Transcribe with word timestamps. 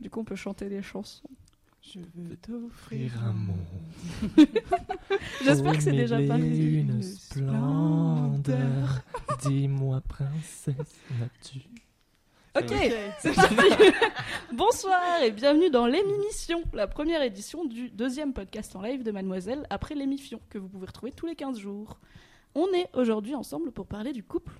Du 0.00 0.08
coup, 0.08 0.20
on 0.20 0.24
peut 0.24 0.36
chanter 0.36 0.68
des 0.70 0.82
chansons. 0.82 1.28
Je 1.82 1.98
veux 2.14 2.36
t'offrir 2.36 3.12
un 3.22 3.32
monde. 3.32 4.36
J'espère 5.44 5.76
que 5.76 5.82
c'est 5.82 5.92
déjà 5.92 6.16
pas 6.16 6.38
Une 6.38 7.02
splendeur. 7.02 9.02
Dis-moi, 9.42 10.00
princesse, 10.02 11.00
n'as-tu 11.18 11.60
Ok, 12.58 12.74
c'est 13.18 13.34
parti. 13.34 13.54
Bonsoir 14.54 15.22
et 15.22 15.30
bienvenue 15.30 15.70
dans 15.70 15.86
l'émission, 15.86 16.62
la 16.72 16.86
première 16.86 17.22
édition 17.22 17.64
du 17.64 17.90
deuxième 17.90 18.32
podcast 18.32 18.74
en 18.76 18.82
live 18.82 19.02
de 19.02 19.10
Mademoiselle 19.10 19.66
après 19.70 19.94
l'émission 19.94 20.40
que 20.48 20.58
vous 20.58 20.68
pouvez 20.68 20.86
retrouver 20.86 21.12
tous 21.12 21.26
les 21.26 21.36
15 21.36 21.58
jours. 21.58 21.98
On 22.54 22.66
est 22.72 22.88
aujourd'hui 22.94 23.34
ensemble 23.34 23.70
pour 23.70 23.86
parler 23.86 24.12
du 24.12 24.24
couple, 24.24 24.52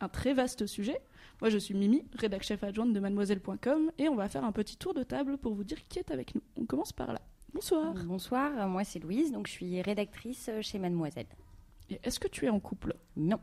un 0.00 0.08
très 0.08 0.32
vaste 0.32 0.66
sujet. 0.66 0.98
Moi 1.40 1.50
je 1.50 1.58
suis 1.58 1.74
Mimi, 1.74 2.04
rédac 2.14 2.42
chef 2.42 2.64
adjointe 2.64 2.92
de 2.92 3.00
mademoiselle.com 3.00 3.90
et 3.98 4.08
on 4.08 4.14
va 4.14 4.28
faire 4.28 4.44
un 4.44 4.52
petit 4.52 4.76
tour 4.76 4.94
de 4.94 5.02
table 5.02 5.38
pour 5.38 5.54
vous 5.54 5.64
dire 5.64 5.78
qui 5.88 5.98
est 5.98 6.10
avec 6.10 6.34
nous. 6.34 6.42
On 6.56 6.64
commence 6.64 6.92
par 6.92 7.12
là. 7.12 7.20
Bonsoir. 7.52 7.94
Bonsoir, 8.04 8.68
moi 8.68 8.84
c'est 8.84 8.98
Louise, 8.98 9.32
donc 9.32 9.46
je 9.46 9.52
suis 9.52 9.82
rédactrice 9.82 10.50
chez 10.60 10.78
Mademoiselle. 10.78 11.26
Et 11.90 12.00
est-ce 12.02 12.18
que 12.18 12.28
tu 12.28 12.46
es 12.46 12.48
en 12.48 12.60
couple? 12.60 12.94
Non. 13.16 13.38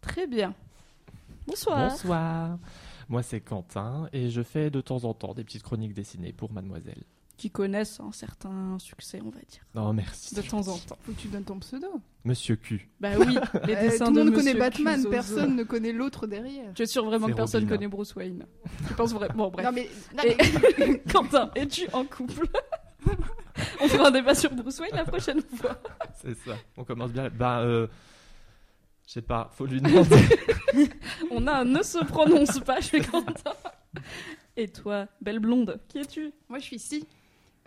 Très 0.00 0.26
bien. 0.26 0.54
Bonsoir. 1.46 1.90
Bonsoir. 1.90 2.58
Moi, 3.08 3.22
c'est 3.22 3.40
Quentin 3.40 4.08
et 4.12 4.28
je 4.30 4.42
fais 4.42 4.70
de 4.70 4.80
temps 4.80 5.04
en 5.04 5.14
temps 5.14 5.34
des 5.34 5.42
petites 5.42 5.62
chroniques 5.62 5.94
dessinées 5.94 6.32
pour 6.32 6.52
Mademoiselle. 6.52 7.02
Qui 7.38 7.50
connaissent 7.50 8.00
un 8.00 8.10
certain 8.12 8.76
succès, 8.80 9.20
on 9.24 9.30
va 9.30 9.38
dire. 9.48 9.62
Non, 9.74 9.92
merci. 9.92 10.34
De 10.34 10.42
temps 10.42 10.66
en 10.68 10.76
temps. 10.76 10.98
Faut 11.02 11.12
que 11.12 11.20
tu 11.20 11.28
donnes 11.28 11.44
ton 11.44 11.58
pseudo. 11.60 11.86
Monsieur 12.24 12.56
Q. 12.56 12.90
Bah 13.00 13.10
oui, 13.16 13.38
les 13.66 13.74
Euh, 13.76 13.80
dessins 13.82 14.06
tout 14.06 14.12
le 14.12 14.18
de 14.18 14.24
monde 14.24 14.34
connaît 14.34 14.54
Monsieur 14.54 14.58
Batman, 14.58 15.06
personne 15.08 15.54
ne 15.56 15.62
connaît 15.62 15.92
l'autre 15.92 16.26
derrière. 16.26 16.74
Tu 16.74 16.82
es 16.82 16.86
sûr 16.86 17.04
vraiment 17.06 17.28
que 17.28 17.32
personne 17.34 17.62
Robin. 17.62 17.76
connaît 17.76 17.86
Bruce 17.88 18.14
Wayne? 18.16 18.44
Tu 18.88 18.94
penses 18.94 19.12
vraiment 19.14 19.44
Bon, 19.44 19.50
bref. 19.50 19.64
Non 19.66 19.72
mais, 19.72 19.88
non, 20.16 20.22
Et- 20.24 20.36
mais- 20.78 20.98
Quentin, 21.12 21.50
es-tu 21.54 21.86
en 21.92 22.04
couple? 22.04 22.48
On 23.80 23.88
fera 23.88 24.08
un 24.08 24.10
débat 24.10 24.34
sur 24.34 24.52
Bruce 24.52 24.80
Wayne 24.80 24.94
la 24.96 25.04
prochaine 25.04 25.40
fois. 25.56 25.80
C'est 26.20 26.34
ça. 26.38 26.56
On 26.76 26.82
commence 26.84 27.12
bien. 27.12 27.28
Bah, 27.30 27.60
euh. 27.60 27.86
Je 29.06 29.12
sais 29.14 29.22
pas, 29.22 29.48
faut 29.54 29.64
lui 29.64 29.80
demander. 29.80 30.16
On 31.30 31.46
a 31.46 31.60
un 31.60 31.64
ne 31.64 31.82
se 31.82 32.04
prononce 32.04 32.58
pas 32.60 32.80
chez 32.80 33.00
Quentin. 33.00 33.52
Et 34.56 34.68
toi, 34.68 35.06
belle 35.22 35.38
blonde, 35.38 35.80
qui 35.88 35.98
es-tu? 35.98 36.32
Moi 36.48 36.58
je 36.58 36.64
suis 36.64 36.76
ici. 36.76 37.06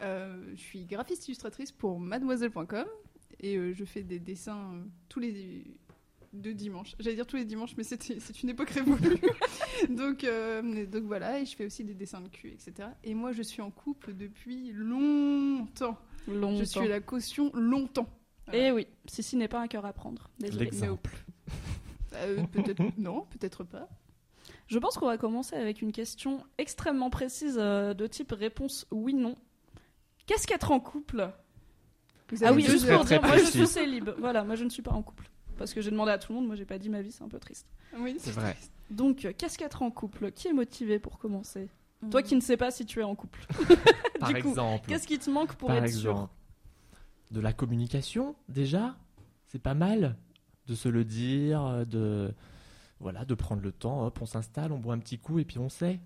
Euh, 0.02 0.44
je 0.55 0.61
suis 0.61 0.85
graphiste 0.85 1.27
illustratrice 1.27 1.71
pour 1.71 1.99
mademoiselle.com 1.99 2.85
et 3.39 3.55
euh, 3.55 3.73
je 3.73 3.85
fais 3.85 4.03
des 4.03 4.19
dessins 4.19 4.73
euh, 4.73 4.83
tous 5.09 5.19
les 5.19 5.63
deux 6.33 6.53
dimanches. 6.53 6.95
J'allais 6.99 7.16
dire 7.16 7.27
tous 7.27 7.35
les 7.35 7.45
dimanches, 7.45 7.75
mais 7.77 7.83
c'est 7.83 8.02
c'est 8.02 8.43
une 8.43 8.49
époque 8.49 8.69
révolue. 8.69 9.19
donc, 9.89 10.23
euh, 10.23 10.85
donc 10.85 11.03
voilà, 11.03 11.39
et 11.39 11.45
je 11.45 11.55
fais 11.55 11.66
aussi 11.66 11.83
des 11.83 11.93
dessins 11.93 12.21
de 12.21 12.30
cul, 12.30 12.49
etc. 12.49 12.89
Et 13.03 13.13
moi 13.13 13.31
je 13.31 13.41
suis 13.41 13.61
en 13.61 13.71
couple 13.71 14.13
depuis 14.13 14.71
longtemps. 14.73 15.97
Longtemps. 16.27 16.58
Je 16.58 16.63
suis 16.63 16.88
la 16.88 17.02
caution 17.02 17.52
longtemps. 17.53 18.08
Eh 18.53 18.71
oui, 18.71 18.87
Sissi 19.05 19.37
n'est 19.37 19.47
pas 19.47 19.61
un 19.61 19.67
cœur 19.67 19.86
à 19.86 19.93
prendre. 19.93 20.30
Désolé. 20.39 20.65
L'exemple. 20.65 21.15
Euh, 22.14 22.43
peut-être 22.52 22.83
non, 22.97 23.26
peut-être 23.30 23.64
pas. 23.64 23.87
Je 24.67 24.77
pense 24.80 24.97
qu'on 24.97 25.05
va 25.05 25.17
commencer 25.17 25.55
avec 25.55 25.81
une 25.81 25.93
question 25.93 26.43
extrêmement 26.58 27.09
précise 27.09 27.55
euh, 27.58 27.93
de 27.93 28.05
type 28.05 28.33
réponse 28.33 28.86
oui-non. 28.92 29.37
Qu'est-ce 30.31 30.47
qu'être 30.47 30.71
en 30.71 30.80
couple? 30.80 31.30
Vous 32.31 32.43
Ah 32.45 32.53
oui, 32.53 32.64
juste 32.64 32.87
pour 32.89 33.03
dire, 33.03 33.21
moi 33.21 33.37
je 33.37 33.45
suis 33.45 33.67
célib. 33.67 34.09
Voilà, 34.17 34.43
moi 34.45 34.55
je 34.55 34.64
ne 34.64 34.69
suis 34.69 34.81
pas 34.81 34.92
en 34.92 35.02
couple. 35.03 35.30
Parce 35.58 35.73
que 35.73 35.81
j'ai 35.81 35.92
demandé 35.92 36.11
à 36.11 36.17
tout 36.17 36.31
le 36.31 36.37
monde, 36.39 36.47
moi 36.47 36.55
j'ai 36.55 36.65
pas 36.65 36.77
dit 36.77 36.89
ma 36.89 37.02
vie, 37.02 37.11
c'est 37.11 37.23
un 37.23 37.27
peu 37.27 37.37
triste. 37.39 37.67
Oui, 37.97 38.15
C'est 38.19 38.31
vrai. 38.31 38.55
Donc, 38.89 39.25
euh, 39.25 39.33
qu'est-ce 39.37 39.58
qu'être 39.58 39.81
en 39.81 39.91
couple? 39.91 40.31
Qui 40.31 40.47
est 40.47 40.53
motivé 40.53 40.99
pour 40.99 41.20
commencer? 41.20 41.67
Toi 42.09 42.23
qui 42.23 42.36
ne 42.36 42.39
sais 42.41 42.55
pas 42.58 42.71
si 42.71 42.86
tu 42.86 43.02
es 43.02 43.03
en 43.03 43.14
couple. 43.15 43.45
Par 44.20 44.30
Du 44.33 44.41
coup, 44.41 44.49
exemple. 44.49 44.87
Qu'est-ce 44.87 45.05
qui 45.05 45.20
te 45.20 45.30
manque 45.30 45.53
pour 45.55 45.67
Par 45.67 45.77
être 45.77 45.83
exemple. 45.83 46.20
sûr? 46.20 46.30
De 47.31 47.41
la 47.41 47.52
communication, 47.53 48.36
déjà. 48.47 48.95
C'est 49.47 49.59
pas 49.61 49.73
mal. 49.73 50.15
De 50.67 50.75
se 50.75 50.87
le 50.87 51.03
dire, 51.03 51.86
de. 51.86 52.33
Voilà, 53.02 53.25
de 53.25 53.33
prendre 53.36 53.61
le 53.61 53.71
temps, 53.71 54.05
hop, 54.05 54.20
on 54.21 54.25
s'installe, 54.25 54.71
on 54.71 54.77
boit 54.80 54.93
un 54.93 54.99
petit 54.99 55.17
coup 55.20 55.39
et 55.39 55.43
puis 55.45 55.59
on 55.59 55.70
sait. 55.70 55.99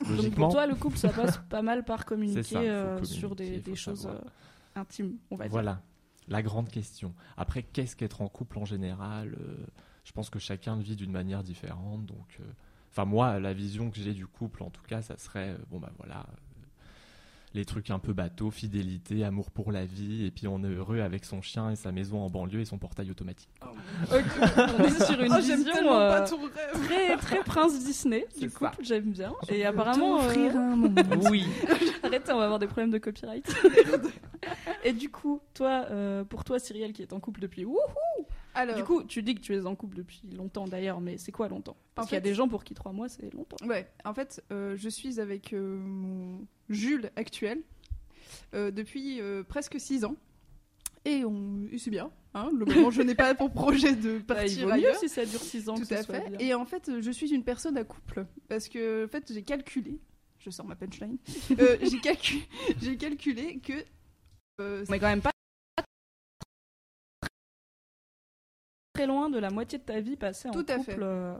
Donc 0.00 0.34
pour 0.34 0.48
toi, 0.50 0.66
le 0.66 0.74
couple, 0.74 0.96
ça 0.96 1.08
passe 1.08 1.38
pas 1.48 1.62
mal 1.62 1.84
par 1.84 2.04
communiquer 2.04 2.42
ça, 2.42 2.60
euh, 2.60 2.94
communiquer, 2.96 3.14
sur 3.14 3.36
des, 3.36 3.74
choses 3.74 4.06
euh, 4.06 4.18
intimes, 4.74 5.16
on 5.30 5.36
va 5.36 5.44
dire. 5.44 5.52
Voilà, 5.52 5.82
la 6.28 6.42
grande 6.42 6.68
question. 6.68 7.14
Après, 7.36 7.62
qu'est-ce 7.62 7.96
qu'être 7.96 8.20
en 8.20 8.28
couple 8.28 8.58
en 8.58 8.64
général 8.64 9.36
Euh, 9.40 9.66
Je 10.04 10.12
pense 10.12 10.30
que 10.30 10.38
chacun 10.38 10.76
le 10.76 10.82
vit 10.82 10.96
d'une 10.96 11.12
manière 11.12 11.42
différente. 11.42 12.04
Donc, 12.06 12.38
enfin 12.90 13.04
moi, 13.04 13.40
la 13.40 13.54
vision 13.54 13.90
que 13.90 13.98
j'ai 13.98 14.14
du 14.14 14.26
couple, 14.26 14.62
en 14.62 14.70
tout 14.70 14.82
cas, 14.82 15.00
ça 15.00 15.16
serait 15.16 15.56
bon 15.70 15.78
bah 15.78 15.92
voilà, 15.96 16.26
les 17.54 17.64
trucs 17.64 17.90
un 17.90 17.98
peu 18.00 18.12
bateau, 18.12 18.50
fidélité, 18.50 19.22
amour 19.24 19.50
pour 19.52 19.70
la 19.70 19.84
vie, 19.84 20.24
et 20.26 20.30
puis 20.30 20.48
on 20.48 20.62
est 20.64 20.68
heureux 20.74 21.00
avec 21.00 21.24
son 21.24 21.40
chien 21.40 21.70
et 21.70 21.76
sa 21.76 21.92
maison 21.92 22.20
en 22.20 22.28
banlieue 22.28 22.60
et 22.60 22.64
son 22.64 22.78
portail 22.78 23.10
automatique. 23.10 23.48
Ok, 23.62 24.22
on 24.78 24.84
est 24.84 25.04
sur 25.06 25.20
une 25.20 25.32
Oh, 25.32 25.36
j'aime 25.40 25.58
vision 25.62 25.94
euh, 25.94 26.10
pas 26.10 26.20
ton 26.22 26.40
rêve. 26.42 26.86
très, 26.86 27.16
très 27.16 27.44
prince 27.44 27.78
Disney 27.84 28.26
du 28.40 28.50
couple, 28.50 28.78
j'aime 28.82 29.12
bien. 29.12 29.32
Et 29.48 29.64
apparemment, 29.64 30.20
euh, 30.24 30.50
un 30.50 30.76
monde. 30.76 31.00
Oui. 31.30 31.46
arrêtez, 32.02 32.32
on 32.32 32.38
va 32.38 32.44
avoir 32.44 32.58
des 32.58 32.66
problèmes 32.66 32.90
de 32.90 32.98
copyright. 32.98 33.46
Et 34.84 34.92
du 34.92 35.08
coup, 35.10 35.40
toi, 35.54 35.86
euh, 35.90 36.24
pour 36.24 36.44
toi, 36.44 36.58
Cyrielle, 36.58 36.92
qui 36.92 37.02
est 37.02 37.12
en 37.12 37.20
couple 37.20 37.40
depuis 37.40 37.64
wouh, 37.64 37.78
Alors, 38.54 38.76
Du 38.76 38.84
coup, 38.84 39.02
tu 39.04 39.22
dis 39.22 39.34
que 39.34 39.40
tu 39.40 39.54
es 39.54 39.66
en 39.66 39.74
couple 39.74 39.96
depuis 39.96 40.22
longtemps 40.36 40.66
d'ailleurs, 40.68 41.00
mais 41.00 41.18
c'est 41.18 41.32
quoi 41.32 41.48
longtemps? 41.48 41.76
Parce 41.94 42.08
qu'il 42.08 42.14
y 42.14 42.18
a 42.18 42.20
des 42.20 42.34
gens 42.34 42.48
pour 42.48 42.62
qui 42.64 42.74
trois 42.74 42.92
mois 42.92 43.08
c'est 43.08 43.32
longtemps. 43.34 43.56
ouais, 43.66 43.90
en 44.04 44.14
fait, 44.14 44.42
euh, 44.52 44.76
je 44.76 44.88
suis 44.88 45.20
avec 45.20 45.52
euh, 45.52 45.76
mon 45.78 46.46
Jules 46.68 47.10
actuel 47.16 47.60
euh, 48.54 48.70
depuis 48.70 49.20
presque 49.48 49.78
6 49.80 50.04
ans. 50.04 50.16
Et, 51.04 51.24
on... 51.24 51.66
c'est 51.76 51.90
bien. 51.90 52.10
Hein, 52.32 52.48
globalement, 52.52 52.90
je 52.90 53.02
n'ai 53.02 53.14
pas 53.14 53.34
pour 53.34 53.50
projet 53.52 53.94
de 53.94 54.18
Bah, 54.18 54.18
il 54.18 54.24
partir 54.24 54.60
vaut 54.62 54.66
mieux 54.68 54.72
ailleurs. 54.72 54.96
si 54.96 55.08
ça 55.08 55.24
dure 55.26 55.40
six 55.42 55.68
ans. 55.68 55.74
Tout 55.74 55.84
que 55.86 55.94
à 55.94 56.02
fait. 56.02 56.30
bien. 56.30 56.38
Et 56.38 56.54
en 56.54 56.64
fait, 56.64 56.90
je 57.00 57.10
suis 57.10 57.30
une 57.32 57.44
personne 57.44 57.76
à 57.76 57.84
couple. 57.84 58.24
Parce 58.48 58.68
que, 58.70 59.04
en 59.04 59.08
fait, 59.08 59.30
j'ai 59.32 59.42
calculé. 59.42 60.00
Je 60.38 60.50
sors 60.50 60.64
ma 60.66 60.74
punchline. 60.76 61.18
J'ai, 61.50 61.54
calcu- 61.98 62.42
j'ai 62.82 62.96
calculé 62.96 63.58
que. 63.60 63.74
On 64.58 64.92
est 64.94 64.98
quand 64.98 65.08
même 65.08 65.20
pas 65.20 65.30
très 69.04 69.12
loin 69.12 69.28
de 69.30 69.38
la 69.38 69.50
moitié 69.50 69.78
de 69.78 69.84
ta 69.84 70.00
vie 70.00 70.16
passée 70.16 70.48
en 70.48 70.52
Tout 70.52 70.64
à 70.68 70.76
couple 70.76 70.92
fait. 70.92 70.98
euh, 71.02 71.36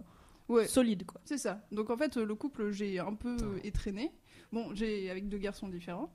ouais, 0.49 0.67
solide, 0.67 1.05
quoi. 1.07 1.21
c'est 1.25 1.39
ça. 1.39 1.61
Donc 1.73 1.91
en 1.91 1.97
fait, 1.97 2.17
le 2.17 2.35
couple, 2.35 2.71
j'ai 2.71 2.99
un 2.99 3.15
peu 3.15 3.37
euh, 3.43 3.59
étraîné. 3.65 4.13
Bon, 4.53 4.75
j'ai 4.75 5.11
avec 5.11 5.29
deux 5.29 5.39
garçons 5.39 5.69
différents. 5.69 6.11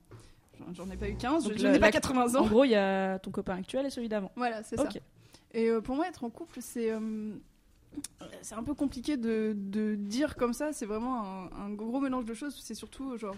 J'en- 0.73 0.89
ai 0.89 0.97
pas 0.97 1.07
eu 1.09 1.15
15, 1.15 1.45
Donc 1.45 1.53
je, 1.57 1.67
n'ai 1.67 1.79
pas 1.79 1.85
la- 1.87 1.91
80 1.91 2.35
En 2.35 2.39
ans. 2.43 2.47
gros, 2.47 2.63
il 2.65 2.71
y 2.71 2.75
a 2.75 3.17
ton 3.19 3.31
copain 3.31 3.55
actuel 3.55 3.85
et 3.85 3.89
celui 3.89 4.09
d'avant. 4.09 4.31
Voilà, 4.35 4.61
c'est 4.63 4.75
ça. 4.77 4.89
Et 5.53 5.69
euh, 5.69 5.79
pour 5.81 5.95
moi, 5.95 6.07
être 6.07 6.23
en 6.25 6.29
couple, 6.29 6.57
c'est 6.61 6.91
euh, 6.91 7.31
c'est 8.41 8.55
un 8.55 8.63
peu 8.63 8.73
compliqué 8.75 9.17
de, 9.17 9.53
de 9.55 9.95
dire 9.95 10.35
comme 10.35 10.53
ça. 10.53 10.73
C'est 10.73 10.85
vraiment 10.85 11.23
un, 11.23 11.49
un 11.65 11.69
gros 11.71 11.99
mélange 12.01 12.25
de 12.25 12.33
choses. 12.33 12.55
C'est 12.61 12.75
surtout 12.75 13.11
euh, 13.13 13.17
genre. 13.17 13.35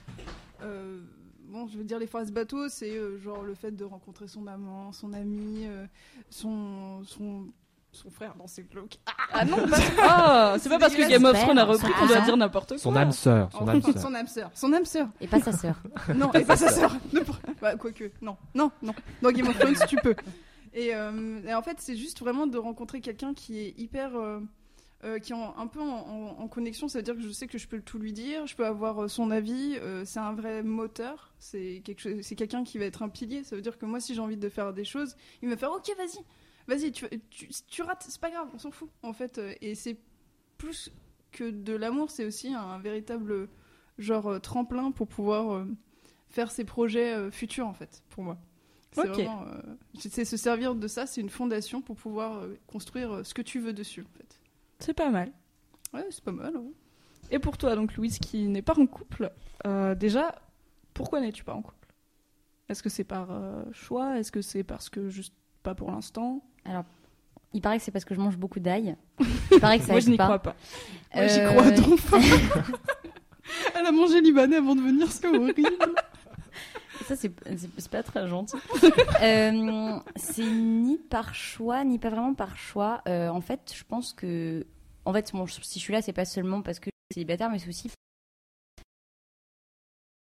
euh, 0.63 0.99
bon, 1.45 1.67
je 1.67 1.77
veux 1.77 1.83
dire 1.83 1.99
les 1.99 2.07
phrases 2.07 2.31
bateau, 2.31 2.67
c'est 2.69 2.97
euh, 2.97 3.17
genre 3.19 3.43
le 3.43 3.53
fait 3.53 3.71
de 3.71 3.83
rencontrer 3.85 4.27
son 4.27 4.47
amant, 4.47 4.91
son 4.91 5.13
ami, 5.13 5.65
euh, 5.67 5.85
son, 6.31 7.03
son, 7.03 7.47
son 7.91 8.09
frère. 8.09 8.33
Non, 8.37 8.45
c'est 8.47 8.63
glauque. 8.69 8.97
Ah 9.33 9.43
non, 9.45 9.57
pas... 9.67 9.77
Ah, 10.01 10.55
c'est 10.59 10.69
pas 10.69 10.79
parce 10.79 10.95
que. 10.95 11.07
Game 11.09 11.25
of 11.25 11.37
Thrones 11.39 11.57
a 11.57 11.65
repris 11.65 11.91
qu'on 11.93 12.07
doit 12.07 12.17
Ah. 12.21 12.25
dire 12.25 12.37
n'importe 12.37 12.69
quoi. 12.69 12.77
Son 12.77 12.95
âme 12.95 13.11
sœur, 13.11 13.49
son 13.51 13.67
âme 13.67 13.81
sœur. 13.81 13.97
son 14.01 14.13
âme 14.15 14.27
sœur. 14.27 14.51
Son 14.53 14.73
âme 14.73 14.85
sœur. 14.85 15.07
Et 15.19 15.27
pas 15.27 15.39
sa 15.41 15.51
sœur. 15.51 15.75
Non, 16.15 16.31
et 16.33 16.43
pas 16.45 16.55
sa 16.57 16.69
sœur. 16.69 16.95
Bah, 17.61 17.75
quoique, 17.75 18.11
non, 18.21 18.37
non, 18.55 18.71
non. 18.81 18.93
Dans 19.21 19.31
Game 19.31 19.47
of 19.47 19.57
Thrones, 19.59 19.75
tu 19.87 19.97
peux. 19.97 20.15
Et, 20.73 20.95
euh, 20.95 21.41
et 21.45 21.53
en 21.53 21.61
fait, 21.61 21.77
c'est 21.79 21.97
juste 21.97 22.19
vraiment 22.21 22.47
de 22.47 22.57
rencontrer 22.57 23.01
quelqu'un 23.01 23.33
qui 23.33 23.59
est 23.59 23.73
hyper. 23.77 24.15
euh, 24.15 24.39
euh, 25.03 25.17
qui 25.17 25.31
est 25.31 25.35
en- 25.35 25.57
un 25.57 25.65
peu 25.65 25.81
en, 25.81 25.85
en- 25.87 26.43
en 26.43 26.47
connexion, 26.47 26.87
ça 26.87 26.99
veut 26.99 27.03
dire 27.03 27.15
que 27.15 27.21
je 27.23 27.31
sais 27.31 27.47
que 27.47 27.57
je 27.57 27.67
peux 27.67 27.81
tout 27.81 27.97
lui 27.97 28.13
dire, 28.13 28.45
je 28.45 28.55
peux 28.55 28.67
avoir 28.67 29.09
son 29.09 29.31
avis, 29.31 29.75
euh, 29.81 30.03
c'est 30.05 30.19
un 30.19 30.31
vrai 30.33 30.61
moteur, 30.61 31.33
c'est 31.39 31.81
quelque 31.83 31.99
chose- 32.01 32.19
c'est 32.21 32.35
quelqu'un 32.35 32.63
qui 32.63 32.77
va 32.77 32.85
être 32.85 33.01
un 33.01 33.09
pilier, 33.09 33.43
ça 33.43 33.55
veut 33.55 33.63
dire 33.63 33.79
que 33.79 33.87
moi 33.87 33.99
si 33.99 34.13
j'ai 34.13 34.19
envie 34.21 34.37
de 34.37 34.47
faire 34.47 34.73
des 34.73 34.85
choses, 34.85 35.15
il 35.41 35.49
va 35.49 35.57
faire 35.57 35.71
ok 35.71 35.91
vas-y, 35.97 36.23
vas-y, 36.75 36.91
tu, 36.91 37.05
tu, 37.67 37.81
rates, 37.81 38.05
c'est 38.07 38.21
pas 38.21 38.29
grave, 38.31 38.47
on 38.53 38.57
s'en 38.57 38.71
fout 38.71 38.89
en 39.03 39.13
fait, 39.13 39.37
euh, 39.37 39.53
et 39.61 39.75
c'est 39.75 39.97
plus 40.57 40.91
que 41.31 41.49
de 41.49 41.73
l'amour, 41.73 42.09
c'est 42.11 42.25
aussi 42.25 42.53
un 42.53 42.77
véritable 42.79 43.49
genre 43.97 44.27
euh, 44.27 44.39
tremplin 44.39 44.91
pour 44.91 45.07
pouvoir 45.07 45.53
euh, 45.53 45.65
faire 46.29 46.51
ses 46.51 46.63
projets 46.63 47.13
euh, 47.13 47.31
futurs 47.31 47.67
en 47.67 47.73
fait, 47.73 48.03
pour 48.09 48.23
moi. 48.23 48.37
C'est 48.93 49.07
Ok. 49.09 49.15
vraiment, 49.15 49.43
euh, 49.47 49.61
c'est 49.97 50.25
se 50.25 50.37
servir 50.37 50.75
de 50.75 50.87
ça, 50.87 51.05
c'est 51.05 51.21
une 51.21 51.29
fondation 51.29 51.81
pour 51.81 51.95
pouvoir 51.95 52.39
euh, 52.39 52.57
construire 52.67 53.11
euh, 53.11 53.23
ce 53.23 53.33
que 53.33 53.41
tu 53.41 53.59
veux 53.59 53.73
dessus 53.73 54.01
en 54.01 54.17
fait. 54.17 54.39
C'est 54.79 54.93
pas 54.93 55.09
mal. 55.09 55.31
Ouais, 55.93 56.05
c'est 56.09 56.23
pas 56.23 56.31
mal. 56.31 56.55
ouais. 56.57 56.71
Et 57.31 57.39
pour 57.39 57.57
toi, 57.57 57.75
donc 57.75 57.95
Louise, 57.95 58.19
qui 58.19 58.47
n'est 58.47 58.61
pas 58.61 58.77
en 58.77 58.87
couple, 58.87 59.31
euh, 59.65 59.95
déjà, 59.95 60.35
pourquoi 60.93 61.21
n'es-tu 61.21 61.43
pas 61.43 61.53
en 61.53 61.61
couple? 61.61 61.87
Est-ce 62.67 62.83
que 62.83 62.89
c'est 62.89 63.03
par 63.05 63.31
euh, 63.31 63.63
choix? 63.71 64.17
Est-ce 64.19 64.31
que 64.31 64.41
c'est 64.41 64.63
parce 64.63 64.89
que 64.89 65.09
juste 65.09 65.33
pas 65.63 65.75
pour 65.75 65.91
l'instant? 65.91 66.43
Il 67.53 67.61
paraît 67.61 67.77
que 67.79 67.83
c'est 67.83 67.91
parce 67.91 68.05
que 68.05 68.15
je 68.15 68.19
mange 68.19 68.37
beaucoup 68.37 68.59
d'ail. 68.59 68.95
Il 69.51 69.59
paraît 69.59 69.79
que 69.79 69.85
ça 69.85 69.91
Moi, 69.91 69.99
je 69.99 70.09
n'y 70.09 70.17
crois 70.17 70.39
pas. 70.39 70.55
Ouais, 71.13 71.27
j'y 71.27 71.39
Euh, 71.39 71.51
crois 71.53 71.71
donc. 71.71 71.99
Elle 73.75 73.85
a 73.85 73.91
mangé 73.91 74.21
libanais 74.21 74.55
avant 74.57 74.75
de 74.75 74.81
venir, 74.81 75.11
c'est 75.11 75.27
horrible. 75.27 75.67
Ça, 77.07 77.15
c'est 77.17 77.89
pas 77.89 78.03
très 78.03 78.27
gentil. 78.27 78.55
Euh, 79.21 79.99
c'est 80.15 80.45
ni 80.49 80.97
par 80.97 81.35
choix, 81.35 81.83
ni 81.83 81.99
pas 81.99 82.09
vraiment 82.09 82.33
par 82.33 82.57
choix. 82.57 83.01
Euh, 83.07 83.27
en 83.29 83.41
fait, 83.41 83.73
je 83.75 83.83
pense 83.83 84.13
que. 84.13 84.65
En 85.05 85.13
fait, 85.13 85.31
bon, 85.33 85.45
si 85.45 85.77
je 85.77 85.83
suis 85.83 85.93
là, 85.93 86.01
c'est 86.01 86.13
pas 86.13 86.25
seulement 86.25 86.61
parce 86.61 86.79
que 86.79 86.85
je 86.89 87.13
suis 87.13 87.19
célibataire, 87.21 87.49
mais 87.51 87.59
c'est 87.59 87.67
aussi. 87.69 87.91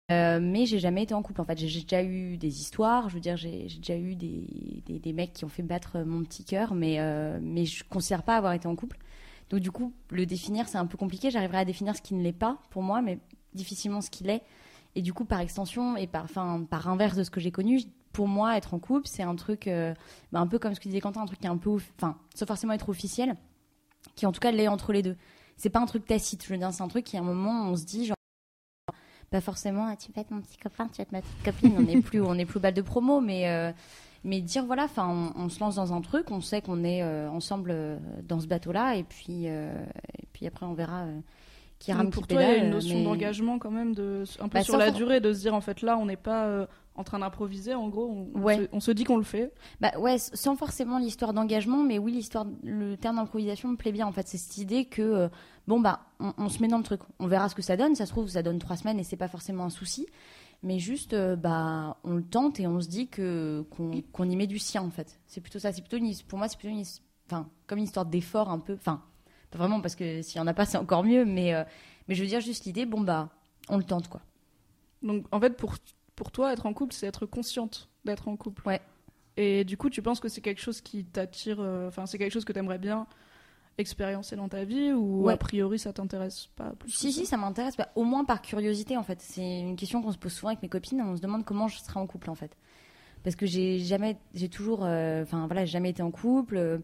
Euh, 0.09 0.39
mais 0.41 0.65
j'ai 0.65 0.79
jamais 0.79 1.03
été 1.03 1.13
en 1.13 1.21
couple. 1.21 1.41
En 1.41 1.45
fait, 1.45 1.57
j'ai 1.57 1.81
déjà 1.81 2.03
eu 2.03 2.37
des 2.37 2.61
histoires. 2.61 3.09
Je 3.09 3.15
veux 3.15 3.19
dire, 3.19 3.35
j'ai 3.35 3.67
déjà 3.67 3.97
eu 3.97 4.15
des, 4.15 5.13
mecs 5.13 5.33
qui 5.33 5.45
ont 5.45 5.49
fait 5.49 5.63
battre 5.63 5.99
mon 5.99 6.23
petit 6.23 6.45
cœur, 6.45 6.73
mais, 6.73 6.99
euh, 6.99 7.39
je 7.65 7.83
considère 7.83 8.23
pas 8.23 8.37
avoir 8.37 8.53
été 8.53 8.67
en 8.67 8.75
couple. 8.75 8.97
Donc, 9.49 9.59
du 9.59 9.71
coup, 9.71 9.93
le 10.11 10.25
définir, 10.25 10.67
c'est 10.67 10.77
un 10.77 10.85
peu 10.85 10.97
compliqué. 10.97 11.31
J'arriverai 11.31 11.59
à 11.59 11.65
définir 11.65 11.95
ce 11.95 12.01
qui 12.01 12.13
ne 12.13 12.23
l'est 12.23 12.33
pas 12.33 12.57
pour 12.69 12.83
moi, 12.83 13.01
mais 13.01 13.19
difficilement 13.53 14.01
ce 14.01 14.09
qu'il 14.09 14.29
est. 14.29 14.43
Et 14.95 15.01
du 15.01 15.13
coup, 15.13 15.25
par 15.25 15.41
extension 15.41 15.95
et 15.97 16.07
par, 16.07 16.23
enfin, 16.23 16.65
par 16.69 16.87
inverse 16.89 17.17
de 17.17 17.23
ce 17.23 17.29
que 17.29 17.39
j'ai 17.39 17.51
connu, 17.51 17.81
pour 18.13 18.27
moi, 18.27 18.57
être 18.57 18.73
en 18.73 18.79
couple, 18.79 19.07
c'est 19.07 19.23
un 19.23 19.35
truc, 19.35 19.67
euh, 19.67 19.93
bah, 20.31 20.39
un 20.39 20.47
peu 20.47 20.57
comme 20.57 20.73
ce 20.73 20.79
que 20.79 20.87
disait 20.87 21.01
Quentin, 21.01 21.21
un 21.21 21.25
truc 21.25 21.39
qui 21.39 21.45
est 21.45 21.49
un 21.49 21.57
peu, 21.57 21.77
enfin, 21.97 22.17
sans 22.33 22.45
forcément 22.45 22.73
être 22.73 22.89
officiel, 22.89 23.35
qui 24.15 24.25
en 24.25 24.31
tout 24.31 24.39
cas 24.39 24.51
l'est 24.51 24.67
entre 24.67 24.91
les 24.93 25.03
deux. 25.03 25.15
C'est 25.57 25.69
pas 25.69 25.79
un 25.79 25.85
truc 25.85 26.05
tacite, 26.05 26.43
je 26.43 26.49
veux 26.49 26.57
dire, 26.57 26.73
c'est 26.73 26.83
un 26.83 26.87
truc 26.87 27.05
qui 27.05 27.17
à 27.17 27.19
un 27.19 27.23
moment, 27.23 27.69
on 27.69 27.75
se 27.75 27.85
dit, 27.85 28.05
genre, 28.05 28.16
pas 29.29 29.41
forcément, 29.41 29.93
tu 29.95 30.11
vas 30.13 30.21
être 30.21 30.31
mon 30.31 30.41
petit 30.41 30.57
copain, 30.57 30.87
tu 30.87 30.97
vas 30.97 31.03
être 31.03 31.11
ma 31.11 31.21
petite 31.21 31.43
copine, 31.43 31.73
on 31.77 31.81
n'est 31.81 32.01
plus, 32.01 32.21
on 32.23 32.35
n'est 32.35 32.45
plus 32.45 32.59
balle 32.59 32.73
de 32.73 32.81
promo, 32.81 33.19
mais, 33.19 33.49
euh, 33.49 33.71
mais 34.23 34.41
dire, 34.41 34.65
voilà, 34.65 34.85
enfin, 34.85 35.33
on, 35.35 35.49
se 35.49 35.59
lance 35.59 35.75
dans 35.75 35.93
un 35.93 36.01
truc, 36.01 36.31
on 36.31 36.41
sait 36.41 36.61
qu'on 36.61 36.83
est 36.83 37.03
euh, 37.03 37.29
ensemble 37.29 37.71
euh, 37.71 37.97
dans 38.27 38.39
ce 38.39 38.47
bateau-là, 38.47 38.95
et 38.95 39.03
puis, 39.03 39.45
et 39.45 40.27
puis 40.33 40.47
après, 40.47 40.65
on 40.65 40.73
verra 40.73 41.05
qui 41.79 41.91
rame, 41.93 42.07
qui 42.07 42.11
pour 42.11 42.27
toi, 42.27 42.41
il 42.41 42.47
y 42.47 42.51
a 42.51 42.57
une 42.57 42.69
notion 42.71 42.97
mais- 42.97 43.03
d'engagement 43.03 43.59
quand 43.59 43.71
même, 43.71 43.93
de, 43.93 44.23
un 44.39 44.47
peu 44.47 44.57
Bah, 44.59 44.63
sur 44.63 44.77
la 44.77 44.87
for- 44.87 44.95
durée, 44.95 45.19
de 45.21 45.31
se 45.33 45.39
dire 45.41 45.53
en 45.53 45.61
fait 45.61 45.81
là, 45.81 45.97
on 45.97 46.05
n'est 46.05 46.15
pas 46.17 46.45
euh, 46.45 46.65
en 46.95 47.03
train 47.03 47.19
d'improviser, 47.19 47.75
en 47.75 47.87
gros, 47.89 48.27
on, 48.33 48.47
se, 48.47 48.67
on 48.71 48.79
se 48.79 48.89
dit 48.91 49.03
qu'on 49.03 49.17
le 49.17 49.23
fait. 49.23 49.53
Bah 49.79 49.91
ouais, 49.99 50.17
sans 50.17 50.55
forcément 50.55 50.97
l'histoire 50.97 51.33
d'engagement, 51.33 51.83
mais 51.83 51.99
oui, 51.99 52.11
l'histoire, 52.13 52.47
le 52.63 52.95
terme 52.97 53.17
d'improvisation 53.17 53.69
me 53.69 53.75
plaît 53.75 53.91
bien. 53.91 54.07
En 54.07 54.11
fait, 54.11 54.27
c'est 54.27 54.39
cette 54.39 54.57
idée 54.57 54.85
que 54.85 55.01
euh, 55.03 55.29
bon 55.67 55.79
bah, 55.79 55.99
on, 56.19 56.33
on 56.39 56.49
se 56.49 56.59
met 56.61 56.67
dans 56.67 56.79
le 56.79 56.83
truc, 56.83 57.01
on 57.19 57.27
verra 57.27 57.49
ce 57.49 57.55
que 57.55 57.61
ça 57.61 57.77
donne. 57.77 57.93
Ça 57.93 58.05
se 58.07 58.11
trouve, 58.11 58.27
ça 58.27 58.41
donne 58.41 58.57
trois 58.57 58.77
semaines 58.77 58.97
et 58.99 59.03
c'est 59.03 59.15
pas 59.15 59.27
forcément 59.27 59.65
un 59.65 59.69
souci, 59.69 60.07
mais 60.63 60.79
juste 60.79 61.13
euh, 61.13 61.35
bah, 61.35 61.97
on 62.03 62.15
le 62.15 62.23
tente 62.23 62.59
et 62.59 62.65
on 62.65 62.81
se 62.81 62.87
dit 62.87 63.07
que 63.09 63.63
qu'on 63.71 64.27
y 64.27 64.35
met 64.35 64.47
du 64.47 64.57
sien 64.57 64.81
en 64.81 64.89
fait. 64.89 65.19
C'est 65.27 65.41
plutôt 65.41 65.59
ça. 65.59 65.71
C'est 65.71 65.81
plutôt 65.81 65.97
une, 65.97 66.11
pour 66.27 66.39
moi, 66.39 66.47
c'est 66.47 66.57
plutôt 66.57 66.73
une, 66.73 66.83
enfin 67.29 67.47
comme 67.67 67.77
une 67.77 67.83
histoire 67.83 68.07
d'effort 68.07 68.49
un 68.49 68.57
peu. 68.57 68.73
Enfin, 68.73 69.03
pas 69.51 69.57
vraiment 69.59 69.81
parce 69.81 69.95
que 69.95 70.21
s'il 70.21 70.37
y 70.37 70.41
en 70.41 70.47
a 70.47 70.53
pas, 70.53 70.65
c'est 70.65 70.77
encore 70.77 71.03
mieux, 71.03 71.25
mais 71.25 71.53
euh, 71.53 71.63
mais 72.07 72.15
je 72.15 72.21
veux 72.21 72.27
dire 72.29 72.41
juste 72.41 72.65
l'idée, 72.65 72.85
bon 72.85 73.01
bah, 73.01 73.29
on 73.69 73.77
le 73.77 73.83
tente 73.83 74.07
quoi. 74.09 74.21
Donc 75.03 75.25
en 75.31 75.39
fait, 75.39 75.51
pour, 75.57 75.75
pour 76.15 76.31
toi, 76.31 76.51
être 76.53 76.65
en 76.65 76.73
couple, 76.73 76.93
c'est 76.93 77.07
être 77.07 77.25
consciente 77.25 77.89
d'être 78.05 78.27
en 78.27 78.35
couple. 78.35 78.61
Ouais. 78.67 78.81
Et 79.37 79.63
du 79.63 79.77
coup, 79.77 79.89
tu 79.89 80.01
penses 80.01 80.19
que 80.19 80.29
c'est 80.29 80.41
quelque 80.41 80.61
chose 80.61 80.81
qui 80.81 81.05
t'attire, 81.05 81.57
euh, 81.59 81.87
enfin, 81.87 82.05
c'est 82.07 82.17
quelque 82.17 82.31
chose 82.33 82.45
que 82.45 82.53
tu 82.53 82.59
aimerais 82.59 82.79
bien 82.79 83.05
expériencer 83.77 84.35
dans 84.35 84.49
ta 84.49 84.63
vie 84.63 84.91
ou 84.91 85.25
Ouais. 85.25 85.33
a 85.33 85.37
priori 85.37 85.77
ça 85.77 85.93
t'intéresse 85.93 86.47
pas 86.55 86.71
plus 86.79 86.89
Si, 86.89 87.13
si, 87.13 87.27
ça? 87.27 87.37
m'intéresse, 87.37 87.77
bah, 87.77 87.89
au 87.95 88.03
moins 88.03 88.25
par 88.25 88.41
curiosité 88.41 88.97
en 88.97 89.03
fait. 89.03 89.21
C'est 89.21 89.59
une 89.59 89.75
question 89.75 90.01
qu'on 90.01 90.11
se 90.11 90.17
pose 90.17 90.33
souvent 90.33 90.47
avec 90.49 90.63
mes 90.63 90.69
copines. 90.69 90.99
On 91.01 91.15
se 91.15 91.21
demande 91.21 91.45
comment 91.45 91.67
je 91.67 91.77
serai 91.77 91.99
en 91.99 92.07
couple 92.07 92.31
en 92.31 92.35
fait. 92.35 92.57
Parce 93.23 93.35
que 93.35 93.45
j'ai 93.45 93.77
jamais, 93.79 94.17
j'ai 94.33 94.49
toujours, 94.49 94.79
euh, 94.83 95.21
enfin 95.21 95.45
voilà, 95.45 95.65
jamais 95.65 95.91
été 95.91 96.01
en 96.01 96.09
couple. 96.09 96.81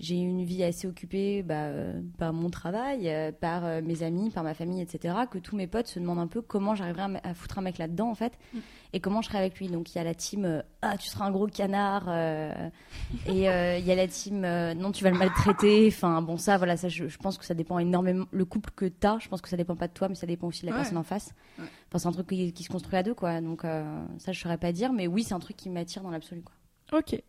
J'ai 0.00 0.16
eu 0.16 0.26
une 0.26 0.42
vie 0.44 0.64
assez 0.64 0.88
occupée 0.88 1.44
bah, 1.44 1.66
euh, 1.66 2.00
par 2.18 2.32
mon 2.32 2.50
travail, 2.50 3.08
euh, 3.08 3.30
par 3.30 3.64
euh, 3.64 3.80
mes 3.80 4.02
amis, 4.02 4.28
par 4.30 4.42
ma 4.42 4.52
famille, 4.52 4.80
etc. 4.80 5.14
Que 5.30 5.38
tous 5.38 5.54
mes 5.54 5.68
potes 5.68 5.86
se 5.86 6.00
demandent 6.00 6.18
un 6.18 6.26
peu 6.26 6.42
comment 6.42 6.74
j'arriverai 6.74 7.20
à, 7.22 7.32
foutre 7.32 7.58
un 7.58 7.62
mec 7.62 7.78
là-dedans 7.78 8.10
en 8.10 8.16
fait, 8.16 8.32
Mm. 8.52 8.58
et 8.92 8.98
comment 9.00 9.22
je 9.22 9.28
serai 9.28 9.38
avec 9.38 9.56
lui. 9.60 9.68
Donc 9.68 9.94
il 9.94 9.98
y 9.98 10.00
a 10.00 10.04
la 10.04 10.14
team 10.16 10.46
euh, 10.46 10.62
ah 10.82 10.98
tu 10.98 11.08
seras 11.08 11.26
un 11.26 11.30
gros 11.30 11.46
canard, 11.46 12.06
euh, 12.08 12.52
et 13.28 13.48
euh, 13.48 13.78
il 13.78 13.84
y 13.86 13.92
a 13.92 13.94
la 13.94 14.08
team 14.08 14.44
euh, 14.44 14.74
non 14.74 14.90
tu 14.90 15.04
vas 15.04 15.10
le 15.10 15.16
maltraiter. 15.18 15.86
Enfin 15.86 16.20
bon 16.22 16.38
ça 16.38 16.56
voilà 16.56 16.76
ça 16.76 16.88
je, 16.88 17.06
je 17.06 17.18
pense 17.18 17.38
que 17.38 17.44
ça 17.44 17.54
dépend 17.54 17.78
énormément. 17.78 18.24
Le 18.32 18.44
couple 18.44 18.70
que 18.74 18.86
t'as, 18.86 19.20
je 19.20 19.28
pense 19.28 19.40
que 19.42 19.48
ça 19.48 19.56
dépend 19.56 19.76
pas 19.76 19.86
de 19.86 19.92
toi, 19.92 20.08
mais 20.08 20.16
ça 20.16 20.26
dépend 20.26 20.48
aussi 20.48 20.62
de 20.62 20.66
la 20.66 20.72
Ouais. 20.72 20.78
personne 20.78 20.98
en 20.98 21.04
face. 21.04 21.30
Ouais. 21.60 21.66
Enfin 21.88 21.98
c'est 21.98 22.08
un 22.08 22.12
truc 22.12 22.26
qui, 22.26 22.52
qui 22.52 22.64
se 22.64 22.68
construit 22.68 22.96
à 22.98 23.04
deux 23.04 23.14
quoi. 23.14 23.40
Donc 23.40 23.64
euh, 23.64 23.84
ça 24.18 24.32
je 24.32 24.40
saurais 24.40 24.58
pas 24.58 24.72
dire, 24.72 24.92
mais 24.92 25.06
oui 25.06 25.22
c'est 25.22 25.34
un 25.34 25.38
truc 25.40 25.56
qui 25.56 25.70
m'attire 25.70 26.02
dans 26.02 26.10
l'absolu 26.10 26.42
quoi. 26.42 26.54
Ok. 26.98 27.22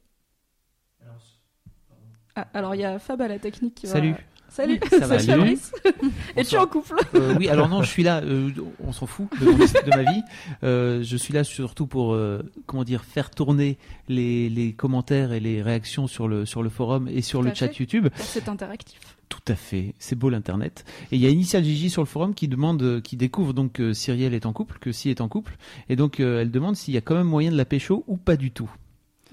Ah, 2.36 2.48
alors 2.54 2.76
il 2.76 2.82
y 2.82 2.86
a 2.86 3.00
Fab 3.00 3.22
à 3.22 3.28
la 3.28 3.40
technique 3.40 3.76
qui 3.76 3.86
va- 3.88 3.94
Salut. 3.94 4.16
Salut. 4.50 4.80
Ça 4.90 5.00
va, 5.08 5.20
Salut, 5.20 5.58
salut. 5.58 6.12
Es-tu 6.38 6.56
en 6.56 6.66
couple? 6.68 6.94
Euh, 7.16 7.36
oui, 7.38 7.50
alors 7.50 7.68
non, 7.68 7.82
je 7.82 7.90
suis 7.90 8.04
là. 8.04 8.22
euh, 8.24 8.52
on 8.82 8.94
s'en 8.94 9.06
fout 9.06 9.28
de, 9.42 9.90
ma 9.90 10.04
vie. 10.10 10.22
Euh, 10.64 11.04
je 11.04 11.18
suis 11.18 11.34
là 11.34 11.44
surtout 11.44 11.88
pour, 11.88 12.14
euh, 12.14 12.42
comment 12.66 12.86
dire, 12.86 13.04
faire 13.04 13.32
tourner 13.32 13.78
les, 14.08 14.48
les 14.50 14.72
commentaires 14.72 15.34
et 15.34 15.42
les 15.42 15.62
réactions 15.62 16.08
sur 16.08 16.30
le 16.30 16.46
sur 16.46 16.64
le 16.64 16.70
forum 16.70 17.10
et 17.10 17.22
sur 17.22 17.40
Tout 17.42 17.48
le 17.48 17.54
chat 17.54 17.68
fait. 17.68 17.80
YouTube. 17.80 18.08
C'est 18.18 18.48
interactif. 18.48 19.00
Tout 19.28 19.42
à 19.50 19.56
fait, 19.56 19.94
c'est 20.00 20.16
beau 20.18 20.30
l'internet. 20.30 20.86
Et 21.12 21.16
il 21.18 21.22
y 21.22 21.26
a 21.26 21.30
Initial 21.30 21.62
Gigi 21.64 21.90
sur 21.90 22.02
le 22.02 22.08
forum 22.08 22.34
qui 22.34 22.48
demande, 22.48 23.02
qui 23.02 23.18
découvre 23.18 23.52
donc 23.54 23.74
que 23.74 23.92
Cyrielle 23.92 24.34
est 24.36 24.46
en 24.46 24.54
couple, 24.54 24.78
que 24.80 24.94
Si 24.94 25.10
est 25.10 25.20
en 25.20 25.28
couple, 25.28 25.58
et 25.90 25.98
donc 25.98 26.20
euh, 26.22 26.42
elle 26.42 26.52
demande 26.52 26.78
s'il 26.78 26.94
y 26.94 26.98
a 26.98 27.02
quand 27.02 27.16
même 27.16 27.28
moyen 27.28 27.52
de 27.52 27.58
la 27.58 27.66
pécho 27.66 28.06
ou 28.08 28.16
pas 28.16 28.38
du 28.38 28.52
tout. 28.52 28.70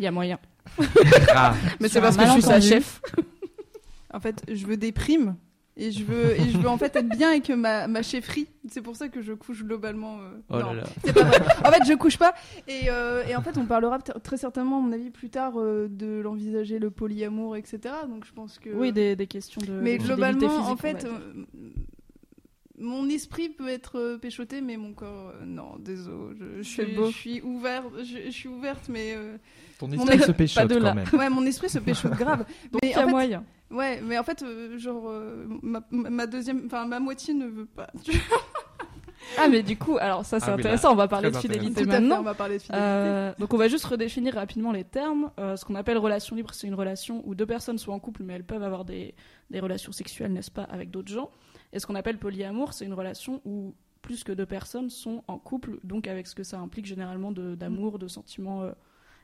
Il 0.01 0.05
y 0.05 0.09
a 0.09 0.11
moyen. 0.11 0.39
Ah, 1.35 1.55
Mais 1.81 1.89
c'est 1.89 2.01
parce 2.01 2.17
que 2.17 2.25
je 2.27 2.31
suis 2.33 2.43
sa 2.43 2.61
chef. 2.61 3.01
En 4.13 4.21
fait, 4.21 4.43
je 4.53 4.67
veux 4.67 4.77
des 4.77 4.93
primes. 4.93 5.37
Et 5.75 5.91
je 5.91 6.05
veux, 6.05 6.39
et 6.39 6.51
je 6.51 6.59
veux 6.59 6.69
en 6.69 6.77
fait 6.77 6.95
être 6.97 7.09
bien 7.09 7.31
avec 7.31 7.49
ma, 7.49 7.89
ma 7.89 8.03
chefferie. 8.03 8.47
C'est 8.69 8.83
pour 8.83 8.95
ça 8.95 9.09
que 9.09 9.23
je 9.23 9.33
couche 9.33 9.65
globalement. 9.65 10.19
euh, 10.21 10.39
oh 10.51 10.59
non, 10.59 10.75
là 10.75 10.83
là. 10.83 10.85
c'est 11.03 11.15
pas 11.15 11.23
vrai. 11.23 11.39
En 11.65 11.73
fait, 11.73 11.85
je 11.89 11.95
couche 11.95 12.19
pas. 12.19 12.35
Et, 12.69 12.91
euh, 12.91 13.25
et 13.27 13.35
en 13.35 13.41
fait, 13.41 13.57
on 13.57 13.65
parlera 13.65 13.99
très 13.99 14.37
certainement, 14.37 14.79
à 14.79 14.81
mon 14.83 14.93
avis, 14.93 15.09
plus 15.09 15.31
tard 15.31 15.55
euh, 15.57 15.89
de 15.89 16.21
l'envisager, 16.21 16.79
le 16.79 16.91
polyamour, 16.91 17.57
etc. 17.57 17.79
Donc 18.07 18.27
je 18.27 18.33
pense 18.35 18.59
que. 18.59 18.69
Oui, 18.69 18.93
des, 18.93 19.17
des 19.17 19.27
questions 19.27 19.63
de. 19.67 19.73
Mais 19.73 19.97
globalement, 19.97 20.41
physique, 20.47 20.69
en 20.73 20.77
fait, 20.77 21.07
mon 22.79 23.09
esprit 23.09 23.49
peut 23.49 23.69
être 23.69 24.19
péchoté, 24.21 24.61
mais 24.61 24.77
mon 24.77 24.93
corps, 24.93 25.33
non, 25.47 25.77
désolé. 25.79 26.37
Je, 26.59 26.63
suis, 26.63 26.85
beau. 26.95 27.07
je 27.07 27.17
suis 27.17 27.41
ouverte, 27.41 27.87
je, 27.99 28.27
je 28.27 28.31
suis 28.31 28.49
ouverte, 28.49 28.89
mais 28.89 29.15
euh, 29.15 29.37
Ton 29.83 29.89
Mon 29.97 30.07
esprit 30.07 30.21
se 30.21 30.33
péchote 30.33 30.69
pas 30.69 30.75
de 30.75 30.79
là. 30.81 30.91
quand 30.91 30.95
même. 30.95 31.21
ouais, 31.21 31.29
mon 31.29 31.45
esprit 31.45 31.69
se 31.69 31.79
péchote 31.81 32.13
grave. 32.13 32.45
Donc 32.73 32.81
mais 32.83 32.91
il 32.91 32.93
y 32.93 32.95
a 32.95 33.07
moyen. 33.07 33.45
Ouais, 33.71 34.01
mais 34.03 34.17
en 34.19 34.23
fait, 34.23 34.43
euh, 34.43 34.79
genre, 34.79 35.09
euh, 35.09 35.45
ma, 35.63 36.27
deuxième, 36.27 36.63
enfin, 36.67 36.87
ma 36.87 37.01
moitié 37.01 37.35
ne 37.35 37.47
veut 37.47 37.67
pas. 37.67 37.91
Ah, 39.39 39.49
mais 39.49 39.63
du 39.63 39.79
coup, 39.79 39.97
alors 40.01 40.25
ça 40.25 40.41
c'est 40.41 40.47
Ah 40.47 40.51
là, 40.51 40.55
intéressant, 40.57 40.93
on 40.93 40.97
va 40.97 41.07
parler 41.07 41.31
de 41.31 41.37
fidélité 41.37 41.83
fait, 41.83 41.87
maintenant. 41.87 42.19
on 42.19 42.23
va 42.25 42.35
parler 42.35 42.57
de 42.59 42.63
fidélité. 42.63 42.85
Euh, 42.85 43.33
donc 43.39 43.55
on 43.55 43.57
va 43.57 43.69
juste 43.69 43.85
redéfinir 43.85 44.35
rapidement 44.35 44.73
les 44.73 44.83
termes. 44.83 45.31
Euh, 45.39 45.55
ce 45.57 45.65
qu'on 45.65 45.77
appelle 45.77 45.97
relation 45.99 46.35
libre, 46.35 46.51
c'est 46.53 46.67
une 46.67 46.75
relation 46.75 47.23
où 47.25 47.37
deux 47.37 47.47
personnes 47.47 47.79
sont 47.79 47.93
en 47.93 48.01
couple, 48.01 48.25
mais 48.25 48.35
elles 48.35 48.45
peuvent 48.45 48.65
avoir 48.65 48.85
des, 48.85 49.15
des 49.51 49.61
relations 49.61 49.93
sexuelles, 49.93 50.33
n'est-ce 50.33 50.51
pas, 50.51 50.65
avec 50.65 50.91
d'autres 50.91 51.13
gens. 51.13 51.31
Et 51.73 51.79
ce 51.79 51.87
qu'on 51.87 51.95
appelle 51.95 52.19
polyamour, 52.19 52.73
c'est 52.73 52.85
une 52.85 52.95
relation 52.95 53.41
où 53.45 53.75
plus 54.03 54.25
que 54.25 54.33
deux 54.33 54.45
personnes 54.45 54.91
sont 54.91 55.23
en 55.29 55.39
couple, 55.39 55.79
donc 55.85 56.09
avec 56.09 56.27
ce 56.27 56.35
que 56.35 56.43
ça 56.43 56.59
implique 56.59 56.87
généralement 56.87 57.31
de- 57.31 57.55
d'amour, 57.55 58.01
de, 58.01 58.09
sentiments 58.09 58.63
euh, 58.65 58.73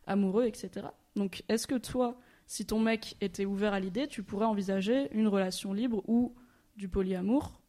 amoureux, 0.09 0.45
etc. 0.47 0.89
Donc 1.15 1.45
est-ce 1.49 1.67
que 1.67 1.77
toi, 1.77 2.19
si 2.47 2.67
ton 2.67 2.81
mec 2.81 3.17
était 3.21 3.45
ouvert 3.45 3.73
à 3.73 3.81
l'idée, 3.81 4.09
tu 4.09 4.23
pourrais 4.23 4.47
envisager 4.47 5.09
une 5.13 5.29
relation 5.29 5.73
libre 5.73 6.03
ou 6.09 6.35
du 6.77 6.89
polyamour? 6.89 7.61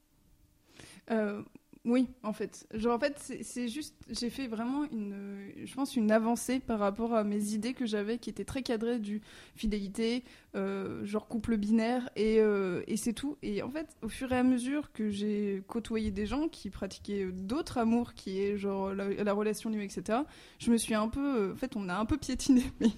Euh, 1.11 1.43
oui, 1.85 2.07
en 2.23 2.33
fait. 2.33 2.67
Genre, 2.73 2.93
en 2.95 2.99
c'est- 3.43 3.67
juste, 3.69 3.95
j'ai 4.09 4.29
fait 4.29 4.47
vraiment 4.47 4.83
une, 4.91 5.13
euh, 5.13 5.51
je 5.65 5.73
pense, 5.73 5.95
une 5.95 6.11
avancée 6.11 6.59
par 6.59 6.77
rapport 6.79 7.13
à 7.15 7.23
mes 7.23 7.53
idées 7.53 7.73
que 7.73 7.85
j'avais 7.85 8.17
qui 8.17 8.29
étaient 8.29 8.43
très 8.43 8.61
cadrées 8.63 8.99
du 8.99 9.21
fidélité, 9.55 10.23
euh, 10.55 11.05
genre 11.05 11.27
couple 11.27 11.55
binaire, 11.57 12.09
et, 12.17 12.39
euh, 12.41 12.83
et 12.87 12.97
c'est 12.97 13.13
tout. 13.13 13.37
Et 13.43 13.63
en 13.63 13.69
fait, 13.71 13.87
au 14.01 14.09
fur 14.09 14.31
et 14.33 14.37
à 14.37 14.43
mesure 14.43 14.91
que 14.91 15.09
j'ai 15.09 15.63
côtoyé 15.67 16.11
des 16.11 16.25
gens 16.25 16.49
qui 16.49 16.69
pratiquaient 16.69 17.27
d'autres 17.31 17.77
amours, 17.77 18.13
qui 18.13 18.41
est 18.41 18.57
genre 18.57 18.93
la, 18.93 19.07
la 19.23 19.33
relation 19.33 19.69
libre, 19.69 19.83
etc., 19.83 20.25
je 20.59 20.71
me 20.71 20.77
suis 20.77 20.93
un 20.95 21.07
peu, 21.07 21.51
en 21.53 21.55
fait, 21.55 21.75
on 21.77 21.87
a 21.87 21.95
un 21.95 22.05
peu 22.05 22.17
piétiné, 22.17 22.63
mais 22.81 22.89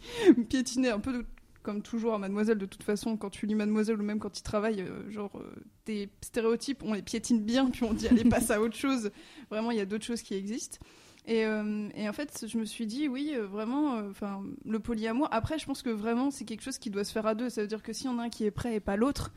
piétiné 0.50 0.90
un 0.90 1.00
peu 1.00 1.14
de- 1.14 1.26
comme 1.62 1.82
toujours 1.82 2.18
Mademoiselle, 2.20 2.58
de 2.58 2.66
toute 2.66 2.84
façon, 2.84 3.18
quand 3.18 3.30
tu 3.30 3.46
lis 3.46 3.56
Mademoiselle 3.56 4.00
ou 4.00 4.04
même 4.04 4.20
quand 4.20 4.30
tu 4.30 4.42
travailles, 4.42 4.82
euh, 4.82 5.10
genre, 5.10 5.32
euh, 5.36 5.54
tes 5.86 6.10
stéréotypes, 6.22 6.84
on 6.84 6.94
les 6.94 7.02
piétine 7.02 7.42
bien, 7.42 7.70
puis 7.72 7.84
on 7.84 7.94
dit, 7.94 8.08
allez, 8.08 8.24
passe 8.24 8.52
à 8.52 8.62
autre 8.62 8.76
chose. 8.76 9.12
Vraiment, 9.50 9.72
il 9.72 9.78
y 9.78 9.82
a 9.82 9.86
d'autres 9.86 10.06
choses 10.06 10.22
qui 10.22 10.34
existent. 10.34 10.78
Et, 11.26 11.46
euh, 11.46 11.90
en 11.98 12.14
fait, 12.14 12.46
je 12.48 12.58
me 12.58 12.66
suis 12.66 12.88
dit, 12.88 13.08
oui, 13.08 13.34
euh, 13.36 13.46
vraiment, 13.46 13.98
enfin, 14.10 14.44
le 14.66 14.80
polyamour. 14.80 15.28
Après, 15.32 15.60
je 15.60 15.66
pense 15.66 15.84
que 15.84 15.90
vraiment, 15.90 16.32
c'est 16.32 16.46
quelque 16.46 16.64
chose 16.64 16.78
qui 16.78 16.90
doit 16.90 17.04
se 17.04 17.12
faire 17.12 17.28
à 17.28 17.36
deux. 17.36 17.50
Ça 17.50 17.62
veut 17.62 17.68
dire 17.68 17.84
que 17.84 17.94
s'il 17.94 18.08
y 18.08 18.10
en 18.10 18.20
a 18.20 18.24
un 18.24 18.30
qui 18.30 18.46
est 18.46 18.52
prêt 18.52 18.76
et 18.76 18.80
pas 18.80 18.96
l'autre, 18.96 19.32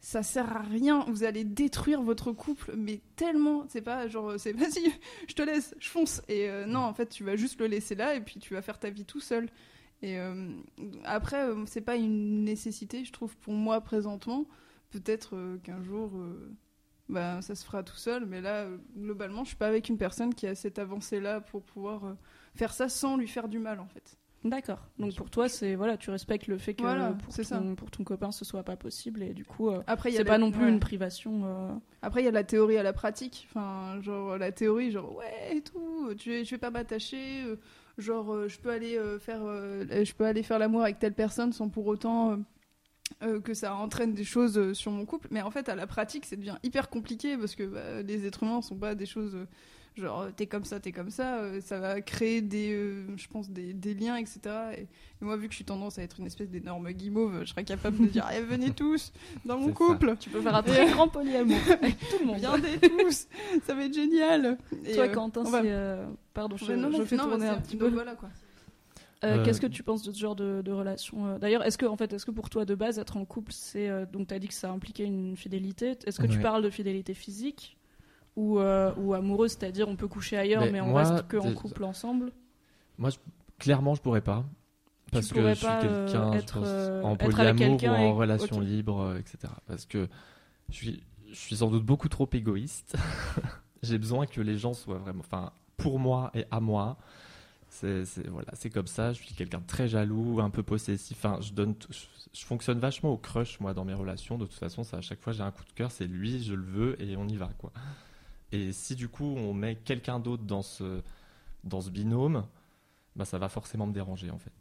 ça 0.00 0.22
sert 0.22 0.56
à 0.56 0.62
rien. 0.62 1.04
Vous 1.08 1.24
allez 1.24 1.44
détruire 1.44 2.00
votre 2.02 2.32
couple, 2.32 2.72
mais 2.76 3.00
tellement. 3.16 3.66
C'est 3.68 3.82
pas 3.82 4.08
genre, 4.08 4.34
c'est 4.38 4.52
vas-y, 4.56 4.92
je 5.28 5.34
te 5.34 5.42
laisse, 5.42 5.74
je 5.78 5.88
fonce. 5.88 6.22
Et 6.28 6.48
non, 6.66 6.80
en 6.80 6.94
fait, 6.94 7.08
tu 7.08 7.24
vas 7.24 7.36
juste 7.36 7.60
le 7.60 7.66
laisser 7.66 7.94
là 7.94 8.14
et 8.14 8.20
puis 8.20 8.40
tu 8.40 8.54
vas 8.54 8.62
faire 8.62 8.78
ta 8.78 8.88
vie 8.88 9.04
tout 9.04 9.20
seul. 9.20 9.50
Et 10.02 10.18
euh, 10.18 10.50
après, 11.04 11.48
euh, 11.48 11.64
c'est 11.66 11.80
pas 11.80 11.96
une 11.96 12.44
nécessité, 12.44 13.04
je 13.04 13.12
trouve, 13.12 13.36
pour 13.38 13.54
moi 13.54 13.80
présentement. 13.80 14.44
Peut-être 14.90 15.34
euh, 15.36 15.56
qu'un 15.58 15.82
jour, 15.82 16.12
bah, 17.08 17.40
ça 17.42 17.54
se 17.54 17.64
fera 17.64 17.82
tout 17.82 17.96
seul, 17.96 18.26
mais 18.26 18.40
là, 18.40 18.66
globalement, 18.96 19.42
je 19.44 19.48
suis 19.48 19.56
pas 19.56 19.68
avec 19.68 19.88
une 19.88 19.98
personne 19.98 20.34
qui 20.34 20.46
a 20.46 20.54
cette 20.54 20.78
avancée-là 20.78 21.40
pour 21.40 21.62
pouvoir 21.62 22.16
faire 22.54 22.72
ça 22.72 22.88
sans 22.88 23.16
lui 23.16 23.28
faire 23.28 23.48
du 23.48 23.58
mal, 23.58 23.80
en 23.80 23.86
fait. 23.86 24.16
D'accord. 24.44 24.78
Donc 24.98 25.14
pour 25.16 25.28
toi, 25.28 25.48
c'est 25.48 25.74
voilà, 25.74 25.96
tu 25.96 26.10
respectes 26.10 26.46
le 26.46 26.56
fait 26.58 26.74
que 26.74 26.82
Voilà, 26.82 27.14
pour, 27.14 27.32
ça. 27.34 27.58
ton, 27.58 27.74
pour 27.74 27.90
ton 27.90 28.04
copain 28.04 28.30
ce 28.30 28.44
soit 28.44 28.62
pas 28.62 28.76
possible 28.76 29.22
et 29.24 29.34
du 29.34 29.44
coup, 29.44 29.70
euh, 29.70 29.82
Après, 29.88 30.12
c'est 30.12 30.18
la- 30.18 30.24
pas 30.24 30.38
non 30.38 30.52
plus 30.52 30.62
ouais. 30.62 30.68
une 30.70 30.78
privation. 30.78 31.42
euh, 31.44 31.72
Après, 32.02 32.22
il 32.22 32.26
y 32.26 32.28
a 32.28 32.32
la 32.32 32.44
théorie 32.44 32.76
à 32.76 32.84
la 32.84 32.92
pratique. 32.92 33.48
Enfin, 33.50 34.00
genre, 34.02 34.38
la 34.38 34.52
théorie, 34.52 34.92
genre, 34.92 35.16
ouais, 35.16 35.56
et 35.56 35.62
tout, 35.62 36.14
tu, 36.16 36.44
je 36.44 36.50
vais 36.50 36.58
pas 36.58 36.70
m'attacher. 36.70 37.44
Genre, 37.98 38.30
euh, 38.30 38.48
je 38.48 38.58
peux 38.58 38.70
aller 38.70 38.96
euh, 38.98 39.18
faire, 39.18 39.40
euh, 39.42 40.04
je 40.04 40.12
peux 40.12 40.24
aller 40.24 40.42
faire 40.42 40.58
l'amour 40.58 40.82
avec 40.82 40.98
telle 40.98 41.14
personne 41.14 41.52
sans 41.52 41.68
pour 41.68 41.86
autant 41.86 42.38
que 43.44 43.54
ça 43.54 43.74
entraîne 43.76 44.14
des 44.14 44.24
choses 44.24 44.72
sur 44.72 44.90
mon 44.90 45.06
couple. 45.06 45.28
Mais 45.30 45.40
en 45.40 45.50
fait, 45.50 45.68
à 45.68 45.76
la 45.76 45.86
pratique, 45.86 46.26
ça 46.26 46.34
devient 46.34 46.56
hyper 46.64 46.90
compliqué 46.90 47.36
parce 47.38 47.54
que 47.54 47.62
bah, 47.62 48.02
les 48.02 48.26
êtres 48.26 48.42
humains 48.42 48.60
sont 48.62 48.76
pas 48.76 48.96
des 48.96 49.06
choses. 49.06 49.36
Genre, 49.96 50.20
euh, 50.20 50.30
t'es 50.36 50.46
comme 50.46 50.64
ça, 50.64 50.78
t'es 50.78 50.92
comme 50.92 51.08
ça, 51.08 51.38
euh, 51.38 51.60
ça 51.62 51.78
va 51.80 52.02
créer 52.02 52.42
des, 52.42 52.70
euh, 52.74 53.06
je 53.16 53.26
pense, 53.28 53.48
des, 53.48 53.72
des 53.72 53.94
liens, 53.94 54.16
etc. 54.16 54.40
Et, 54.76 54.82
et 54.82 54.86
moi, 55.22 55.38
vu 55.38 55.46
que 55.46 55.52
je 55.52 55.56
suis 55.56 55.64
tendance 55.64 55.98
à 55.98 56.02
être 56.02 56.20
une 56.20 56.26
espèce 56.26 56.50
d'énorme 56.50 56.90
guimauve, 56.92 57.40
je 57.44 57.46
serais 57.50 57.64
capable 57.64 57.96
de 57.98 58.04
dire, 58.06 58.28
eh, 58.36 58.42
venez 58.42 58.72
tous 58.72 59.12
dans 59.46 59.58
mon 59.58 59.68
ça. 59.68 59.72
couple. 59.72 60.14
Tu 60.20 60.28
peux 60.28 60.42
faire 60.42 60.54
un 60.54 60.62
très 60.62 60.90
grand 60.90 61.08
polyamour 61.08 61.56
avec 61.80 61.98
tout 61.98 62.18
le 62.20 62.26
monde. 62.26 62.36
Viendez 62.36 62.78
tous, 62.78 63.26
ça 63.66 63.74
va 63.74 63.84
être 63.86 63.94
génial. 63.94 64.58
Et, 64.84 64.92
Toi, 64.94 65.04
euh, 65.04 65.08
Quentin, 65.14 65.44
va- 65.44 65.62
c'est 65.62 65.70
euh, 65.72 66.04
pardon, 66.34 66.58
je, 66.58 66.72
non, 66.74 66.90
fais 67.06 67.16
non, 67.16 67.24
tourner 67.24 67.46
bah, 67.46 67.52
un 67.52 67.60
petit 67.62 67.76
peu. 67.76 67.88
Voilà, 67.88 68.14
quoi. 68.16 68.28
Euh, 69.24 69.38
Euh, 69.38 69.44
Qu'est-ce 69.46 69.62
que 69.62 69.66
tu 69.66 69.82
penses 69.82 70.02
de 70.02 70.12
ce 70.12 70.18
genre 70.18 70.36
de, 70.36 70.60
de 70.62 70.72
relation 70.72 71.38
D'ailleurs, 71.38 71.64
est-ce 71.64 71.78
que 71.78 71.86
en 71.86 71.96
fait, 71.96 72.12
est-ce 72.12 72.26
que 72.26 72.30
pour 72.30 72.50
toi 72.50 72.66
de 72.66 72.74
base 72.74 72.98
être 72.98 73.16
en 73.16 73.24
couple, 73.24 73.50
c'est 73.52 73.88
euh, 73.88 74.04
donc 74.04 74.26
t'as 74.26 74.38
dit 74.38 74.46
que 74.46 74.52
ça 74.52 74.70
impliquait 74.70 75.04
une 75.04 75.38
fidélité. 75.38 75.96
Est-ce 76.04 76.20
que 76.20 76.26
tu 76.26 76.38
parles 76.38 76.62
de 76.62 76.68
fidélité 76.68 77.14
physique? 77.14 77.78
Ou 78.36 78.58
euh, 78.58 78.92
ou 78.96 79.14
amoureuse, 79.14 79.52
c'est-à-dire 79.52 79.88
on 79.88 79.96
peut 79.96 80.08
coucher 80.08 80.36
ailleurs, 80.36 80.62
mais, 80.62 80.72
Mais 80.72 80.80
on 80.80 80.88
moi, 80.88 81.02
reste 81.04 81.26
que 81.26 81.36
en 81.38 81.52
couple 81.54 81.84
ensemble 81.84 82.32
Moi, 82.98 83.10
je- 83.10 83.16
clairement, 83.58 83.94
je 83.94 84.02
pourrais 84.02 84.20
pas. 84.20 84.44
Parce 85.12 85.28
que 85.32 85.48
je 85.50 85.54
suis 85.54 85.66
euh, 85.66 86.06
quelqu'un, 86.06 86.32
je 86.32 86.38
être, 86.38 86.54
pense, 86.58 86.64
euh, 86.66 87.02
en 87.02 87.16
polyamour 87.16 87.82
ou 87.82 87.86
en 87.86 87.96
et- 87.96 88.12
relation 88.12 88.60
libre, 88.60 89.00
euh, 89.00 89.18
etc. 89.18 89.52
Parce 89.66 89.86
que 89.86 90.08
je 90.68 90.74
suis, 90.74 91.02
je 91.30 91.34
suis 91.36 91.56
sans 91.56 91.70
doute 91.70 91.84
beaucoup 91.84 92.08
trop 92.08 92.28
égoïste. 92.32 92.96
J'ai 93.82 93.98
besoin 93.98 94.26
que 94.26 94.40
les 94.40 94.58
gens 94.58 94.74
soient 94.74 94.98
vraiment, 94.98 95.20
enfin, 95.20 95.52
pour 95.76 95.98
moi 95.98 96.30
et 96.34 96.44
à 96.50 96.60
moi. 96.60 96.96
C'est 97.68 98.04
c'est- 98.04 98.26
voilà, 98.28 98.48
c'est 98.54 98.70
comme 98.70 98.86
ça. 98.86 99.12
Je 99.12 99.22
suis 99.22 99.34
quelqu'un 99.34 99.58
de 99.58 99.66
très 99.66 99.86
jaloux, 99.86 100.40
un 100.40 100.50
peu 100.50 100.62
possessif. 100.62 101.16
Enfin, 101.24 101.38
je 101.40 101.52
donne, 101.52 101.74
tout- 101.74 101.92
je, 101.92 102.00
je 102.40 102.44
fonctionne 102.44 102.78
vachement 102.80 103.10
au 103.12 103.16
crush 103.18 103.60
moi 103.60 103.74
dans 103.74 103.84
mes 103.84 103.94
relations. 103.94 104.38
De 104.38 104.44
toute 104.46 104.58
façon, 104.58 104.82
ça, 104.82 104.96
à 104.98 105.00
chaque 105.02 105.20
fois 105.20 105.32
j'ai 105.32 105.42
un 105.42 105.50
coup 105.52 105.64
de 105.64 105.72
cœur, 105.72 105.90
c'est 105.92 106.06
lui, 106.06 106.42
je 106.42 106.54
le 106.54 106.64
veux 106.64 107.02
et 107.02 107.16
on 107.16 107.28
y 107.28 107.36
va 107.36 107.50
quoi. 107.58 107.70
Et 108.52 108.72
si 108.72 108.94
du 108.94 109.08
coup 109.08 109.24
on 109.36 109.52
met 109.52 109.74
quelqu'un 109.76 110.18
d'autre 110.20 110.44
dans 110.44 110.62
ce 110.62 111.02
dans 111.64 111.80
ce 111.80 111.90
binôme, 111.90 112.44
bah 113.16 113.24
ça 113.24 113.38
va 113.38 113.48
forcément 113.48 113.86
me 113.86 113.92
déranger 113.92 114.30
en 114.30 114.38
fait. 114.38 114.52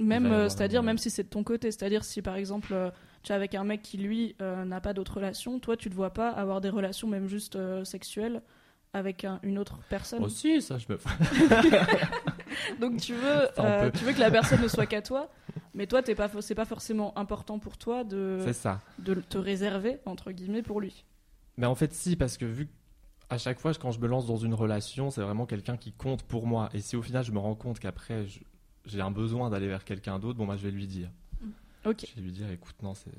Même, 0.00 0.26
euh, 0.26 0.48
c'est-à-dire 0.48 0.82
même 0.82 0.96
si 0.98 1.10
c'est 1.10 1.24
de 1.24 1.28
ton 1.28 1.44
côté, 1.44 1.70
c'est-à-dire 1.70 2.04
si 2.04 2.22
par 2.22 2.36
exemple 2.36 2.72
euh, 2.72 2.90
tu 3.22 3.32
es 3.32 3.34
avec 3.34 3.54
un 3.54 3.64
mec 3.64 3.82
qui 3.82 3.98
lui 3.98 4.34
euh, 4.40 4.64
n'a 4.64 4.80
pas 4.80 4.94
d'autres 4.94 5.16
relations, 5.16 5.60
toi 5.60 5.76
tu 5.76 5.90
te 5.90 5.94
vois 5.94 6.10
pas 6.10 6.30
avoir 6.30 6.60
des 6.60 6.70
relations 6.70 7.06
même 7.06 7.28
juste 7.28 7.56
euh, 7.56 7.84
sexuelles 7.84 8.42
avec 8.94 9.24
un- 9.24 9.38
une 9.44 9.58
autre 9.58 9.78
personne. 9.88 10.24
Aussi, 10.24 10.60
ça 10.62 10.78
je 10.78 10.86
me. 10.88 10.98
Donc 12.80 12.96
tu 13.00 13.14
veux, 13.14 13.48
euh, 13.58 13.90
tu 13.90 14.04
veux 14.04 14.12
que 14.12 14.20
la 14.20 14.30
personne 14.30 14.60
ne 14.62 14.68
soit 14.68 14.86
qu'à 14.86 15.02
toi, 15.02 15.30
mais 15.74 15.86
toi 15.86 16.02
t'es 16.02 16.14
pas, 16.14 16.28
c'est 16.40 16.54
pas 16.54 16.64
forcément 16.64 17.16
important 17.18 17.58
pour 17.58 17.76
toi 17.76 18.02
de, 18.04 18.44
ça. 18.52 18.80
de 18.98 19.14
te 19.14 19.38
réserver 19.38 19.98
entre 20.06 20.32
guillemets 20.32 20.62
pour 20.62 20.80
lui. 20.80 21.04
Mais 21.56 21.66
en 21.66 21.74
fait, 21.74 21.92
si, 21.92 22.16
parce 22.16 22.36
que 22.38 22.44
vu 22.46 22.66
que 22.66 22.72
à 23.30 23.38
chaque 23.38 23.58
fois, 23.60 23.72
quand 23.74 23.92
je 23.92 24.00
me 24.00 24.06
lance 24.08 24.26
dans 24.26 24.36
une 24.36 24.54
relation, 24.54 25.10
c'est 25.10 25.22
vraiment 25.22 25.46
quelqu'un 25.46 25.76
qui 25.76 25.92
compte 25.92 26.22
pour 26.24 26.46
moi. 26.46 26.68
Et 26.74 26.80
si 26.80 26.96
au 26.96 27.02
final, 27.02 27.24
je 27.24 27.32
me 27.32 27.38
rends 27.38 27.54
compte 27.54 27.78
qu'après, 27.78 28.26
j'ai 28.84 29.00
un 29.00 29.10
besoin 29.10 29.48
d'aller 29.50 29.68
vers 29.68 29.84
quelqu'un 29.84 30.18
d'autre, 30.18 30.36
bon, 30.38 30.46
bah, 30.46 30.56
je 30.56 30.62
vais 30.64 30.70
lui 30.72 30.86
dire. 30.86 31.10
Ok. 31.86 32.04
Je 32.10 32.16
vais 32.16 32.20
lui 32.26 32.32
dire, 32.32 32.50
écoute, 32.50 32.74
non, 32.82 32.92
c'est. 32.94 33.10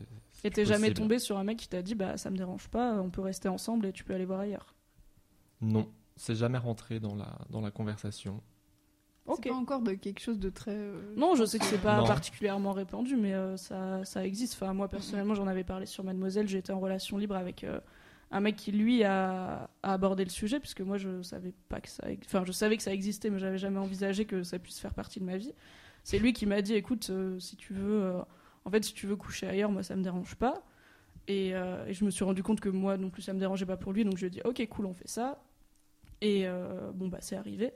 Et 0.44 0.51
t'es 0.51 0.65
jamais 0.65 0.94
tombé 0.94 1.18
sur 1.18 1.38
un 1.38 1.44
mec 1.44 1.58
qui 1.58 1.68
t'a 1.68 1.82
dit 1.82 1.96
bah 1.96 2.18
ça 2.18 2.30
me 2.30 2.38
dérange 2.38 2.68
pas, 2.68 2.94
on 3.01 3.10
peut 3.10 3.22
rester 3.22 3.48
ensemble 3.50 3.86
et 3.88 3.91
tu 3.94 4.03
peux 4.03 4.13
aller 4.13 4.25
voir 4.25 4.39
ailleurs. 4.41 4.75
Non, 5.62 5.88
c'est 6.15 6.36
jamais 6.36 6.58
rentré 6.58 7.00
dans 7.00 7.15
la, 7.15 7.38
dans 7.50 7.62
la 7.62 7.72
conversation. 7.72 8.41
Ok. 9.27 9.39
C'est 9.44 9.50
pas 9.50 9.56
encore 9.56 9.82
de 9.82 9.94
quelque 9.94 10.20
chose 10.20 10.39
de 10.39 10.50
très. 10.50 10.75
euh, 10.75 11.13
Non, 11.15 11.36
je 11.36 11.46
sais 11.46 11.60
que 11.60 11.65
c'est 11.65 11.82
pas 11.82 11.98
Non. 12.01 12.06
particulièrement 12.08 12.72
répandu, 12.72 13.15
mais 13.15 13.34
euh, 13.34 13.56
ça, 13.58 14.03
ça 14.03 14.25
existe. 14.25 14.53
Enfin, 14.56 14.74
moi 14.74 14.88
personnellement, 14.88 15.36
j'en 15.36 15.48
avais 15.48 15.63
parlé 15.63 15.86
sur 15.86 16.03
Mademoiselle. 16.03 16.48
J'étais 16.48 16.74
en 16.74 16.80
relation 16.80 17.18
libre 17.18 17.36
avec 17.36 17.63
euh, 17.63 17.80
un 18.31 18.39
mec 18.39 18.55
qui 18.55 18.71
lui 18.71 19.03
a, 19.03 19.69
abordé 19.83 20.23
le 20.23 20.29
sujet, 20.29 20.59
puisque 20.59 20.81
moi 20.81 20.97
je 20.97 21.21
savais 21.21 21.53
pas 21.69 21.81
que 21.81 21.89
ça, 21.89 22.03
enfin 22.25 22.43
je 22.45 22.51
savais 22.51 22.77
que 22.77 22.83
ça 22.83 22.93
existait, 22.93 23.29
mais 23.29 23.39
j'avais 23.39 23.57
jamais 23.57 23.79
envisagé 23.79 24.25
que 24.25 24.43
ça 24.43 24.57
puisse 24.57 24.79
faire 24.79 24.93
partie 24.93 25.19
de 25.19 25.25
ma 25.25 25.38
vie. 25.38 25.53
C'est 26.03 26.17
lui 26.17 26.33
qui 26.33 26.45
m'a 26.45 26.61
dit, 26.61 26.73
écoute, 26.73 27.09
euh, 27.11 27.38
si 27.39 27.55
tu 27.57 27.73
veux, 27.73 28.03
euh, 28.03 28.21
en 28.65 28.71
fait, 28.71 28.83
si 28.83 28.93
tu 28.93 29.05
veux 29.05 29.15
coucher 29.15 29.47
ailleurs, 29.47 29.69
moi 29.69 29.83
ça 29.83 29.95
me 29.95 30.01
dérange 30.01 30.35
pas. 30.35 30.63
Et, 31.27 31.53
euh, 31.53 31.85
et 31.85 31.93
je 31.93 32.03
me 32.05 32.09
suis 32.09 32.23
rendu 32.23 32.41
compte 32.41 32.59
que 32.59 32.69
moi 32.69 32.97
non 32.97 33.09
plus 33.09 33.21
ça 33.21 33.33
me 33.33 33.39
dérangeait 33.39 33.65
pas 33.65 33.77
pour 33.77 33.93
lui, 33.93 34.05
donc 34.05 34.15
je 34.15 34.21
lui 34.21 34.27
ai 34.27 34.29
dit, 34.29 34.41
ok, 34.45 34.65
cool, 34.69 34.85
on 34.85 34.93
fait 34.93 35.07
ça. 35.07 35.43
Et 36.21 36.45
bon 36.93 37.07
bah 37.07 37.17
c'est 37.19 37.35
arrivé. 37.35 37.73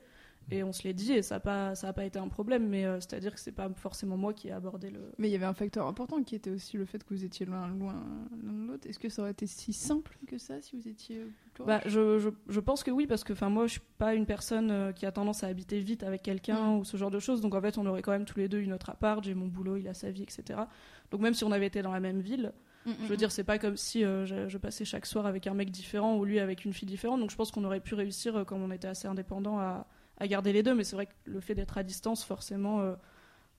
Et 0.51 0.63
on 0.63 0.71
se 0.71 0.83
l'est 0.83 0.93
dit 0.93 1.11
et 1.13 1.21
ça 1.23 1.35
n'a 1.35 1.39
pas, 1.39 1.73
ça 1.75 1.87
a 1.87 1.93
pas 1.93 2.05
été 2.05 2.19
un 2.19 2.27
problème, 2.27 2.67
mais 2.67 2.85
euh, 2.85 2.99
c'est-à-dire 2.99 3.33
que 3.33 3.39
c'est 3.39 3.51
pas 3.51 3.67
forcément 3.75 4.15
moi 4.15 4.31
qui 4.33 4.49
ai 4.49 4.51
abordé 4.51 4.91
le. 4.91 4.99
Mais 5.17 5.27
il 5.27 5.31
y 5.31 5.35
avait 5.35 5.45
un 5.45 5.53
facteur 5.55 5.87
important 5.87 6.21
qui 6.21 6.35
était 6.35 6.51
aussi 6.51 6.77
le 6.77 6.85
fait 6.85 7.03
que 7.03 7.13
vous 7.13 7.23
étiez 7.23 7.45
loin, 7.47 7.67
loin 7.67 7.95
l'un 8.43 8.53
de 8.53 8.67
l'autre. 8.67 8.87
Est-ce 8.87 8.99
que 8.99 9.09
ça 9.09 9.23
aurait 9.23 9.31
été 9.31 9.47
si 9.47 9.73
simple 9.73 10.17
que 10.27 10.37
ça 10.37 10.61
si 10.61 10.75
vous 10.75 10.87
étiez 10.87 11.25
plus 11.53 11.63
Bah, 11.65 11.81
je, 11.87 12.19
je, 12.19 12.29
je 12.47 12.59
pense 12.59 12.83
que 12.83 12.91
oui, 12.91 13.07
parce 13.07 13.23
que 13.23 13.33
moi 13.45 13.65
je 13.65 13.73
suis 13.73 13.81
pas 13.97 14.13
une 14.13 14.27
personne 14.27 14.69
euh, 14.69 14.91
qui 14.91 15.05
a 15.07 15.11
tendance 15.11 15.43
à 15.43 15.47
habiter 15.47 15.79
vite 15.79 16.03
avec 16.03 16.21
quelqu'un 16.21 16.73
Mm. 16.73 16.77
ou 16.79 16.83
ce 16.83 16.97
genre 16.97 17.11
de 17.11 17.19
choses, 17.19 17.41
donc 17.41 17.55
en 17.55 17.61
fait 17.61 17.77
on 17.77 17.85
aurait 17.87 18.01
quand 18.01 18.11
même 18.11 18.25
tous 18.25 18.37
les 18.39 18.47
deux 18.47 18.59
une 18.59 18.73
autre 18.73 18.89
appart, 18.91 19.23
j'ai 19.23 19.33
mon 19.33 19.47
boulot, 19.47 19.77
il 19.77 19.87
a 19.87 19.93
sa 19.93 20.11
vie, 20.11 20.23
etc. 20.23 20.59
Donc 21.11 21.21
même 21.21 21.33
si 21.33 21.43
on 21.43 21.51
avait 21.51 21.67
été 21.67 21.81
dans 21.81 21.91
la 21.91 21.99
même 21.99 22.19
ville, 22.21 22.53
Mm, 22.85 22.91
je 23.01 23.07
veux 23.07 23.17
dire 23.17 23.31
c'est 23.31 23.43
pas 23.43 23.57
comme 23.57 23.77
si 23.77 24.03
euh, 24.03 24.25
je, 24.25 24.47
je 24.47 24.57
passais 24.59 24.85
chaque 24.85 25.07
soir 25.07 25.25
avec 25.25 25.47
un 25.47 25.55
mec 25.55 25.71
différent 25.71 26.17
ou 26.17 26.23
lui 26.23 26.39
avec 26.39 26.65
une 26.65 26.73
fille 26.73 26.87
différente, 26.87 27.19
donc 27.19 27.31
je 27.31 27.35
pense 27.35 27.51
qu'on 27.51 27.63
aurait 27.63 27.79
pu 27.79 27.95
réussir, 27.95 28.45
comme 28.45 28.61
on 28.61 28.69
était 28.71 28.87
assez 28.87 29.07
indépendant, 29.07 29.59
à, 29.59 29.87
à 30.17 30.27
garder 30.27 30.53
les 30.53 30.63
deux, 30.63 30.74
mais 30.74 30.84
c'est 30.84 30.95
vrai 30.95 31.07
que 31.07 31.13
le 31.25 31.39
fait 31.39 31.55
d'être 31.55 31.77
à 31.77 31.84
distance 31.84 32.24
forcément 32.24 32.81
euh, 32.81 32.95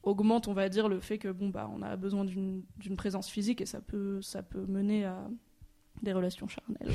augmente, 0.02 0.48
on 0.48 0.54
va 0.54 0.68
dire, 0.68 0.88
le 0.88 1.00
fait 1.00 1.18
que 1.18 1.28
bon 1.28 1.48
bah 1.48 1.70
on 1.74 1.82
a 1.82 1.96
besoin 1.96 2.24
d'une 2.24 2.64
présence 2.96 3.28
physique 3.28 3.60
et 3.60 3.66
ça 3.66 3.80
peut 3.80 4.22
ça 4.22 4.42
peut 4.42 4.64
mener 4.66 5.04
à 5.04 5.28
des 6.02 6.12
relations 6.12 6.46
charnelles. 6.46 6.92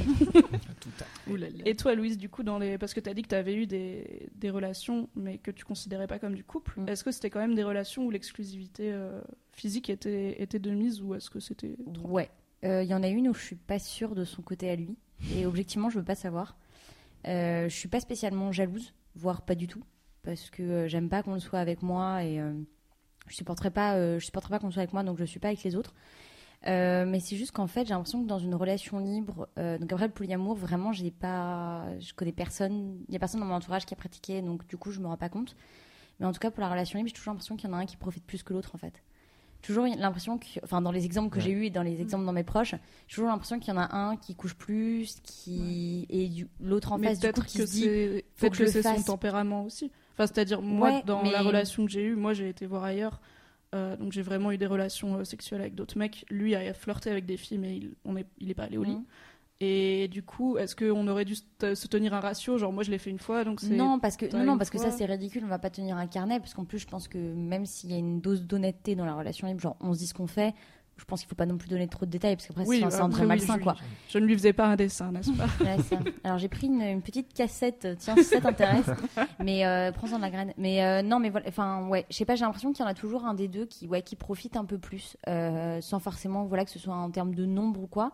Et 1.66 1.76
toi, 1.76 1.96
Louise, 1.96 2.18
du 2.18 2.30
coup, 2.30 2.44
dans 2.44 2.60
les... 2.60 2.78
parce 2.78 2.94
que 2.94 3.00
tu 3.00 3.10
as 3.10 3.14
dit 3.14 3.24
que 3.24 3.30
tu 3.30 3.36
avais 3.36 3.56
eu 3.56 3.66
des, 3.66 4.30
des 4.36 4.50
relations, 4.50 5.10
mais 5.16 5.38
que 5.38 5.52
tu 5.52 5.66
considérais 5.66 6.08
pas 6.08 6.20
comme 6.20 6.36
du 6.36 6.44
couple, 6.44 6.80
Mm. 6.80 6.88
est-ce 6.90 7.04
que 7.04 7.12
c'était 7.12 7.30
quand 7.30 7.40
même 7.40 7.56
des 7.56 7.64
relations 7.64 8.06
où 8.06 8.12
l'exclusivité 8.12 8.92
euh, 8.94 9.22
physique 9.52 9.90
était, 9.90 10.42
était 10.42 10.60
de 10.60 10.72
mise 10.72 11.02
ou 11.02 11.16
est-ce 11.16 11.30
que 11.30 11.40
c'était. 11.40 11.76
Ouais. 12.04 12.30
Euh, 12.64 12.84
Il 12.84 12.90
y 12.90 12.94
en 12.94 13.04
a 13.04 13.08
une 13.08 13.28
où 13.28 13.34
je 13.34 13.42
suis 13.42 13.56
pas 13.56 13.80
sûre 13.80 14.16
de 14.16 14.24
son 14.24 14.42
côté 14.42 14.70
à 14.70 14.76
lui. 14.76 14.96
Et 15.36 15.46
objectivement, 15.46 15.90
je 15.90 16.00
veux 16.00 16.06
pas 16.06 16.16
savoir. 16.16 16.56
Euh, 17.28 17.70
je 17.70 17.76
suis 17.76 17.90
pas 17.90 18.00
spécialement 18.00 18.52
jalouse, 18.52 18.94
voire 19.16 19.44
pas 19.44 19.56
du 19.56 19.68
tout. 19.68 19.84
Parce 20.24 20.50
que 20.50 20.62
euh, 20.62 20.88
j'aime 20.88 21.10
pas 21.10 21.24
qu'on 21.24 21.40
soit 21.40 21.60
avec 21.60 21.82
moi 21.82 22.24
et 22.24 22.40
euh, 22.40 22.54
je 23.28 23.36
supporterais 23.36 23.72
pas, 23.72 23.96
euh, 23.96 24.20
je 24.20 24.26
supporterais 24.26 24.52
pas 24.52 24.60
qu'on 24.60 24.72
soit 24.72 24.82
avec 24.82 24.94
moi, 24.94 25.04
donc 25.04 25.18
je 25.18 25.26
suis 25.26 25.40
pas 25.40 25.50
avec 25.50 25.64
les 25.64 25.76
autres. 25.76 25.94
Mais 26.64 27.20
c'est 27.20 27.38
juste 27.38 27.54
qu'en 27.54 27.66
fait, 27.66 27.86
j'ai 27.88 27.94
l'impression 27.94 28.22
que 28.22 28.28
dans 28.28 28.38
une 28.38 28.54
relation 28.54 29.00
libre, 29.00 29.50
donc 29.58 29.92
après 29.92 30.06
le 30.06 30.14
polyamour, 30.14 30.56
vraiment, 30.56 30.92
j'ai 30.94 31.10
pas, 31.10 31.88
je 32.00 32.14
connais 32.14 32.32
personne, 32.32 33.04
il 33.08 33.14
y 33.14 33.16
a 33.16 33.20
personne 33.20 33.40
dans 33.40 33.48
mon 33.48 33.56
entourage 33.56 33.88
qui 33.88 33.96
a 33.96 33.98
pratiqué, 33.98 34.44
donc 34.44 34.68
du 34.68 34.78
coup, 34.78 34.92
je 34.92 35.00
me 35.00 35.08
rends 35.08 35.18
pas 35.18 35.30
compte. 35.30 35.56
Mais 36.20 36.28
en 36.28 36.32
tout 36.32 36.40
cas, 36.40 36.52
pour 36.52 36.62
la 36.62 36.70
relation 36.70 37.00
libre, 37.00 37.10
j'ai 37.10 37.16
toujours 37.16 37.34
l'impression 37.34 37.58
qu'il 37.58 37.68
y 37.68 37.74
en 37.74 37.76
a 37.76 37.80
un 37.80 37.88
qui 37.88 37.98
profite 37.98 38.24
plus 38.24 38.44
que 38.44 38.54
l'autre, 38.54 38.76
en 38.76 38.78
fait. 38.78 39.02
Toujours 39.62 39.86
l'impression 39.86 40.38
que, 40.38 40.46
enfin, 40.64 40.82
dans 40.82 40.92
les 40.92 41.06
exemples 41.06 41.30
que 41.30 41.36
Ouais. 41.38 41.42
j'ai 41.44 41.52
eus 41.52 41.66
et 41.66 41.70
dans 41.70 41.84
les 41.84 42.02
exemples 42.02 42.26
dans 42.26 42.34
mes 42.34 42.44
proches, 42.44 42.72
j'ai 43.08 43.14
toujours 43.16 43.30
l'impression 43.30 43.60
qu'il 43.60 43.74
y 43.74 43.78
en 43.78 43.80
a 43.80 43.96
un 43.96 44.18
qui 44.18 44.34
couche 44.36 44.56
plus, 44.56 45.20
qui 45.24 46.06
et 46.10 46.28
du- 46.30 46.48
l'autre 46.60 46.92
en 46.94 46.98
mais 46.98 47.10
face 47.10 47.20
du 47.20 47.28
coup 47.28 47.34
peut-être 47.34 47.46
qui 47.46 47.58
que 47.60 47.66
se 47.66 47.72
dit 47.72 47.84
faut 47.84 47.88
peut-être 47.90 48.52
que 48.54 48.58
que 48.58 48.66
je 48.66 48.72
c'est 48.72 48.82
son 48.82 49.04
tempérament 49.04 49.64
aussi. 49.66 49.92
Enfin, 50.14 50.26
c'est-à-dire, 50.28 50.62
moi, 50.62 50.90
Ouais, 50.90 51.04
dans 51.06 51.22
mais- 51.24 51.32
la 51.32 51.42
relation 51.44 51.86
que 51.86 51.92
j'ai 51.92 52.04
eue, 52.04 52.16
moi, 52.16 52.34
j'ai 52.34 52.50
été 52.50 52.66
voir 52.66 52.84
ailleurs 52.84 53.20
Euh, 53.74 53.96
donc 53.96 54.12
j'ai 54.12 54.22
vraiment 54.22 54.52
eu 54.52 54.58
des 54.58 54.66
relations 54.66 55.20
euh, 55.20 55.24
sexuelles 55.24 55.62
avec 55.62 55.76
d'autres 55.76 55.98
mecs. 55.98 56.26
Lui 56.30 56.56
a 56.56 56.74
flirté 56.74 57.10
avec 57.10 57.26
des 57.26 57.38
filles, 57.38 57.58
mais 57.58 57.78
il, 57.78 57.94
on 58.04 58.18
est, 58.18 58.26
il 58.40 58.52
est 58.52 58.54
pas 58.54 58.64
allé 58.64 58.78
au 58.78 58.84
lit. 58.84 58.96
Mhm. 58.98 59.06
Et 59.64 60.08
du 60.08 60.24
coup, 60.24 60.58
est-ce 60.58 60.76
qu'on 60.76 61.08
aurait 61.08 61.24
dû 61.24 61.36
se 61.36 61.88
tenir 61.88 62.16
un 62.16 62.20
ratio? 62.20 62.58
Genre, 62.58 62.74
moi, 62.74 62.82
je 62.84 62.90
l'ai 62.90 62.98
fait 62.98 63.12
une 63.12 63.20
fois, 63.20 63.44
donc 63.44 63.62
c'est. 63.62 63.70
Non, 63.76 64.00
parce 64.00 64.18
que, 64.18 64.26
non, 64.36 64.44
non, 64.44 64.58
parce 64.58 64.72
que 64.72 64.80
ça 64.80 64.90
c'est 64.90 65.06
ridicule, 65.06 65.44
on 65.46 65.50
va 65.50 65.60
pas 65.60 65.70
tenir 65.70 65.98
un 65.98 66.08
carnet, 66.08 66.40
parce 66.40 66.56
qu'en 66.56 66.66
plus 66.66 66.80
je 66.80 66.88
pense 66.88 67.08
que 67.08 67.20
même 67.20 67.68
s'il 67.68 67.92
y 67.92 67.94
a 67.94 67.98
une 67.98 68.22
dose 68.22 68.44
d'honnêteté 68.44 68.96
dans 68.96 69.06
la 69.06 69.14
relation 69.14 69.48
libre, 69.48 69.60
genre 69.62 69.78
on 69.80 69.94
se 69.94 70.00
dit 70.00 70.08
ce 70.08 70.16
qu'on 70.16 70.26
fait, 70.26 70.56
je 70.98 71.06
pense 71.06 71.20
qu'il 71.22 71.30
faut 71.30 71.36
pas 71.36 71.46
non 71.46 71.58
plus 71.58 71.70
donner 71.70 71.88
trop 71.88 72.08
de 72.08 72.12
détails, 72.12 72.36
parce 72.36 72.48
qu'après 72.48 72.66
Oui, 72.66 72.80
c'est- 72.90 73.00
un 73.02 73.10
oui, 73.10 73.26
malsain 73.28 73.58
je- 73.58 73.64
quoi. 73.64 73.76
Je 74.10 74.18
ne 74.18 74.26
lui 74.26 74.34
faisais 74.36 74.54
pas 74.54 74.66
un 74.66 74.76
dessin, 74.76 75.12
n'est-ce 75.12 75.32
pas? 75.32 75.46
Ouais, 75.64 75.78
ça. 75.84 76.00
Alors 76.24 76.40
j'ai 76.40 76.50
pris 76.50 76.66
une, 76.68 76.82
une 76.82 77.02
petite 77.04 77.32
cassette, 77.32 77.88
tiens 78.00 78.16
si 78.18 78.24
ça 78.24 78.42
t'intéresse, 78.42 78.88
mais 79.40 79.64
euh, 79.66 79.92
prends-en 79.92 80.18
la 80.18 80.32
graine. 80.32 80.54
Mais 80.58 80.84
euh, 80.84 81.04
non, 81.04 81.20
mais 81.20 81.30
voilà, 81.30 81.48
enfin 81.48 81.88
ouais, 81.88 82.08
je 82.10 82.16
sais 82.16 82.26
pas, 82.26 82.34
j'ai 82.36 82.46
l'impression 82.46 82.72
qu'il 82.74 82.84
y 82.84 82.88
en 82.88 82.90
a 82.90 82.96
toujours 82.96 83.26
un 83.26 83.36
des 83.36 83.48
deux 83.48 83.66
qui, 83.68 83.88
ouais, 83.88 84.02
qui 84.02 84.16
profite 84.16 84.58
un 84.58 84.66
peu 84.66 84.80
plus, 84.80 85.18
euh, 85.28 85.80
sans 85.82 86.00
forcément, 86.00 86.46
voilà, 86.46 86.66
que 86.66 86.72
ce 86.72 86.80
soit 86.80 86.96
en 86.96 87.12
termes 87.12 87.36
de 87.36 87.46
nombre 87.46 87.82
ou 87.84 87.88
quoi, 87.88 88.12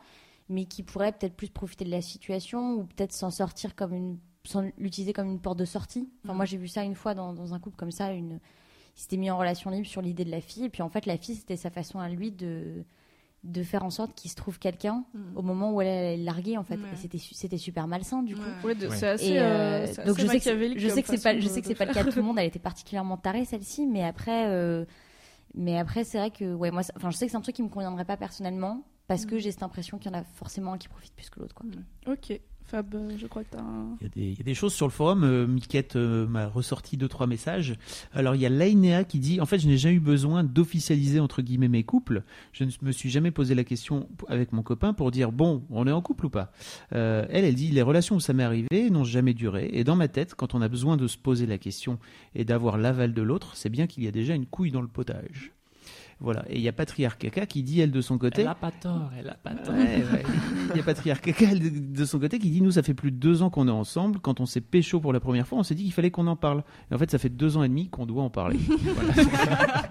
mais 0.50 0.66
qui 0.66 0.84
pourrait 0.84 1.12
peut-être 1.12 1.36
plus 1.36 1.50
profiter 1.50 1.86
de 1.86 1.92
la 1.92 2.02
situation 2.02 2.76
ou 2.76 2.84
peut-être 2.86 3.12
s'en 3.14 3.30
sortir 3.32 3.76
comme 3.76 3.94
une, 3.94 4.18
sans 4.46 4.62
l'utiliser 4.78 5.14
comme 5.14 5.28
une 5.30 5.40
porte 5.42 5.60
de 5.60 5.66
sortie. 5.66 6.10
Enfin 6.24 6.34
moi 6.34 6.46
j'ai 6.46 6.58
vu 6.58 6.68
ça 6.68 6.84
une 6.84 6.96
fois 6.96 7.14
dans, 7.14 7.34
dans 7.34 7.54
un 7.54 7.60
couple 7.60 7.76
comme 7.78 7.92
ça, 7.92 8.12
une, 8.14 8.40
il 8.96 9.02
s'était 9.02 9.18
mis 9.18 9.30
en 9.30 9.38
relation 9.38 9.70
libre 9.70 9.86
sur 9.88 10.02
l'idée 10.02 10.26
de 10.26 10.32
la 10.32 10.42
fille, 10.42 10.66
et 10.66 10.70
puis 10.70 10.82
en 10.82 10.90
fait 10.90 11.06
la 11.06 11.18
fille 11.18 11.36
c'était 11.36 11.58
sa 11.58 11.70
façon 11.70 12.00
à 12.00 12.10
lui 12.10 12.32
de 12.32 12.84
de 13.44 13.62
faire 13.64 13.84
en 13.86 13.92
sorte 13.92 14.16
qu'il 14.16 14.32
se 14.32 14.36
trouve 14.36 14.58
quelqu'un 14.58 15.06
Mm. 15.14 15.38
au 15.38 15.42
moment 15.44 15.72
où 15.72 15.80
elle 15.80 15.88
allait 15.88 16.18
le 16.18 16.24
larguer 16.24 16.58
en 16.58 16.64
fait 16.64 16.76
Ouais. 16.76 16.90
et 16.94 16.96
c'était 16.96 17.20
c'était 17.20 17.58
super 17.58 17.88
malsain 17.88 18.24
du 18.24 18.36
coup 18.36 18.42
Ouais. 18.64 18.74
C'est 18.92 19.08
assez. 19.08 19.28
et, 19.28 19.40
euh, 19.40 19.86
euh, 19.86 20.06
donc 20.06 20.18
assez 20.20 20.22
je 20.24 20.28
sais 20.28 20.40
que 20.40 20.80
je 20.80 20.90
sais 20.90 21.04
que 21.04 21.08
c'est 21.10 21.22
pas 21.24 21.40
je 21.40 21.48
sais 21.48 21.62
que 21.62 21.68
c'est 21.68 21.76
pas 21.76 21.86
le 21.86 21.94
cas 21.94 22.04
de 22.04 22.10
tout 22.10 22.18
le 22.18 22.24
monde 22.26 22.40
elle 22.40 22.48
était 22.48 22.58
particulièrement 22.60 23.16
tarée 23.16 23.46
celle-ci 23.46 23.86
mais 23.86 24.04
après 24.04 24.48
euh, 24.48 24.86
mais 25.54 25.78
après 25.78 26.04
c'est 26.04 26.18
vrai 26.18 26.32
que 26.32 26.54
ouais 26.56 26.72
moi 26.72 26.82
enfin 26.96 27.12
je 27.12 27.16
sais 27.18 27.26
que 27.28 27.32
c'est 27.32 27.38
un 27.38 27.42
truc 27.42 27.56
qui 27.56 27.64
me 27.64 27.70
conviendrait 27.70 28.06
pas 28.06 28.18
personnellement 28.18 28.82
parce 29.08 29.26
que 29.26 29.36
Mm. 29.36 29.40
j'ai 29.40 29.52
cette 29.52 29.64
impression 29.64 29.98
qu'il 29.98 30.12
y 30.12 30.16
en 30.16 30.20
a 30.20 30.24
forcément 30.24 30.74
un 30.74 30.78
qui 30.78 30.88
profite 30.88 31.14
plus 31.16 31.30
que 31.30 31.40
l'autre 31.40 31.56
quoi. 31.56 31.66
Ok, 32.08 32.40
Fab, 32.66 32.94
euh, 32.96 33.12
je 33.18 33.28
crois 33.28 33.46
que 33.46 33.52
t'as 33.52 33.62
un. 33.62 33.96
Il 34.02 34.04
y, 34.04 34.06
a 34.08 34.10
des, 34.10 34.22
il 34.32 34.38
y 34.38 34.42
a 34.42 34.44
des 34.44 34.54
choses 34.54 34.74
sur 34.74 34.86
le 34.86 34.92
forum. 34.92 35.24
Euh, 35.24 35.48
Miquette 35.48 35.96
euh, 35.96 36.28
m'a 36.28 36.48
ressorti 36.48 36.98
deux 36.98 37.08
trois 37.08 37.26
messages. 37.26 37.78
Alors 38.12 38.36
il 38.36 38.42
y 38.42 38.46
a 38.46 38.50
Lainea 38.50 39.06
qui 39.06 39.20
dit 39.20 39.40
en 39.40 39.46
fait 39.46 39.60
je 39.60 39.68
n'ai 39.68 39.78
jamais 39.78 39.96
eu 39.96 40.00
besoin 40.02 40.44
d'officialiser 40.44 41.22
entre 41.22 41.42
guillemets 41.42 41.70
mes 41.70 41.84
couples. 41.86 42.24
Je 42.52 42.66
ne 42.66 42.72
me 42.82 42.92
suis 42.92 43.10
jamais 43.10 43.32
posé 43.32 43.56
la 43.56 43.64
question 43.64 44.10
avec 44.28 44.52
mon 44.52 44.64
copain 44.64 44.94
pour 44.94 45.12
dire 45.12 45.32
bon 45.32 45.64
on 45.70 45.88
est 45.88 45.92
en 45.94 46.02
couple 46.02 46.26
ou 46.26 46.30
pas? 46.30 46.52
Euh, 46.92 47.26
elle 47.30 47.46
elle 47.46 47.56
dit 47.56 47.72
les 47.72 47.82
relations 47.82 48.18
où 48.18 48.20
ça 48.20 48.34
m'est 48.34 48.44
arrivé 48.44 48.90
n'ont 48.90 49.06
jamais 49.06 49.34
duré 49.34 49.70
et 49.72 49.86
dans 49.86 49.96
ma 49.96 50.10
tête 50.10 50.36
quand 50.36 50.54
on 50.54 50.62
a 50.62 50.68
besoin 50.68 50.98
de 50.98 51.08
se 51.08 51.18
poser 51.18 51.46
la 51.46 51.58
question 51.58 52.00
et 52.36 52.44
d'avoir 52.44 52.78
l'aval 52.78 53.14
de 53.14 53.22
l'autre 53.22 53.56
c'est 53.56 53.70
bien 53.70 53.88
qu'il 53.88 54.04
y 54.04 54.08
a 54.10 54.12
déjà 54.12 54.36
une 54.36 54.46
couille 54.46 54.72
dans 54.72 54.82
le 54.82 54.90
potage. 54.90 55.54
Voilà 56.20 56.44
et 56.50 56.56
il 56.56 56.62
y 56.62 56.68
a 56.68 56.74
Patriarche 56.74 57.18
Caca 57.20 57.46
qui 57.46 57.62
dit 57.62 57.80
elle 57.80 57.92
de 57.92 58.02
son 58.02 58.18
côté. 58.18 58.42
Elle 58.42 58.48
a 58.48 58.56
pas 58.56 58.72
tort, 58.72 59.12
elle 59.18 59.30
a 59.30 59.36
pas 59.36 59.54
tort. 59.54 59.76
Ouais, 59.76 60.04
ouais. 60.12 60.24
Il 60.72 60.78
y 60.78 60.80
a 60.80 60.84
Patriarche 60.84 61.22
Caca 61.22 61.54
de, 61.54 61.70
de 61.70 62.06
son 62.06 62.20
côté 62.20 62.40
qui 62.40 62.50
dit 62.50 62.62
Nous, 62.62 62.72
ça 62.72 62.84
fait 62.84 62.96
plus 62.96 63.12
de 63.12 63.18
deux 63.18 63.44
ans 63.44 63.50
qu'on 63.50 63.68
est 63.68 63.72
ensemble. 63.72 64.20
Quand 64.20 64.40
on 64.40 64.46
s'est 64.46 64.62
pécho 64.62 65.00
pour 65.00 65.14
la 65.14 65.20
première 65.20 65.48
fois, 65.48 65.60
on 65.60 65.64
s'est 65.64 65.76
dit 65.76 65.84
qu'il 65.84 65.94
fallait 65.94 66.12
qu'on 66.12 66.28
en 66.28 66.36
parle. 66.36 66.64
Et 66.92 66.96
en 66.96 66.98
fait, 66.98 67.12
ça 67.12 67.20
fait 67.20 67.30
deux 67.30 67.56
ans 67.58 67.64
et 67.64 67.70
demi 67.70 67.90
qu'on 67.90 68.06
doit 68.06 68.24
en 68.24 68.30
parler. 68.30 68.60
Voilà. 68.88 69.90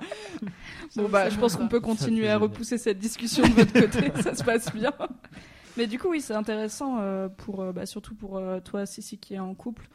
Bon, 0.96 1.08
bah, 1.08 1.28
je 1.28 1.38
pense 1.38 1.56
qu'on 1.56 1.68
peut 1.68 1.80
continuer 1.80 2.28
à 2.28 2.38
repousser 2.38 2.78
cette 2.78 2.98
discussion 2.98 3.42
de 3.42 3.52
votre 3.52 3.72
côté, 3.72 4.12
ça 4.22 4.34
se 4.34 4.42
passe 4.44 4.72
bien. 4.74 4.92
Mais 5.76 5.86
du 5.86 5.98
coup, 5.98 6.08
oui, 6.08 6.20
c'est 6.20 6.34
intéressant, 6.34 6.98
euh, 7.00 7.28
pour, 7.28 7.60
euh, 7.60 7.72
bah, 7.72 7.86
surtout 7.86 8.14
pour 8.14 8.38
euh, 8.38 8.60
toi, 8.60 8.86
Sissi, 8.86 9.18
qui 9.18 9.34
est 9.34 9.38
en 9.38 9.54
couple, 9.54 9.88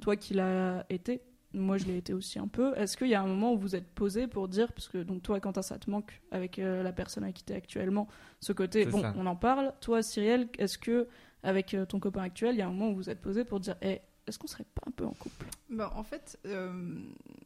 toi 0.00 0.16
qui 0.16 0.34
l'as 0.34 0.84
été. 0.88 1.20
Moi, 1.56 1.78
je 1.78 1.86
l'ai 1.86 1.96
été 1.96 2.12
aussi 2.12 2.38
un 2.38 2.48
peu. 2.48 2.76
Est-ce 2.76 2.96
qu'il 2.96 3.08
y 3.08 3.14
a 3.14 3.22
un 3.22 3.26
moment 3.26 3.52
où 3.52 3.58
vous 3.58 3.74
êtes 3.74 3.88
posé 3.88 4.26
pour 4.26 4.48
dire, 4.48 4.72
parce 4.72 4.88
que 4.88 4.98
donc 4.98 5.22
toi, 5.22 5.40
Quentin, 5.40 5.62
ça 5.62 5.78
te 5.78 5.90
manque 5.90 6.20
avec 6.30 6.58
euh, 6.58 6.82
la 6.82 6.92
personne 6.92 7.24
avec 7.24 7.36
qui 7.36 7.44
tu 7.44 7.52
es 7.52 7.56
actuellement, 7.56 8.08
ce 8.40 8.52
côté, 8.52 8.84
bon, 8.86 9.00
ça. 9.00 9.14
on 9.16 9.26
en 9.26 9.36
parle. 9.36 9.72
Toi, 9.80 10.02
Cyrielle, 10.02 10.48
est-ce 10.58 10.78
que 10.78 11.08
avec 11.42 11.74
euh, 11.74 11.86
ton 11.86 11.98
copain 11.98 12.22
actuel, 12.22 12.54
il 12.54 12.58
y 12.58 12.62
a 12.62 12.66
un 12.66 12.70
moment 12.70 12.90
où 12.90 12.96
vous 12.96 13.10
êtes 13.10 13.20
posé 13.20 13.44
pour 13.44 13.60
dire, 13.60 13.76
Eh, 13.82 14.00
est-ce 14.26 14.38
qu'on 14.38 14.48
serait 14.48 14.64
pas 14.74 14.82
un 14.88 14.90
peu 14.90 15.04
en 15.04 15.12
couple? 15.12 15.46
Bah, 15.70 15.92
en 15.94 16.02
fait, 16.02 16.38
euh, 16.46 16.72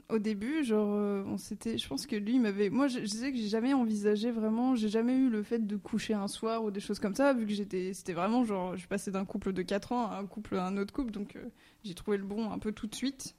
au 0.09 0.19
début, 0.19 0.65
genre, 0.65 0.95
euh, 0.95 1.23
on 1.27 1.37
s'était. 1.37 1.77
Je 1.77 1.87
pense 1.87 2.07
que 2.07 2.17
lui, 2.17 2.35
il 2.35 2.41
m'avait. 2.41 2.71
Moi, 2.71 2.89
je, 2.89 3.01
je 3.01 3.07
sais 3.07 3.31
que 3.31 3.37
j'ai 3.37 3.49
jamais 3.49 3.75
envisagé 3.75 4.31
vraiment. 4.31 4.75
J'ai 4.77 4.89
jamais 4.89 5.15
eu 5.15 5.29
le 5.29 5.43
fait 5.43 5.67
de 5.67 5.77
coucher 5.77 6.15
un 6.15 6.29
soir 6.29 6.65
ou 6.65 6.71
des 6.71 6.81
choses 6.81 6.99
comme 6.99 7.15
ça, 7.15 7.35
vu 7.35 7.45
que 7.45 7.53
j'étais. 7.53 7.93
C'était 7.93 8.15
vraiment 8.15 8.45
genre. 8.45 8.77
Je 8.79 8.87
passais 8.87 9.11
d'un 9.11 9.27
couple 9.27 9.53
de 9.53 9.61
4 9.63 9.93
ans 9.93 10.11
à 10.11 10.17
un 10.17 10.27
couple 10.27 10.57
à 10.57 10.67
un 10.67 10.79
autre 10.79 10.93
couple, 10.95 11.11
donc 11.11 11.37
euh, 11.37 11.45
j'ai 11.85 11.95
trouvé 11.95 12.17
le 12.17 12.25
bon 12.25 12.51
un 12.51 12.59
peu 12.59 12.73
tout 12.73 12.87
de 12.87 12.95
suite. 12.95 13.37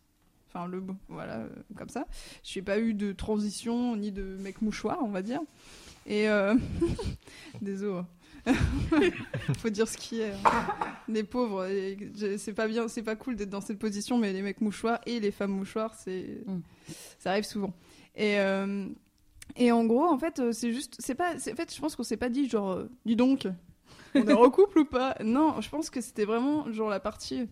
Enfin, 0.53 0.67
le 0.67 0.81
bon, 0.81 0.97
voilà, 1.07 1.37
euh, 1.39 1.49
comme 1.77 1.89
ça. 1.89 2.05
Je 2.43 2.59
n'ai 2.59 2.63
pas 2.65 2.79
eu 2.79 2.93
de 2.93 3.13
transition 3.13 3.95
ni 3.95 4.11
de 4.11 4.37
mec 4.41 4.61
mouchoir, 4.61 4.99
on 5.01 5.09
va 5.09 5.21
dire. 5.21 5.39
Et. 6.05 6.27
Euh... 6.29 6.55
Désolé. 7.61 8.01
Faut 9.59 9.69
dire 9.69 9.87
ce 9.87 9.97
qui 9.97 10.21
est. 10.21 10.31
hein. 10.31 10.67
Les 11.07 11.23
pauvres, 11.23 11.67
c'est 12.37 12.53
pas 12.53 12.67
bien, 12.67 12.87
c'est 12.87 13.03
pas 13.03 13.15
cool 13.15 13.35
d'être 13.35 13.49
dans 13.51 13.61
cette 13.61 13.77
position, 13.79 14.17
mais 14.17 14.33
les 14.33 14.41
mecs 14.41 14.61
mouchoirs 14.61 14.99
et 15.05 15.19
les 15.19 15.31
femmes 15.31 15.51
mouchoirs, 15.51 15.93
c'est, 15.93 16.41
Mm. 16.47 16.59
ça 17.19 17.31
arrive 17.31 17.43
souvent. 17.43 17.73
Et 18.15 18.39
euh, 18.39 18.87
et 19.57 19.71
en 19.71 19.85
gros, 19.85 20.05
en 20.05 20.17
fait, 20.17 20.39
euh, 20.39 20.51
c'est 20.53 20.73
juste, 20.73 20.95
c'est 20.99 21.13
pas, 21.15 21.35
en 21.35 21.55
fait, 21.55 21.73
je 21.75 21.79
pense 21.79 21.95
qu'on 21.95 22.03
s'est 22.03 22.17
pas 22.17 22.29
dit 22.29 22.47
genre, 22.49 22.79
dis 23.05 23.15
donc, 23.15 23.47
on 24.15 24.27
est 24.27 24.33
en 24.33 24.49
couple 24.49 24.79
ou 24.79 24.85
pas? 24.85 25.15
Non, 25.23 25.61
je 25.61 25.69
pense 25.69 25.89
que 25.89 26.01
c'était 26.01 26.25
vraiment 26.25 26.71
genre 26.71 26.89
la 26.89 26.99
partie. 26.99 27.47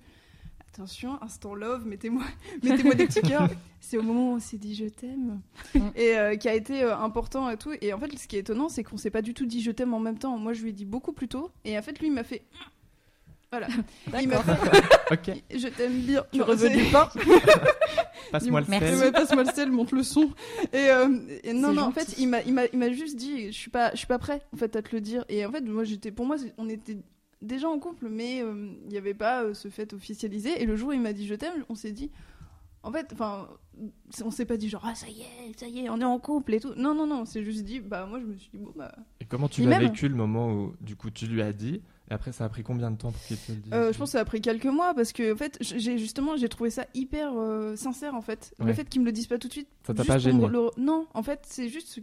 Attention, 0.73 1.21
instant 1.21 1.55
love, 1.55 1.85
mettez-moi, 1.85 2.23
mettez-moi 2.63 2.93
des 2.95 3.07
petits 3.07 3.21
cœurs. 3.21 3.49
C'est 3.81 3.97
au 3.97 4.01
moment 4.03 4.31
où 4.31 4.35
on 4.35 4.39
s'est 4.39 4.57
dit 4.57 4.75
je 4.75 4.85
t'aime 4.85 5.41
Mm. 5.75 5.79
et 5.95 6.17
euh, 6.17 6.35
qui 6.35 6.47
a 6.47 6.53
été 6.53 6.83
euh, 6.83 6.95
important 6.97 7.49
et 7.49 7.57
tout. 7.57 7.71
Et 7.81 7.91
en 7.93 7.99
fait, 7.99 8.17
ce 8.17 8.27
qui 8.27 8.37
est 8.37 8.39
étonnant, 8.39 8.69
c'est 8.69 8.83
qu'on 8.83 8.97
s'est 8.97 9.09
pas 9.09 9.21
du 9.21 9.33
tout 9.33 9.45
dit 9.45 9.61
je 9.61 9.71
t'aime 9.71 9.93
en 9.93 9.99
même 9.99 10.17
temps. 10.17 10.37
Moi, 10.37 10.53
je 10.53 10.61
lui 10.63 10.69
ai 10.69 10.73
dit 10.73 10.85
beaucoup 10.85 11.11
plus 11.11 11.27
tôt. 11.27 11.51
Et 11.65 11.77
en 11.77 11.81
fait, 11.81 11.99
lui, 11.99 12.07
il 12.07 12.13
m'a 12.13 12.23
fait. 12.23 12.43
Voilà. 13.51 13.67
Il 14.21 14.27
m'a 14.29 14.37
fait. 14.43 15.43
Je 15.57 15.67
t'aime 15.69 16.01
bien. 16.01 16.23
Tu 16.31 16.41
revenu 16.43 16.83
c'est- 16.85 16.91
pas 16.91 17.11
passe-moi 18.31 18.61
le 18.61 18.67
sel. 18.67 18.95
Ouais, 18.99 19.11
passe-moi 19.11 19.43
le 19.43 19.51
sel, 19.51 19.71
monte 19.71 19.91
le 19.91 20.03
son. 20.03 20.29
Et, 20.71 20.89
euh, 20.91 21.17
et 21.43 21.53
non, 21.53 21.73
non, 21.73 21.81
en 21.83 21.91
fait, 21.91 22.13
il 22.19 22.27
m'a, 22.27 22.41
il 22.43 22.53
m'a, 22.53 22.65
il 22.71 22.77
m'a 22.77 22.91
juste 22.91 23.15
dit, 23.15 23.47
je 23.51 23.57
suis 23.57 23.71
pas, 23.71 23.89
je 23.91 23.97
suis 23.97 24.07
pas 24.07 24.19
prêt, 24.19 24.41
en 24.53 24.57
fait, 24.57 24.75
à 24.75 24.83
te 24.83 24.95
le 24.95 25.01
dire. 25.01 25.25
Et 25.29 25.43
en 25.47 25.51
fait, 25.51 25.61
moi, 25.61 25.83
j'étais, 25.83 26.11
pour 26.11 26.27
moi, 26.27 26.35
on 26.59 26.69
était 26.69 26.97
déjà 27.41 27.69
en 27.69 27.79
couple, 27.79 28.09
mais 28.09 28.41
euh, 28.43 28.71
il 28.83 28.89
n'y 28.89 28.97
avait 28.97 29.13
pas 29.13 29.43
euh, 29.43 29.53
ce 29.53 29.69
fait 29.69 29.93
officialisé. 29.93 30.61
Et 30.61 30.65
le 30.65 30.75
jour 30.75 30.89
où 30.89 30.93
il 30.93 31.01
m'a 31.01 31.13
dit 31.13 31.25
je 31.27 31.35
t'aime, 31.35 31.63
on 31.69 31.75
s'est 31.75 31.91
dit, 31.91 32.11
en 32.83 32.91
fait, 32.91 33.07
enfin, 33.13 33.47
on 34.23 34.31
s'est 34.31 34.45
pas 34.45 34.57
dit 34.57 34.69
genre, 34.69 34.83
ah, 34.85 34.95
ça 34.95 35.07
y 35.09 35.21
est, 35.21 35.57
ça 35.59 35.67
y 35.67 35.79
est, 35.79 35.89
on 35.89 35.99
est 35.99 36.05
en 36.05 36.19
couple 36.19 36.53
et 36.53 36.59
tout. 36.59 36.73
Non, 36.75 36.93
non, 36.95 37.05
non, 37.07 37.21
on 37.21 37.25
s'est 37.25 37.43
juste 37.43 37.63
dit, 37.63 37.79
bah, 37.79 38.05
moi, 38.05 38.19
je 38.19 38.25
me 38.25 38.35
suis 38.37 38.49
dit, 38.51 38.57
bon, 38.57 38.71
bah, 38.75 38.93
Et 39.19 39.25
comment 39.25 39.47
tu 39.49 39.63
l'as 39.63 39.79
vécu 39.79 40.07
le 40.07 40.15
moment 40.15 40.51
où, 40.53 40.73
du 40.81 40.95
coup, 40.95 41.09
tu 41.11 41.25
lui 41.27 41.41
as 41.41 41.53
dit? 41.53 41.81
Et 42.09 42.13
après, 42.13 42.31
ça 42.31 42.45
a 42.45 42.49
pris 42.49 42.63
combien 42.63 42.89
de 42.89 42.97
temps 42.97 43.11
pour 43.11 43.21
qu'il 43.23 43.37
te 43.37 43.51
le 43.51 43.57
dise? 43.59 43.71
Euh, 43.73 43.93
je 43.93 43.97
pense 43.97 44.09
que 44.09 44.11
ça 44.13 44.21
a 44.21 44.25
pris 44.25 44.41
quelques 44.41 44.65
mois 44.65 44.93
parce 44.95 45.13
que 45.13 45.31
en 45.31 45.35
fait 45.37 45.57
j'ai 45.61 45.99
justement 45.99 46.37
j'ai 46.37 46.49
trouvé 46.49 46.71
ça 46.71 46.87
hyper 46.95 47.33
euh, 47.37 47.75
sincère 47.75 48.15
en 48.15 48.21
fait. 48.21 48.51
Le 48.57 48.73
fait 48.73 48.89
qu'ils 48.89 49.01
me 49.01 49.05
le 49.05 49.11
disent 49.11 49.27
pas 49.27 49.37
tout 49.37 49.47
de 49.47 49.53
suite 49.53 49.67
Ça 49.85 49.93
t'a 49.93 50.03
pas 50.03 50.17
gêné? 50.17 50.47
le- 50.47 50.71
non 50.77 51.05
en 51.13 51.21
fait 51.21 51.41
c'est 51.43 51.69
juste 51.69 51.99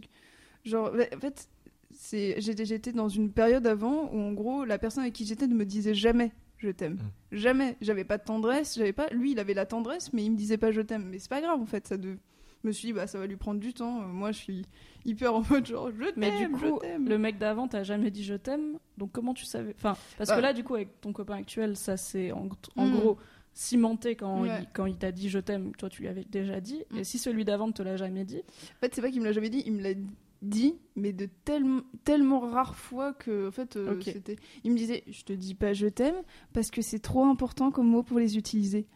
genre 0.63 0.87
en 0.93 1.19
fait 1.19 1.49
c'est 1.56 1.56
j'étais 1.99 2.65
j'étais 2.65 2.91
dans 2.91 3.09
une 3.09 3.31
période 3.31 3.65
avant 3.67 4.09
où 4.13 4.19
en 4.19 4.31
gros 4.33 4.65
la 4.65 4.77
personne 4.77 5.03
avec 5.03 5.13
qui 5.13 5.25
j'étais 5.25 5.47
ne 5.47 5.55
me 5.55 5.65
disait 5.65 5.93
jamais 5.93 6.31
je 6.57 6.69
t'aime 6.69 6.95
Mm. 7.31 7.35
jamais 7.37 7.77
j'avais 7.81 8.03
pas 8.03 8.17
de 8.17 8.23
tendresse 8.23 8.75
j'avais 8.77 8.93
pas 8.93 9.07
lui 9.11 9.31
il 9.31 9.39
avait 9.39 9.53
la 9.53 9.65
tendresse 9.65 10.11
mais 10.13 10.23
il 10.23 10.31
me 10.31 10.37
disait 10.37 10.57
pas 10.57 10.71
je 10.71 10.81
t'aime 10.81 11.05
mais 11.09 11.19
c'est 11.19 11.29
pas 11.29 11.41
grave 11.41 11.59
en 11.61 11.65
fait 11.65 11.87
ça 11.87 11.97
de 11.97 12.17
je 12.63 12.67
me 12.67 12.71
suis 12.71 12.87
dit 12.87 12.93
bah 12.93 13.05
ça 13.07 13.19
va 13.19 13.27
lui 13.27 13.35
prendre 13.35 13.59
du 13.59 13.73
temps 13.73 14.01
Euh, 14.01 14.07
moi 14.07 14.31
je 14.31 14.37
suis 14.39 14.65
hyper 15.05 15.33
en 15.35 15.43
mode 15.49 15.65
genre 15.65 15.89
je 15.91 16.05
t'aime 16.05 16.13
Mais 16.17 16.31
du 16.31 16.51
je 16.59 16.67
coup, 16.69 16.79
t'aime 16.79 17.07
le 17.07 17.17
mec 17.17 17.37
d'avant 17.37 17.67
t'a 17.67 17.83
jamais 17.83 18.09
dit 18.11 18.23
je 18.23 18.33
t'aime, 18.35 18.77
donc 18.97 19.11
comment 19.11 19.33
tu 19.33 19.45
savais 19.45 19.73
Enfin, 19.77 19.95
parce 20.17 20.29
que 20.31 20.35
Bah. 20.35 20.41
là, 20.41 20.53
du 20.53 20.63
coup, 20.63 20.73
avec 20.75 20.99
ton 21.01 21.13
copain 21.13 21.35
actuel, 21.35 21.75
ça 21.77 21.97
c'est 21.97 22.31
en, 22.31 22.49
en 22.75 22.85
Mm. 22.87 22.91
gros 22.99 23.17
cimenté 23.53 24.15
quand 24.15 24.41
Ouais. 24.41 24.49
il, 24.61 24.67
quand 24.73 24.85
il 24.87 24.97
t'a 24.97 25.11
dit 25.11 25.29
je 25.29 25.39
t'aime, 25.39 25.71
toi 25.75 25.89
tu 25.89 26.01
lui 26.01 26.09
avais 26.09 26.25
déjà 26.25 26.59
dit. 26.59 26.83
Mm. 26.91 26.97
Et 26.97 27.03
si 27.03 27.17
celui 27.19 27.45
d'avant 27.45 27.67
ne 27.67 27.71
te 27.73 27.81
l'a 27.83 27.95
jamais 27.97 28.25
dit, 28.25 28.41
En 28.41 28.79
fait, 28.81 28.93
c'est 28.95 29.01
pas 29.01 29.09
qu'il 29.11 29.21
me 29.21 29.25
l'a 29.25 29.31
jamais 29.33 29.49
dit, 29.49 29.63
il 29.65 29.73
me 29.73 29.81
l'a 29.83 29.93
dit, 30.41 30.75
mais 30.95 31.13
de 31.13 31.27
tellement, 31.45 31.81
tellement 32.03 32.39
rares 32.39 32.75
fois 32.75 33.13
que, 33.13 33.47
en 33.47 33.51
fait, 33.51 33.75
euh, 33.75 33.99
c'était. 34.01 34.37
Il 34.63 34.71
me 34.71 34.77
disait, 34.77 35.03
je 35.07 35.23
te 35.23 35.33
dis 35.33 35.55
pas 35.55 35.73
je 35.73 35.87
t'aime 35.87 36.21
parce 36.53 36.71
que 36.71 36.81
c'est 36.81 36.99
trop 36.99 37.25
important 37.25 37.71
comme 37.71 37.87
mot 37.87 38.03
pour 38.03 38.19
les 38.19 38.37
utiliser. 38.37 38.87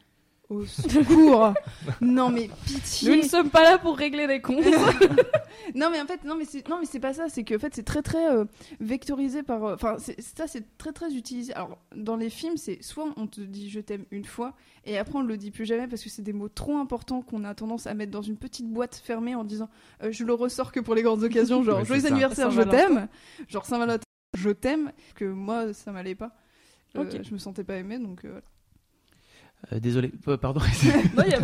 Au 0.50 0.66
secours 0.66 1.54
Non 2.02 2.30
mais 2.30 2.50
pitié 2.66 3.10
nous 3.10 3.24
ne 3.24 3.28
sommes 3.28 3.50
pas 3.50 3.64
là 3.64 3.78
pour 3.78 3.96
régler 3.98 4.28
les 4.28 4.42
comptes. 4.42 4.66
Non 5.76 5.90
mais 5.90 6.02
en 6.02 6.06
fait, 6.06 6.24
non 6.24 6.36
mais 6.36 6.46
c'est 6.46 6.68
non 6.68 6.78
mais 6.80 6.86
c'est 6.86 7.00
pas 7.00 7.14
ça, 7.14 7.30
c'est 7.30 7.44
que 7.44 7.56
en 7.56 7.60
fait 7.60 7.74
c'est 7.76 7.84
très 7.84 8.02
très 8.02 8.30
euh, 8.30 8.46
vectorisé 8.80 9.44
par, 9.44 9.64
euh, 9.64 9.76
enfin 9.76 9.98
ça 10.20 10.48
c'est 10.48 10.78
très 10.78 10.92
très 10.92 11.14
utilisé. 11.14 11.54
Alors 11.54 11.78
dans 11.96 12.16
les 12.18 12.30
films 12.30 12.58
c'est 12.58 12.82
soit 12.82 13.06
on 13.16 13.28
te 13.28 13.42
dit 13.42 13.70
je 13.70 13.80
t'aime 13.80 14.06
une 14.12 14.26
fois 14.26 14.54
et 14.86 14.98
après 14.98 15.18
on 15.18 15.22
le 15.22 15.38
dit 15.38 15.52
plus 15.52 15.66
jamais 15.66 15.88
parce 15.88 16.04
que 16.04 16.10
c'est 16.10 16.22
des 16.22 16.34
mots 16.34 16.50
trop 16.50 16.78
importants 16.78 17.22
qu'on 17.22 17.44
a 17.44 17.54
tendance 17.56 17.88
à 17.88 17.94
mettre 17.94 18.12
dans 18.12 18.22
une 18.22 18.38
petite 18.38 18.68
boîte 18.68 18.96
fermée 18.96 19.36
en 19.36 19.44
disant 19.44 19.70
euh, 20.04 20.12
je 20.12 20.24
le 20.24 20.34
ressors 20.34 20.72
que 20.72 20.80
pour 20.80 20.96
les 20.96 21.04
grandes 21.04 21.24
occasions, 21.24 21.64
genre 21.64 21.80
Ouais, 21.80 21.86
joyeux 21.86 22.06
anniversaire 22.08 22.50
je 22.52 22.62
t'aime, 22.64 23.08
genre 23.48 23.66
Saint-Valentin 23.66 24.04
je 24.38 24.50
t'aime, 24.50 24.92
que 25.16 25.26
moi 25.26 25.74
ça 25.74 25.92
m'allait 25.92 26.16
pas. 26.16 26.36
Euh, 26.98 27.04
Ok. 27.04 27.22
Je 27.24 27.34
me 27.34 27.38
sentais 27.38 27.64
pas 27.64 27.76
aimée 27.78 28.00
donc. 28.00 28.26
euh, 28.26 28.30
voilà. 28.30 28.44
Euh, 29.72 29.80
désolé, 29.80 30.12
euh, 30.28 30.38
pardon. 30.38 30.60
Non, 31.16 31.24
a 31.24 31.40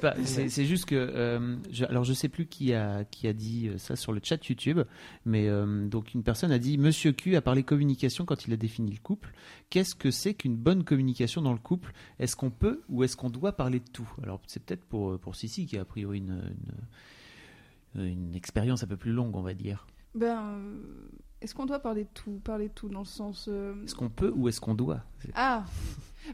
pas 0.00 0.10
de. 0.16 0.24
C'est 0.24 0.64
juste 0.64 0.84
que, 0.86 0.94
euh, 0.96 1.56
je, 1.70 1.84
alors 1.84 2.02
je 2.04 2.12
sais 2.12 2.28
plus 2.28 2.46
qui 2.46 2.74
a 2.74 3.04
qui 3.04 3.28
a 3.28 3.32
dit 3.32 3.68
euh, 3.68 3.78
ça 3.78 3.94
sur 3.94 4.12
le 4.12 4.20
chat 4.22 4.44
YouTube, 4.48 4.80
mais 5.24 5.48
euh, 5.48 5.86
donc 5.86 6.12
une 6.14 6.24
personne 6.24 6.50
a 6.50 6.58
dit 6.58 6.76
Monsieur 6.76 7.12
Q 7.12 7.36
a 7.36 7.40
parlé 7.40 7.62
communication 7.62 8.24
quand 8.24 8.46
il 8.46 8.52
a 8.52 8.56
défini 8.56 8.90
le 8.90 8.98
couple. 9.00 9.32
Qu'est-ce 9.70 9.94
que 9.94 10.10
c'est 10.10 10.34
qu'une 10.34 10.56
bonne 10.56 10.82
communication 10.82 11.40
dans 11.40 11.52
le 11.52 11.58
couple? 11.60 11.92
Est-ce 12.18 12.34
qu'on 12.34 12.50
peut 12.50 12.82
ou 12.88 13.04
est-ce 13.04 13.16
qu'on 13.16 13.30
doit 13.30 13.52
parler 13.52 13.78
de 13.78 13.88
tout? 13.92 14.10
Alors 14.22 14.40
c'est 14.48 14.64
peut-être 14.64 14.84
pour 14.84 15.18
pour 15.20 15.36
Sissi 15.36 15.66
qui 15.66 15.78
a 15.78 15.82
a 15.82 15.84
priori 15.84 16.18
une, 16.18 16.42
une 17.94 18.04
une 18.06 18.34
expérience 18.34 18.82
un 18.82 18.86
peu 18.86 18.96
plus 18.96 19.12
longue, 19.12 19.36
on 19.36 19.42
va 19.42 19.54
dire. 19.54 19.86
Ben, 20.14 20.38
euh, 20.42 20.78
est-ce 21.40 21.54
qu'on 21.54 21.66
doit 21.66 21.78
parler 21.78 22.04
de 22.04 22.08
tout 22.12 22.40
Parler 22.44 22.68
de 22.68 22.72
tout 22.74 22.88
dans 22.88 23.00
le 23.00 23.04
sens. 23.06 23.46
euh, 23.48 23.74
Est-ce 23.84 23.94
qu'on 23.94 24.08
peut 24.10 24.32
ou 24.34 24.48
est-ce 24.48 24.60
qu'on 24.60 24.74
doit? 24.74 25.02
Ah 25.34 25.64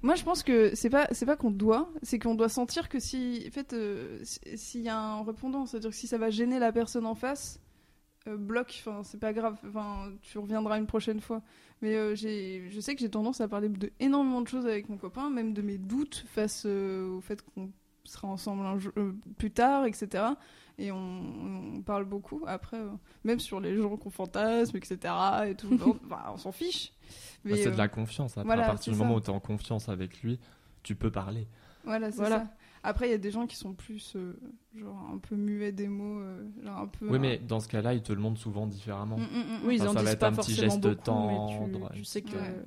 Moi, 0.03 0.15
je 0.15 0.23
pense 0.25 0.43
que 0.43 0.75
c'est 0.75 0.91
pas 0.91 1.07
c'est 1.13 1.27
pas 1.27 1.37
qu'on 1.37 1.51
doit, 1.51 1.91
c'est 2.03 2.19
qu'on 2.19 2.35
doit 2.35 2.49
sentir 2.49 2.89
que 2.89 2.99
si, 2.99 3.45
en 3.47 3.51
fait, 3.51 3.73
euh, 3.73 4.19
si- 4.23 4.41
s'il 4.57 4.81
y 4.83 4.89
a 4.89 4.99
un 4.99 5.23
répondant, 5.25 5.67
c'est-à-dire 5.67 5.91
que 5.91 5.97
si 5.97 6.07
ça 6.07 6.19
va 6.19 6.31
gêner 6.31 6.59
la 6.59 6.73
personne 6.73 7.07
en 7.07 7.15
face, 7.15 7.61
euh, 8.29 8.37
bloque. 8.37 8.83
Enfin, 8.87 9.03
c'est 9.05 9.21
pas 9.21 9.33
grave. 9.33 9.59
Enfin, 9.69 10.13
tu 10.23 10.39
reviendras 10.39 10.79
une 10.79 10.87
prochaine 10.87 11.21
fois. 11.21 11.43
Mais 11.83 11.97
euh, 11.97 12.15
j'ai, 12.15 12.69
je 12.71 12.81
sais 12.81 12.95
que 12.95 13.01
j'ai 13.01 13.11
tendance 13.11 13.41
à 13.41 13.49
parler 13.49 13.69
de 13.69 13.91
énormément 14.01 14.41
de 14.43 14.49
choses 14.49 14.67
avec 14.67 14.89
mon 14.89 14.97
copain, 14.99 15.31
même 15.31 15.53
de 15.55 15.63
mes 15.63 15.79
doutes 15.79 16.25
face 16.29 16.67
au 16.67 17.21
fait 17.21 17.43
qu'on 17.43 17.71
sera 18.05 18.29
ensemble 18.29 18.79
plus 19.39 19.51
tard, 19.53 19.87
etc. 19.87 20.37
Et 20.79 20.91
on, 20.93 21.77
on 21.77 21.83
parle 21.83 22.05
beaucoup. 22.05 22.43
Après, 22.47 22.79
euh, 22.79 22.89
même 23.25 23.41
sur 23.41 23.61
les 23.61 23.77
gens 23.77 23.97
qu'on 23.97 24.11
fantasme, 24.11 24.77
etc. 24.77 24.99
Et 25.49 25.55
tout, 25.55 25.69
on, 25.87 26.09
bah, 26.09 26.31
on 26.33 26.37
s'en 26.37 26.53
fiche. 26.53 26.93
Bah, 27.45 27.51
Mais, 27.53 27.57
c'est 27.57 27.71
de 27.71 27.75
euh, 27.75 27.77
la 27.77 27.89
confiance. 27.89 28.33
Après, 28.33 28.45
voilà, 28.45 28.65
à 28.65 28.69
partir 28.69 28.93
du 28.93 28.99
moment 28.99 29.15
où 29.15 29.21
tu 29.21 29.31
es 29.31 29.35
en 29.35 29.41
confiance 29.41 29.89
avec 29.89 30.23
lui, 30.23 30.39
tu 30.83 30.95
peux 30.95 31.11
parler. 31.11 31.47
Voilà, 31.85 32.11
c'est 32.11 32.19
Voilà. 32.19 32.39
ça. 32.41 32.47
Après, 32.85 33.07
il 33.07 33.13
y 33.13 33.15
a 33.15 33.19
des 33.19 33.31
gens 33.31 33.47
qui 33.47 33.55
sont 33.55 33.75
plus, 33.75 34.15
euh, 34.17 34.37
genre, 34.75 35.09
un 35.13 35.19
peu 35.19 35.37
muets 35.37 35.71
des 35.71 35.87
mots, 35.87 36.19
euh, 36.19 36.45
genre 36.65 36.79
un 36.79 36.87
peu... 36.89 37.09
Oui, 37.09 37.21
mais 37.21 37.39
dans 37.39 37.61
ce 37.61 37.69
cas-là, 37.69 37.95
ils 37.95 38.03
te 38.03 38.13
le 38.13 38.19
montrent 38.21 38.41
souvent 38.41 38.67
différemment. 38.67 39.19
Mm, 39.19 39.23
mm, 39.23 39.25
mm. 39.25 39.67
Oui, 39.67 39.77
ils 39.77 39.83
Enfin, 39.83 39.91
en 39.91 39.93
ça 39.93 39.99
va 39.99 40.05
disent 40.05 40.13
être 40.15 40.19
pas 40.19 40.27
un 40.27 40.33
petit 40.33 40.55
geste 40.55 40.81
beaucoup, 40.81 40.95
tendre, 40.97 41.91
tu, 41.95 42.05
sais 42.05 42.23
que... 42.23 42.35
Ouais. 42.35 42.65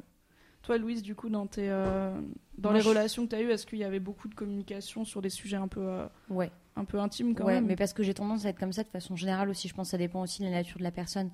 Toi, 0.65 0.79
Louise, 0.79 1.03
du 1.03 1.13
coup, 1.13 1.29
dans, 1.29 1.45
tes, 1.45 1.69
euh, 1.69 2.11
dans 2.57 2.69
Moi, 2.69 2.79
les 2.79 2.83
je- 2.83 2.89
relations 2.89 3.25
que 3.25 3.29
tu 3.29 3.35
as 3.35 3.41
eues, 3.41 3.51
est-ce 3.51 3.67
qu'il 3.67 3.77
y 3.77 3.83
avait 3.83 3.99
beaucoup 3.99 4.27
de 4.27 4.33
communication 4.33 5.05
sur 5.05 5.21
des 5.21 5.29
sujets 5.29 5.57
un 5.57 5.67
peu, 5.67 5.81
euh, 5.81 6.07
Ouais. 6.31 6.51
un 6.75 6.85
peu 6.85 6.99
intimes 6.99 7.35
quand 7.35 7.45
ouais, 7.45 7.53
même 7.55 7.67
mais 7.67 7.75
parce 7.75 7.93
que 7.93 8.01
j'ai 8.01 8.15
tendance 8.15 8.45
à 8.45 8.49
être 8.49 8.59
comme 8.59 8.73
ça 8.73 8.81
de 8.83 8.89
façon 8.89 9.15
générale 9.15 9.47
aussi. 9.49 9.67
Je 9.67 9.75
pense 9.75 9.87
que 9.87 9.91
ça 9.91 9.97
dépend 9.99 10.21
aussi 10.23 10.41
de 10.41 10.45
la 10.47 10.51
nature 10.53 10.79
de 10.79 10.83
la 10.83 10.89
personne. 10.91 11.27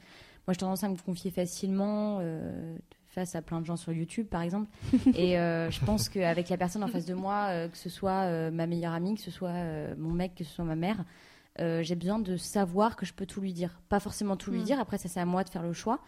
Moi, 0.48 0.54
j'ai 0.54 0.58
tendance 0.58 0.84
à 0.84 0.90
me 0.90 0.98
confier 0.98 1.32
facilement 1.32 2.18
euh, 2.20 2.76
face 3.08 3.34
à 3.36 3.42
plein 3.42 3.62
de 3.62 3.66
gens 3.66 3.78
sur 3.78 3.94
YouTube, 3.94 4.28
par 4.28 4.42
exemple. 4.42 4.70
Et 5.16 5.36
je 5.36 5.86
pense 5.86 6.10
qu'avec 6.10 6.50
la 6.50 6.58
personne 6.58 6.84
en 6.84 6.88
face 6.90 7.06
de 7.06 7.14
moi, 7.14 7.70
que 7.70 7.78
ce 7.78 7.90
soit 7.90 8.52
ma 8.52 8.68
meilleure 8.68 8.94
amie, 8.94 9.16
que 9.16 9.22
ce 9.22 9.32
soit 9.32 9.96
mon 9.98 10.12
mec, 10.12 10.36
que 10.36 10.44
ce 10.44 10.52
soit 10.54 10.66
ma 10.66 10.76
mère, 10.76 11.06
j'ai 11.58 11.96
besoin 11.96 12.20
de 12.20 12.36
savoir 12.36 12.98
que 12.98 13.06
je 13.06 13.14
peux 13.14 13.26
tout 13.26 13.40
lui 13.40 13.54
dire. 13.54 13.80
Pas 13.88 14.02
forcément 14.02 14.36
tout 14.36 14.52
lui 14.52 14.60
Mm. 14.60 14.64
dire, 14.66 14.80
après, 14.82 14.98
ça, 14.98 15.08
c'est 15.08 15.20
à 15.22 15.26
moi 15.26 15.44
de 15.46 15.50
faire 15.50 15.64
le 15.64 15.72
choix. 15.74 16.00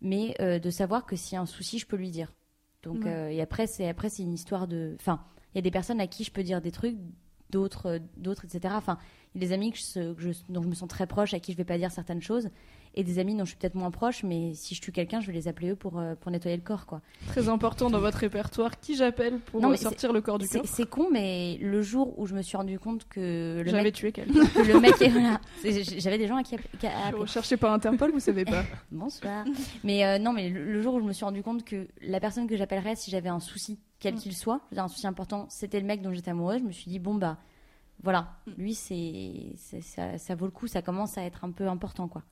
Mais 0.00 0.34
de 0.40 0.70
savoir 0.70 1.04
que 1.04 1.14
s'il 1.14 1.34
y 1.34 1.36
a 1.36 1.42
un 1.42 1.46
souci, 1.46 1.78
je 1.78 1.86
peux 1.86 1.96
lui 1.96 2.10
dire. 2.10 2.32
Donc, 2.82 3.04
Ouais. 3.04 3.12
euh, 3.12 3.30
et 3.30 3.40
après, 3.40 3.66
c'est 3.66 3.88
après 3.88 4.08
c'est 4.08 4.22
une 4.22 4.32
histoire 4.32 4.66
de. 4.68 4.96
Enfin, 4.98 5.20
il 5.54 5.58
y 5.58 5.60
a 5.60 5.62
des 5.62 5.70
personnes 5.70 6.00
à 6.00 6.06
qui 6.06 6.24
je 6.24 6.30
peux 6.30 6.42
dire 6.42 6.60
des 6.60 6.70
trucs, 6.70 6.96
d'autres, 7.50 8.00
d'autres, 8.16 8.44
etc. 8.44 8.74
Enfin, 8.76 8.98
il 9.34 9.42
y 9.42 9.44
a 9.44 9.48
des 9.48 9.52
amis 9.52 9.72
que 9.72 9.78
je, 9.78 10.12
que 10.12 10.20
je- 10.22 10.32
dont 10.48 10.62
je 10.62 10.68
me 10.68 10.74
sens 10.74 10.88
très 10.88 11.06
proche, 11.06 11.34
à 11.34 11.40
qui 11.40 11.52
je 11.52 11.56
vais 11.56 11.64
pas 11.64 11.76
dire 11.78 11.90
certaines 11.90 12.22
choses, 12.22 12.48
et 12.94 13.04
des 13.04 13.18
amis 13.20 13.34
dont 13.36 13.44
je 13.44 13.50
suis 13.50 13.56
peut-être 13.56 13.76
moins 13.76 13.90
proche, 13.90 14.22
mais 14.24 14.52
si 14.54 14.74
je 14.74 14.80
tue 14.80 14.90
quelqu'un, 14.90 15.20
je 15.20 15.26
vais 15.28 15.32
les 15.32 15.46
appeler 15.46 15.70
eux 15.70 15.76
pour, 15.76 15.98
euh, 15.98 16.14
pour 16.16 16.30
nettoyer 16.32 16.56
le 16.56 16.62
corps, 16.62 16.86
quoi. 16.86 17.00
Très 17.28 17.48
important 17.48 17.88
dans 17.88 18.00
votre 18.00 18.18
répertoire. 18.18 18.80
Qui 18.80 18.96
j'appelle 18.96 19.38
pour 19.38 19.60
Non, 19.60 19.76
sortir 19.76 20.12
le 20.12 20.20
corps 20.20 20.38
du 20.38 20.48
corps 20.48 20.62
c'est 20.64 20.88
con, 20.88 21.08
mais 21.12 21.56
le 21.60 21.82
jour 21.82 22.18
où 22.18 22.26
je 22.26 22.34
me 22.34 22.42
suis 22.42 22.56
rendu 22.56 22.78
compte 22.78 23.06
que 23.08 23.62
le 23.64 23.70
J'avais 23.70 23.92
tué 23.92 24.10
quelqu'un. 24.12 24.32
que 24.54 24.62
le 24.72 24.80
mec, 24.80 24.94
voilà, 24.98 25.40
c'est- 25.62 26.00
j'avais 26.00 26.18
des 26.18 26.26
gens 26.26 26.36
à 26.36 26.42
qui, 26.42 26.56
qui 26.80 26.86
à 26.86 27.12
par 27.58 27.72
Interpol, 27.72 28.10
vous 28.10 28.20
savez 28.20 28.44
pas. 28.44 28.64
Bonsoir. 28.90 29.44
Mais 29.84 30.04
euh, 30.04 30.18
non, 30.18 30.32
mais 30.32 30.48
le, 30.48 30.64
le 30.72 30.82
jour 30.82 30.94
où 30.94 31.00
je 31.00 31.04
me 31.04 31.12
suis 31.12 31.24
rendu 31.24 31.42
compte 31.42 31.64
que 31.64 31.86
la 32.02 32.18
personne 32.20 32.46
que 32.48 32.56
j'appellerais 32.56 32.96
si 32.96 33.10
j'avais 33.10 33.28
un 33.28 33.40
souci, 33.40 33.78
quel 34.00 34.14
Mm. 34.14 34.18
qu'il 34.18 34.34
soit, 34.34 34.60
un 34.76 34.88
souci 34.88 35.06
important, 35.06 35.46
c'était 35.48 35.78
le 35.78 35.86
mec 35.86 36.02
dont 36.02 36.12
j'étais 36.12 36.30
amoureuse, 36.32 36.60
je 36.60 36.64
me 36.66 36.72
suis 36.72 36.90
dit, 36.90 36.98
bon, 36.98 37.14
bah, 37.14 37.36
voilà, 38.02 38.28
Mm. 38.46 38.50
lui, 38.58 38.74
c'est- 38.74 39.80
ça, 39.82 40.16
ça 40.18 40.34
vaut 40.34 40.46
le 40.46 40.50
coup, 40.50 40.66
ça 40.66 40.82
commence 40.82 41.18
à 41.18 41.22
être 41.22 41.44
un 41.44 41.50
peu 41.52 41.68
important, 41.68 42.08
quoi. 42.08 42.22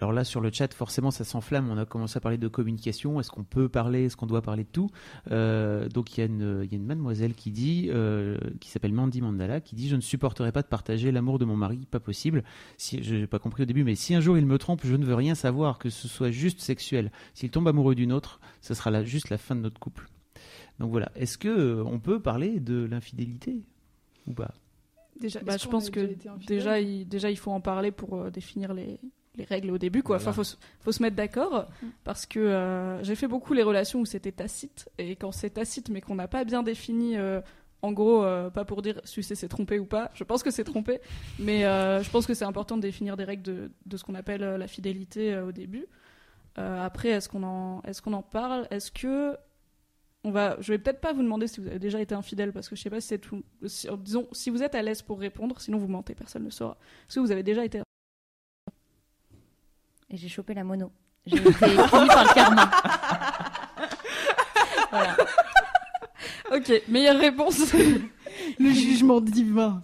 Alors 0.00 0.12
là, 0.12 0.24
sur 0.24 0.40
le 0.40 0.50
chat, 0.52 0.74
forcément, 0.74 1.10
ça 1.12 1.22
s'enflamme. 1.24 1.70
On 1.70 1.78
a 1.78 1.84
commencé 1.86 2.16
à 2.16 2.20
parler 2.20 2.36
de 2.36 2.48
communication. 2.48 3.20
Est-ce 3.20 3.30
qu'on 3.30 3.44
peut 3.44 3.68
parler? 3.68 4.04
Est-ce 4.06 4.16
qu'on 4.16 4.26
doit 4.26 4.42
parler 4.42 4.64
de 4.64 4.68
tout? 4.68 4.90
Euh, 5.30 5.88
Donc, 5.88 6.16
il 6.16 6.20
y, 6.20 6.22
a 6.22 6.26
une- 6.26 6.60
il 6.64 6.70
y 6.70 6.74
a 6.74 6.76
une 6.76 6.84
mademoiselle 6.84 7.34
qui 7.34 7.50
dit, 7.52 7.88
euh, 7.90 8.36
qui 8.60 8.70
s'appelle 8.70 8.92
Mandy 8.92 9.20
Mandala, 9.22 9.60
qui 9.60 9.76
dit 9.76 9.88
Je 9.88 9.94
ne 9.96 10.00
supporterai 10.00 10.50
pas 10.50 10.62
de 10.62 10.66
partager 10.66 11.12
l'amour 11.12 11.38
de 11.38 11.44
mon 11.44 11.56
mari, 11.56 11.86
pas 11.90 12.00
possible. 12.00 12.42
Si, 12.76 13.02
je 13.04 13.14
n'ai 13.14 13.26
pas 13.28 13.38
compris 13.38 13.62
au 13.62 13.66
début, 13.66 13.84
mais 13.84 13.94
si 13.94 14.14
un 14.14 14.20
jour 14.20 14.36
il 14.36 14.46
me 14.46 14.58
trompe, 14.58 14.80
je 14.84 14.96
ne 14.96 15.04
veux 15.04 15.14
rien 15.14 15.34
savoir, 15.36 15.78
que 15.78 15.90
ce 15.90 16.08
soit 16.08 16.30
juste 16.32 16.60
sexuel. 16.60 17.12
S'il 17.32 17.50
tombe 17.50 17.68
amoureux 17.68 17.94
d'une 17.94 18.12
autre, 18.12 18.40
ce 18.62 18.74
sera 18.74 18.90
là, 18.90 19.04
juste 19.04 19.30
la 19.30 19.38
fin 19.38 19.54
de 19.54 19.60
notre 19.60 19.78
couple. 19.78 20.08
Donc 20.80 20.90
voilà. 20.90 21.12
Est-ce 21.14 21.38
que 21.38 21.48
euh, 21.48 21.84
on 21.84 22.00
peut 22.00 22.18
parler 22.20 22.58
de 22.58 22.84
l'infidélité 22.84 23.62
ou 24.26 24.32
pas? 24.34 24.52
Déjà, 25.20 25.40
Bah, 25.40 25.56
je 25.56 25.68
pense 25.68 25.88
que 25.90 26.16
déjà 26.48 26.80
il, 26.80 27.06
déjà, 27.08 27.30
il 27.30 27.36
faut 27.36 27.52
en 27.52 27.60
parler 27.60 27.92
pour 27.92 28.16
euh, 28.16 28.30
définir 28.30 28.74
les, 28.74 28.98
les 29.36 29.44
règles 29.44 29.70
au 29.70 29.78
début. 29.78 30.02
Quoi. 30.02 30.16
Enfin, 30.16 30.32
faut, 30.32 30.44
se- 30.44 30.56
faut 30.80 30.92
se 30.92 31.02
mettre 31.02 31.16
d'accord 31.16 31.68
Mm. 31.82 31.86
parce 32.04 32.26
que 32.26 32.38
euh, 32.38 33.02
j'ai 33.02 33.14
fait 33.16 33.26
beaucoup 33.28 33.52
les 33.54 33.62
relations 33.62 34.00
où 34.00 34.06
c'était 34.06 34.32
tacite. 34.32 34.88
Et 34.98 35.16
quand 35.16 35.32
c'est 35.32 35.50
tacite 35.50 35.88
mais 35.90 36.00
qu'on 36.00 36.14
n'a 36.14 36.28
pas 36.28 36.44
bien 36.44 36.62
défini, 36.62 37.16
euh, 37.16 37.40
en 37.82 37.92
gros, 37.92 38.24
euh, 38.24 38.48
pas 38.50 38.64
pour 38.64 38.80
dire 38.80 39.00
si 39.04 39.22
c'est 39.22 39.48
trompé 39.48 39.78
ou 39.78 39.84
pas, 39.86 40.10
je 40.14 40.24
pense 40.24 40.42
que 40.42 40.50
c'est 40.50 40.64
trompé, 40.64 41.00
mais 41.38 41.66
euh, 41.66 42.02
je 42.02 42.10
pense 42.10 42.26
que 42.26 42.32
c'est 42.32 42.46
important 42.46 42.76
de 42.76 42.82
définir 42.82 43.16
des 43.16 43.24
règles 43.24 43.42
de, 43.42 43.70
de 43.84 43.96
ce 43.96 44.04
qu'on 44.04 44.14
appelle 44.14 44.40
la 44.42 44.66
fidélité 44.66 45.34
euh, 45.34 45.46
au 45.48 45.52
début. 45.52 45.86
Euh, 46.56 46.82
après, 46.82 47.08
est-ce 47.10 47.28
qu'on 47.28 47.42
en, 47.42 47.82
est 47.82 48.00
qu'on 48.00 48.12
en 48.14 48.22
parle? 48.22 48.66
Est-ce 48.70 48.90
que 48.92 49.36
on 50.26 50.30
va, 50.30 50.56
je 50.60 50.72
vais 50.72 50.78
peut-être 50.78 51.00
pas 51.02 51.12
vous 51.12 51.22
demander 51.22 51.46
si 51.46 51.60
vous 51.60 51.66
avez 51.66 51.78
déjà 51.78 52.00
été 52.00 52.14
infidèle 52.14 52.52
parce 52.52 52.70
que 52.70 52.76
je 52.76 52.80
sais 52.80 52.88
pas 52.88 53.00
si 53.02 53.08
c'est 53.08 53.18
tout. 53.18 53.42
si- 53.66 53.88
disons, 53.98 54.26
si 54.32 54.48
vous 54.48 54.62
êtes 54.62 54.74
à 54.74 54.80
l'aise 54.80 55.02
pour 55.02 55.20
répondre, 55.20 55.60
sinon 55.60 55.76
vous 55.76 55.88
mentez, 55.88 56.14
personne 56.14 56.44
ne 56.44 56.48
saura. 56.50 56.78
Est-ce 57.06 57.16
que 57.16 57.20
vous 57.20 57.30
avez 57.32 57.42
déjà 57.42 57.62
été 57.66 57.82
Et 60.10 60.16
j'ai 60.16 60.28
chopé 60.28 60.54
la 60.54 60.64
mono. 60.64 60.90
J'ai 61.26 61.36
été 61.38 61.52
finie 61.52 61.76
par 61.76 62.24
le 62.24 62.34
karma. 62.34 62.70
voilà. 64.90 65.16
Ok, 66.54 66.82
meilleure 66.88 67.18
réponse. 67.18 67.72
Le 68.58 68.70
jugement 68.70 69.20
divin. 69.20 69.82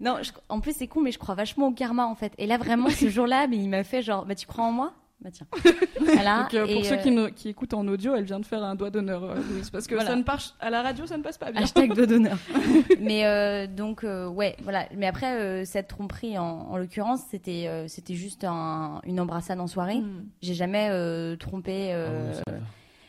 Non, 0.00 0.18
je- 0.22 0.32
en 0.48 0.60
plus, 0.60 0.74
c'est 0.76 0.88
con, 0.88 1.00
mais 1.00 1.12
je 1.12 1.18
crois 1.18 1.34
vachement 1.34 1.68
au 1.68 1.72
karma, 1.72 2.06
en 2.06 2.14
fait. 2.14 2.32
Et 2.38 2.46
là, 2.46 2.58
vraiment, 2.58 2.90
ce 2.90 3.08
jour-là, 3.08 3.46
mais 3.46 3.56
il 3.56 3.68
m'a 3.68 3.84
fait 3.84 4.02
genre, 4.02 4.26
bah, 4.26 4.34
tu 4.34 4.46
crois 4.46 4.64
en 4.64 4.72
moi? 4.72 4.92
Bah, 5.24 5.30
tiens. 5.32 5.46
Voilà. 6.04 6.42
Donc, 6.42 6.54
euh, 6.54 6.66
pour 6.66 6.70
et, 6.70 6.84
ceux 6.84 6.94
euh, 6.96 6.98
qui, 6.98 7.10
ne- 7.10 7.28
qui 7.28 7.48
écoutent 7.48 7.72
en 7.72 7.86
audio, 7.88 8.14
elle 8.14 8.24
vient 8.24 8.38
de 8.40 8.44
faire 8.44 8.62
un 8.62 8.74
doigt 8.74 8.90
d'honneur, 8.90 9.24
euh, 9.24 9.36
Louise, 9.50 9.70
parce 9.70 9.86
que 9.86 9.94
Voilà. 9.94 10.10
ça 10.10 10.16
ne 10.16 10.22
passe 10.22 10.54
à 10.60 10.68
la 10.68 10.82
radio, 10.82 11.06
ça 11.06 11.16
ne 11.16 11.22
passe 11.22 11.38
pas 11.38 11.50
bien. 11.50 11.62
Hashtag 11.62 11.94
doigt 11.94 12.04
d'honneur. 12.06 12.36
mais 13.00 13.24
euh, 13.24 13.66
donc, 13.66 14.04
euh, 14.04 14.28
ouais, 14.28 14.54
voilà. 14.62 14.84
Mais 14.96 15.06
après, 15.06 15.40
euh, 15.40 15.64
cette 15.64 15.88
tromperie, 15.88 16.36
en, 16.36 16.44
en 16.70 16.76
l'occurrence, 16.76 17.20
c'était 17.30 17.64
euh, 17.68 17.88
c'était 17.88 18.14
juste 18.14 18.44
un- 18.44 19.00
une 19.04 19.18
embrassade 19.18 19.58
en 19.60 19.66
soirée. 19.66 19.96
Hmm. 20.00 20.26
J'ai 20.42 20.54
jamais 20.54 20.88
euh, 20.90 21.36
trompé. 21.36 21.92
Ah 21.92 21.96
euh, 21.96 22.32
oui. 22.48 22.54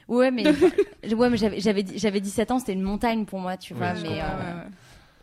Ouais, 0.07 0.31
mais, 0.31 0.43
ouais, 1.13 1.29
mais 1.29 1.37
j'avais- 1.37 1.59
j'avais 1.59 1.83
j'avais 1.95 2.21
17 2.21 2.51
ans, 2.51 2.59
c'était 2.59 2.73
une 2.73 2.81
montagne 2.81 3.25
pour 3.25 3.39
moi, 3.39 3.57
tu 3.57 3.73
vois. 3.73 3.91
Oui, 3.95 4.03
mais, 4.03 4.19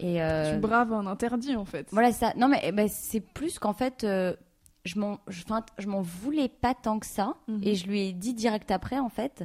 et, 0.01 0.21
euh, 0.23 0.53
Tu 0.55 0.59
braves 0.61 0.93
un 0.93 1.07
interdit 1.07 1.57
en 1.57 1.65
fait. 1.65 1.87
Voilà, 1.93 2.13
c'est 2.13 2.27
ça. 2.27 2.33
Non, 2.37 2.49
mais 2.49 2.61
eh 2.65 2.73
ben, 2.73 2.89
c'est 2.89 3.21
plus 3.21 3.59
qu'en 3.59 3.73
fait, 3.73 4.03
euh, 4.05 4.35
je 4.85 4.99
m'en 4.99 5.19
je, 5.29 5.43
enfin, 5.45 5.65
je 5.79 5.87
m'en 5.87 6.03
voulais 6.03 6.49
pas 6.49 6.75
tant 6.75 6.99
que 6.99 7.07
ça. 7.07 7.35
Mhm. 7.49 7.61
Et 7.63 7.75
je 7.75 7.87
lui 7.87 8.01
ai 8.01 8.13
dit 8.13 8.35
direct 8.35 8.71
après, 8.71 8.99
en 8.99 9.09
fait. 9.09 9.45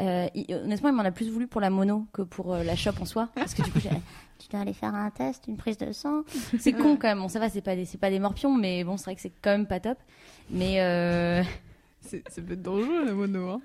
Euh, 0.00 0.28
il- 0.34 0.54
honnêtement, 0.54 0.90
il 0.90 0.94
m'en 0.94 1.02
a 1.04 1.10
plus 1.10 1.28
voulu 1.28 1.48
pour 1.48 1.60
la 1.60 1.70
mono 1.70 2.06
que 2.12 2.22
pour 2.22 2.54
euh, 2.54 2.62
la 2.62 2.76
shop 2.76 2.92
en 3.00 3.04
soi. 3.04 3.28
Parce 3.34 3.54
que 3.54 3.62
du 3.62 3.70
coup, 3.72 3.80
j'ai 3.80 3.90
tu 4.38 4.48
dois 4.48 4.60
aller 4.60 4.72
faire 4.72 4.94
un 4.94 5.10
test, 5.10 5.48
une 5.48 5.56
prise 5.56 5.76
de 5.78 5.90
sang. 5.90 6.22
C'est 6.60 6.72
con 6.72 6.96
quand 6.96 7.08
même. 7.08 7.18
Bon, 7.18 7.26
ça 7.26 7.40
va, 7.40 7.48
c'est 7.48 7.60
pas, 7.60 7.74
des- 7.74 7.84
c'est 7.84 7.98
pas 7.98 8.08
des 8.10 8.20
morpions, 8.20 8.54
mais 8.54 8.84
bon, 8.84 8.96
c'est 8.96 9.04
vrai 9.06 9.16
que 9.16 9.20
c'est 9.20 9.32
quand 9.42 9.50
même 9.50 9.66
pas 9.66 9.80
top. 9.80 9.98
Mais 10.50 10.80
euh... 10.80 11.42
C'est 12.00 12.22
ça 12.30 12.40
peut 12.40 12.52
être 12.52 12.62
dangereux 12.62 13.04
la 13.04 13.12
mono. 13.14 13.48
Hein. 13.50 13.60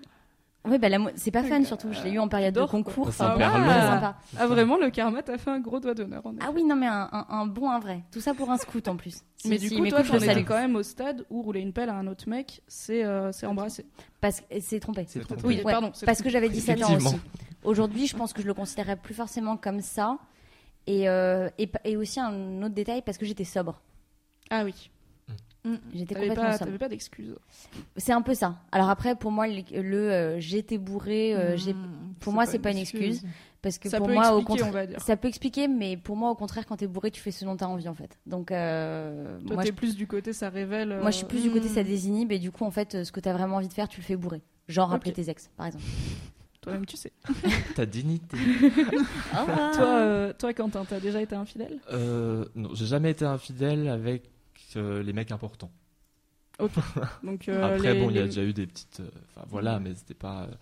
Ouais, 0.66 0.78
bah, 0.80 0.88
c'est 1.16 1.32
pas 1.32 1.44
fun 1.44 1.64
surtout. 1.64 1.92
Je 1.94 2.04
l'ai 2.04 2.12
eu 2.12 2.20
en 2.20 2.28
période 2.28 2.54
de 2.54 2.64
concours. 2.66 3.12
C'est 3.12 3.24
Enfin, 3.24 3.36
ouais, 3.38 3.44
sympa. 3.44 4.16
Ah, 4.38 4.48
vraiment, 4.48 4.78
le 4.78 4.90
karma 4.90 5.22
t'a 5.24 5.38
fait 5.38 5.50
un 5.52 5.60
gros 5.60 5.80
doigt 5.80 5.94
d'honneur. 5.94 6.24
Ah 6.42 6.50
oui, 6.54 6.64
non, 6.64 6.76
mais 6.76 6.88
un, 6.88 7.10
un, 7.12 7.26
un 7.30 7.46
bon, 7.46 7.70
un 7.70 7.80
vrai. 7.80 8.04
Tout 8.12 8.22
ça 8.22 8.34
pour 8.34 8.50
un 8.52 8.58
scout 8.58 8.88
en 8.88 8.96
plus. 8.98 9.22
Si- 9.38 9.50
mais 9.50 9.58
du 9.58 9.68
si 9.68 9.76
coup, 9.76 9.84
mes 9.84 9.90
toi, 9.90 10.04
t'en 10.04 10.18
étais 10.18 10.44
quand 10.44 10.58
même 10.60 10.76
au 10.76 10.84
stade 10.84 11.26
où 11.30 11.42
rouler 11.42 11.60
une 11.62 11.74
pelle 11.74 11.90
à 11.90 11.96
un 11.96 12.08
autre 12.08 12.30
mec, 12.30 12.62
c'est 12.68 13.04
euh, 13.04 13.32
c'est 13.32 13.46
embrasser. 13.46 13.86
Parce 14.22 14.42
que 14.42 14.46
c'est 14.62 14.80
trompé. 14.80 15.06
C'est 15.08 15.20
trop 15.22 15.36
Oui, 15.44 15.62
Ouais, 15.64 15.72
pardon. 15.72 15.92
Parce 16.06 16.22
que 16.22 16.30
j'avais 16.30 16.50
17 16.50 16.84
ans 16.84 16.96
aussi. 16.96 17.16
Aujourd'hui, 17.64 18.08
je 18.08 18.16
pense 18.16 18.34
que 18.34 18.42
je 18.42 18.48
le 18.48 18.54
considérais 18.54 18.96
plus 18.96 19.14
forcément 19.14 19.58
comme 19.58 19.82
ça. 19.82 20.18
Et, 20.86 21.08
euh, 21.08 21.50
et 21.86 21.96
aussi 21.96 22.20
un 22.20 22.62
autre 22.62 22.74
détail, 22.74 23.02
parce 23.02 23.18
que 23.18 23.26
j'étais 23.26 23.46
sobre. 23.46 23.82
Ah 24.50 24.64
oui. 24.66 24.90
J'étais 25.94 26.14
T'avais 26.14 26.28
complètement 26.28 26.52
pas, 26.52 26.58
t'avais 26.58 26.78
pas 26.78 26.90
d'excuses. 26.90 27.36
C'est 27.96 28.12
un 28.12 28.22
peu 28.22 28.34
ça. 28.34 28.58
Alors 28.72 28.90
après, 28.90 29.16
pour 29.16 29.32
moi, 29.32 29.48
le, 29.48 29.62
le, 29.82 30.12
euh, 30.12 30.40
j'étais 30.40 30.78
bourré, 30.78 31.36
euh, 31.36 31.56
j'ai- 31.56 31.74
Hmm, 31.74 32.14
pour 32.20 32.34
moi, 32.34 32.46
c'est 32.46 32.60
pas 32.60 32.72
une 32.72 32.78
excuse. 32.78 33.24
Parce 33.62 33.78
que 33.78 33.88
Ça 33.88 33.98
pour 33.98 34.08
peut 34.08 34.14
moi, 34.14 34.36
au 34.36 34.42
contraire, 34.42 34.68
on 34.68 34.72
va 34.72 34.86
dire. 34.86 35.00
ça 35.00 35.16
peut 35.16 35.30
expliquer, 35.30 35.70
mais 35.70 35.96
pour 35.96 36.18
moi, 36.18 36.30
au 36.32 36.36
contraire, 36.36 36.66
quand 36.66 36.76
t'es 36.76 36.88
bourré, 36.88 37.12
tu 37.12 37.22
fais 37.22 37.32
ce 37.32 37.46
dont 37.46 37.56
t'as 37.56 37.68
envie 37.68 37.88
en 37.88 37.94
fait. 37.94 38.20
Donc, 38.26 38.52
euh, 38.52 39.40
Toi, 39.48 39.56
moi, 39.56 39.64
t'es 39.64 39.70
je, 39.70 39.74
plus 39.74 39.96
du 39.96 40.06
côté, 40.06 40.34
ça 40.34 40.50
révèle. 40.50 41.00
moi, 41.00 41.12
je 41.12 41.18
suis 41.18 41.26
plus 41.26 41.44
du 41.44 41.50
côté 41.50 41.68
hmm. 41.70 41.74
ça 41.76 41.84
désinhibe, 41.84 42.34
et 42.34 42.40
du 42.40 42.52
coup, 42.52 42.66
en 42.66 42.72
fait, 42.72 43.06
ce 43.06 43.12
que 43.14 43.22
t'as 43.22 43.32
vraiment 43.32 43.56
envie 43.56 43.70
de 43.70 43.74
faire, 43.74 43.88
tu 43.88 44.02
le 44.02 44.06
fais 44.06 44.18
bourré. 44.18 44.42
Genre 44.68 44.90
Ok. 44.90 44.96
appeler 44.96 45.14
tes 45.14 45.30
ex, 45.30 45.50
par 45.56 45.68
exemple. 45.68 45.86
Toi-même, 46.60 46.86
tu 46.86 46.98
sais. 46.98 47.12
Ta 47.76 47.86
dignité. 47.86 48.38
Toi, 49.32 49.86
euh, 49.86 50.34
toi, 50.38 50.54
Quentin, 50.54 50.86
t'as 50.88 51.00
déjà 51.00 51.22
été 51.22 51.36
infidèle? 51.36 51.80
Euh, 51.92 52.46
non, 52.56 52.70
j'ai 52.74 52.86
jamais 52.86 53.12
été 53.12 53.26
infidèle 53.26 53.90
avec 53.90 54.30
euh, 54.78 55.02
les 55.04 55.14
mecs 55.14 55.32
importants. 55.32 55.72
Donc, 57.24 57.50
euh, 57.50 57.64
Après, 57.76 57.94
les- 57.94 58.00
bon, 58.02 58.10
il 58.10 58.16
y 58.16 58.20
a 58.20 58.26
déjà 58.26 58.44
eu 58.44 58.54
des 58.54 58.68
petites. 58.68 59.00
euh, 59.00 59.10
Enfin, 59.36 59.46
voilà, 59.50 59.80
mais 59.80 59.94
c'était 59.96 60.14
pas. 60.14 60.44
euh, 60.44 60.54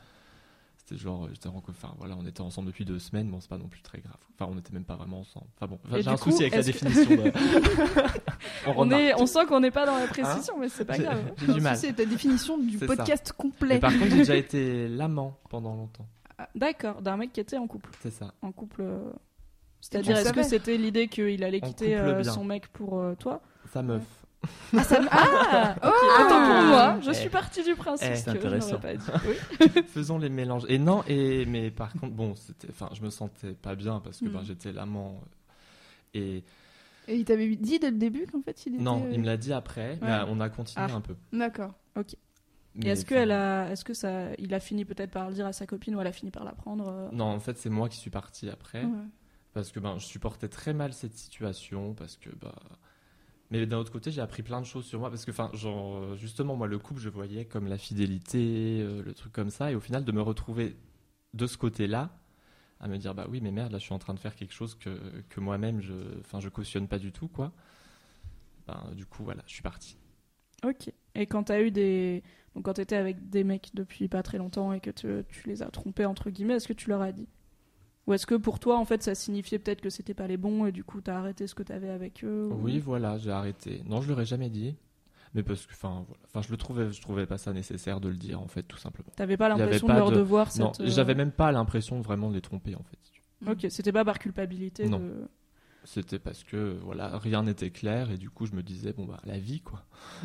C'était 0.77 0.97
genre, 0.97 1.27
j'étais 1.29 1.47
en- 1.47 1.61
enfin 1.69 1.93
voilà, 1.99 2.15
on 2.17 2.25
était 2.25 2.41
ensemble 2.41 2.67
depuis 2.67 2.85
deux 2.85 2.97
semaines, 2.99 3.29
bon, 3.29 3.39
c'est 3.39 3.49
pas 3.49 3.57
non 3.57 3.67
plus 3.67 3.81
très 3.81 3.99
grave. 3.99 4.17
Enfin, 4.33 4.51
on 4.51 4.57
était 4.57 4.73
même 4.73 4.83
pas 4.85 4.95
vraiment 4.95 5.19
ensemble. 5.19 5.45
Enfin 5.55 5.67
bon, 5.67 5.79
j'ai 5.99 6.07
un 6.07 6.15
coup, 6.17 6.31
souci 6.31 6.43
avec 6.43 6.55
la 6.55 6.61
que- 6.61 6.65
définition. 6.65 7.09
de- 7.15 7.31
on 8.75 8.89
est, 8.91 9.13
on 9.15 9.25
sent 9.25 9.45
qu'on 9.47 9.59
n'est 9.59 9.71
pas 9.71 9.85
dans 9.85 9.97
la 9.97 10.07
précision, 10.07 10.57
mais 10.59 10.69
c'est 10.69 10.85
pas 10.85 10.97
grave. 10.97 11.33
J'ai 11.45 11.53
du 11.53 11.61
mal. 11.61 11.77
C'est 11.77 11.93
ta 11.93 12.05
définition 12.05 12.57
du 12.57 12.77
podcast 12.77 13.31
complet. 13.33 13.79
par 13.79 13.91
contre, 13.91 14.05
j'ai 14.09 14.17
déjà 14.17 14.35
été 14.35 14.87
l'amant 14.87 15.37
pendant 15.49 15.75
longtemps. 15.75 16.07
Ah, 16.37 16.49
D'accord, 16.55 17.01
d'un 17.01 17.17
mec 17.17 17.31
qui 17.33 17.39
était 17.39 17.57
en 17.57 17.67
couple. 17.67 17.89
C'est 18.01 18.11
ça. 18.11 18.33
En 18.41 18.51
couple. 18.51 18.81
euh, 18.81 19.11
C'est-à-dire, 19.81 20.17
est-ce 20.17 20.33
que 20.33 20.43
c'était 20.43 20.77
l'idée 20.77 21.07
qu'il 21.07 21.43
allait 21.43 21.61
quitter 21.61 21.95
euh, 21.97 22.23
son 22.23 22.43
mec 22.45 22.67
pour 22.69 22.97
euh, 22.99 23.13
toi? 23.15 23.41
Sa 23.71 23.81
meuf. 23.81 24.03
Ah, 24.75 24.83
ça 24.83 24.99
me- 24.99 25.07
Ah 25.11 25.75
ok, 25.83 25.93
Ah. 25.93 26.25
Pour 26.27 26.67
moi, 26.69 26.99
je 27.01 27.11
Eh. 27.11 27.13
suis 27.13 27.29
partie 27.29 27.63
du 27.63 27.75
principe 27.75 28.09
Eh, 28.11 28.23
que 28.23 28.29
intéressant. 28.31 28.79
pas 28.79 28.95
dit. 28.95 29.05
Oui. 29.61 29.83
Faisons 29.87 30.17
les 30.17 30.29
mélanges. 30.29 30.65
Et 30.67 30.79
non, 30.79 31.03
et 31.07 31.45
mais 31.45 31.69
par 31.71 31.93
contre, 31.93 32.13
bon, 32.13 32.35
c'était, 32.35 32.69
enfin, 32.71 32.89
je 32.93 33.01
me 33.03 33.09
sentais 33.09 33.53
pas 33.53 33.75
bien 33.75 33.99
parce 33.99 34.19
que 34.19 34.25
ben, 34.29 34.41
j'étais 34.43 34.71
l'amant. 34.71 35.21
euh, 36.15 36.19
Et 36.19 36.43
Et 37.07 37.15
il 37.17 37.25
t'avait 37.25 37.55
dit 37.55 37.79
dès 37.79 37.91
le 37.91 37.97
début 37.97 38.25
qu'en 38.27 38.41
fait 38.41 38.65
il 38.65 38.75
était. 38.75 38.83
non, 38.83 39.03
euh, 39.05 39.11
il 39.11 39.19
me 39.21 39.25
l'a 39.25 39.37
dit 39.37 39.53
après, 39.53 39.97
mais 40.01 40.07
Ouais. 40.07 40.23
on 40.27 40.39
a 40.39 40.49
continué 40.49 40.87
Ah. 40.89 40.95
un 40.95 41.01
peu. 41.01 41.15
D'accord. 41.33 41.73
Et 41.97 42.03
Mais, 42.75 42.87
est-ce 42.91 43.03
que 43.05 43.13
elle 43.15 43.31
a, 43.31 43.69
est-ce 43.69 43.83
que 43.83 43.93
ça, 43.93 44.27
il 44.37 44.53
a 44.53 44.59
fini 44.61 44.85
peut-être 44.85 45.11
par 45.11 45.27
le 45.27 45.33
dire 45.35 45.45
à 45.45 45.51
sa 45.53 45.65
copine 45.67 45.93
ou 45.95 45.99
elle 46.01 46.07
a 46.07 46.11
fini 46.13 46.31
par 46.31 46.45
l'apprendre 46.45 46.87
euh, 46.87 47.09
Non, 47.11 47.25
en 47.25 47.39
fait, 47.39 47.57
c'est 47.57 47.69
moi 47.69 47.89
qui 47.89 47.97
suis 47.97 48.09
parti 48.11 48.49
après. 48.49 48.83
Ouais. 48.85 48.89
parce 49.53 49.71
que 49.73 49.79
ben 49.81 49.97
je 49.99 50.05
supportais 50.05 50.47
très 50.47 50.73
mal 50.73 50.93
cette 50.93 51.13
situation 51.17 51.93
parce 51.93 52.15
que 52.15 52.29
bah 52.39 52.55
mais 53.51 53.65
d'un 53.65 53.77
autre 53.77 53.91
côté 53.91 54.11
j'ai 54.11 54.21
appris 54.21 54.41
plein 54.43 54.61
de 54.61 54.65
choses 54.65 54.85
sur 54.85 54.99
moi 54.99 55.09
parce 55.09 55.25
que 55.25 55.31
enfin 55.31 55.51
justement 56.15 56.55
moi 56.55 56.67
le 56.67 56.79
couple 56.79 57.01
je 57.01 57.09
voyais 57.09 57.45
comme 57.45 57.67
la 57.67 57.77
fidélité 57.77 58.79
euh, 58.81 59.03
le 59.03 59.13
truc 59.13 59.31
comme 59.33 59.49
ça. 59.49 59.71
Et 59.71 59.75
au 59.75 59.81
final 59.81 60.03
de 60.03 60.11
me 60.11 60.21
retrouver 60.21 60.75
de 61.33 61.45
ce 61.45 61.57
côté-là 61.57 62.17
à 62.79 62.87
me 62.87 62.97
dire 62.97 63.13
bah 63.13 63.27
oui 63.29 63.41
mais 63.41 63.51
merde 63.51 63.71
là 63.71 63.77
je 63.77 63.83
suis 63.83 63.93
en 63.93 63.99
train 63.99 64.13
de 64.13 64.19
faire 64.19 64.35
quelque 64.35 64.53
chose 64.53 64.75
que, 64.75 65.21
que 65.29 65.39
moi-même 65.39 65.81
je 65.81 65.93
enfin 66.21 66.39
je 66.39 66.49
cautionne 66.49 66.87
pas 66.87 66.97
du 66.97 67.11
tout 67.11 67.27
quoi. 67.27 67.51
Ben, 68.67 68.91
du 68.95 69.05
coup 69.05 69.23
voilà 69.23 69.43
je 69.45 69.53
suis 69.53 69.63
parti. 69.63 69.97
Ok. 70.63 70.91
Et 71.15 71.25
quand 71.25 71.43
t'as 71.43 71.61
eu 71.61 71.71
des, 71.71 72.23
donc 72.55 72.65
quand 72.65 72.73
t'étais 72.73 72.95
avec 72.95 73.29
des 73.29 73.43
mecs 73.43 73.71
depuis 73.73 74.07
pas 74.07 74.23
très 74.23 74.37
longtemps 74.37 74.71
et 74.71 74.79
que 74.79 74.91
tu 74.91 75.47
les 75.47 75.61
as 75.63 75.69
trompés 75.71 76.05
entre 76.05 76.29
guillemets, 76.29 76.55
est-ce 76.55 76.67
que 76.67 76.73
tu 76.73 76.89
leur 76.89 77.01
as 77.01 77.11
dit? 77.11 77.27
Ou 78.11 78.13
est-ce 78.13 78.27
que 78.27 78.35
pour 78.35 78.59
toi 78.59 78.77
en 78.77 78.83
fait 78.85 79.01
ça 79.01 79.15
signifiait 79.15 79.57
peut-être 79.57 79.79
que 79.81 79.89
c'était 79.89 80.13
pas 80.13 80.27
les 80.27 80.35
bons 80.37 80.65
et 80.65 80.71
du 80.73 80.83
coup 80.83 80.99
t'as 81.01 81.17
arrêté 81.17 81.47
ce 81.47 81.55
que 81.55 81.63
t'avais 81.63 81.89
avec 81.89 82.23
eux 82.25 82.49
ou- 82.51 82.59
oui 82.61 82.77
voilà 82.79 83.17
j'ai 83.17 83.31
arrêté 83.31 83.81
non 83.87 84.01
je 84.01 84.09
l'aurais 84.09 84.25
jamais 84.25 84.49
dit 84.49 84.75
mais 85.33 85.43
parce 85.43 85.65
que 85.65 85.71
enfin 85.73 86.03
voilà 86.07 86.21
enfin 86.25 86.41
je 86.41 86.51
le 86.51 86.57
trouvais 86.57 86.91
je 86.91 87.01
trouvais 87.01 87.25
pas 87.25 87.37
ça 87.37 87.53
nécessaire 87.53 88.01
de 88.01 88.09
le 88.09 88.15
dire 88.15 88.41
en 88.41 88.47
fait 88.47 88.63
tout 88.63 88.77
simplement 88.77 89.09
T'avais 89.15 89.37
pas 89.37 89.47
l'impression 89.47 89.87
de 89.87 89.93
leur 89.93 90.11
de- 90.11 90.15
devoir 90.17 90.47
non 90.59 90.73
cette. 90.73 90.85
euh, 90.85 90.89
j'avais 90.91 91.15
même 91.15 91.31
pas 91.31 91.51
l'impression 91.53 92.01
vraiment 92.01 92.29
de 92.29 92.35
les 92.35 92.41
tromper 92.41 92.75
en 92.75 92.83
fait. 92.83 92.97
Ok, 93.49 93.65
c'était 93.69 93.91
pas 93.93 94.03
par 94.05 94.19
culpabilité. 94.19 94.87
Non. 94.89 94.99
de- 94.99 95.27
C'était 95.83 96.19
parce 96.19 96.43
que 96.43 96.77
voilà, 96.83 97.17
rien 97.17 97.41
n'était 97.43 97.71
clair 97.71 98.11
et 98.11 98.17
du 98.17 98.29
coup 98.29 98.45
je 98.45 98.53
me 98.53 98.61
disais 98.61 98.93
bon 98.93 99.05
bah 99.05 99.19
la 99.25 99.39
vie 99.39 99.61
quoi. 99.61 99.83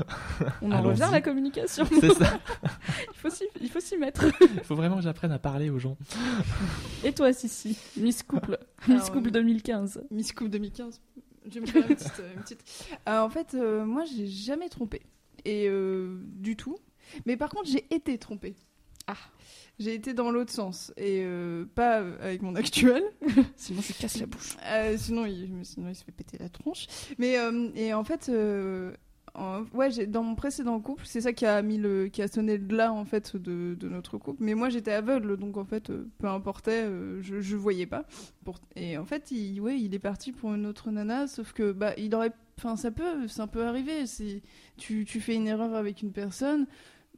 On 0.62 0.71
en 0.71 0.83
revient 0.83 1.03
à 1.05 1.11
la 1.11 1.21
communication. 1.23 1.87
C'est 1.99 2.12
ça. 2.12 2.38
il 3.11 3.14
faut 3.16 3.31
s'y, 3.31 3.45
il 3.62 3.71
faut 3.71 3.81
s'y 3.81 3.97
mettre. 3.97 4.25
Il 4.40 4.61
faut 4.64 4.75
vraiment 4.77 4.97
que 4.97 5.03
j'apprenne 5.03 5.33
à 5.33 5.38
parler 5.38 5.71
aux 5.71 5.79
gens. 5.79 5.97
Et 7.05 7.12
toi, 7.12 7.33
Sissi, 7.33 7.79
Miss 7.97 8.23
Couple, 8.23 8.59
Alors, 8.87 9.01
Miss 9.01 9.09
Couple 9.11 9.29
euh, 9.29 9.33
2015. 9.33 10.03
Miss 10.11 10.33
Coupe 10.33 10.49
2015. 10.51 11.01
Je 11.49 11.55
vais 11.55 11.61
me 11.61 11.66
faire 11.66 11.88
une 11.88 11.97
petite. 11.97 12.21
euh, 12.21 12.35
une 12.35 12.42
petite. 12.42 12.64
Euh, 13.09 13.21
en 13.21 13.31
fait, 13.31 13.55
euh, 13.55 13.85
moi, 13.87 14.05
j'ai 14.05 14.27
jamais 14.27 14.69
trompé. 14.69 15.03
Et 15.45 15.69
euh, 15.69 16.19
du 16.35 16.57
tout. 16.57 16.77
Mais 17.25 17.37
par 17.37 17.49
contre, 17.51 17.71
j'ai 17.71 17.87
été 17.95 18.19
trompée. 18.19 18.57
Ah. 19.07 19.16
J'ai 19.79 19.95
été 19.95 20.14
dans 20.14 20.31
l'autre 20.31 20.53
sens. 20.53 20.92
Et 20.97 21.21
euh, 21.25 21.64
pas 21.75 21.99
avec 22.21 22.40
mon 22.42 22.55
actuel. 22.55 23.03
Sinon, 23.57 23.83
je 23.83 23.92
casse 23.92 24.19
la 24.19 24.27
bouche. 24.27 24.57
Euh, 24.64 24.97
sinon, 24.97 25.27
il, 25.27 25.51
sinon, 25.64 25.90
il 25.90 25.95
se 25.95 26.03
fait 26.05 26.12
péter 26.12 26.38
la 26.38 26.49
tronche. 26.49 26.87
Mais 27.19 27.38
euh, 27.38 27.69
et 27.75 27.92
en 27.92 28.03
fait, 28.03 28.31
en- 29.35 29.64
ouais, 29.75 30.07
dans 30.07 30.23
mon 30.23 30.35
précédent 30.35 30.81
couple, 30.81 31.05
c'est 31.05 31.21
ça 31.21 31.33
qui 31.35 31.45
a 31.45 31.61
mis 31.61 31.77
le, 31.77 32.09
qui 32.09 32.23
a 32.23 32.29
sonné 32.29 32.57
le 32.57 32.64
glas 32.66 32.90
en 32.92 33.05
fait 33.05 33.37
de, 33.37 33.75
de 33.79 33.88
notre 33.88 34.16
couple. 34.16 34.42
Mais 34.42 34.55
moi, 34.55 34.71
j'étais 34.71 34.92
aveugle, 34.92 35.37
donc 35.37 35.59
en 35.59 35.64
fait, 35.66 35.92
peu 36.19 36.27
importait, 36.27 36.87
je, 37.21 37.40
je 37.42 37.57
voyais 37.57 37.87
pas. 37.87 38.07
Pour- 38.45 38.61
et 38.77 38.97
en 38.97 39.05
fait, 39.05 39.31
il, 39.31 39.61
ouais, 39.61 39.79
il 39.79 39.95
est 39.95 39.99
parti 39.99 40.33
pour 40.33 40.55
une 40.55 40.64
autre 40.64 40.90
nana, 40.90 41.27
sauf 41.27 41.53
que 41.53 41.73
bah, 41.73 41.92
il 41.99 42.14
aurait, 42.14 42.33
enfin, 42.59 42.77
ça 42.77 42.90
peut, 42.90 43.29
ça 43.29 43.47
peut 43.47 43.64
arriver. 43.66 44.07
Si 44.07 44.42
tu, 44.79 45.05
tu 45.05 45.21
fais 45.21 45.35
une 45.35 45.49
erreur 45.49 45.75
avec 45.75 46.01
une 46.01 46.12
personne, 46.12 46.66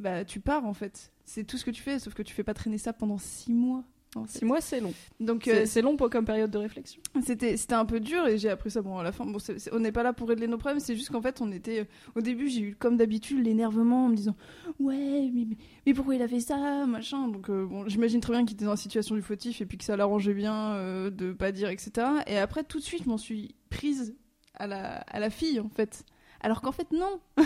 bah, 0.00 0.24
tu 0.24 0.40
pars 0.40 0.64
en 0.66 0.74
fait. 0.74 1.12
C'est 1.28 1.44
tout 1.44 1.58
ce 1.58 1.64
que 1.66 1.70
tu 1.70 1.82
fais, 1.82 1.98
sauf 1.98 2.14
que 2.14 2.22
tu 2.22 2.32
fais 2.34 2.42
pas 2.42 2.54
traîner 2.54 2.78
ça 2.78 2.94
pendant 2.94 3.18
six 3.18 3.52
mois. 3.52 3.84
en 4.16 4.24
fait. 4.24 4.38
Six 4.38 4.44
mois, 4.46 4.62
c'est 4.62 4.80
long. 4.80 4.94
Donc 5.20 5.42
C'est, 5.44 5.62
euh, 5.62 5.66
c'est 5.66 5.82
long 5.82 5.94
pour, 5.98 6.08
comme 6.08 6.24
période 6.24 6.50
de 6.50 6.56
réflexion. 6.56 7.02
c'était 7.22 7.58
c'était 7.58 7.74
un 7.74 7.84
peu 7.84 8.00
dur 8.00 8.26
et 8.26 8.38
j'ai 8.38 8.48
appris 8.48 8.70
ça 8.70 8.80
bon 8.80 8.96
à 8.96 9.02
la 9.02 9.12
fin 9.12 9.26
bon 9.26 9.36
on 9.72 9.78
n'est 9.80 9.92
pas 9.92 10.02
là 10.02 10.14
pour 10.14 10.26
régler 10.30 10.46
nos 10.46 10.56
problèmes 10.56 10.80
c'est 10.80 10.96
juste 10.96 11.10
qu'en 11.10 11.20
fait 11.20 11.42
on 11.42 11.52
était 11.52 11.80
euh, 11.80 11.84
au 12.14 12.22
début 12.22 12.48
j'ai 12.48 12.60
eu 12.62 12.76
comme 12.76 12.96
d'habitude 12.96 13.44
l'énervement 13.44 14.06
en 14.06 14.08
me 14.08 14.16
disant 14.16 14.36
ouais 14.80 15.30
mais, 15.34 15.44
mais, 15.50 15.56
mais 15.86 15.92
pourquoi 15.92 16.14
il 16.14 16.22
a 16.22 16.28
fait 16.28 16.40
ça 16.40 16.86
machin 16.86 17.28
donc 17.28 17.50
euh, 17.50 17.66
bon 17.66 17.86
j'imagine 17.88 18.20
très 18.20 18.32
bien 18.32 18.46
qu'il 18.46 18.54
était 18.54 18.64
dans 18.64 18.70
la 18.70 18.76
situation 18.78 19.14
du 19.14 19.20
fautif 19.22 19.60
et 19.60 19.66
puis 19.66 19.76
que 19.76 19.84
ça 19.84 19.96
l'arrangeait 19.98 20.32
bien 20.34 20.76
de 21.10 21.32
pas 21.32 21.52
dire 21.52 21.68
etc 21.68 22.06
et 22.26 22.38
après 22.38 22.64
tout 22.64 22.78
de 22.78 22.84
suite 22.84 23.02
je 23.04 23.08
m'en 23.10 23.18
suis 23.18 23.54
prise 23.68 24.14
à 24.54 24.66
la 24.66 24.94
à 25.00 25.20
la 25.20 25.28
fille 25.28 25.60
en 25.60 25.68
fait 25.68 26.04
alors 26.40 26.60
qu'en 26.60 26.72
fait 26.72 26.90
non 26.92 27.20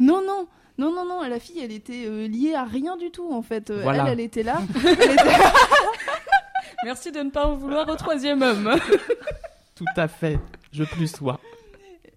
non 0.00 0.22
non 0.26 0.46
non 0.78 0.92
non 0.92 1.04
non 1.06 1.22
la 1.22 1.38
fille 1.38 1.60
elle 1.60 1.72
était 1.72 2.04
euh, 2.06 2.26
liée 2.26 2.54
à 2.54 2.64
rien 2.64 2.96
du 2.96 3.10
tout 3.10 3.30
en 3.32 3.42
fait 3.42 3.70
Euh, 3.70 3.80
Voilà. 3.82 4.04
elle 4.06 4.12
elle 4.14 4.20
était 4.20 4.42
là 4.42 4.60
Elle 4.84 4.92
était- 5.12 5.24
Merci 6.84 7.12
de 7.12 7.20
ne 7.20 7.30
pas 7.30 7.46
en 7.46 7.54
vouloir 7.54 7.88
au 7.88 7.96
troisième 7.96 8.42
homme. 8.42 8.74
Tout 9.74 9.84
à 9.96 10.06
fait. 10.06 10.38
Je 10.72 10.84
plus 10.84 11.08
sois. 11.08 11.40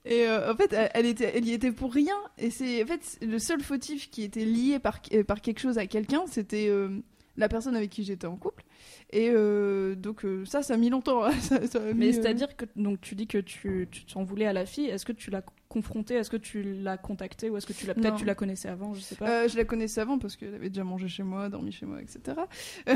Et 0.03 0.27
euh, 0.27 0.51
en 0.51 0.55
fait, 0.55 0.75
elle, 0.93 1.05
était, 1.05 1.31
elle 1.35 1.45
y 1.45 1.53
était 1.53 1.71
pour 1.71 1.93
rien. 1.93 2.15
Et 2.37 2.49
c'est 2.49 2.83
en 2.83 2.85
fait 2.87 3.17
le 3.21 3.39
seul 3.39 3.61
fautif 3.61 4.09
qui 4.09 4.23
était 4.23 4.43
lié 4.45 4.79
par, 4.79 4.99
par 5.27 5.41
quelque 5.41 5.59
chose 5.59 5.77
à 5.77 5.85
quelqu'un, 5.87 6.23
c'était 6.29 6.67
euh, 6.69 6.89
la 7.37 7.47
personne 7.47 7.75
avec 7.75 7.89
qui 7.91 8.03
j'étais 8.03 8.27
en 8.27 8.35
couple. 8.35 8.63
Et 9.11 9.29
euh, 9.31 9.95
donc 9.95 10.25
euh, 10.25 10.43
ça, 10.45 10.63
ça 10.63 10.73
a 10.73 10.77
mis 10.77 10.89
longtemps. 10.89 11.23
hein. 11.23 11.31
Ça- 11.39 11.65
ça 11.67 11.79
a 11.79 11.81
mis, 11.81 11.93
Mais 11.93 12.09
euh, 12.09 12.11
c'est-à-dire 12.13 12.55
que 12.57 12.65
donc 12.75 12.99
tu 13.01 13.15
dis 13.15 13.27
que 13.27 13.37
tu, 13.37 13.87
tu 13.91 14.05
t'en 14.05 14.23
voulais 14.23 14.47
à 14.47 14.53
la 14.53 14.65
fille. 14.65 14.87
Est-ce 14.87 15.05
que 15.05 15.13
tu 15.13 15.29
l'as 15.31 15.43
confrontée 15.81 16.15
Est-ce 16.15 16.29
que 16.29 16.37
tu 16.37 16.63
l'as 16.63 16.97
contactée 16.97 17.49
ou 17.49 17.57
est-ce 17.57 17.65
que 17.67 17.73
tu 17.73 17.85
l'as 17.85 17.93
peut-être 17.93 18.15
tu 18.15 18.25
la 18.25 18.35
connaissais 18.35 18.69
avant 18.69 18.93
Je 18.93 19.01
sais 19.01 19.15
pas. 19.15 19.27
euh, 19.29 19.47
je 19.47 19.55
la 19.57 19.63
connaissais 19.65 20.01
avant 20.01 20.17
parce 20.17 20.35
qu'elle 20.35 20.55
avait 20.55 20.69
déjà 20.69 20.83
mangé 20.83 21.07
chez 21.07 21.23
moi, 21.23 21.49
dormi 21.49 21.71
chez 21.71 21.85
moi, 21.85 21.99
etc. 22.01 22.37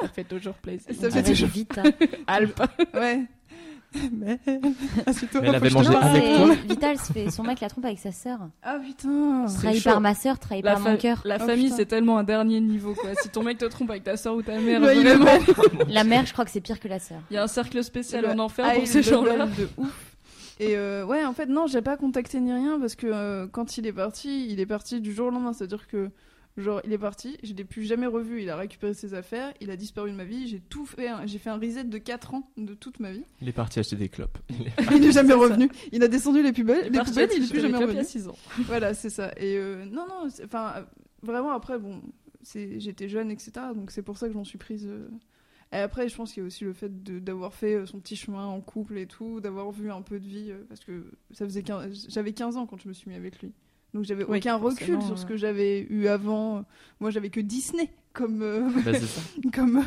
Ça 0.00 0.08
fait 0.08 0.24
toujours 0.24 0.54
plaisir. 0.54 0.92
Ça 1.00 1.10
fait 1.10 1.22
toujours- 1.22 1.48
vite. 1.48 1.78
hein. 1.78 1.84
Alpes. 2.26 2.62
Ouais. 2.94 3.24
Mais 4.12 4.40
assieds-toi, 5.06 5.40
Mais 5.40 5.48
elle 5.50 5.54
avait 5.54 5.70
mangé 5.70 5.94
avec 5.94 6.24
toi 6.24 6.54
Vital 6.68 6.98
se 6.98 7.12
fait 7.12 7.30
son 7.30 7.44
mec 7.44 7.60
la 7.60 7.68
trompe 7.68 7.84
avec 7.84 8.00
sa 8.00 8.10
sœur. 8.10 8.40
Ah 8.64 8.78
putain. 8.84 9.46
Trahi 9.46 9.80
par 9.82 10.00
ma 10.00 10.14
sœur, 10.16 10.40
trahi 10.40 10.62
La, 10.62 10.72
par 10.72 10.80
mon 10.80 10.96
cœur. 10.96 11.22
la 11.24 11.36
Oh, 11.40 11.46
famille, 11.46 11.70
c'est 11.70 11.86
tellement 11.86 12.18
un 12.18 12.24
dernier 12.24 12.58
niveau, 12.60 12.94
quoi. 12.94 13.10
Si 13.22 13.28
ton 13.28 13.44
mec 13.44 13.58
te 13.58 13.66
trompe 13.66 13.90
avec 13.90 14.02
ta 14.02 14.16
soeur 14.16 14.34
ou 14.34 14.42
ta 14.42 14.58
mère, 14.58 14.82
Ouais, 14.82 14.96
il 14.98 15.04
vraiment, 15.04 15.30
La 15.88 16.02
mère, 16.02 16.26
je 16.26 16.32
crois 16.32 16.44
que 16.44 16.50
c'est 16.50 16.60
pire 16.60 16.80
que 16.80 16.88
la 16.88 16.98
sœur. 16.98 17.20
il 17.30 17.34
y 17.34 17.36
a 17.36 17.44
un 17.44 17.46
cercle 17.46 17.84
spécial 17.84 18.26
en 18.26 18.36
enfer 18.40 18.74
pour 18.74 18.84
ces 18.86 19.02
gens-là. 19.04 19.46
de 19.46 19.68
ouf. 19.76 20.13
Et 20.60 20.76
euh, 20.76 21.04
ouais, 21.04 21.24
en 21.24 21.32
fait, 21.32 21.46
non, 21.46 21.66
j'ai 21.66 21.82
pas 21.82 21.96
contacté 21.96 22.38
ni 22.40 22.52
rien 22.52 22.78
parce 22.78 22.94
que 22.94 23.06
euh, 23.08 23.46
quand 23.46 23.76
il 23.76 23.86
est 23.86 23.92
parti, 23.92 24.46
il 24.50 24.60
est 24.60 24.66
parti 24.66 25.00
du 25.00 25.12
jour 25.12 25.26
au 25.26 25.30
lendemain. 25.30 25.52
C'est-à-dire 25.52 25.88
que, 25.88 26.10
genre, 26.56 26.80
il 26.84 26.92
est 26.92 26.98
parti, 26.98 27.36
je 27.42 27.52
l'ai 27.54 27.64
plus 27.64 27.82
jamais 27.82 28.06
revu. 28.06 28.40
Il 28.42 28.50
a 28.50 28.56
récupéré 28.56 28.94
ses 28.94 29.14
affaires, 29.14 29.52
il 29.60 29.70
a 29.72 29.76
disparu 29.76 30.12
de 30.12 30.16
ma 30.16 30.22
vie. 30.24 30.46
J'ai 30.46 30.60
tout 30.60 30.86
fait, 30.86 31.08
hein. 31.08 31.22
j'ai 31.24 31.38
fait 31.38 31.50
un 31.50 31.58
reset 31.58 31.82
de 31.84 31.98
4 31.98 32.34
ans 32.34 32.48
de 32.56 32.74
toute 32.74 33.00
ma 33.00 33.10
vie. 33.10 33.24
Il 33.42 33.48
est 33.48 33.52
parti 33.52 33.80
acheter 33.80 33.96
des 33.96 34.08
clopes. 34.08 34.38
Il 34.50 34.66
est- 34.68 34.96
Il 34.96 35.04
est 35.08 35.12
jamais 35.12 35.34
revenu. 35.34 35.68
Il 35.90 36.02
a 36.04 36.08
descendu 36.08 36.40
les 36.42 36.52
poubelles, 36.52 36.82
Il 36.82 36.94
est 36.94 36.98
les 37.00 37.04
poubelles, 37.04 37.30
il 37.36 37.48
plus 37.48 37.60
jamais 37.60 37.78
revenu. 37.78 37.98
à 37.98 38.04
6 38.04 38.28
ans. 38.28 38.36
Voilà, 38.66 38.94
c'est 38.94 39.10
ça. 39.10 39.32
Et 39.36 39.56
euh, 39.58 39.84
non, 39.86 40.06
non, 40.08 40.28
enfin, 40.44 40.86
vraiment 41.22 41.50
après, 41.50 41.78
bon, 41.80 42.00
j'étais 42.54 43.08
jeune, 43.08 43.30
etc. 43.32 43.50
Donc 43.74 43.90
c'est 43.90 44.02
pour 44.02 44.18
ça 44.18 44.26
que 44.28 44.32
je 44.32 44.38
m'en 44.38 44.44
suis 44.44 44.58
prise. 44.58 44.88
Et 45.74 45.78
après, 45.78 46.08
je 46.08 46.14
pense 46.14 46.32
qu'il 46.32 46.42
y 46.42 46.44
a 46.44 46.46
aussi 46.46 46.62
le 46.64 46.72
fait 46.72 47.02
d'avoir 47.24 47.52
fait 47.52 47.74
euh, 47.74 47.86
son 47.86 47.98
petit 47.98 48.14
chemin 48.16 48.46
en 48.46 48.60
couple 48.60 48.96
et 48.96 49.06
tout, 49.06 49.40
d'avoir 49.40 49.70
vu 49.72 49.90
un 49.90 50.02
peu 50.02 50.20
de 50.20 50.24
vie, 50.26 50.50
euh, 50.50 50.64
parce 50.68 50.80
que 50.84 51.04
ça 51.32 51.44
faisait 51.44 51.62
15 51.62 52.06
j'avais 52.10 52.32
15 52.32 52.56
ans 52.56 52.66
quand 52.66 52.78
je 52.80 52.86
me 52.88 52.92
suis 52.92 53.10
mis 53.10 53.16
avec 53.16 53.40
lui. 53.42 53.52
Donc 53.92 54.04
j'avais 54.04 54.24
Oui, 54.24 54.38
aucun 54.38 54.56
recul 54.56 55.02
sur 55.02 55.18
ce 55.18 55.26
que 55.26 55.36
j'avais 55.36 55.80
eu 55.90 56.06
avant. 56.08 56.64
Moi, 57.00 57.10
j'avais 57.10 57.28
que 57.30 57.40
Disney 57.40 57.90
comme. 58.12 58.42
euh, 58.42 58.68
Bah, 58.84 58.94
ça. 58.94 59.20
comme... 59.52 59.84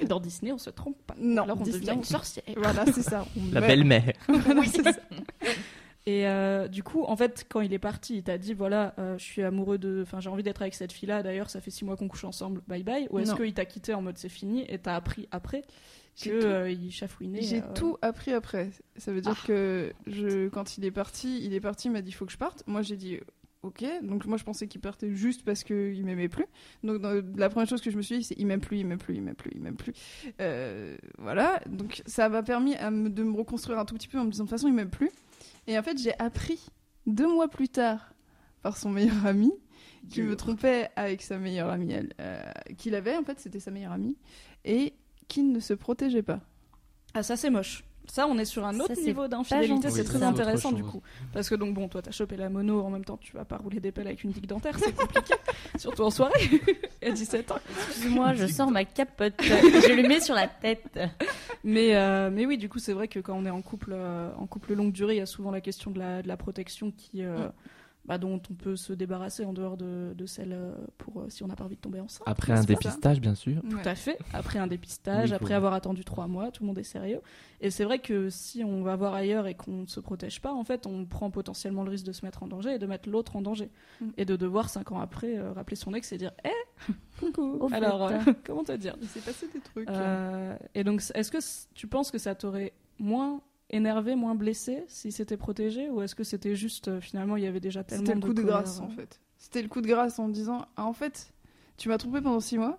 Et 0.00 0.04
dans 0.04 0.20
Disney, 0.20 0.52
on 0.52 0.58
se 0.58 0.68
trompe 0.70 0.96
pas. 1.06 1.14
Non, 1.18 1.42
Alors 1.44 1.58
on 1.60 1.62
Disney, 1.64 1.80
devient 1.86 1.96
une 1.96 2.04
sorcière. 2.04 2.44
Voilà, 2.56 2.84
c'est 2.92 3.02
ça. 3.02 3.26
On 3.36 3.52
La 3.52 3.60
belle-mère. 3.62 4.12
Voilà, 4.28 4.62
c'est 4.64 4.82
ça. 4.82 4.92
Et 6.08 6.28
euh, 6.28 6.68
du 6.68 6.84
coup, 6.84 7.02
en 7.02 7.16
fait, 7.16 7.46
quand 7.48 7.60
il 7.60 7.72
est 7.72 7.80
parti, 7.80 8.18
il 8.18 8.22
t'a 8.22 8.38
dit 8.38 8.54
voilà, 8.54 8.94
euh, 8.98 9.18
je 9.18 9.24
suis 9.24 9.42
amoureux 9.42 9.76
de. 9.76 10.02
Enfin, 10.02 10.20
j'ai 10.20 10.30
envie 10.30 10.44
d'être 10.44 10.62
avec 10.62 10.74
cette 10.74 10.92
fille-là. 10.92 11.24
D'ailleurs, 11.24 11.50
ça 11.50 11.60
fait 11.60 11.72
six 11.72 11.84
mois 11.84 11.96
qu'on 11.96 12.06
couche 12.06 12.22
ensemble. 12.24 12.62
Bye 12.68 12.84
bye. 12.84 13.08
Ou 13.10 13.18
est-ce 13.18 13.34
qu'il 13.34 13.52
t'a 13.54 13.64
quitté 13.64 13.92
en 13.92 14.02
mode 14.02 14.16
c'est 14.16 14.28
fini 14.28 14.64
et 14.68 14.78
t'as 14.78 14.94
appris 14.94 15.26
après 15.32 15.62
tout- 16.22 16.28
euh, 16.30 16.72
chafouinait 16.90 17.42
J'ai 17.42 17.58
euh, 17.58 17.72
tout 17.74 17.96
appris 18.02 18.32
après. 18.32 18.70
Ça 18.96 19.12
veut 19.12 19.20
dire 19.20 19.34
Ah. 19.42 19.46
que 19.48 19.92
je, 20.06 20.48
quand 20.48 20.78
il 20.78 20.84
est 20.84 20.90
parti, 20.92 21.40
il 21.44 21.52
est 21.54 21.60
parti, 21.60 21.88
il 21.88 21.90
m'a 21.90 22.02
dit 22.02 22.10
il 22.10 22.14
faut 22.14 22.24
que 22.24 22.32
je 22.32 22.38
parte. 22.38 22.62
Moi 22.68 22.82
j'ai 22.82 22.96
dit 22.96 23.18
ok. 23.62 23.84
Donc 24.02 24.24
moi 24.26 24.38
je 24.38 24.44
pensais 24.44 24.68
qu'il 24.68 24.80
partait 24.80 25.12
juste 25.12 25.44
parce 25.44 25.64
qu'il 25.64 26.04
m'aimait 26.04 26.28
plus. 26.28 26.46
Donc 26.84 27.02
dans- 27.02 27.20
la 27.36 27.48
première 27.50 27.68
chose 27.68 27.80
que 27.82 27.90
je 27.90 27.96
me 27.96 28.02
suis 28.02 28.18
dit 28.18 28.22
c'est 28.24 28.36
il 28.38 28.46
m'aime 28.46 28.60
plus, 28.60 28.78
il 28.78 28.86
m'aime 28.86 28.98
plus, 28.98 29.16
il 29.16 29.22
m'aime 29.22 29.34
plus, 29.34 29.50
il 29.56 29.60
m'aime 29.60 29.76
plus. 29.76 29.92
Voilà. 31.18 31.60
Donc 31.68 32.02
ça 32.06 32.28
m'a 32.28 32.42
permis 32.42 32.76
à 32.76 32.90
me- 32.90 33.10
de 33.10 33.22
me 33.24 33.36
reconstruire 33.36 33.78
un 33.78 33.84
tout 33.84 33.94
petit 33.94 34.08
peu 34.08 34.18
en 34.18 34.24
me 34.24 34.30
disant 34.30 34.44
de 34.44 34.48
toute 34.48 34.56
façon 34.56 34.68
il 34.68 34.74
m'aime 34.74 34.90
plus. 34.90 35.10
Et 35.66 35.78
en 35.78 35.82
fait 35.82 35.98
j'ai 35.98 36.18
appris 36.18 36.66
deux 37.06 37.28
mois 37.28 37.48
plus 37.48 37.68
tard 37.68 38.12
par 38.62 38.76
son 38.76 38.90
meilleur 38.90 39.26
ami 39.26 39.52
qui 40.08 40.22
me 40.22 40.36
trompait 40.36 40.88
avec 40.96 41.22
sa 41.22 41.38
meilleure 41.38 41.68
amie, 41.68 41.92
elle, 41.92 42.12
euh, 42.20 42.40
qu'il 42.78 42.94
avait 42.94 43.16
en 43.16 43.24
fait 43.24 43.40
c'était 43.40 43.60
sa 43.60 43.70
meilleure 43.70 43.92
amie 43.92 44.16
et 44.64 44.94
qui 45.28 45.42
ne 45.42 45.60
se 45.60 45.74
protégeait 45.74 46.22
pas. 46.22 46.40
Ah, 47.14 47.22
ça 47.22 47.36
c'est 47.36 47.50
moche. 47.50 47.84
Ça, 48.10 48.26
on 48.26 48.38
est 48.38 48.44
sur 48.44 48.64
un 48.64 48.78
autre 48.80 48.94
niveau 49.00 49.28
d'infidélité, 49.28 49.90
c'est 49.90 50.00
Oui, 50.00 50.06
très 50.06 50.22
intéressant 50.22 50.72
du 50.72 50.82
coup. 50.82 51.02
Parce 51.32 51.48
que 51.48 51.54
donc 51.54 51.74
bon, 51.74 51.88
toi 51.88 52.02
t'as 52.02 52.10
chopé 52.10 52.36
la 52.36 52.48
mono, 52.48 52.82
en 52.82 52.90
même 52.90 53.04
temps 53.04 53.16
tu 53.16 53.36
vas 53.36 53.44
pas 53.44 53.56
rouler 53.56 53.80
des 53.80 53.92
pelles 53.92 54.06
avec 54.06 54.24
une 54.24 54.30
digue 54.30 54.46
dentaire, 54.46 54.78
c'est 54.78 54.94
compliqué. 54.94 55.34
Surtout 55.78 56.02
en 56.02 56.10
soirée, 56.10 56.50
à 57.02 57.10
17 57.10 57.50
ans. 57.52 57.58
Excuse-moi, 57.88 58.34
je 58.34 58.46
sors 58.46 58.70
ma 58.70 58.84
capote. 58.84 59.34
je 59.40 59.92
le 59.92 60.08
mets 60.08 60.20
sur 60.20 60.34
la 60.34 60.48
tête. 60.48 60.98
Mais, 61.64 61.94
euh, 61.96 62.30
mais 62.32 62.46
oui, 62.46 62.58
du 62.58 62.68
coup, 62.68 62.78
c'est 62.78 62.92
vrai 62.92 63.08
que 63.08 63.18
quand 63.20 63.34
on 63.36 63.44
est 63.44 63.50
en 63.50 63.62
couple, 63.62 63.90
euh, 63.92 64.30
en 64.38 64.46
couple 64.46 64.74
longue 64.74 64.92
durée, 64.92 65.14
il 65.16 65.18
y 65.18 65.22
a 65.22 65.26
souvent 65.26 65.50
la 65.50 65.60
question 65.60 65.90
de 65.90 65.98
la, 65.98 66.22
de 66.22 66.28
la 66.28 66.36
protection 66.36 66.92
qui, 66.96 67.24
euh, 67.24 67.36
Mm. 67.36 67.52
Bah, 68.06 68.18
dont 68.18 68.40
on 68.50 68.54
peut 68.54 68.76
se 68.76 68.92
débarrasser 68.92 69.44
en 69.44 69.52
dehors 69.52 69.76
de, 69.76 70.14
de 70.16 70.26
celle 70.26 70.52
euh, 70.52 70.72
pour 70.98 71.22
euh, 71.22 71.26
si 71.28 71.42
on 71.42 71.48
n'a 71.48 71.56
pas 71.56 71.64
envie 71.64 71.76
de 71.76 71.80
tomber 71.80 72.00
enceinte. 72.00 72.26
Après 72.26 72.52
un 72.52 72.64
dépistage, 72.64 73.20
bien 73.20 73.34
sûr. 73.34 73.60
Tout 73.68 73.78
à 73.84 73.94
fait. 73.94 74.18
Après 74.32 74.58
un 74.58 74.66
dépistage, 74.66 75.32
après 75.32 75.54
avoir 75.54 75.74
attendu 75.74 76.04
trois 76.04 76.26
mois, 76.26 76.50
tout 76.50 76.62
le 76.62 76.68
monde 76.68 76.78
est 76.78 76.84
sérieux. 76.84 77.20
Et 77.60 77.70
c'est 77.70 77.84
vrai 77.84 77.98
que 77.98 78.28
si 78.30 78.62
on 78.64 78.82
va 78.82 78.96
voir 78.96 79.14
ailleurs 79.14 79.46
et 79.46 79.54
qu'on 79.54 79.82
ne 79.82 79.86
se 79.86 80.00
protège 80.00 80.40
pas, 80.40 80.52
en 80.52 80.64
fait, 80.64 80.86
on 80.86 81.04
prend 81.04 81.30
potentiellement 81.30 81.82
le 81.82 81.90
risque 81.90 82.04
de 82.06 82.12
se 82.12 82.24
mettre 82.24 82.42
en 82.42 82.46
danger 82.46 82.74
et 82.74 82.78
de 82.78 82.86
mettre 82.86 83.08
l'autre 83.08 83.36
en 83.36 83.42
danger. 83.42 83.70
Mm. 84.00 84.08
Et 84.18 84.24
de 84.24 84.36
devoir, 84.36 84.68
cinq 84.68 84.92
ans 84.92 85.00
après, 85.00 85.38
euh, 85.38 85.52
rappeler 85.52 85.76
son 85.76 85.94
ex 85.94 86.12
et 86.12 86.18
dire 86.18 86.32
Hé, 86.44 86.50
coucou 87.20 87.56
Au 87.60 87.68
fait. 87.68 87.76
Alors, 87.76 88.06
euh, 88.06 88.18
comment 88.44 88.64
te 88.64 88.72
dire? 88.72 88.96
Il 89.00 89.08
s'est 89.08 89.20
passé 89.20 89.48
des 89.52 89.60
trucs. 89.60 89.88
Euh, 89.88 90.56
Et 90.74 90.84
donc, 90.84 91.02
est-ce 91.14 91.30
que 91.30 91.38
tu 91.74 91.86
penses 91.86 92.10
que 92.10 92.18
ça 92.18 92.34
t'aurait 92.34 92.72
moins 92.98 93.40
énervé, 93.70 94.14
moins 94.14 94.34
blessé 94.34 94.84
si 94.88 95.12
c'était 95.12 95.36
protégé 95.36 95.90
Ou 95.90 96.02
est-ce 96.02 96.14
que 96.14 96.24
c'était 96.24 96.54
juste, 96.54 96.88
euh, 96.88 97.00
finalement, 97.00 97.36
il 97.36 97.44
y 97.44 97.46
avait 97.46 97.60
déjà 97.60 97.84
tellement 97.84 98.06
C'était 98.06 98.14
le 98.14 98.26
coup 98.26 98.34
de, 98.34 98.42
grâce 98.42 98.80
euh, 98.80 98.84
en 98.84 98.88
fait. 98.88 99.20
C'était 99.38 99.62
le 99.62 99.68
coup 99.68 99.80
de 99.80 99.86
grâce 99.86 100.18
en 100.18 100.28
disant 100.28 100.66
ah, 100.76 100.84
en 100.84 100.92
fait 100.92 101.32
tu 101.76 101.90
m'as 101.90 101.98
trompé 101.98 102.20
pendant 102.22 102.40
six 102.40 102.56
mois 102.56 102.78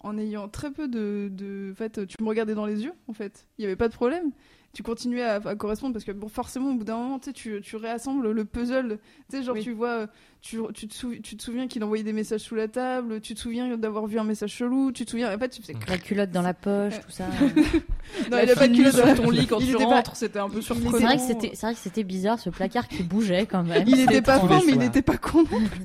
en 0.00 0.18
ayant 0.18 0.48
très 0.48 0.70
peu 0.70 0.88
de, 0.88 1.30
de 1.32 1.70
en 1.72 1.74
fait 1.74 2.06
tu 2.06 2.22
me 2.22 2.28
regardais 2.28 2.54
dans 2.54 2.66
les 2.66 2.84
yeux 2.84 2.92
en 3.08 3.14
fait 3.14 3.48
il 3.56 3.62
y 3.62 3.64
avait 3.64 3.76
pas 3.76 3.88
de 3.88 3.94
problème 3.94 4.30
tu 4.76 4.82
continuais 4.82 5.22
à, 5.22 5.36
à 5.36 5.54
correspondre 5.54 5.94
parce 5.94 6.04
que 6.04 6.12
bon 6.12 6.28
forcément 6.28 6.70
au 6.70 6.74
bout 6.74 6.84
d'un 6.84 6.96
moment 6.98 7.18
tu 7.18 7.32
tu, 7.32 7.76
réassembles 7.76 8.30
le 8.30 8.44
puzzle 8.44 8.98
tu 9.30 9.38
sais 9.38 9.42
genre 9.42 9.54
Oui. 9.54 9.62
tu 9.62 9.72
vois 9.72 10.06
tu, 10.42 10.58
tu, 10.74 10.86
te 10.86 10.94
sou- 10.94 11.16
tu 11.22 11.34
te 11.36 11.42
souviens 11.42 11.66
qu'il 11.66 11.82
envoyait 11.82 12.04
des 12.04 12.12
messages 12.12 12.42
sous 12.42 12.54
la 12.54 12.68
table 12.68 13.22
tu 13.22 13.34
te 13.34 13.40
souviens 13.40 13.74
d'avoir 13.78 14.06
vu 14.06 14.18
un 14.18 14.24
message 14.24 14.52
chelou 14.52 14.92
tu 14.92 15.06
te 15.06 15.10
souviens 15.12 15.34
en 15.34 15.38
fait 15.38 15.48
tu 15.48 15.62
fais 15.62 15.72
La 15.88 15.96
culotte 15.96 16.30
dans 16.30 16.42
la 16.42 16.52
poche, 16.52 17.00
tout 17.00 17.10
ça. 17.10 17.24
non 18.30 18.36
la 18.36 18.44
il 18.44 18.50
a 18.50 18.54
pas 18.54 18.68
de 18.68 18.74
culotte 18.74 18.94
sur 18.94 19.14
ton 19.14 19.30
lit 19.30 19.46
quand 19.46 19.58
il 19.60 19.66
tu 19.68 19.72
pas- 19.78 19.84
rentres, 19.96 20.14
c'était 20.16 20.38
un 20.38 20.48
peu 20.50 20.58
était- 20.58 20.66
C'est 20.68 20.74
surprenant. 20.74 21.06
vrai 21.06 21.16
que 21.16 21.22
c'était, 21.22 21.50
c'est 21.54 21.66
vrai 21.66 21.74
que 21.74 21.80
c'était 21.80 22.04
bizarre 22.04 22.38
ce 22.38 22.50
placard 22.50 22.86
qui 22.86 23.02
bougeait 23.02 23.46
quand 23.46 23.62
même. 23.64 23.84
il 23.86 23.98
était 24.00 24.22
pas 24.22 24.38
fin 24.40 24.60
mais 24.66 24.72
il 24.72 24.74
soirs. 24.74 24.86
était 24.86 25.02
pas 25.02 25.16
con 25.16 25.38
non 25.38 25.44
plus. 25.66 25.84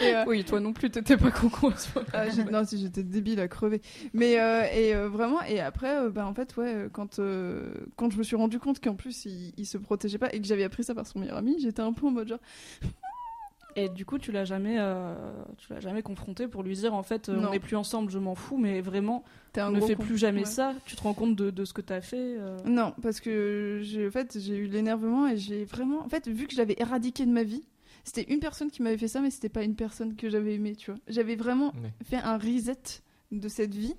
Et, 0.02 0.14
euh, 0.14 0.24
Oui, 0.26 0.44
toi 0.44 0.60
non 0.60 0.72
plus, 0.72 0.90
t'étais 0.90 1.16
pas 1.16 1.30
con 1.30 1.48
moment 1.48 1.72
Ah, 2.12 2.24
non, 2.50 2.64
si 2.64 2.78
j'étais 2.78 3.02
débile 3.02 3.40
à 3.40 3.48
crever. 3.48 3.80
Mais 4.12 4.38
euh, 4.40 4.64
et 4.74 4.94
euh, 4.94 5.08
vraiment 5.08 5.40
et 5.48 5.60
après, 5.60 5.96
euh, 5.98 6.10
bah, 6.10 6.26
en 6.26 6.34
fait, 6.34 6.54
ouais, 6.56 6.72
euh, 6.74 6.88
quand 6.92 7.18
euh, 7.18 7.70
quand 8.08 8.14
je 8.14 8.18
me 8.18 8.22
suis 8.22 8.36
rendu 8.36 8.58
compte 8.58 8.80
qu'en 8.80 8.94
plus 8.94 9.24
il, 9.26 9.52
il 9.56 9.66
se 9.66 9.76
protégeait 9.78 10.18
pas 10.18 10.32
et 10.34 10.40
que 10.40 10.46
j'avais 10.46 10.64
appris 10.64 10.82
ça 10.84 10.94
par 10.94 11.06
son 11.06 11.18
meilleur 11.18 11.36
ami, 11.36 11.56
j'étais 11.60 11.82
un 11.82 11.92
peu 11.92 12.06
en 12.06 12.10
mode 12.10 12.28
genre 12.28 12.38
Et 13.76 13.88
du 13.88 14.04
coup, 14.04 14.18
tu 14.18 14.32
l'as 14.32 14.44
jamais, 14.44 14.76
euh, 14.78 15.14
tu 15.58 15.72
l'as 15.72 15.78
jamais 15.78 16.02
confronté 16.02 16.48
pour 16.48 16.62
lui 16.64 16.74
dire 16.74 16.94
en 16.94 17.02
fait, 17.04 17.28
euh, 17.28 17.38
on 17.46 17.50
n'est 17.52 17.60
plus 17.60 17.76
ensemble, 17.76 18.10
je 18.10 18.18
m'en 18.18 18.34
fous, 18.34 18.56
mais 18.58 18.80
vraiment, 18.80 19.22
un 19.56 19.70
ne 19.70 19.80
fais 19.80 19.94
con. 19.94 20.02
plus 20.02 20.18
jamais 20.18 20.40
Ouais. 20.40 20.46
ça. 20.46 20.74
Tu 20.84 20.96
te 20.96 21.02
rends 21.02 21.14
compte 21.14 21.36
de, 21.36 21.50
de 21.50 21.64
ce 21.64 21.72
que 21.72 21.80
t'as 21.82 22.00
fait. 22.00 22.16
euh. 22.38 22.56
Non, 22.64 22.92
parce 23.02 23.20
que 23.20 23.78
j'ai 23.84 24.08
en 24.08 24.10
fait 24.10 24.36
j'ai 24.40 24.56
eu 24.56 24.66
l'énervement 24.66 25.28
et 25.28 25.36
j'ai 25.36 25.64
vraiment 25.64 26.04
en 26.04 26.08
fait 26.08 26.26
vu 26.28 26.46
que 26.46 26.54
je 26.54 26.58
l'avais 26.58 26.74
éradiqué 26.78 27.24
de 27.24 27.30
ma 27.30 27.44
vie. 27.44 27.62
C'était 28.04 28.32
une 28.32 28.40
personne 28.40 28.70
qui 28.70 28.82
m'avait 28.82 28.96
fait 28.98 29.06
ça, 29.08 29.20
mais 29.20 29.30
c'était 29.30 29.48
pas 29.50 29.62
une 29.62 29.76
personne 29.76 30.16
que 30.16 30.28
j'avais 30.30 30.54
aimée, 30.54 30.74
tu 30.74 30.90
vois. 30.90 30.98
J'avais 31.08 31.36
vraiment 31.36 31.68
Ouais. 31.82 31.92
fait 32.04 32.16
un 32.16 32.38
reset 32.38 33.02
de 33.30 33.48
cette 33.48 33.74
vie 33.74 33.94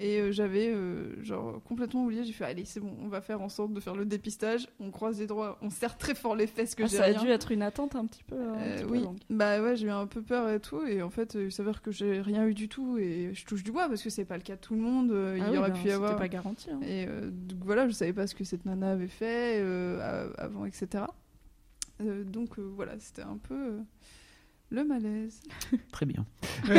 et 0.00 0.20
euh, 0.20 0.30
j'avais 0.32 0.68
euh, 0.72 1.22
genre 1.24 1.60
complètement 1.64 2.04
oublié. 2.04 2.22
J'ai 2.24 2.32
fait 2.32 2.44
allez 2.44 2.64
c'est 2.64 2.80
bon, 2.80 2.94
on 3.02 3.08
va 3.08 3.20
faire 3.20 3.40
en 3.42 3.48
sorte 3.48 3.72
de 3.72 3.80
faire 3.80 3.94
le 3.96 4.04
dépistage. 4.06 4.68
On 4.80 4.90
croise 4.90 5.18
les 5.18 5.26
doigts, 5.26 5.58
on 5.60 5.70
serre 5.70 5.96
très 5.98 6.14
fort 6.14 6.36
les 6.36 6.46
fesses 6.46 6.74
que 6.74 6.84
Ah, 6.84 6.86
j'ai 6.86 6.96
ça 6.96 7.04
a 7.04 7.12
dû 7.12 7.28
être 7.28 7.50
une 7.52 7.62
attente 7.62 7.96
un 7.96 8.06
petit 8.06 8.22
peu, 8.24 8.36
un 8.36 8.54
Euh, 8.58 8.80
peu 8.82 8.90
oui, 8.90 9.02
longue. 9.02 9.18
bah 9.28 9.60
ouais, 9.62 9.76
j'ai 9.76 9.86
eu 9.88 9.90
un 9.90 10.06
peu 10.06 10.22
peur 10.22 10.48
et 10.50 10.60
tout, 10.60 10.86
et 10.86 11.02
en 11.02 11.10
fait, 11.10 11.34
il 11.34 11.50
s'avère 11.52 11.82
que 11.82 11.90
j'ai 11.90 12.20
rien 12.20 12.46
eu 12.46 12.54
du 12.54 12.68
tout, 12.68 12.96
et 12.98 13.30
je 13.34 13.44
touche 13.44 13.64
du 13.64 13.72
bois 13.72 13.88
parce 13.88 14.02
que 14.02 14.10
c'est 14.10 14.24
pas 14.24 14.36
le 14.36 14.42
cas 14.42 14.54
de 14.56 14.60
tout 14.60 14.74
le 14.74 14.80
monde. 14.80 15.10
Ah 15.12 15.36
il 15.36 15.42
oui, 15.44 15.54
y 15.54 15.58
aurait 15.58 15.70
ben, 15.70 15.74
pu 15.74 15.80
y 15.80 15.82
c'était 15.82 15.92
avoir. 15.94 16.16
pas 16.16 16.28
garanti. 16.28 16.70
hein. 16.70 16.80
Et 16.86 17.06
donc 17.06 17.64
voilà, 17.64 17.88
je 17.88 17.92
savais 17.92 18.12
pas 18.12 18.26
ce 18.26 18.34
que 18.34 18.44
cette 18.44 18.64
nana 18.64 18.92
avait 18.92 19.08
fait 19.08 19.60
avant, 20.38 20.64
etc. 20.64 21.04
Donc 22.00 22.58
voilà, 22.58 22.92
c'était 23.00 23.22
un 23.22 23.38
peu 23.38 23.78
le 24.70 24.84
malaise. 24.84 25.40
Très 25.92 26.04
bien. 26.04 26.26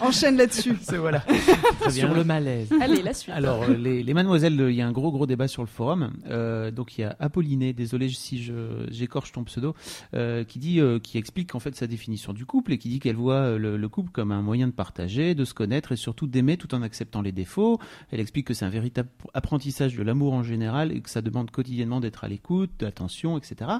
Enchaîne 0.00 0.36
là-dessus. 0.38 0.74
C'est 0.82 0.96
voilà. 0.96 1.20
Très 1.20 1.92
bien. 1.92 2.06
Sur 2.06 2.14
le 2.14 2.24
malaise. 2.24 2.70
Allez, 2.80 3.02
la 3.02 3.12
suite. 3.12 3.34
Alors, 3.34 3.64
euh, 3.64 3.74
les, 3.74 4.02
les 4.02 4.14
mademoiselles, 4.14 4.58
euh, 4.58 4.70
il 4.70 4.76
y 4.76 4.80
a 4.80 4.86
un 4.86 4.92
gros 4.92 5.12
gros 5.12 5.26
débat 5.26 5.48
sur 5.48 5.62
le 5.62 5.68
forum. 5.68 6.12
Euh, 6.30 6.70
donc, 6.70 6.96
il 6.96 7.02
y 7.02 7.04
a 7.04 7.14
Apolliné, 7.20 7.74
désolé 7.74 8.08
si 8.08 8.42
je 8.42 8.86
j'écorche 8.90 9.32
ton 9.32 9.44
pseudo, 9.44 9.74
euh, 10.14 10.44
qui 10.44 10.58
dit, 10.58 10.80
euh, 10.80 10.98
qui 10.98 11.18
explique 11.18 11.54
en 11.54 11.60
fait 11.60 11.76
sa 11.76 11.86
définition 11.86 12.32
du 12.32 12.46
couple 12.46 12.72
et 12.72 12.78
qui 12.78 12.88
dit 12.88 13.00
qu'elle 13.00 13.16
voit 13.16 13.58
le, 13.58 13.76
le 13.76 13.88
couple 13.88 14.10
comme 14.10 14.32
un 14.32 14.40
moyen 14.40 14.66
de 14.66 14.72
partager, 14.72 15.34
de 15.34 15.44
se 15.44 15.52
connaître 15.52 15.92
et 15.92 15.96
surtout 15.96 16.26
d'aimer 16.26 16.56
tout 16.56 16.74
en 16.74 16.80
acceptant 16.80 17.20
les 17.20 17.32
défauts. 17.32 17.78
Elle 18.10 18.20
explique 18.20 18.46
que 18.46 18.54
c'est 18.54 18.64
un 18.64 18.70
véritable 18.70 19.10
apprentissage 19.34 19.94
de 19.94 20.02
l'amour 20.02 20.32
en 20.32 20.42
général 20.42 20.92
et 20.92 21.00
que 21.02 21.10
ça 21.10 21.20
demande 21.20 21.50
quotidiennement 21.50 22.00
d'être 22.00 22.24
à 22.24 22.28
l'écoute, 22.28 22.70
d'attention, 22.78 23.36
etc. 23.36 23.70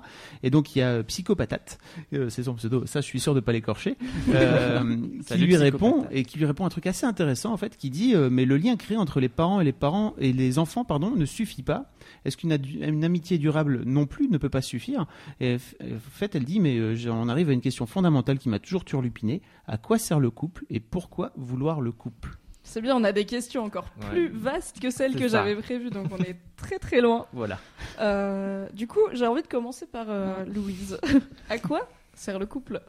Et 0.42 0.50
donc, 0.50 0.76
il 0.76 0.80
y 0.80 0.82
a 0.82 1.02
Psychopatate, 1.02 1.78
euh, 2.12 2.28
c'est 2.28 2.42
son 2.42 2.54
pseudo. 2.54 2.84
Ça, 2.86 2.97
je 3.00 3.06
suis 3.06 3.20
sûr 3.20 3.34
de 3.34 3.40
pas 3.40 3.52
l'écorcher. 3.52 3.96
euh, 4.34 4.96
qui 5.26 5.38
lui 5.38 5.56
répond 5.56 6.06
et 6.10 6.24
qui 6.24 6.38
lui 6.38 6.46
répond 6.46 6.64
un 6.64 6.68
truc 6.68 6.86
assez 6.86 7.06
intéressant 7.06 7.52
en 7.52 7.56
fait, 7.56 7.76
qui 7.76 7.90
dit 7.90 8.14
euh, 8.14 8.28
mais 8.30 8.44
le 8.44 8.56
lien 8.56 8.76
créé 8.76 8.96
entre 8.96 9.20
les 9.20 9.28
parents 9.28 9.60
et 9.60 9.64
les 9.64 9.72
parents 9.72 10.14
et 10.18 10.32
les 10.32 10.58
enfants 10.58 10.84
pardon 10.84 11.10
ne 11.14 11.24
suffit 11.24 11.62
pas. 11.62 11.90
Est-ce 12.24 12.36
qu'une 12.36 12.56
une 12.80 13.04
amitié 13.04 13.38
durable 13.38 13.82
non 13.84 14.06
plus 14.06 14.28
ne 14.28 14.38
peut 14.38 14.48
pas 14.48 14.62
suffire? 14.62 15.06
Et 15.40 15.56
en 15.82 16.10
fait, 16.10 16.34
elle 16.34 16.44
dit 16.44 16.60
mais 16.60 16.78
euh, 16.78 16.96
on 17.10 17.28
arrive 17.28 17.50
à 17.50 17.52
une 17.52 17.60
question 17.60 17.86
fondamentale 17.86 18.38
qui 18.38 18.48
m'a 18.48 18.58
toujours 18.58 18.84
turlupiné. 18.84 19.42
À 19.66 19.78
quoi 19.78 19.98
sert 19.98 20.20
le 20.20 20.30
couple 20.30 20.64
et 20.70 20.80
pourquoi 20.80 21.32
vouloir 21.36 21.80
le 21.80 21.92
couple? 21.92 22.38
C'est 22.68 22.82
bien, 22.82 22.94
on 22.94 23.04
a 23.04 23.12
des 23.12 23.24
questions 23.24 23.64
encore 23.64 23.86
Ouais. 24.02 24.08
plus 24.10 24.28
vastes 24.28 24.78
que 24.78 24.90
celles 24.90 25.16
que 25.16 25.26
j'avais 25.26 25.56
prévues, 25.56 25.88
donc 25.88 26.08
on 26.12 26.18
est 26.18 26.36
très 26.58 26.78
très 26.78 27.00
loin. 27.00 27.24
Voilà. 27.32 27.58
Euh, 28.00 28.68
du 28.74 28.86
coup, 28.86 29.00
j'ai 29.14 29.26
envie 29.26 29.40
de 29.40 29.46
commencer 29.48 29.86
par 29.86 30.06
euh, 30.10 30.44
Louise. 30.44 30.98
à 31.48 31.58
quoi 31.58 31.88
sert 32.18 32.38
le 32.38 32.46
couple 32.46 32.82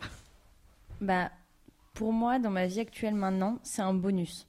Bah, 1.02 1.32
pour 1.94 2.14
moi, 2.14 2.40
dans 2.40 2.50
ma 2.50 2.66
vie 2.66 2.80
actuelle 2.80 3.16
maintenant, 3.16 3.60
c'est 3.64 3.82
un 3.82 3.94
bonus. 3.94 4.48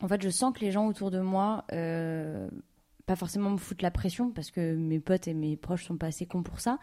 En 0.00 0.08
fait, 0.08 0.22
je 0.22 0.28
sens 0.28 0.54
que 0.54 0.60
les 0.60 0.70
gens 0.70 0.86
autour 0.86 1.10
de 1.10 1.20
moi, 1.20 1.64
euh, 1.72 2.48
pas 3.06 3.16
forcément 3.16 3.50
me 3.50 3.56
foutent 3.56 3.82
la 3.82 3.90
pression, 3.90 4.30
parce 4.30 4.50
que 4.50 4.74
mes 4.74 5.00
potes 5.00 5.28
et 5.28 5.34
mes 5.34 5.56
proches 5.56 5.86
sont 5.86 5.96
pas 5.96 6.06
assez 6.06 6.26
cons 6.26 6.42
pour 6.42 6.60
ça, 6.60 6.78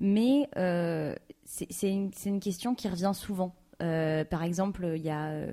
mais 0.00 0.48
euh, 0.56 1.14
c'est 1.44 1.90
une, 1.90 2.40
question 2.40 2.74
qui 2.74 2.88
revient 2.88 3.12
souvent. 3.14 3.54
Euh, 3.82 4.24
par 4.24 4.42
exemple, 4.42 4.92
il 4.96 5.02
y 5.02 5.10
a, 5.10 5.46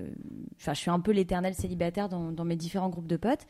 je 0.58 0.74
suis 0.74 0.92
un 0.92 1.00
peu 1.00 1.12
l'éternel 1.12 1.54
célibataire 1.54 2.08
dans, 2.08 2.46
mes 2.46 2.56
différents 2.56 2.90
groupes 2.90 3.08
de 3.08 3.18
potes. 3.18 3.46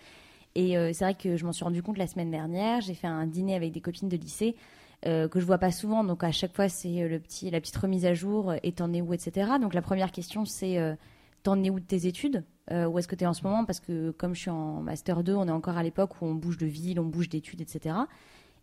Et 0.54 0.74
c'est 0.94 1.06
vrai 1.06 1.16
que 1.16 1.38
je 1.38 1.46
m'en 1.46 1.54
suis 1.54 1.64
rendu 1.64 1.82
compte 1.82 1.98
la 1.98 2.08
semaine 2.08 2.30
dernière. 2.30 2.82
J'ai 2.82 2.94
fait 2.94 3.08
un 3.08 3.26
dîner 3.26 3.56
avec 3.56 3.72
des 3.72 3.80
copines 3.80 4.10
de 4.10 4.18
lycée 4.18 4.58
euh, 5.06 5.28
que 5.28 5.40
je 5.40 5.46
vois 5.46 5.58
pas 5.58 5.72
souvent. 5.72 6.04
Donc 6.04 6.24
à 6.24 6.32
chaque 6.32 6.56
fois, 6.56 6.70
c'est 6.70 7.02
euh, 7.02 7.08
le 7.08 7.20
petit, 7.20 7.50
la 7.50 7.60
petite 7.60 7.78
remise 7.78 8.06
à 8.06 8.14
jour 8.14 8.52
euh, 8.52 8.58
et 8.64 8.72
t'en 8.72 8.94
es 8.94 9.02
où, 9.02 9.14
etc. 9.14 9.52
Donc 9.60 9.74
la 9.74 9.82
première 9.82 10.12
question, 10.12 10.46
c'est 10.46 10.78
euh, 10.78 10.96
t'en 11.44 11.62
es 11.64 11.70
où 11.70 11.80
de 11.80 11.86
tes 11.86 12.06
études 12.06 12.44
Où 12.70 13.00
est-ce 13.00 13.08
que 13.08 13.16
tu 13.16 13.24
es 13.24 13.28
en 13.28 13.34
ce 13.34 13.44
moment? 13.44 13.66
Parce 13.66 13.80
que 13.80 14.12
comme 14.12 14.36
je 14.36 14.42
suis 14.42 14.50
en 14.50 14.82
master 14.82 15.24
2, 15.24 15.34
on 15.34 15.48
est 15.48 15.52
encore 15.52 15.78
à 15.78 15.84
l'époque 15.84 16.22
où 16.22 16.26
on 16.26 16.36
bouge 16.36 16.58
de 16.58 16.68
ville, 16.68 17.00
on 17.00 17.06
bouge 17.06 17.30
d'études, 17.30 17.62
etc. 17.62 17.96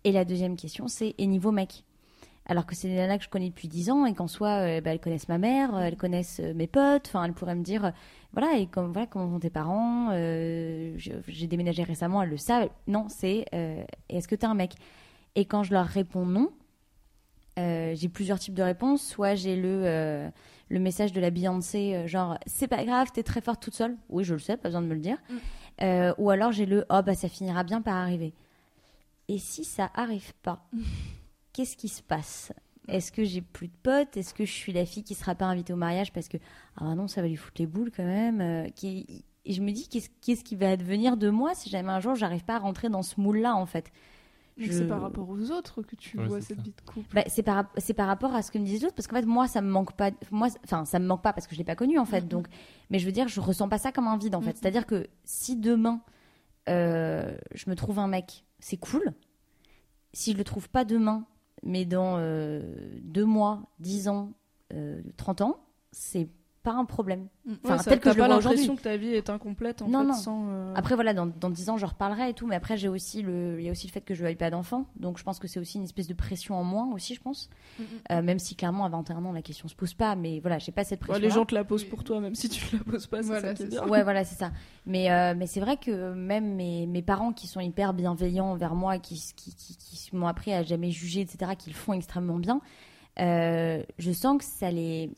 Et 0.05 0.13
la 0.13 0.25
deuxième 0.25 0.57
question, 0.57 0.87
c'est 0.87 1.15
et 1.19 1.27
niveau 1.27 1.51
mec? 1.51 1.85
Alors 2.47 2.65
que 2.65 2.75
c'est 2.75 2.89
des 2.89 2.95
nanas 2.95 3.19
que 3.19 3.25
je 3.25 3.29
connais 3.29 3.51
depuis 3.51 3.69
10 3.69 3.91
ans 3.91 4.07
et 4.07 4.15
qu'en 4.15 4.29
soi, 4.29 4.81
bah, 4.81 4.93
elles 4.93 5.01
connaissent 5.01 5.29
ma 5.29 5.37
mère, 5.37 5.79
elles 5.79 5.99
connaissent 5.99 6.41
mes 6.41 6.67
potes, 6.67 7.09
enfin, 7.09 7.25
elles 7.25 7.35
pourraient 7.35 7.57
me 7.57 7.63
dire, 7.63 7.93
voilà, 8.33 8.57
et 8.57 8.67
comme, 8.67 8.91
voilà, 8.91 9.07
comment 9.07 9.27
vont 9.27 9.39
tes 9.39 9.51
parents, 9.51 10.13
j'ai 10.15 11.47
déménagé 11.47 11.83
récemment, 11.83 12.23
elles 12.23 12.31
le 12.31 12.39
savent. 12.39 12.71
Non, 12.87 13.07
c'est, 13.11 13.45
est-ce 14.09 14.29
que 14.29 14.35
t'es 14.35 14.47
un 14.47 14.55
mec? 14.55 14.77
Et 15.39 15.45
quand 15.45 15.63
je 15.63 15.73
leur 15.73 15.87
réponds 15.87 16.27
non, 16.27 16.51
euh, 17.61 17.95
j'ai 17.95 18.09
plusieurs 18.09 18.41
types 18.41 18.55
de 18.55 18.63
réponses. 18.65 19.07
Soit 19.07 19.37
j'ai 19.37 19.55
le, 19.55 19.83
euh, 19.85 20.29
le 20.69 20.81
message 20.81 21.13
de 21.13 21.21
la 21.21 21.31
Beyoncé, 21.31 21.95
euh, 21.95 22.07
genre, 22.09 22.39
c'est 22.47 22.67
pas 22.67 22.85
grave, 22.85 23.13
t'es 23.15 23.23
très 23.23 23.41
forte 23.41 23.63
toute 23.63 23.77
seule. 23.77 23.97
Oui, 24.09 24.25
je 24.25 24.35
le 24.35 24.41
sais, 24.41 24.57
pas 24.57 24.69
besoin 24.69 24.83
de 24.83 24.89
me 24.89 24.95
le 24.95 25.01
dire. 25.01 25.17
Mm. 25.31 26.13
Ou 26.19 26.31
alors 26.31 26.51
j'ai 26.51 26.67
le, 26.67 26.85
oh, 26.91 27.03
bah, 27.07 27.15
ça 27.15 27.29
finira 27.29 27.63
bien 27.63 27.81
par 27.83 27.95
arriver. 27.95 28.35
Et 29.29 29.39
si 29.39 29.63
ça 29.63 29.93
arrive 29.95 30.35
pas 30.43 30.69
qu'est-ce 31.53 31.77
qui 31.77 31.87
se 31.87 32.03
passe? 32.03 32.53
Est-ce 32.89 33.13
que 33.13 33.23
j'ai 33.23 33.41
plus 33.41 33.69
de 33.69 33.77
potes? 33.81 34.17
Est-ce 34.17 34.35
que 34.35 34.45
je 34.45 34.51
suis 34.51 34.73
la 34.73 34.87
fille 34.87 35.05
qui 35.05 35.15
sera 35.15 35.37
pas 35.37 35.45
invitée 35.45 35.73
au 35.73 35.77
mariage 35.77 36.13
parce 36.13 36.27
que 36.27 36.39
ah 36.79 36.85
bah 36.85 36.95
non 36.97 37.07
ça 37.07 37.23
va 37.23 37.29
lui 37.29 37.37
foutre 37.37 37.61
les 37.61 37.67
boules 37.69 37.93
quand 37.97 38.05
même. 38.05 38.41
Et 38.41 39.23
je 39.47 39.61
me 39.61 39.71
dis 39.71 39.89
qu'est-ce 39.89 40.09
qu'est-ce 40.21 40.43
qui 40.43 40.57
va 40.57 40.71
advenir 40.71 41.17
de 41.17 41.31
moi 41.31 41.55
si 41.55 41.71
jamais 41.71 41.93
un 41.93 42.01
jour 42.01 42.17
j'arrive 42.17 42.45
pas 42.45 42.57
à 42.57 42.59
rentrer 42.59 42.89
dans 42.89 43.03
ce 43.03 43.21
moule 43.21 43.39
là 43.39 43.55
en 43.55 43.67
fait? 43.67 43.93
Je- 44.59 44.73
c'est 44.73 44.87
par 44.89 45.01
rapport 45.01 45.29
aux 45.29 45.51
autres 45.51 45.83
que 45.83 45.95
tu 45.97 46.19
Ouais, 46.19 46.27
vois 46.27 46.41
cette 46.41 46.57
ça. 46.59 46.63
vie 46.63 46.73
de 46.77 46.81
couple. 46.91 47.15
Bah, 47.15 47.23
c'est 47.29 47.43
par 47.43 47.65
c'est 47.79 47.95
par 47.95 48.07
rapport 48.09 48.35
à 48.35 48.43
ce 48.43 48.51
que 48.51 48.59
me 48.59 48.65
disent 48.65 48.81
les 48.81 48.87
autres 48.87 48.95
parce 48.97 49.07
qu'en 49.07 49.17
fait 49.17 49.25
moi 49.27 49.47
ça 49.49 49.61
me 49.63 49.71
manque 49.71 49.93
pas 49.95 50.11
moi 50.31 50.49
enfin 50.65 50.85
ça 50.85 50.99
me 50.99 51.07
manque 51.07 51.23
pas 51.23 51.33
parce 51.33 51.47
que 51.47 51.55
je 51.55 51.59
l'ai 51.59 51.65
pas 51.65 51.77
connu 51.77 51.99
en 51.99 52.05
fait 52.05 52.27
donc 52.29 52.47
mais 52.91 52.99
je 52.99 53.07
veux 53.07 53.13
dire 53.13 53.29
je 53.29 53.41
ressens 53.41 53.69
pas 53.69 53.79
ça 53.79 53.93
comme 53.93 54.07
un 54.09 54.19
vide 54.19 54.35
en 54.35 54.41
fait 54.41 54.51
Mhm. 54.51 54.57
c'est 54.61 54.67
à 54.67 54.71
dire 54.71 54.87
que 54.87 55.07
si 55.25 55.57
demain 55.57 56.01
euh, 56.69 57.37
je 57.55 57.71
me 57.71 57.75
trouve 57.77 57.99
un 57.99 58.09
mec 58.09 58.45
c'est 58.59 58.77
cool 58.77 59.13
si 60.13 60.33
je 60.33 60.37
le 60.39 60.45
trouve 60.45 60.69
pas 60.69 60.85
demain 60.85 61.25
mais 61.63 61.85
dans 61.85 62.17
euh, 62.19 62.63
deux 63.03 63.25
mois 63.25 63.63
dix 63.79 64.09
ans 64.09 64.33
euh, 64.75 65.01
30 65.17 65.41
ans 65.43 65.61
c'est 65.93 66.29
pas 66.71 66.77
un 66.77 66.85
problème 66.85 67.29
Enfin, 67.65 67.77
Ouais, 67.77 67.83
ça- 67.83 67.91
tel 67.91 67.99
que 68.01 68.05
t'as 68.05 68.11
je 68.13 68.17
le 68.17 68.21
pas 68.23 68.27
vois 68.27 68.35
l'impression 68.37 68.63
aujourd'hui. 68.75 68.77
que 68.77 68.83
ta 68.83 68.97
vie 68.97 69.09
est 69.15 69.31
incomplète 69.31 69.81
en 69.83 69.89
Non, 69.89 70.01
fait 70.01 70.07
non. 70.09 70.15
sans. 70.15 70.47
euh, 70.51 70.75
après 70.77 70.95
voilà 70.95 71.15
dans, 71.15 71.27
dans 71.27 71.51
10 71.51 71.71
ans 71.71 71.77
je 71.79 71.87
reparlerai 71.87 72.31
et 72.31 72.35
tout 72.35 72.47
mais 72.47 72.57
après 72.57 72.77
j'ai 72.77 72.89
aussi 72.89 73.23
le 73.23 73.59
il 73.59 73.65
y 73.65 73.69
a 73.69 73.73
aussi 73.73 73.87
le 73.87 73.93
fait 73.93 74.01
que 74.03 74.15
je 74.15 74.23
veuille 74.23 74.37
pas 74.37 74.51
d'enfant 74.51 74.87
donc 74.97 75.19
je 75.19 75.25
pense 75.25 75.39
que 75.39 75.49
c'est 75.49 75.59
aussi 75.61 75.79
une 75.79 75.85
espèce 75.85 76.07
de 76.09 76.15
pression 76.15 76.57
en 76.57 76.65
moins 76.65 76.93
aussi 76.93 77.15
je 77.15 77.21
pense 77.23 77.49
Euh, 78.11 78.23
même 78.23 78.39
si 78.39 78.55
clairement 78.55 78.85
à 78.85 78.89
21 78.89 79.25
ans 79.25 79.33
la 79.33 79.43
question 79.43 79.67
se 79.69 79.75
pose 79.75 79.95
pas 79.95 80.15
mais 80.17 80.41
voilà 80.41 80.59
j'ai 80.59 80.73
pas 80.73 80.85
cette 80.85 81.01
ouais, 81.03 81.07
pression 81.09 81.23
les 81.23 81.31
gens 81.31 81.45
te 81.47 81.55
la 81.55 81.65
posent 81.65 81.85
pour 81.85 82.05
toi, 82.05 82.21
même 82.21 82.35
si 82.35 82.49
tu 82.49 82.77
la 82.77 82.83
poses 82.85 83.07
pas. 83.07 83.23
C'est 83.23 83.29
Voilà, 83.29 83.49
ça 83.49 83.55
qui 83.55 83.63
est 83.63 83.67
c'est 83.67 83.71
bien. 83.71 83.87
ouais 83.89 84.03
voilà 84.03 84.25
c'est 84.25 84.37
ça 84.37 84.51
mais 84.87 85.11
euh, 85.11 85.35
mais 85.37 85.47
c'est 85.47 85.61
vrai 85.61 85.77
que 85.79 86.13
même 86.15 86.55
mes, 86.55 86.87
mes 86.87 87.03
parents 87.03 87.33
qui 87.33 87.47
sont 87.47 87.61
hyper 87.61 87.95
bienveillants 87.95 88.51
envers 88.53 88.75
moi 88.75 88.99
qui 88.99 89.15
qui, 89.37 89.55
qui, 89.55 89.77
qui 89.77 90.17
m'ont 90.17 90.27
appris 90.27 90.53
à 90.53 90.63
jamais 90.63 90.91
juger 90.91 91.21
etc 91.23 91.53
qui 91.59 91.71
le 91.71 91.77
font 91.77 91.93
extrêmement 91.95 92.39
bien 92.39 92.61
euh, 93.21 93.83
je 93.99 94.13
sens 94.13 94.39
que 94.39 94.45
ça 94.45 94.71
les 94.71 95.11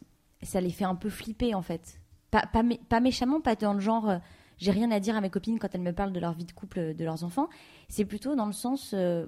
ça 0.42 0.60
les 0.60 0.70
fait 0.70 0.84
un 0.84 0.94
peu 0.94 1.10
flipper 1.10 1.54
en 1.54 1.62
fait 1.62 2.00
pas 2.30 2.42
pas, 2.52 2.62
mé- 2.62 2.80
pas 2.88 3.00
méchamment 3.00 3.40
pas 3.40 3.54
dans 3.56 3.74
le 3.74 3.80
genre 3.80 4.08
euh, 4.08 4.18
j'ai 4.58 4.70
rien 4.70 4.90
à 4.90 5.00
dire 5.00 5.16
à 5.16 5.20
mes 5.20 5.30
copines 5.30 5.58
quand 5.58 5.74
elles 5.74 5.80
me 5.80 5.92
parlent 5.92 6.12
de 6.12 6.20
leur 6.20 6.32
vie 6.32 6.44
de 6.44 6.52
couple 6.52 6.78
euh, 6.78 6.94
de 6.94 7.04
leurs 7.04 7.24
enfants 7.24 7.48
c'est 7.88 8.04
plutôt 8.04 8.34
dans 8.36 8.46
le 8.46 8.52
sens 8.52 8.92
euh, 8.94 9.26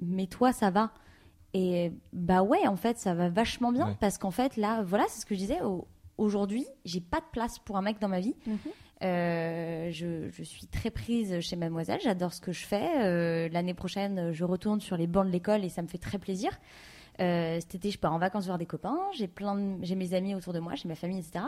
mais 0.00 0.26
toi 0.26 0.52
ça 0.52 0.70
va 0.70 0.92
et 1.52 1.92
bah 2.12 2.42
ouais 2.42 2.66
en 2.66 2.76
fait 2.76 2.98
ça 2.98 3.14
va 3.14 3.28
vachement 3.28 3.72
bien 3.72 3.88
Ouais. 3.88 3.96
parce 4.00 4.18
qu'en 4.18 4.30
fait 4.30 4.56
là 4.56 4.82
voilà 4.82 5.04
c'est 5.08 5.20
ce 5.20 5.26
que 5.26 5.34
je 5.34 5.40
disais 5.40 5.60
au- 5.62 5.86
aujourd'hui 6.18 6.66
j'ai 6.84 7.00
pas 7.00 7.20
de 7.20 7.26
place 7.32 7.58
pour 7.58 7.76
un 7.76 7.82
mec 7.82 8.00
dans 8.00 8.08
ma 8.08 8.20
vie 8.20 8.34
Mhm. 8.46 8.58
euh, 9.02 9.90
je, 9.92 10.28
je 10.30 10.42
suis 10.42 10.66
très 10.66 10.90
prise 10.90 11.40
chez 11.40 11.56
Mademoiselle, 11.56 12.00
j'adore 12.02 12.32
ce 12.32 12.40
que 12.40 12.52
je 12.52 12.64
fais. 12.64 12.88
Euh, 13.04 13.48
L'année 13.52 13.74
prochaine, 13.74 14.32
je 14.32 14.44
retourne 14.44 14.80
sur 14.80 14.96
les 14.96 15.06
bancs 15.06 15.26
de 15.26 15.30
l'école 15.30 15.64
et 15.64 15.68
ça 15.68 15.82
me 15.82 15.88
fait 15.88 15.98
très 15.98 16.18
plaisir. 16.18 16.50
Euh, 17.20 17.60
cet 17.60 17.74
été, 17.76 17.90
je 17.90 17.98
pars 17.98 18.12
en 18.12 18.18
vacances 18.18 18.46
voir 18.46 18.58
des 18.58 18.66
copains, 18.66 18.98
j'ai 19.14 19.28
plein, 19.28 19.54
de- 19.56 19.84
j'ai 19.84 19.94
mes 19.94 20.14
amis 20.14 20.34
autour 20.34 20.52
de 20.52 20.58
moi, 20.58 20.74
j'ai 20.74 20.88
ma 20.88 20.94
famille, 20.96 21.18
etc. 21.20 21.44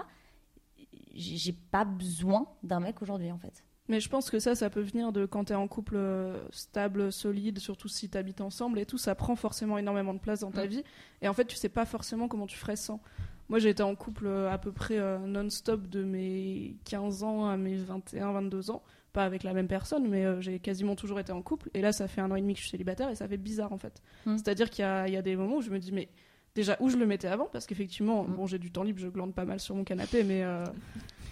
J'ai 1.14 1.52
pas 1.52 1.84
besoin 1.84 2.46
d'un 2.62 2.80
mec 2.80 3.00
aujourd'hui, 3.02 3.30
en 3.32 3.38
fait. 3.38 3.64
Mais 3.88 4.00
je 4.00 4.08
pense 4.08 4.30
que 4.30 4.38
ça, 4.40 4.54
ça 4.54 4.68
peut 4.68 4.80
venir 4.80 5.12
de 5.12 5.26
quand 5.26 5.44
t'es 5.44 5.54
en 5.54 5.68
couple 5.68 5.94
euh, 5.96 6.36
stable, 6.50 7.12
solide, 7.12 7.58
surtout 7.60 7.88
si 7.88 8.08
t'habites 8.08 8.40
ensemble 8.40 8.78
et 8.80 8.86
tout, 8.86 8.98
ça 8.98 9.14
prend 9.14 9.36
forcément 9.36 9.78
énormément 9.78 10.12
de 10.12 10.18
place 10.18 10.40
dans 10.40 10.50
ta 10.50 10.64
Mm. 10.66 10.68
vie. 10.68 10.82
Et 11.22 11.28
en 11.28 11.32
fait, 11.32 11.44
tu 11.46 11.56
sais 11.56 11.68
pas 11.68 11.84
forcément 11.86 12.26
comment 12.28 12.46
tu 12.46 12.58
ferais 12.58 12.76
sans. 12.76 13.00
Moi, 13.48 13.60
j'ai 13.60 13.68
été 13.70 13.84
en 13.84 13.94
couple 13.94 14.26
euh, 14.26 14.50
à 14.52 14.58
peu 14.58 14.72
près 14.72 14.98
euh, 14.98 15.18
non-stop 15.18 15.86
de 15.88 16.02
mes 16.02 16.76
15 16.84 17.22
ans 17.22 17.46
à 17.48 17.56
mes 17.56 17.76
21, 17.76 18.32
22 18.32 18.70
ans. 18.72 18.82
Pas 19.16 19.24
avec 19.24 19.44
la 19.44 19.54
même 19.54 19.66
personne, 19.66 20.06
mais 20.08 20.26
euh, 20.26 20.42
j'ai 20.42 20.58
quasiment 20.58 20.94
toujours 20.94 21.18
été 21.18 21.32
en 21.32 21.40
couple. 21.40 21.70
Et 21.72 21.80
là, 21.80 21.90
ça 21.90 22.06
fait 22.06 22.20
un 22.20 22.30
an 22.30 22.36
et 22.36 22.42
demi 22.42 22.52
que 22.52 22.58
je 22.58 22.64
suis 22.64 22.70
célibataire 22.70 23.08
et 23.08 23.14
ça 23.14 23.26
fait 23.26 23.38
bizarre 23.38 23.72
en 23.72 23.78
fait. 23.78 24.02
Mm. 24.26 24.36
C'est-à-dire 24.36 24.68
qu'il 24.68 24.82
y 24.82 24.86
a, 24.86 25.08
il 25.08 25.14
y 25.14 25.16
a 25.16 25.22
des 25.22 25.36
moments 25.36 25.56
où 25.56 25.62
je 25.62 25.70
me 25.70 25.78
dis, 25.78 25.90
mais 25.90 26.08
déjà, 26.54 26.76
où 26.80 26.90
je 26.90 26.98
le 26.98 27.06
mettais 27.06 27.28
avant? 27.28 27.46
Parce 27.50 27.66
qu'effectivement, 27.66 28.24
Mm. 28.24 28.34
bon, 28.36 28.46
j'ai 28.46 28.58
du 28.58 28.70
temps 28.70 28.82
libre, 28.82 28.98
je 29.00 29.08
glande 29.08 29.32
pas 29.34 29.46
mal 29.46 29.58
sur 29.58 29.74
mon 29.74 29.84
canapé, 29.84 30.22
mais. 30.22 30.42
euh, 30.44 30.64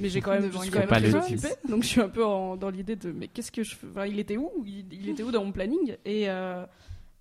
mais 0.01 0.09
j'ai 0.09 0.21
quand 0.23 0.31
même, 0.33 0.51
je 0.51 0.59
suis 0.59 0.71
quand 0.71 0.79
même 0.81 0.89
Pas 0.89 0.99
très 0.99 1.15
occupée, 1.15 1.55
donc 1.69 1.83
je 1.83 1.89
suis 1.89 2.01
un 2.01 2.09
peu 2.09 2.25
en- 2.25 2.57
dans 2.57 2.71
l'idée 2.71 2.97
de 2.97 3.13
mais 3.13 3.29
qu'est-ce 3.29 3.53
que 3.53 3.63
je 3.63 3.75
fais? 3.77 3.87
Enfin, 3.91 4.07
il 4.07 4.19
était 4.19 4.39
où? 4.39 4.51
Il, 4.67 4.87
il 4.91 5.11
était 5.11 5.23
où 5.23 5.31
dans 5.31 5.45
mon 5.45 5.53
planning? 5.53 5.97
Et 6.07 6.31
euh, 6.31 6.65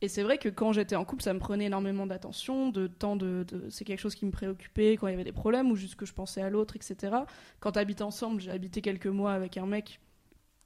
et 0.01 0.07
c'est 0.07 0.24
vrai 0.24 0.38
que 0.38 0.47
quand 0.49 0.72
j'étais 0.74 0.95
en 0.95 1.03
couple 1.05 1.24
ça 1.24 1.34
me 1.34 1.39
prenait 1.39 1.66
énormément 1.66 2.05
d'attention 2.05 2.70
de 2.70 2.88
temps 2.88 3.16
de, 3.18 3.45
de- 3.49 3.70
c'est 3.70 3.84
quelque 3.86 3.99
chose 3.99 4.16
qui 4.16 4.26
me 4.26 4.32
préoccupait 4.32 4.93
quand 4.97 5.07
il 5.07 5.11
y 5.11 5.14
avait 5.14 5.24
des 5.24 5.32
problèmes 5.32 5.72
ou 5.72 5.76
juste 5.78 5.95
que 5.95 6.05
je 6.05 6.14
pensais 6.14 6.41
à 6.41 6.49
l'autre 6.49 6.76
etc 6.76 7.16
quand 7.61 7.72
t'habites 7.72 8.01
ensemble 8.01 8.41
j'ai 8.41 8.51
habité 8.51 8.82
quelques 8.82 9.07
mois 9.07 9.32
avec 9.32 9.55
un 9.55 9.66
mec 9.66 10.01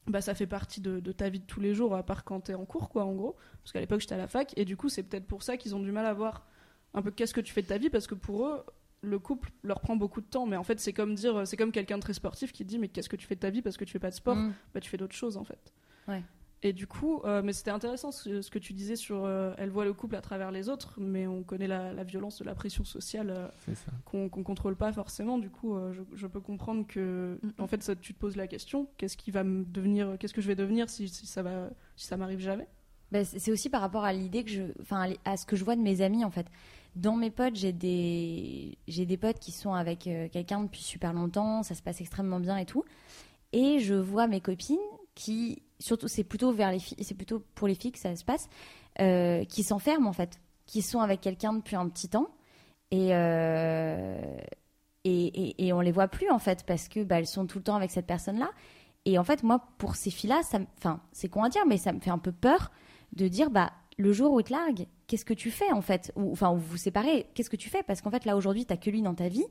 bah 0.08 0.22
ça 0.22 0.34
fait 0.34 0.47
partie 0.47 0.82
de, 0.82 0.99
de 0.99 1.12
ta 1.12 1.30
vie 1.30 1.39
de 1.39 1.45
tous 1.45 1.60
les 1.60 1.74
jours 1.74 1.95
à 1.95 2.03
part 2.03 2.24
quand 2.24 2.39
t'es 2.41 2.53
en 2.53 2.66
cours 2.66 2.89
quoi 2.89 3.03
en 3.03 3.14
gros 3.14 3.36
parce 3.62 3.74
qu'à 3.74 3.80
l'époque 3.80 3.99
j'étais 3.99 4.16
à 4.16 4.18
la 4.18 4.28
fac 4.28 4.53
et 4.58 4.64
du 4.64 4.78
coup 4.78 4.89
c'est 4.89 5.03
peut-être 5.03 5.28
pour 5.28 5.43
ça 5.43 5.58
qu'ils 5.58 5.76
ont 5.76 5.82
du 5.82 5.91
mal 5.91 6.05
à 6.05 6.14
voir 6.14 6.47
un 6.93 7.01
peu 7.01 7.12
qu'est-ce 7.12 7.34
que 7.34 7.41
tu 7.41 7.53
fais 7.53 7.62
de 7.62 7.68
ta 7.68 7.78
vie 7.78 7.89
parce 7.89 8.08
que 8.08 8.16
pour 8.16 8.45
eux 8.45 8.64
le 9.01 9.20
couple 9.20 9.51
leur 9.64 9.80
prend 9.80 9.95
beaucoup 9.95 10.22
de 10.22 10.26
temps, 10.26 10.45
mais 10.45 10.58
en 10.58 10.64
fait, 10.64 10.80
c'est 10.80 10.93
comme 10.93 11.16
dire, 11.16 11.45
c'est 11.45 11.58
comme 11.58 11.72
quelqu'un 11.72 11.97
de 11.97 12.01
très 12.01 12.14
sportif 12.14 12.51
qui 12.51 12.66
dit, 12.66 12.80
mais 12.80 12.88
qu'est-ce 12.88 13.10
que 13.10 13.16
tu 13.16 13.28
fais 13.28 13.36
de 13.36 13.39
ta 13.39 13.49
vie 13.49 13.62
parce 13.62 13.78
que 13.78 13.86
tu 13.86 13.91
fais 13.91 13.99
pas 13.99 14.10
de 14.10 14.16
sport? 14.16 14.36
Mm. 14.36 14.53
Bah, 14.74 14.80
tu 14.80 14.89
fais 14.89 14.97
d'autres 14.97 15.16
choses 15.16 15.38
en 15.38 15.43
fait. 15.43 15.74
Ouais. 16.08 16.24
Et 16.64 16.74
du 16.74 16.88
coup, 16.88 17.22
euh, 17.24 17.43
mais 17.43 17.53
c'était 17.53 17.70
intéressant 17.70 18.12
ce, 18.12 18.41
ce 18.41 18.49
que 18.49 18.58
tu 18.58 18.74
disais 18.74 18.95
sur, 18.95 19.26
euh, 19.26 19.53
elle 19.60 19.70
voit 19.70 19.86
le 19.86 19.93
couple 19.93 20.16
à 20.16 20.22
travers 20.22 20.49
les 20.51 20.70
autres, 20.70 20.95
mais 20.99 21.28
on 21.28 21.43
connaît 21.43 21.68
la, 21.68 21.93
la 21.93 22.03
violence 22.03 22.39
de 22.39 22.45
la 22.45 22.55
pression 22.55 22.84
sociale 22.84 23.30
euh, 23.30 23.47
qu'on 24.05 24.28
qu'on 24.28 24.41
contrôle 24.41 24.76
pas 24.76 24.91
forcément. 24.91 25.38
Du 25.38 25.51
coup, 25.51 25.76
euh, 25.76 25.93
je, 25.93 26.01
je 26.16 26.26
peux 26.26 26.41
comprendre 26.41 26.88
que, 26.88 27.39
Mm. 27.43 27.49
en 27.60 27.68
fait, 27.68 27.84
ça, 27.84 27.95
tu 27.95 28.14
te 28.16 28.20
poses 28.20 28.36
la 28.36 28.47
question, 28.47 28.88
qu'est-ce 28.97 29.18
qui 29.18 29.30
va 29.30 29.43
me 29.43 29.66
devenir, 29.66 30.18
qu'est-ce 30.20 30.34
que 30.34 30.41
je 30.41 30.47
vais 30.47 30.55
devenir 30.55 30.89
si, 30.89 31.08
si 31.10 31.28
ça 31.28 31.43
va, 31.43 31.70
si 31.95 32.08
ça 32.08 32.18
m'arrive 32.18 32.39
jamais? 32.39 32.68
Bah, 33.12 33.24
c'est 33.24 33.51
aussi 33.51 33.70
par 33.70 33.82
rapport 33.82 34.03
à 34.03 34.12
l'idée 34.12 34.43
que 34.43 34.49
je, 34.49 34.64
enfin, 34.82 35.14
à 35.26 35.38
ce 35.38 35.45
que 35.45 35.55
je 35.55 35.64
vois 35.64 35.76
de 35.76 35.82
mes 35.82 36.01
amis 36.01 36.26
en 36.26 36.32
fait. 36.32 36.47
Dans 36.95 37.16
mes 37.16 37.30
potes, 37.30 37.55
j'ai 37.55 37.72
des, 37.72 38.80
j'ai 38.88 39.05
des 39.05 39.18
potes 39.18 39.38
qui 39.39 39.51
sont 39.51 39.74
avec 39.76 40.08
euh, 40.08 40.28
quelqu'un 40.30 40.64
depuis 40.64 40.82
super 40.82 41.14
longtemps, 41.14 41.62
ça 41.62 41.76
se 41.76 41.84
passe 41.84 42.01
extrêmement 42.01 42.39
bien 42.39 42.58
et 42.58 42.66
tout. 42.66 42.84
Et 43.53 43.80
je 43.80 43.93
vois 43.93 44.26
mes 44.28 44.41
copines 44.41 44.78
qui, 45.16 45.62
surtout, 45.80 46.07
c'est 46.07 46.23
plutôt 46.23 46.51
vers 46.51 46.71
les 46.71 46.80
filles, 46.80 46.97
c'est 47.03 47.15
plutôt 47.15 47.43
pour 47.55 47.67
les 47.67 47.75
filles 47.75 47.91
que 47.91 47.99
ça 47.99 48.15
se 48.15 48.25
passe, 48.25 48.49
euh, 48.99 49.43
qui 49.45 49.63
s'enferment 49.63 50.07
en 50.09 50.13
fait, 50.13 50.39
qui 50.65 50.82
sont 50.82 50.99
avec 50.99 51.21
quelqu'un 51.21 51.53
depuis 51.53 51.75
un 51.75 51.88
petit 51.89 52.09
temps 52.09 52.28
et, 52.91 53.09
euh, 53.11 54.38
et, 55.03 55.65
et, 55.67 55.73
on 55.73 55.80
les 55.80 55.91
voit 55.91 56.07
plus 56.07 56.30
en 56.30 56.39
fait 56.39 56.65
parce 56.65 56.88
que 56.89 57.03
bah, 57.03 57.19
elles 57.19 57.28
sont 57.28 57.45
tout 57.47 57.59
le 57.59 57.63
temps 57.63 57.75
avec 57.75 57.91
cette 57.91 58.07
personne-là. 58.07 58.49
Et 59.05 59.17
en 59.17 59.23
fait, 59.23 59.43
moi, 59.43 59.61
pour 59.78 59.95
ces 59.95 60.11
filles-là, 60.11 60.41
ça, 60.43 60.59
me- 60.59 60.65
enfin, 60.78 60.99
c'est 61.13 61.30
con 61.30 61.43
à 61.43 61.49
dire, 61.49 61.65
mais 61.65 61.78
ça 61.78 61.93
me 61.93 61.99
fait 62.01 62.09
un 62.09 62.17
peu 62.17 62.34
peur 62.34 62.71
de 63.13 63.28
dire, 63.30 63.49
bah, 63.49 63.71
le 63.97 64.11
jour 64.11 64.34
où 64.34 64.39
ils 64.41 64.43
te 64.43 64.51
larguent, 64.51 64.88
qu'est-ce 65.07 65.23
que 65.25 65.34
tu 65.34 65.49
fais 65.49 65.71
en 65.71 65.82
fait? 65.82 66.11
Ou 66.17 66.32
enfin, 66.34 66.51
vous 66.53 66.59
vous 66.59 66.78
séparez, 66.78 67.28
qu'est-ce 67.34 67.49
que 67.49 67.55
tu 67.55 67.69
fais? 67.69 67.84
Parce 67.84 68.01
qu'en 68.01 68.11
fait, 68.11 68.25
là 68.25 68.36
aujourd'hui, 68.36 68.65
t'as 68.65 68.75
que 68.78 68.89
lui 68.89 69.01
dans 69.01 69.15
ta 69.15 69.30
vie. 69.30 69.45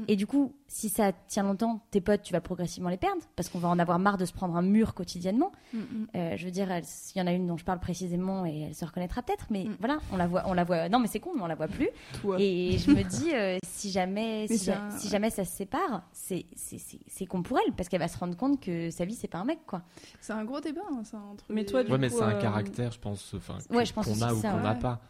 Mm. 0.00 0.04
Et 0.08 0.16
du 0.16 0.26
coup, 0.26 0.52
si 0.66 0.88
ça 0.88 1.12
tient 1.28 1.42
longtemps, 1.42 1.80
tes 1.90 2.00
potes, 2.00 2.22
tu 2.22 2.32
vas 2.32 2.40
progressivement 2.40 2.88
les 2.90 2.96
perdre 2.96 3.22
parce 3.36 3.48
qu'on 3.48 3.58
va 3.58 3.68
en 3.68 3.78
avoir 3.78 3.98
marre 3.98 4.16
de 4.18 4.24
se 4.24 4.32
prendre 4.32 4.56
un 4.56 4.62
mur 4.62 4.94
quotidiennement. 4.94 5.52
Mm, 5.72 5.78
mm. 5.78 6.06
Euh, 6.16 6.36
je 6.36 6.44
veux 6.44 6.50
dire, 6.50 6.68
s'il 6.82 7.18
y 7.20 7.22
en 7.22 7.26
a 7.26 7.32
une 7.32 7.46
dont 7.46 7.56
je 7.56 7.64
parle 7.64 7.80
précisément 7.80 8.44
et 8.46 8.60
elle 8.68 8.74
se 8.74 8.84
reconnaîtra 8.84 9.22
peut-être, 9.22 9.46
mais 9.50 9.64
Mm. 9.64 9.76
voilà, 9.78 9.98
on 10.12 10.16
la 10.16 10.26
voit, 10.26 10.42
on 10.46 10.52
la 10.54 10.64
voit. 10.64 10.88
Non, 10.88 10.98
mais 10.98 11.06
c'est 11.08 11.20
con, 11.20 11.30
mais 11.36 11.42
on 11.42 11.46
la 11.46 11.54
voit 11.54 11.68
plus. 11.68 11.88
Toi. 12.22 12.36
Et 12.40 12.78
je 12.78 12.90
me 12.90 13.02
dis, 13.02 13.34
euh, 13.34 13.58
si 13.64 13.90
jamais, 13.90 14.46
Mais 14.48 14.56
si, 14.56 14.64
ja- 14.66 14.90
si 14.90 15.08
jamais 15.08 15.30
ça 15.30 15.44
se 15.44 15.52
sépare, 15.56 16.02
c'est 16.12 16.46
c'est- 16.56 16.78
c'est- 16.78 17.00
c'est 17.06 17.26
con 17.26 17.42
pour 17.42 17.58
elle 17.58 17.72
parce 17.74 17.88
qu'elle 17.88 18.00
va 18.00 18.08
se 18.08 18.18
rendre 18.18 18.36
compte 18.36 18.60
que 18.60 18.90
sa 18.90 19.04
vie 19.04 19.14
c'est 19.14 19.28
pas 19.28 19.38
un 19.38 19.44
mec 19.44 19.60
quoi. 19.66 19.82
C'est 20.20 20.32
un 20.32 20.44
gros 20.44 20.60
débat, 20.60 20.80
hein, 20.92 21.02
ça. 21.04 21.18
Entre 21.30 21.44
Mais 21.48 21.60
les- 21.62 21.66
toi, 21.66 21.82
du 21.84 21.90
Ouais, 21.92 21.98
mais 21.98 22.08
coup, 22.08 22.16
c'est 22.18 22.24
un 22.24 22.30
euh, 22.36 22.40
caractère, 22.40 22.92
je 22.92 22.98
pense, 22.98 23.34
enfin, 23.34 23.58
Ouais, 23.70 23.84
qu'on 23.94 24.00
a 24.02 24.32
ou 24.32 24.40
ça, 24.40 24.50
qu'on 24.50 24.60
n'a 24.60 24.72
ouais. 24.72 24.78
pas. 24.78 25.00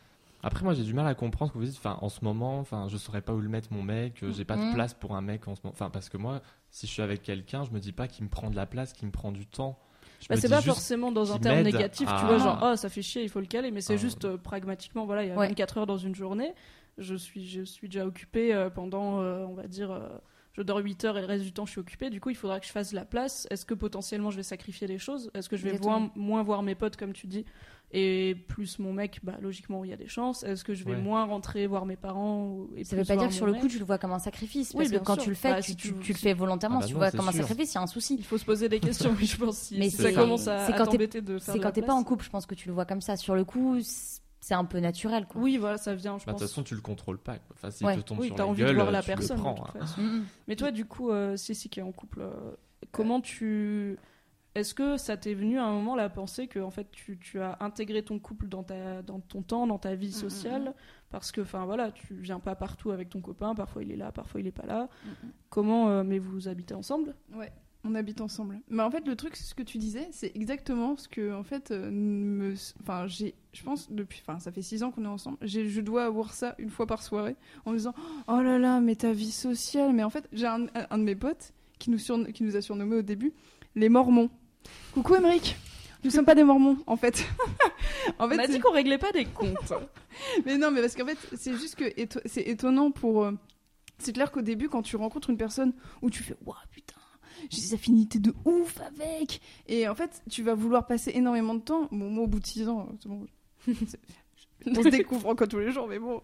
Après, 0.43 0.65
moi, 0.65 0.73
j'ai 0.75 0.85
du 0.85 0.95
mal 0.95 1.07
à 1.07 1.15
comprendre 1.15 1.51
ce 1.51 1.55
que 1.55 1.59
vous 1.59 1.65
dites. 1.67 1.77
Enfin, 1.77 1.99
en 2.01 2.09
ce 2.09 2.25
moment, 2.25 2.59
enfin, 2.59 2.89
je 2.89 2.97
saurais 2.97 3.21
pas 3.21 3.35
où 3.35 3.41
le 3.41 3.49
mettre 3.49 3.73
mon 3.73 3.83
mec. 3.83 4.23
euh, 4.23 4.33
J'ai 4.33 4.45
pas 4.45 4.57
de 4.57 4.63
Mhm. 4.63 4.75
place 4.75 4.95
pour 4.95 5.15
un 5.15 5.21
mec 5.21 5.47
en 5.49 5.55
ce 5.55 5.61
moment. 5.65 5.73
Enfin, 5.75 5.91
parce 5.91 6.09
que 6.09 6.17
moi, 6.17 6.41
si 6.71 6.87
je 6.87 6.93
suis 6.93 7.03
avec 7.03 7.23
quelqu'un, 7.23 7.65
je 7.65 7.71
me 7.73 7.79
dis 7.81 7.93
pas 7.93 8.09
qu'il 8.09 8.25
me 8.25 8.31
prend 8.31 8.49
de 8.51 8.57
la 8.57 8.67
place, 8.67 8.93
qu'il 8.93 9.07
me 9.07 9.13
prend 9.13 9.33
du 9.33 9.47
temps. 9.47 9.79
Bah, 10.29 10.37
c'est 10.37 10.49
pas 10.49 10.61
forcément 10.63 11.13
dans 11.13 11.33
un 11.33 11.39
terme 11.39 11.63
négatif, 11.63 12.09
tu 12.19 12.25
vois, 12.27 12.39
genre, 12.39 12.59
oh, 12.63 12.77
ça 12.77 12.89
fait 12.89 13.03
chier, 13.03 13.23
il 13.23 13.29
faut 13.29 13.41
le 13.41 13.47
caler, 13.47 13.71
mais 13.71 13.81
c'est 13.81 13.95
Ah. 13.95 13.97
juste 13.99 14.25
euh, 14.27 14.37
pragmatiquement, 14.37 15.05
voilà, 15.07 15.25
il 15.25 15.29
y 15.29 15.33
a 15.33 15.37
Ouais. 15.37 15.49
24 15.49 15.79
heures 15.79 15.87
dans 15.87 15.97
une 15.97 16.15
journée, 16.15 16.53
je 16.99 17.15
suis, 17.15 17.47
je 17.49 17.63
suis 17.63 17.89
déjà 17.89 18.07
occupée 18.07 18.55
euh, 18.55 18.69
pendant, 18.71 19.21
euh, 19.23 19.45
on 19.47 19.55
va 19.55 19.67
dire, 19.67 19.91
euh, 19.91 20.09
je 20.53 20.61
dors 20.63 20.79
8 20.79 21.05
heures 21.07 21.17
et 21.17 21.21
le 21.23 21.27
reste 21.27 21.45
du 21.45 21.53
temps 21.53 21.65
je 21.65 21.71
suis 21.71 21.81
occupée, 21.81 22.11
du 22.11 22.21
coup 22.21 22.29
il 22.29 22.35
faudra 22.37 22.61
que 22.61 22.67
je 22.67 22.73
fasse 22.73 22.91
de 22.91 22.97
la 22.97 23.05
place. 23.07 23.47
Est-ce 23.51 23.65
que 23.65 23.73
potentiellement 23.73 24.31
je 24.31 24.37
vais 24.37 24.43
sacrifier 24.43 24.87
des 24.87 24.99
choses? 24.99 25.31
Est-ce 25.33 25.49
que 25.49 25.57
je 25.57 25.65
vais 25.65 25.77
voir- 25.79 26.11
moins 26.17 26.43
voir 26.43 26.63
mes 26.63 26.75
potes, 26.75 26.97
comme 26.97 27.13
tu 27.15 27.27
dis 27.27 27.47
et 27.93 28.37
plus 28.49 28.79
mon 28.79 28.93
mec, 28.93 29.19
bah, 29.25 29.35
logiquement, 29.41 29.85
il 29.85 29.91
y 29.91 29.93
a 29.93 29.97
des 29.97 30.07
chances. 30.07 30.45
Est-ce 30.45 30.63
que 30.65 30.75
je 30.75 30.85
vais 30.85 30.93
Ouais. 30.93 30.97
moins 31.01 31.25
rentrer 31.25 31.67
voir 31.67 31.87
mes 31.87 31.97
parents 31.97 32.67
et 32.77 32.85
Ça 32.85 32.95
veut 32.95 33.03
plus 33.03 33.09
pas 33.09 33.17
dire 33.17 33.29
que 33.29 33.35
sur 33.35 33.47
le 33.47 33.55
coup 33.55 33.67
tu 33.69 33.79
le 33.81 33.85
vois 33.85 33.99
comme 33.99 34.13
un 34.13 34.19
sacrifice. 34.21 34.71
Oui, 34.75 34.85
Parce 34.89 34.91
que 35.01 35.05
quand 35.05 35.15
sûr. 35.15 35.25
tu 35.25 35.29
le 35.31 35.35
fais, 35.35 35.51
Bah, 35.51 35.61
tu, 35.61 35.71
si 35.73 35.77
tu- 35.77 35.93
tu- 35.95 35.99
tu 35.99 36.13
le 36.13 36.19
fais 36.19 36.33
volontairement. 36.33 36.77
Ah 36.79 36.81
bah 36.81 36.87
si 36.87 36.93
tu 36.93 36.95
non, 36.95 37.01
le 37.05 37.11
vois 37.11 37.19
comme 37.19 37.29
un 37.29 37.33
sacrifice, 37.33 37.73
il 37.73 37.75
y 37.75 37.79
a 37.79 37.83
un 37.83 37.87
souci. 37.89 38.15
Il 38.19 38.25
faut 38.25 38.39
se 38.39 38.45
poser 38.45 38.69
des 38.69 38.79
questions, 39.11 39.15
oui, 39.19 39.27
je 39.27 39.37
pense. 39.37 39.57
Si, 39.59 39.79
Mais 39.79 39.91
si 39.91 39.97
c'est- 39.97 40.03
ça 40.05 40.13
commence 40.13 40.47
à, 40.47 40.73
t'embêter 40.73 41.21
de 41.21 41.39
faire 41.39 41.55
C'est 41.55 41.59
quand 41.61 41.69
la 41.69 41.73
t'es 41.73 41.83
pas 41.83 41.95
en 41.95 42.05
couple, 42.05 42.25
je 42.25 42.31
pense 42.31 42.47
que 42.47 42.55
tu 42.55 42.69
le 42.69 42.75
vois 42.75 42.85
comme 42.85 43.01
ça. 43.01 43.17
Sur 43.17 43.35
le 43.35 43.45
coup, 43.45 43.79
c'est 44.43 44.55
un 44.55 44.65
peu 44.65 44.79
naturel. 44.79 45.27
Quoi. 45.27 45.43
Oui, 45.43 45.57
voilà, 45.59 45.77
ça 45.77 45.95
vient, 45.95 46.17
je 46.17 46.25
Bah, 46.27 46.33
De 46.33 46.39
toute 46.39 46.47
façon, 46.49 46.63
tu 46.63 46.75
le 46.77 46.81
contrôles 46.81 47.19
pas. 47.19 47.35
Quoi. 47.39 47.57
Enfin, 47.57 47.71
s'il 47.71 47.87
Ouais. 47.87 47.97
te 47.97 48.01
tombe 48.03 48.21
oui, 48.21 48.29
sur 48.29 48.37
t'as 48.37 48.45
la 48.45 48.49
envie 48.51 48.61
gueule, 48.63 48.71
de 48.71 48.75
voir 48.81 48.91
la 48.93 49.03
tu 49.03 49.11
le 49.11 49.17
personne. 49.17 49.39
prends, 49.39 49.57
hein. 49.75 49.85
mm. 50.01 50.23
Mais 50.49 50.55
toi, 50.57 50.71
du 50.71 50.85
coup, 50.85 51.11
euh, 51.11 51.37
Cécile 51.37 51.71
qui 51.71 51.81
est 51.81 51.83
en 51.83 51.93
couple, 51.93 52.21
euh, 52.23 52.31
comment 52.93 53.21
tu. 53.21 53.99
Est-ce 54.57 54.75
que 54.75 54.97
ça 54.97 55.17
t'est 55.17 55.35
venu 55.35 55.59
à 55.59 55.65
un 55.65 55.73
moment 55.73 55.95
la 55.95 56.09
pensée 56.09 56.49
que 56.49 56.59
en 56.59 56.71
fait 56.71 56.91
tu, 56.91 57.19
tu 57.19 57.41
as 57.41 57.57
intégré 57.61 58.03
ton 58.03 58.19
couple 58.19 58.49
dans 58.49 58.65
ta 58.65 59.01
dans 59.03 59.21
ton 59.21 59.43
temps, 59.43 59.67
dans 59.67 59.79
ta 59.79 59.95
vie 59.95 60.13
sociale 60.13 60.75
parce 61.11 61.31
que 61.31 61.41
enfin 61.41 61.65
voilà, 61.67 61.93
tu 61.93 62.15
viens 62.15 62.41
pas 62.41 62.57
partout 62.57 62.91
avec 62.91 63.11
ton 63.11 63.21
copain, 63.21 63.55
parfois 63.55 63.83
il 63.85 63.93
est 63.93 63.97
là, 63.97 64.11
parfois 64.13 64.41
il 64.41 64.47
est 64.49 64.53
pas 64.53 64.67
là. 64.67 64.89
Comment 65.51 65.89
euh, 65.89 66.03
mais 66.05 66.19
vous 66.19 66.49
habitez 66.49 66.75
ensemble? 66.75 67.15
Ouais, 67.35 67.53
on 67.85 67.95
habite 67.95 68.21
ensemble. 68.21 68.61
Mais 68.69 68.83
en 68.83 68.91
fait, 68.91 69.07
le 69.07 69.17
truc, 69.17 69.37
c'est 69.37 69.45
ce 69.45 69.55
que 69.55 69.63
tu 69.63 69.79
disais, 69.79 70.09
c'est 70.13 70.31
exactement 70.37 70.97
ce 70.97 71.09
que, 71.09 71.35
en 71.35 71.43
fait, 71.43 71.71
euh, 71.71 71.91
me... 71.91 72.55
enfin, 72.81 73.07
j'ai, 73.07 73.35
je 73.53 73.63
pense, 73.63 73.91
depuis, 73.91 74.21
enfin, 74.23 74.39
ça 74.39 74.53
fait 74.53 74.63
six 74.63 74.83
ans 74.83 74.91
qu'on 74.91 75.05
est 75.05 75.09
ensemble, 75.09 75.39
je 75.43 75.81
dois 75.81 76.05
avoir 76.05 76.33
ça 76.33 76.55
une 76.59 76.71
fois 76.71 76.87
par 76.87 77.03
soirée, 77.03 77.37
en 77.65 77.73
me 77.73 77.77
disant, 77.79 77.95
oh 78.29 78.41
là 78.43 78.59
là, 78.59 78.81
mais 78.81 78.97
ta 78.97 79.13
vie 79.13 79.33
sociale. 79.33 79.93
Mais 79.95 80.05
en 80.05 80.11
fait, 80.11 80.29
j'ai 80.33 80.47
un, 80.47 80.67
un 80.91 80.99
de 80.99 81.05
mes 81.05 81.17
potes 81.17 81.53
qui 81.79 81.91
nous, 81.91 81.99
surn- 81.99 82.31
qui 82.33 82.45
nous 82.45 82.57
a 82.57 82.61
surnommés 82.61 82.97
au 82.97 83.03
début 83.03 83.33
les 83.75 83.89
Mormons. 83.89 84.31
Coucou, 84.93 85.15
Émeric. 85.17 85.57
Nous 86.03 86.11
sommes 86.11 86.25
pas 86.25 86.35
des 86.35 86.45
Mormons, 86.45 86.79
en 86.87 86.97
fait. 86.97 87.25
en 88.19 88.27
On 88.29 88.39
a 88.39 88.47
dit 88.47 88.59
qu'on 88.59 88.73
réglait 88.73 88.99
pas 88.99 89.13
des 89.13 89.27
comptes. 89.27 89.73
mais 90.47 90.57
non, 90.57 90.71
mais 90.71 90.81
parce 90.81 90.95
qu'en 90.97 91.05
fait, 91.07 91.19
c'est 91.37 91.55
juste 91.59 91.75
que 91.77 91.85
éto- 91.85 92.21
c'est 92.25 92.43
étonnant 92.43 92.91
pour. 92.91 93.25
euh, 93.25 93.33
C'est 93.99 94.13
clair 94.15 94.33
qu'au 94.33 94.41
début, 94.41 94.69
quand 94.71 94.83
tu 94.83 94.97
rencontres 94.97 95.29
une 95.31 95.37
personne 95.37 95.75
où 96.01 96.09
tu 96.09 96.23
fais 96.23 96.37
Waouh, 96.47 96.57
putain, 96.73 96.95
j'ai 97.51 97.61
des 97.61 97.75
affinités 97.75 98.19
de 98.19 98.35
ouf 98.47 98.81
avec 98.81 99.41
Et 99.69 99.87
en 99.89 99.95
fait, 99.95 100.23
tu 100.31 100.43
vas 100.43 100.55
vouloir 100.55 100.87
passer 100.87 101.11
énormément 101.15 101.55
de 101.55 101.61
temps. 101.61 101.87
Bon, 101.91 102.09
moi, 102.11 102.25
au 102.25 102.27
bout 102.29 102.41
de 102.41 102.47
6 102.47 102.67
ans, 102.69 102.89
bon. 103.05 103.27
On 103.69 104.83
se 104.83 104.89
découvre 104.89 105.29
encore 105.29 105.49
tous 105.49 105.59
les 105.59 105.71
jours, 105.71 105.87
mais 105.87 105.99
bon. 105.99 106.23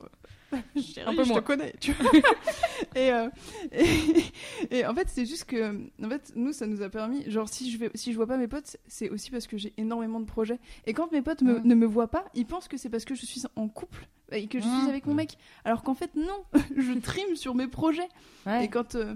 chérie, 0.76 1.06
Un 1.08 1.14
peu 1.14 1.24
je 1.24 1.28
moins. 1.30 1.40
te 1.40 1.46
connais, 1.46 1.72
tu 1.80 1.92
vois. 1.92 2.10
et, 2.94 3.12
euh, 3.12 3.28
et, 3.72 4.78
et 4.78 4.86
en 4.86 4.94
fait, 4.94 5.08
c'est 5.08 5.26
juste 5.26 5.44
que, 5.44 5.74
en 6.04 6.08
fait, 6.08 6.32
nous, 6.36 6.52
ça 6.52 6.66
nous 6.66 6.82
a 6.82 6.88
permis. 6.88 7.28
Genre, 7.30 7.48
si 7.48 7.70
je 7.70 7.78
vais, 7.78 7.90
si 7.94 8.12
je 8.12 8.16
vois 8.16 8.26
pas 8.26 8.36
mes 8.36 8.48
potes, 8.48 8.76
c'est 8.86 9.10
aussi 9.10 9.30
parce 9.30 9.46
que 9.46 9.56
j'ai 9.58 9.72
énormément 9.76 10.20
de 10.20 10.26
projets. 10.26 10.58
Et 10.86 10.92
quand 10.92 11.10
mes 11.12 11.22
potes 11.22 11.42
me- 11.42 11.58
ne 11.58 11.74
me 11.74 11.86
voient 11.86 12.10
pas, 12.10 12.24
ils 12.34 12.46
pensent 12.46 12.68
que 12.68 12.76
c'est 12.76 12.88
parce 12.90 13.04
que 13.04 13.14
je 13.14 13.26
suis 13.26 13.42
en 13.56 13.68
couple 13.68 14.06
et 14.32 14.46
que 14.48 14.58
je 14.58 14.64
suis 14.64 14.88
avec 14.88 15.06
mon 15.06 15.14
mec. 15.14 15.36
Alors 15.64 15.82
qu'en 15.82 15.94
fait, 15.94 16.14
non, 16.16 16.44
je 16.76 16.92
trime 16.98 17.36
sur 17.36 17.54
mes 17.54 17.66
projets. 17.66 18.08
Ouais. 18.46 18.64
Et 18.64 18.68
quand. 18.68 18.94
euh, 18.94 19.14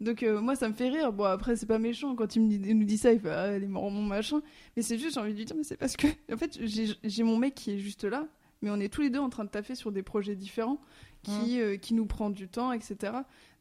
donc, 0.00 0.24
euh, 0.24 0.40
moi, 0.40 0.56
ça 0.56 0.68
me 0.68 0.74
fait 0.74 0.88
rire. 0.88 1.12
Bon, 1.12 1.22
après, 1.24 1.54
c'est 1.54 1.66
pas 1.66 1.78
méchant. 1.78 2.16
Quand 2.16 2.34
il, 2.34 2.42
me 2.42 2.48
dit- 2.48 2.60
il 2.70 2.76
nous 2.76 2.84
dit 2.84 2.98
ça, 2.98 3.12
il 3.12 3.20
fait 3.20 3.30
Ah, 3.30 3.56
les 3.56 3.68
mormons, 3.68 4.02
machin. 4.02 4.42
Mais 4.76 4.82
c'est 4.82 4.98
juste, 4.98 5.14
j'ai 5.14 5.20
envie 5.20 5.32
de 5.32 5.38
lui 5.38 5.44
dire, 5.44 5.54
mais 5.56 5.62
c'est 5.62 5.76
parce 5.76 5.96
que. 5.96 6.08
En 6.32 6.36
fait, 6.36 6.58
j'ai 7.04 7.22
mon 7.22 7.36
mec 7.38 7.54
qui 7.54 7.70
est 7.72 7.78
juste 7.78 8.02
là, 8.02 8.26
mais 8.62 8.70
on 8.70 8.80
est 8.80 8.88
tous 8.88 9.02
les 9.02 9.10
deux 9.10 9.18
en 9.18 9.28
train 9.28 9.44
de 9.44 9.50
taffer 9.50 9.74
sur 9.74 9.92
des 9.92 10.02
projets 10.02 10.36
différents 10.36 10.80
qui, 11.22 11.60
euh, 11.60 11.76
qui 11.76 11.94
nous 11.94 12.06
prend 12.06 12.30
du 12.30 12.48
temps, 12.48 12.72
etc. 12.72 13.12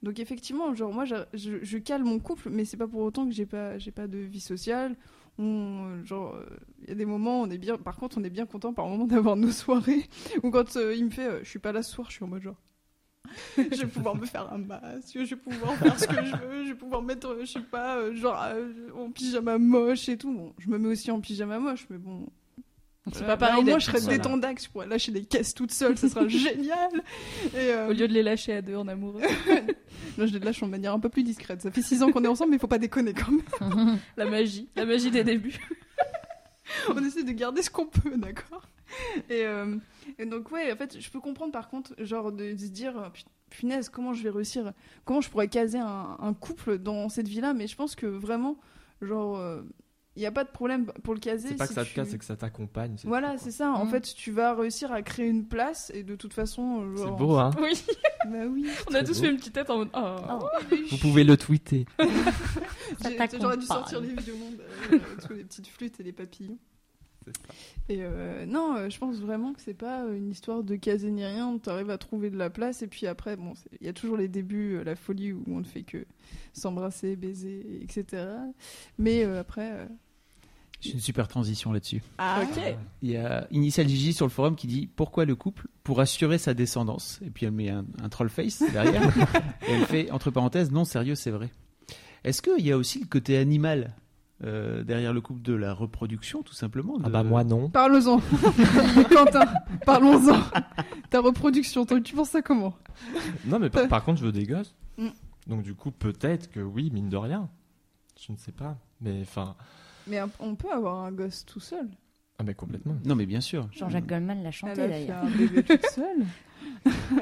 Donc, 0.01 0.19
effectivement, 0.19 0.73
genre, 0.73 0.93
moi, 0.93 1.05
je, 1.05 1.15
je 1.33 1.77
cale 1.77 2.03
mon 2.03 2.19
couple, 2.19 2.49
mais 2.49 2.65
c'est 2.65 2.77
pas 2.77 2.87
pour 2.87 3.01
autant 3.01 3.25
que 3.25 3.31
j'ai 3.31 3.45
pas, 3.45 3.77
j'ai 3.77 3.91
pas 3.91 4.07
de 4.07 4.17
vie 4.17 4.39
sociale. 4.39 4.95
On, 5.37 6.03
genre, 6.03 6.35
euh, 6.35 6.45
il 6.83 6.89
y 6.89 6.91
a 6.91 6.95
des 6.95 7.05
moments, 7.05 7.41
on 7.41 7.49
est 7.49 7.57
bien. 7.57 7.77
Par 7.77 7.97
contre, 7.97 8.17
on 8.17 8.23
est 8.23 8.29
bien 8.29 8.45
content 8.45 8.73
par 8.73 8.87
moment 8.87 9.05
d'avoir 9.07 9.35
nos 9.35 9.51
soirées. 9.51 10.07
Ou 10.43 10.49
quand 10.49 10.75
euh, 10.75 10.95
il 10.95 11.05
me 11.05 11.11
fait, 11.11 11.43
je 11.43 11.49
suis 11.49 11.59
pas 11.59 11.71
là 11.71 11.83
ce 11.83 11.91
soir, 11.91 12.09
je 12.09 12.15
suis 12.15 12.23
en 12.23 12.27
mode 12.27 12.41
genre. 12.41 12.61
je 13.57 13.61
vais 13.61 13.87
pouvoir 13.87 14.15
me 14.15 14.25
faire 14.25 14.51
un 14.51 14.57
masque, 14.57 15.13
je 15.13 15.19
vais 15.19 15.35
pouvoir 15.37 15.75
faire 15.75 15.97
ce 15.97 16.05
que 16.05 16.25
je 16.25 16.35
veux, 16.35 16.63
je 16.65 16.69
vais 16.69 16.77
pouvoir 16.77 17.01
mettre, 17.01 17.37
je 17.39 17.45
sais 17.45 17.61
pas, 17.61 18.11
genre 18.13 18.37
en 18.97 19.09
pyjama 19.11 19.57
moche 19.57 20.09
et 20.09 20.17
tout. 20.17 20.33
Bon, 20.33 20.53
je 20.57 20.67
me 20.69 20.77
mets 20.77 20.89
aussi 20.89 21.11
en 21.11 21.21
pyjama 21.21 21.59
moche, 21.59 21.85
mais 21.89 21.97
bon. 21.97 22.27
C'est 23.07 23.19
Voilà. 23.19 23.35
pas 23.35 23.47
pareil 23.47 23.59
au 23.59 23.63
moins, 23.63 23.73
d'être 23.73 23.79
je 23.81 23.85
serais 23.87 23.99
seule. 23.99 24.09
détendax, 24.17 24.65
je 24.65 24.69
pourrais 24.69 24.85
lâcher 24.87 25.11
des 25.11 25.23
caisses 25.25 25.53
toute 25.55 25.71
seule, 25.71 25.97
ça 25.97 26.07
sera 26.07 26.27
génial. 26.27 26.91
Et, 27.55 27.57
euh, 27.57 27.87
Au 27.89 27.93
lieu 27.93 28.07
de 28.07 28.13
les 28.13 28.21
lâcher 28.21 28.53
à 28.53 28.61
deux 28.61 28.75
en 28.75 28.87
amoureux. 28.87 29.21
Là, 30.17 30.25
je 30.27 30.33
les 30.33 30.39
lâche 30.39 30.61
en 30.61 30.67
manière 30.67 30.93
un 30.93 30.99
peu 30.99 31.09
plus 31.09 31.23
discrète. 31.23 31.61
Ça 31.61 31.71
fait 31.71 31.81
6 31.81 32.03
ans 32.03 32.11
qu'on 32.11 32.23
est 32.23 32.27
ensemble, 32.27 32.51
mais 32.51 32.59
faut 32.59 32.67
pas 32.67 32.77
déconner 32.77 33.13
quand 33.13 33.31
même. 33.31 33.97
la 34.17 34.25
magie, 34.25 34.69
la 34.75 34.85
magie 34.85 35.09
des 35.09 35.23
débuts. 35.23 35.57
on 36.89 37.03
essaie 37.03 37.23
de 37.23 37.31
garder 37.31 37.63
ce 37.63 37.69
qu'on 37.69 37.87
peut, 37.87 38.17
d'accord? 38.17 38.67
Et, 39.29 39.45
euh, 39.45 39.77
et 40.19 40.25
donc, 40.25 40.51
ouais, 40.51 40.71
en 40.71 40.75
fait, 40.75 40.99
je 40.99 41.09
peux 41.09 41.19
comprendre 41.19 41.51
par 41.51 41.69
contre, 41.69 41.93
genre, 42.03 42.31
de, 42.31 42.51
de 42.53 42.57
se 42.57 42.65
dire, 42.67 42.97
euh, 42.99 43.09
pu- 43.09 43.23
punaise, 43.49 43.89
comment 43.89 44.13
je 44.13 44.21
vais 44.23 44.29
réussir, 44.29 44.73
comment 45.05 45.21
je 45.21 45.29
pourrais 45.29 45.47
caser 45.47 45.79
un, 45.79 46.17
un 46.19 46.33
couple 46.33 46.77
dans 46.77 47.09
cette 47.09 47.27
vie-là, 47.27 47.53
mais 47.53 47.67
je 47.67 47.75
pense 47.75 47.95
que 47.95 48.05
vraiment, 48.05 48.57
genre, 49.01 49.39
il 50.15 50.19
n'y 50.19 50.25
a 50.25 50.31
pas 50.31 50.43
de 50.43 50.49
problème 50.49 50.85
pour 51.03 51.13
le 51.13 51.19
caser. 51.19 51.49
C'est 51.49 51.55
pas 51.55 51.65
si 51.67 51.73
que 51.73 51.81
ça 51.81 51.85
te 51.85 51.93
casse, 51.93 52.09
c'est 52.09 52.17
que 52.17 52.25
ça 52.25 52.35
t'accompagne. 52.35 52.95
c'est 52.97 53.07
Voilà, 53.07 53.37
c'est 53.37 53.51
ça. 53.51 53.71
En 53.71 53.85
Mm. 53.85 53.89
fait, 53.89 54.01
tu 54.15 54.31
vas 54.31 54.53
réussir 54.53 54.91
à 54.91 55.01
créer 55.01 55.27
une 55.27 55.45
place 55.47 55.91
et 55.93 56.03
de 56.03 56.15
toute 56.15 56.33
façon. 56.33 56.83
C'est 56.95 57.03
genre- 57.03 57.15
beau, 57.15 57.37
hein 57.37 57.51
Oui, 57.61 57.71
Bah 58.25 58.45
oui. 58.49 58.67
on 58.89 58.93
a 58.93 59.03
tous 59.03 59.17
beau. 59.17 59.25
fait 59.25 59.31
une 59.31 59.37
petite 59.37 59.53
tête 59.53 59.69
en 59.69 59.77
mode 59.77 59.89
oh. 59.93 60.45
Vous 60.91 60.97
pouvez 60.97 61.23
le 61.23 61.37
tweeter. 61.37 61.85
J'aurais 63.41 63.57
dû 63.57 63.65
sortir 63.65 63.99
les 64.01 64.13
vieux 64.13 64.35
mondes 64.35 64.59
euh, 64.91 64.95
avec 64.95 65.29
les 65.37 65.43
petites 65.43 65.67
flûtes 65.67 65.99
et 65.99 66.03
les 66.03 66.11
papillons. 66.11 66.57
Et 67.89 67.99
euh, 68.01 68.45
non, 68.45 68.75
euh, 68.75 68.89
je 68.89 68.97
pense 68.97 69.17
vraiment 69.17 69.53
que 69.53 69.61
c'est 69.61 69.73
pas 69.73 70.03
euh, 70.05 70.15
une 70.17 70.31
histoire 70.31 70.63
de 70.63 70.75
caser 70.75 71.11
ni 71.11 71.23
rien. 71.25 71.57
Tu 71.61 71.69
arrives 71.69 71.89
à 71.89 71.97
trouver 71.97 72.29
de 72.29 72.37
la 72.37 72.49
place 72.49 72.81
et 72.81 72.87
puis 72.87 73.05
après, 73.07 73.35
bon, 73.35 73.53
il 73.79 73.85
y 73.85 73.89
a 73.89 73.93
toujours 73.93 74.17
les 74.17 74.27
débuts, 74.27 74.83
la 74.83 74.95
folie 74.95 75.31
où 75.33 75.43
on 75.47 75.59
ne 75.59 75.65
fait 75.65 75.83
que 75.83 76.05
s'embrasser, 76.53 77.15
baiser, 77.15 77.79
etc. 77.83 78.23
Mais 78.97 79.23
euh, 79.25 79.39
après. 79.41 79.71
euh, 79.71 79.85
J'ai 80.79 80.93
une 80.93 80.99
super 80.99 81.27
transition 81.27 81.71
là-dessus. 81.71 82.01
Ah, 82.17 82.43
Ok. 82.43 82.59
Il 83.01 83.11
y 83.11 83.17
a 83.17 83.47
Initial 83.51 83.87
Gigi 83.87 84.13
sur 84.13 84.25
le 84.25 84.31
forum 84.31 84.55
qui 84.55 84.67
dit 84.67 84.87
pourquoi 84.87 85.25
le 85.25 85.35
couple 85.35 85.67
pour 85.83 85.99
assurer 85.99 86.37
sa 86.37 86.53
descendance? 86.53 87.19
Et 87.25 87.29
puis 87.29 87.45
elle 87.45 87.51
met 87.51 87.69
un, 87.69 87.85
un 88.01 88.09
troll 88.09 88.29
face 88.29 88.63
derrière 88.71 89.03
et 89.67 89.71
elle 89.71 89.85
fait 89.85 90.09
entre 90.11 90.31
parenthèses 90.31 90.71
non 90.71 90.85
sérieux 90.85 91.15
c'est 91.15 91.31
vrai. 91.31 91.49
Est-ce 92.23 92.41
qu'il 92.41 92.65
y 92.65 92.71
a 92.71 92.77
aussi 92.77 92.99
le 92.99 93.07
côté 93.07 93.37
animal 93.37 93.95
euh, 94.43 94.83
derrière 94.83 95.13
le 95.13 95.21
couple 95.21 95.41
de 95.41 95.53
la 95.53 95.73
reproduction 95.73 96.41
tout 96.41 96.53
simplement 96.53 96.97
Ah 97.03 97.09
bah 97.09 97.23
moi 97.23 97.43
non. 97.43 97.69
Parlons-en. 97.69 98.19
Quentin, 99.09 99.45
parlons-en. 99.85 100.41
Ta 101.09 101.19
reproduction, 101.21 101.85
toi, 101.85 102.01
tu 102.01 102.15
penses 102.15 102.29
ça 102.29 102.41
comment? 102.41 102.75
Non 103.45 103.59
mais 103.59 103.69
par, 103.69 103.87
par 103.87 104.03
contre 104.03 104.19
je 104.19 104.25
veux 104.25 104.31
des 104.31 104.45
gosses. 104.45 104.75
Mm. 104.97 105.09
Donc 105.47 105.63
du 105.63 105.75
coup 105.75 105.91
peut-être 105.91 106.49
que 106.49 106.59
oui, 106.59 106.89
mine 106.91 107.09
de 107.09 107.17
rien. 107.17 107.49
Je 108.19 108.31
ne 108.31 108.37
sais 108.37 108.51
pas. 108.51 108.77
Mais 108.99 109.21
enfin... 109.21 109.55
Mais 110.07 110.19
on 110.39 110.55
peut 110.55 110.71
avoir 110.71 111.05
un 111.05 111.11
gosse 111.11 111.45
tout 111.45 111.59
seul. 111.59 111.87
Ah 112.41 112.43
mais 112.45 112.53
complètement. 112.55 112.95
Non 113.05 113.15
mais 113.15 113.25
bien 113.27 113.39
sûr. 113.41 113.67
Jean-Jacques 113.71 114.07
Goldman 114.07 114.41
l'a 114.43 114.51
chanté 114.51 114.87
d'ailleurs. 114.87 115.23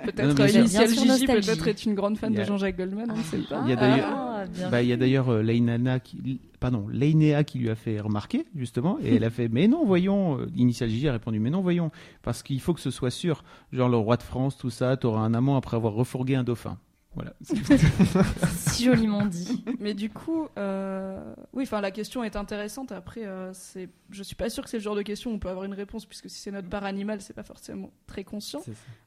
Peut-être 0.05 0.55
Initial 0.55 0.88
Gigi 0.88 1.26
peut-être 1.26 1.67
est 1.67 1.86
une 1.86 1.93
grande 1.93 2.17
fan 2.17 2.34
de 2.34 2.43
Jean-Jacques 2.43 2.78
Goldman, 2.78 3.11
on 3.11 3.17
ne 3.17 3.24
sait 3.24 3.38
pas. 3.39 3.61
Il 3.65 3.70
y 3.70 3.74
a 3.74 3.76
d'ailleurs- 3.76 4.07
Ah, 4.09 4.45
Bah, 4.72 4.82
il 4.82 4.88
y 4.88 4.93
a 4.93 4.95
vu. 4.95 4.99
d'ailleurs 5.01 5.30
euh, 5.30 5.99
qui, 6.01 6.39
pardon, 6.61 6.88
Lainéa 6.88 7.43
qui 7.43 7.59
lui 7.59 7.70
a 7.70 7.76
fait 7.76 7.99
remarquer, 7.99 8.45
justement, 8.55 8.97
et 9.03 9.15
elle 9.15 9.24
a 9.26 9.30
fait 9.30 9.49
Mais 9.49 9.67
non, 9.67 9.86
voyons. 9.86 10.39
euh, 10.39 10.47
Initial 10.55 10.89
J 10.89 11.09
a 11.09 11.11
répondu 11.11 11.39
Mais 11.39 11.49
non, 11.49 11.59
voyons. 11.61 11.91
Parce 12.22 12.41
qu'il 12.41 12.61
faut 12.61 12.74
que 12.74 12.80
ce 12.80 12.91
soit 12.91 13.11
sûr. 13.11 13.43
Genre 13.74 13.89
le 13.89 13.97
roi 13.97 14.15
de 14.15 14.24
France, 14.24 14.57
tout 14.57 14.70
ça, 14.70 14.95
t'auras 14.95 15.22
un 15.22 15.34
amant 15.34 15.57
après 15.57 15.76
avoir 15.76 15.93
refourgué 15.93 16.36
un 16.36 16.43
dauphin. 16.43 16.78
Voilà. 17.16 17.34
si 17.41 18.84
joliment 18.86 19.26
dit. 19.26 19.64
Mais 19.80 19.93
du 19.93 20.10
coup, 20.10 20.47
euh, 20.57 21.34
oui, 21.53 21.64
enfin 21.64 21.82
la 21.82 21.91
question 21.91 22.24
est 22.24 22.36
intéressante. 22.36 22.91
Après, 22.91 23.26
euh, 23.26 23.51
c'est, 23.53 23.89
je 24.12 24.22
suis 24.24 24.36
pas 24.36 24.49
sûre 24.49 24.64
que 24.64 24.70
c'est 24.70 24.78
le 24.78 24.84
genre 24.84 24.95
de 24.95 25.01
question 25.01 25.32
où 25.32 25.34
on 25.34 25.39
peut 25.39 25.49
avoir 25.49 25.66
une 25.66 25.74
réponse, 25.74 26.05
puisque 26.05 26.30
si 26.30 26.39
c'est 26.39 26.51
notre 26.51 26.70
part 26.70 26.86
animale, 26.86 27.22
c'est 27.22 27.34
pas 27.34 27.43
forcément 27.43 27.91
très 28.05 28.24
conscient. 28.24 28.62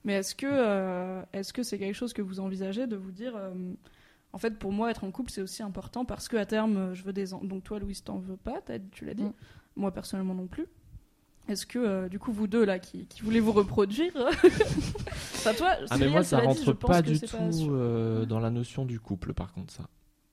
Mais 0.05 0.15
est-ce 0.15 0.35
que, 0.35 0.47
euh, 0.51 1.23
est-ce 1.33 1.53
que 1.53 1.63
c'est 1.63 1.79
quelque 1.79 1.95
chose 1.95 2.13
que 2.13 2.23
vous 2.23 2.41
envisagez 2.41 2.87
de 2.87 2.97
vous 2.97 3.13
dire, 3.13 3.35
euh, 3.37 3.53
en 4.33 4.39
fait, 4.39 4.59
pour 4.59 4.73
moi, 4.73 4.91
être 4.91 5.05
en 5.05 5.11
couple, 5.11 5.31
c'est 5.31 5.43
aussi 5.43 5.63
important 5.63 6.05
parce 6.05 6.27
que 6.29 6.37
à 6.37 6.45
terme, 6.47 6.95
je 6.95 7.03
veux 7.05 7.13
des 7.13 7.35
enfants. 7.35 7.45
Donc 7.45 7.63
toi, 7.65 7.79
Louise, 7.79 8.03
t'en 8.03 8.19
veux 8.19 8.37
pas, 8.37 8.61
t'as- 8.65 8.79
tu 8.81 9.05
l'as 9.05 9.15
dit. 9.15 9.23
Mm. 9.25 9.33
Moi, 9.77 9.93
personnellement, 9.93 10.35
non 10.35 10.49
plus. 10.49 10.67
Est-ce 11.49 11.67
que, 11.67 11.79
euh, 11.79 12.09
du 12.09 12.19
coup, 12.19 12.33
vous 12.33 12.47
deux 12.47 12.65
là, 12.65 12.79
qui, 12.79 13.07
qui 13.07 13.23
voulez 13.23 13.41
vous 13.41 13.53
reproduire, 13.53 14.13
enfin 14.17 15.55
toi, 15.55 15.71
Ah 15.91 15.99
mais 15.99 16.09
moi 16.09 16.23
ça 16.23 16.41
dit, 16.41 16.47
rentre 16.47 16.73
pas 16.73 17.03
du 17.03 17.21
tout 17.21 17.37
pas 17.37 17.43
euh, 17.43 18.25
dans 18.27 18.39
la 18.41 18.51
notion 18.51 18.85
du 18.85 19.01
couple 19.01 19.35
par 19.35 19.53
contre 19.53 19.73
ça. 19.73 19.85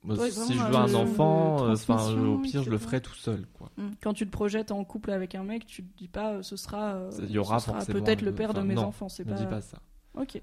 Moi, 0.03 0.16
Ouais, 0.18 0.32
si 0.32 0.53
je 0.53 0.64
veux 0.64 0.76
un 0.76 0.93
enfant, 0.93 1.66
euh, 1.66 1.74
enfin 1.74 2.14
au 2.14 2.38
pire 2.38 2.64
je 2.64 2.70
le 2.70 2.78
ferai 2.78 3.01
tout 3.01 3.16
seul 3.16 3.45
quoi. 3.53 3.70
Quand 4.01 4.14
tu 4.14 4.26
te 4.26 4.32
projettes 4.32 4.72
en 4.72 4.84
couple 4.86 5.12
avec 5.12 5.36
un 5.36 5.43
mec, 5.43 5.66
tu 5.66 5.84
te 5.84 5.97
dis 5.97 6.07
pas, 6.07 6.36
euh, 6.36 6.41
ce 6.41 6.55
sera, 6.55 6.93
euh, 6.93 7.12
Il 7.24 7.32
y 7.32 7.38
aura 7.38 7.60
peut-être 7.60 8.22
le 8.22 8.34
père 8.34 8.53
de 8.53 8.62
mes 8.62 8.76
non, 8.76 8.84
enfants. 8.84 9.10
C'est 9.10 9.24
Je 9.24 9.30
me 9.30 9.36
pas. 9.36 9.41
dis 9.41 9.47
pas 9.47 9.62
ça. 9.62 9.80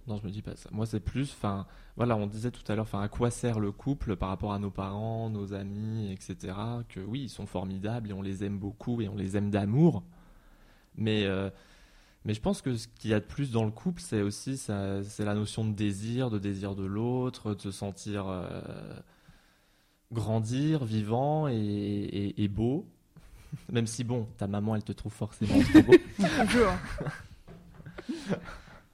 Non, 0.07 0.17
je 0.17 0.25
me 0.25 0.31
dis 0.31 0.43
pas 0.43 0.57
ça. 0.57 0.71
Moi, 0.73 0.87
c'est 0.87 1.01
plus, 1.01 1.33
enfin, 1.33 1.67
voilà, 1.97 2.17
on 2.17 2.27
disait 2.27 2.51
tout 2.51 2.62
à 2.69 2.75
l'heure, 2.75 2.85
enfin, 2.85 3.03
à 3.03 3.09
quoi 3.09 3.31
sert 3.31 3.61
le 3.61 3.73
couple 3.73 4.17
par 4.17 4.31
rapport 4.31 4.53
à 4.55 4.59
nos 4.59 4.71
parents, 4.71 5.29
nos 5.29 5.53
amis, 5.53 6.11
etc. 6.12 6.55
Que 6.89 7.01
oui, 7.01 7.23
ils 7.25 7.29
sont 7.29 7.47
formidables 7.47 8.11
et 8.11 8.12
on 8.14 8.23
les 8.23 8.45
aime 8.45 8.59
beaucoup 8.59 9.03
et 9.03 9.09
on 9.09 9.17
les 9.17 9.37
aime 9.37 9.51
d'amour. 9.51 10.03
Mais, 10.97 11.25
euh, 11.25 11.51
mais 12.25 12.35
je 12.35 12.41
pense 12.41 12.63
que 12.63 12.77
ce 12.77 12.89
qu'il 12.89 13.11
y 13.11 13.15
a 13.15 13.21
de 13.21 13.25
plus 13.25 13.51
dans 13.53 13.65
le 13.65 13.71
couple, 13.71 14.01
c'est 14.01 14.23
aussi 14.23 14.57
ça, 14.57 15.03
c'est 15.05 15.25
la 15.25 15.35
notion 15.35 15.65
de 15.65 15.73
désir, 15.73 16.31
de 16.31 16.39
désir 16.39 16.75
de 16.75 16.85
l'autre, 16.85 17.55
de 17.55 17.61
se 17.61 17.71
sentir 17.71 18.27
euh, 18.29 18.49
grandir, 20.13 20.85
vivant 20.85 21.49
et, 21.49 21.55
et- 21.55 22.43
et 22.45 22.49
beau. 22.49 22.87
Même 23.73 23.87
si, 23.87 24.05
bon, 24.05 24.27
ta 24.39 24.47
maman, 24.47 24.77
elle 24.77 24.83
te 24.85 24.93
trouve 24.93 25.13
forcément 25.13 25.59
trop 25.73 25.83
beau. 25.83 25.95
Toujours. 26.47 26.73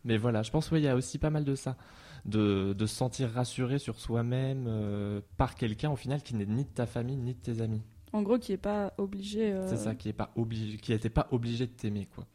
Mais 0.04 0.16
voilà, 0.18 0.42
je 0.42 0.50
pense 0.50 0.68
qu'il 0.68 0.80
y 0.80 0.88
a 0.88 0.96
aussi 0.96 1.18
pas 1.18 1.30
mal 1.30 1.44
de 1.44 1.54
ça. 1.54 1.76
De, 2.24 2.72
de 2.72 2.86
se 2.86 2.94
sentir 2.94 3.30
rassuré 3.32 3.80
sur 3.80 3.98
soi-même 3.98 4.66
euh, 4.68 5.20
par 5.36 5.56
quelqu'un, 5.56 5.90
au 5.90 5.96
final, 5.96 6.22
qui 6.22 6.36
n'est 6.36 6.46
ni 6.46 6.62
de 6.64 6.68
ta 6.70 6.86
famille, 6.86 7.16
ni 7.16 7.34
de 7.34 7.40
tes 7.40 7.60
amis. 7.60 7.82
En 8.12 8.22
gros, 8.22 8.38
qui 8.38 8.52
est 8.52 8.56
pas 8.58 8.92
obligé. 8.98 9.52
euh, 9.52 9.68
C'est 9.68 9.76
ça, 9.76 9.94
qui 9.94 10.08
est 10.08 10.12
pas 10.12 10.30
obligé, 10.36 10.76
qui 10.78 10.92
n'était 10.92 11.08
pas 11.10 11.28
obligé 11.30 11.66
de 11.66 11.72
t'aimer, 11.72 12.08
quoi. 12.14 12.26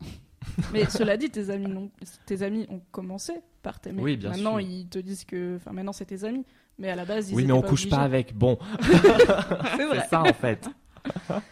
Mais 0.72 0.84
cela 0.86 1.16
dit, 1.16 1.30
tes 1.30 1.50
amis, 1.50 1.68
n'ont- 1.68 1.90
tes 2.26 2.42
amis 2.42 2.66
ont 2.68 2.80
commencé 2.90 3.32
par 3.62 3.80
t'aimer. 3.80 4.02
Oui, 4.02 4.16
bien 4.16 4.30
maintenant, 4.30 4.58
sûr. 4.58 4.68
ils 4.68 4.88
te 4.88 4.98
disent 4.98 5.24
que. 5.24 5.56
Enfin, 5.56 5.72
maintenant, 5.72 5.92
c'est 5.92 6.06
tes 6.06 6.24
amis. 6.24 6.44
Mais 6.78 6.88
à 6.90 6.96
la 6.96 7.04
base, 7.04 7.30
ils 7.30 7.34
oui, 7.34 7.44
mais 7.46 7.52
on 7.52 7.62
couche 7.62 7.88
pas 7.88 7.98
avec. 7.98 8.36
Bon, 8.36 8.58
C'est 9.76 10.00
ça 10.08 10.22
en 10.22 10.32
fait. 10.32 10.68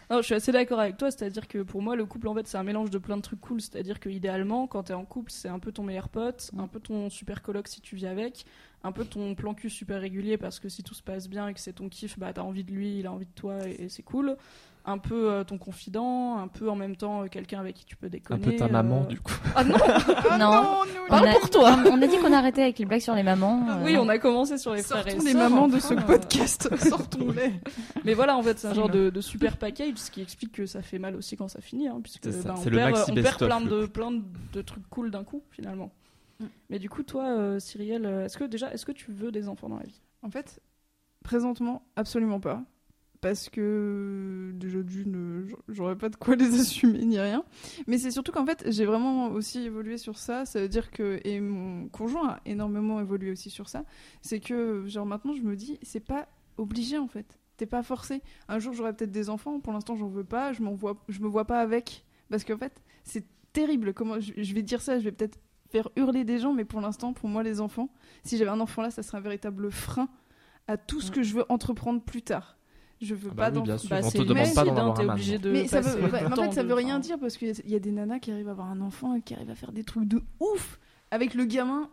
Non, 0.09 0.19
je 0.19 0.21
suis 0.21 0.33
assez 0.33 0.53
d'accord 0.53 0.79
avec 0.79 0.95
toi, 0.95 1.11
c'est-à-dire 1.11 1.45
que 1.45 1.61
pour 1.61 1.81
moi, 1.81 1.97
le 1.97 2.05
couple, 2.05 2.29
en 2.29 2.33
fait, 2.33 2.47
c'est 2.47 2.57
un 2.57 2.63
mélange 2.63 2.89
de 2.89 2.97
plein 2.97 3.17
de 3.17 3.21
trucs 3.21 3.41
cool. 3.41 3.59
C'est-à-dire 3.59 3.99
que 3.99 4.07
idéalement, 4.07 4.65
quand 4.65 4.83
t'es 4.83 4.93
en 4.93 5.03
couple, 5.03 5.29
c'est 5.29 5.49
un 5.49 5.59
peu 5.59 5.73
ton 5.73 5.83
meilleur 5.83 6.07
pote, 6.07 6.51
un 6.57 6.67
peu 6.69 6.79
ton 6.79 7.09
super 7.09 7.41
coloc 7.41 7.67
si 7.67 7.81
tu 7.81 7.97
vis 7.97 8.05
avec, 8.07 8.45
un 8.83 8.91
peu 8.91 9.05
ton 9.05 9.35
plan 9.35 9.53
cul 9.53 9.69
super 9.69 10.01
régulier 10.01 10.37
parce 10.37 10.59
que 10.59 10.67
si 10.69 10.81
tout 10.83 10.93
se 10.95 11.03
passe 11.03 11.27
bien 11.29 11.47
et 11.47 11.53
que 11.53 11.59
c'est 11.59 11.73
ton 11.73 11.87
kiff, 11.89 12.17
bah 12.17 12.33
t'as 12.33 12.41
envie 12.41 12.63
de 12.63 12.71
lui, 12.71 12.99
il 12.99 13.07
a 13.07 13.11
envie 13.11 13.25
de 13.27 13.31
toi 13.35 13.57
et, 13.67 13.83
et 13.83 13.89
c'est 13.89 14.03
cool. 14.03 14.35
Un 14.83 14.97
peu 14.97 15.29
euh, 15.31 15.43
ton 15.43 15.59
confident, 15.59 16.37
un 16.39 16.47
peu 16.47 16.67
en 16.67 16.75
même 16.75 16.95
temps 16.95 17.21
euh, 17.21 17.27
quelqu'un 17.27 17.59
avec 17.59 17.75
qui 17.75 17.85
tu 17.85 17.95
peux 17.95 18.07
Un 18.07 18.09
déconner. 18.09 18.41
peu 18.41 18.55
ta 18.55 18.67
maman, 18.67 19.03
euh. 19.03 19.05
du 19.05 19.19
coup. 19.19 19.35
Ah 19.55 19.63
non 19.63 19.75
Ah 20.31 20.37
Non. 20.39 20.51
non, 20.51 20.61
nous, 20.85 20.91
On 21.05 21.07
Parle 21.09 21.27
a- 21.27 21.33
pour 21.35 21.49
toi. 21.51 21.77
On 21.91 22.01
a 22.01 22.07
dit 22.07 22.17
qu'on 22.17 22.33
arrêtait 22.33 22.63
avec 22.63 22.79
les 22.79 22.85
blagues 22.85 22.99
sur 23.01 23.13
les 23.13 23.21
mamans. 23.21 23.63
euh, 23.69 23.83
Oui, 23.85 23.95
on 23.99 24.09
a 24.09 24.17
commencé 24.17 24.57
sur 24.57 24.73
les 24.73 24.81
frères 24.81 25.05
et 25.07 25.11
Sortons 25.11 25.25
les 25.27 25.33
sœurs, 25.33 25.49
mamans 25.51 25.67
de 25.67 25.79
ce 25.79 25.93
podcast. 25.93 26.75
Sortons-les. 26.89 27.51
Mais 28.05 28.15
voilà, 28.15 28.35
en 28.35 28.41
fait, 28.41 28.57
c'est 28.57 28.69
un 28.69 28.73
genre 28.73 28.89
de, 28.89 29.11
de 29.11 29.21
super 29.21 29.57
package, 29.57 29.97
ce 29.97 30.09
qui 30.09 30.19
explique 30.23 30.53
que 30.53 30.65
ça 30.65 30.81
fait 30.81 30.97
mal 30.97 31.15
aussi 31.15 31.37
quand 31.37 31.47
ça 31.47 31.61
finit, 31.61 31.87
hein, 31.87 31.99
puisque 32.01 32.23
ben, 32.27 32.55
on, 32.57 32.63
perd, 32.63 32.75
maxi 32.75 33.11
on 33.11 33.13
perd 33.13 33.37
plein 33.37 33.59
le 33.59 33.69
de, 33.81 33.85
plein 33.85 34.09
de, 34.09 34.21
de 34.53 34.61
trucs 34.63 34.89
cool 34.89 35.11
d'un 35.11 35.23
coup, 35.23 35.43
finalement. 35.51 35.91
Mm. 36.41 36.45
Mais 36.69 36.79
du 36.79 36.89
coup, 36.89 37.03
toi, 37.03 37.25
euh, 37.29 37.59
Cyrielle, 37.59 38.05
euh, 38.05 38.25
est-ce 38.25 38.37
que 38.37 38.43
déjà, 38.43 38.73
est-ce 38.73 38.85
que 38.85 38.91
tu 38.91 39.11
veux 39.11 39.31
des 39.31 39.47
enfants 39.47 39.69
dans 39.69 39.77
la 39.77 39.85
vie? 39.85 40.01
En 40.21 40.29
fait, 40.29 40.61
présentement, 41.23 41.83
absolument 41.95 42.39
pas. 42.39 42.63
Parce 43.21 43.49
que 43.49 44.51
déjà 44.55 44.81
d'une, 44.81 45.47
j'aurais 45.67 45.95
pas 45.95 46.09
de 46.09 46.15
quoi 46.15 46.35
les 46.37 46.59
assumer 46.59 47.05
ni 47.05 47.19
rien. 47.19 47.45
Mais 47.85 47.99
c'est 47.99 48.09
surtout 48.09 48.31
qu'en 48.31 48.45
fait, 48.45 48.65
j'ai 48.71 48.85
vraiment 48.85 49.27
aussi 49.27 49.59
évolué 49.59 49.97
sur 49.99 50.17
ça. 50.17 50.45
Ça 50.45 50.59
veut 50.59 50.69
dire 50.69 50.89
que 50.89 51.19
et 51.23 51.39
mon 51.39 51.87
conjoint 51.89 52.29
a 52.29 52.41
énormément 52.45 52.99
évolué 52.99 53.31
aussi 53.31 53.51
sur 53.51 53.69
ça. 53.69 53.85
C'est 54.23 54.39
que 54.39 54.85
genre 54.87 55.05
maintenant, 55.05 55.33
je 55.33 55.43
me 55.43 55.55
dis, 55.55 55.77
c'est 55.83 55.99
pas 55.99 56.27
obligé 56.57 56.97
en 56.97 57.07
fait. 57.07 57.37
T'es 57.57 57.67
pas 57.67 57.83
forcé. 57.83 58.23
Un 58.47 58.57
jour, 58.57 58.73
j'aurai 58.73 58.91
peut-être 58.93 59.11
des 59.11 59.29
enfants. 59.29 59.59
Pour 59.59 59.71
l'instant, 59.71 59.95
j'en 59.95 60.07
veux 60.07 60.23
pas. 60.23 60.51
Je 60.51 60.63
m'en 60.63 60.73
vois, 60.73 60.97
je 61.07 61.19
me 61.19 61.27
vois 61.27 61.45
pas 61.45 61.61
avec. 61.61 62.03
Parce 62.31 62.43
qu'en 62.43 62.57
fait, 62.57 62.81
c'est 63.03 63.25
terrible. 63.53 63.93
Comment 63.93 64.19
je, 64.19 64.33
je 64.35 64.53
vais 64.55 64.63
dire 64.63 64.81
ça 64.81 64.97
Je 64.97 65.03
vais 65.03 65.11
peut-être 65.11 65.37
faire 65.71 65.89
hurler 65.95 66.23
des 66.23 66.39
gens, 66.39 66.53
mais 66.53 66.65
pour 66.65 66.81
l'instant, 66.81 67.13
pour 67.13 67.29
moi, 67.29 67.43
les 67.43 67.61
enfants, 67.61 67.89
si 68.23 68.37
j'avais 68.37 68.49
un 68.51 68.59
enfant 68.59 68.81
là, 68.81 68.91
ça 68.91 69.03
serait 69.03 69.17
un 69.17 69.21
véritable 69.21 69.71
frein 69.71 70.09
à 70.67 70.77
tout 70.77 71.01
ce 71.01 71.11
que 71.11 71.23
je 71.23 71.33
veux 71.33 71.45
entreprendre 71.49 72.01
plus 72.01 72.21
tard. 72.21 72.57
Je 73.01 73.15
veux 73.15 73.29
Ah 73.31 73.35
bah 73.35 73.51
pas 73.51 73.57
oui, 73.59 73.65
d'enfant. 73.65 73.77
sûr. 73.87 73.97
on 74.03 74.11
te 74.11 74.17
demande 74.19 74.45
mais 74.47 74.53
pas 74.53 74.63
d'en 74.63 74.75
avoir 74.77 74.99
obligé 74.99 75.39
de 75.39 75.49
Mais 75.51 75.67
ça 75.67 75.81
veut, 75.81 76.03
en 76.05 76.35
fait, 76.35 76.51
ça 76.51 76.61
veut 76.63 76.73
rien 76.75 76.99
dire 76.99 77.17
parce 77.19 77.35
qu'il 77.35 77.49
y, 77.65 77.71
y 77.71 77.75
a 77.75 77.79
des 77.79 77.91
nanas 77.91 78.19
qui 78.19 78.31
arrivent 78.31 78.47
à 78.49 78.51
avoir 78.51 78.69
un 78.69 78.79
enfant 78.81 79.15
et 79.15 79.21
qui 79.21 79.33
arrivent 79.33 79.49
à 79.49 79.55
faire 79.55 79.71
des 79.71 79.83
trucs 79.83 80.05
de 80.07 80.21
ouf 80.39 80.79
avec 81.09 81.33
le 81.33 81.45
gamin. 81.45 81.89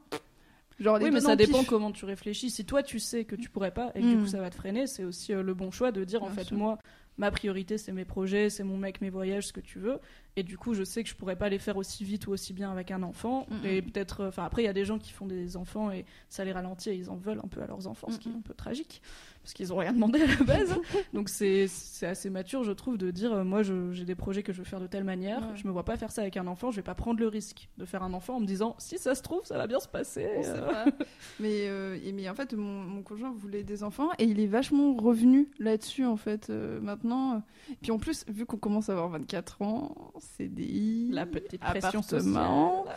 Genre 0.78 0.98
Oui, 1.02 1.10
mais 1.10 1.20
ça 1.20 1.34
dépend 1.34 1.60
pif. 1.60 1.68
comment 1.68 1.92
tu 1.92 2.04
réfléchis. 2.04 2.50
Si 2.50 2.64
toi, 2.66 2.82
tu 2.82 2.98
sais 3.00 3.24
que 3.24 3.34
tu 3.36 3.48
pourrais 3.48 3.72
pas 3.72 3.90
et 3.94 4.00
que 4.02 4.06
du 4.06 4.16
Mm. 4.16 4.20
coup, 4.20 4.26
ça 4.26 4.40
va 4.40 4.50
te 4.50 4.54
freiner, 4.54 4.86
c'est 4.86 5.02
aussi 5.04 5.32
euh, 5.32 5.42
le 5.42 5.54
bon 5.54 5.70
choix 5.70 5.90
de 5.92 6.04
dire, 6.04 6.22
en 6.22 6.28
fait, 6.30 6.44
sûr. 6.44 6.56
moi, 6.58 6.78
ma 7.18 7.30
priorité, 7.30 7.78
c'est 7.78 7.92
mes 7.92 8.04
projets, 8.04 8.48
c'est 8.48 8.64
mon 8.64 8.76
mec, 8.76 9.00
mes 9.00 9.10
voyages, 9.10 9.48
ce 9.48 9.52
que 9.52 9.60
tu 9.60 9.78
veux. 9.78 9.98
Et 10.36 10.44
du 10.44 10.56
coup, 10.56 10.72
je 10.74 10.84
sais 10.84 11.02
que 11.02 11.08
je 11.08 11.16
pourrais 11.16 11.36
pas 11.36 11.48
les 11.48 11.58
faire 11.58 11.76
aussi 11.76 12.04
vite 12.04 12.28
ou 12.28 12.30
aussi 12.30 12.52
bien 12.52 12.70
avec 12.70 12.92
un 12.92 13.02
enfant. 13.02 13.46
Mm, 13.50 13.66
Et 13.66 13.82
mm. 13.82 13.84
peut-être, 13.86 14.20
euh, 14.20 14.28
enfin, 14.28 14.44
après, 14.44 14.62
il 14.62 14.66
y 14.66 14.68
a 14.68 14.72
des 14.72 14.84
gens 14.84 14.98
qui 14.98 15.12
font 15.12 15.26
des 15.26 15.56
enfants 15.56 15.90
et 15.90 16.04
ça 16.28 16.44
les 16.44 16.52
ralentit 16.52 16.90
et 16.90 16.94
ils 16.94 17.10
en 17.10 17.16
veulent 17.16 17.40
un 17.42 17.48
peu 17.48 17.60
à 17.60 17.66
leurs 17.66 17.88
enfants, 17.88 18.08
ce 18.10 18.18
qui 18.18 18.28
est 18.28 18.32
mm. 18.32 18.36
un 18.36 18.42
peu 18.42 18.54
tragique 18.54 19.02
parce 19.48 19.54
qu'ils 19.54 19.72
ont 19.72 19.78
rien 19.78 19.94
demandé 19.94 20.20
à 20.20 20.26
la 20.26 20.44
base. 20.44 20.76
Donc 21.14 21.30
c'est 21.30 21.68
c'est 21.68 22.06
assez 22.06 22.28
mature, 22.28 22.64
je 22.64 22.72
trouve, 22.72 22.98
de 22.98 23.10
dire, 23.10 23.32
euh, 23.32 23.44
moi, 23.44 23.62
j'ai 23.62 24.04
des 24.04 24.14
projets 24.14 24.42
que 24.42 24.52
je 24.52 24.58
veux 24.58 24.64
faire 24.66 24.78
de 24.78 24.86
telle 24.86 25.04
manière. 25.04 25.40
Ouais. 25.40 25.56
Je 25.56 25.66
me 25.66 25.72
vois 25.72 25.86
pas 25.86 25.96
faire 25.96 26.10
ça 26.12 26.20
avec 26.20 26.36
un 26.36 26.46
enfant. 26.46 26.70
Je 26.70 26.76
vais 26.76 26.82
pas 26.82 26.94
prendre 26.94 27.18
le 27.18 27.28
risque 27.28 27.70
de 27.78 27.86
faire 27.86 28.02
un 28.02 28.12
enfant 28.12 28.36
en 28.36 28.40
me 28.40 28.44
disant, 28.46 28.74
si 28.76 28.98
ça 28.98 29.14
se 29.14 29.22
trouve, 29.22 29.40
ça 29.46 29.56
va 29.56 29.66
bien 29.66 29.80
se 29.80 29.88
passer. 29.88 30.28
On 30.36 30.42
sait 30.42 30.60
pas. 30.60 30.84
mais, 31.40 31.66
euh, 31.66 31.98
et- 32.04 32.12
mais 32.12 32.28
en 32.28 32.34
fait, 32.34 32.52
mon, 32.52 32.82
mon 32.82 33.02
conjoint 33.02 33.32
voulait 33.34 33.62
des 33.64 33.82
enfants 33.84 34.10
et 34.18 34.24
il 34.24 34.38
est 34.38 34.46
vachement 34.46 34.92
revenu 34.94 35.48
là-dessus 35.58 36.04
en 36.04 36.18
fait 36.18 36.50
euh, 36.50 36.78
maintenant. 36.82 37.42
Puis 37.80 37.90
en 37.90 37.98
plus, 37.98 38.26
vu 38.28 38.44
qu'on 38.44 38.58
commence 38.58 38.90
à 38.90 38.92
avoir 38.92 39.08
24 39.08 39.62
ans, 39.62 40.12
CDI, 40.18 41.08
La 41.12 41.24
petite 41.24 41.60
pression 41.62 42.00
appartement, 42.00 42.84
sociale. 42.84 42.96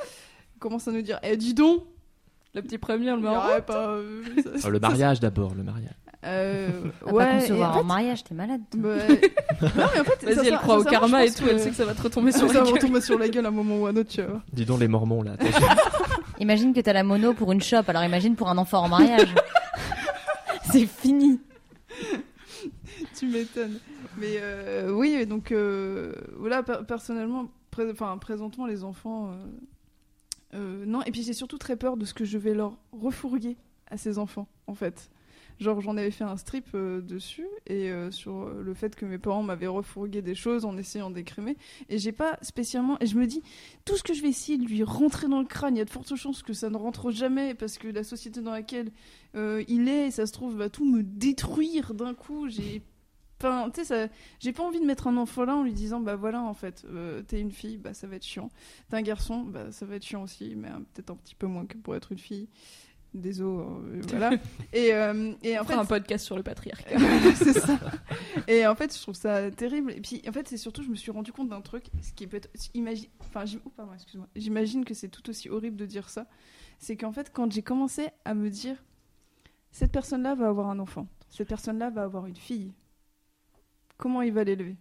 il 0.56 0.60
commence 0.60 0.86
à 0.88 0.92
nous 0.92 1.02
dire 1.02 1.18
Eh, 1.24 1.38
dis 1.38 1.54
donc 1.54 1.84
Le 2.54 2.62
petit 2.62 2.78
premier, 2.78 3.10
on 3.12 3.16
le 3.16 3.22
il 3.22 3.26
met 3.26 3.32
y 3.32 3.36
en 3.36 3.40
aurait 3.40 3.56
route. 3.56 3.66
pas. 3.66 3.88
euh, 3.92 4.24
ça- 4.58 4.68
Oh, 4.68 4.70
le 4.70 4.80
mariage 4.80 5.20
d'abord, 5.22 5.56
le 5.56 5.64
mariage. 5.64 5.94
Euh, 6.24 6.70
ouais, 7.08 7.26
pas 7.26 7.40
concevoir 7.40 7.72
en 7.72 7.74
fait- 7.74 7.80
en 7.80 7.84
mariage, 7.84 8.24
t'es 8.24 8.36
malade. 8.36 8.62
Ouais. 8.78 9.08
non, 9.62 9.70
mais 9.76 10.00
en 10.02 10.04
fait, 10.04 10.24
Vas-y, 10.36 10.48
elle 10.50 10.58
croit 10.60 10.78
au 10.80 10.84
karma 10.84 11.26
et 11.26 11.32
tout, 11.32 11.44
elle 11.50 11.60
sait 11.60 11.70
que 11.72 11.76
ça 11.76 11.86
va 11.86 11.96
te 11.96 12.02
retomber 12.04 12.32
sur 12.38 12.48
ça 12.48 12.54
la 12.54 12.60
va 12.60 12.66
gueule. 12.66 12.74
retomber 12.76 13.02
sur 13.02 13.18
la 13.18 13.28
gueule 13.30 13.46
à 13.46 13.50
un 13.50 13.52
moment 13.52 13.80
ou 13.80 13.86
à 13.88 13.90
un 13.90 13.96
autre, 13.96 14.10
tu 14.10 14.22
vois. 14.22 14.42
Dis 14.54 14.66
donc 14.66 14.80
les 14.80 14.88
mormons 14.88 15.24
là. 15.24 15.32
attention. 15.34 15.68
Imagine 16.40 16.74
que 16.74 16.80
t'as 16.80 16.94
la 16.94 17.04
mono 17.04 17.34
pour 17.34 17.52
une 17.52 17.62
shop, 17.62 17.82
alors 17.88 18.04
imagine 18.04 18.36
pour 18.36 18.50
un 18.50 18.58
enfant 18.60 18.84
en 18.84 18.90
mariage. 18.90 19.34
c'est 20.72 20.86
fini. 20.86 21.40
tu 23.18 23.28
m'étonnes. 23.28 23.80
Mais 24.18 24.36
euh, 24.42 24.92
oui, 24.92 25.14
et 25.20 25.26
donc 25.26 25.52
euh, 25.52 26.14
voilà, 26.38 26.64
per- 26.64 26.80
personnellement, 26.88 27.48
pré- 27.72 27.90
enfin, 27.92 28.18
présentement, 28.18 28.66
les 28.66 28.84
enfants. 28.84 29.32
euh, 29.32 29.46
euh, 30.56 30.86
non, 30.86 31.02
et 31.04 31.12
puis 31.12 31.24
j'ai 31.24 31.34
surtout 31.34 31.58
très 31.58 31.76
peur 31.78 31.98
de 31.98 32.06
ce 32.06 32.14
que 32.14 32.26
je 32.26 32.38
vais 32.38 32.54
leur 32.54 32.74
refourguer 32.92 33.58
à 33.90 33.98
ces 33.98 34.18
enfants, 34.18 34.48
en 34.68 34.76
fait. 34.76 35.10
Genre, 35.62 35.80
j'en 35.80 35.96
avais 35.96 36.10
fait 36.10 36.24
un 36.24 36.38
strip 36.38 36.70
euh, 36.74 37.02
dessus, 37.02 37.48
et 37.68 37.92
euh, 37.92 38.10
sur 38.10 38.48
euh, 38.48 38.64
le 38.64 38.74
fait 38.74 38.96
que 38.96 39.06
mes 39.06 39.20
parents 39.20 39.44
m'avaient 39.44 39.68
refourgué 39.68 40.24
des 40.24 40.34
choses 40.34 40.66
en 40.66 40.76
essayant 40.76 41.12
d'écrémer. 41.12 41.56
Et 41.88 42.00
j'ai 42.00 42.12
pas 42.12 42.40
spécialement. 42.42 42.98
Et 43.00 43.06
je 43.06 43.16
me 43.16 43.28
dis, 43.28 43.44
tout 43.86 43.96
ce 43.96 44.02
que 44.02 44.16
je 44.16 44.24
vais 44.24 44.30
essayer 44.30 44.58
de 44.58 44.66
lui 44.66 44.82
rentrer 44.82 45.28
dans 45.28 45.40
le 45.40 45.46
crâne, 45.46 45.76
il 45.76 45.78
y 45.78 45.82
a 45.82 45.86
de 45.86 45.90
fortes 45.92 46.16
chances 46.16 46.42
que 46.42 46.54
ça 46.54 46.72
ne 46.72 46.78
rentre 46.78 47.12
jamais, 47.12 47.54
parce 47.54 47.78
que 47.78 47.88
la 47.88 48.04
société 48.04 48.42
dans 48.42 48.52
laquelle 48.52 48.92
il 49.36 49.88
est, 49.88 50.10
ça 50.10 50.26
se 50.26 50.34
trouve, 50.34 50.58
va 50.58 50.70
tout 50.70 50.84
me 50.84 51.04
détruire 51.04 51.94
d'un 51.94 52.16
coup. 52.16 52.50
J'ai. 52.50 52.82
Enfin, 53.40 53.70
tu 53.72 53.86
sais, 53.86 54.10
j'ai 54.40 54.54
pas 54.54 54.64
envie 54.64 54.80
de 54.80 54.86
mettre 54.86 55.08
un 55.08 55.18
enfant 55.18 55.46
là 55.46 55.56
en 55.56 55.64
lui 55.64 55.74
disant, 55.74 56.00
bah 56.00 56.16
voilà, 56.16 56.42
en 56.42 56.54
fait, 56.54 56.86
t'es 57.28 57.40
une 57.40 57.52
fille, 57.52 57.78
bah 57.78 57.94
ça 57.94 58.08
va 58.08 58.16
être 58.16 58.26
chiant. 58.26 58.50
T'es 58.90 58.98
un 58.98 59.02
garçon, 59.02 59.42
bah 59.44 59.72
ça 59.72 59.86
va 59.86 59.96
être 59.96 60.06
chiant 60.06 60.24
aussi, 60.24 60.56
mais 60.56 60.70
euh, 60.70 60.80
peut-être 60.94 61.12
un 61.12 61.16
petit 61.16 61.36
peu 61.36 61.48
moins 61.48 61.66
que 61.66 61.78
pour 61.78 61.96
être 61.96 62.12
une 62.12 62.20
fille. 62.20 62.48
Désolé, 63.14 63.66
euh, 63.66 64.02
voilà. 64.08 64.32
et, 64.72 64.94
euh, 64.94 65.34
et 65.44 65.58
en 65.58 65.64
On 65.64 65.66
fait, 65.66 65.74
fera 65.74 65.82
un 65.82 65.86
podcast 65.86 66.26
sur 66.26 66.38
le 66.38 66.44
patriarcat. 66.44 66.98
c'est 67.36 67.54
ça. 67.60 67.78
Et 68.48 68.66
en 68.66 68.74
fait, 68.76 68.96
je 68.96 69.02
trouve 69.02 69.16
ça 69.16 69.52
terrible. 69.52 69.92
Et 69.92 70.00
puis, 70.00 70.22
en 70.28 70.32
fait, 70.32 70.48
c'est 70.48 70.58
surtout, 70.58 70.82
je 70.82 70.90
me 70.90 70.96
suis 70.96 71.12
rendu 71.12 71.34
compte 71.34 71.50
d'un 71.50 71.60
truc, 71.62 71.86
ce 72.02 72.14
qui 72.14 72.26
peut 72.26 72.38
être, 72.38 72.50
imagine, 72.74 73.10
enfin, 73.20 73.44
oh, 73.66 73.70
pardon, 73.76 73.94
excuse-moi. 73.94 74.28
J'imagine 74.36 74.86
que 74.86 74.94
c'est 74.94 75.10
tout 75.10 75.30
aussi 75.30 75.50
horrible 75.50 75.76
de 75.76 75.86
dire 75.86 76.10
ça. 76.10 76.26
C'est 76.80 76.96
qu'en 76.96 77.12
fait, 77.12 77.32
quand 77.34 77.52
j'ai 77.52 77.62
commencé 77.62 78.08
à 78.24 78.34
me 78.34 78.50
dire, 78.50 78.82
cette 79.72 79.92
personne-là 79.92 80.36
va 80.36 80.48
avoir 80.48 80.70
un 80.70 80.80
enfant, 80.80 81.08
cette 81.30 81.50
personne-là 81.50 81.90
va 81.90 82.04
avoir 82.04 82.28
une 82.28 82.36
fille. 82.38 82.72
Comment 83.98 84.22
il 84.22 84.32
va 84.32 84.46
l'élever? 84.46 84.78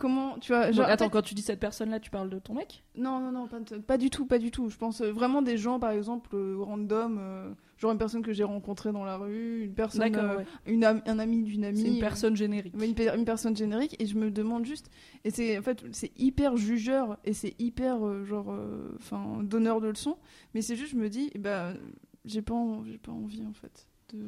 Comment, 0.00 0.38
tu 0.38 0.52
vois, 0.52 0.66
Donc, 0.66 0.74
genre, 0.76 0.86
en 0.86 0.88
attends, 0.88 1.04
fait- 1.04 1.10
quand 1.10 1.20
tu 1.22 1.34
dis 1.34 1.42
cette 1.42 1.60
personne-là, 1.60 2.00
tu 2.00 2.08
parles 2.10 2.30
de 2.30 2.38
ton 2.38 2.54
mec? 2.54 2.82
Non, 2.96 3.20
non, 3.20 3.30
non, 3.32 3.46
pas, 3.46 3.58
pas 3.86 3.98
du 3.98 4.08
tout, 4.08 4.24
pas 4.24 4.38
du 4.38 4.50
tout. 4.50 4.70
Je 4.70 4.76
pense 4.78 5.02
euh, 5.02 5.12
vraiment 5.12 5.42
des 5.42 5.58
gens, 5.58 5.78
par 5.78 5.90
exemple, 5.90 6.30
euh, 6.34 6.56
random, 6.58 7.18
euh, 7.20 7.52
genre 7.76 7.92
une 7.92 7.98
personne 7.98 8.22
que 8.22 8.32
j'ai 8.32 8.44
rencontrée 8.44 8.92
dans 8.92 9.04
la 9.04 9.18
rue, 9.18 9.64
une 9.64 9.74
personne, 9.74 10.16
euh, 10.16 10.36
ouais. 10.38 10.46
une 10.64 10.84
am- 10.84 11.02
un 11.06 11.18
ami 11.18 11.42
d'une 11.42 11.64
amie. 11.66 11.82
Une 11.82 11.98
personne 12.00 12.34
générique. 12.34 12.72
une, 12.74 12.82
une 13.18 13.24
personne 13.26 13.54
générique 13.54 13.94
et 14.00 14.06
je 14.06 14.16
me 14.16 14.30
demande 14.30 14.64
juste 14.64 14.90
et 15.24 15.30
c'est 15.30 15.58
en 15.58 15.62
fait 15.62 15.84
c'est 15.92 16.12
hyper 16.18 16.56
jugeur 16.56 17.18
et 17.24 17.34
c'est 17.34 17.54
hyper 17.60 18.24
genre 18.24 18.54
enfin 18.96 19.42
donneur 19.42 19.80
de 19.80 19.88
leçons 19.88 20.16
mais 20.54 20.62
c'est 20.62 20.76
juste 20.76 20.92
je 20.92 20.96
me 20.96 21.08
dis 21.08 21.30
ben 21.38 21.74
j'ai 22.24 22.42
pas 22.42 22.54
en- 22.54 22.84
j'ai 22.84 22.98
pas 22.98 23.12
envie 23.12 23.44
en 23.46 23.52
fait 23.52 23.86
de 24.12 24.18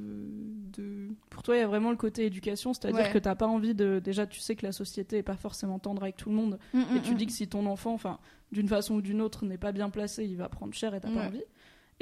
de 0.79 1.09
Pour 1.31 1.43
toi, 1.43 1.57
il 1.57 1.61
y 1.61 1.63
a 1.63 1.67
vraiment 1.67 1.91
le 1.91 1.97
côté 1.97 2.25
éducation, 2.25 2.73
c'est-à-dire 2.73 3.01
Ouais. 3.07 3.11
que 3.13 3.19
t'as 3.19 3.35
pas 3.35 3.47
envie 3.47 3.75
de. 3.75 4.01
Déjà, 4.03 4.27
tu 4.27 4.41
sais 4.41 4.57
que 4.57 4.65
la 4.65 4.73
société 4.73 5.19
est 5.19 5.23
pas 5.23 5.37
forcément 5.37 5.79
tendre 5.79 6.03
avec 6.03 6.17
tout 6.17 6.31
le 6.31 6.35
monde, 6.37 6.59
et 6.75 7.01
tu 7.03 7.15
dis 7.15 7.27
que 7.27 7.33
si 7.33 7.47
ton 7.49 7.67
enfant, 7.67 7.93
enfin, 7.93 8.19
d'une 8.53 8.69
façon 8.69 8.95
ou 8.97 9.01
d'une 9.03 9.21
autre, 9.21 9.45
n'est 9.45 9.59
pas 9.59 9.73
bien 9.73 9.91
placé, 9.91 10.25
il 10.25 10.37
va 10.37 10.49
prendre 10.49 10.73
cher 10.75 10.95
et 10.95 11.01
t'as 11.01 11.11
pas 11.11 11.21
Ouais. 11.21 11.27
envie. 11.27 11.43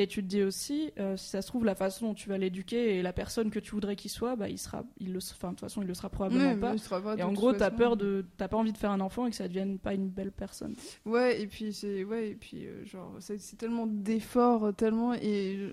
Et 0.02 0.06
tu 0.06 0.22
te 0.22 0.26
dis 0.28 0.42
aussi, 0.42 0.92
euh, 0.98 1.14
si 1.18 1.28
ça 1.28 1.42
se 1.42 1.48
trouve, 1.48 1.66
la 1.66 1.74
façon 1.74 2.06
dont 2.08 2.14
tu 2.14 2.30
vas 2.30 2.38
l'éduquer 2.38 2.96
et 2.96 3.02
la 3.02 3.12
personne 3.12 3.50
que 3.50 3.58
tu 3.58 3.72
voudrais 3.72 3.96
qu'il 3.96 4.10
soit, 4.10 4.34
bah, 4.34 4.48
il 4.48 4.56
sera, 4.56 4.82
il 4.98 5.12
le, 5.12 5.18
enfin, 5.18 5.48
de 5.48 5.52
toute 5.52 5.60
façon, 5.60 5.82
il 5.82 5.88
le 5.88 5.92
sera 5.92 6.08
probablement 6.08 6.56
pas. 6.58 6.78
sera 6.78 7.02
pas, 7.02 7.18
Et 7.18 7.22
en 7.22 7.32
gros, 7.34 7.52
t'as 7.52 7.70
peur 7.70 7.98
de, 7.98 8.24
t'as 8.38 8.48
pas 8.48 8.56
envie 8.56 8.72
de 8.72 8.78
faire 8.78 8.92
un 8.92 9.00
enfant 9.00 9.26
et 9.26 9.30
que 9.30 9.36
ça 9.36 9.46
devienne 9.46 9.78
pas 9.78 9.92
une 9.92 10.08
belle 10.08 10.32
personne. 10.32 10.74
Ouais, 11.04 11.42
et 11.42 11.46
puis 11.46 11.74
c'est 11.74 12.02
ouais, 12.04 12.30
et 12.30 12.34
puis 12.34 12.66
euh, 12.66 12.82
genre 12.86 13.14
c'est 13.20 13.58
tellement 13.58 13.86
d'efforts, 13.86 14.64
euh, 14.68 14.72
tellement 14.72 15.12
et 15.12 15.68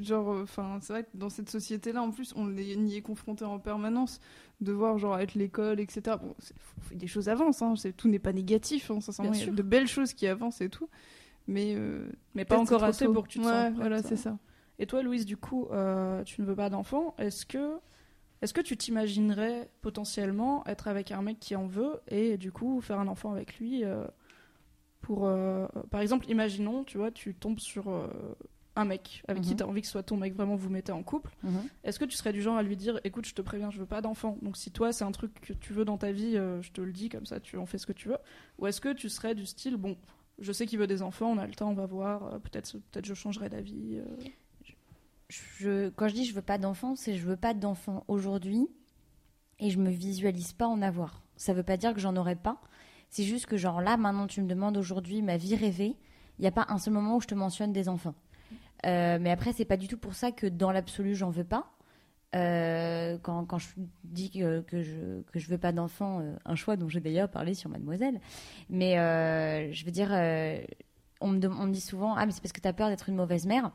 genre 0.00 0.28
enfin 0.42 0.78
c'est 0.80 0.92
vrai 0.92 1.04
que 1.04 1.10
dans 1.14 1.30
cette 1.30 1.48
société-là 1.48 2.02
en 2.02 2.10
plus 2.10 2.32
on 2.34 2.56
est, 2.56 2.64
y 2.64 2.96
est 2.96 3.00
confronté 3.00 3.44
en 3.44 3.60
permanence 3.60 4.18
de 4.60 4.72
voir 4.72 4.98
genre 4.98 5.18
être 5.20 5.34
l'école 5.36 5.78
etc. 5.78 6.16
Bon, 6.20 6.34
des 6.92 7.06
choses 7.06 7.28
avancent, 7.28 7.62
hein, 7.62 7.76
c'est- 7.76 7.92
tout 7.92 8.08
n'est 8.08 8.18
pas 8.18 8.32
négatif, 8.32 8.90
hein, 8.90 9.00
sincèrement, 9.00 9.30
Bien 9.30 9.38
il 9.38 9.40
y 9.40 9.44
a 9.44 9.46
sûr. 9.46 9.54
de 9.54 9.62
belles 9.62 9.86
choses 9.86 10.14
qui 10.14 10.26
avancent 10.26 10.60
et 10.60 10.68
tout, 10.68 10.88
mais 11.48 11.74
euh, 11.74 12.08
Mais 12.34 12.44
pas 12.44 12.58
encore 12.58 12.84
assez 12.84 13.06
tôt. 13.06 13.12
pour 13.12 13.24
que 13.24 13.28
tu 13.28 13.38
te 13.40 13.44
ouais, 13.44 13.50
sentes 13.50 13.74
prête, 13.74 13.76
voilà 13.76 14.02
c'est 14.02 14.16
ça. 14.16 14.38
Et 14.78 14.86
toi, 14.86 15.02
Louise, 15.02 15.26
du 15.26 15.36
coup, 15.36 15.66
euh, 15.72 16.22
tu 16.22 16.40
ne 16.40 16.46
veux 16.46 16.54
pas 16.54 16.70
d'enfant. 16.70 17.14
Est-ce 17.18 17.44
que, 17.44 17.78
est-ce 18.42 18.54
que 18.54 18.60
tu 18.60 18.76
t'imaginerais 18.76 19.68
potentiellement 19.80 20.64
être 20.66 20.86
avec 20.86 21.10
un 21.10 21.22
mec 21.22 21.40
qui 21.40 21.56
en 21.56 21.66
veut 21.66 22.00
et 22.06 22.36
du 22.38 22.52
coup 22.52 22.80
faire 22.80 23.00
un 23.00 23.08
enfant 23.08 23.32
avec 23.32 23.58
lui 23.58 23.82
euh, 23.84 24.04
pour, 25.00 25.30
par 25.90 26.00
exemple, 26.00 26.28
imaginons, 26.28 26.84
tu 26.84 26.98
vois, 26.98 27.10
tu 27.10 27.34
tombes 27.34 27.60
sur 27.60 27.88
un 28.76 28.84
mec 28.84 29.22
avec 29.26 29.42
qui 29.42 29.50
Mhm. 29.50 29.56
tu 29.56 29.62
as 29.62 29.66
envie 29.66 29.80
que 29.80 29.86
ce 29.86 29.92
soit 29.92 30.02
ton 30.02 30.16
mec, 30.16 30.34
vraiment 30.34 30.54
vous 30.56 30.68
mettez 30.68 30.92
en 30.92 31.02
couple. 31.02 31.34
Est-ce 31.84 31.98
que 31.98 32.04
tu 32.04 32.16
serais 32.16 32.32
du 32.32 32.42
genre 32.42 32.56
à 32.56 32.62
lui 32.62 32.76
dire, 32.76 33.00
écoute, 33.04 33.24
je 33.26 33.34
te 33.34 33.40
préviens, 33.42 33.70
je 33.70 33.78
veux 33.78 33.86
pas 33.86 34.00
d'enfant. 34.00 34.36
Donc 34.42 34.56
si 34.56 34.70
toi 34.70 34.92
c'est 34.92 35.04
un 35.04 35.12
truc 35.12 35.40
que 35.40 35.52
tu 35.52 35.72
veux 35.72 35.84
dans 35.84 35.98
ta 35.98 36.12
vie, 36.12 36.36
euh, 36.36 36.60
je 36.62 36.72
te 36.72 36.80
le 36.80 36.92
dis 36.92 37.08
comme 37.08 37.26
ça, 37.26 37.40
tu 37.40 37.56
en 37.56 37.64
fais 37.66 37.78
ce 37.78 37.86
que 37.86 37.92
tu 37.92 38.08
veux. 38.08 38.18
Ou 38.58 38.66
est-ce 38.66 38.80
que 38.80 38.92
tu 38.92 39.08
serais 39.08 39.34
du 39.34 39.46
style, 39.46 39.76
bon, 39.76 39.96
je 40.38 40.52
sais 40.52 40.66
qu'il 40.66 40.78
veut 40.78 40.86
des 40.86 41.02
enfants, 41.02 41.26
on 41.30 41.38
a 41.38 41.46
le 41.46 41.54
temps, 41.54 41.70
on 41.70 41.74
va 41.74 41.86
voir. 41.86 42.26
euh, 42.34 42.38
peut-être, 42.38 42.72
peut-être 42.90 43.06
je 43.06 43.14
changerai 43.14 43.48
d'avis. 43.48 44.00
euh. 45.62 45.90
quand 45.96 46.08
je 46.08 46.14
dis 46.14 46.24
je 46.24 46.34
veux 46.34 46.42
pas 46.42 46.58
d'enfant, 46.58 46.94
c'est 46.96 47.14
je 47.16 47.26
veux 47.26 47.36
pas 47.36 47.54
d'enfant 47.54 48.04
aujourd'hui 48.08 48.68
et 49.58 49.70
je 49.70 49.78
me 49.78 49.90
visualise 49.90 50.52
pas 50.52 50.66
en 50.66 50.82
avoir. 50.82 51.22
Ça 51.36 51.52
veut 51.52 51.62
pas 51.62 51.76
dire 51.76 51.94
que 51.94 52.00
j'en 52.00 52.16
aurais 52.16 52.36
pas. 52.36 52.60
C'est 53.10 53.24
juste 53.24 53.46
que 53.46 53.56
genre 53.56 53.80
là 53.80 53.96
maintenant 53.96 54.26
tu 54.26 54.42
me 54.42 54.48
demandes 54.48 54.76
aujourd'hui 54.76 55.22
ma 55.22 55.36
vie 55.36 55.56
rêvée, 55.56 55.96
il 56.38 56.42
n'y 56.42 56.46
a 56.48 56.52
pas 56.52 56.66
un 56.68 56.78
seul 56.78 56.94
moment 56.94 57.16
où 57.16 57.20
je 57.20 57.26
te 57.26 57.34
mentionne 57.34 57.72
des 57.72 57.88
enfants. 57.88 58.14
Euh, 58.86 59.18
mais 59.20 59.30
après 59.30 59.52
c'est 59.52 59.64
pas 59.64 59.76
du 59.76 59.88
tout 59.88 59.98
pour 59.98 60.14
ça 60.14 60.30
que 60.30 60.46
dans 60.46 60.70
l'absolu 60.70 61.14
j'en 61.14 61.30
veux 61.30 61.44
pas. 61.44 61.72
Euh, 62.34 63.16
quand, 63.22 63.58
je 63.58 63.68
dis 64.04 64.30
que, 64.30 64.62
je 64.70 65.22
que 65.22 65.38
je 65.38 65.48
veux 65.48 65.58
pas 65.58 65.72
d'enfant, 65.72 66.20
euh, 66.20 66.36
un 66.44 66.54
choix 66.56 66.76
dont 66.76 66.88
j'ai 66.88 67.00
d'ailleurs 67.00 67.30
parlé 67.30 67.54
sur 67.54 67.70
Mademoiselle. 67.70 68.20
Mais 68.68 68.98
euh, 68.98 69.72
je 69.72 69.84
veux 69.84 69.90
dire, 69.90 70.10
on, 71.20 71.28
me, 71.28 71.46
on 71.46 71.66
me 71.66 71.72
dit 71.72 71.80
souvent 71.80 72.14
ah 72.14 72.26
mais 72.26 72.32
c'est 72.32 72.42
parce 72.42 72.52
que 72.52 72.60
tu 72.60 72.68
as 72.68 72.72
peur 72.72 72.88
d'être 72.88 73.08
une 73.08 73.16
mauvaise 73.16 73.46
mère. 73.46 73.70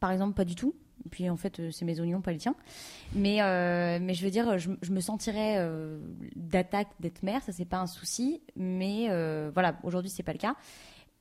Par 0.00 0.10
exemple, 0.10 0.34
pas 0.34 0.44
du 0.44 0.54
tout. 0.54 0.74
Puis 1.10 1.30
en 1.30 1.36
fait, 1.36 1.70
c'est 1.70 1.84
mes 1.84 2.00
oignons, 2.00 2.20
pas 2.20 2.32
les 2.32 2.38
tiens. 2.38 2.56
Mais, 3.14 3.38
mais 4.00 4.14
je 4.14 4.24
veux 4.24 4.30
dire, 4.30 4.58
je, 4.58 4.70
je 4.82 4.90
me 4.90 5.00
sentirais 5.00 5.64
d'attaque 6.34 6.88
d'être 6.98 7.22
mère, 7.22 7.42
ça 7.42 7.52
c'est 7.52 7.64
pas 7.64 7.78
un 7.78 7.86
souci. 7.86 8.42
Mais 8.56 9.06
voilà, 9.52 9.78
aujourd'hui 9.84 10.10
c'est 10.10 10.24
pas 10.24 10.32
le 10.32 10.38
cas. 10.38 10.56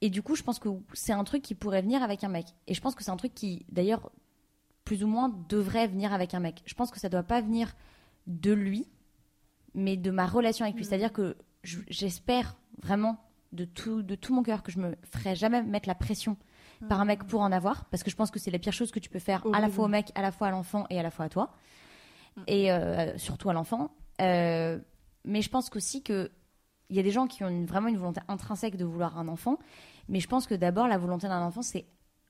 Et 0.02 0.10
du 0.10 0.22
coup, 0.22 0.36
je 0.36 0.44
pense 0.44 0.60
que 0.60 0.70
c'est 0.94 1.14
un 1.14 1.24
truc 1.24 1.42
qui 1.42 1.56
pourrait 1.56 1.82
venir 1.82 2.04
avec 2.04 2.24
un 2.24 2.30
mec. 2.30 2.46
Et 2.68 2.74
je 2.74 2.82
pense 2.82 2.94
que 2.94 3.04
c'est 3.04 3.10
un 3.10 3.18
truc 3.18 3.34
qui, 3.34 3.66
d'ailleurs, 3.70 4.12
plus 4.88 5.04
ou 5.04 5.08
moins 5.08 5.30
devrait 5.50 5.88
venir 5.88 6.14
avec 6.14 6.34
un 6.34 6.40
mec. 6.40 6.62
Je 6.66 6.74
pense 6.74 6.92
que 6.92 7.00
ça 7.00 7.10
doit 7.10 7.24
pas 7.24 7.42
venir 7.42 7.76
de 8.26 8.54
lui, 8.54 8.88
mais 9.74 9.98
de 9.98 10.12
ma 10.12 10.26
relation 10.26 10.64
avec 10.66 10.78
lui. 10.78 10.86
C'est-à-dire 10.86 11.12
que 11.12 11.36
je- 11.64 11.80
j'espère 11.90 12.56
vraiment 12.82 13.18
de 13.52 13.66
tout, 13.66 14.02
de 14.02 14.16
tout 14.16 14.34
mon 14.34 14.44
cœur 14.44 14.64
que 14.64 14.72
je 14.72 14.80
me 14.80 14.96
ferai 15.04 15.36
jamais 15.36 15.62
mettre 15.62 15.88
la 15.90 15.96
pression 15.96 16.38
par 16.88 17.02
un 17.02 17.06
mec 17.06 17.24
pour 17.26 17.42
en 17.42 17.52
avoir, 17.52 17.86
parce 17.86 18.02
que 18.04 18.10
je 18.12 18.16
pense 18.16 18.32
que 18.32 18.40
c'est 18.40 18.52
la 18.52 18.60
pire 18.60 18.72
chose 18.72 18.92
que 18.92 19.00
tu 19.00 19.10
peux 19.10 19.20
faire 19.20 19.42
à 19.54 19.60
la 19.60 19.68
fois 19.70 19.86
au 19.86 19.88
mec, 19.90 20.12
à 20.16 20.22
la 20.22 20.32
fois 20.32 20.48
à 20.48 20.52
l'enfant 20.52 20.86
et 20.90 20.98
à 21.00 21.04
la 21.04 21.12
fois 21.12 21.26
à 21.26 21.30
toi, 21.30 21.52
et 22.48 22.72
euh, 22.72 23.18
surtout 23.18 23.50
à 23.50 23.54
l'enfant. 23.54 23.92
Euh, 24.22 24.80
mais 25.26 25.42
je 25.42 25.50
pense 25.50 25.70
qu'aussi 25.70 26.02
que 26.04 26.32
il 26.90 26.96
y 26.96 27.00
a 27.00 27.04
des 27.04 27.12
gens 27.12 27.28
qui 27.28 27.44
ont 27.44 27.50
une- 27.50 27.66
vraiment 27.66 27.90
une 27.90 27.98
volonté 27.98 28.22
intrinsèque 28.30 28.78
de 28.78 28.86
vouloir 28.86 29.18
un 29.18 29.28
enfant, 29.28 29.58
mais 30.08 30.20
je 30.22 30.28
pense 30.30 30.48
que 30.48 30.56
d'abord 30.56 30.88
la 30.88 30.98
volonté 30.98 31.28
d'un 31.28 31.42
enfant 31.42 31.62
c'est 31.62 31.86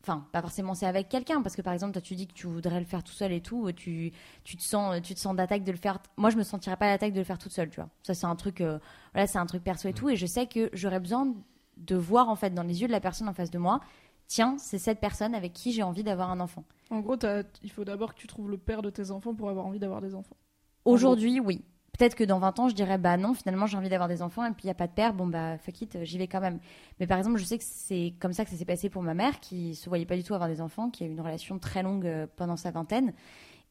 Enfin, 0.08 0.26
pas 0.32 0.42
forcément 0.42 0.74
c'est 0.74 0.86
avec 0.86 1.10
quelqu'un, 1.10 1.42
parce 1.42 1.56
que 1.56 1.62
par 1.62 1.74
exemple, 1.74 1.92
toi 1.92 2.02
tu 2.02 2.16
dis 2.16 2.28
que 2.28 2.34
tu 2.34 2.48
voudrais 2.48 2.80
le 2.80 2.86
faire 2.86 3.04
tout 3.04 3.12
seul 3.12 3.34
et 3.34 3.42
tout, 3.42 3.70
tu, 3.74 4.14
tu 4.46 4.56
te 4.56 4.64
sens, 4.64 5.02
tu 5.02 5.14
te 5.14 5.20
sens 5.20 5.36
d'attaque 5.36 5.66
de 5.66 5.72
le 5.72 5.78
faire. 5.78 6.00
Moi, 6.16 6.30
je 6.30 6.38
me 6.38 6.44
sentirais 6.44 6.78
pas 6.78 6.88
d'attaque 6.88 7.12
de 7.12 7.20
le 7.20 7.26
faire 7.26 7.38
toute 7.38 7.52
seule, 7.52 7.70
tu 7.70 7.76
vois. 7.82 7.90
Ça, 8.04 8.14
c'est 8.14 8.26
un 8.26 8.36
truc, 8.38 8.62
euh, 8.62 8.80
voilà, 9.14 9.28
c'est 9.28 9.38
un 9.38 9.46
truc 9.46 9.64
perso 9.64 9.90
et 9.90 9.94
tout, 9.94 10.10
et 10.10 10.16
je 10.16 10.26
sais 10.26 10.48
que 10.48 10.70
j'aurais 10.72 11.02
besoin 11.02 11.34
de 11.76 11.96
voir 11.96 12.30
en 12.30 12.36
fait 12.36 12.54
dans 12.54 12.64
les 12.64 12.82
yeux 12.82 12.88
de 12.88 12.92
la 12.94 13.02
personne 13.02 13.28
en 13.28 13.34
face 13.34 13.52
de 13.52 13.58
moi, 13.58 13.82
tiens, 14.28 14.58
c'est 14.58 14.80
cette 14.80 15.00
personne 15.00 15.36
avec 15.36 15.52
qui 15.52 15.74
j'ai 15.74 15.84
envie 15.84 16.04
d'avoir 16.04 16.32
un 16.32 16.40
enfant. 16.40 16.64
En 16.90 17.02
gros, 17.02 17.18
il 17.62 17.72
faut 17.72 17.84
d'abord 17.84 18.14
que 18.16 18.20
tu 18.20 18.28
trouves 18.28 18.50
le 18.50 18.58
père 18.58 18.82
de 18.82 18.90
tes 18.90 19.12
enfants 19.12 19.34
pour 19.34 19.50
avoir 19.50 19.66
envie 19.66 19.80
d'avoir 19.80 20.02
des 20.02 20.16
enfants. 20.16 20.38
Aujourd'hui, 20.86 21.42
oui. 21.42 21.66
Peut-être 21.98 22.16
que 22.16 22.24
dans 22.24 22.40
20 22.40 22.60
ans, 22.60 22.70
je 22.70 22.76
dirais 22.76 22.98
bah 22.98 23.18
non, 23.18 23.34
finalement, 23.34 23.66
j'ai 23.66 23.78
envie 23.78 23.90
d'avoir 23.90 24.10
des 24.10 24.22
enfants 24.22 24.46
et 24.46 24.52
puis 24.52 24.64
il 24.64 24.68
n'y 24.68 24.72
a 24.72 24.76
pas 24.76 24.88
de 24.88 24.94
père, 24.94 25.14
bon 25.14 25.28
bah 25.28 25.58
fuck 25.58 25.82
it, 25.82 25.98
j'y 26.04 26.18
vais 26.18 26.28
quand 26.28 26.42
même. 26.42 26.60
Mais 27.00 27.08
par 27.08 27.18
exemple, 27.18 27.38
je 27.38 27.44
sais 27.44 27.58
que 27.58 27.64
c'est 27.66 28.14
comme 28.20 28.34
ça 28.34 28.46
que 28.46 28.52
ça 28.52 28.58
s'est 28.58 28.66
passé 28.66 28.90
pour 28.90 29.02
ma 29.02 29.14
mère 29.14 29.40
qui 29.40 29.76
se 29.76 29.90
voyait 29.90 30.06
pas 30.06 30.16
du 30.16 30.24
tout 30.24 30.34
avoir 30.34 30.50
des 30.50 30.62
enfants, 30.62 30.90
qui 30.90 31.04
a 31.04 31.08
eu 31.08 31.12
une 31.12 31.22
relation 31.22 31.58
très 31.60 31.84
longue 31.84 32.06
euh, 32.06 32.28
pendant 32.36 32.56
sa 32.56 32.72
vingtaine 32.72 33.14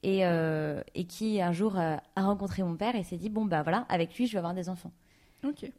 et, 0.02 0.24
euh, 0.24 0.82
et 0.94 1.04
qui 1.04 1.40
un 1.40 1.52
jour 1.52 1.78
euh, 1.78 1.96
a 2.14 2.22
rencontré 2.22 2.62
mon 2.62 2.76
père 2.76 2.94
et 2.96 3.02
s'est 3.02 3.16
dit 3.16 3.28
bon 3.28 3.44
bah 3.44 3.62
voilà, 3.62 3.86
avec 3.88 4.16
lui, 4.16 4.26
je 4.26 4.32
vais 4.32 4.38
avoir 4.38 4.54
des 4.54 4.68
enfants. 4.68 4.92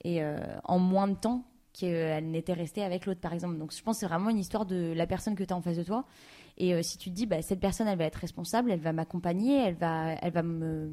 Et 0.04 0.24
euh, 0.24 0.38
en 0.64 0.80
moins 0.80 1.08
de 1.08 1.16
temps 1.16 1.44
qu'elle 1.74 2.32
n'était 2.32 2.54
restée 2.54 2.84
avec 2.84 3.06
l'autre, 3.06 3.20
par 3.20 3.34
exemple. 3.34 3.58
Donc 3.58 3.74
je 3.74 3.82
pense 3.84 3.98
que 3.98 4.00
c'est 4.02 4.08
vraiment 4.08 4.30
une 4.30 4.40
histoire 4.40 4.66
de 4.66 4.94
la 4.96 5.06
personne 5.06 5.36
que 5.36 5.44
tu 5.44 5.54
as 5.54 5.58
en 5.58 5.62
face 5.62 5.78
de 5.78 5.84
toi. 5.84 6.06
Et 6.58 6.82
si 6.82 6.98
tu 6.98 7.12
te 7.12 7.16
dis, 7.16 7.26
bah, 7.26 7.42
cette 7.42 7.60
personne, 7.60 7.88
elle 7.88 8.00
va 8.00 8.06
être 8.06 8.16
responsable, 8.16 8.72
elle 8.72 8.80
va 8.80 8.94
m'accompagner, 8.94 9.58
elle 9.58 9.76
va, 9.76 10.14
elle, 10.14 10.32
va 10.32 10.42
me, 10.42 10.90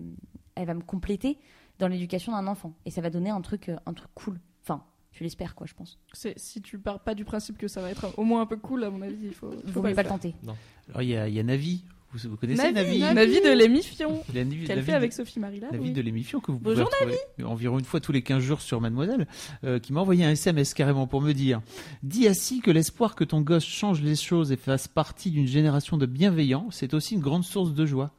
elle 0.57 0.67
va 0.67 0.75
me 0.75 0.83
compléter 0.83 1.39
dans 1.79 1.89
l'éducation 1.89 2.33
d'un 2.33 2.47
enfant. 2.47 2.75
Et 2.87 2.91
ça 2.91 3.01
va 3.01 3.11
donner 3.11 3.31
un 3.31 3.41
truc, 3.41 3.69
euh, 3.69 3.77
un 3.87 3.93
truc 3.95 4.11
cool. 4.15 4.39
Enfin, 4.63 4.83
tu 5.13 5.23
l'espères, 5.25 5.55
quoi, 5.55 5.67
je 5.67 5.75
pense. 5.75 5.99
C'est 6.13 6.39
si 6.39 6.61
tu 6.63 6.79
pars 6.79 7.01
pas 7.01 7.15
du 7.15 7.25
principe 7.25 7.59
que 7.59 7.69
ça 7.69 7.81
va 7.81 7.91
être 7.91 8.13
au 8.19 8.25
moins 8.25 8.41
un 8.43 8.47
peu 8.47 8.57
cool, 8.57 8.85
à 8.85 8.91
mon 8.91 9.03
avis, 9.03 9.17
il 9.25 9.35
faut. 9.35 9.51
Faut 9.73 9.83
pas 9.83 9.91
le 9.91 10.09
tenter. 10.09 10.35
Alors 10.89 11.03
il 11.03 11.09
y 11.09 11.17
a, 11.17 11.29
il 11.29 11.35
y 11.35 11.41
a 11.41 11.43
Navi. 11.43 11.85
Vous, 12.13 12.31
vous 12.31 12.37
connaissez 12.37 12.71
Navi, 12.71 13.01
Navi, 13.01 13.15
Navi 13.15 13.41
de 13.41 13.51
l'émission 13.51 14.23
Navi- 14.33 14.65
qu'elle 14.69 14.85
fait 14.85 14.93
avec 14.93 15.11
de- 15.11 15.17
Sophie 15.17 15.41
Marie 15.41 15.59
là. 15.59 15.67
La 15.73 15.79
oui. 15.81 15.91
de 15.91 16.01
l'émission 16.01 16.39
que 16.39 16.53
vous 16.53 16.61
pouvez 16.61 16.77
Bonjour, 16.77 16.89
retrouver 16.89 17.19
environ 17.45 17.77
une 17.81 17.85
fois 17.85 17.99
tous 17.99 18.13
les 18.13 18.23
15 18.23 18.41
jours 18.41 18.61
sur 18.61 18.81
Mademoiselle, 18.81 19.27
euh, 19.65 19.81
qui 19.81 19.93
m'a 19.93 20.01
envoyé 20.01 20.25
un 20.25 20.31
SMS 20.31 20.75
carrément 20.75 21.09
pour 21.09 21.21
me 21.23 21.33
dire 21.33 21.61
Dis 22.05 22.29
assis 22.29 22.61
que 22.61 22.71
l'espoir 22.71 23.17
que 23.17 23.25
ton 23.25 23.41
gosse 23.41 23.65
change 23.65 24.01
les 24.01 24.15
choses 24.15 24.53
et 24.53 24.57
fasse 24.57 24.87
partie 24.87 25.33
d'une 25.33 25.49
génération 25.49 25.97
de 25.97 26.07
bienveillants, 26.07 26.69
c'est 26.71 26.95
aussi 26.95 27.15
une 27.15 27.21
grande 27.21 27.43
source 27.43 27.75
de 27.75 27.85
joie. 27.85 28.13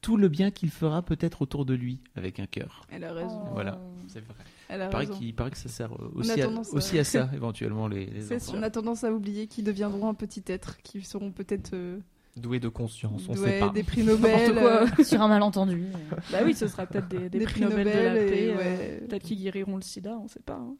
Tout 0.00 0.16
le 0.16 0.28
bien 0.28 0.50
qu'il 0.50 0.70
fera 0.70 1.02
peut-être 1.02 1.42
autour 1.42 1.64
de 1.64 1.74
lui, 1.74 2.00
avec 2.14 2.38
un 2.38 2.46
cœur. 2.46 2.82
Elle 2.90 3.04
a 3.04 3.12
raison. 3.12 3.42
Voilà. 3.52 3.80
C'est 4.06 4.20
vrai. 4.20 4.34
Elle 4.68 4.82
a 4.82 4.86
Il 4.86 4.90
paraît, 4.90 5.06
raison. 5.06 5.18
il 5.20 5.34
paraît 5.34 5.50
que 5.50 5.56
ça 5.58 5.68
sert 5.68 5.92
euh, 5.92 6.10
aussi, 6.14 6.40
à, 6.40 6.48
aussi 6.72 6.98
à 6.98 7.04
ça, 7.04 7.28
éventuellement, 7.34 7.88
les, 7.88 8.06
les 8.06 8.22
C'est 8.22 8.36
enfants. 8.36 8.50
sûr. 8.52 8.54
On 8.60 8.62
a 8.62 8.70
tendance 8.70 9.02
à 9.04 9.12
oublier 9.12 9.46
qu'ils 9.48 9.64
deviendront 9.64 10.08
un 10.08 10.14
petit 10.14 10.42
être, 10.46 10.76
qui 10.82 11.02
seront 11.02 11.32
peut-être 11.32 11.72
euh, 11.74 11.98
Doué 12.36 12.60
de 12.60 12.68
conscience, 12.68 13.28
on 13.28 13.34
doués 13.34 13.48
sait 13.52 13.58
pas. 13.58 13.70
des 13.70 13.82
prix 13.82 14.04
Nobel. 14.04 14.52
Quoi. 14.54 14.84
euh, 15.00 15.02
Sur 15.04 15.20
un 15.22 15.28
malentendu. 15.28 15.86
Bah 16.30 16.38
oui, 16.44 16.54
ce 16.54 16.68
sera 16.68 16.86
peut-être 16.86 17.08
des, 17.08 17.28
des 17.28 17.38
Des 17.40 17.44
prix 17.44 17.62
prix 17.62 17.70
Nobel, 17.70 17.84
de 17.86 17.90
la 17.90 18.14
paix. 18.14 18.48
euh, 18.52 18.56
ouais. 18.56 19.02
Peut-être 19.08 19.22
qu'ils 19.24 19.38
guériront 19.40 19.74
le 19.76 19.82
sida, 19.82 20.16
on 20.22 20.28
sait 20.28 20.38
pas. 20.40 20.54
hein. 20.54 20.76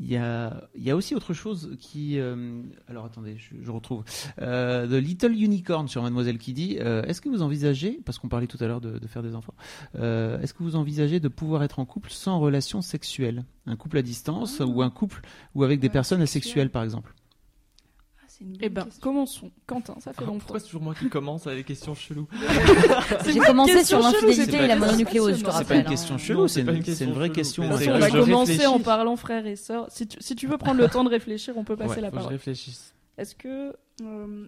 Il 0.00 0.06
y 0.06 0.16
a, 0.16 0.68
il 0.76 0.82
y 0.84 0.90
a 0.92 0.96
aussi 0.96 1.14
autre 1.16 1.34
chose 1.34 1.76
qui. 1.80 2.20
euh, 2.20 2.62
alors 2.86 3.04
attendez, 3.04 3.36
je, 3.36 3.54
je 3.60 3.70
retrouve. 3.72 4.04
Euh, 4.40 4.86
The 4.86 5.02
Little 5.02 5.32
Unicorn 5.32 5.88
sur 5.88 6.02
Mademoiselle 6.02 6.38
qui 6.38 6.52
dit 6.52 6.78
euh, 6.80 7.02
Est-ce 7.02 7.20
que 7.20 7.28
vous 7.28 7.42
envisagez, 7.42 8.00
parce 8.04 8.18
qu'on 8.20 8.28
parlait 8.28 8.46
tout 8.46 8.58
à 8.60 8.68
l'heure 8.68 8.80
de, 8.80 8.98
de 8.98 9.06
faire 9.08 9.24
des 9.24 9.34
enfants, 9.34 9.54
est-ce 9.94 10.54
que 10.54 10.62
vous 10.62 10.76
envisagez 10.76 11.18
de 11.18 11.28
pouvoir 11.28 11.64
être 11.64 11.80
en 11.80 11.84
couple 11.84 12.10
sans 12.10 12.38
relation 12.38 12.80
sexuelle? 12.80 13.44
Un 13.66 13.74
couple 13.76 13.98
à 13.98 14.02
distance 14.02 14.60
ou 14.64 14.82
un 14.82 14.90
couple 14.90 15.20
ou 15.56 15.64
avec 15.64 15.80
des 15.80 15.88
Ouais, 15.88 15.92
personnes 15.92 16.20
sexuel. 16.20 16.42
asexuelles 16.42 16.70
par 16.70 16.84
exemple? 16.84 17.14
Ah, 17.16 17.27
c'est 18.38 18.44
une 18.44 18.50
bonne 18.52 18.58
Eh 18.62 18.68
ben, 18.68 18.84
question. 18.84 19.00
commençons. 19.02 19.50
Quentin, 19.66 19.94
ça 20.00 20.12
fait 20.12 20.20
Ah, 20.22 20.26
longtemps. 20.26 20.38
Pourquoi 20.38 20.60
c'est 20.60 20.66
toujours 20.66 20.82
moi 20.82 20.94
qui 20.94 21.08
commence 21.08 21.46
avec 21.46 21.58
les 21.58 21.64
questions 21.64 21.94
cheloues 21.94 22.28
J'ai 23.26 23.38
commencé 23.40 23.84
sur 23.84 23.98
l'infidélité 24.00 24.56
et 24.58 24.66
la 24.66 24.76
mononucléose, 24.76 25.36
je 25.38 25.44
te 25.44 25.44
question, 25.44 25.50
C'est 25.50 25.58
rappelle. 25.58 25.66
pas 25.66 25.82
une 25.82 25.88
question 25.90 26.18
chelou, 26.18 26.48
c'est 26.48 26.60
une, 26.62 26.68
une 26.76 26.84
c'est 26.84 27.04
une 27.04 27.12
vraie 27.12 27.30
question. 27.30 27.64
on 27.64 27.76
Je 27.76 27.90
a 27.90 28.08
commencé 28.10 28.52
réfléchis. 28.52 28.66
en 28.66 28.78
parlant 28.80 29.16
frères 29.16 29.46
et 29.46 29.56
sœurs. 29.56 29.86
Si 29.90 30.06
tu, 30.06 30.16
si 30.20 30.36
tu 30.36 30.46
veux 30.46 30.56
prendre 30.58 30.80
le 30.80 30.88
temps 30.88 31.04
de 31.04 31.10
réfléchir, 31.10 31.56
on 31.56 31.64
peut 31.64 31.76
passer 31.76 31.96
Ouais, 31.96 32.00
la 32.02 32.08
faut 32.10 32.16
que 32.16 32.18
je 32.18 32.24
parole. 32.24 32.32
réfléchisse. 32.34 32.94
Est-ce 33.16 33.34
que. 33.34 33.74
Euh, 34.02 34.46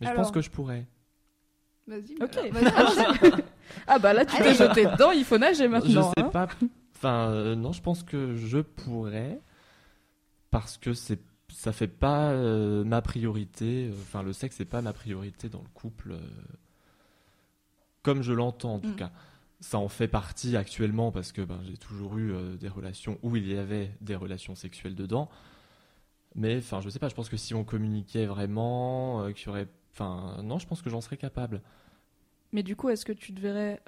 Mais 0.00 0.06
je 0.08 0.12
pense 0.14 0.30
que 0.30 0.40
je 0.40 0.50
pourrais. 0.50 0.86
Vas-y. 1.86 2.14
Ok. 2.22 2.38
Ah 3.86 3.98
bah 3.98 4.12
là, 4.12 4.24
tu 4.26 4.36
t'es 4.36 4.54
jeté 4.54 4.84
dedans, 4.86 5.10
il 5.10 5.24
faut 5.24 5.38
nager 5.38 5.68
maintenant. 5.68 6.12
je 6.14 6.20
sais 6.20 6.26
hein. 6.26 6.30
pas. 6.30 6.48
Enfin, 6.96 7.30
euh, 7.30 7.54
non, 7.54 7.72
je 7.72 7.80
pense 7.82 8.02
que 8.02 8.34
je 8.36 8.58
pourrais 8.58 9.40
parce 10.50 10.76
que 10.78 10.92
c'est 10.92 11.18
ça 11.54 11.72
fait 11.72 11.88
pas 11.88 12.30
euh, 12.32 12.84
ma 12.84 13.00
priorité. 13.02 13.86
euh, 13.88 13.92
Enfin, 14.02 14.22
le 14.22 14.32
sexe 14.32 14.56
c'est 14.56 14.64
pas 14.64 14.82
ma 14.82 14.92
priorité 14.92 15.48
dans 15.48 15.62
le 15.62 15.68
couple, 15.72 16.12
euh, 16.12 16.18
comme 18.02 18.22
je 18.22 18.32
l'entends 18.32 18.74
en 18.74 18.80
tout 18.80 18.88
Mm. 18.90 18.96
cas. 18.96 19.12
Ça 19.60 19.78
en 19.78 19.88
fait 19.88 20.08
partie 20.08 20.56
actuellement 20.56 21.10
parce 21.10 21.32
que 21.32 21.40
ben, 21.40 21.60
j'ai 21.64 21.76
toujours 21.78 22.18
eu 22.18 22.32
euh, 22.32 22.56
des 22.56 22.68
relations 22.68 23.18
où 23.22 23.36
il 23.36 23.46
y 23.50 23.56
avait 23.56 23.92
des 24.00 24.16
relations 24.16 24.54
sexuelles 24.54 24.94
dedans. 24.94 25.30
Mais 26.34 26.58
enfin, 26.58 26.80
je 26.80 26.90
sais 26.90 26.98
pas. 26.98 27.08
Je 27.08 27.14
pense 27.14 27.28
que 27.28 27.36
si 27.36 27.54
on 27.54 27.64
communiquait 27.64 28.26
vraiment, 28.26 29.30
qu'il 29.32 29.46
y 29.46 29.50
aurait 29.50 29.68
Enfin, 29.92 30.40
non, 30.42 30.58
je 30.58 30.66
pense 30.66 30.82
que 30.82 30.90
j'en 30.90 31.00
serais 31.00 31.16
capable. 31.16 31.62
Mais 32.50 32.64
du 32.64 32.74
coup, 32.74 32.88
est-ce 32.88 33.04
que 33.04 33.12
tu 33.12 33.30
devrais 33.30 33.80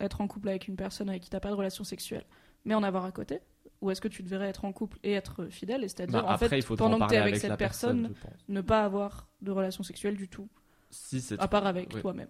être 0.00 0.20
en 0.20 0.28
couple 0.28 0.50
avec 0.50 0.68
une 0.68 0.76
personne 0.76 1.08
avec 1.08 1.22
qui 1.22 1.30
t'as 1.30 1.40
pas 1.40 1.48
de 1.48 1.54
relation 1.54 1.82
sexuelle, 1.82 2.26
mais 2.66 2.74
en 2.74 2.82
avoir 2.82 3.06
à 3.06 3.10
côté? 3.10 3.40
Ou 3.86 3.90
est-ce 3.92 4.00
que 4.00 4.08
tu 4.08 4.22
devrais 4.24 4.48
être 4.48 4.64
en 4.64 4.72
couple 4.72 4.98
et 5.04 5.12
être 5.12 5.46
fidèle, 5.46 5.84
et 5.84 5.88
c'est-à-dire 5.88 6.20
Bah, 6.22 6.26
en 6.28 6.32
après, 6.32 6.48
fait, 6.48 6.58
il 6.58 6.62
faudra 6.62 6.84
pendant 6.86 6.96
en 7.04 7.06
que 7.06 7.10
t'es 7.12 7.16
parler 7.18 7.30
avec, 7.30 7.40
cette 7.40 7.56
personne, 7.56 8.12
ne 8.48 8.60
pas 8.60 8.82
avoir 8.84 9.28
de 9.42 9.50
relation 9.52 9.84
sexuelle 9.84 10.16
du 10.16 10.28
tout, 10.28 10.48
Si 10.90 11.20
c'est 11.20 11.38
à 11.40 11.46
part 11.48 11.66
avec 11.66 11.88
toi-même 12.00 12.28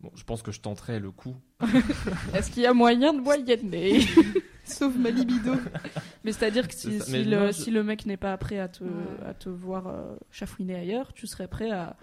Bon, 0.00 0.10
je 0.14 0.22
pense 0.24 0.42
que 0.42 0.52
je 0.52 0.60
tenterai 0.60 1.00
le 1.00 1.10
coup. 1.10 1.36
Est-ce 2.34 2.50
qu'il 2.52 2.62
y 2.62 2.66
a 2.66 2.72
moyen 2.72 3.12
de 3.12 3.20
moyenner? 3.20 4.00
Sauf 4.64 4.94
ma 4.96 5.10
libido. 5.10 5.54
Mais 6.24 6.32
c'est-à-dire 6.32 6.68
que 6.68 6.74
si, 6.74 6.90
le, 7.24 7.24
non, 7.36 7.46
je- 7.48 7.52
si 7.52 7.70
le 7.72 7.82
mec 7.82 8.06
n'est 8.06 8.16
pas 8.18 8.36
prêt 8.38 8.58
à 8.60 8.68
te, 8.68 8.84
Ouais. 8.84 8.90
à 9.26 9.34
te 9.34 9.48
voir 9.48 9.88
euh, 9.88 10.14
chafouiner 10.30 10.76
ailleurs, 10.76 11.12
tu 11.14 11.26
serais 11.26 11.48
prêt 11.48 11.70
à, 11.72 11.96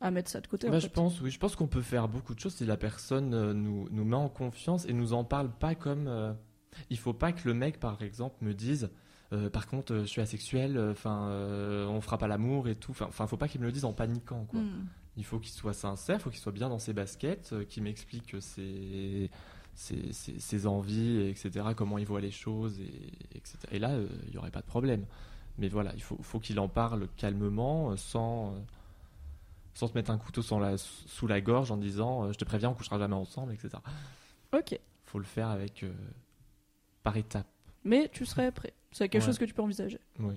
à 0.00 0.10
mettre 0.10 0.30
ça 0.30 0.40
de 0.40 0.46
côté. 0.48 0.66
en 0.66 0.70
Bah, 0.72 0.80
fait. 0.80 0.88
je 0.88 0.92
pense, 0.92 1.20
oui, 1.20 1.30
je 1.30 1.38
pense 1.38 1.54
qu'on 1.54 1.68
peut 1.68 1.82
faire 1.82 2.08
beaucoup 2.08 2.34
de 2.34 2.40
choses 2.40 2.54
si 2.54 2.64
la 2.66 2.76
personne 2.76 3.34
euh, 3.34 3.52
nous, 3.54 3.88
nous 3.92 4.04
met 4.04 4.16
en 4.16 4.28
confiance 4.28 4.84
et 4.86 4.92
nous 4.92 5.12
en 5.12 5.22
parle 5.22 5.50
pas 5.50 5.74
comme. 5.76 6.08
euh, 6.08 6.32
Il 6.90 6.98
faut 6.98 7.12
pas 7.14 7.32
que 7.32 7.46
le 7.46 7.54
mec, 7.54 7.78
par 7.80 8.00
exemple, 8.02 8.36
me 8.44 8.54
dise. 8.54 8.90
euh, 9.32 9.48
par 9.50 9.66
contre, 9.66 9.92
euh, 9.94 10.00
je 10.02 10.06
suis 10.06 10.20
asexuel. 10.20 10.78
Enfin, 10.90 11.28
euh, 11.28 11.86
on 11.86 12.00
fera 12.00 12.18
pas 12.18 12.26
l'amour 12.28 12.68
et 12.68 12.74
tout. 12.76 12.92
Enfin, 13.00 13.26
faut 13.26 13.36
pas 13.36 13.48
qu'il 13.48 13.60
me 13.60 13.66
le 13.66 13.72
dise 13.72 13.84
en 13.84 13.92
paniquant, 13.92 14.44
quoi. 14.46 14.60
Hmm. 14.60 14.86
Il 15.16 15.24
faut 15.24 15.38
qu'il 15.38 15.52
soit 15.52 15.74
sincère, 15.74 16.16
il 16.16 16.20
faut 16.22 16.30
qu'il 16.30 16.38
soit 16.40 16.52
bien 16.52 16.68
dans 16.70 16.78
ses 16.78 16.92
baskets, 16.94 17.50
euh, 17.52 17.64
qu'il 17.64 17.82
m'explique 17.82 18.34
ses, 18.40 19.30
ses, 19.74 20.10
ses- 20.12 20.38
ses 20.40 20.66
envies, 20.66 21.20
etc., 21.28 21.66
comment 21.76 21.98
il 21.98 22.06
voit 22.06 22.20
les 22.22 22.30
choses, 22.30 22.80
et, 22.80 23.12
etc. 23.34 23.58
Et 23.72 23.78
là, 23.78 23.90
euh, 23.90 24.06
il 24.26 24.30
n'y 24.32 24.36
aurait 24.38 24.50
pas 24.50 24.62
de 24.62 24.66
problème. 24.66 25.04
Mais 25.58 25.68
voilà, 25.68 25.92
il 25.94 26.02
faut, 26.02 26.16
faut 26.22 26.40
qu'il 26.40 26.58
en 26.58 26.68
parle 26.68 27.08
calmement, 27.18 27.90
euh, 27.90 27.96
sans, 27.96 28.54
euh, 28.54 28.58
sans 29.74 29.86
se 29.88 29.92
mettre 29.94 30.10
un 30.10 30.16
couteau 30.18 30.40
sans 30.40 30.58
la- 30.58 30.78
sous 30.78 31.26
la 31.26 31.40
gorge 31.42 31.70
en 31.70 31.76
disant 31.76 32.24
euh, 32.24 32.32
Je 32.32 32.38
te 32.38 32.44
préviens, 32.46 32.70
on 32.70 32.74
couchera 32.74 32.98
jamais 32.98 33.14
ensemble, 33.14 33.52
etc. 33.52 33.68
Ok. 34.54 34.78
faut 35.04 35.18
le 35.18 35.24
faire 35.26 35.48
avec 35.48 35.82
euh, 35.82 35.92
par 37.02 37.16
étapes. 37.16 37.46
Mais 37.84 38.08
tu 38.12 38.24
serais 38.26 38.52
prêt. 38.52 38.72
C'est 38.92 39.08
quelque 39.08 39.22
Ouais. 39.22 39.26
chose 39.26 39.38
que 39.38 39.44
tu 39.44 39.54
peux 39.54 39.62
envisager. 39.62 39.98
Oui. 40.20 40.34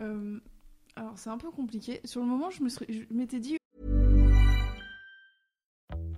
Euh, 0.00 0.38
alors 0.96 1.12
c'est 1.16 1.30
un 1.30 1.38
peu 1.38 1.50
compliqué. 1.50 2.00
Sur 2.04 2.20
le 2.20 2.26
moment, 2.26 2.50
je 2.50 2.62
me 2.62 2.68
serais- 2.68 2.86
je 2.88 3.02
m'étais 3.14 3.38
dit 3.40 3.56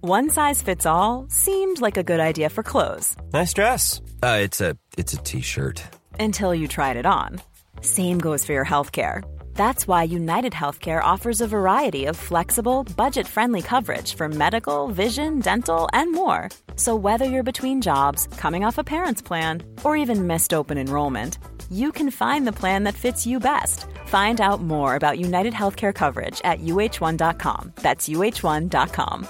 One 0.04 0.28
size 0.30 0.62
fits 0.62 0.84
all 0.86 1.26
seemed 1.28 1.80
like 1.80 1.96
a 1.96 2.02
good 2.02 2.18
idea 2.20 2.48
for 2.48 2.64
clothes 2.64 3.14
Nice 3.32 3.54
dress. 3.54 4.02
Uh, 4.22 4.40
it's 4.42 4.60
a 4.60 4.74
it's 4.98 5.14
a 5.14 5.16
t-shirt. 5.22 5.82
until 6.18 6.54
you 6.54 6.66
tried 6.66 6.96
it 6.96 7.06
on. 7.06 7.40
Same 7.82 8.18
goes 8.18 8.44
for 8.44 8.52
your 8.52 8.64
healthcare. 8.66 9.22
That's 9.54 9.86
why 9.86 10.02
United 10.04 10.52
Healthcare 10.52 11.02
offers 11.02 11.40
a 11.40 11.46
variety 11.46 12.06
of 12.06 12.16
flexible, 12.16 12.84
budget 12.96 13.26
friendly 13.28 13.62
coverage 13.62 14.14
for 14.14 14.28
medical, 14.28 14.88
vision, 14.88 15.38
dental, 15.40 15.88
and 15.92 16.12
more. 16.12 16.48
So, 16.76 16.96
whether 16.96 17.24
you're 17.24 17.42
between 17.42 17.80
jobs, 17.82 18.26
coming 18.38 18.64
off 18.64 18.78
a 18.78 18.84
parent's 18.84 19.22
plan, 19.22 19.62
or 19.84 19.96
even 19.96 20.26
missed 20.26 20.52
open 20.54 20.78
enrollment, 20.78 21.38
you 21.70 21.92
can 21.92 22.10
find 22.10 22.46
the 22.46 22.52
plan 22.52 22.84
that 22.84 22.94
fits 22.94 23.26
you 23.26 23.38
best. 23.38 23.86
Find 24.06 24.40
out 24.40 24.60
more 24.62 24.94
about 24.96 25.18
United 25.18 25.52
Healthcare 25.54 25.94
coverage 25.94 26.40
at 26.44 26.60
uh1.com. 26.60 27.72
That's 27.76 28.08
uh1.com. 28.08 29.28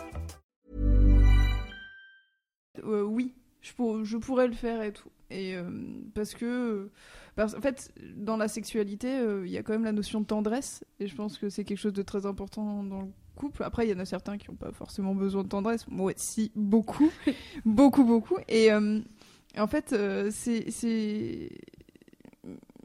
euh, 2.85 3.05
oui, 3.07 3.33
je, 3.61 3.73
pour- 3.75 4.05
je 4.05 4.16
pourrais 4.18 4.47
le 4.49 4.55
faire 4.55 4.83
et 4.83 4.93
tout. 4.93 5.11
Et 5.31 5.55
euh, 5.57 5.64
parce 6.14 6.35
que, 6.35 6.45
euh, 6.45 6.91
parce- 7.37 7.55
en 7.55 7.61
fait, 7.61 7.93
dans 8.16 8.37
la 8.37 8.49
sexualité, 8.49 9.09
euh, 9.09 9.47
il 9.47 9.53
y 9.53 9.59
a 9.59 9.62
quand 9.62 9.72
même 9.72 9.85
la 9.85 9.93
notion 9.93 10.20
de 10.20 10.26
tendresse, 10.26 10.85
et 11.01 11.07
je 11.07 11.14
pense 11.14 11.39
que 11.39 11.49
c'est 11.49 11.64
quelque 11.64 11.78
chose 11.78 11.93
de 11.93 12.03
très 12.03 12.26
important 12.26 12.83
dans 12.85 13.03
le 13.03 13.09
couple. 13.37 13.62
Après, 13.64 13.87
il 13.87 13.91
y 13.91 13.95
en 13.95 13.99
a 13.99 14.05
certains 14.05 14.37
qui 14.39 14.51
n'ont 14.51 14.57
pas 14.57 14.72
forcément 14.72 15.14
besoin 15.14 15.43
de 15.43 15.49
tendresse. 15.49 15.87
Moi, 15.89 16.12
si, 16.16 16.53
beaucoup, 16.55 17.11
beaucoup, 17.64 18.05
beaucoup. 18.05 18.37
Et 18.49 18.70
euh, 18.72 19.01
en 19.59 19.66
fait, 19.66 19.93
euh, 19.93 20.30
c'est, 20.30 21.49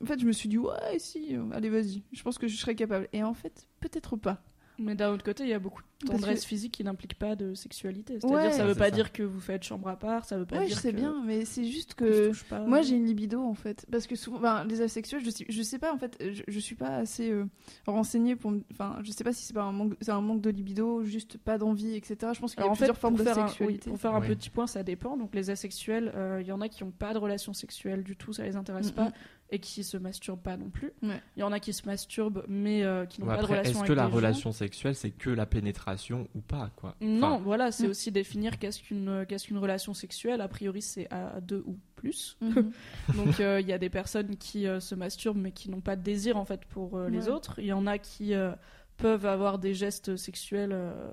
en 0.01 0.05
fait, 0.05 0.19
je 0.19 0.25
me 0.25 0.31
suis 0.31 0.47
dit 0.49 0.57
ouais, 0.57 0.99
si, 0.99 1.35
allez, 1.51 1.69
vas-y. 1.69 2.03
Je 2.11 2.23
pense 2.23 2.37
que 2.37 2.47
je 2.47 2.55
serais 2.55 2.75
capable. 2.75 3.07
Et 3.13 3.23
en 3.23 3.33
fait, 3.33 3.67
peut-être 3.79 4.15
pas. 4.15 4.41
Mais 4.79 4.93
d'un 4.95 5.11
autre 5.11 5.23
côté, 5.23 5.43
il 5.43 5.49
y 5.49 5.53
a 5.53 5.59
beaucoup 5.59 5.81
de 6.03 6.07
tendresse 6.07 6.41
que- 6.41 6.47
physique 6.47 6.73
qui 6.73 6.83
n'implique 6.83 7.17
pas 7.17 7.35
de 7.35 7.55
sexualité. 7.55 8.19
C'est-à-dire, 8.19 8.37
Ouais. 8.37 8.51
ça 8.51 8.63
veut 8.65 8.73
C'est 8.73 8.79
pas 8.79 8.85
ça. 8.85 8.91
dire 8.91 9.11
que 9.11 9.23
vous 9.23 9.39
faites 9.39 9.63
chambre 9.63 9.87
à 9.89 9.95
part, 9.97 10.23
ça 10.25 10.37
veut 10.37 10.45
pas 10.45 10.57
Ouais, 10.59 10.65
dire 10.67 10.75
je 10.75 10.81
sais 10.81 10.91
que 10.91 10.97
bien, 10.97 11.21
mais 11.25 11.45
c'est 11.45 11.63
juste 11.65 11.95
que. 11.95 12.31
pas. 12.47 12.59
Moi, 12.59 12.83
j'ai 12.83 12.95
une 12.95 13.05
libido 13.07 13.41
en 13.41 13.55
fait, 13.55 13.87
parce 13.91 14.05
que 14.05 14.15
souvent, 14.15 14.39
ben, 14.39 14.63
les 14.65 14.81
asexuels, 14.81 15.23
je 15.25 15.31
sais, 15.31 15.45
je 15.49 15.61
sais 15.63 15.79
pas 15.79 15.91
en 15.91 15.97
fait, 15.97 16.15
je, 16.21 16.43
je 16.47 16.59
suis 16.59 16.75
pas 16.75 16.97
assez 16.97 17.31
euh, 17.31 17.45
renseignée 17.87 18.35
pour, 18.35 18.53
enfin, 18.71 18.97
je 19.03 19.11
sais 19.11 19.23
pas 19.23 19.33
si 19.33 19.43
c'est 19.45 19.53
pas 19.53 19.63
un 19.63 19.71
manque, 19.71 19.93
c'est 20.01 20.11
un 20.11 20.21
manque 20.21 20.41
de 20.41 20.49
libido, 20.51 21.03
juste 21.03 21.37
pas 21.37 21.57
d'envie, 21.57 21.95
etc. 21.95 22.31
Je 22.35 22.39
pense 22.39 22.53
qu'il 22.53 22.63
y 22.63 22.67
a 22.67 22.69
fait, 22.71 22.77
plusieurs 22.77 22.97
formes 22.97 23.15
de 23.15 23.23
faire, 23.23 23.39
un, 23.39 23.47
sexualité. 23.47 23.85
oui, 23.87 23.91
pour 23.91 23.99
faire 23.99 24.13
un 24.13 24.21
Oui. 24.21 24.27
petit 24.27 24.49
point, 24.51 24.67
ça 24.67 24.83
dépend. 24.83 25.17
Donc 25.17 25.33
les 25.33 25.49
asexuels, 25.49 26.11
euh, 26.15 26.39
il 26.41 26.47
y 26.47 26.51
en 26.51 26.61
a 26.61 26.69
qui 26.69 26.83
n'ont 26.83 26.91
pas 26.91 27.13
de 27.13 27.17
relation 27.17 27.53
sexuelle 27.53 28.03
du 28.03 28.15
tout, 28.15 28.33
ça 28.33 28.43
les 28.43 28.55
intéresse 28.55 28.91
Mm, 28.91 28.95
pas, 28.95 29.05
mm. 29.09 29.13
Et 29.49 29.59
qui 29.59 29.83
se 29.83 29.95
masturbent 29.97 30.41
pas 30.41 30.57
non 30.57 30.69
plus. 30.69 30.91
Ouais. 31.01 31.21
Il 31.35 31.39
y 31.39 31.43
en 31.43 31.51
a 31.53 31.59
qui 31.59 31.71
se 31.73 31.85
masturbent, 31.85 32.43
mais 32.49 32.83
euh, 32.83 33.05
qui 33.05 33.21
n'ont 33.21 33.27
Ouais, 33.27 33.35
pas 33.37 33.41
de 33.41 33.47
relation 33.47 33.69
est-ce 33.71 33.77
avec 33.79 33.87
que 33.87 33.93
la 33.93 34.03
gens. 34.09 34.15
relation 34.15 34.51
sexuelle, 34.51 34.95
c'est 34.95 35.11
que 35.11 35.29
la 35.29 35.45
pénétration 35.45 36.27
ou 36.35 36.41
pas, 36.41 36.69
quoi? 36.75 36.95
Non, 37.01 37.27
Enfin, 37.35 37.43
voilà, 37.43 37.71
c'est 37.71 37.87
Mm. 37.87 37.91
aussi 37.91 38.11
définir 38.11 38.59
qu'est-ce 38.59 38.81
qu'une 38.81 39.25
qu'est-ce 39.27 39.47
qu'une 39.47 39.57
relation 39.57 39.93
sexuelle. 39.93 40.41
A 40.41 40.47
priori, 40.49 40.81
c'est 40.81 41.07
à 41.13 41.39
deux 41.41 41.63
ou 41.65 41.77
plus. 41.95 42.37
Mhm. 42.41 42.71
Donc 43.15 43.39
euh, 43.39 43.61
il 43.61 43.67
y 43.67 43.73
a 43.73 43.77
des 43.77 43.89
personnes 43.89 44.35
qui 44.37 44.67
euh, 44.67 44.79
se 44.79 44.95
masturbent 44.95 45.37
mais 45.39 45.51
qui 45.51 45.69
n'ont 45.69 45.81
pas 45.81 45.95
de 45.95 46.01
désir 46.03 46.37
en 46.37 46.45
fait 46.45 46.65
pour 46.65 46.97
euh, 46.97 47.09
les 47.09 47.29
autres. 47.29 47.59
Il 47.59 47.65
y 47.67 47.73
en 47.73 47.87
a 47.87 47.97
qui 47.97 48.33
euh, 48.33 48.51
peuvent 48.97 49.25
avoir 49.25 49.59
des 49.59 49.73
gestes 49.73 50.15
sexuels 50.17 50.71
euh, 50.73 51.09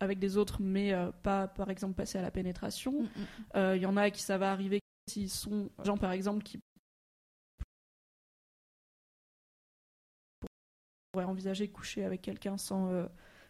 avec 0.00 0.18
des 0.18 0.36
autres 0.36 0.58
mais 0.62 0.92
euh, 0.92 1.10
pas 1.22 1.48
par 1.48 1.68
exemple 1.70 1.94
passer 1.94 2.16
à 2.18 2.22
la 2.22 2.30
pénétration. 2.30 2.94
Euh, 3.56 3.74
Il 3.76 3.82
y 3.82 3.86
en 3.86 3.96
a 3.96 4.10
qui 4.10 4.22
ça 4.22 4.38
va 4.38 4.52
arriver 4.52 4.80
s'ils 5.10 5.28
sont 5.30 5.68
gens 5.84 5.96
par 5.96 6.12
exemple 6.12 6.42
qui 6.44 6.60
pourraient 11.12 11.24
envisager 11.26 11.66
de 11.66 11.72
coucher 11.72 12.04
avec 12.04 12.22
quelqu'un 12.22 12.56
sans 12.56 12.90
euh, 12.90 13.04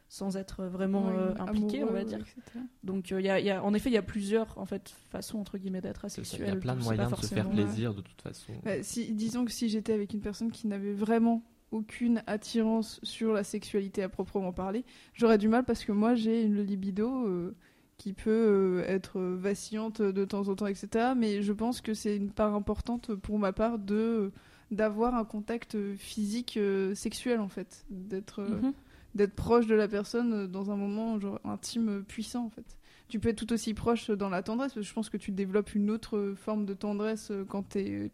sans 0.09 0.37
être 0.37 0.65
vraiment 0.65 1.07
Ouais, 1.07 1.15
euh, 1.17 1.35
impliqué 1.39 1.85
on 1.85 1.93
va 1.93 2.05
dire. 2.05 2.19
etc. 2.19 2.41
Donc 2.83 3.13
euh, 3.13 3.21
il 3.21 3.25
y 3.25 3.31
a- 3.31 3.41
il 3.41 3.47
y 3.47 3.51
a- 3.51 3.65
en 3.65 3.73
effet 3.73 3.89
il 3.89 3.95
y 3.95 3.99
a 3.99 4.03
plusieurs 4.03 4.59
en 4.59 4.67
fait 4.67 4.93
façons 5.11 5.39
entre 5.39 5.57
guillemets 5.57 5.81
d'être 5.81 6.05
asexuel. 6.05 6.41
Il 6.49 6.55
y 6.55 6.57
a 6.57 6.57
plein 6.61 6.75
de 6.77 6.83
moyens 6.83 7.11
de 7.13 7.17
se 7.17 7.27
faire 7.35 7.49
plaisir 7.49 7.95
de 7.95 8.03
toute 8.03 8.21
façon. 8.21 8.53
Bah, 8.65 8.83
si, 8.83 9.13
disons 9.15 9.45
que 9.47 9.53
si 9.53 9.69
j'étais 9.71 9.93
avec 9.95 10.13
une 10.13 10.21
personne 10.21 10.51
qui 10.51 10.67
n'avait 10.67 10.93
vraiment 10.93 11.43
aucune 11.71 12.23
attirance 12.27 13.01
sur 13.05 13.33
la 13.33 13.45
sexualité 13.45 14.03
à 14.03 14.11
proprement 14.11 14.53
parler, 14.53 14.85
j'aurais 15.15 15.39
du 15.39 15.49
mal 15.49 15.65
parce 15.65 15.85
que 15.85 15.93
moi 15.93 16.15
j'ai 16.15 16.43
une 16.43 16.61
libido 16.61 17.27
euh, 17.27 17.55
qui 17.97 18.13
peut 18.13 18.83
être 18.87 19.19
vacillante 19.21 20.03
de 20.03 20.25
temps 20.27 20.49
en 20.49 20.55
temps, 20.57 20.67
etc. 20.67 21.15
Mais 21.17 21.41
je 21.41 21.53
pense 21.53 21.81
que 21.81 21.95
c'est 21.95 22.17
une 22.17 22.33
part 22.33 22.55
importante 22.55 23.15
pour 23.15 23.39
ma 23.39 23.53
part 23.55 23.79
de 23.79 24.33
d'avoir 24.73 25.14
un 25.14 25.25
contact 25.25 25.77
physique 25.97 26.57
euh, 26.57 26.95
sexuel 26.97 27.39
en 27.41 27.49
fait, 27.49 27.85
d'être 27.91 28.41
euh, 28.41 28.61
Mhm. 28.61 28.73
d'être 29.14 29.35
proche 29.35 29.66
de 29.68 29.75
la 29.77 29.87
personne 29.89 30.33
euh, 30.33 30.47
dans 30.49 30.70
un 30.73 30.77
moment 30.77 31.20
genre 31.20 31.39
intime 31.45 31.89
euh, 31.91 32.01
puissant 32.03 32.47
en 32.47 32.51
fait. 32.51 32.79
Tu 33.09 33.20
peux 33.20 33.29
être 33.29 33.37
tout 33.47 33.53
aussi 33.53 33.75
proche 33.75 34.11
dans 34.11 34.31
la 34.31 34.43
tendresse, 34.43 34.73
parce 34.75 34.87
que 34.87 34.89
je 34.89 34.95
pense 34.95 35.11
que 35.11 35.18
tu 35.18 35.33
développes 35.33 35.75
une 35.75 35.91
autre 35.91 36.16
euh, 36.16 36.35
forme 36.35 36.64
de 36.64 36.73
tendresse 36.75 37.31
euh, 37.31 37.45
quand 37.45 37.62
t'es... 37.62 38.11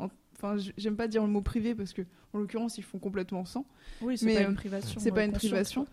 en- 0.00 0.10
Enfin, 0.36 0.56
j'aime 0.76 0.96
pas 0.96 1.08
dire 1.08 1.22
le 1.22 1.28
mot 1.28 1.42
privé 1.42 1.74
parce 1.74 1.92
que, 1.94 2.02
en 2.34 2.38
l'occurrence, 2.40 2.76
ils 2.78 2.82
font 2.84 2.98
complètement 2.98 3.44
sans. 3.46 3.64
Oui, 4.02 4.18
c'est 4.18 4.34
pas 4.34 4.42
euh, 4.42 4.48
une 4.50 4.56
privation. 4.56 5.00
C'est 5.00 5.10
euh, 5.10 5.14
pas 5.14 5.24
une 5.24 5.32
privation. 5.32 5.86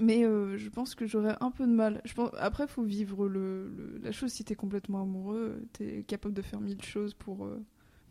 Mais 0.00 0.24
euh, 0.24 0.56
je 0.58 0.68
pense 0.68 0.94
que 0.94 1.06
j'aurais 1.06 1.34
un 1.40 1.50
peu 1.50 1.66
de 1.66 1.72
mal. 1.72 2.00
Je 2.04 2.14
pense... 2.14 2.30
Après, 2.38 2.66
faut 2.68 2.82
vivre 2.84 3.26
le, 3.28 3.68
le- 3.76 3.98
la 4.02 4.12
chose. 4.12 4.30
Si 4.32 4.44
t'es 4.44 4.54
complètement 4.54 5.02
amoureux, 5.02 5.62
t'es 5.72 6.04
capable 6.06 6.34
de 6.34 6.42
faire 6.42 6.60
mille 6.60 6.82
choses 6.82 7.14
pour, 7.14 7.44
euh, 7.46 7.60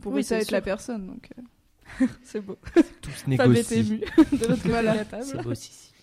pour 0.01 0.13
Oui, 0.13 0.23
c'est 0.23 0.35
avec 0.35 0.51
la 0.51 0.61
personne. 0.61 1.07
Donc, 1.07 1.29
euh. 1.37 2.05
C'est 2.23 2.41
beau. 2.41 2.57
Tous 3.01 3.35
Fab 3.37 3.53
est 3.53 3.71
émue 3.71 3.99
de 3.99 4.45
l'autre 4.47 4.55
côté 4.57 4.69
Voilà. 4.69 4.91
de 4.93 4.97
la 4.97 5.05
table. 5.05 5.23
C'est 5.23 5.41
beau, 5.41 5.53
si, 5.55 5.71
si. 5.71 5.93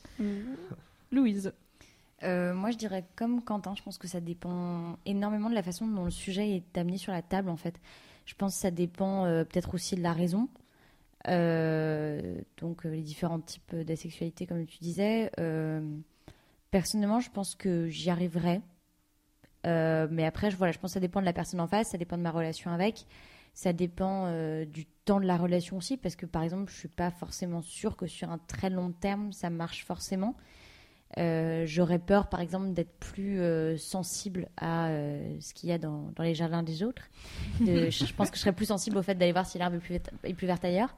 Louise. 1.13 1.53
Euh, 2.23 2.55
moi, 2.55 2.71
je 2.71 2.79
dirais 2.79 3.05
comme 3.17 3.43
Quentin, 3.43 3.75
je 3.77 3.83
pense 3.83 3.99
que 3.99 4.09
ça 4.09 4.21
dépend 4.21 4.99
énormément 5.05 5.51
de 5.51 5.55
la 5.55 5.63
façon 5.63 5.87
dont 5.87 6.05
le 6.07 6.11
sujet 6.11 6.51
est 6.57 6.79
amené 6.79 6.97
sur 6.97 7.13
la 7.13 7.21
table, 7.23 7.51
en 7.51 7.57
fait. 7.57 7.79
Je 8.25 8.35
pense 8.35 8.55
que 8.55 8.61
ça 8.63 8.71
dépend 8.71 9.27
euh, 9.27 9.45
peut-être 9.45 9.75
aussi 9.75 9.95
de 9.97 10.03
la 10.03 10.15
raison. 10.15 10.49
Euh, 11.29 12.41
donc, 12.59 12.87
euh, 12.87 12.91
les 12.91 13.03
différents 13.03 13.41
types 13.41 13.75
d'asexualité, 13.75 14.47
comme 14.47 14.65
tu 14.67 14.79
disais. 14.79 15.31
Euh, 15.39 15.83
personnellement, 16.71 17.21
je 17.21 17.31
pense 17.31 17.55
que 17.55 17.89
j'y 17.89 18.09
arriverais. 18.11 18.63
Euh, 19.67 20.07
mais 20.11 20.25
après, 20.25 20.51
je, 20.51 20.57
voilà, 20.57 20.73
je 20.73 20.79
pense 20.79 20.91
que 20.93 20.95
ça 20.95 21.01
dépend 21.01 21.21
de 21.21 21.27
la 21.27 21.33
personne 21.33 21.61
en 21.61 21.67
face, 21.67 21.89
ça 21.91 21.99
dépend 21.99 22.17
de 22.17 22.23
ma 22.23 22.31
relation 22.31 22.71
avec. 22.71 23.07
Ça 23.55 23.73
dépend 23.73 24.27
euh, 24.27 24.65
du 24.65 24.85
temps 25.05 25.21
de 25.21 25.27
la 25.27 25.37
relation 25.37 25.77
aussi, 25.77 25.97
parce 25.97 26.17
que 26.17 26.27
par 26.27 26.43
exemple, 26.43 26.71
je 26.73 26.77
suis 26.77 26.89
pas 26.89 27.11
forcément 27.11 27.63
sûre 27.63 27.97
que 27.97 28.07
sur 28.07 28.31
un 28.31 28.39
très 28.39 28.69
long 28.69 28.91
terme, 28.93 29.33
ça 29.33 29.49
marche 29.51 29.85
forcément. 29.85 30.35
Euh, 31.19 31.65
J'aurais 31.65 32.01
peur, 32.01 32.29
par 32.29 32.41
exemple, 32.41 32.73
d'être 32.73 32.93
plus 32.99 33.41
euh, 33.41 33.77
sensible 33.77 34.49
à 34.57 34.89
ce 35.41 35.55
qu'il 35.55 35.69
y 35.69 35.73
a 35.73 35.79
dans, 35.79 36.11
dans 36.17 36.25
les 36.25 36.35
jardins 36.35 36.65
des 36.65 36.83
autres. 36.83 37.03
De- 37.61 37.91
je, 37.91 38.13
pense 38.15 38.31
que 38.31 38.37
je 38.37 38.41
serais 38.41 38.53
plus 38.53 38.67
sensible 38.67 38.97
au 38.99 39.03
fait 39.03 39.15
d'aller 39.15 39.31
voir 39.33 39.47
si 39.47 39.59
l'herbe 39.59 39.75
est 39.75 39.79
plus, 39.79 39.95
verte- 39.95 40.11
est 40.25 40.35
plus 40.35 40.49
verte 40.49 40.65
ailleurs. 40.65 40.97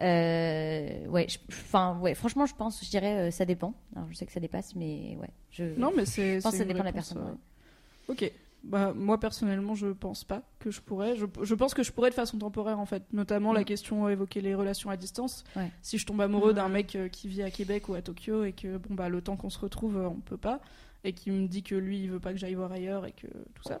Euh, 0.00 1.06
ouais, 1.08 1.26
enfin, 1.48 1.98
ouais, 1.98 2.14
franchement, 2.14 2.46
je 2.46 2.54
pense, 2.54 2.84
je 2.84 2.88
dirais, 2.90 3.28
euh, 3.28 3.30
ça 3.32 3.44
dépend. 3.44 3.74
Alors, 3.96 4.06
je 4.10 4.14
sais 4.16 4.26
que 4.26 4.32
ça 4.32 4.38
dépasse, 4.40 4.76
mais 4.76 5.16
ouais. 5.20 5.30
Je, 5.50 5.64
Non, 5.76 5.90
mais 5.96 6.04
c'est. 6.04 6.38
je 6.38 6.42
pense 6.44 6.52
que 6.52 6.58
ça 6.58 6.64
dépend 6.64 6.80
de 6.80 6.84
la 6.84 6.92
personne. 6.92 7.18
euh, 7.18 8.12
ouais. 8.12 8.14
Ok. 8.30 8.32
Bah, 8.68 8.92
moi 8.94 9.18
personnellement, 9.18 9.74
je 9.74 9.88
pense 9.88 10.24
pas 10.24 10.42
que 10.58 10.70
je 10.70 10.80
pourrais. 10.82 11.16
Je, 11.16 11.24
je 11.42 11.54
pense 11.54 11.72
que 11.72 11.82
je 11.82 11.90
pourrais 11.90 12.10
de 12.10 12.14
façon 12.14 12.36
temporaire 12.38 12.78
en 12.78 12.84
fait. 12.86 13.02
Notamment 13.12 13.52
la 13.54 13.62
Mm. 13.62 13.64
question 13.64 14.06
euh, 14.06 14.10
évoquer 14.10 14.40
les 14.42 14.54
relations 14.54 14.90
à 14.90 14.96
distance. 14.96 15.42
Ouais. 15.56 15.70
Si 15.82 15.96
je 15.98 16.04
tombe 16.06 16.20
amoureux 16.20 16.52
d'un 16.52 16.68
mec 16.68 16.94
euh, 16.94 17.08
qui 17.08 17.28
vit 17.28 17.42
à 17.42 17.50
Québec 17.50 17.88
ou 17.88 17.94
à 17.94 18.02
Tokyo 18.02 18.44
et 18.44 18.52
que 18.52 18.76
bon 18.76 18.94
bah 18.94 19.08
le 19.08 19.22
temps 19.22 19.36
qu'on 19.36 19.48
se 19.50 19.58
retrouve, 19.58 19.96
euh, 19.96 20.08
on 20.08 20.20
peut 20.20 20.36
pas, 20.36 20.60
et 21.02 21.12
qui 21.14 21.30
me 21.30 21.46
dit 21.48 21.62
que 21.62 21.74
lui 21.74 22.00
il 22.02 22.10
veut 22.10 22.20
pas 22.20 22.32
que 22.32 22.38
j'aille 22.38 22.54
voir 22.54 22.70
ailleurs 22.70 23.06
et 23.06 23.12
que 23.12 23.26
tout 23.54 23.62
ça, 23.62 23.80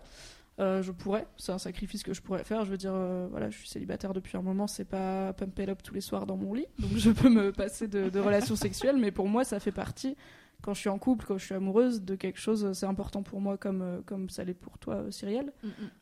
euh, 0.58 0.82
je 0.82 0.90
pourrais. 0.90 1.26
C'est 1.36 1.52
un 1.52 1.58
sacrifice 1.58 2.02
que 2.02 2.14
je 2.14 2.22
pourrais 2.22 2.44
faire. 2.44 2.64
Je 2.64 2.70
veux 2.70 2.76
dire, 2.78 2.92
euh, 2.94 3.28
voilà, 3.30 3.50
je 3.50 3.58
suis 3.58 3.68
célibataire 3.68 4.14
depuis 4.14 4.36
un 4.38 4.42
moment, 4.42 4.66
c'est 4.66 4.86
pas 4.86 5.32
pump 5.34 5.58
it 5.58 5.68
up 5.68 5.82
tous 5.82 5.92
les 5.94 6.00
soirs 6.00 6.24
dans 6.26 6.36
mon 6.38 6.54
lit, 6.54 6.66
donc 6.78 6.92
je 6.96 7.10
peux 7.10 7.28
me 7.28 7.52
passer 7.52 7.88
de, 7.88 8.08
de 8.08 8.20
relations 8.20 8.56
sexuelles, 8.56 8.96
mais 8.96 9.10
pour 9.10 9.28
moi 9.28 9.44
ça 9.44 9.60
fait 9.60 9.70
partie 9.72 10.16
quand 10.62 10.74
je 10.74 10.80
suis 10.80 10.88
en 10.88 10.98
couple, 10.98 11.24
quand 11.26 11.38
je 11.38 11.44
suis 11.44 11.54
amoureuse 11.54 12.02
de 12.02 12.14
quelque 12.16 12.38
chose, 12.38 12.72
c'est 12.72 12.86
important 12.86 13.22
pour 13.22 13.40
moi 13.40 13.56
comme, 13.56 13.82
euh, 13.82 14.00
comme 14.04 14.28
ça 14.28 14.42
l'est 14.44 14.54
pour 14.54 14.78
toi, 14.78 14.94
euh, 14.96 15.10
Cyrielle. 15.10 15.52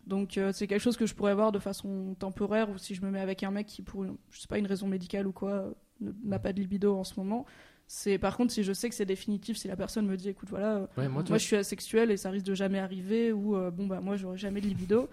Donc 0.06 0.38
euh, 0.38 0.50
c'est 0.52 0.66
quelque 0.66 0.80
chose 0.80 0.96
que 0.96 1.06
je 1.06 1.14
pourrais 1.14 1.34
voir 1.34 1.52
de 1.52 1.58
façon 1.58 2.16
temporaire 2.18 2.70
ou 2.70 2.78
si 2.78 2.94
je 2.94 3.02
me 3.02 3.10
mets 3.10 3.20
avec 3.20 3.42
un 3.42 3.50
mec 3.50 3.66
qui, 3.66 3.82
pour 3.82 4.04
une, 4.04 4.16
je 4.30 4.40
sais 4.40 4.48
pas, 4.48 4.58
une 4.58 4.66
raison 4.66 4.86
médicale 4.86 5.26
ou 5.26 5.32
quoi, 5.32 5.74
n'a 6.00 6.38
pas 6.38 6.52
de 6.52 6.60
libido 6.60 6.96
en 6.96 7.04
ce 7.04 7.18
moment. 7.18 7.44
C'est 7.88 8.18
par 8.18 8.36
contre 8.36 8.52
si 8.52 8.64
je 8.64 8.72
sais 8.72 8.88
que 8.88 8.94
c'est 8.96 9.06
définitif, 9.06 9.56
si 9.56 9.68
la 9.68 9.76
personne 9.76 10.06
me 10.06 10.16
dit 10.16 10.28
écoute 10.28 10.48
voilà, 10.48 10.88
Ouais, 10.96 11.08
moi, 11.08 11.22
je 11.30 11.36
suis 11.36 11.56
asexuel 11.56 12.10
et 12.10 12.16
ça 12.16 12.30
risque 12.30 12.46
de 12.46 12.54
jamais 12.54 12.80
arriver 12.80 13.32
ou 13.32 13.56
euh, 13.56 13.70
bon 13.70 13.86
bah 13.86 14.00
moi 14.00 14.16
j'aurai 14.16 14.36
jamais 14.38 14.60
de 14.60 14.66
libido. 14.66 15.08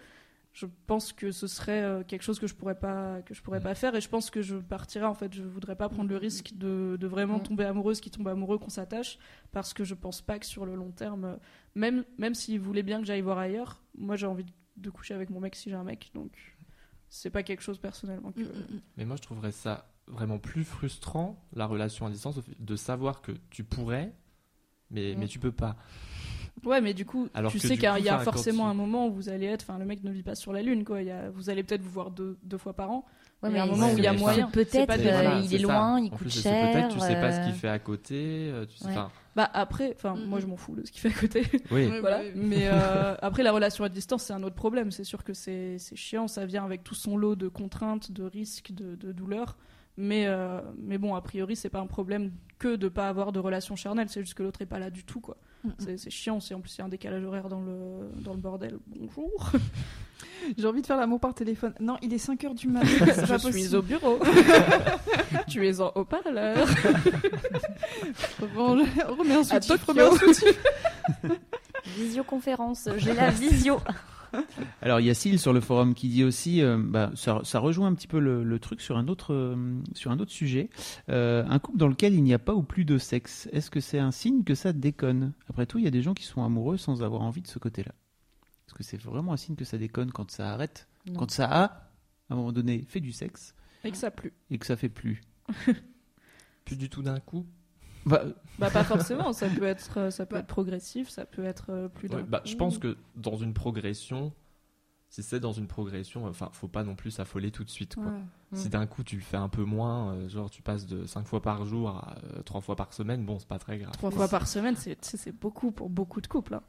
Je 0.53 0.67
pense 0.85 1.13
que 1.13 1.31
ce 1.31 1.47
serait 1.47 1.81
euh, 1.81 2.03
quelque 2.03 2.21
chose 2.21 2.37
que 2.39 2.45
je 2.45 2.53
pourrais 2.53 2.77
pas 2.77 3.21
que 3.23 3.33
je 3.33 3.41
pourrais 3.41 3.59
pas 3.59 3.73
faire 3.73 3.95
et 3.95 4.01
je 4.01 4.07
pense 4.07 4.29
que 4.29 4.43
je 4.43 4.55
partirais 4.57 5.05
en 5.07 5.15
fait 5.15 5.33
je 5.33 5.41
voudrais 5.41 5.75
pas 5.75 5.89
prendre 5.89 6.09
le 6.09 6.17
risque 6.17 6.51
de, 6.55 6.95
de 6.99 7.07
vraiment 7.07 7.39
Mm. 7.39 7.43
tomber 7.43 7.63
amoureuse 7.65 7.99
qui 8.01 8.11
tombe 8.11 8.27
amoureux 8.27 8.59
qu'on 8.59 8.69
s'attache 8.69 9.17
parce 9.51 9.73
que 9.73 9.83
je 9.83 9.95
pense 9.95 10.21
pas 10.21 10.37
que 10.37 10.45
sur 10.45 10.65
le 10.67 10.75
long 10.75 10.91
terme 10.91 11.25
euh, 11.25 11.35
même 11.73 12.05
même 12.19 12.35
s'il 12.35 12.59
voulait 12.59 12.83
bien 12.83 12.99
que 12.99 13.05
j'aille 13.07 13.21
voir 13.21 13.39
ailleurs 13.39 13.81
moi 13.97 14.15
j'ai 14.15 14.27
envie 14.27 14.45
de 14.77 14.89
coucher 14.91 15.15
avec 15.15 15.31
mon 15.31 15.39
mec 15.39 15.55
si 15.55 15.71
j'ai 15.71 15.75
un 15.75 15.83
mec 15.83 16.11
donc 16.13 16.31
c'est 17.09 17.31
pas 17.31 17.41
quelque 17.41 17.61
chose 17.63 17.79
personnellement 17.79 18.31
que 18.31 18.41
Mais 18.97 19.05
moi, 19.05 19.15
je 19.17 19.21
trouverais 19.23 19.51
ça 19.51 19.87
vraiment 20.07 20.37
plus 20.39 20.63
frustrant, 20.63 21.43
la 21.53 21.65
relation 21.67 22.05
à 22.07 22.09
distance, 22.09 22.39
de 22.59 22.75
savoir 22.75 23.21
que 23.21 23.31
tu 23.51 23.63
pourrais, 23.63 24.13
mais, 24.91 25.13
Mm. 25.15 25.19
mais 25.19 25.27
tu 25.27 25.37
peux 25.39 25.51
pas. 25.51 25.77
Ouais, 26.65 26.81
mais 26.81 26.93
du 26.93 27.05
coup, 27.05 27.27
Alors 27.33 27.51
tu 27.51 27.59
sais 27.59 27.75
qu'il 27.75 27.83
y 27.83 28.09
a- 28.09 28.19
forcément 28.19 28.67
un 28.69 28.73
moment 28.73 29.07
où 29.07 29.11
vous 29.13 29.29
allez 29.29 29.45
être. 29.47 29.63
Enfin, 29.67 29.77
le 29.79 29.85
mec 29.85 30.03
ne 30.03 30.11
vit 30.11 30.23
pas 30.23 30.35
sur 30.35 30.53
la 30.53 30.61
lune, 30.61 30.83
quoi. 30.83 31.01
Il 31.01 31.07
y 31.07 31.11
a- 31.11 31.29
vous 31.29 31.49
allez 31.49 31.63
peut-être 31.63 31.81
vous 31.81 31.89
voir 31.91 32.11
deux, 32.11 32.37
deux 32.43 32.57
fois 32.57 32.73
par 32.73 32.91
an. 32.91 33.05
Ouais, 33.41 33.49
Il 33.49 33.55
y 33.55 33.59
a 33.59 33.63
un 33.63 33.65
mais 33.65 33.71
moment 33.73 33.91
où 33.91 33.97
il 33.97 34.03
y 34.03 34.07
a 34.07 34.13
mais- 34.13 34.19
moyen. 34.19 34.47
Peut-être, 34.49 34.89
euh, 34.89 34.95
voilà, 34.97 35.39
il 35.39 35.53
est 35.53 35.57
loin, 35.59 35.99
il 35.99 36.05
En 36.05 36.09
coûte 36.09 36.19
plus, 36.19 36.41
cher. 36.41 36.71
Peut-être 36.71 36.87
tu 36.93 36.99
sais 36.99 37.15
pas 37.15 37.31
ce 37.33 37.39
euh, 37.39 37.45
qu'il 37.45 37.53
fait 37.55 37.67
à 37.67 37.79
côté. 37.79 38.15
euh, 38.53 38.65
Tu 38.65 38.77
sais, 38.77 38.85
ouais. 38.87 38.95
Bah 39.35 39.49
après, 39.53 39.93
enfin, 39.95 40.15
Mm, 40.15 40.25
moi 40.25 40.39
je 40.39 40.45
m'en 40.45 40.55
fous 40.57 40.75
de 40.75 40.85
ce 40.85 40.91
qu'il 40.91 41.01
fait 41.01 41.09
à 41.09 41.19
côté. 41.19 41.43
oui. 41.71 41.89
Voilà. 42.01 42.21
oui. 42.21 42.31
Mais 42.35 42.67
euh, 42.71 43.15
après, 43.21 43.43
la 43.43 43.51
relation 43.51 43.83
à 43.83 43.89
distance, 43.89 44.23
c'est 44.23 44.33
un 44.33 44.43
autre 44.43 44.55
problème. 44.55 44.91
C'est 44.91 45.03
sûr 45.03 45.23
que 45.25 45.33
c'est 45.33 45.77
c'est 45.79 45.95
chiant. 45.97 46.27
Ça 46.29 46.45
vient 46.45 46.63
avec 46.63 46.83
tout 46.85 46.95
son 46.95 47.17
lot 47.17 47.35
de 47.35 47.49
contraintes, 47.49 48.11
de 48.11 48.23
risques, 48.23 48.71
de, 48.71 48.95
de 48.95 49.11
douleurs. 49.11 49.57
Mais, 49.97 50.25
euh, 50.27 50.59
mais 50.77 50.97
bon, 50.97 51.13
a 51.13 51.21
priori, 51.21 51.55
c'est 51.55 51.69
pas 51.69 51.79
un 51.79 51.85
problème 51.87 52.31
que 52.59 52.75
de 52.77 52.87
pas 52.87 53.09
avoir 53.09 53.31
de 53.31 53.39
relation 53.39 53.75
charnelle. 53.75 54.07
C'est 54.09 54.21
juste 54.21 54.33
que 54.35 54.41
l'autre 54.43 54.61
est 54.61 54.65
pas 54.67 54.79
là 54.79 54.89
du 54.89 55.03
tout, 55.03 55.19
quoi. 55.19 55.37
C'est 55.79 55.97
c'est 55.97 56.09
chiant. 56.09 56.39
Si 56.39 56.53
en 56.53 56.59
plus 56.59 56.75
il 56.75 56.79
y 56.79 56.81
a 56.81 56.85
un 56.85 56.89
décalage 56.89 57.23
horaire 57.23 57.47
dans 57.49 57.61
le, 57.61 58.09
dans 58.21 58.33
le 58.33 58.39
bordel. 58.39 58.77
Bonjour. 58.87 59.51
J'ai 60.57 60.67
envie 60.67 60.81
de 60.81 60.85
faire 60.85 60.97
l'amour 60.97 61.19
par 61.21 61.33
téléphone. 61.33 61.73
Non, 61.79 61.97
il 62.01 62.13
est 62.13 62.17
5h 62.25 62.53
du 62.53 62.67
matin. 62.69 62.87
c'est 62.99 63.21
Je 63.25 63.27
pas 63.27 63.39
suis 63.39 63.51
possible. 63.51 63.75
au 63.77 63.81
bureau. 63.81 64.19
tu 65.47 65.65
es 65.67 65.79
en 65.79 65.91
haut-parleur. 65.95 66.67
Range- 68.55 68.87
Remets 69.07 69.35
un 69.35 69.43
soutif. 69.43 69.85
Visioconférence, 71.97 72.89
j'ai 72.97 73.13
la 73.13 73.29
visio. 73.29 73.79
Alors 74.81 74.99
il 74.99 75.05
y 75.05 75.09
a 75.09 75.13
Syl 75.13 75.39
sur 75.39 75.53
le 75.53 75.61
forum 75.61 75.93
qui 75.93 76.09
dit 76.09 76.23
aussi, 76.23 76.61
euh, 76.61 76.77
bah, 76.77 77.11
ça, 77.15 77.41
ça 77.43 77.59
rejoint 77.59 77.87
un 77.87 77.93
petit 77.93 78.07
peu 78.07 78.19
le, 78.19 78.43
le 78.43 78.59
truc 78.59 78.81
sur 78.81 78.97
un 78.97 79.07
autre, 79.07 79.33
euh, 79.33 79.55
sur 79.93 80.11
un 80.11 80.19
autre 80.19 80.31
sujet. 80.31 80.69
Euh, 81.09 81.43
un 81.47 81.59
couple 81.59 81.77
dans 81.77 81.87
lequel 81.87 82.13
il 82.13 82.23
n'y 82.23 82.33
a 82.33 82.39
pas 82.39 82.53
ou 82.53 82.63
plus 82.63 82.85
de 82.85 82.97
sexe, 82.97 83.47
est-ce 83.51 83.69
que 83.71 83.79
c'est 83.79 83.99
un 83.99 84.11
signe 84.11 84.43
que 84.43 84.55
ça 84.55 84.73
déconne? 84.73 85.33
Après 85.49 85.65
tout, 85.65 85.77
il 85.77 85.85
y 85.85 85.87
a 85.87 85.91
des 85.91 86.01
gens 86.01 86.13
qui 86.13 86.23
sont 86.23 86.43
amoureux 86.43 86.77
sans 86.77 87.03
avoir 87.03 87.21
envie 87.21 87.41
de 87.41 87.47
ce 87.47 87.59
côté-là. 87.59 87.93
Est-ce 88.67 88.73
que 88.73 88.83
c'est 88.83 89.01
vraiment 89.01 89.33
un 89.33 89.37
signe 89.37 89.55
que 89.55 89.65
ça 89.65 89.77
déconne 89.77 90.11
quand 90.11 90.31
ça 90.31 90.51
arrête? 90.51 90.87
Non. 91.05 91.19
Quand 91.19 91.31
ça 91.31 91.45
a, 91.49 91.63
à 91.63 91.81
un 92.31 92.35
moment 92.35 92.51
donné, 92.51 92.85
fait 92.87 93.01
du 93.01 93.11
sexe 93.11 93.53
Et 93.83 93.91
que 93.91 93.97
ça 93.97 94.09
plu. 94.11 94.33
et 94.49 94.57
que 94.57 94.65
ça 94.65 94.75
fait 94.75 94.89
plus 94.89 95.21
Plus 96.65 96.77
du 96.77 96.89
tout 96.89 97.01
d'un 97.03 97.19
coup? 97.19 97.45
Bah, 98.05 98.23
Bah 98.59 98.69
pas 98.69 98.83
forcément, 98.83 99.33
ça 99.33 99.47
peut 99.49 99.63
être 99.65 99.97
euh, 99.99 100.11
ça 100.11 100.25
peut 100.25 100.35
Bah. 100.35 100.39
être 100.41 100.47
progressif, 100.47 101.09
ça 101.09 101.25
peut 101.25 101.43
être 101.43 101.67
euh, 101.69 101.87
plus 101.87 102.09
d'un 102.09 102.17
Ouais, 102.17 102.23
bah, 102.23 102.39
coup. 102.39 102.47
je 102.49 102.55
pense 102.55 102.77
que 102.77 102.97
dans 103.15 103.35
une 103.37 103.53
progression, 103.53 104.31
si 105.09 105.21
c'est 105.23 105.39
dans 105.39 105.51
une 105.53 105.67
progression, 105.67 106.25
enfin, 106.25 106.49
faut 106.53 106.67
pas 106.67 106.83
non 106.83 106.95
plus 106.95 107.11
s'affoler 107.11 107.51
tout 107.51 107.63
de 107.63 107.69
suite. 107.69 107.95
Quoi. 107.95 108.05
Ouais. 108.05 108.11
Si 108.53 108.69
d'un 108.69 108.85
coup 108.87 109.03
tu 109.03 109.19
fais 109.19 109.37
un 109.37 109.49
peu 109.49 109.63
moins, 109.63 110.13
euh, 110.13 110.27
genre 110.29 110.49
tu 110.49 110.61
passes 110.61 110.85
de 110.85 111.05
5 111.05 111.25
fois 111.27 111.41
par 111.41 111.65
jour 111.65 111.89
à 111.89 112.15
3 112.45 112.61
fois 112.61 112.75
par 112.75 112.93
semaine, 112.93 113.23
bon, 113.25 113.37
c'est 113.39 113.47
pas 113.47 113.59
très 113.59 113.77
grave. 113.77 113.93
trois 113.93 114.11
fois 114.11 114.27
par 114.27 114.47
semaine, 114.47 114.75
c'est 114.75 115.39
beaucoup 115.39 115.71
pour 115.71 115.89
beaucoup 115.89 116.19
de 116.21 116.27
couples. 116.27 116.55
hein. 116.55 116.63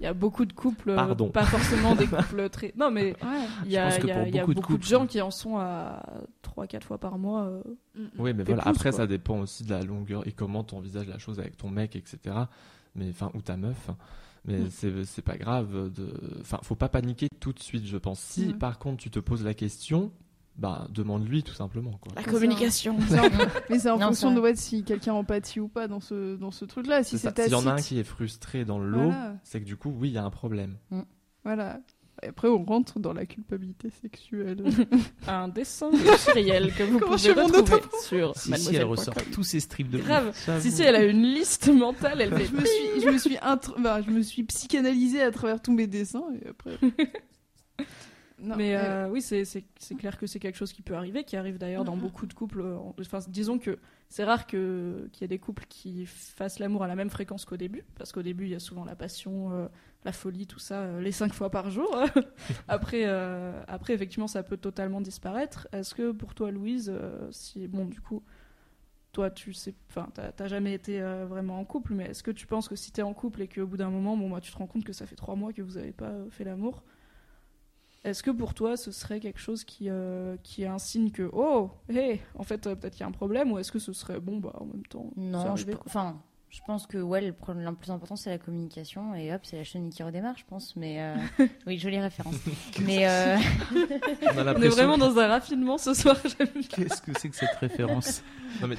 Il 0.00 0.04
y 0.04 0.06
a 0.06 0.14
beaucoup 0.14 0.44
de 0.44 0.52
couples, 0.52 0.94
Pardon. 0.94 1.28
pas 1.30 1.44
forcément 1.44 1.94
des 1.94 2.06
couples 2.08 2.48
très. 2.50 2.72
Non 2.76 2.90
mais 2.90 3.14
il 3.64 3.70
y 3.72 3.76
a, 3.76 3.96
y 4.26 4.36
y 4.36 4.40
beaucoup 4.54 4.76
de 4.78 4.82
gens 4.82 5.02
ça- 5.02 5.06
qui 5.06 5.20
en 5.20 5.30
sont 5.30 5.56
à 5.58 6.02
3-4 6.42 6.82
fois 6.82 6.98
par 6.98 7.18
mois. 7.18 7.42
euh. 7.44 7.62
Oui, 8.18 8.32
mais 8.34 8.44
voilà, 8.44 8.62
plus, 8.62 8.70
après 8.70 8.90
quoi. 8.90 8.98
ça 8.98 9.06
dépend 9.06 9.38
aussi 9.40 9.64
de 9.64 9.70
la 9.70 9.82
longueur 9.82 10.26
et 10.26 10.32
comment 10.32 10.64
tu 10.64 10.74
envisages 10.74 11.06
la 11.08 11.18
chose 11.18 11.38
avec 11.40 11.56
ton 11.56 11.68
mec, 11.70 11.96
etc. 11.96 12.18
Mais 12.94 13.08
enfin, 13.10 13.30
ou 13.34 13.40
ta 13.42 13.56
meuf. 13.56 13.90
Mais 14.44 14.58
Mm. 14.60 14.70
c'est 14.70 15.04
c'est 15.04 15.22
pas 15.22 15.36
grave. 15.36 15.92
De... 15.92 16.08
Enfin, 16.40 16.58
faut 16.62 16.76
pas 16.76 16.88
paniquer 16.88 17.28
tout 17.40 17.52
de 17.52 17.58
suite, 17.60 17.86
je 17.86 17.96
pense. 17.96 18.20
Si 18.20 18.54
par 18.54 18.78
contre 18.78 18.98
tu 19.02 19.10
te 19.10 19.18
poses 19.20 19.44
la 19.44 19.54
question, 19.54 20.10
bah 20.58 20.88
demande-lui 20.90 21.42
tout 21.44 21.54
simplement. 21.54 21.92
Quoi. 22.00 22.12
La 22.16 22.22
communication. 22.24 22.96
Mais 23.70 23.78
c'est 23.78 23.90
en 23.90 23.98
Non, 23.98 24.06
fonction 24.08 24.34
de 24.34 24.40
ouais, 24.40 24.56
si 24.56 24.82
quelqu'un 24.84 25.14
empathie 25.14 25.60
ou 25.60 25.68
pas 25.68 25.86
dans 25.88 26.00
ce, 26.00 26.36
dans 26.36 26.50
ce 26.50 26.64
truc-là. 26.64 27.04
Si 27.04 27.16
C'est 27.18 27.40
S'il 27.42 27.52
y 27.52 27.54
en 27.54 27.66
a 27.66 27.72
un 27.72 27.76
qui 27.76 27.98
est 27.98 28.04
frustré 28.04 28.64
dans 28.64 28.78
le 28.78 28.88
lot, 28.90 29.04
Voilà. 29.04 29.36
c'est 29.44 29.60
que 29.60 29.64
du 29.66 29.76
coup, 29.76 29.94
oui, 29.96 30.08
il 30.08 30.14
y 30.14 30.18
a 30.18 30.24
un 30.24 30.30
problème. 30.30 30.76
Voilà. 31.44 31.80
Et 32.24 32.26
après, 32.26 32.48
on 32.48 32.64
rentre 32.64 32.98
dans 32.98 33.12
la 33.12 33.26
culpabilité 33.26 33.90
sexuelle. 33.90 34.64
Un 35.28 35.46
dessin 35.46 35.92
de 35.92 35.98
Cyrielle 36.16 36.74
que 36.74 36.82
vous 36.82 36.98
Comment 36.98 37.14
pouvez 37.14 37.30
retrouver 37.32 37.80
sur 38.02 38.36
si, 38.36 38.52
si 38.58 38.74
elle 38.74 38.82
ressort 38.86 39.14
tous 39.32 39.44
ses 39.44 39.60
strips 39.60 39.88
de 39.88 39.98
Grave. 39.98 40.32
Si 40.58 40.72
si, 40.72 40.82
elle 40.82 40.96
a 40.96 41.04
une 41.04 41.22
liste 41.22 41.68
mentale, 41.68 42.20
elle 42.20 42.36
fait. 42.36 42.46
je 42.46 42.54
me 42.54 42.64
suis, 42.64 43.00
je 43.04 43.08
me 43.08 43.18
suis, 43.18 43.36
intr- 43.36 43.80
bah, 43.80 44.00
je 44.04 44.10
me 44.10 44.20
suis 44.22 44.42
psychanalysée 44.42 45.22
à 45.22 45.30
travers 45.30 45.62
tous 45.62 45.72
mes 45.72 45.86
dessins 45.86 46.24
et 46.42 46.48
après. 46.48 46.76
Non, 48.40 48.56
mais 48.56 48.76
euh, 48.76 49.08
oui, 49.10 49.20
c'est 49.20 49.44
clair 49.98 50.16
que 50.16 50.26
c'est 50.26 50.38
quelque 50.38 50.56
chose 50.56 50.72
qui 50.72 50.82
peut 50.82 50.94
arriver, 50.94 51.24
qui 51.24 51.36
arrive 51.36 51.58
d'ailleurs 51.58 51.84
dans 51.84 51.96
Mhm. 51.96 52.02
beaucoup 52.02 52.26
de 52.26 52.34
couples. 52.34 52.60
euh, 52.60 52.76
Enfin, 53.00 53.18
disons 53.28 53.58
que 53.58 53.78
c'est 54.08 54.22
rare 54.24 54.46
qu'il 54.46 55.10
y 55.20 55.24
ait 55.24 55.28
des 55.28 55.38
couples 55.40 55.64
qui 55.68 56.06
fassent 56.06 56.58
l'amour 56.60 56.84
à 56.84 56.86
la 56.86 56.94
même 56.94 57.10
fréquence 57.10 57.44
qu'au 57.44 57.56
début, 57.56 57.84
parce 57.96 58.12
qu'au 58.12 58.22
début, 58.22 58.44
il 58.44 58.50
y 58.50 58.54
a 58.54 58.60
souvent 58.60 58.84
la 58.84 58.94
passion, 58.94 59.50
euh, 59.52 59.66
la 60.04 60.12
folie, 60.12 60.46
tout 60.46 60.60
ça, 60.60 60.82
euh, 60.82 61.00
les 61.00 61.10
cinq 61.12 61.32
fois 61.34 61.50
par 61.50 61.70
jour. 61.70 61.96
après, 62.68 63.04
après, 63.66 63.92
effectivement, 63.94 64.28
ça 64.28 64.42
peut 64.42 64.56
totalement 64.56 65.00
disparaître. 65.00 65.66
Est-ce 65.72 65.94
que 65.94 66.12
pour 66.12 66.34
toi, 66.34 66.50
Louise, 66.52 66.92
si 67.32 67.66
bon, 67.66 67.86
du 67.86 68.00
coup, 68.00 68.22
toi, 69.12 69.30
tu 69.30 69.52
sais, 69.52 69.74
enfin, 69.88 70.08
t'as 70.14 70.46
jamais 70.46 70.74
été 70.74 71.00
euh, 71.00 71.26
vraiment 71.26 71.58
en 71.58 71.64
couple, 71.64 71.94
mais 71.94 72.04
est-ce 72.10 72.22
que 72.22 72.30
tu 72.30 72.46
penses 72.46 72.68
que 72.68 72.76
si 72.76 72.92
t'es 72.92 73.02
en 73.02 73.14
couple 73.14 73.42
et 73.42 73.48
qu'au 73.48 73.66
bout 73.66 73.76
d'un 73.78 73.90
moment, 73.90 74.16
bon, 74.16 74.30
bah, 74.30 74.40
tu 74.40 74.52
te 74.52 74.56
rends 74.58 74.66
compte 74.68 74.84
que 74.84 74.92
ça 74.92 75.06
fait 75.06 75.16
trois 75.16 75.34
mois 75.34 75.52
que 75.52 75.62
vous 75.62 75.76
avez 75.78 75.92
pas 75.92 76.12
fait 76.30 76.44
l'amour, 76.44 76.84
est-ce 78.08 78.22
que 78.22 78.30
pour 78.30 78.54
toi, 78.54 78.76
ce 78.76 78.90
serait 78.90 79.20
quelque 79.20 79.40
chose 79.40 79.64
qui, 79.64 79.88
euh, 79.88 80.36
qui 80.42 80.62
est 80.62 80.66
un 80.66 80.78
signe 80.78 81.10
que, 81.10 81.28
oh, 81.32 81.70
hé, 81.88 82.20
en 82.34 82.42
fait, 82.42 82.66
euh, 82.66 82.74
peut-être 82.74 82.94
qu'il 82.94 83.00
y 83.00 83.04
a 83.04 83.08
un 83.08 83.12
problème, 83.12 83.52
ou 83.52 83.58
est-ce 83.58 83.72
que 83.72 83.78
ce 83.78 83.92
serait, 83.92 84.20
bon, 84.20 84.38
bah, 84.38 84.52
en 84.58 84.66
même 84.66 84.86
temps, 84.86 85.10
Non, 85.16 85.56
je, 85.56 85.66
enfin, 85.86 86.20
je 86.50 86.60
pense 86.66 86.86
que 86.86 86.96
ouais, 86.98 87.20
le 87.20 87.32
problème 87.32 87.64
le 87.66 87.74
plus 87.74 87.90
important 87.90 88.16
c'est 88.16 88.30
la 88.30 88.38
communication 88.38 89.14
et 89.14 89.34
hop, 89.34 89.40
c'est 89.44 89.56
la 89.56 89.64
chenille 89.64 89.90
qui 89.90 90.02
redémarre, 90.02 90.36
je 90.36 90.44
pense. 90.48 90.74
Mais 90.76 90.96
euh, 91.00 91.14
oui, 91.66 91.78
jolie 91.78 92.00
référence. 92.00 92.36
mais 92.80 93.06
euh, 93.06 93.36
On 94.36 94.62
est 94.62 94.68
vraiment 94.68 94.94
que- 94.94 95.00
dans 95.00 95.18
un 95.18 95.26
raffinement 95.28 95.76
ce 95.78 95.92
soir, 95.94 96.16
j'aime 96.24 96.48
bien. 96.54 96.62
Qu'est-ce 96.68 97.02
que 97.02 97.12
c'est 97.18 97.28
que 97.28 97.36
cette 97.36 97.54
référence? 97.60 98.22
Non, 98.62 98.68
mais 98.68 98.76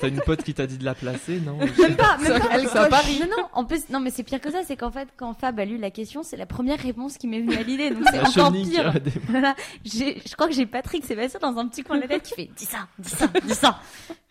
t'as 0.00 0.08
une 0.08 0.20
pote 0.20 0.42
qui 0.42 0.52
t'a 0.52 0.66
dit 0.66 0.78
de 0.78 0.84
la 0.84 0.94
placer, 0.94 1.38
non? 1.40 1.58
Même 1.58 1.96
pas, 1.96 2.18
même 2.18 2.40
pas. 2.40 2.48
elle 2.52 2.68
ça 2.68 2.88
parie. 2.88 3.20
Non, 3.20 3.26
non, 3.38 3.44
en 3.52 3.64
plus, 3.64 3.88
non, 3.88 4.00
mais 4.00 4.10
c'est 4.10 4.24
pire 4.24 4.40
que 4.40 4.50
ça, 4.50 4.62
c'est 4.66 4.76
qu'en 4.76 4.90
fait, 4.90 5.08
quand 5.16 5.32
Fab 5.34 5.60
a 5.60 5.64
lu 5.64 5.78
la 5.78 5.90
question, 5.92 6.22
c'est 6.24 6.36
la 6.36 6.46
première 6.46 6.80
réponse 6.80 7.16
qui 7.16 7.28
m'est 7.28 7.40
venue 7.40 7.56
à 7.56 7.62
l'idée, 7.62 7.90
donc 7.90 8.02
c'est 8.10 8.20
encore 8.20 8.52
pire. 8.52 8.92
Voilà, 9.28 9.54
je 9.84 10.34
crois 10.34 10.48
que 10.48 10.54
j'ai 10.54 10.66
Patrick 10.66 11.04
Sébastien 11.04 11.38
dans 11.40 11.56
un 11.58 11.68
petit 11.68 11.82
coin 11.84 11.96
de 11.96 12.02
la 12.02 12.08
tête 12.08 12.24
qui 12.24 12.34
fait 12.34 12.50
dis 12.56 12.64
ça, 12.64 12.88
dis 12.98 13.10
ça, 13.10 13.28
dis 13.44 13.54
ça. 13.54 13.80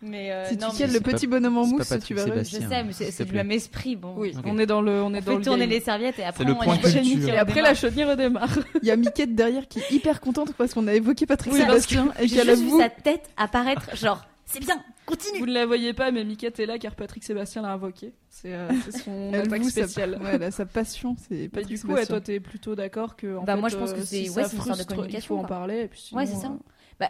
Mais 0.01 0.31
euh, 0.31 0.49
Si 0.49 0.57
non, 0.57 0.69
tu 0.69 0.83
mais 0.83 0.93
le 0.93 0.99
petit 0.99 1.25
bonhomme 1.25 1.57
en 1.57 1.65
mousse, 1.65 1.93
tu 2.05 2.13
vas 2.13 2.25
Mais 2.69 2.93
c'est 2.93 3.25
du 3.25 3.33
même 3.33 3.51
esprit. 3.51 3.95
Bon. 3.95 4.13
Oui, 4.17 4.33
on 4.45 4.57
est 4.57 4.65
dans 4.65 4.81
le, 4.81 5.01
on 5.01 5.13
est 5.13 5.17
On 5.17 5.21
dans 5.21 5.21
fait 5.31 5.35
le 5.37 5.43
tourner 5.43 5.59
game. 5.61 5.69
les 5.69 5.79
serviettes 5.79 6.19
et 6.19 6.23
après 6.23 6.43
le 6.43 6.53
on 6.53 6.55
point 6.55 6.75
a 6.75 6.81
la 6.81 6.89
chenille 6.91 7.13
Et 7.27 7.31
après, 7.37 7.41
redémarre. 7.61 7.63
la 7.63 7.73
chenille 7.75 8.03
redémarre. 8.03 8.59
Il 8.81 8.87
y 8.87 8.91
a 8.91 8.95
Miquette 8.95 9.35
derrière 9.35 9.67
qui 9.67 9.79
est 9.79 9.91
hyper 9.91 10.21
contente 10.21 10.53
parce 10.53 10.73
qu'on 10.73 10.87
a 10.87 10.93
évoqué 10.93 11.25
Patrick 11.25 11.53
Oui, 11.53 11.59
Sébastien 11.61 12.11
et 12.19 12.27
J'ai 12.27 12.35
qu'elle 12.37 12.49
juste 12.49 12.63
vu 12.63 12.77
sa 12.77 12.89
tête 12.89 13.29
apparaître, 13.37 13.95
genre, 13.95 14.23
c'est 14.45 14.59
bien, 14.59 14.75
continue. 15.05 15.39
Vous 15.39 15.45
ne 15.47 15.53
la 15.53 15.65
voyez 15.65 15.93
pas, 15.93 16.11
mais 16.11 16.23
Miquette 16.23 16.59
est 16.59 16.65
là 16.67 16.77
car 16.77 16.95
Patrick 16.95 17.23
Sébastien 17.23 17.61
l'a 17.63 17.71
invoqué. 17.71 18.13
C'est 18.29 18.53
euh, 18.53 18.69
son 19.03 19.29
attaque 19.33 19.53
avoue 19.53 19.69
sa- 19.69 19.81
spéciale. 19.83 20.19
Ouais, 20.21 20.31
elle 20.33 20.43
a 20.43 20.51
sa 20.51 20.65
passion, 20.65 21.15
c'est 21.27 21.49
Patrick 21.49 21.77
du 21.77 21.81
coup, 21.81 21.87
ouais, 21.87 21.93
Sébastien. 22.05 22.15
toi, 22.17 22.21
t'es 22.21 22.39
plutôt 22.39 22.75
d'accord 22.75 23.15
que. 23.15 23.37
En 23.37 23.43
Bah, 23.43 23.55
fait, 23.55 23.59
moi, 23.59 23.69
je 23.69 23.77
pense 23.77 23.91
euh, 23.91 23.95
que 23.95 24.01
si 24.03 24.25
c'est- 24.27 24.31
ça 24.31 24.41
ouais, 24.41 24.47
c'est 24.47 24.55
une 24.57 24.61
sorte 24.63 24.67
de 24.67 24.73
frustre, 24.73 24.91
Il 24.91 24.95
communication, 24.95 25.35
faut 25.37 25.41
en 25.41 25.47
parler. 25.47 25.81
Et 25.81 25.87
puis 25.87 25.99
sinon, 25.99 26.19
Ouais, 26.21 26.27
c'est 26.27 26.35
ça. 26.35 26.47
euh, 26.47 26.57
Bah, 26.99 27.09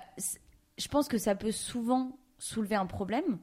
je 0.78 0.88
pense 0.88 1.08
que 1.08 1.18
ça 1.18 1.36
peut 1.36 1.51
souvent 1.51 2.18
soulever 2.38 2.76
un 2.76 2.86
problème. 2.86 3.38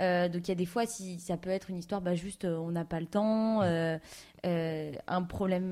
Euh, 0.00 0.28
donc 0.28 0.48
il 0.48 0.50
y 0.50 0.52
a 0.52 0.56
des 0.56 0.66
fois, 0.66 0.86
si 0.86 1.20
ça 1.20 1.36
peut 1.36 1.50
être 1.50 1.68
une 1.70 1.76
histoire, 1.76 2.00
bah 2.00 2.14
juste 2.14 2.44
euh, 2.46 2.56
on 2.56 2.70
n'a 2.70 2.84
pas 2.84 2.98
le 2.98 3.06
temps, 3.06 3.60
euh, 3.62 3.98
un 4.44 5.22
problème, 5.22 5.70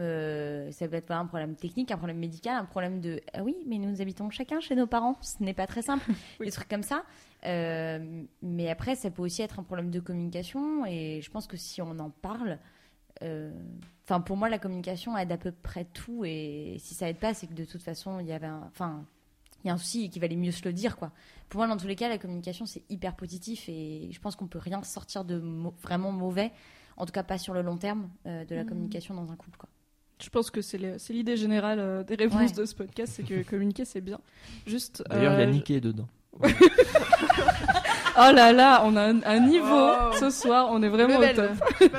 ça 0.73 0.87
peut 0.89 0.97
être 0.97 1.07
voilà, 1.09 1.23
un 1.23 1.27
problème 1.27 1.57
technique, 1.57 1.91
un 1.91 1.97
problème 1.97 2.19
médical, 2.19 2.57
un 2.57 2.65
problème 2.67 3.01
de 3.01 3.21
ah 3.33 3.43
oui, 3.43 3.57
mais 3.67 3.79
nous 3.79 4.01
habitons 4.01 4.31
chacun 4.31 4.61
chez 4.61 4.75
nos 4.77 4.87
parents, 4.87 5.17
ce 5.23 5.43
n'est 5.43 5.55
pas 5.55 5.67
très 5.67 5.83
simple, 5.83 6.05
Oui. 6.41 6.47
des 6.47 6.53
trucs 6.53 6.69
comme 6.69 6.83
ça. 6.83 7.03
Mais 7.45 8.71
après, 8.71 8.95
ça 8.95 9.11
peut 9.11 9.23
aussi 9.23 9.43
être 9.43 9.59
un 9.59 9.63
problème 9.63 9.91
de 9.91 10.01
communication 10.01 10.85
et 10.87 11.21
je 11.23 11.31
pense 11.31 11.47
que 11.47 11.57
si 11.57 11.81
on 11.83 11.99
en 11.99 12.11
parle, 12.11 12.59
enfin 14.05 14.21
pour 14.21 14.37
moi 14.37 14.49
la 14.49 14.59
communication 14.59 15.17
aide 15.17 15.33
à 15.33 15.37
peu 15.39 15.53
près 15.53 15.85
tout 15.85 16.25
et 16.25 16.77
si 16.79 16.95
ça 16.95 17.09
aide 17.09 17.19
pas, 17.19 17.35
c'est 17.35 17.47
que 17.47 17.55
de 17.55 17.65
toute 17.65 17.83
façon 17.83 18.21
il 18.21 18.27
y 18.27 18.33
avait, 18.33 18.47
un- 18.47 18.65
enfin 18.69 19.05
il 19.65 19.69
y 19.69 19.71
a 19.71 19.75
un 19.75 19.79
souci 19.79 20.05
et 20.05 20.09
qu'il 20.09 20.21
valait 20.21 20.37
mieux 20.37 20.53
se 20.53 20.65
le 20.65 20.73
dire 20.73 20.97
quoi. 20.97 21.11
Pour 21.49 21.59
moi, 21.59 21.67
dans 21.69 21.77
tous 21.77 21.87
les 21.87 21.97
cas, 21.97 22.09
la 22.09 22.19
communication 22.19 22.67
c'est 22.67 22.83
hyper 22.91 23.15
positif 23.17 23.69
et 23.69 24.09
je 24.13 24.21
pense 24.21 24.37
qu'on 24.37 24.47
peut 24.47 24.59
rien 24.59 24.83
sortir 24.83 25.25
de 25.25 25.43
vraiment 25.83 26.13
mauvais, 26.13 26.53
en 26.97 27.07
tout 27.07 27.13
cas 27.13 27.23
pas 27.23 27.39
sur 27.39 27.55
le 27.55 27.63
long 27.63 27.77
terme 27.77 28.09
euh, 28.27 28.45
de 28.45 28.55
la 28.55 28.63
Mhm. 28.63 28.69
communication 28.69 29.15
dans 29.15 29.31
un 29.33 29.37
couple 29.37 29.59
quoi. 29.59 29.69
Je 30.23 30.29
pense 30.29 30.51
que 30.51 30.61
c'est 30.61 30.79
l'idée 31.11 31.37
générale 31.39 31.79
euh, 31.81 32.03
des 32.05 32.15
réponses 32.15 32.51
Ouais. 32.51 32.57
de 32.57 32.65
ce 32.67 32.75
podcast, 32.75 33.13
c'est 33.17 33.23
que 33.23 33.43
communiquer 33.49 33.85
c'est 33.87 34.01
bien. 34.03 34.21
Juste. 34.67 35.03
D'ailleurs, 35.09 35.33
il 35.35 35.39
y 35.41 35.43
a 35.43 35.47
euh, 35.47 35.51
Nicky 35.51 35.81
dedans. 35.81 36.09
Oh 38.23 38.33
là 38.35 38.53
là, 38.53 38.83
on 38.85 38.97
a 38.97 39.03
un, 39.13 39.23
un 39.23 39.41
niveau 39.41 39.67
Oh. 39.73 40.11
ce 40.19 40.31
soir, 40.31 40.69
on 40.71 40.83
est 40.83 40.89
vraiment 40.89 41.19
au 41.19 41.33
top. 41.35 41.53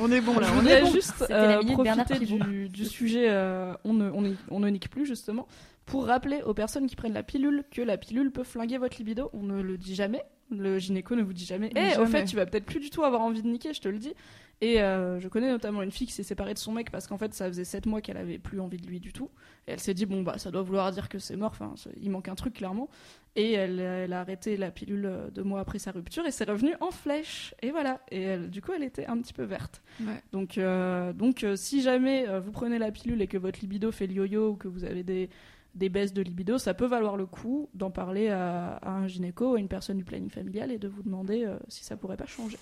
On 0.00 0.10
est 0.10 0.20
bon 0.20 0.38
là, 0.38 0.48
Je 0.48 0.52
on 0.60 0.66
est 0.66 0.82
bon. 0.82 0.90
juste 0.90 1.24
euh, 1.30 1.62
profiter 1.62 2.18
du, 2.18 2.68
du 2.68 2.84
sujet 2.84 3.26
euh, 3.30 3.72
on, 3.84 3.94
ne, 3.94 4.10
on, 4.10 4.20
ne, 4.22 4.32
on 4.50 4.58
ne 4.60 4.68
nique 4.68 4.90
plus 4.90 5.06
justement 5.06 5.46
pour 5.86 6.06
rappeler 6.06 6.42
aux 6.42 6.54
personnes 6.54 6.86
qui 6.86 6.96
prennent 6.96 7.12
la 7.14 7.22
pilule 7.22 7.64
que 7.70 7.82
la 7.82 7.98
pilule 7.98 8.30
peut 8.30 8.44
flinguer 8.44 8.78
votre 8.78 8.96
libido. 8.98 9.30
On 9.32 9.42
ne 9.42 9.60
le 9.62 9.76
dit 9.78 9.94
jamais. 9.94 10.22
Le 10.50 10.78
gynéco 10.78 11.16
ne 11.16 11.22
vous 11.22 11.32
dit 11.32 11.46
jamais. 11.46 11.70
Et 11.74 11.96
au 11.96 12.04
Jamais. 12.04 12.06
fait, 12.06 12.24
tu 12.26 12.36
vas 12.36 12.44
peut-être 12.46 12.66
plus 12.66 12.78
du 12.80 12.90
tout 12.90 13.02
avoir 13.02 13.22
envie 13.22 13.42
de 13.42 13.48
niquer, 13.48 13.72
je 13.72 13.80
te 13.80 13.88
le 13.88 13.98
dis. 13.98 14.12
Et 14.60 14.80
euh, 14.80 15.18
je 15.18 15.26
connais 15.28 15.48
notamment 15.50 15.82
une 15.82 15.90
fille 15.90 16.06
qui 16.06 16.12
s'est 16.12 16.22
séparée 16.22 16.54
de 16.54 16.58
son 16.58 16.70
mec 16.72 16.90
parce 16.90 17.06
qu'en 17.06 17.16
fait, 17.18 17.34
ça 17.34 17.48
faisait 17.48 17.64
7 17.64 17.86
mois 17.86 18.00
qu'elle 18.02 18.18
avait 18.18 18.38
plus 18.38 18.60
envie 18.60 18.76
de 18.76 18.86
lui 18.86 19.00
du 19.00 19.12
tout. 19.12 19.30
Et 19.66 19.72
elle 19.72 19.80
s'est 19.80 19.94
dit, 19.94 20.06
bon, 20.06 20.22
bah, 20.22 20.38
ça 20.38 20.50
doit 20.50 20.62
vouloir 20.62 20.92
dire 20.92 21.08
que 21.08 21.18
c'est 21.18 21.36
mort. 21.36 21.50
Enfin, 21.58 21.74
il 22.00 22.10
manque 22.10 22.28
un 22.28 22.34
truc, 22.34 22.54
clairement. 22.54 22.88
Et 23.36 23.52
elle, 23.52 23.80
elle 23.80 24.12
a 24.12 24.20
arrêté 24.20 24.56
la 24.56 24.70
pilule 24.70 25.06
euh, 25.06 25.30
deux 25.30 25.42
mois 25.42 25.60
après 25.60 25.78
sa 25.78 25.90
rupture 25.90 26.24
et 26.26 26.30
c'est 26.30 26.48
revenu 26.48 26.74
en 26.80 26.90
flèche. 26.92 27.54
Et 27.62 27.70
voilà. 27.70 28.00
Et 28.10 28.20
elle- 28.22 28.50
du 28.50 28.60
coup, 28.62 28.72
elle 28.76 28.84
était 28.84 29.06
un 29.06 29.18
petit 29.18 29.32
peu 29.32 29.42
verte. 29.44 29.82
Ouais. 30.00 30.22
Donc, 30.32 30.56
euh, 30.58 31.12
donc 31.14 31.42
euh, 31.42 31.56
si 31.56 31.80
jamais 31.82 32.26
vous 32.38 32.52
prenez 32.52 32.78
la 32.78 32.92
pilule 32.92 33.22
et 33.22 33.26
que 33.26 33.38
votre 33.38 33.60
libido 33.60 33.90
fait 33.90 34.06
le 34.06 34.12
yo-yo 34.12 34.50
ou 34.50 34.56
que 34.56 34.68
vous 34.68 34.84
avez 34.84 35.02
des, 35.02 35.30
des 35.74 35.88
baisses 35.88 36.12
de 36.12 36.22
libido, 36.22 36.58
ça 36.58 36.74
peut 36.74 36.86
valoir 36.86 37.16
le 37.16 37.26
coup 37.26 37.68
d'en 37.74 37.90
parler 37.90 38.28
à, 38.28 38.76
à 38.82 38.90
un 38.90 39.06
gynéco, 39.08 39.54
à 39.56 39.58
une 39.58 39.68
personne 39.68 39.96
du 39.98 40.04
planning 40.04 40.30
familial 40.30 40.70
et 40.70 40.78
de 40.78 40.88
vous 40.88 41.02
demander 41.02 41.44
euh, 41.44 41.56
si 41.68 41.84
ça 41.84 41.96
pourrait 41.96 42.16
pas 42.16 42.26
changer. 42.26 42.58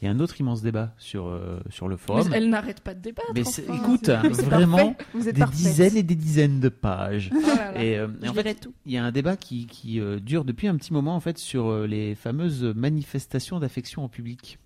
Il 0.00 0.04
y 0.04 0.08
a 0.08 0.12
un 0.12 0.20
autre 0.20 0.40
immense 0.40 0.62
débat 0.62 0.94
sur, 0.96 1.26
euh, 1.26 1.58
sur 1.70 1.88
le 1.88 1.96
forum. 1.96 2.28
Mais 2.30 2.36
elle 2.36 2.50
n'arrête 2.50 2.80
pas 2.82 2.94
de 2.94 3.00
débattre. 3.00 3.32
Mais 3.34 3.42
enfin. 3.44 3.62
écoute, 3.74 4.08
vraiment, 4.44 4.92
parfait. 4.92 5.04
Vous 5.12 5.28
êtes 5.28 5.34
des 5.34 5.40
parfaite. 5.40 5.56
dizaines 5.58 5.96
et 5.96 6.02
des 6.04 6.14
dizaines 6.14 6.60
de 6.60 6.68
pages. 6.68 7.30
Oh 7.34 7.40
là 7.40 7.72
là. 7.72 7.82
Et, 7.82 7.98
euh, 7.98 8.06
et 8.22 8.26
Je 8.26 8.30
en 8.30 8.34
fait, 8.34 8.42
lirai 8.44 8.54
tout. 8.54 8.72
il 8.86 8.92
y 8.92 8.96
a 8.96 9.04
un 9.04 9.10
débat 9.10 9.36
qui, 9.36 9.66
qui 9.66 9.98
euh, 9.98 10.20
dure 10.20 10.44
depuis 10.44 10.68
un 10.68 10.76
petit 10.76 10.92
moment 10.92 11.16
en 11.16 11.20
fait 11.20 11.36
sur 11.36 11.66
euh, 11.68 11.86
les 11.88 12.14
fameuses 12.14 12.62
manifestations 12.62 13.58
d'affection 13.58 14.04
en 14.04 14.08
public. 14.08 14.60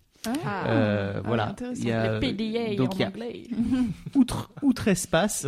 Ah. 0.45 0.67
Euh, 0.69 1.13
Ah, 1.17 1.21
voilà. 1.25 1.49
intéressant. 1.49 1.81
Il 1.83 1.89
y 1.89 1.93
a, 1.93 2.13
Le 2.13 2.21
PDA 2.21 2.77
donc 2.77 2.93
en 2.93 2.97
il 2.97 3.01
y 3.01 3.05
a 3.05 3.09
anglais. 3.09 3.43
outre, 4.15 4.51
outre 4.61 4.89
espace, 4.89 5.47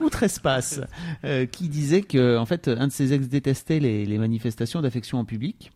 outre 0.00 0.22
espace, 0.22 0.80
euh, 1.24 1.46
qui 1.46 1.68
disait 1.68 2.02
que 2.02 2.36
en 2.36 2.46
fait 2.46 2.68
un 2.68 2.86
de 2.88 2.92
ses 2.92 3.12
ex 3.12 3.28
détestait 3.28 3.80
les, 3.80 4.04
les 4.06 4.18
manifestations 4.18 4.80
d'affection 4.82 5.18
en 5.18 5.24
public. 5.24 5.70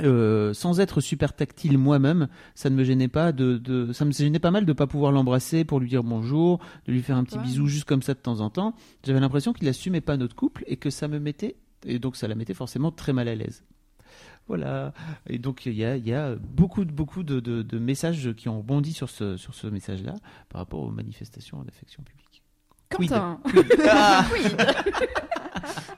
Euh, 0.00 0.54
sans 0.54 0.80
être 0.80 1.02
super 1.02 1.36
tactile 1.36 1.76
moi-même, 1.76 2.28
ça 2.54 2.70
ne 2.70 2.74
me 2.74 2.82
gênait 2.82 3.08
pas 3.08 3.30
de, 3.30 3.58
de- 3.58 3.92
ça 3.92 4.06
me 4.06 4.10
gênait 4.12 4.38
pas 4.38 4.50
mal 4.50 4.64
de 4.64 4.72
pas 4.72 4.86
pouvoir 4.86 5.12
l'embrasser 5.12 5.64
pour 5.66 5.80
lui 5.80 5.88
dire 5.90 6.02
bonjour, 6.02 6.60
de 6.86 6.92
lui 6.92 7.02
faire 7.02 7.18
un 7.18 7.24
petit 7.24 7.36
Ouais. 7.36 7.44
bisou 7.44 7.66
juste 7.66 7.84
comme 7.84 8.00
ça 8.00 8.14
de 8.14 8.18
temps 8.18 8.40
en 8.40 8.48
temps. 8.48 8.74
J'avais 9.04 9.20
l'impression 9.20 9.52
qu'il 9.52 9.68
assumait 9.68 10.00
pas 10.00 10.16
notre 10.16 10.34
couple 10.34 10.64
et 10.66 10.78
que 10.78 10.88
ça 10.88 11.08
me 11.08 11.18
mettait 11.18 11.56
et 11.84 11.98
donc 11.98 12.16
ça 12.16 12.26
la 12.26 12.34
mettait 12.34 12.54
forcément 12.54 12.90
très 12.90 13.12
mal 13.12 13.28
à 13.28 13.34
l'aise. 13.34 13.64
Voilà. 14.48 14.94
Et 15.28 15.38
donc 15.38 15.66
il 15.66 15.74
y 15.74 15.84
a, 15.84 15.96
il 15.98 16.08
y 16.08 16.14
a 16.14 16.36
beaucoup, 16.36 16.86
de- 16.86 16.90
beaucoup 16.92 17.22
de, 17.22 17.38
de- 17.40 17.60
de 17.62 17.78
messages 17.78 18.32
qui 18.34 18.48
ont 18.48 18.58
rebondi 18.58 18.94
sur 18.94 19.10
ce, 19.10 19.36
sur 19.36 19.54
ce 19.54 19.66
message-là 19.66 20.14
par 20.48 20.60
rapport 20.62 20.80
aux 20.80 20.90
manifestations 20.90 21.62
d'affection 21.64 22.02
publique. 22.02 22.31
Quid. 22.96 23.10
Quentin. 23.10 23.40
Ah 23.88 24.24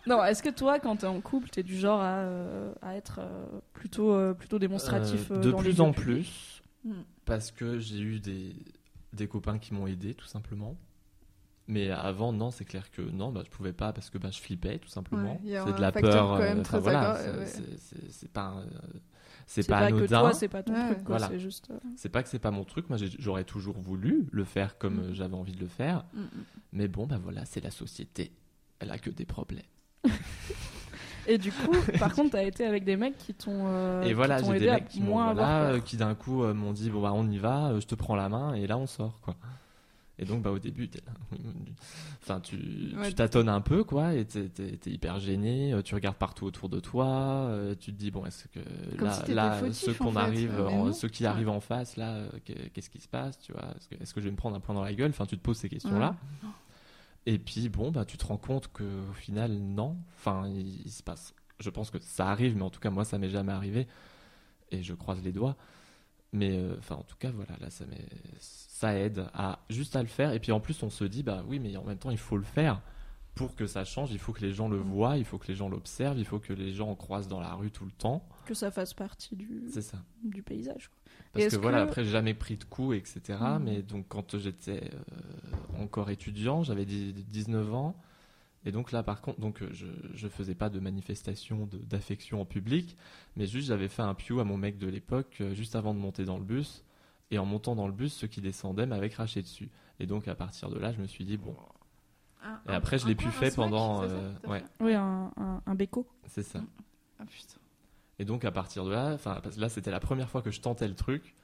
Non, 0.07 0.23
est-ce 0.25 0.43
que 0.43 0.51
toi, 0.51 0.79
quand 0.79 0.97
t'es 0.97 1.07
en 1.07 1.21
couple, 1.21 1.49
t'es 1.49 1.63
du 1.63 1.77
genre 1.79 2.01
à, 2.01 2.19
euh, 2.19 2.73
à 2.83 2.95
être 2.97 3.21
euh, 3.21 3.47
plutôt, 3.73 4.13
euh, 4.13 4.35
plutôt 4.35 4.59
démonstratif 4.59 5.31
de 5.33 5.51
dans 5.51 5.59
plus 5.59 5.81
en 5.81 5.93
plus, 5.93 6.51
Hmm. 6.85 7.01
parce 7.25 7.51
que 7.51 7.79
j'ai 7.79 7.99
eu 7.99 8.21
des, 8.21 8.55
des 9.15 9.27
copains 9.27 9.59
qui 9.59 9.73
m'ont 9.73 9.87
aidé, 9.87 10.13
tout 10.13 10.27
simplement. 10.27 10.77
Mais 11.67 11.91
avant, 11.91 12.31
non, 12.35 12.51
c'est 12.51 12.67
clair 12.67 12.91
que 12.91 13.01
non, 13.01 13.33
bah, 13.33 13.41
je 13.43 13.49
pouvais 13.51 13.73
pas 13.73 13.95
parce 13.95 14.11
que 14.11 14.19
bah, 14.19 14.29
je 14.31 14.39
flippais, 14.39 14.77
tout 14.79 14.91
simplement. 14.91 15.41
Ouais, 15.43 15.59
c'est 15.67 15.75
de 15.77 15.81
la 15.81 15.91
peur. 15.93 16.35
euh, 16.35 16.61
enfin, 16.61 16.79
voilà, 16.81 17.15
ouais. 17.39 17.47
c'est- 18.11 18.29
pas, 18.31 18.49
un- 18.59 18.67
c'est 19.47 19.67
pas, 19.69 19.81
pas, 19.81 19.91
que 19.91 19.97
anodin. 19.97 20.21
toi, 20.21 20.33
c'est 20.33 20.49
pas 20.49 20.63
ton 20.63 20.73
Ouais. 20.73 20.87
truc, 20.87 21.05
quoi, 21.05 21.17
Voilà. 21.19 21.29
c'est 21.29 21.39
juste. 21.39 21.69
euh, 21.71 21.79
C'est 21.97 22.09
pas 22.09 22.23
que 22.23 22.29
c'est 22.29 22.39
pas 22.39 22.51
mon 22.51 22.65
truc. 22.65 22.89
Moi, 22.89 22.99
j'aurais 23.19 23.45
toujours 23.45 23.79
voulu 23.79 24.27
le 24.33 24.45
faire 24.45 24.79
comme 24.79 25.09
Mm. 25.11 25.15
j'avais 25.15 25.35
envie 25.37 25.53
de 25.53 25.61
le 25.61 25.69
faire. 25.69 26.05
Mm, 26.15 26.21
mm. 26.21 26.29
Mais 26.73 26.89
bon, 26.89 27.07
bah 27.07 27.19
voilà, 27.23 27.45
c'est 27.45 27.63
la 27.63 27.71
société. 27.71 28.33
Elle 28.81 28.91
a 28.91 28.99
que 28.99 29.11
des 29.11 29.25
problèmes. 29.25 29.63
Et 31.27 31.39
du 31.39 31.53
coup, 31.53 31.75
par 31.99 32.13
contre, 32.15 32.33
t'as 32.33 32.43
été 32.43 32.67
avec 32.67 32.85
des 32.85 32.97
mecs 32.97 33.17
qui 33.17 33.33
t'ont 33.33 33.65
euh, 33.67 34.03
et 34.03 34.09
qui 34.09 34.13
voilà, 34.13 34.43
j'ai 34.43 34.51
aidé 34.51 34.59
des 34.61 34.69
à 34.69 34.75
mecs 34.75 34.89
qui 34.89 35.01
voilà, 35.01 35.63
euh, 35.71 35.81
qui 35.81 35.97
d'un 35.97 36.15
coup 36.15 36.43
euh, 36.45 36.53
m'ont 36.53 36.73
dit 36.73 36.91
bon 36.91 37.01
bah 37.01 37.13
on 37.15 37.27
y 37.31 37.39
va, 37.39 37.69
euh, 37.71 37.81
je 37.81 37.87
te 37.87 37.95
prends 37.95 38.15
la 38.15 38.29
main 38.29 38.53
et 38.53 38.67
là 38.67 38.77
on 38.77 38.87
sort 38.87 39.21
quoi. 39.23 39.35
Et 40.19 40.25
donc 40.25 40.43
bah 40.43 40.51
au 40.53 40.61
début 40.61 40.89
là, 41.07 41.13
enfin 42.23 42.39
tu 42.41 42.57
Ouais. 42.97 43.09
tu 43.09 43.15
tâtonnes 43.15 43.49
un 43.49 43.61
peu 43.61 43.83
quoi 43.83 44.15
et 44.15 44.25
t'es, 44.25 44.49
t'es 44.49 44.91
hyper 44.91 45.19
gêné, 45.19 45.73
euh, 45.73 45.83
tu 45.83 45.95
regardes 45.97 46.17
partout 46.17 46.47
autour 46.47 46.69
de 46.69 46.79
toi, 46.79 47.07
euh, 47.49 47.75
tu 47.75 47.93
te 47.93 47.99
dis 47.99 48.13
bon 48.13 48.25
est-ce 48.25 48.47
que 48.47 48.61
Comme 48.97 49.09
là 49.09 49.13
si 49.15 49.21
t'étais 49.23 49.35
là 49.35 49.55
fautif, 49.59 49.75
ceux 49.77 49.95
qu'on 49.95 50.15
arrive, 50.15 50.61
en- 50.61 50.93
ceux 50.93 51.09
qui 51.09 51.27
arrivent 51.27 51.49
en 51.49 51.59
face 51.59 51.97
là 51.97 52.13
euh, 52.15 52.29
qu'est- 52.45 52.71
qu'est-ce 52.73 52.91
qui 52.91 53.01
se 53.01 53.09
passe 53.09 53.39
tu 53.41 53.53
vois, 53.53 53.65
est-ce 54.01 54.15
que, 54.15 54.21
je 54.21 54.27
vais 54.27 54.31
me 54.31 54.37
prendre 54.37 54.55
un 54.57 54.61
point 54.61 54.75
dans 54.75 54.85
la 54.85 54.95
gueule, 54.95 55.11
enfin 55.11 55.27
tu 55.27 55.37
te 55.37 55.43
poses 55.43 55.59
ces 55.59 55.69
questions 55.69 55.99
là. 55.99 56.15
Et 57.27 57.39
puis 57.39 57.69
bon 57.69 57.91
bah 57.91 58.05
tu 58.05 58.17
te 58.17 58.25
rends 58.27 58.37
compte 58.37 58.69
que 58.73 58.85
au 59.11 59.13
final 59.15 59.51
non, 59.53 59.97
enfin 60.17 60.47
il, 60.47 60.83
il 60.87 60.91
se 60.93 61.03
passe, 61.03 61.35
je 61.59 61.71
pense 61.71 61.91
que 61.91 61.99
ça 61.99 62.29
arrive 62.29 62.55
mais 62.57 62.63
en 62.63 62.71
tout 62.71 62.81
cas 62.81 62.91
moi 62.91 63.05
ça 63.05 63.19
m'est 63.19 63.31
jamais 63.31 63.53
arrivé. 63.53 63.89
Et 64.71 64.83
je 64.83 64.95
croise 64.95 65.23
les 65.23 65.33
doigts. 65.33 65.57
Mais 66.35 66.57
euh, 66.59 66.75
enfin, 66.79 66.97
en 66.97 67.03
tout 67.05 67.17
cas, 67.17 67.31
voilà, 67.31 67.53
là, 67.61 67.71
ça, 67.71 67.85
ça 68.41 68.99
aide 68.99 69.25
à 69.35 69.61
juste 69.71 69.95
à 69.97 70.03
le 70.03 70.09
faire. 70.09 70.33
Et 70.33 70.41
puis 70.41 70.51
en 70.53 70.59
plus, 70.61 70.83
on 70.83 70.91
se 70.91 71.05
dit, 71.05 71.23
bah 71.23 71.45
oui, 71.47 71.61
mais 71.61 71.77
en 71.77 71.85
même 71.85 71.97
temps, 71.97 72.11
il 72.11 72.19
faut 72.19 72.37
le 72.37 72.43
faire 72.43 72.83
pour 73.37 73.55
que 73.55 73.67
ça 73.67 73.85
change. 73.85 74.11
Il 74.13 74.19
faut 74.19 74.33
que 74.33 74.41
les 74.41 74.53
gens 74.53 74.69
le 74.69 74.77
voient, 74.77 75.17
il 75.17 75.25
faut 75.25 75.39
que 75.39 75.47
les 75.47 75.55
gens 75.55 75.69
l'observent, 75.69 76.19
il 76.19 76.25
faut 76.25 76.41
que 76.41 76.53
les 76.53 76.73
gens 76.73 76.89
en 76.91 76.97
croisent 76.97 77.29
dans 77.29 77.41
la 77.41 77.55
rue 77.55 77.71
tout 77.71 77.85
le 77.85 77.93
temps. 77.93 78.27
Que 78.47 78.55
ça 78.55 78.71
fasse 78.73 78.95
partie 78.95 79.37
du, 79.37 79.63
C'est 79.73 79.83
ça. 79.83 79.99
du 80.25 80.43
paysage. 80.43 80.89
quoi. 80.89 80.99
Parce 81.33 81.55
que 81.55 81.61
voilà, 81.61 81.83
après, 81.83 82.05
j'ai 82.05 82.11
jamais 82.11 82.35
pris 82.35 82.57
de 82.57 82.65
coups, 82.65 82.97
etc. 82.97 83.39
Mhm. 83.41 83.63
Mais 83.65 83.83
donc, 83.83 84.07
quand 84.09 84.37
j'étais 84.37 84.91
euh, 84.93 85.83
encore 85.83 86.11
étudiant, 86.11 86.63
j'avais 86.65 86.85
dix- 86.85 87.13
19 87.13 87.73
ans. 87.75 87.97
Et 88.67 88.73
donc 88.73 88.93
là, 88.93 89.03
par 89.03 89.21
contre, 89.21 89.41
donc, 89.41 89.63
euh, 89.63 89.69
je, 89.73 89.87
je 90.15 90.29
faisais 90.29 90.55
pas 90.55 90.71
de 90.71 90.81
manifestation 90.81 91.69
d'affection 91.73 92.41
en 92.41 92.45
public, 92.47 92.97
mais 93.37 93.47
juste 93.47 93.69
j'avais 93.69 93.89
fait 93.89 94.03
un 94.03 94.15
piou 94.15 94.41
à 94.41 94.45
mon 94.45 94.57
mec 94.57 94.79
de 94.79 94.87
l'époque, 94.87 95.37
euh, 95.41 95.55
juste 95.55 95.77
avant 95.77 95.93
de 95.95 95.99
monter 95.99 96.25
dans 96.25 96.39
le 96.39 96.45
bus. 96.45 96.85
Et 97.31 97.39
en 97.39 97.45
montant 97.47 97.75
dans 97.75 97.87
le 97.87 97.93
bus, 97.93 98.13
ceux 98.15 98.27
qui 98.27 98.41
descendaient 98.41 98.87
m'avaient 98.87 99.09
craché 99.11 99.43
dessus. 99.43 99.71
Et 100.01 100.07
donc, 100.07 100.29
à 100.29 100.35
partir 100.35 100.71
de 100.71 100.79
là, 100.79 100.93
je 100.93 101.01
me 101.01 101.07
suis 101.07 101.25
dit, 101.25 101.37
bon. 101.37 101.57
Et 102.69 102.73
après, 102.73 102.99
je 102.99 103.07
l'ai 103.07 103.15
pu 103.15 103.29
fait 103.31 103.55
pendant. 103.55 104.03
euh, 104.03 104.33
ouais, 104.47 104.63
Oui, 104.81 104.93
un, 104.95 105.31
un, 105.37 105.63
un 105.65 105.75
béco. 105.75 106.07
c'est 106.27 106.43
ça. 106.43 106.61
Ah 107.19 107.25
putain. 107.25 107.59
Et 108.19 108.25
donc, 108.25 108.45
à 108.45 108.53
partir 108.53 108.85
de 108.85 108.91
là, 108.93 109.13
enfin, 109.15 109.41
parce 109.43 109.57
que 109.57 109.61
là, 109.61 109.69
c'était 109.69 109.91
la 109.91 110.01
première 110.01 110.29
fois 110.29 110.43
que 110.43 110.51
je 110.51 110.61
tentais 110.61 110.87
le 110.87 110.95
truc. 110.95 111.35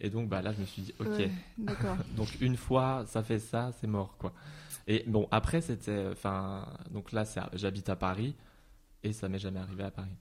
Et 0.00 0.10
donc, 0.10 0.28
bah, 0.28 0.42
là, 0.42 0.52
je 0.52 0.60
me 0.60 0.66
suis 0.66 0.82
dit, 0.82 0.94
ok. 0.98 1.06
Ouais, 1.06 1.30
D'accord. 1.58 1.96
Donc 2.16 2.40
une 2.40 2.56
fois, 2.56 3.04
ça 3.06 3.22
fait 3.22 3.38
ça, 3.38 3.70
c'est 3.80 3.86
mort 3.86 4.16
quoi. 4.18 4.32
Et 4.86 5.04
bon 5.06 5.28
après 5.30 5.60
c'était, 5.60 6.08
enfin 6.10 6.66
donc 6.90 7.12
là 7.12 7.24
j'habite 7.54 7.88
à 7.88 7.96
Paris 7.96 8.34
et 9.02 9.12
ça 9.12 9.28
m'est 9.28 9.38
jamais 9.38 9.60
arrivé 9.60 9.84
à 9.84 9.90
Paris. 9.90 10.16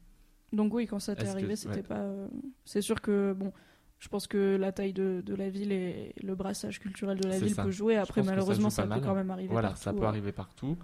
Donc 0.53 0.73
oui, 0.73 0.85
quand 0.85 0.99
ça 0.99 1.15
t'est 1.15 1.27
arrivé, 1.29 1.55
c'était 1.55 1.75
ouais. 1.77 1.83
pas. 1.83 1.99
euh, 1.99 2.27
C'est 2.65 2.81
sûr 2.81 3.01
que 3.01 3.33
bon, 3.33 3.53
je 3.99 4.07
pense 4.09 4.27
que 4.27 4.57
la 4.57 4.71
taille 4.71 4.93
de, 4.93 5.21
de 5.25 5.33
la 5.35 5.49
ville 5.49 5.71
et 5.71 6.13
le 6.21 6.35
brassage 6.35 6.79
culturel 6.79 7.19
de 7.19 7.27
la 7.29 7.39
ville 7.39 7.53
ça. 7.55 7.63
peut 7.63 7.71
jouer. 7.71 7.95
Après, 7.95 8.21
ça 8.21 8.29
malheureusement, 8.29 8.69
ça, 8.69 8.83
pas 8.83 8.95
peut 8.95 9.01
mal. 9.01 9.09
quand 9.09 9.15
même 9.15 9.31
arriver. 9.31 9.51
Voilà, 9.51 9.69
partout, 9.69 9.83
ça 9.83 9.93
peut 9.93 9.99
ouais. 9.99 10.05
arriver 10.07 10.31
partout. 10.31 10.77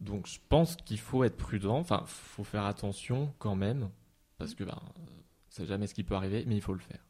Donc 0.00 0.26
je 0.26 0.38
pense 0.48 0.76
qu'il 0.76 0.98
faut 1.00 1.24
être 1.24 1.36
prudent. 1.36 1.78
Enfin, 1.78 2.04
faut 2.06 2.44
faire 2.44 2.64
attention 2.66 3.34
quand 3.38 3.56
même, 3.56 3.90
parce 4.38 4.54
que 4.54 4.62
ben, 4.64 4.78
euh, 4.98 5.00
c'est 5.48 5.66
jamais 5.66 5.86
ce 5.88 5.94
qui 5.94 6.04
peut 6.04 6.14
arriver, 6.14 6.44
mais 6.46 6.54
il 6.56 6.62
faut 6.62 6.74
le 6.74 6.80
faire. 6.80 7.04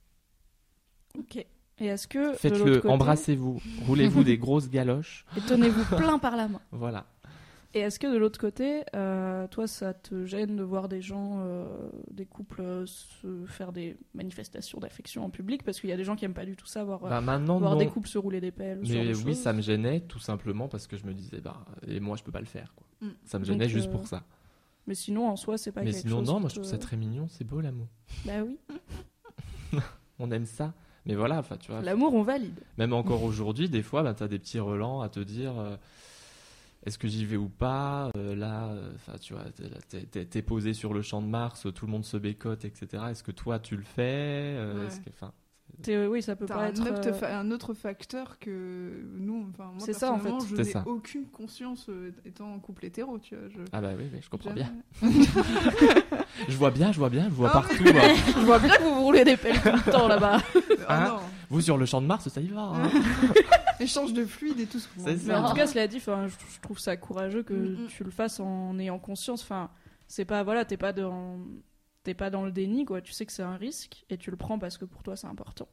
Ok. 1.19 1.45
Et 1.79 1.87
est-ce 1.87 2.07
que 2.07 2.35
Faites-le, 2.35 2.77
côté- 2.77 2.89
embrassez-vous, 2.89 3.61
roulez-vous 3.87 4.23
des 4.25 4.39
grosses 4.39 4.71
galoches. 4.71 5.25
et 5.37 5.41
tenez-vous 5.41 5.97
plein 5.97 6.19
par 6.19 6.37
la 6.37 6.49
main. 6.49 6.61
Voilà. 6.71 7.07
Et 7.77 7.81
est-ce 7.81 7.99
que 7.99 8.07
de 8.07 8.17
l'autre 8.17 8.39
côté, 8.39 8.83
euh, 8.95 9.49
toi, 9.49 9.67
ça 9.67 9.93
te 9.95 10.25
gêne 10.25 10.55
de 10.55 10.63
voir 10.63 10.89
des 10.89 11.03
gens, 11.03 11.41
euh, 11.41 11.65
des 12.13 12.25
couples 12.25 12.61
euh, 12.61 12.87
se 12.87 13.45
faire 13.49 13.73
des 13.73 13.97
manifestations 14.15 14.79
d'affection 14.79 15.25
en 15.25 15.31
public 15.31 15.65
Parce 15.65 15.81
qu'il 15.81 15.91
y 15.91 15.93
a 15.93 15.97
des 15.97 16.05
gens 16.05 16.15
qui 16.15 16.25
aiment 16.25 16.35
pas 16.35 16.45
du 16.47 16.55
tout 16.55 16.67
ça, 16.67 16.85
voir, 16.85 17.01
Bah, 17.01 17.21
maintenant, 17.21 17.59
voir 17.59 17.73
non. 17.73 17.79
des 17.79 17.89
couples 17.89 18.07
se 18.09 18.17
rouler 18.19 18.41
des 18.41 18.53
pelles. 18.53 18.79
Mais 18.87 19.13
oui, 19.13 19.25
choses. 19.33 19.41
ça 19.43 19.53
me 19.53 19.61
gênait 19.61 19.99
tout 20.03 20.21
simplement 20.21 20.69
parce 20.69 20.87
que 20.87 20.97
je 20.97 21.05
me 21.05 21.13
disais, 21.13 21.41
bah, 21.41 21.65
et 21.89 21.99
moi 21.99 22.17
je 22.17 22.23
peux 22.23 22.31
pas 22.31 22.39
le 22.39 22.47
faire. 22.47 22.73
Quoi. 22.77 22.87
Mm. 23.01 23.11
Ça 23.25 23.41
me 23.41 23.45
Donc, 23.45 23.53
gênait 23.55 23.69
juste 23.69 23.89
euh, 23.89 23.93
pour 23.93 24.07
ça. 24.07 24.23
Mais 24.87 24.95
sinon, 24.95 25.27
en 25.29 25.35
soi, 25.35 25.59
c'est 25.59 25.73
pas 25.73 25.81
Mais 25.83 25.91
quelque 25.91 26.03
sinon, 26.03 26.19
chose 26.19 26.29
non, 26.29 26.35
qui 26.37 26.41
moi 26.43 26.49
je 26.51 26.55
trouve 26.55 26.67
ça 26.69 26.79
très 26.79 26.97
mignon, 26.97 27.27
c'est 27.29 27.43
beau 27.43 27.61
l'amour. 27.61 27.89
Bah 28.25 28.35
oui. 28.47 28.57
On 30.21 30.31
aime 30.31 30.47
ça. 30.47 30.75
Mais 31.07 31.15
voilà, 31.15 31.39
enfin, 31.39 31.57
tu 31.59 31.71
vois, 31.71 31.83
L'amour, 31.83 32.15
on 32.15 32.23
valide. 32.23 32.59
même 32.79 32.93
encore 32.93 33.23
aujourd'hui, 33.25 33.69
des 33.69 33.83
fois, 33.83 34.03
bah, 34.03 34.15
tu 34.15 34.23
as 34.23 34.29
des 34.29 34.39
petits 34.39 34.59
relents 34.61 35.01
à 35.03 35.09
te 35.11 35.21
dire 35.21 35.53
euh, 35.59 35.77
est-ce 36.87 36.97
que 36.99 37.09
j'y 37.09 37.25
vais 37.27 37.37
ou 37.37 37.49
pas 37.49 38.11
Euh, 38.17 38.35
Là, 38.35 38.69
euh, 38.69 38.91
enfin, 38.95 39.19
tu 39.21 39.35
vois, 39.35 39.45
t'es- 39.51 40.43
posé 40.43 40.73
sur 40.73 40.95
le 40.95 41.03
champ 41.03 41.21
de 41.23 41.27
Mars, 41.27 41.67
tout 41.75 41.87
le 41.87 41.93
monde 41.93 42.05
se 42.05 42.17
bécote, 42.17 42.65
etc. 42.65 43.05
Est-ce 43.11 43.23
que 43.23 43.33
toi 43.33 43.59
tu 43.59 43.77
le 43.77 43.83
fais 43.83 44.55
Euh, 44.57 44.81
Ouais. 44.81 44.87
est-ce 44.87 45.01
que- 45.01 45.11
enfin, 45.11 45.33
T'es- 45.83 46.07
oui, 46.07 46.23
ça 46.23 46.37
peut 46.37 46.47
pas 46.47 46.57
un, 46.63 46.67
être. 46.69 46.81
autre 46.89 47.13
fa- 47.13 47.37
un 47.37 47.51
autre 47.51 47.75
facteur 47.75 48.39
que 48.39 49.03
nous, 49.17 49.49
enfin 49.51 49.65
moi 49.71 49.81
C'est 49.81 49.93
ça, 49.93 50.13
en 50.13 50.19
personnellement, 50.21 50.41
fait. 50.41 50.65
je 50.73 50.79
n'ai 50.79 50.85
aucune 50.87 51.27
conscience 51.27 51.87
euh, 51.89 52.13
étant 52.25 52.55
en 52.55 52.61
couple 52.61 52.85
hétéro, 52.87 53.19
tu 53.19 53.35
vois. 53.35 53.49
Je... 53.49 53.59
Ah 53.73 53.81
bah 53.81 53.91
oui, 53.99 54.05
je 54.23 54.29
comprends 54.31 54.51
Jamais. 54.55 54.67
bien. 55.03 55.11
Je 56.49 56.57
vois 56.57 56.71
bien, 56.73 56.91
je 56.93 56.99
vois 56.99 57.11
bien, 57.11 57.25
je 57.25 57.35
vois 57.35 57.51
partout. 57.51 57.85
hein. 57.87 58.15
Je 58.35 58.45
vois 58.45 58.59
bien 58.59 58.77
que 58.77 58.83
vous 58.83 58.95
vous 58.97 59.03
roulez 59.05 59.25
des 59.25 59.37
pelles 59.37 59.61
tout 59.61 59.69
le 59.87 59.93
temps 59.93 60.09
là-bas. 60.09 60.39
Ah 60.89 61.05
Hein 61.05 61.09
non, 61.09 61.21
Vous 61.51 61.61
sur 61.61 61.77
le 61.79 61.87
champ 61.87 62.01
de 62.01 62.07
Mars, 62.07 62.29
ça 62.29 62.41
y 62.41 62.49
va. 62.49 62.63
hein. 62.63 62.91
échange 63.81 64.13
de 64.13 64.25
fluide 64.25 64.61
et 64.61 64.67
tout 64.67 64.79
ce 64.79 64.89
Mais 65.27 65.35
en 65.35 65.49
tout 65.51 65.57
cas, 65.57 65.67
cela 65.67 65.87
dit, 65.89 66.01
je 66.01 66.61
trouve 66.61 66.79
ça 66.79 66.97
courageux 66.97 67.43
que 67.43 67.55
Mm, 67.55 67.85
mm. 67.85 67.87
tu 67.89 68.05
le 68.05 68.11
fasses 68.11 68.41
en 68.41 68.79
ayant 68.79 68.99
conscience. 68.99 69.43
Enfin, 69.43 69.71
c'est 70.07 70.25
pas 70.25 70.43
voilà, 70.43 70.65
t'es 70.65 70.77
pas 70.77 70.93
dans 70.93 71.39
t'es 72.03 72.15
pas 72.15 72.29
dans 72.31 72.45
le 72.45 72.53
déni 72.53 72.85
quoi. 72.85 73.01
Tu 73.01 73.13
sais 73.13 73.25
que 73.27 73.33
c'est 73.33 73.43
un 73.43 73.57
risque 73.57 74.05
et 74.11 74.19
tu 74.19 74.31
le 74.31 74.37
prends 74.37 74.59
parce 74.59 74.77
que 74.79 74.85
pour 74.85 75.03
toi 75.03 75.17
c'est 75.17 75.27
important. 75.27 75.69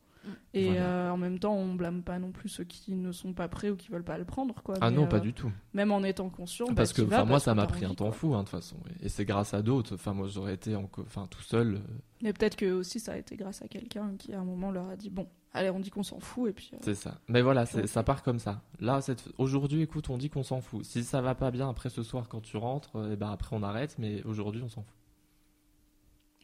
Et 0.53 0.65
Voilà. 0.65 0.81
euh, 0.83 1.09
en 1.11 1.17
même 1.17 1.39
temps, 1.39 1.55
on 1.55 1.73
blâme 1.73 2.03
pas 2.03 2.19
non 2.19 2.31
plus 2.31 2.47
ceux 2.49 2.63
qui 2.63 2.93
ne 2.93 3.11
sont 3.11 3.33
pas 3.33 3.47
prêts 3.47 3.69
ou 3.71 3.75
qui 3.75 3.89
veulent 3.89 4.03
pas 4.03 4.17
le 4.19 4.25
prendre 4.25 4.53
quoi. 4.61 4.75
Ah 4.79 4.89
Mais, 4.91 4.95
non, 4.97 5.03
euh, 5.05 5.07
pas 5.07 5.19
du 5.19 5.33
tout. 5.33 5.51
Même 5.73 5.91
en 5.91 6.03
étant 6.03 6.29
conscient. 6.29 6.67
bah, 6.67 6.73
Parce 6.75 6.93
que 6.93 7.01
t'y 7.01 7.07
vas 7.07 7.19
moi, 7.25 7.33
parce 7.35 7.45
ça 7.45 7.51
que 7.53 7.55
m'a 7.57 7.65
pris 7.67 7.85
un 7.85 7.95
temps 7.95 8.05
quoi. 8.09 8.11
fou, 8.13 8.35
hein, 8.35 8.39
de 8.39 8.43
toute 8.43 8.51
façon. 8.51 8.77
Et 9.01 9.09
c'est 9.09 9.25
grâce 9.25 9.53
à 9.55 9.61
d'autres. 9.63 9.95
Enfin, 9.95 10.13
moi, 10.13 10.27
j'aurais 10.27 10.53
été 10.53 10.75
en 10.75 10.87
enfin, 10.99 11.25
tout 11.27 11.41
seul. 11.41 11.75
euh, 11.75 11.79
Mais 12.21 12.33
peut-être 12.33 12.55
que 12.55 12.71
aussi 12.71 12.99
ça 12.99 13.13
a 13.13 13.17
été 13.17 13.35
grâce 13.35 13.61
à 13.63 13.67
quelqu'un 13.67 14.13
qui 14.17 14.33
à 14.33 14.39
un 14.39 14.43
moment 14.45 14.69
leur 14.69 14.89
a 14.89 14.95
dit 14.95 15.09
bon, 15.09 15.27
allez, 15.53 15.71
on 15.71 15.79
dit 15.79 15.89
qu'on 15.89 16.03
s'en 16.03 16.19
fout 16.19 16.49
et 16.51 16.53
puis. 16.53 16.69
euh, 16.73 16.77
C'est 16.81 16.93
ça. 16.95 17.19
Mais 17.27 17.41
voilà, 17.41 17.65
ça 17.65 18.03
part 18.03 18.21
comme 18.21 18.37
ça. 18.37 18.61
Là, 18.79 19.01
cette- 19.01 19.27
aujourd'hui, 19.39 19.81
écoute, 19.81 20.09
on 20.11 20.17
dit 20.19 20.29
qu'on 20.29 20.43
s'en 20.43 20.61
fout. 20.61 20.85
Si 20.85 21.03
ça 21.03 21.21
va 21.21 21.33
pas 21.33 21.49
bien 21.49 21.67
après 21.67 21.89
ce 21.89 22.03
soir 22.03 22.27
quand 22.29 22.41
tu 22.41 22.57
rentres, 22.57 22.91
et 23.11 23.15
ben 23.15 23.31
après 23.31 23.55
on 23.55 23.63
arrête, 23.63 23.95
mais 23.97 24.21
aujourd'hui 24.23 24.61
on 24.63 24.69
s'en 24.69 24.83
fout. 24.83 24.95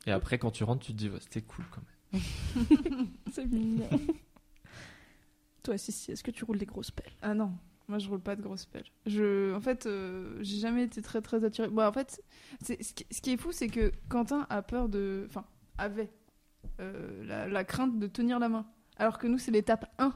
Et 0.08 0.12
après 0.12 0.40
quand 0.40 0.50
tu 0.52 0.64
rentres, 0.64 0.84
tu 0.86 0.94
te 0.94 0.98
dis, 0.98 1.10
ouais, 1.10 1.20
c'était 1.20 1.42
cool 1.42 1.66
quand 1.70 1.82
même. 1.82 1.88
c'est 3.32 3.46
mignon. 3.46 3.90
Toi, 5.64 5.78
Sissi, 5.78 6.12
est-ce 6.12 6.24
que 6.24 6.32
tu 6.32 6.46
roules 6.46 6.58
des 6.58 6.66
grosses 6.66 6.92
pelles? 6.92 7.12
Ah 7.22 7.34
non, 7.34 7.52
moi 7.88 8.00
je 8.00 8.08
roule 8.08 8.22
pas 8.22 8.36
de 8.36 8.42
grosses 8.42 8.66
pelles. 8.66 8.86
Je, 9.06 9.54
en 9.54 9.60
fait, 9.60 9.86
euh, 9.86 10.38
j'ai 10.42 10.60
jamais 10.60 10.84
été 10.84 11.02
très 11.02 11.22
très 11.22 11.44
attirée. 11.44 11.68
Bon, 11.68 11.86
en 11.86 11.92
fait, 11.92 12.24
c'est, 12.62 12.82
ce, 12.82 12.94
qui, 12.94 13.06
ce 13.12 13.22
qui 13.22 13.32
est 13.32 13.38
fou, 13.38 13.52
c'est 13.52 13.68
que 13.68 13.92
Quentin 14.10 14.48
a 14.50 14.62
peur 14.62 14.88
de. 14.90 15.26
Enfin, 15.28 15.46
avait 15.78 16.10
euh, 16.80 17.24
la, 17.26 17.48
la 17.48 17.64
crainte 17.64 18.00
de 18.00 18.08
tenir 18.08 18.40
la 18.40 18.50
main. 18.50 18.66
Alors 18.98 19.18
que 19.18 19.28
nous, 19.28 19.38
c'est 19.38 19.52
l'étape 19.52 19.94
1 20.00 20.14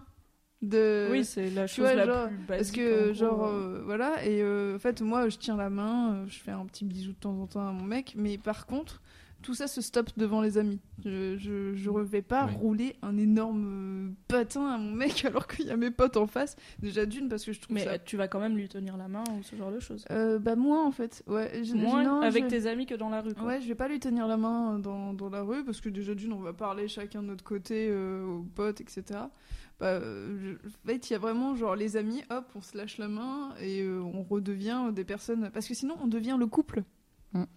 de. 0.61 1.07
Oui, 1.11 1.25
c'est 1.25 1.49
la 1.49 1.67
tu 1.67 1.75
chose 1.75 1.85
vois, 1.85 1.93
la 1.95 2.05
genre, 2.05 2.27
plus 2.27 2.38
basique. 2.38 2.47
Parce 2.47 2.71
que, 2.71 3.13
genre, 3.13 3.45
euh, 3.45 3.77
euh, 3.77 3.81
voilà, 3.83 4.25
et 4.25 4.41
euh, 4.41 4.75
en 4.75 4.79
fait, 4.79 5.01
moi, 5.01 5.29
je 5.29 5.38
tiens 5.38 5.57
la 5.57 5.69
main, 5.69 6.25
je 6.27 6.39
fais 6.39 6.51
un 6.51 6.65
petit 6.65 6.85
bisou 6.85 7.11
de 7.11 7.17
temps 7.17 7.39
en 7.39 7.47
temps 7.47 7.67
à 7.67 7.71
mon 7.71 7.83
mec, 7.83 8.13
mais 8.15 8.38
par 8.38 8.65
contre, 8.65 9.01
tout 9.41 9.53
ça 9.53 9.68
se 9.68 9.81
stoppe 9.81 10.09
devant 10.18 10.41
les 10.41 10.57
amis. 10.57 10.80
Je, 11.03 11.38
je, 11.38 11.73
je 11.73 11.89
vais 11.89 12.22
pas 12.22 12.45
Oui. 12.45 12.53
rouler 12.55 12.95
un 13.01 13.18
énorme 13.18 13.65
euh, 13.65 14.13
patin 14.27 14.68
à 14.68 14.77
mon 14.77 14.91
mec 14.91 15.26
alors 15.26 15.47
qu'il 15.47 15.65
y 15.68 15.72
a 15.72 15.77
mes 15.77 15.91
potes 15.91 16.18
en 16.18 16.27
face. 16.27 16.55
Déjà 16.80 17.05
d'une, 17.05 17.27
parce 17.30 17.43
que 17.45 17.51
je 17.53 17.59
trouve 17.59 17.76
Mais 17.76 17.84
ça. 17.85 17.91
euh, 17.93 17.97
tu 18.05 18.18
vas 18.18 18.27
quand 18.27 18.39
même 18.39 18.55
lui 18.55 18.68
tenir 18.69 18.97
la 18.97 19.07
main 19.07 19.23
ou 19.38 19.43
ce 19.43 19.55
genre 19.55 19.72
de 19.72 19.80
choses. 19.80 20.05
Euh, 20.11 20.39
bah, 20.39 20.55
moins 20.55 20.85
en 20.85 20.91
fait. 20.91 21.23
Ouais, 21.27 21.63
je- 21.63 21.73
Moins 21.76 22.03
non, 22.03 22.22
avec 22.22 22.43
je- 22.45 22.49
tes 22.49 22.68
amis 22.68 22.85
que 22.85 22.95
dans 22.95 23.09
la 23.09 23.22
rue. 23.22 23.34
Quoi. 23.34 23.45
Ouais, 23.47 23.61
je 23.61 23.68
vais 23.68 23.76
pas 23.76 23.88
lui 23.88 23.99
tenir 23.99 24.27
la 24.27 24.38
main 24.38 24.80
dans, 24.80 25.13
dans 25.13 25.30
la 25.30 25.41
rue 25.41 25.63
parce 25.65 25.81
que 25.81 25.89
déjà 25.89 26.13
d'une, 26.15 26.34
on 26.34 26.39
va 26.41 26.53
parler 26.53 26.88
chacun 26.88 27.22
de 27.23 27.27
notre 27.27 27.43
côté 27.43 27.88
euh, 27.89 28.26
aux 28.26 28.43
potes, 28.43 28.81
etc. 28.81 29.03
Bah, 29.80 29.88
euh, 29.88 30.38
je- 30.39 30.68
en 30.68 30.88
fait, 30.88 31.09
il 31.09 31.13
y 31.13 31.15
a 31.15 31.19
vraiment 31.19 31.55
genre 31.55 31.76
les 31.76 31.97
amis, 31.97 32.22
hop, 32.30 32.45
on 32.55 32.61
se 32.61 32.77
lâche 32.77 32.99
la 32.99 33.07
main 33.07 33.55
et 33.59 33.81
euh, 33.81 33.99
on 34.01 34.22
redevient 34.23 34.91
des 34.93 35.03
personnes. 35.03 35.49
Parce 35.51 35.68
que 35.68 35.73
sinon, 35.73 35.95
on 36.03 36.07
devient 36.07 36.35
le 36.39 36.45
couple. 36.45 36.84
Mm. 37.34 37.43
Tu 37.43 37.47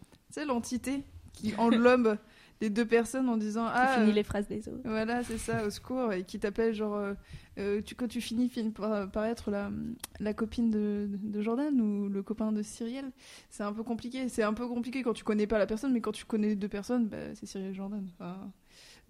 sais, 0.41 0.45
l'entité 0.47 1.05
qui 1.35 1.55
englobe 1.57 2.17
les 2.61 2.71
deux 2.71 2.87
personnes 2.87 3.29
en 3.29 3.37
disant 3.37 3.67
Tu 3.67 3.73
Ah. 3.75 3.95
finis 3.99 4.11
euh, 4.11 4.15
les 4.15 4.23
phrases 4.23 4.47
des 4.49 4.67
autres. 4.69 4.81
voilà, 4.85 5.23
c'est 5.25 5.37
ça, 5.39 5.67
au 5.67 5.71
secours, 5.71 6.13
et 6.13 6.23
qui 6.25 6.39
t'appelle 6.39 6.73
genre, 6.73 6.95
euh, 6.95 7.13
euh, 7.59 7.83
tu, 7.83 7.95
quand 7.97 8.07
tu 8.09 8.21
finis, 8.21 8.49
finis 8.49 8.71
par, 8.71 9.11
par 9.11 9.25
être 9.27 9.51
la, 9.51 9.71
la 10.21 10.33
copine 10.35 10.71
de, 10.71 11.09
de 11.11 11.43
Jordan 11.43 11.79
ou 11.81 12.09
le 12.09 12.23
copain 12.23 12.53
de 12.53 12.63
Cyrielle. 12.63 13.11
C'est 13.51 13.65
un 13.65 13.73
peu 13.73 13.83
compliqué. 13.83 14.29
C'est 14.29 14.45
un 14.45 14.55
peu 14.55 14.67
compliqué 14.69 15.03
quand 15.03 15.13
tu 15.13 15.25
connais 15.25 15.47
pas 15.49 15.59
la 15.59 15.67
personne, 15.67 15.93
mais 15.93 16.01
quand 16.01 16.13
tu 16.13 16.25
connais 16.25 16.49
les 16.49 16.57
deux 16.57 16.69
personnes, 16.69 17.09
bah, 17.09 17.17
c'est 17.35 17.45
Cyrielle 17.47 17.73
et 17.73 17.75
Jordan. 17.75 18.07
Enfin, 18.19 18.51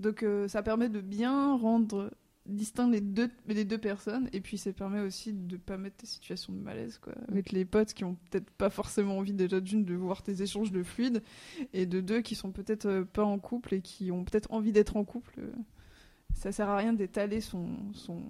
donc 0.00 0.22
euh, 0.22 0.48
ça 0.48 0.62
permet 0.62 0.88
de 0.88 1.00
bien 1.00 1.54
rendre 1.56 2.10
distinct 2.46 2.90
les 2.90 3.00
deux, 3.00 3.30
les 3.46 3.64
deux 3.64 3.78
personnes, 3.78 4.28
et 4.32 4.40
puis 4.40 4.58
ça 4.58 4.72
permet 4.72 5.00
aussi 5.00 5.32
de 5.32 5.56
pas 5.56 5.76
mettre 5.78 5.96
tes 5.96 6.06
situations 6.06 6.52
de 6.52 6.58
malaise, 6.58 6.98
quoi, 6.98 7.14
avec 7.28 7.52
les 7.52 7.64
potes 7.64 7.94
qui 7.94 8.04
ont 8.04 8.16
peut-être 8.30 8.50
pas 8.50 8.70
forcément 8.70 9.18
envie 9.18 9.32
déjà 9.32 9.60
d'une 9.60 9.84
de 9.84 9.94
voir 9.94 10.22
tes 10.22 10.42
échanges 10.42 10.70
de 10.72 10.82
fluide, 10.82 11.22
et 11.72 11.86
de 11.86 12.00
deux 12.00 12.20
qui 12.20 12.34
sont 12.34 12.52
peut-être 12.52 12.86
euh, 12.86 13.04
pas 13.04 13.24
en 13.24 13.38
couple 13.38 13.74
et 13.74 13.80
qui 13.80 14.10
ont 14.10 14.24
peut-être 14.24 14.52
envie 14.52 14.72
d'être 14.72 14.96
en 14.96 15.04
couple. 15.04 15.40
euh, 15.40 15.52
ça 16.34 16.52
sert 16.52 16.68
à 16.68 16.76
rien 16.76 16.92
d'étaler 16.92 17.40
son, 17.40 17.92
son, 17.92 18.22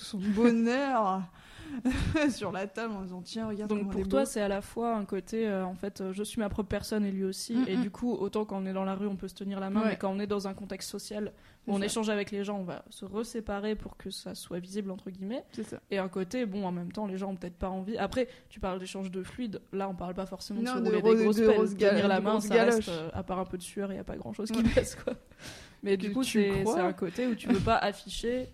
tout 0.00 0.06
son 0.06 0.18
bonheur 0.18 1.22
sur 2.30 2.50
la 2.50 2.66
table 2.66 2.94
en 2.94 3.02
disant 3.02 3.22
tiens 3.22 3.46
regarde 3.48 3.70
Donc 3.70 3.92
pour 3.92 4.08
toi, 4.08 4.26
c'est 4.26 4.40
à 4.40 4.48
la 4.48 4.60
fois 4.60 4.96
un 4.96 5.04
côté, 5.04 5.46
euh, 5.46 5.64
en 5.64 5.74
fait, 5.74 6.00
euh, 6.00 6.12
je 6.12 6.24
suis 6.24 6.40
ma 6.40 6.48
propre 6.48 6.68
personne 6.68 7.04
et 7.04 7.12
lui 7.12 7.22
aussi. 7.24 7.54
Mm, 7.54 7.64
Et 7.68 7.76
du 7.76 7.90
coup, 7.92 8.12
autant 8.12 8.44
quand 8.44 8.60
on 8.60 8.66
est 8.66 8.72
dans 8.72 8.84
la 8.84 8.96
rue, 8.96 9.06
on 9.06 9.14
peut 9.14 9.28
se 9.28 9.34
tenir 9.36 9.60
la 9.60 9.70
main, 9.70 9.82
Ouais. 9.82 9.88
mais 9.90 9.96
quand 9.96 10.10
on 10.10 10.18
est 10.18 10.26
dans 10.26 10.48
un 10.48 10.54
contexte 10.54 10.90
social 10.90 11.32
où 11.68 11.74
on 11.74 11.78
ça. 11.78 11.84
échange 11.84 12.08
avec 12.10 12.32
les 12.32 12.42
gens, 12.42 12.58
on 12.58 12.64
va 12.64 12.84
se 12.90 13.04
reséparer 13.04 13.76
pour 13.76 13.96
que 13.96 14.10
ça 14.10 14.34
soit 14.34 14.58
visible, 14.58 14.90
entre 14.90 15.10
guillemets. 15.10 15.44
ça 15.62 15.80
Et 15.92 15.98
un 15.98 16.08
côté, 16.08 16.44
bon, 16.44 16.64
en 16.66 16.72
même 16.72 16.90
temps, 16.90 17.06
les 17.06 17.18
gens 17.18 17.30
ont 17.30 17.36
peut-être 17.36 17.58
pas 17.58 17.68
envie. 17.70 17.96
Après, 17.98 18.26
tu 18.48 18.58
parles 18.58 18.80
d'échange 18.80 19.10
de 19.12 19.22
fluide. 19.22 19.60
Là, 19.72 19.88
on 19.88 19.94
parle 19.94 20.14
pas 20.14 20.26
forcément 20.26 20.62
Non, 20.62 20.80
de 20.80 20.86
se 20.86 20.90
de 20.90 20.96
rouler 20.96 21.18
des 21.18 21.22
grosses 21.24 21.36
de 21.36 21.46
pelles. 21.76 21.90
Tenir 21.92 22.08
la 22.08 22.20
main, 22.20 22.40
ça 22.40 22.64
reste, 22.64 22.88
euh, 22.88 23.10
à 23.12 23.22
part 23.22 23.38
un 23.38 23.44
peu 23.44 23.58
de 23.58 23.62
sueur, 23.62 23.92
il 23.92 23.96
y 23.96 24.00
a 24.00 24.04
pas 24.04 24.16
grand-chose 24.16 24.50
qui 24.50 24.58
Ouais. 24.58 24.68
passe, 24.74 24.96
quoi. 24.96 25.12
Mais 25.84 25.96
du 25.96 26.12
coup, 26.12 26.24
c'est 26.24 26.66
un 26.66 26.92
côté 26.92 27.28
où 27.28 27.34
tu 27.36 27.48
veux 27.48 27.60
pas 27.60 27.76
afficher. 27.76 28.48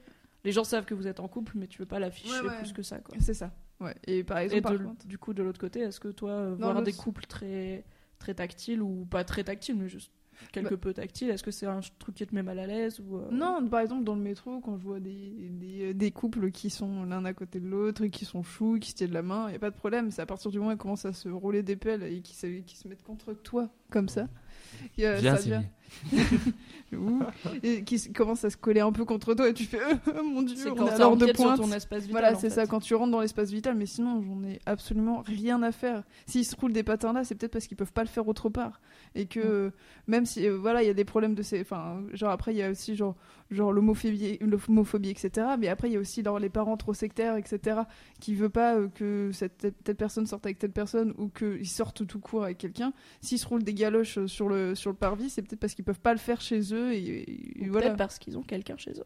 Les 0.46 0.52
gens 0.52 0.64
savent 0.64 0.86
que 0.86 0.94
vous 0.94 1.06
êtes 1.06 1.20
en 1.20 1.28
couple, 1.28 1.52
mais 1.56 1.66
tu 1.66 1.78
veux 1.78 1.86
pas 1.86 1.98
l'afficher 1.98 2.40
Ouais, 2.40 2.48
ouais. 2.48 2.58
plus 2.58 2.72
que 2.72 2.82
ça, 2.82 2.98
quoi. 3.00 3.14
c'est 3.20 3.34
ça 3.34 3.52
ouais 3.80 3.94
et 4.06 4.24
par 4.24 4.38
exemple 4.38 4.56
Et 4.58 4.60
par 4.62 4.72
de- 4.72 4.78
contre 4.78 5.06
du 5.06 5.18
coup, 5.18 5.34
de 5.34 5.42
l'autre 5.42 5.60
côté, 5.60 5.80
est-ce 5.80 6.00
que 6.00 6.08
toi, 6.08 6.30
euh, 6.30 6.50
Non, 6.56 6.70
voir 6.72 6.82
des 6.82 6.94
couples 6.94 7.26
très, 7.26 7.84
très 8.18 8.32
tactiles, 8.32 8.80
ou 8.80 9.04
pas 9.04 9.22
très 9.24 9.44
tactiles, 9.44 9.76
mais 9.76 9.88
juste 9.88 10.10
quelque 10.52 10.70
Bah- 10.70 10.76
peu 10.76 10.92
tactiles, 10.94 11.30
est-ce 11.30 11.42
que 11.42 11.50
c'est 11.50 11.64
un 11.66 11.80
truc 11.98 12.14
qui 12.14 12.26
te 12.26 12.34
met 12.34 12.42
mal 12.42 12.58
à 12.58 12.66
l'aise 12.66 13.00
ou, 13.00 13.16
euh, 13.16 13.28
non 13.30 13.66
par 13.68 13.80
exemple 13.80 14.04
dans 14.04 14.14
le 14.14 14.20
métro 14.20 14.60
quand 14.60 14.76
je 14.78 14.82
vois 14.84 15.00
des, 15.00 15.48
des, 15.50 15.94
des 15.94 16.10
couples 16.10 16.50
qui 16.50 16.68
sont 16.70 17.04
l'un 17.04 17.24
à 17.24 17.32
côté 17.32 17.58
de 17.58 17.66
l'autre 17.66 18.02
et 18.02 18.10
qui 18.10 18.26
sont 18.26 18.42
choux 18.42 18.78
qui 18.78 18.90
se 18.90 18.96
tiennent 18.96 19.12
la 19.14 19.22
main 19.22 19.50
y 19.50 19.54
a 19.54 19.58
pas 19.58 19.70
de 19.70 19.76
problème 19.76 20.10
c'est 20.10 20.20
à 20.20 20.26
partir 20.26 20.50
du 20.50 20.58
moment 20.58 20.70
où 20.70 20.74
ils 20.74 20.78
commencent 20.78 21.06
à 21.06 21.14
se 21.14 21.30
rouler 21.30 21.62
des 21.62 21.76
pelles 21.76 22.02
et 22.02 22.20
qui 22.20 22.34
se, 22.36 22.46
qui 22.60 22.76
se 22.76 22.86
mettent 22.86 23.02
contre 23.02 23.32
toi 23.32 23.70
comme 23.90 24.10
ça 24.10 24.28
et, 24.98 25.06
euh, 25.06 25.16
Viens, 25.16 25.36
ça 25.36 25.42
Sylvie. 25.42 25.66
Ouh. 26.92 27.20
et 27.64 27.82
qui 27.82 28.12
commencent 28.12 28.44
à 28.44 28.50
se 28.50 28.56
coller 28.56 28.80
un 28.80 28.92
peu 28.92 29.04
contre 29.04 29.34
toi 29.34 29.48
et 29.48 29.54
tu 29.54 29.64
fais 29.64 29.80
euh, 29.80 30.22
mon 30.22 30.42
dieu 30.42 30.56
on 30.70 30.86
est 30.86 30.90
à 30.90 30.98
de 30.98 31.02
empiète 31.02 31.36
sur 31.36 31.44
pointe 31.44 31.60
ton 31.60 31.72
espace 31.72 32.04
vital. 32.04 32.12
Voilà, 32.12 32.34
c'est 32.36 32.50
ça, 32.50 32.66
quand 32.66 32.80
tu 32.80 32.94
rentres 32.94 33.10
dans 33.10 33.20
l'espace 33.20 33.50
vital, 33.50 33.74
mais 33.74 33.86
sinon, 33.86 34.22
j'en 34.22 34.42
ai 34.44 34.60
absolument 34.66 35.22
rien 35.26 35.62
à 35.62 35.72
faire. 35.72 36.04
S'ils 36.26 36.44
se 36.44 36.54
roulent 36.54 36.72
des 36.72 36.82
patins 36.82 37.12
là, 37.12 37.24
c'est 37.24 37.34
peut-être 37.34 37.52
parce 37.52 37.66
qu'ils 37.66 37.76
peuvent 37.76 37.92
pas 37.92 38.02
le 38.02 38.08
faire 38.08 38.26
autre 38.28 38.48
part. 38.48 38.80
Et 39.14 39.26
que, 39.26 39.40
euh, 39.40 39.70
même 40.06 40.26
si, 40.26 40.46
euh, 40.46 40.56
voilà, 40.56 40.82
il 40.82 40.86
y 40.86 40.90
a 40.90 40.94
des 40.94 41.04
problèmes 41.04 41.34
de 41.34 41.42
ces. 41.42 41.60
Enfin, 41.60 42.02
genre, 42.12 42.30
après, 42.30 42.54
il 42.54 42.58
y 42.58 42.62
a 42.62 42.70
aussi, 42.70 42.94
genre, 42.94 43.16
genre 43.50 43.72
l'homophobie, 43.72 44.38
l'homophobie, 44.40 45.10
etc. 45.10 45.46
Mais 45.58 45.68
après, 45.68 45.88
il 45.88 45.94
y 45.94 45.96
a 45.96 46.00
aussi, 46.00 46.22
genre, 46.22 46.38
les 46.38 46.50
parents 46.50 46.76
trop 46.76 46.94
sectaires, 46.94 47.36
etc., 47.36 47.80
qui 48.20 48.34
veulent 48.34 48.50
pas 48.50 48.76
euh, 48.76 48.88
que 48.88 49.30
cette 49.32 49.66
telle, 49.82 49.96
personne 49.96 50.26
sorte 50.26 50.46
avec 50.46 50.58
telle 50.58 50.72
personne 50.72 51.14
ou 51.18 51.28
qu'ils 51.28 51.68
sortent 51.68 52.06
tout 52.06 52.20
court 52.20 52.44
avec 52.44 52.58
quelqu'un. 52.58 52.92
S'ils 53.20 53.38
se 53.38 53.46
roulent 53.46 53.64
des 53.64 53.74
galoches 53.74 54.24
sur 54.26 54.48
le, 54.48 54.74
sur 54.74 54.90
le 54.90 54.96
parvis, 54.96 55.30
c'est 55.30 55.42
peut-être 55.42 55.60
parce 55.60 55.74
qu'ils 55.76 55.84
peuvent 55.84 56.00
pas 56.00 56.12
le 56.12 56.18
faire 56.18 56.40
chez 56.40 56.74
eux. 56.74 56.92
Et, 56.94 57.66
voilà. 57.68 57.86
Peut-être 57.86 57.98
parce 57.98 58.18
qu'ils 58.18 58.36
ont 58.36 58.42
quelqu'un 58.42 58.76
chez 58.76 58.92
eux. 58.98 59.04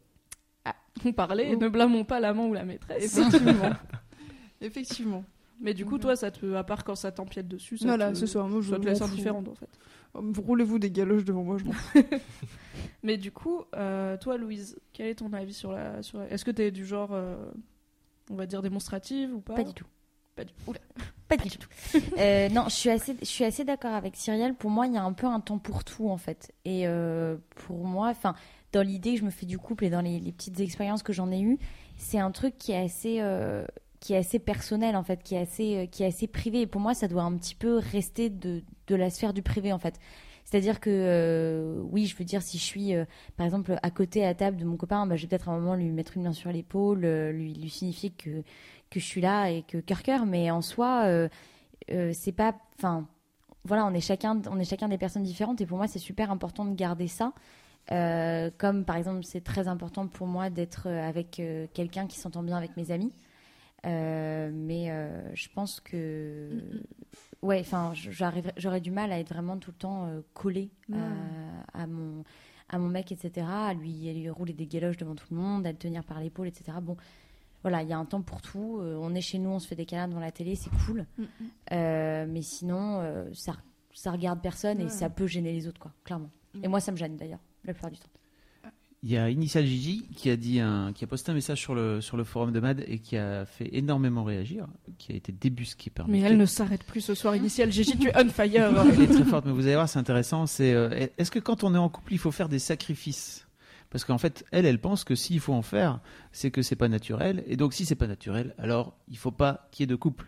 Ah. 0.65 0.75
On 1.05 1.13
parlait, 1.13 1.51
Oh. 1.55 1.59
ne 1.59 1.69
blâmons 1.69 2.05
pas 2.05 2.21
l'amant 2.21 2.47
ou 2.49 2.55
la 2.55 2.65
maîtresse. 2.65 3.19
Effectivement. 3.19 3.71
Effectivement. 4.63 5.25
Mais 5.61 5.75
du 5.75 5.85
coup, 5.85 5.99
toi, 5.99 6.17
ça 6.17 6.31
te, 6.31 6.55
à 6.55 6.65
part 6.65 6.85
quand 6.85 6.95
ça 6.95 7.13
t'empiète 7.13 7.47
dessus, 7.49 7.77
ça 7.77 7.87
Voilà, 7.87 8.13
te, 8.13 8.17
c'est 8.17 8.27
ça. 8.27 8.43
Moi, 8.45 8.63
je 8.63 8.71
ça 8.71 8.79
te 8.79 8.87
laisse 8.87 9.03
indifférente 9.03 9.49
en 9.49 9.55
fait. 9.55 9.69
Roulez-vous 10.15 10.79
des 10.79 10.91
galoches 10.91 11.25
devant 11.25 11.43
moi, 11.45 11.59
je 11.59 11.65
m'en 11.65 11.73
fous. 11.73 11.99
Mais 13.03 13.17
du 13.19 13.31
coup, 13.31 13.63
euh, 13.77 14.17
toi, 14.17 14.37
Louise, 14.39 14.79
quel 14.93 15.07
est 15.09 15.15
ton 15.17 15.33
avis 15.33 15.53
sur 15.55 15.73
la. 15.73 16.03
Sur 16.03 16.19
la- 16.19 16.31
Est-ce 16.31 16.45
que 16.45 16.51
tu 16.51 16.63
es 16.63 16.71
du 16.71 16.85
genre, 16.87 17.11
euh, 17.13 17.37
on 18.31 18.35
va 18.37 18.47
dire, 18.47 18.63
démonstrative 18.63 19.35
ou 19.35 19.41
pas? 19.41 19.55
Pas 19.55 19.65
du 19.65 19.75
tout. 19.75 19.87
Pas 20.41 20.45
du 20.45 20.53
Oula. 20.67 20.81
Pas 21.29 21.37
du 21.37 21.51
tout. 21.51 21.69
Euh, 22.19 22.49
non, 22.49 22.65
je 22.69 22.75
suis 22.75 22.91
assez, 22.91 23.17
je 23.21 23.27
suis 23.27 23.45
assez 23.45 23.65
d'accord 23.65 23.93
avec 23.93 24.17
Cyrielle. 24.17 24.55
Pour 24.55 24.71
moi, 24.71 24.87
il 24.87 24.95
y 24.95 24.97
a 24.97 25.03
un 25.03 25.13
peu 25.13 25.27
un 25.27 25.41
temps 25.41 25.59
pour 25.59 25.85
tout, 25.85 26.09
en 26.09 26.17
fait. 26.17 26.53
Et 26.65 26.87
euh, 26.87 27.37
pour 27.67 27.85
moi, 27.85 28.09
enfin, 28.09 28.35
dans 28.73 28.83
l'idée 28.83 29.15
que 29.15 29.21
je 29.21 29.25
me 29.25 29.31
fais 29.31 29.47
du 29.47 29.59
couple 29.59 29.85
et 29.85 29.91
dans 29.91 30.01
les, 30.01 30.19
les 30.19 30.33
petites 30.33 30.61
expériences 30.61 31.03
que 31.03 31.13
j'en 31.13 31.31
ai 31.31 31.41
eues, 31.41 31.59
c'est 31.97 32.19
un 32.19 32.31
truc 32.31 32.57
qui 32.59 32.73
est 32.73 32.83
assez, 32.83 33.19
euh, 33.21 33.67
qui 34.01 34.15
est 34.15 34.17
assez 34.17 34.39
personnel, 34.39 34.97
en 34.97 35.03
fait, 35.03 35.23
qui 35.23 35.35
est 35.35 35.41
assez, 35.41 35.89
qui 35.93 36.03
est 36.03 36.07
assez 36.07 36.27
privé. 36.27 36.63
Et 36.63 36.67
pour 36.67 36.81
moi, 36.81 36.95
ça 36.95 37.09
doit 37.09 37.23
un 37.23 37.37
petit 37.37 37.55
peu 37.55 37.79
rester 37.79 38.31
de, 38.31 38.63
de 38.87 38.95
la 38.95 39.11
sphère 39.11 39.35
du 39.35 39.43
privé, 39.43 39.73
en 39.73 39.79
fait. 39.79 39.99
C'est-à-dire 40.51 40.81
que, 40.81 40.91
euh, 40.91 41.81
oui, 41.93 42.07
je 42.07 42.17
veux 42.17 42.25
dire, 42.25 42.43
si 42.43 42.59
je 42.59 42.65
suis, 42.65 42.95
euh, 42.95 43.05
par 43.37 43.47
exemple, 43.47 43.79
à 43.83 43.91
côté 43.91 44.27
à 44.27 44.35
table 44.35 44.57
de 44.57 44.65
mon 44.65 44.77
copain, 44.77 45.07
bah, 45.07 45.15
je 45.15 45.23
vais 45.23 45.29
peut-être 45.29 45.49
à 45.49 45.53
un 45.53 45.61
moment 45.61 45.77
lui 45.77 45.91
mettre 45.91 46.17
une 46.17 46.25
main 46.25 46.33
sur 46.33 46.51
l'épaule, 46.51 47.05
euh, 47.05 47.31
lui, 47.31 47.55
lui 47.55 47.71
signifier 47.71 48.11
que, 48.11 48.43
que 48.91 49.01
je 49.01 49.05
suis 49.05 49.21
là 49.21 49.51
et 49.51 49.63
que 49.63 49.79
cœur 49.79 50.03
cœur, 50.03 50.27
mais 50.27 50.51
en 50.51 50.63
soi, 50.63 51.05
euh, 51.05 51.29
euh, 51.91 52.11
c'est 52.13 52.33
pas. 52.33 52.55
Enfin, 52.79 53.07
voilà, 53.65 53.87
on 53.87 53.95
est, 53.95 54.01
chacun, 54.01 54.41
on 54.51 54.59
est 54.59 54.65
chacun 54.65 54.89
des 54.89 54.99
personnes 54.99 55.23
différentes 55.23 55.61
et 55.61 55.67
pour 55.67 55.79
moi, 55.79 55.87
c'est 55.87 55.99
super 55.99 56.31
important 56.31 56.65
de 56.65 56.75
garder 56.75 57.09
ça. 57.09 57.33
Euh, 57.93 58.51
comme 58.59 58.85
par 58.85 58.97
exemple, 58.97 59.25
c'est 59.25 59.43
très 59.43 59.69
important 59.69 60.07
pour 60.07 60.27
moi 60.27 60.51
d'être 60.51 60.89
avec 60.89 61.41
quelqu'un 61.75 62.07
qui 62.07 62.19
s'entend 62.19 62.43
bien 62.43 62.57
avec 62.57 62.77
mes 62.77 62.91
amis. 62.91 63.13
Mais 63.85 64.91
je 65.35 65.49
pense 65.55 65.81
que. 65.81 66.51
Ouais, 67.43 67.61
enfin, 67.61 67.93
j'aurais 67.95 68.81
du 68.81 68.91
mal 68.91 69.13
à 69.13 69.19
être 69.19 69.33
vraiment 69.33 69.57
tout 69.57 69.71
le 69.71 69.77
temps 69.77 70.09
collée 70.35 70.71
à, 70.93 71.83
à 71.83 71.87
mon, 71.87 72.23
à 72.71 72.79
mon 72.79 72.89
mec, 72.89 73.13
etc. 73.13 73.47
À 73.49 73.75
lui, 73.75 74.09
à 74.09 74.13
lui 74.13 74.31
rouler 74.31 74.53
des 74.53 74.67
galoches 74.67 74.97
devant 74.97 75.15
tout 75.15 75.27
le 75.31 75.37
monde, 75.37 75.67
à 75.67 75.73
le 75.73 75.79
tenir 75.79 76.05
par 76.05 76.21
l'épaule, 76.21 76.49
etc. 76.49 76.79
Bon, 76.81 76.97
voilà, 77.63 77.83
il 77.83 77.89
y 77.89 77.93
a 77.93 77.99
un 77.99 78.05
temps 78.05 78.23
pour 78.23 78.41
tout. 78.43 78.79
Euh, 78.81 78.97
on 79.01 79.15
est 79.15 79.21
chez 79.21 79.39
nous, 79.39 79.51
on 79.51 79.59
se 79.59 79.67
fait 79.69 79.77
des 79.77 79.87
câlins 79.87 80.09
devant 80.09 80.21
la 80.21 80.33
télé, 80.33 80.55
c'est 80.57 80.71
cool. 80.87 81.07
Euh, 81.73 82.27
mais 82.29 82.43
sinon, 82.43 83.01
euh, 83.01 83.29
ça, 83.33 83.55
ça 83.93 84.11
regarde 84.13 84.41
personne 84.41 84.81
et 84.81 84.85
Ouais. 84.85 84.89
ça 84.91 85.11
peut 85.11 85.27
gêner 85.27 85.53
les 85.53 85.67
autres, 85.69 85.81
quoi, 85.81 85.93
clairement. 86.05 86.31
Et 86.63 86.69
moi, 86.69 86.81
ça 86.81 86.91
me 86.93 86.97
gêne 86.97 87.17
d'ailleurs, 87.17 87.39
la 87.65 87.73
plupart 87.75 87.91
du 87.91 87.99
temps. 87.99 88.09
Il 89.03 89.11
y 89.11 89.17
a 89.17 89.31
Initial 89.31 89.65
Gigi 89.65 90.07
qui 90.15 90.29
a 90.29 90.37
dit 90.37 90.61
un, 90.61 90.93
qui 90.93 91.05
a 91.05 91.07
posté 91.07 91.31
un 91.31 91.35
message 91.35 91.59
sur 91.59 91.75
le 91.75 92.03
sur 92.03 92.19
le 92.19 92.25
forum 92.25 92.53
de 92.53 92.61
Mad 92.61 92.85
et 92.87 92.99
qui 92.99 93.17
a 93.17 93.47
fait 93.47 93.71
énormément 93.75 94.25
réagir, 94.25 94.67
qui 94.99 95.13
a 95.13 95.15
été 95.15 95.33
débusqué 95.33 95.89
par. 95.89 96.07
Mais 96.07 96.21
elle 96.21 96.37
ne 96.37 96.45
s'arrête 96.45 96.85
plus 96.85 97.01
ce 97.01 97.15
soir 97.15 97.35
initial. 97.35 97.73
Gigi, 97.73 97.97
tu 97.97 98.09
es 98.09 98.13
on 98.23 98.29
fire. 98.29 98.71
Elle 98.93 99.01
est 99.03 99.07
très 99.07 99.25
forte, 99.25 99.47
mais 99.47 99.53
vous 99.53 99.65
allez 99.65 99.75
voir, 99.77 99.89
c'est 99.89 99.99
intéressant. 99.99 100.45
C'est 100.45 100.75
euh, 100.75 101.07
est-ce 101.17 101.31
que 101.31 101.39
quand 101.39 101.65
on 101.65 101.75
est 101.75 101.79
en 101.79 101.89
couple, 101.89 102.13
il 102.13 102.19
faut 102.19 102.31
faire 102.31 102.51
des 102.51 102.59
sacrifices? 102.59 103.47
Parce 103.91 104.05
qu'en 104.05 104.19
fait, 104.19 104.45
elle, 104.53 104.67
elle 104.67 104.81
pense 104.81 105.03
que 105.05 105.15
s'il 105.17 105.41
faut 105.41 105.53
en 105.53 105.63
faire, 105.63 106.01
c'est 106.33 106.51
que 106.51 106.63
c'est 106.63 106.77
pas 106.77 106.89
naturel. 106.89 107.43
Et 107.47 107.57
donc, 107.57 107.75
si 107.75 107.85
c'est 107.85 107.97
pas 107.97 108.07
naturel, 108.07 108.55
alors 108.57 108.97
il 109.09 109.19
faut 109.19 109.33
pas 109.33 109.69
qu'il 109.73 109.83
y 109.83 109.85
ait 109.85 109.87
de 109.89 109.97
couple. 109.97 110.27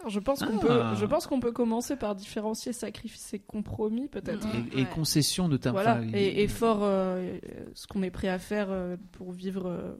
Alors, 0.00 0.10
Je 0.10 0.20
pense 0.20 0.40
qu'on 0.42 0.58
Ah. 0.58 0.60
peut, 0.60 0.82
je 1.00 1.06
pense 1.06 1.26
qu'on 1.26 1.40
peut 1.40 1.52
commencer 1.52 1.96
par 1.96 2.14
différencier 2.14 2.72
sacrifice 2.72 3.32
et 3.34 3.38
compromis, 3.38 4.08
peut-être. 4.08 4.46
Et, 4.74 4.80
et 4.80 4.84
concession 4.84 5.48
de 5.48 5.56
ta 5.56 5.70
Voilà, 5.72 6.00
enfin, 6.00 6.08
et, 6.12 6.26
et 6.26 6.42
il- 6.42 6.48
fort 6.50 6.80
euh, 6.82 7.38
ce 7.74 7.86
qu'on 7.86 8.02
est 8.02 8.10
prêt 8.10 8.28
à 8.28 8.38
faire 8.38 8.66
euh, 8.70 8.96
pour 9.12 9.32
vivre 9.32 9.66
euh, 9.68 9.92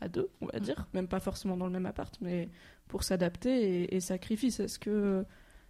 à 0.00 0.08
deux, 0.08 0.28
on 0.40 0.46
va 0.46 0.58
dire, 0.60 0.86
même 0.94 1.06
pas 1.08 1.20
forcément 1.20 1.56
dans 1.56 1.66
le 1.66 1.72
même 1.72 1.86
appart, 1.86 2.16
mais 2.22 2.48
pour 2.88 3.04
s'adapter 3.04 3.82
et, 3.84 3.94
et 3.96 4.00
sacrifice. 4.00 4.58
Est-ce 4.60 4.78
que, 4.78 5.24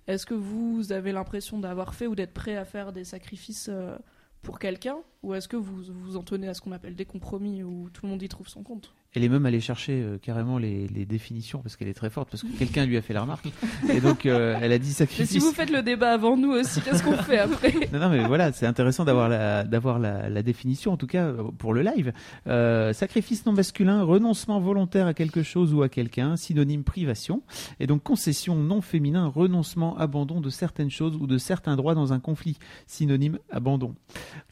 est-ce 0.06 0.24
que 0.24 0.34
vous 0.34 0.92
avez 0.92 1.12
l'impression 1.12 1.58
d'avoir 1.58 1.94
fait 1.94 2.06
ou 2.06 2.14
d'être 2.14 2.32
prêt 2.32 2.56
à 2.56 2.64
faire 2.64 2.92
des 2.92 3.04
sacrifices 3.04 3.68
euh, 3.70 3.98
pour 4.42 4.58
quelqu'un, 4.58 4.98
ou 5.22 5.34
est-ce 5.34 5.48
que 5.48 5.56
vous 5.56 5.82
vous 5.82 6.16
en 6.16 6.22
tenez 6.22 6.48
à 6.48 6.54
ce 6.54 6.60
qu'on 6.60 6.72
appelle 6.72 6.96
des 6.96 7.04
compromis 7.04 7.62
où 7.62 7.90
tout 7.90 8.06
le 8.06 8.10
monde 8.10 8.22
y 8.22 8.28
trouve 8.28 8.48
son 8.48 8.62
compte? 8.62 8.94
Elle 9.14 9.24
est 9.24 9.28
même 9.28 9.44
allée 9.46 9.60
chercher 9.60 10.00
euh, 10.02 10.18
carrément 10.18 10.58
les, 10.58 10.86
les 10.88 11.04
définitions 11.04 11.60
parce 11.60 11.76
qu'elle 11.76 11.88
est 11.88 11.94
très 11.94 12.10
forte, 12.10 12.28
parce 12.30 12.42
que 12.42 12.48
quelqu'un 12.58 12.86
lui 12.86 12.96
a 12.96 13.02
fait 13.02 13.12
la 13.12 13.22
remarque. 13.22 13.46
Et 13.92 14.00
donc, 14.00 14.24
euh, 14.26 14.56
elle 14.60 14.72
a 14.72 14.78
dit 14.78 14.88
Mais 14.90 14.94
sacrifice. 14.94 15.30
si 15.30 15.38
vous 15.38 15.52
faites 15.52 15.70
le 15.70 15.82
débat 15.82 16.12
avant 16.12 16.36
nous 16.36 16.52
aussi, 16.52 16.80
qu'est-ce 16.80 17.02
qu'on 17.02 17.16
fait 17.16 17.38
après? 17.38 17.72
Non, 17.92 17.98
non, 17.98 18.08
mais 18.10 18.24
voilà, 18.26 18.52
c'est 18.52 18.66
intéressant 18.66 19.04
d'avoir 19.04 19.28
la, 19.28 19.64
d'avoir 19.64 19.98
la, 19.98 20.28
la 20.28 20.42
définition, 20.42 20.92
en 20.92 20.96
tout 20.96 21.06
cas 21.06 21.24
euh, 21.26 21.42
pour 21.58 21.74
le 21.74 21.82
live. 21.82 22.12
Euh, 22.46 22.92
sacrifice 22.92 23.46
non 23.46 23.52
masculin, 23.52 24.02
renoncement 24.02 24.60
volontaire 24.60 25.06
à 25.06 25.14
quelque 25.14 25.42
chose 25.42 25.74
ou 25.74 25.82
à 25.82 25.88
quelqu'un, 25.88 26.36
synonyme 26.36 26.84
privation. 26.84 27.42
Et 27.80 27.86
donc 27.86 28.02
concession 28.02 28.54
non 28.56 28.80
féminin, 28.80 29.26
renoncement, 29.26 29.96
abandon 29.98 30.40
de 30.40 30.50
certaines 30.50 30.90
choses 30.90 31.16
ou 31.16 31.26
de 31.26 31.38
certains 31.38 31.76
droits 31.76 31.94
dans 31.94 32.12
un 32.12 32.20
conflit, 32.20 32.58
synonyme 32.86 33.38
abandon. 33.50 33.94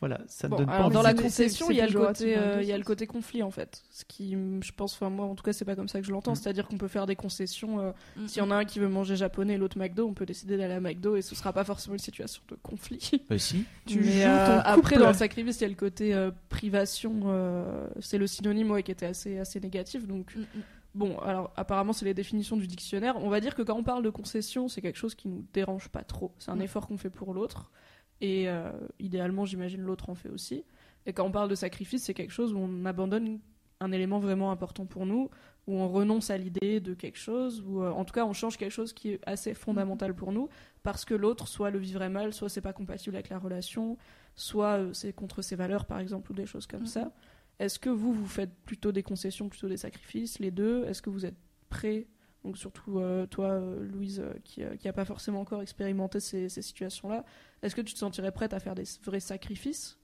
Voilà, 0.00 0.20
ça 0.26 0.48
ne 0.48 0.50
Bon, 0.52 0.56
donne 0.58 0.66
pas 0.66 0.72
alors 0.74 0.90
dans 0.90 1.02
la 1.02 1.14
concession, 1.14 1.70
il 1.70 1.76
y 1.76 1.80
a 1.80 1.86
le 1.86 1.92
côté, 1.98 2.36
euh, 2.36 2.62
il 2.62 2.68
y 2.68 2.72
a 2.72 2.78
le 2.78 2.84
côté 2.84 3.06
conflit 3.06 3.42
en 3.42 3.50
fait. 3.50 3.82
Ce 3.90 4.04
qui, 4.04 4.34
je 4.62 4.72
pense, 4.72 4.94
enfin 4.94 5.10
moi, 5.10 5.26
en 5.26 5.34
tout 5.34 5.42
cas, 5.42 5.52
c'est 5.52 5.64
pas 5.64 5.74
comme 5.76 5.88
ça 5.88 6.00
que 6.00 6.06
je 6.06 6.12
l'entends. 6.12 6.32
Mm. 6.32 6.36
C'est-à-dire 6.36 6.66
qu'on 6.68 6.78
peut 6.78 6.88
faire 6.88 7.06
des 7.06 7.16
concessions. 7.16 7.80
euh, 7.80 7.92
Mm. 8.16 8.26
S'il 8.28 8.38
y 8.42 8.44
en 8.46 8.50
a 8.50 8.56
un 8.56 8.64
qui 8.64 8.78
veut 8.78 8.88
manger 8.88 9.16
japonais 9.16 9.54
et 9.54 9.56
l'autre 9.58 9.78
McDo, 9.78 10.06
on 10.06 10.14
peut 10.14 10.26
décider 10.26 10.56
d'aller 10.56 10.74
à 10.74 10.80
McDo 10.80 11.16
et 11.16 11.22
ce 11.22 11.34
sera 11.34 11.52
pas 11.52 11.64
forcément 11.64 11.94
une 11.94 12.00
situation 12.00 12.42
de 12.48 12.56
conflit. 12.62 13.10
Bah, 13.28 13.38
si. 13.38 13.64
Tu 13.86 14.00
Mais, 14.00 14.22
joues 14.22 14.28
euh, 14.28 14.46
ton 14.56 14.62
après, 14.64 14.98
dans 14.98 15.08
le 15.08 15.14
sacrifice, 15.14 15.58
il 15.58 15.62
y 15.62 15.66
a 15.66 15.68
le 15.68 15.74
côté 15.74 16.14
euh, 16.14 16.30
privation. 16.48 17.20
euh, 17.26 17.86
c'est 18.00 18.18
le 18.18 18.26
synonyme 18.26 18.70
ouais, 18.70 18.82
qui 18.82 18.90
était 18.90 19.06
assez, 19.06 19.38
assez 19.38 19.60
négatif. 19.60 20.06
Donc, 20.06 20.34
Mm, 20.36 20.42
bon, 20.94 21.18
alors 21.20 21.52
apparemment, 21.56 21.92
c'est 21.92 22.04
les 22.04 22.14
définitions 22.14 22.56
du 22.56 22.66
dictionnaire. 22.66 23.16
On 23.22 23.28
va 23.28 23.40
dire 23.40 23.54
que 23.54 23.62
quand 23.62 23.76
on 23.76 23.84
parle 23.84 24.02
de 24.02 24.10
concession, 24.10 24.68
c'est 24.68 24.80
quelque 24.82 24.98
chose 24.98 25.14
qui 25.14 25.28
nous 25.28 25.44
dérange 25.52 25.88
pas 25.88 26.02
trop. 26.02 26.32
C'est 26.38 26.50
un 26.50 26.56
Mm. 26.56 26.62
effort 26.62 26.86
qu'on 26.88 26.98
fait 26.98 27.10
pour 27.10 27.34
l'autre. 27.34 27.70
Et 28.20 28.48
euh, 28.48 28.70
idéalement, 28.98 29.44
j'imagine 29.44 29.80
l'autre 29.82 30.10
en 30.10 30.14
fait 30.16 30.28
aussi. 30.28 30.64
Et 31.06 31.12
quand 31.12 31.24
on 31.24 31.30
parle 31.30 31.48
de 31.48 31.54
sacrifice, 31.54 32.02
c'est 32.02 32.14
quelque 32.14 32.32
chose 32.32 32.52
où 32.52 32.58
on 32.58 32.84
abandonne 32.84 33.38
un 33.80 33.92
élément 33.92 34.18
vraiment 34.18 34.50
important 34.50 34.86
pour 34.86 35.06
nous, 35.06 35.30
où 35.66 35.74
on 35.74 35.88
renonce 35.88 36.30
à 36.30 36.38
l'idée 36.38 36.80
de 36.80 36.94
quelque 36.94 37.18
chose, 37.18 37.62
ou 37.66 37.82
euh, 37.82 37.90
en 37.90 38.04
tout 38.04 38.12
cas 38.12 38.24
on 38.24 38.32
change 38.32 38.56
quelque 38.56 38.72
chose 38.72 38.92
qui 38.92 39.10
est 39.10 39.20
assez 39.26 39.54
fondamental 39.54 40.14
pour 40.14 40.32
nous, 40.32 40.48
parce 40.82 41.04
que 41.04 41.14
l'autre 41.14 41.46
soit 41.46 41.70
le 41.70 41.78
vivrait 41.78 42.08
mal, 42.08 42.32
soit 42.32 42.48
c'est 42.48 42.60
pas 42.60 42.72
compatible 42.72 43.16
avec 43.16 43.28
la 43.28 43.38
relation, 43.38 43.96
soit 44.34 44.78
euh, 44.78 44.92
c'est 44.92 45.12
contre 45.12 45.42
ses 45.42 45.56
valeurs 45.56 45.84
par 45.84 46.00
exemple, 46.00 46.32
ou 46.32 46.34
des 46.34 46.46
choses 46.46 46.66
comme 46.66 46.86
ça. 46.86 47.12
Est-ce 47.58 47.78
que 47.78 47.90
vous, 47.90 48.12
vous 48.12 48.26
faites 48.26 48.54
plutôt 48.64 48.92
des 48.92 49.02
concessions, 49.02 49.48
plutôt 49.48 49.68
des 49.68 49.76
sacrifices, 49.76 50.38
les 50.38 50.50
deux? 50.50 50.84
Est-ce 50.84 51.02
que 51.02 51.10
vous 51.10 51.26
êtes 51.26 51.36
prêts? 51.68 52.06
Donc 52.44 52.56
surtout 52.56 53.00
euh, 53.00 53.26
toi, 53.26 53.60
Louise, 53.80 54.24
qui 54.44 54.62
n'a 54.62 54.92
pas 54.92 55.04
forcément 55.04 55.40
encore 55.40 55.60
expérimenté 55.60 56.20
ces, 56.20 56.48
ces 56.48 56.62
situations-là, 56.62 57.24
est-ce 57.62 57.74
que 57.74 57.80
tu 57.80 57.94
te 57.94 57.98
sentirais 57.98 58.32
prête 58.32 58.54
à 58.54 58.60
faire 58.60 58.74
des 58.74 58.84
vrais 59.04 59.20
sacrifices? 59.20 59.98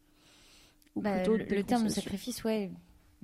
Ou 0.97 1.01
Bah, 1.01 1.15
plutôt 1.17 1.37
le, 1.37 1.45
des 1.45 1.57
le 1.57 1.65
terme 1.65 1.85
de 1.85 1.89
sacrifice, 1.89 2.45
ouais, 2.45 2.71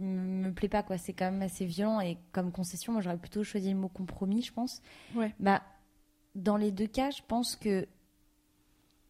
me 0.01 0.53
plaît 0.53 0.69
pas 0.69 0.83
quoi. 0.83 0.99
C'est 0.99 1.13
quand 1.13 1.31
même 1.31 1.43
assez 1.43 1.65
violent 1.65 2.01
et 2.01 2.19
comme 2.33 2.53
concession, 2.53 2.93
moi 2.93 3.03
j'aurais 3.03 3.19
plutôt 3.19 3.45
choisi 3.45 3.71
le 3.71 3.77
mot 3.77 3.89
compromis, 3.89 4.43
je 4.43 4.53
pense. 4.53 4.83
Ouais. 5.15 5.35
Bah, 5.39 5.63
dans 6.35 6.57
les 6.57 6.71
deux 6.71 6.87
cas, 6.87 7.11
je 7.11 7.23
pense 7.27 7.57
que 7.57 7.87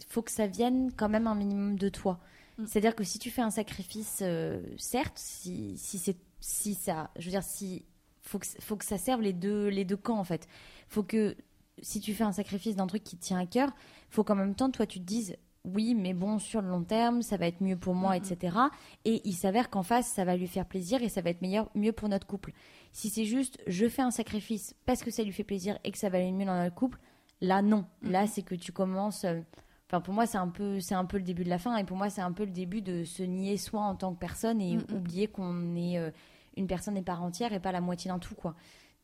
faut 0.08 0.22
que 0.22 0.30
ça 0.30 0.46
vienne 0.46 0.90
quand 0.96 1.08
même 1.08 1.26
un 1.26 1.34
minimum 1.34 1.78
de 1.78 1.88
toi. 1.88 2.20
Mm. 2.58 2.66
C'est-à-dire 2.66 2.94
que 2.94 3.04
si 3.04 3.18
tu 3.18 3.30
fais 3.30 3.42
un 3.42 3.50
sacrifice, 3.50 4.20
euh, 4.22 4.62
certes, 4.76 5.18
si, 5.18 5.76
si 5.76 5.98
c'est 5.98 6.16
si 6.40 6.74
ça, 6.74 7.10
je 7.16 7.26
veux 7.26 7.30
dire, 7.30 7.42
si 7.42 7.84
faut 8.22 8.38
que 8.38 8.46
faut 8.60 8.76
que 8.76 8.84
ça 8.84 8.98
serve 8.98 9.22
les 9.22 9.32
deux 9.32 9.68
les 9.68 9.84
deux 9.84 9.96
camps 9.96 10.18
en 10.18 10.24
fait. 10.24 10.48
Faut 10.88 11.02
que 11.02 11.36
si 11.82 12.00
tu 12.00 12.14
fais 12.14 12.24
un 12.24 12.32
sacrifice 12.32 12.76
d'un 12.76 12.86
truc 12.86 13.02
qui 13.04 13.16
te 13.16 13.22
tient 13.24 13.38
à 13.38 13.46
cœur, 13.46 13.70
faut 14.10 14.24
qu'en 14.24 14.34
même 14.34 14.54
temps 14.54 14.70
toi 14.70 14.86
tu 14.86 15.00
te 15.00 15.04
dises 15.04 15.36
oui, 15.64 15.94
mais 15.94 16.14
bon, 16.14 16.38
sur 16.38 16.62
le 16.62 16.68
long 16.68 16.82
terme, 16.82 17.22
ça 17.22 17.36
va 17.36 17.46
être 17.46 17.60
mieux 17.60 17.76
pour 17.76 17.94
moi, 17.94 18.16
etc. 18.16 18.56
Et 19.04 19.20
il 19.24 19.34
s'avère 19.34 19.68
qu'en 19.70 19.82
face, 19.82 20.06
ça 20.08 20.24
va 20.24 20.36
lui 20.36 20.46
faire 20.46 20.64
plaisir 20.66 21.02
et 21.02 21.08
ça 21.08 21.20
va 21.20 21.30
être 21.30 21.42
meilleur, 21.42 21.68
mieux 21.74 21.92
pour 21.92 22.08
notre 22.08 22.26
couple. 22.26 22.52
Si 22.92 23.10
c'est 23.10 23.24
juste, 23.26 23.58
je 23.66 23.88
fais 23.88 24.02
un 24.02 24.10
sacrifice 24.10 24.74
parce 24.86 25.02
que 25.02 25.10
ça 25.10 25.22
lui 25.22 25.32
fait 25.32 25.44
plaisir 25.44 25.78
et 25.84 25.90
que 25.92 25.98
ça 25.98 26.08
va 26.08 26.18
aller 26.18 26.32
mieux 26.32 26.46
dans 26.46 26.56
notre 26.56 26.74
couple, 26.74 26.98
là, 27.40 27.60
non. 27.62 27.84
Là, 28.02 28.26
c'est 28.26 28.42
que 28.42 28.54
tu 28.54 28.72
commences. 28.72 29.24
euh, 29.24 29.40
Enfin, 29.88 30.00
pour 30.00 30.14
moi, 30.14 30.24
c'est 30.24 30.38
un 30.38 30.46
peu, 30.46 30.78
c'est 30.78 30.94
un 30.94 31.04
peu 31.04 31.16
le 31.16 31.24
début 31.24 31.42
de 31.42 31.48
la 31.48 31.58
fin, 31.58 31.76
et 31.76 31.82
pour 31.82 31.96
moi, 31.96 32.10
c'est 32.10 32.20
un 32.20 32.30
peu 32.30 32.44
le 32.44 32.52
début 32.52 32.80
de 32.80 33.02
se 33.02 33.24
nier 33.24 33.56
soi 33.56 33.80
en 33.80 33.96
tant 33.96 34.14
que 34.14 34.20
personne 34.20 34.60
et 34.60 34.78
oublier 34.94 35.26
qu'on 35.26 35.74
est 35.74 35.98
euh, 35.98 36.12
une 36.56 36.68
personne 36.68 36.96
et 36.96 37.02
part 37.02 37.20
entière 37.24 37.52
et 37.52 37.58
pas 37.58 37.72
la 37.72 37.80
moitié 37.80 38.08
d'un 38.08 38.20
tout, 38.20 38.36
quoi. 38.36 38.54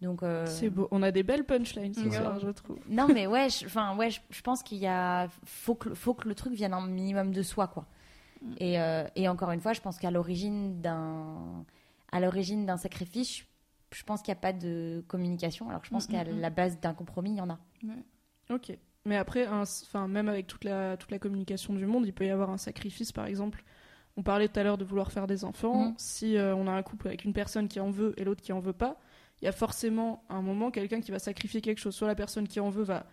Donc. 0.00 0.22
euh, 0.22 0.44
C'est 0.46 0.70
beau. 0.70 0.88
On 0.90 1.02
a 1.02 1.10
des 1.10 1.22
belles 1.22 1.44
punchlines 1.44 1.94
ce 1.94 2.00
Ouais. 2.00 2.10
soir, 2.16 2.38
je 2.38 2.50
trouve. 2.50 2.78
non, 2.88 3.08
mais 3.08 3.26
ouais, 3.26 3.48
je- 3.48 3.66
enfin 3.66 3.96
ouais, 3.96 4.10
je, 4.10 4.42
pense 4.42 4.62
qu'il 4.62 4.78
y 4.78 4.86
a 4.86 5.28
faut 5.44 5.74
que 5.74 5.94
faut 5.94 6.14
que 6.14 6.28
le 6.28 6.34
truc 6.34 6.52
vienne 6.52 6.74
un 6.74 6.86
minimum 6.86 7.32
de 7.32 7.42
soi, 7.42 7.68
quoi. 7.68 7.86
Et, 8.58 8.78
euh, 8.78 9.04
et 9.16 9.28
encore 9.28 9.50
une 9.50 9.60
fois, 9.60 9.72
je 9.72 9.80
pense 9.80 9.98
qu'à 9.98 10.10
l'origine 10.10 10.80
d'un 10.80 11.64
à 12.12 12.20
l'origine 12.20 12.66
d'un 12.66 12.76
sacrifice, 12.76 13.44
je, 13.92 14.04
pense 14.04 14.22
qu'il 14.22 14.32
n'y 14.32 14.38
a 14.38 14.40
pas 14.40 14.52
de 14.52 15.02
communication. 15.08 15.68
Alors 15.68 15.84
je 15.84 15.90
pense 15.90 16.06
qu'à 16.06 16.24
la 16.24 16.50
base 16.50 16.78
d'un 16.80 16.94
compromis, 16.94 17.30
il 17.30 17.36
y 17.38 17.40
en 17.40 17.50
a. 17.50 17.58
Ok. 18.50 18.76
Mais 19.06 19.16
après, 19.16 19.46
enfin, 19.46 20.08
même 20.08 20.28
avec 20.28 20.46
toute 20.48 20.64
la, 20.64 20.96
toute 20.96 21.10
la 21.12 21.18
communication 21.18 21.74
du 21.74 21.86
monde, 21.86 22.06
il 22.06 22.12
peut 22.12 22.26
y 22.26 22.30
avoir 22.30 22.50
un 22.50 22.56
sacrifice, 22.58 23.12
par 23.12 23.26
exemple. 23.26 23.62
On 24.16 24.22
parlait 24.22 24.48
tout 24.48 24.58
à 24.58 24.62
l'heure 24.64 24.78
de 24.78 24.84
vouloir 24.84 25.12
faire 25.12 25.26
des 25.26 25.44
enfants. 25.44 25.94
Si 25.96 26.36
euh, 26.36 26.54
on 26.56 26.66
a 26.66 26.72
un 26.72 26.82
couple 26.82 27.08
avec 27.08 27.24
une 27.24 27.32
personne 27.32 27.68
qui 27.68 27.78
en 27.80 27.90
veut 27.90 28.14
et 28.16 28.24
l'autre 28.24 28.42
qui 28.42 28.52
en 28.52 28.60
veut 28.60 28.72
pas, 28.72 28.98
il 29.42 29.44
y 29.44 29.48
a 29.48 29.52
forcément 29.52 30.24
un 30.28 30.42
moment 30.42 30.70
quelqu'un 30.70 31.00
qui 31.00 31.10
va 31.10 31.18
sacrifier 31.18 31.60
quelque 31.60 31.78
chose. 31.78 31.94
Soit 31.94 32.08
la 32.08 32.14
personne 32.14 32.48
qui 32.48 32.58
en 32.60 32.70
veut 32.70 32.84
va 32.84 33.06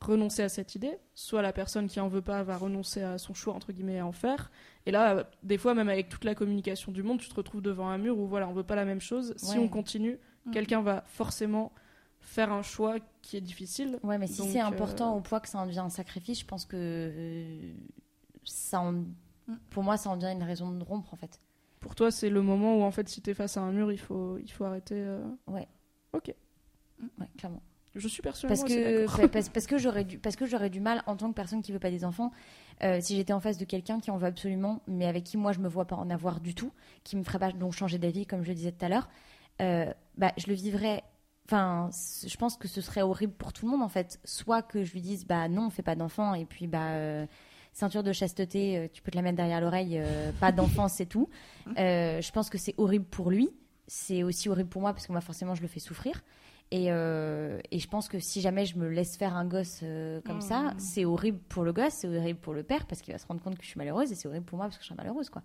renoncer 0.00 0.42
à 0.42 0.48
cette 0.48 0.74
idée, 0.74 0.98
soit 1.14 1.42
la 1.42 1.52
personne 1.52 1.86
qui 1.86 2.00
en 2.00 2.08
veut 2.08 2.22
pas 2.22 2.42
va 2.42 2.56
renoncer 2.56 3.02
à 3.02 3.18
son 3.18 3.34
choix 3.34 3.54
entre 3.54 3.72
guillemets 3.72 4.00
à 4.00 4.06
en 4.06 4.10
faire. 4.12 4.50
Et 4.84 4.90
là, 4.90 5.30
des 5.44 5.58
fois, 5.58 5.74
même 5.74 5.88
avec 5.88 6.08
toute 6.08 6.24
la 6.24 6.34
communication 6.34 6.90
du 6.92 7.02
monde, 7.04 7.20
tu 7.20 7.28
te 7.28 7.34
retrouves 7.34 7.62
devant 7.62 7.88
un 7.88 7.98
mur 7.98 8.18
où 8.18 8.26
voilà, 8.26 8.48
on 8.48 8.52
veut 8.52 8.64
pas 8.64 8.74
la 8.74 8.84
même 8.84 9.00
chose. 9.00 9.32
Si 9.36 9.56
on 9.58 9.68
continue, 9.68 10.18
Mhm. 10.46 10.52
quelqu'un 10.52 10.82
va 10.82 11.04
forcément 11.06 11.70
faire 12.20 12.52
un 12.52 12.62
choix 12.62 12.96
qui 13.22 13.36
est 13.36 13.40
difficile. 13.40 13.98
Ouais, 14.02 14.18
mais 14.18 14.26
si 14.26 14.38
Donc, 14.38 14.50
c'est 14.50 14.60
important 14.60 15.14
euh, 15.14 15.18
au 15.18 15.20
point 15.20 15.38
que 15.40 15.48
ça 15.48 15.58
en 15.58 15.66
devient 15.66 15.78
un 15.80 15.88
sacrifice, 15.88 16.40
je 16.40 16.46
pense 16.46 16.64
que 16.64 16.76
euh, 16.76 17.72
ça 18.44 18.80
en- 18.80 18.92
Mm. 19.48 19.56
pour 19.70 19.82
moi, 19.84 19.96
ça 19.96 20.10
en 20.10 20.16
devient 20.16 20.32
une 20.32 20.42
raison 20.44 20.70
de 20.72 20.82
rompre 20.84 21.12
en 21.14 21.16
fait. 21.16 21.40
Pour 21.82 21.96
toi, 21.96 22.10
c'est 22.12 22.30
le 22.30 22.42
moment 22.42 22.78
où 22.78 22.82
en 22.82 22.92
fait, 22.92 23.08
si 23.10 23.22
t'es 23.22 23.34
face 23.34 23.58
à 23.58 23.62
un 23.62 23.72
mur, 23.72 23.92
il 23.92 23.98
faut, 24.00 24.38
il 24.38 24.50
faut 24.50 24.64
arrêter. 24.64 24.96
euh, 24.96 25.20
Ouais. 25.48 25.68
Ok. 26.12 26.34
Ouais, 27.18 27.26
clairement. 27.36 27.62
Je 27.94 28.08
suis 28.08 28.22
personnellement 28.22 28.62
Parce 28.62 28.64
assez 28.64 28.80
que, 28.80 29.06
d'accord. 29.06 29.20
pa- 29.20 29.28
parce, 29.28 29.48
parce 29.50 29.66
que 29.66 29.76
j'aurais 29.78 30.04
du, 30.04 30.18
parce 30.18 30.36
que 30.36 30.46
j'aurais 30.46 30.70
du 30.70 30.80
mal 30.80 31.02
en 31.06 31.16
tant 31.16 31.28
que 31.28 31.34
personne 31.34 31.60
qui 31.62 31.72
veut 31.72 31.78
pas 31.78 31.90
des 31.90 32.04
enfants, 32.04 32.32
euh, 32.82 33.00
si 33.02 33.16
j'étais 33.16 33.34
en 33.34 33.40
face 33.40 33.58
de 33.58 33.64
quelqu'un 33.66 34.00
qui 34.00 34.10
en 34.10 34.16
veut 34.16 34.26
absolument, 34.26 34.80
mais 34.86 35.06
avec 35.06 35.24
qui 35.24 35.36
moi 35.36 35.52
je 35.52 35.58
me 35.60 35.68
vois 35.68 35.86
pas 35.86 35.96
en 35.96 36.08
avoir 36.10 36.40
du 36.40 36.54
tout, 36.54 36.72
qui 37.04 37.16
me 37.16 37.22
ferait 37.22 37.38
pas 37.38 37.52
donc 37.52 37.74
changer 37.74 37.98
d'avis 37.98 38.26
comme 38.26 38.42
je 38.42 38.48
le 38.48 38.54
disais 38.54 38.72
tout 38.72 38.84
à 38.84 38.88
l'heure, 38.88 39.10
euh, 39.60 39.92
bah 40.16 40.32
je 40.38 40.46
le 40.46 40.54
vivrais. 40.54 41.02
Enfin, 41.46 41.90
c- 41.92 42.28
je 42.28 42.36
pense 42.38 42.56
que 42.56 42.68
ce 42.68 42.80
serait 42.80 43.02
horrible 43.02 43.34
pour 43.34 43.52
tout 43.52 43.66
le 43.66 43.72
monde 43.72 43.82
en 43.82 43.88
fait. 43.88 44.20
Soit 44.24 44.62
que 44.62 44.84
je 44.84 44.92
lui 44.92 45.02
dise 45.02 45.26
bah 45.26 45.48
non, 45.48 45.66
on 45.66 45.70
fait 45.70 45.82
pas 45.82 45.96
d'enfants 45.96 46.34
et 46.34 46.46
puis 46.46 46.66
bah 46.66 46.92
euh, 46.92 47.26
ceinture 47.72 48.02
de 48.02 48.12
chasteté, 48.12 48.76
euh, 48.78 48.86
tu 48.92 49.02
peux 49.02 49.10
te 49.10 49.16
la 49.16 49.22
mettre 49.22 49.36
derrière 49.36 49.60
l'oreille, 49.60 49.98
euh, 49.98 50.30
pas 50.40 50.52
d'enfants 50.52 50.88
c'est 50.88 51.06
tout. 51.06 51.28
Euh, 51.78 52.20
je 52.20 52.32
pense 52.32 52.50
que 52.50 52.58
c'est 52.58 52.74
horrible 52.78 53.04
pour 53.06 53.30
lui. 53.30 53.50
C'est 53.86 54.22
aussi 54.22 54.48
horrible 54.48 54.68
pour 54.68 54.80
moi 54.82 54.92
parce 54.92 55.06
que 55.06 55.12
moi 55.12 55.20
forcément 55.20 55.54
je 55.54 55.62
le 55.62 55.68
fais 55.68 55.80
souffrir. 55.80 56.22
Et, 56.70 56.86
euh, 56.88 57.58
et 57.70 57.78
je 57.78 57.86
pense 57.88 58.08
que 58.08 58.18
si 58.18 58.40
jamais 58.40 58.64
je 58.64 58.78
me 58.78 58.88
laisse 58.88 59.16
faire 59.18 59.36
un 59.36 59.44
gosse 59.44 59.80
euh, 59.82 60.22
comme 60.24 60.40
ça, 60.40 60.72
c'est 60.78 61.04
horrible 61.04 61.38
pour 61.50 61.64
le 61.64 61.72
gosse, 61.74 61.92
c'est 61.92 62.08
horrible 62.08 62.38
pour 62.40 62.54
le 62.54 62.62
père 62.62 62.86
parce 62.86 63.02
qu'il 63.02 63.12
va 63.12 63.18
se 63.18 63.26
rendre 63.26 63.42
compte 63.42 63.58
que 63.58 63.62
je 63.64 63.68
suis 63.68 63.76
malheureuse 63.78 64.10
et 64.10 64.14
c'est 64.14 64.26
horrible 64.28 64.46
pour 64.46 64.56
moi 64.56 64.66
parce 64.66 64.78
que 64.78 64.82
je 64.82 64.86
suis 64.86 64.94
malheureuse 64.94 65.28
quoi. 65.28 65.42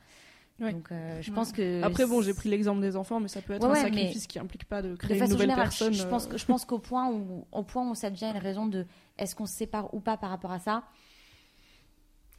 Ouais. 0.62 0.72
Donc 0.72 0.90
euh, 0.92 1.22
je 1.22 1.30
Ouais. 1.30 1.36
pense 1.36 1.52
que 1.52 1.84
Après, 1.84 2.06
bon, 2.08 2.22
j'ai 2.22 2.34
pris 2.34 2.50
l'exemple 2.50 2.80
des 2.82 2.96
enfants, 2.96 3.20
mais 3.20 3.28
ça 3.28 3.42
peut 3.42 3.54
être 3.54 3.68
Ouais, 3.70 3.78
un 3.78 3.84
sacrifice 3.84 4.26
qui 4.26 4.40
implique 4.40 4.66
pas 4.66 4.82
de 4.82 4.90
de 4.92 4.96
créer 4.96 5.16
une 5.18 5.20
façon 5.20 5.34
nouvelle 5.34 5.50
générale, 5.50 5.66
personne. 5.68 5.94
je, 5.94 6.04
pense 6.06 6.28
que 6.28 6.38
je 6.38 6.46
pense 6.46 6.64
qu'au 6.66 6.80
point 6.80 7.10
où 7.12 7.46
au 7.52 7.64
point 7.64 7.88
où 7.90 7.94
ça 7.94 8.10
devient 8.10 8.32
une 8.34 8.42
raison 8.42 8.66
de 8.66 8.86
est-ce 9.18 9.36
qu'on 9.36 9.46
se 9.46 9.54
sépare 9.54 9.94
ou 9.94 10.00
pas 10.00 10.16
par 10.18 10.30
rapport 10.30 10.52
à 10.54 10.60
ça. 10.60 10.84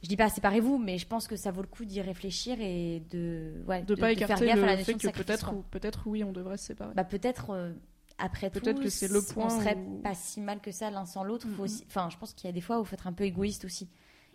Je 0.01 0.07
dis 0.07 0.15
pas 0.15 0.29
séparez-vous, 0.29 0.77
mais 0.77 0.97
je 0.97 1.05
pense 1.07 1.27
que 1.27 1.35
ça 1.35 1.51
vaut 1.51 1.61
le 1.61 1.67
coup 1.67 1.83
d'y 1.85 1.99
réfléchir 2.01 2.57
et 2.61 3.01
de 3.09 3.63
ouais, 3.67 3.83
de, 3.83 3.95
pas 3.95 4.01
faire 4.15 4.23
écarter 4.23 4.51
à 4.51 4.55
la 4.55 4.61
le 4.61 4.77
notion 4.77 4.85
fait 4.85 4.93
de 4.93 4.97
que 4.97 5.03
sacrifice, 5.03 5.25
peut-être, 5.25 5.53
ou- 5.53 5.63
peut-être 5.63 6.03
oui, 6.07 6.23
on 6.23 6.31
devrait 6.31 6.57
se 6.57 6.65
séparer. 6.67 6.93
Bah 6.95 7.03
peut-être 7.03 7.49
euh, 7.49 7.73
après 8.17 8.49
Peut-être 8.49 8.77
tout, 8.77 8.83
que 8.83 8.89
c'est 8.89 9.07
le 9.09 9.21
point 9.21 9.47
on 9.47 9.49
serait 9.59 9.75
où- 9.75 10.01
pas 10.01 10.13
si 10.15 10.39
mal 10.39 10.61
que 10.61 10.71
ça 10.71 10.89
l'un 10.89 11.05
sans 11.05 11.23
l'autre. 11.23 11.47
Faut 11.47 11.53
Mhm. 11.55 11.59
aussi, 11.61 11.83
enfin, 11.87 12.09
je 12.09 12.17
pense 12.17 12.33
qu'il 12.33 12.45
y 12.47 12.49
a 12.49 12.53
des 12.53 12.61
fois 12.61 12.79
où 12.79 12.83
il 12.83 12.85
faut 12.87 12.93
être 12.95 13.07
un 13.07 13.13
peu 13.13 13.25
égoïste 13.25 13.65
aussi, 13.65 13.89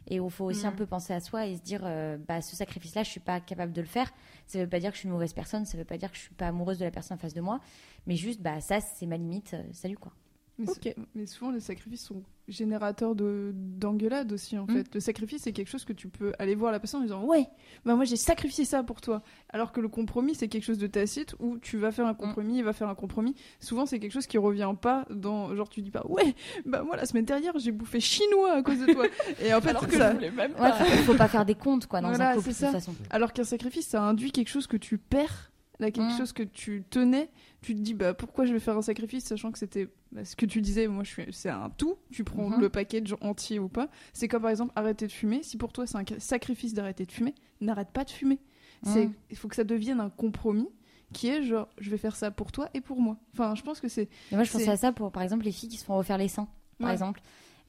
et 0.06 0.20
où 0.20 0.26
il 0.26 0.30
faut 0.30 0.44
aussi 0.44 0.66
un 0.66 0.70
Mhm. 0.70 0.76
peu 0.76 0.86
penser 0.86 1.14
à 1.14 1.20
soi 1.20 1.46
et 1.46 1.56
se 1.56 1.62
dire, 1.62 1.80
euh, 1.84 2.18
bah 2.18 2.42
ce 2.42 2.56
sacrifice-là, 2.56 3.02
je 3.02 3.10
suis 3.10 3.20
pas 3.20 3.40
capable 3.40 3.72
de 3.72 3.80
le 3.80 3.86
faire. 3.86 4.12
Ça 4.46 4.58
veut 4.58 4.68
pas 4.68 4.80
dire 4.80 4.90
que 4.90 4.96
je 4.96 5.00
suis 5.00 5.06
une 5.08 5.14
mauvaise 5.14 5.32
personne, 5.32 5.64
ça 5.64 5.78
veut 5.78 5.84
pas 5.86 5.96
dire 5.96 6.10
que 6.10 6.16
je 6.18 6.22
suis 6.24 6.34
pas 6.34 6.48
amoureuse 6.48 6.78
de 6.78 6.84
la 6.84 6.90
personne 6.90 7.14
en 7.16 7.20
face 7.20 7.32
de 7.34 7.40
moi, 7.40 7.60
mais 8.06 8.16
juste, 8.16 8.42
bah 8.42 8.60
ça, 8.60 8.80
c'est 8.80 9.06
ma 9.06 9.16
limite. 9.16 9.54
euh, 9.54 9.62
salut 9.72 9.96
quoi. 9.96 10.12
Mais, 10.58 10.66
mais 11.14 11.26
souvent, 11.26 11.50
les 11.50 11.60
sacrifices 11.60 12.04
sont 12.04 12.22
générateurs 12.48 13.14
de- 13.14 13.52
d'engueulades 13.54 14.32
aussi, 14.32 14.58
en 14.58 14.64
Mm. 14.66 14.72
fait. 14.74 14.94
Le 14.94 15.00
sacrifice, 15.00 15.42
c'est 15.42 15.52
quelque 15.52 15.68
chose 15.70 15.84
que 15.84 15.92
tu 15.92 16.08
peux 16.08 16.32
aller 16.38 16.54
voir 16.54 16.72
la 16.72 16.80
personne 16.80 17.00
en 17.00 17.04
disant 17.04 17.24
Ouais, 17.24 17.46
bah 17.84 17.94
moi 17.94 18.04
j'ai 18.04 18.16
sacrifié 18.16 18.64
ça 18.64 18.82
pour 18.82 19.00
toi. 19.00 19.22
Alors 19.50 19.72
que 19.72 19.80
le 19.80 19.88
compromis, 19.88 20.34
c'est 20.34 20.48
quelque 20.48 20.62
chose 20.64 20.78
de 20.78 20.86
tacite 20.86 21.34
où 21.38 21.58
tu 21.58 21.78
vas 21.78 21.90
faire 21.90 22.06
un 22.06 22.14
compromis, 22.14 22.58
il 22.58 22.64
va 22.64 22.72
faire 22.72 22.88
un 22.88 22.94
compromis. 22.94 23.34
Souvent, 23.60 23.86
c'est 23.86 23.98
quelque 23.98 24.12
chose 24.12 24.26
qui 24.26 24.38
revient 24.38 24.72
pas 24.80 25.06
dans. 25.10 25.54
Genre, 25.54 25.68
tu 25.68 25.80
dis 25.82 25.90
pas 25.90 26.04
Ouais, 26.08 26.34
bah 26.66 26.82
moi 26.82 26.96
la 26.96 27.06
semaine 27.06 27.24
dernière, 27.24 27.58
j'ai 27.58 27.72
bouffé 27.72 28.00
chinois 28.00 28.52
à 28.52 28.62
cause 28.62 28.78
de 28.80 28.92
toi. 28.92 29.06
Et 29.42 29.52
en 29.54 29.60
fait, 29.60 29.70
Alors 29.70 29.86
que 29.86 29.96
ça. 29.96 30.12
même 30.14 30.52
pas. 30.52 30.72
faut, 30.72 31.12
faut 31.12 31.14
pas 31.16 31.28
faire 31.28 31.44
des 31.46 31.54
comptes 31.54 31.86
quoi 31.86 32.00
dans 32.00 32.08
Voilà, 32.10 32.30
un 32.30 32.34
couple 32.36 32.48
de 32.50 32.54
toute 32.54 32.66
façon. 32.66 32.94
Alors 33.10 33.32
qu'un 33.32 33.44
sacrifice, 33.44 33.86
ça 33.88 34.02
induit 34.02 34.32
quelque 34.32 34.48
chose 34.50 34.66
que 34.66 34.76
tu 34.76 34.98
perds, 34.98 35.50
là, 35.80 35.90
quelque 35.90 36.12
Mm. 36.14 36.18
chose 36.18 36.32
que 36.32 36.42
tu 36.42 36.84
tenais. 36.90 37.30
Tu 37.64 37.74
te 37.74 37.80
dis, 37.80 37.94
bah 37.94 38.12
pourquoi 38.12 38.44
je 38.44 38.52
vais 38.52 38.60
faire 38.60 38.76
un 38.76 38.82
sacrifice, 38.82 39.24
sachant 39.24 39.50
que 39.50 39.58
c'était 39.58 39.88
bah, 40.12 40.24
ce 40.24 40.36
que 40.36 40.44
tu 40.44 40.60
disais. 40.60 40.86
Moi, 40.86 41.02
je 41.02 41.10
suis, 41.10 41.24
c'est 41.32 41.48
un 41.48 41.70
tout. 41.70 41.96
Tu 42.10 42.22
prends 42.24 42.50
Mhm. 42.50 42.60
le 42.60 42.68
package 42.68 43.14
entier 43.22 43.58
ou 43.58 43.68
pas. 43.68 43.88
C'est 44.12 44.28
comme 44.28 44.42
par 44.42 44.50
exemple 44.50 44.72
arrêter 44.76 45.06
de 45.06 45.12
fumer. 45.12 45.42
Si 45.42 45.56
pour 45.56 45.72
toi 45.72 45.86
c'est 45.86 45.96
un 45.96 46.04
sacrifice 46.18 46.74
d'arrêter 46.74 47.06
de 47.06 47.12
fumer, 47.12 47.34
n'arrête 47.62 47.88
pas 47.90 48.04
de 48.04 48.10
fumer. 48.10 48.38
C'est, 48.82 49.06
Mm. 49.06 49.12
il 49.30 49.36
faut 49.38 49.48
que 49.48 49.56
ça 49.56 49.64
devienne 49.64 49.98
un 50.00 50.10
compromis 50.10 50.68
qui 51.14 51.28
est 51.28 51.42
genre, 51.42 51.68
je 51.78 51.88
vais 51.90 51.96
faire 51.96 52.16
ça 52.16 52.30
pour 52.30 52.52
toi 52.52 52.68
et 52.74 52.80
pour 52.82 53.00
moi. 53.00 53.16
Enfin, 53.32 53.54
je 53.54 53.62
pense 53.62 53.80
que 53.80 53.88
c'est. 53.88 54.08
Moi, 54.30 54.42
je 54.44 54.52
pensais 54.52 54.68
à 54.68 54.76
ça 54.76 54.92
pour, 54.92 55.10
par 55.10 55.22
exemple, 55.22 55.44
les 55.46 55.52
filles 55.52 55.68
qui 55.70 55.78
se 55.78 55.84
font 55.84 55.96
refaire 55.96 56.18
les 56.18 56.28
seins, 56.28 56.48
par 56.78 56.88
Ouais. 56.88 56.92
exemple. 56.92 57.22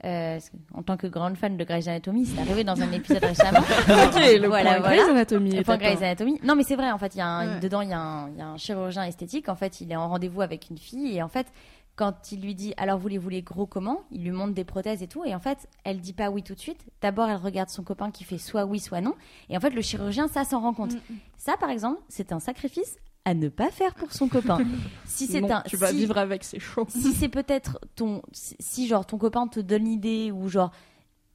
Euh, 0.04 0.40
en 0.74 0.84
tant 0.84 0.98
que 0.98 1.08
grande 1.08 1.36
fan 1.38 1.56
de 1.58 1.64
Grey's 1.64 1.88
Anatomy, 1.88 2.26
c'est 2.26 2.40
arrivé 2.40 2.64
dans 2.64 2.80
un 2.82 2.92
épisode 2.92 3.24
récemment. 3.24 3.60
Ok, 3.60 3.88
le 3.88 4.48
voilà, 4.48 4.72
point 4.72 4.80
voilà. 4.80 4.96
Grey's 4.98 5.10
Anatomy 5.10 5.52
Le 5.52 5.58
est 5.60 5.64
point 5.64 5.76
atteint. 5.76 5.86
Grey's 5.86 6.02
Anatomy. 6.02 6.40
Non, 6.44 6.56
mais 6.56 6.64
c'est 6.64 6.76
vrai, 6.76 6.92
en 6.92 6.98
fait, 6.98 7.16
il 7.16 7.20
y 7.20 7.22
a 7.22 7.28
un- 7.28 7.56
Ouais. 7.56 7.60
dedans, 7.62 7.82
il 7.82 7.90
y, 7.90 7.94
a 7.94 8.00
un- 8.00 8.30
il 8.30 8.38
y 8.38 8.42
a 8.42 8.48
un 8.48 8.58
chirurgien 8.58 9.04
esthétique. 9.04 9.48
En 9.50 9.56
fait, 9.56 9.82
il 9.82 9.92
est 9.92 9.96
en 9.96 10.10
rendez-vous 10.10 10.42
avec 10.42 10.70
une 10.70 10.78
fille. 10.78 11.16
Et 11.16 11.24
en 11.24 11.28
fait, 11.30 11.48
quand 11.96 12.32
il 12.34 12.42
lui 12.42 12.54
dit 12.56 12.74
Alors, 12.78 13.00
voulez-vous 13.00 13.30
les 13.30 13.42
gros 13.42 13.66
comment? 13.66 14.02
Il 14.12 14.22
lui 14.24 14.32
montre 14.32 14.54
des 14.54 14.66
prothèses 14.66 15.02
et 15.02 15.08
tout. 15.08 15.24
Et 15.26 15.34
en 15.34 15.40
fait, 15.40 15.60
elle 15.86 16.02
dit 16.02 16.14
pas 16.14 16.30
oui 16.30 16.44
tout 16.44 16.54
de 16.56 16.60
suite. 16.60 16.86
D'abord, 17.02 17.30
elle 17.30 17.38
regarde 17.38 17.70
son 17.70 17.82
copain 17.84 18.12
qui 18.12 18.26
fait 18.26 18.38
soit 18.38 18.66
oui, 18.66 18.80
soit 18.80 19.00
non. 19.02 19.14
Et 19.50 19.56
en 19.58 19.62
fait, 19.62 19.70
le 19.72 19.82
chirurgien, 19.82 20.28
ça 20.28 20.44
s'en 20.44 20.60
rend 20.60 20.74
compte. 20.74 20.94
Mm, 20.94 21.00
Ça, 21.38 21.56
par 21.58 21.70
exemple, 21.70 22.02
c'est 22.10 22.32
un 22.34 22.40
sacrifice 22.42 22.98
à 23.26 23.34
ne 23.34 23.50
pas 23.50 23.72
faire 23.72 23.94
pour 23.96 24.12
son 24.14 24.28
copain. 24.30 24.60
si 25.06 25.28
c'est 25.28 25.50
un. 25.52 25.62
tu 25.64 25.76
vas 25.78 25.90
si- 25.90 25.98
vivre 25.98 26.18
avec, 26.18 26.44
c'est 26.44 26.60
chaud. 26.60 26.86
si 26.90 27.14
c'est 27.14 27.30
peut-être 27.30 27.80
ton 27.96 28.22
si 28.32 28.56
si, 28.60 28.88
genre 28.88 29.06
ton 29.06 29.18
copain 29.18 29.48
te 29.48 29.60
donne 29.60 29.86
l'idée 29.86 30.32
ou 30.32 30.48
genre 30.48 30.72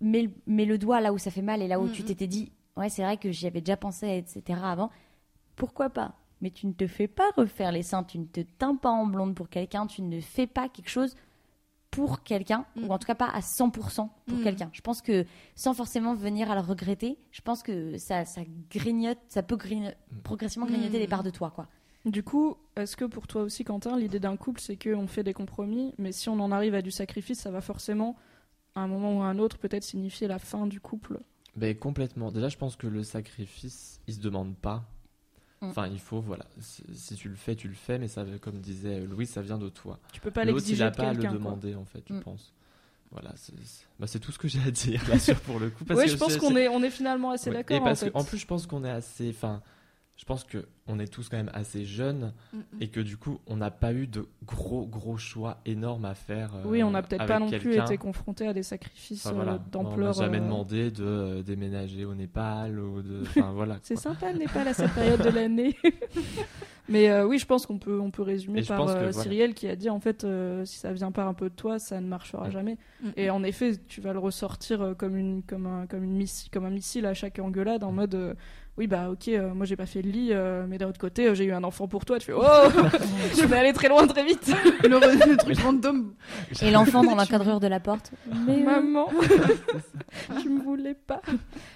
mets, 0.01 0.23
le- 0.23 0.31
mets 0.47 0.65
le 0.67 0.79
doigt 0.79 1.01
là 1.01 1.13
où 1.13 1.19
ça 1.19 1.31
fait 1.31 1.43
mal 1.43 1.61
et 1.63 1.69
là 1.69 1.81
où 1.81 1.89
tu 1.89 2.03
Mhm. 2.03 2.09
t'étais 2.09 2.27
dit 2.27 2.53
ouais 2.77 2.89
c'est 2.89 3.03
vrai 3.03 3.17
que 3.17 3.31
j'y 3.33 3.47
avais 3.47 3.61
déjà 3.61 3.77
pensé 3.77 4.07
etc 4.17 4.59
avant 4.63 4.91
pourquoi 5.57 5.91
pas? 5.91 6.15
Mais 6.41 6.51
tu 6.51 6.67
ne 6.67 6.73
te 6.73 6.87
fais 6.87 7.07
pas 7.09 7.29
refaire 7.37 7.71
les 7.73 7.83
seins 7.83 8.03
tu 8.05 8.19
ne 8.19 8.25
te 8.25 8.41
teins 8.41 8.77
pas 8.77 8.89
en 8.91 9.05
blonde 9.07 9.35
pour 9.35 9.49
quelqu'un 9.51 9.87
tu 9.87 10.01
ne 10.03 10.21
fais 10.21 10.47
pas 10.47 10.69
quelque 10.69 10.89
chose 10.89 11.15
pour 11.91 12.23
quelqu'un 12.23 12.65
Mhm. 12.77 12.85
ou 12.85 12.93
en 12.93 12.99
tout 12.99 13.07
cas 13.07 13.17
pas 13.17 13.29
à 13.29 13.41
100% 13.41 14.09
pour 14.27 14.39
Mhm. 14.39 14.45
quelqu'un 14.45 14.71
je 14.73 14.81
pense 14.81 15.03
que 15.03 15.27
sans 15.57 15.75
forcément 15.75 16.15
venir 16.15 16.51
à 16.51 16.55
le 16.55 16.61
regretter 16.61 17.19
je 17.33 17.41
pense 17.43 17.63
que 17.65 17.99
ça 17.99 18.25
ça 18.25 18.43
grignote 18.71 19.19
ça 19.29 19.43
peut 19.43 19.57
grigno- 19.57 19.93
progressivement 20.23 20.67
grignoter 20.67 20.95
Mhm. 20.99 21.03
des 21.03 21.09
parts 21.09 21.25
de 21.25 21.31
toi 21.31 21.51
quoi 21.51 21.67
Du 22.07 22.23
coup, 22.23 22.57
est-ce 22.77 22.97
que 22.97 23.05
pour 23.05 23.27
toi 23.27 23.43
aussi, 23.43 23.63
Quentin, 23.65 23.99
l'idée 23.99 24.21
d'un 24.21 24.37
couple, 24.37 24.61
c'est 24.61 24.77
qu'on 24.77 25.07
fait 25.07 25.23
des 25.23 25.35
compromis, 25.35 25.93
mais 25.99 26.13
si 26.13 26.29
on 26.31 26.41
en 26.41 26.51
arrive 26.51 26.75
à 26.75 26.81
du 26.83 26.91
sacrifice, 26.91 27.41
ça 27.41 27.51
va 27.51 27.61
forcément, 27.61 28.17
à 28.75 28.81
un 28.81 28.87
moment 28.89 29.19
ou 29.19 29.23
à 29.23 29.27
un 29.27 29.39
autre, 29.39 29.59
peut-être 29.59 29.85
signifier 29.85 30.27
la 30.27 30.39
fin 30.39 30.67
du 30.67 30.81
couple? 30.81 31.19
Ben, 31.57 31.77
complètement. 31.77 32.31
Déjà, 32.33 32.49
je 32.49 32.57
pense 32.57 32.77
que 32.77 32.87
le 32.87 33.03
sacrifice, 33.03 34.01
il 34.07 34.15
se 34.15 34.21
demande 34.21 34.57
pas. 34.57 34.85
Mm. 35.61 35.67
Enfin, 35.69 35.89
il 35.89 35.99
faut, 35.99 36.21
voilà. 36.21 36.47
Si, 36.61 36.83
si 36.95 37.15
tu 37.17 37.29
le 37.29 37.35
fais, 37.35 37.55
tu 37.55 37.69
le 37.69 37.75
fais, 37.75 37.99
mais 37.99 38.09
ça, 38.09 38.25
comme 38.41 38.61
disait 38.61 39.01
Louis, 39.01 39.27
ça 39.27 39.43
vient 39.43 39.59
de 39.59 39.69
toi. 39.69 39.99
Tu 40.13 40.21
peux 40.21 40.31
pas 40.31 40.45
L'autre, 40.45 40.53
il 40.53 40.55
l'exiger 40.61 40.85
n'a 40.85 40.91
pas 40.93 41.09
à 41.11 41.13
le 41.13 41.21
quoi. 41.21 41.31
demander, 41.33 41.75
en 41.75 41.85
fait, 41.85 42.03
je 42.09 42.15
Mm. 42.15 42.21
pense. 42.23 42.55
Voilà, 43.11 43.33
c'est 43.37 43.53
bah, 43.99 44.07
c'est 44.07 44.21
tout 44.21 44.31
ce 44.33 44.39
que 44.39 44.47
j'ai 44.49 44.61
à 44.63 44.71
dire, 44.71 45.03
là, 45.09 45.19
sur 45.19 45.39
pour 45.41 45.59
le 45.59 45.69
coup. 45.69 45.85
Parce 45.85 46.01
que 46.01 46.09
je 46.09 46.17
pense 46.17 46.37
qu'on 46.37 46.55
est, 46.57 46.69
on 46.69 46.83
est 46.83 46.91
finalement 46.91 47.33
assez 47.33 47.51
Ouais. 47.51 47.57
d'accord. 47.57 47.77
Et 47.77 47.81
parce 47.81 48.05
en, 48.05 48.07
fait. 48.07 48.17
en 48.17 48.23
plus, 48.25 48.39
je 48.39 48.47
pense 48.47 48.67
qu'on 48.69 48.85
est 48.85 48.91
assez. 48.91 49.31
Enfin, 49.31 49.61
je 50.21 50.27
pense 50.27 50.45
que 50.45 50.67
on 50.87 50.99
est 50.99 51.07
tous 51.07 51.31
quand 51.31 51.39
même 51.39 51.51
assez 51.55 51.87
jeunes 51.87 52.35
et 52.79 52.89
que 52.89 53.01
du 53.01 53.17
coup, 53.17 53.39
on 53.47 53.57
n'a 53.57 53.71
pas 53.71 53.95
eu 53.95 54.07
de 54.07 54.27
gros 54.45 54.87
gros 54.87 55.17
choix 55.17 55.57
énormes 55.65 56.05
à 56.05 56.15
faire. 56.15 56.55
euh, 56.57 56.63
oui, 56.67 56.83
on 56.83 56.91
n'a 56.91 57.01
peut-être 57.01 57.23
avec 57.23 57.33
pas 57.33 57.39
non 57.41 57.49
plus 57.49 57.79
été 57.79 57.97
confronté 57.97 58.47
à 58.47 58.53
des 58.53 58.63
sacrifices 58.63 59.25
Enfin, 59.25 59.35
euh, 59.35 59.43
voilà. 59.43 59.59
d'ampleur. 59.73 60.15
On 60.19 60.21
n'a 60.21 60.27
jamais 60.27 60.37
euh, 60.39 60.45
demandé 60.45 60.91
de 60.91 61.05
euh, 61.05 61.43
déménager 61.43 62.05
au 62.05 62.15
Népal 62.15 62.79
ou 62.79 63.01
de. 63.01 63.23
Enfin 63.29 63.53
voilà. 63.53 63.79
C'est 63.83 63.97
sympa 63.97 64.31
le 64.33 64.41
Népal 64.41 64.69
à 64.69 64.75
cette 64.75 64.93
période 64.93 65.23
de 65.23 65.31
l'année. 65.31 65.75
Mais 66.89 67.09
euh, 67.09 67.25
oui, 67.25 67.39
je 67.39 67.47
pense 67.47 67.67
qu'on 67.67 67.79
peut, 67.79 68.01
on 68.01 68.11
peut 68.11 68.23
résumer 68.23 68.61
Et 68.61 68.65
par 68.65 68.79
que, 68.85 68.91
euh, 68.91 68.95
voilà. 68.95 69.13
Cyrielle 69.13 69.55
qui 69.55 69.69
a 69.69 69.77
dit 69.77 69.89
en 69.91 70.01
fait, 70.01 70.25
euh, 70.25 70.65
si 70.65 70.77
ça 70.79 70.93
vient 70.93 71.13
pas 71.13 71.23
un 71.25 71.35
peu 71.35 71.49
de 71.49 71.55
toi, 71.55 71.79
ça 71.79 72.01
ne 72.01 72.07
marchera 72.09 72.49
Mm. 72.49 72.53
jamais. 72.53 72.79
Et 73.17 73.31
en 73.31 73.45
effet, 73.45 73.77
tu 73.87 74.01
vas 74.01 74.13
le 74.13 74.19
ressortir 74.19 74.83
euh, 74.83 74.95
comme, 74.95 75.17
une, 75.17 75.43
comme, 75.45 75.67
un, 75.67 75.87
comme, 75.87 76.03
une 76.03 76.17
missi- 76.17 76.51
comme 76.51 76.65
un 76.65 76.71
missile 76.71 77.07
à 77.07 77.15
chaque 77.15 77.39
engueulade 77.39 77.85
en 77.85 77.93
Mm. 77.93 77.95
mode 77.95 78.15
euh, 78.17 78.35
oui, 78.81 78.87
bah 78.87 79.11
ok, 79.11 79.29
euh, 79.29 79.53
moi 79.53 79.67
j'ai 79.67 79.77
pas 79.77 79.85
fait 79.85 80.01
le 80.01 80.11
lit, 80.11 80.31
euh, 80.33 80.65
mais 80.67 80.79
d'un 80.79 80.89
autre 80.89 80.99
côté, 80.99 81.27
euh, 81.27 81.35
j'ai 81.35 81.45
eu 81.45 81.53
un 81.53 81.63
enfant 81.65 81.87
pour 81.87 82.07
toi, 82.07 82.19
tu 82.19 82.25
fais 82.25 82.33
oh, 82.35 82.41
je 83.37 83.45
vais 83.45 83.57
aller 83.59 83.75
très 83.75 83.89
loin 83.91 84.07
très 84.07 84.25
vite. 84.25 84.51
le, 84.83 84.89
le 84.89 85.37
truc 85.37 85.59
random. 85.59 86.15
Et 86.63 86.71
l'enfant 86.71 87.05
dans 87.05 87.15
l'encadreur 87.15 87.61
de 87.61 87.67
la 87.67 87.79
porte. 87.79 88.11
Mais 88.47 88.57
Maman, 88.63 89.09
tu 90.41 90.49
me 90.49 90.63
voulais 90.63 90.95
pas. 90.95 91.21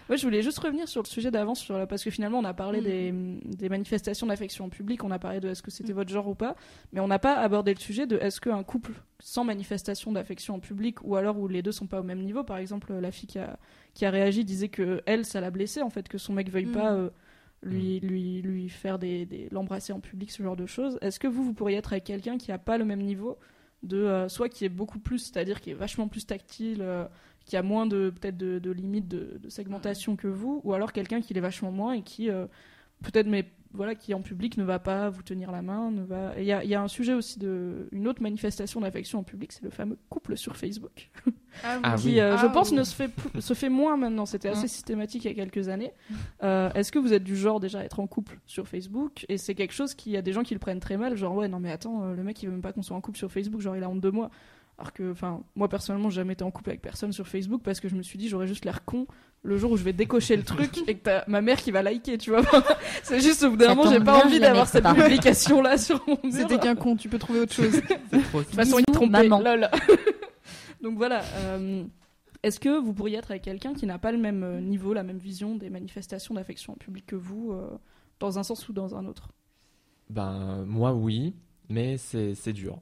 Moi, 0.08 0.16
je 0.16 0.22
voulais 0.24 0.40
juste 0.42 0.58
revenir 0.60 0.88
sur 0.88 1.02
le 1.02 1.06
sujet 1.06 1.30
d'avance, 1.30 1.60
sur 1.60 1.76
la- 1.78 1.86
parce 1.86 2.02
que 2.02 2.10
finalement, 2.10 2.38
on 2.38 2.44
a 2.44 2.54
parlé 2.54 2.80
Mm. 2.80 2.84
des, 2.84 3.56
des 3.56 3.68
manifestations 3.68 4.26
d'affection 4.26 4.64
en 4.64 4.68
public, 4.70 5.04
on 5.04 5.10
a 5.10 5.18
parlé 5.18 5.40
de 5.40 5.48
est-ce 5.50 5.62
que 5.62 5.70
c'était 5.70 5.92
votre 5.92 6.10
genre 6.10 6.28
ou 6.28 6.34
pas, 6.34 6.56
mais 6.92 7.00
on 7.00 7.08
n'a 7.08 7.18
pas 7.18 7.34
abordé 7.34 7.74
le 7.74 7.80
sujet 7.80 8.06
de 8.06 8.16
est-ce 8.16 8.40
qu'un 8.40 8.62
couple 8.62 8.92
sans 9.20 9.44
manifestation 9.44 10.12
d'affection 10.12 10.54
en 10.56 10.60
public, 10.60 11.02
ou 11.04 11.16
alors 11.16 11.38
où 11.38 11.48
les 11.48 11.62
deux 11.62 11.72
sont 11.72 11.86
pas 11.86 12.00
au 12.00 12.04
même 12.04 12.20
niveau, 12.22 12.44
par 12.44 12.56
exemple, 12.58 12.92
la 12.92 13.10
fille 13.10 13.28
qui 13.28 13.38
a, 13.38 13.58
qui 13.94 14.04
a 14.04 14.10
réagi 14.10 14.44
disait 14.44 14.68
que 14.68 15.02
elle, 15.06 15.24
ça 15.24 15.40
l'a 15.40 15.50
blessée, 15.50 15.82
en 15.82 15.90
fait, 15.90 16.08
que 16.08 16.18
son 16.18 16.32
mec 16.32 16.50
veuille 16.50 16.66
Mm. 16.66 16.72
pas. 16.72 16.92
euh, 16.94 17.10
lui, 17.62 17.98
lui, 18.00 18.42
lui 18.42 18.68
faire 18.68 18.98
des, 18.98 19.24
des- 19.24 19.48
l'embrasser 19.50 19.94
en 19.94 20.00
public, 20.00 20.30
ce 20.30 20.42
genre 20.42 20.56
de 20.56 20.66
choses. 20.66 20.98
Est-ce 21.00 21.18
que 21.18 21.26
vous, 21.26 21.42
vous 21.42 21.54
pourriez 21.54 21.78
être 21.78 21.92
avec 21.94 22.04
quelqu'un 22.04 22.36
qui 22.36 22.52
a 22.52 22.58
pas 22.58 22.76
le 22.76 22.84
même 22.84 23.00
niveau 23.00 23.38
de 23.82 23.96
euh, 23.96 24.28
soit 24.28 24.50
qui 24.50 24.66
est 24.66 24.68
beaucoup 24.68 24.98
plus, 24.98 25.18
c'est-à-dire 25.20 25.62
qui 25.62 25.70
est 25.70 25.74
vachement 25.74 26.06
plus 26.06 26.26
tactile, 26.26 26.82
euh, 26.82 27.06
qui 27.46 27.56
a 27.56 27.62
moins 27.62 27.86
de 27.86 28.10
peut-être 28.10 28.36
de, 28.36 28.58
de 28.58 28.70
limites 28.70 29.08
de, 29.08 29.38
de 29.42 29.48
segmentation 29.48 30.14
que 30.16 30.26
vous, 30.28 30.60
ou 30.64 30.74
alors 30.74 30.92
quelqu'un 30.92 31.22
qui 31.22 31.32
l'est 31.32 31.40
vachement 31.40 31.72
moins 31.72 31.92
et 31.94 32.02
qui 32.02 32.28
euh, 32.28 32.46
peut-être 33.02 33.26
mais 33.28 33.50
voilà 33.74 33.94
qui 33.94 34.14
en 34.14 34.22
public 34.22 34.56
ne 34.56 34.64
va 34.64 34.78
pas 34.78 35.10
vous 35.10 35.22
tenir 35.22 35.50
la 35.50 35.60
main, 35.60 35.90
ne 35.90 36.02
va. 36.04 36.32
Il 36.38 36.44
y 36.44 36.52
a, 36.52 36.62
il 36.64 36.70
y 36.70 36.74
a 36.74 36.80
un 36.82 36.88
sujet 36.88 37.12
aussi 37.12 37.38
de 37.38 37.88
une 37.92 38.06
autre 38.08 38.22
manifestation 38.22 38.80
d'affection 38.80 39.18
en 39.18 39.22
public, 39.24 39.52
c'est 39.52 39.64
le 39.64 39.70
fameux 39.70 39.98
couple 40.08 40.36
sur 40.36 40.56
Facebook, 40.56 41.10
Ah 41.64 41.96
qui 41.98 42.08
oui. 42.08 42.20
euh, 42.20 42.36
je 42.38 42.46
Ah 42.46 42.48
pense 42.50 42.70
oui. 42.70 42.76
ne 42.76 42.84
se 42.84 42.94
fait 42.94 43.10
se 43.40 43.54
fait 43.54 43.68
moins 43.68 43.96
maintenant. 43.96 44.26
C'était 44.26 44.48
assez 44.48 44.64
Mm. 44.66 44.68
systématique 44.68 45.24
il 45.24 45.28
y 45.28 45.30
a 45.30 45.34
quelques 45.34 45.68
années. 45.68 45.92
Euh, 46.42 46.70
Est-ce 46.74 46.90
que 46.92 46.98
vous 46.98 47.12
êtes 47.12 47.24
du 47.24 47.36
genre 47.36 47.60
déjà 47.60 47.80
à 47.80 47.84
être 47.84 48.00
en 48.00 48.06
couple 48.06 48.38
sur 48.46 48.66
Facebook? 48.68 49.26
Et 49.28 49.38
c'est 49.38 49.54
quelque 49.54 49.74
chose 49.74 49.94
qui 49.94 50.10
y 50.10 50.16
a 50.16 50.22
des 50.22 50.32
gens 50.32 50.42
qui 50.42 50.54
le 50.54 50.60
prennent 50.60 50.80
très 50.80 50.96
mal, 50.96 51.16
genre 51.16 51.34
ouais 51.34 51.48
non 51.48 51.60
mais 51.60 51.70
attends 51.72 52.04
euh, 52.04 52.14
le 52.14 52.22
mec 52.22 52.42
il 52.42 52.46
veut 52.46 52.52
même 52.52 52.62
pas 52.62 52.72
qu'on 52.72 52.82
soit 52.82 52.96
en 52.96 53.00
couple 53.00 53.18
sur 53.18 53.30
Facebook, 53.30 53.60
genre 53.60 53.76
il 53.76 53.82
a 53.84 53.88
honte 53.88 54.00
de 54.00 54.10
moi. 54.10 54.30
Alors 54.78 54.92
que, 54.92 55.12
enfin, 55.12 55.40
moi 55.54 55.68
personnellement, 55.68 56.10
j'ai 56.10 56.16
jamais 56.16 56.32
été 56.32 56.42
en 56.44 56.50
couple 56.50 56.70
avec 56.70 56.82
personne 56.82 57.12
sur 57.12 57.28
Facebook 57.28 57.62
parce 57.62 57.78
que 57.80 57.88
je 57.88 57.94
me 57.94 58.02
suis 58.02 58.18
dit, 58.18 58.28
j'aurais 58.28 58.46
juste 58.48 58.64
l'air 58.64 58.84
con 58.84 59.06
le 59.42 59.56
jour 59.58 59.70
où 59.72 59.76
je 59.76 59.84
vais 59.84 59.92
décocher 59.92 60.36
le 60.36 60.42
truc 60.42 60.78
et 60.88 60.94
que 60.96 61.02
t'as 61.02 61.22
ma 61.28 61.42
mère 61.42 61.58
qui 61.60 61.70
va 61.70 61.82
liker, 61.82 62.18
tu 62.18 62.30
vois. 62.30 62.42
c'est 63.02 63.20
juste 63.20 63.42
au 63.44 63.50
bout 63.50 63.56
d'un 63.56 63.74
moment, 63.74 63.90
j'ai 63.90 64.00
pas 64.00 64.24
envie 64.24 64.40
d'avoir 64.40 64.66
cette 64.66 64.82
pas. 64.82 64.94
publication 64.94 65.60
là 65.62 65.76
sur 65.78 66.02
mon 66.08 66.18
mur. 66.24 66.32
C'était 66.32 66.58
qu'un 66.58 66.74
con, 66.74 66.96
tu 66.96 67.08
peux 67.08 67.18
trouver 67.18 67.40
autre 67.40 67.52
chose. 67.52 67.72
De 68.12 68.18
toute 68.32 68.54
façon, 68.54 68.78
il 68.78 68.84
trompait. 68.92 69.28
maman. 69.28 69.40
lol. 69.40 69.68
Donc 70.82 70.96
voilà. 70.96 71.22
euh, 71.36 71.84
Est-ce 72.42 72.58
que 72.58 72.78
vous 72.78 72.92
pourriez 72.94 73.18
être 73.18 73.30
avec 73.30 73.42
quelqu'un 73.42 73.74
qui 73.74 73.86
n'a 73.86 73.98
pas 73.98 74.12
le 74.12 74.18
même 74.18 74.42
euh, 74.42 74.60
niveau, 74.60 74.92
la 74.92 75.02
même 75.02 75.18
vision 75.18 75.54
des 75.56 75.70
manifestations 75.70 76.34
d'affection 76.34 76.72
en 76.72 76.76
public 76.76 77.06
que 77.06 77.16
vous, 77.16 77.52
euh, 77.52 77.68
dans 78.20 78.38
un 78.38 78.42
sens 78.42 78.68
ou 78.68 78.72
dans 78.72 78.96
un 78.96 79.04
autre? 79.06 79.28
Ben, 80.10 80.64
moi, 80.66 80.92
oui, 80.94 81.34
mais 81.68 81.96
c'est 81.98 82.34
c'est 82.34 82.52
dur. 82.52 82.80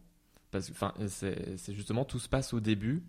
Parce 0.52 0.68
que, 0.68 0.72
enfin, 0.72 0.94
c'est 1.08 1.74
justement, 1.74 2.04
tout 2.04 2.20
se 2.20 2.28
passe 2.28 2.52
au 2.52 2.60
début, 2.60 3.02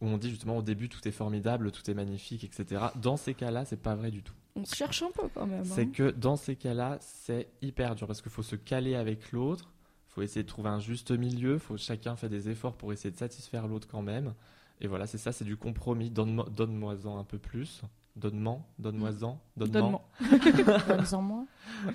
où 0.00 0.06
on 0.06 0.16
dit 0.16 0.30
justement 0.30 0.56
au 0.56 0.62
début 0.62 0.88
tout 0.88 1.06
est 1.06 1.12
formidable, 1.12 1.70
tout 1.72 1.90
est 1.90 1.94
magnifique, 1.94 2.44
etc. 2.44 2.86
Dans 2.96 3.16
ces 3.18 3.34
cas-là, 3.34 3.64
c'est 3.66 3.82
pas 3.82 3.94
vrai 3.94 4.10
du 4.10 4.22
tout. 4.22 4.32
On 4.54 4.64
se 4.64 4.74
cherche 4.74 5.02
un 5.02 5.10
peu 5.10 5.28
quand 5.34 5.46
même. 5.46 5.64
C'est 5.64 5.82
hein. 5.82 5.90
que 5.92 6.10
dans 6.10 6.36
ces 6.36 6.56
cas-là, 6.56 6.96
c'est 7.00 7.48
hyper 7.60 7.94
dur 7.94 8.06
parce 8.06 8.22
qu'il 8.22 8.30
faut 8.32 8.42
se 8.42 8.56
caler 8.56 8.94
avec 8.94 9.32
l'autre, 9.32 9.72
faut 10.06 10.22
essayer 10.22 10.44
de 10.44 10.48
trouver 10.48 10.70
un 10.70 10.78
juste 10.80 11.10
milieu, 11.10 11.58
faut 11.58 11.76
chacun 11.76 12.16
fait 12.16 12.28
des 12.30 12.48
efforts 12.48 12.74
pour 12.76 12.92
essayer 12.92 13.10
de 13.10 13.18
satisfaire 13.18 13.66
l'autre 13.66 13.86
quand 13.88 14.00
même. 14.02 14.32
Et 14.80 14.86
voilà, 14.86 15.06
c'est 15.06 15.18
ça, 15.18 15.32
c'est 15.32 15.44
du 15.44 15.56
compromis. 15.56 16.10
Donne-moi- 16.10 16.48
Donne-moi-en 16.50 17.18
un 17.18 17.24
peu 17.24 17.38
plus. 17.38 17.82
Donne-moi, 18.16 18.60
donne-moi-en, 18.78 19.40
donne-moi, 19.56 20.00
Donne-moi. 20.20 20.88
donne-en 20.88 21.22
moi. 21.22 21.46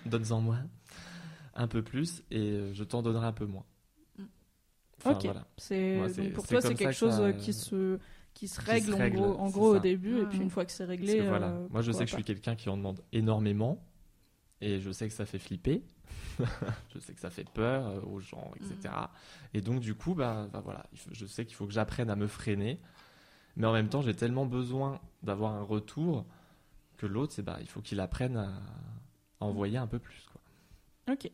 donne-en 0.06 0.42
moi 0.42 0.58
un 1.56 1.68
peu 1.68 1.82
plus 1.82 2.24
et 2.32 2.70
je 2.74 2.84
t'en 2.84 3.02
donnerai 3.02 3.26
un 3.28 3.34
peu 3.34 3.46
moins. 3.46 3.66
Enfin, 5.04 5.18
ok. 5.18 5.24
voilà. 5.26 5.48
C'est 5.58 6.32
pour 6.34 6.48
toi, 6.48 6.62
c'est 6.62 6.74
quelque 6.76 6.94
chose 6.94 7.16
ça- 7.18 7.34
qui 7.34 7.54
se 7.54 8.00
qui 8.34 8.48
se 8.48 8.62
qui 8.62 8.66
règle, 8.66 8.94
en 8.94 9.10
gros, 9.10 9.40
en 9.40 9.48
c'est 9.48 9.54
gros 9.54 9.76
au 9.76 9.80
début 9.80 10.20
et 10.22 10.26
puis 10.26 10.38
Ouais. 10.38 10.44
une 10.46 10.50
fois 10.50 10.64
que 10.66 10.72
c'est 10.72 10.86
réglé. 10.86 11.18
que 11.18 11.24
voilà, 11.28 11.48
euh, 11.50 11.68
moi 11.70 11.82
je 11.82 11.92
sais 11.92 12.06
que 12.06 12.10
je 12.10 12.16
suis 12.16 12.24
quelqu'un 12.24 12.56
qui 12.56 12.70
en 12.70 12.78
demande 12.78 13.02
énormément 13.12 13.84
et 14.62 14.80
je 14.80 14.90
sais 14.92 15.08
que 15.10 15.14
ça 15.14 15.26
fait 15.26 15.38
flipper, 15.40 15.84
je 16.94 17.00
sais 17.00 17.14
que 17.14 17.20
ça 17.20 17.30
fait 17.30 17.50
peur 17.50 17.88
euh, 17.88 18.00
aux 18.04 18.20
gens, 18.22 18.52
etc. 18.56 18.94
Et 19.54 19.60
donc 19.62 19.82
du 19.82 19.96
coup, 19.96 20.14
bah, 20.16 20.48
bah, 20.54 20.62
voilà, 20.64 20.86
je 21.12 21.26
sais 21.26 21.46
qu'il 21.46 21.56
faut 21.56 21.66
que 21.68 21.74
j'apprenne 21.74 22.10
à 22.10 22.16
me 22.16 22.28
freiner, 22.28 22.80
mais 23.58 23.68
en 23.68 23.74
même 23.74 23.90
temps 23.90 24.02
j'ai 24.02 24.16
tellement 24.16 24.46
besoin 24.46 25.00
d'avoir 25.24 25.54
un 25.54 25.64
retour 25.64 26.26
que 26.98 27.06
l'autre, 27.08 27.34
c'est 27.34 27.42
bah, 27.44 27.58
il 27.60 27.68
faut 27.68 27.82
qu'il 27.82 28.00
apprenne 28.00 28.38
à, 28.38 28.48
à 29.42 29.46
envoyer 29.46 29.78
un 29.78 29.88
peu 29.88 30.00
plus. 30.00 30.26
Quoi. 30.32 31.14
Ok. 31.16 31.30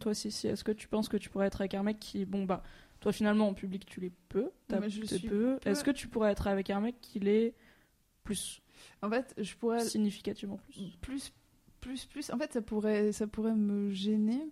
Toi, 0.00 0.14
Sissi, 0.14 0.48
est-ce 0.48 0.64
que 0.64 0.72
tu 0.72 0.88
penses 0.88 1.08
que 1.08 1.16
tu 1.16 1.30
pourrais 1.30 1.46
être 1.46 1.60
avec 1.60 1.74
un 1.74 1.82
mec 1.82 2.00
qui, 2.00 2.24
bon 2.24 2.44
bah, 2.44 2.62
toi 3.00 3.12
finalement 3.12 3.48
en 3.48 3.54
public 3.54 3.86
tu 3.86 4.00
l'es 4.00 4.12
peu, 4.28 4.50
t'as 4.66 4.80
peu. 4.80 5.58
Est-ce 5.64 5.84
que 5.84 5.90
tu 5.90 6.08
pourrais 6.08 6.32
être 6.32 6.48
avec 6.48 6.70
un 6.70 6.80
mec 6.80 7.00
qui 7.00 7.20
l'est 7.20 7.54
plus, 8.24 8.60
En 9.02 9.10
fait, 9.10 9.32
je 9.38 9.54
pourrais 9.54 9.84
significativement 9.84 10.56
plus 10.56 10.96
plus, 11.00 11.32
plus, 11.80 12.04
plus. 12.06 12.30
En 12.30 12.38
fait, 12.38 12.52
ça 12.52 12.62
pourrait, 12.62 13.12
ça 13.12 13.26
pourrait 13.28 13.54
me 13.54 13.90
gêner. 13.92 14.50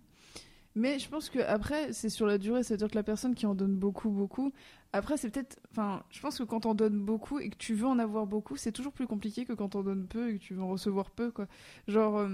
Mais 0.77 0.99
je 0.99 1.07
pense 1.07 1.29
que 1.29 1.39
après, 1.39 1.93
c'est 1.93 2.09
sur 2.09 2.25
la 2.25 2.37
durée, 2.37 2.61
c'est-à-dire 2.61 2.89
que 2.89 2.95
la 2.95 3.03
personne 3.03 3.33
qui 3.33 3.45
en 3.45 3.55
donne 3.55 3.75
beaucoup, 3.77 4.09
beaucoup. 4.09 4.51
Après, 4.91 5.15
c'est 5.15 5.29
peut-être, 5.29 5.57
enfin, 5.71 6.03
je 6.09 6.19
pense 6.19 6.37
que 6.37 6.43
quand 6.43 6.65
on 6.65 6.73
donne 6.73 6.99
beaucoup 6.99 7.39
et 7.39 7.49
que 7.49 7.55
tu 7.55 7.73
veux 7.73 7.87
en 7.87 7.97
avoir 7.97 8.27
beaucoup, 8.27 8.57
c'est 8.57 8.73
toujours 8.73 8.91
plus 8.91 9.07
compliqué 9.07 9.45
que 9.45 9.53
quand 9.53 9.75
on 9.75 9.83
donne 9.83 10.05
peu 10.07 10.29
et 10.29 10.37
que 10.37 10.43
tu 10.43 10.53
veux 10.53 10.61
en 10.61 10.67
recevoir 10.67 11.11
peu, 11.11 11.31
quoi. 11.31 11.47
Genre, 11.87 12.17
euh, 12.17 12.29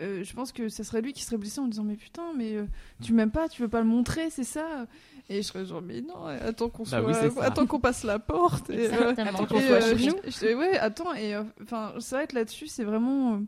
euh, 0.00 0.24
je 0.24 0.32
pense 0.34 0.52
que 0.52 0.68
ça 0.68 0.84
serait 0.84 1.00
lui 1.00 1.12
qui 1.12 1.22
serait 1.22 1.36
blessé 1.38 1.60
en 1.60 1.66
disant 1.68 1.84
mais 1.84 1.96
putain, 1.96 2.32
mais 2.36 2.54
euh, 2.56 2.66
tu 3.02 3.12
m'aimes 3.12 3.30
pas, 3.30 3.48
tu 3.48 3.62
veux 3.62 3.68
pas 3.68 3.80
le 3.80 3.86
montrer, 3.86 4.30
c'est 4.30 4.44
ça? 4.44 4.86
Et 5.28 5.36
je 5.42 5.42
serais 5.46 5.64
genre 5.64 5.80
mais 5.82 6.00
non, 6.02 6.26
attends 6.26 6.68
qu'on 6.68 6.82
Bah 6.84 7.00
soit, 7.00 7.02
oui, 7.06 7.14
ça. 7.14 7.44
attends 7.44 7.66
qu'on 7.66 7.80
passe 7.80 8.04
la 8.04 8.18
porte. 8.18 8.68
Et, 8.70 8.92
euh. 8.92 9.14
Attends 9.16 9.46
qu'on 9.46 9.58
et, 9.58 9.66
soit 9.66 9.76
euh, 9.76 9.90
chez 9.96 9.98
je- 9.98 10.10
nous. 10.10 10.16
je- 10.26 10.54
ouais, 10.54 10.78
attends, 10.78 11.14
et 11.14 11.34
euh, 11.34 11.42
enfin, 11.62 11.92
c'est 12.00 12.16
vrai 12.16 12.26
que 12.26 12.34
là-dessus, 12.34 12.66
c'est 12.68 12.84
vraiment. 12.84 13.34
euh, 13.34 13.38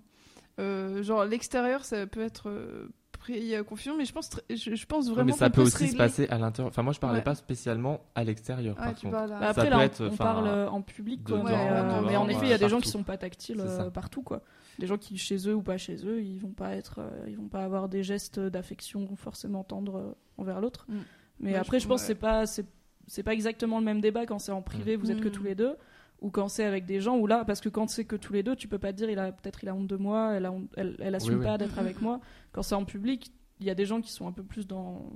euh, 0.59 1.03
genre, 1.03 1.25
l'extérieur, 1.27 1.85
ça 1.85 2.07
peut 2.07 2.23
être 2.23 2.49
euh, 2.49 2.89
pris 3.19 3.55
à 3.55 3.63
confusion, 3.63 3.95
mais 3.97 4.05
je 4.07 4.13
pense, 4.15 4.31
je, 4.49 4.75
je 4.75 4.87
pense 4.87 5.07
Ouais, 5.09 5.15
vraiment. 5.15 5.27
mais 5.27 5.33
ça 5.33 5.51
peut 5.51 5.63
se 5.63 5.67
aussi 5.77 5.89
se 5.89 5.97
régler. 5.97 5.99
pasà 5.99 6.23
à 6.35 6.39
l'intérieur. 6.39 6.71
Enfin, 6.71 6.83
moi 6.83 6.93
je 6.95 7.01
parlais 7.01 7.19
Ouais. 7.19 7.25
pas 7.25 7.35
spécialement 7.35 8.01
à 8.15 8.25
l'extérieur. 8.25 8.75
Ouais, 8.79 8.85
par 8.85 8.95
contre. 8.95 9.11
Bah, 9.11 9.27
Ça 9.29 9.39
après, 9.51 9.65
peut 9.65 9.71
là, 9.71 9.85
être, 9.85 10.01
on, 10.01 10.05
on 10.05 10.13
enfin, 10.13 10.25
parle 10.25 10.69
en 10.69 10.81
public, 10.81 11.25
quoi, 11.25 11.39
dedans, 11.39 11.49
mais, 11.49 11.55
euh, 11.71 11.83
dehors, 11.91 12.03
mais 12.03 12.17
en 12.17 12.29
effet, 12.31 12.41
il 12.47 12.49
y 12.51 12.55
a 12.55 12.59
des 12.59 12.69
gens 12.71 12.81
qui 12.81 12.89
sont 12.89 13.03
pas 13.03 13.19
tactiles 13.19 13.61
euh, 13.61 13.77
ça. 13.77 13.91
partout, 13.91 14.23
quoi. 14.23 14.41
Des 14.79 14.87
gens 14.87 14.99
qui, 14.99 15.17
chez 15.17 15.37
eux 15.49 15.55
ou 15.55 15.63
pas 15.63 15.79
chez 15.79 15.97
eux, 16.07 16.23
ils 16.23 16.39
vont 16.39 16.53
pas 16.53 16.75
être, 16.77 16.99
euh, 16.99 17.25
ils 17.29 17.37
vont 17.37 17.49
pas 17.49 17.65
avoir 17.65 17.89
des 17.89 18.03
gestes 18.03 18.39
d'affection 18.39 19.17
forcément 19.17 19.65
tendres 19.65 19.97
euh, 19.97 20.13
envers 20.37 20.61
l'autre. 20.61 20.85
Mm. 20.89 20.95
Mais 21.41 21.53
Ouais, 21.53 21.59
après, 21.59 21.79
je- 21.79 21.85
je 21.85 21.89
pense 21.89 22.03
que 22.03 22.09
ouais. 22.09 22.15
c'est 22.15 22.21
pas, 22.21 22.47
c'est, 22.47 22.67
c'est 23.07 23.23
pas 23.23 23.33
exactement 23.35 23.79
le 23.79 23.85
même 23.85 24.01
débat 24.01 24.27
quand 24.27 24.39
c'est 24.39 24.53
en 24.53 24.63
privé, 24.63 24.97
vous 24.97 25.11
êtes 25.11 25.21
que 25.21 25.29
Mm. 25.29 25.33
tous 25.33 25.43
les 25.45 25.55
deux, 25.55 25.77
ou 26.21 26.31
quand 26.31 26.49
c'est 26.49 26.65
avec 26.65 26.85
des 26.87 27.01
gens, 27.01 27.17
ou 27.19 27.27
là, 27.27 27.45
parce 27.45 27.61
que 27.61 27.69
quand 27.69 27.89
c'est 27.89 28.05
que 28.05 28.17
tous 28.17 28.33
les 28.33 28.43
deux, 28.43 28.57
tu 28.57 28.69
peux 28.69 28.79
pas 28.79 28.93
te 28.93 28.97
dire, 28.99 29.09
il 29.11 29.19
a 29.19 29.33
peut-être 29.33 29.63
il 29.63 29.69
a 29.69 29.75
honte 29.75 29.87
de 29.87 29.97
moi, 29.97 30.33
elle, 30.35 30.47
a 30.47 30.53
honte- 30.53 30.71
elle, 30.77 30.97
elle 31.01 31.15
assume 31.15 31.35
Oui, 31.35 31.41
oui. 31.41 31.47
pas 31.47 31.59
d'être 31.59 31.77
Mm, 31.77 31.81
avec 31.81 32.01
mm, 32.01 32.05
moi. 32.05 32.21
Quand 32.53 32.63
c'est 32.63 32.75
en 32.75 32.85
public, 32.85 33.33
il 33.61 33.67
y 33.67 33.71
a 33.71 33.75
des 33.75 33.87
gens 33.87 34.01
qui 34.03 34.13
sont 34.13 34.27
un 34.27 34.33
peu 34.33 34.43
plus 34.43 34.67
dans 34.67 35.11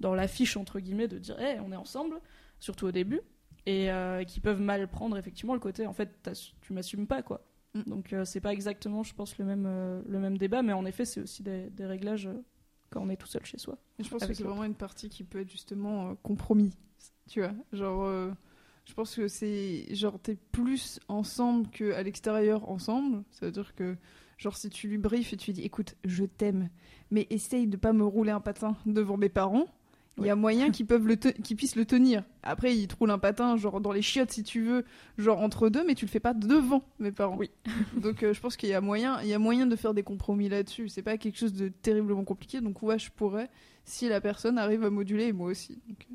dans 0.00 0.14
l'affiche 0.14 0.56
entre 0.56 0.80
guillemets 0.80 1.06
de 1.08 1.16
dire, 1.18 1.38
hey, 1.40 1.60
on 1.64 1.70
est 1.70 1.76
ensemble, 1.76 2.16
surtout 2.58 2.86
au 2.86 2.92
début 2.92 3.20
et 3.66 3.90
euh, 3.92 4.24
qui 4.24 4.40
peuvent 4.40 4.60
mal 4.60 4.88
prendre 4.88 5.16
effectivement 5.16 5.54
le 5.54 5.60
côté 5.60 5.86
en 5.86 5.92
fait 5.92 6.28
tu 6.60 6.72
m'assumes 6.72 7.06
pas 7.06 7.22
quoi 7.22 7.36
Mm. 7.38 7.51
Donc 7.86 8.12
euh, 8.12 8.24
c'est 8.24 8.40
pas 8.40 8.52
exactement 8.52 9.02
je 9.02 9.14
pense 9.14 9.38
le 9.38 9.44
même 9.44 9.64
euh, 9.66 10.02
le 10.06 10.18
même 10.18 10.36
débat 10.36 10.62
mais 10.62 10.72
en 10.72 10.84
effet 10.84 11.04
c'est 11.04 11.20
aussi 11.20 11.42
des, 11.42 11.70
des 11.70 11.86
réglages 11.86 12.26
euh, 12.26 12.42
quand 12.90 13.00
on 13.00 13.08
est 13.08 13.16
tout 13.16 13.26
seul 13.26 13.44
chez 13.44 13.58
soi 13.58 13.78
Et 13.98 14.04
je 14.04 14.10
pense 14.10 14.26
que 14.26 14.34
c'est 14.34 14.42
vraiment 14.44 14.64
une 14.64 14.74
partie 14.74 15.08
qui 15.08 15.24
peut 15.24 15.40
être 15.40 15.50
justement 15.50 16.10
euh, 16.10 16.14
compromis. 16.22 16.76
Tu 17.28 17.40
vois, 17.40 17.52
genre, 17.72 18.06
je 18.84 18.94
pense 18.94 19.14
que 19.16 19.26
c'est 19.28 19.86
genre 19.94 20.20
t'es 20.20 20.36
plus 20.36 21.00
ensemble 21.08 21.68
que 21.70 21.92
à 21.94 22.02
l'extérieur 22.02 22.68
ensemble. 22.68 23.24
Ça 23.30 23.46
veut 23.46 23.52
dire 23.52 23.74
que 23.74 23.96
genre 24.36 24.56
si 24.56 24.68
tu 24.68 24.88
lui 24.88 24.98
briefes 24.98 25.32
et 25.32 25.36
tu 25.36 25.46
lui 25.46 25.54
dis 25.54 25.62
écoute, 25.62 25.96
je 26.04 26.24
t'aime, 26.24 26.68
mais 27.10 27.26
essaye 27.30 27.66
de 27.66 27.76
pas 27.76 27.92
me 27.92 28.04
rouler 28.04 28.32
un 28.32 28.40
patin 28.40 28.76
devant 28.84 29.16
mes 29.16 29.30
parents. 29.30 29.66
Il 30.18 30.26
y 30.26 30.30
a 30.30 30.36
moyen 30.36 30.70
qu'ils 30.70 30.84
peuvent 30.86 31.06
le 31.06 31.16
te- 31.16 31.28
qu'ils 31.28 31.56
puissent 31.56 31.74
le 31.74 31.86
tenir. 31.86 32.22
Après, 32.42 32.76
ils 32.76 32.86
te 32.86 32.94
roulent 32.96 33.10
un 33.10 33.18
patin, 33.18 33.56
genre 33.56 33.80
dans 33.80 33.92
les 33.92 34.02
chiottes 34.02 34.30
si 34.30 34.42
tu 34.42 34.62
veux, 34.62 34.84
genre 35.16 35.40
entre 35.40 35.70
deux, 35.70 35.84
mais 35.86 35.94
tu 35.94 36.04
le 36.04 36.10
fais 36.10 36.20
pas 36.20 36.34
devant 36.34 36.84
mes 36.98 37.12
parents. 37.12 37.36
Oui. 37.38 37.50
donc 37.96 38.22
euh, 38.22 38.34
je 38.34 38.40
pense 38.40 38.56
qu'il 38.58 38.68
y 38.68 38.74
a 38.74 38.80
moyen, 38.82 39.20
il 39.22 39.28
y 39.28 39.32
a 39.34 39.38
moyen 39.38 39.66
de 39.66 39.74
faire 39.74 39.94
des 39.94 40.02
compromis 40.02 40.48
là-dessus. 40.50 40.88
C'est 40.88 41.02
pas 41.02 41.16
quelque 41.16 41.38
chose 41.38 41.54
de 41.54 41.68
terriblement 41.68 42.24
compliqué. 42.24 42.60
Donc 42.60 42.82
ouais, 42.82 42.98
je 42.98 43.10
pourrais 43.10 43.48
si 43.84 44.08
la 44.08 44.20
personne 44.20 44.58
arrive 44.58 44.84
à 44.84 44.90
moduler 44.90 45.28
et 45.28 45.32
moi 45.32 45.48
aussi. 45.48 45.80
Donc, 45.88 46.06
euh, 46.10 46.14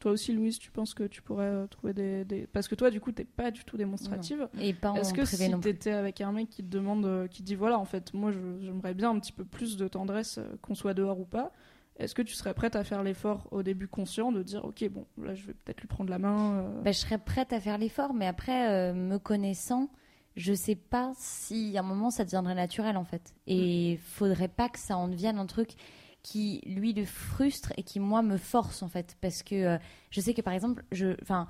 toi 0.00 0.12
aussi 0.12 0.32
Louise 0.32 0.58
tu 0.58 0.70
penses 0.70 0.94
que 0.94 1.04
tu 1.04 1.20
pourrais 1.20 1.44
euh, 1.44 1.66
trouver 1.66 1.92
des, 1.92 2.24
des- 2.24 2.46
parce 2.46 2.68
que 2.68 2.74
toi 2.74 2.90
du 2.90 3.00
coup 3.00 3.12
t'es 3.12 3.24
pas 3.26 3.50
du 3.50 3.64
tout 3.64 3.76
démonstrative 3.76 4.48
Et 4.58 4.72
pas 4.72 4.92
en 4.92 4.96
Est-ce 4.96 5.12
que 5.12 5.20
privé 5.22 5.46
si 5.52 5.60
t'étais 5.60 5.90
avec 5.92 6.22
un 6.22 6.32
mec 6.32 6.48
qui 6.48 6.62
te 6.62 6.68
demande, 6.70 7.04
euh, 7.04 7.26
qui 7.26 7.42
te 7.42 7.46
dit 7.46 7.54
voilà, 7.54 7.78
en 7.78 7.84
fait, 7.84 8.14
moi 8.14 8.32
je- 8.32 8.38
j'aimerais 8.64 8.94
bien 8.94 9.10
un 9.10 9.18
petit 9.18 9.32
peu 9.32 9.44
plus 9.44 9.76
de 9.76 9.88
tendresse, 9.88 10.40
qu'on 10.62 10.74
soit 10.74 10.94
dehors 10.94 11.20
ou 11.20 11.26
pas, 11.26 11.52
est-ce 12.00 12.14
que 12.14 12.22
tu 12.22 12.34
serais 12.34 12.54
prête 12.54 12.76
à 12.76 12.84
faire 12.84 13.02
l'effort 13.02 13.46
au 13.50 13.62
début 13.62 13.88
conscient 13.88 14.32
de 14.32 14.42
dire 14.42 14.64
ok, 14.64 14.88
bon, 14.88 15.06
là 15.22 15.34
je 15.34 15.46
vais 15.46 15.54
peut-être 15.54 15.80
lui 15.80 15.88
prendre 15.88 16.10
la 16.10 16.18
main 16.18 16.54
euh, 16.54 16.82
Bah, 16.82 16.92
je 16.92 16.98
serais 16.98 17.18
prête 17.18 17.52
à 17.52 17.60
faire 17.60 17.78
l'effort, 17.78 18.14
mais 18.14 18.26
après, 18.26 18.70
euh, 18.70 18.94
me 18.94 19.18
connaissant, 19.18 19.90
je 20.36 20.54
sais 20.54 20.74
pas 20.74 21.12
si 21.16 21.76
à 21.76 21.80
un 21.80 21.84
moment 21.84 22.10
ça 22.10 22.24
deviendrait 22.24 22.54
naturel 22.54 22.96
en 22.96 23.04
fait. 23.04 23.34
Et 23.46 23.98
faudrait 24.02 24.48
pas 24.48 24.68
que 24.68 24.78
ça 24.78 24.96
en 24.96 25.08
devienne 25.08 25.38
un 25.38 25.46
truc 25.46 25.74
qui 26.22 26.60
lui 26.66 26.92
le 26.92 27.04
frustre 27.04 27.72
et 27.76 27.82
qui 27.82 28.00
moi 28.00 28.22
me 28.22 28.36
force 28.36 28.82
en 28.82 28.88
fait. 28.88 29.16
Parce 29.20 29.42
que 29.42 29.54
euh, 29.54 29.78
je 30.10 30.20
sais 30.20 30.34
que 30.34 30.42
par 30.42 30.54
exemple, 30.54 30.84
je, 30.92 31.14
enfin, 31.22 31.46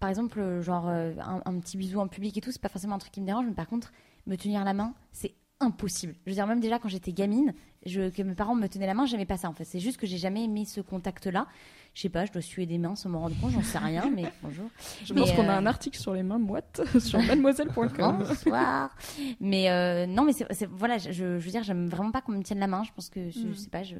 par 0.00 0.10
exemple, 0.10 0.60
genre 0.60 0.88
un, 0.88 1.42
un 1.44 1.60
petit 1.60 1.76
bisou 1.76 1.98
en 1.98 2.08
public 2.08 2.36
et 2.36 2.40
tout, 2.40 2.52
c'est 2.52 2.62
pas 2.62 2.68
forcément 2.68 2.96
un 2.96 2.98
truc 2.98 3.12
qui 3.12 3.20
me 3.20 3.26
dérange, 3.26 3.46
mais 3.46 3.54
par 3.54 3.66
contre, 3.66 3.92
me 4.26 4.36
tenir 4.36 4.64
la 4.64 4.74
main, 4.74 4.94
c'est 5.12 5.34
impossible. 5.60 6.14
Je 6.24 6.30
veux 6.30 6.34
dire, 6.34 6.46
même 6.46 6.60
déjà 6.60 6.78
quand 6.78 6.88
j'étais 6.88 7.12
gamine, 7.12 7.52
je, 7.86 8.10
que 8.10 8.22
mes 8.22 8.34
parents 8.34 8.54
me 8.54 8.66
tenaient 8.68 8.86
la 8.86 8.94
main, 8.94 9.06
j'aimais 9.06 9.26
pas 9.26 9.36
ça 9.36 9.48
en 9.48 9.52
fait. 9.54 9.64
C'est 9.64 9.80
juste 9.80 9.96
que 9.98 10.06
j'ai 10.06 10.18
jamais 10.18 10.44
aimé 10.44 10.64
ce 10.64 10.80
contact-là. 10.80 11.46
Je 11.94 12.02
sais 12.02 12.08
pas, 12.10 12.26
je 12.26 12.32
dois 12.32 12.42
suer 12.42 12.66
des 12.66 12.78
mains 12.78 12.94
sans 12.94 13.08
m'en 13.08 13.20
rendre 13.20 13.34
compte, 13.40 13.50
j'en 13.50 13.62
sais 13.62 13.78
rien, 13.78 14.08
mais 14.14 14.24
bonjour. 14.42 14.68
Je 15.04 15.12
Mais, 15.14 15.20
pense 15.20 15.32
qu'on 15.32 15.48
a 15.48 15.54
euh, 15.54 15.58
un 15.58 15.66
article 15.66 15.98
sur 15.98 16.12
les 16.14 16.22
mains 16.22 16.38
moites 16.38 16.80
sur 17.00 17.20
mademoiselle.com. 17.20 18.18
Bonsoir. 18.18 18.94
Mais 19.40 19.68
euh, 19.70 20.06
non, 20.06 20.24
mais 20.24 20.32
c'est 20.32 20.66
voilà, 20.70 20.98
je, 20.98 21.10
je 21.12 21.24
veux 21.24 21.50
dire, 21.50 21.62
j'aime 21.64 21.88
vraiment 21.88 22.12
pas 22.12 22.20
qu'on 22.20 22.32
me 22.32 22.42
tienne 22.42 22.60
la 22.60 22.66
main. 22.68 22.84
Je 22.84 22.92
pense 22.92 23.08
que 23.10 23.30
je, 23.30 23.40
Mm. 23.40 23.54
sais 23.54 23.68
pas, 23.70 23.82
je 23.82 23.96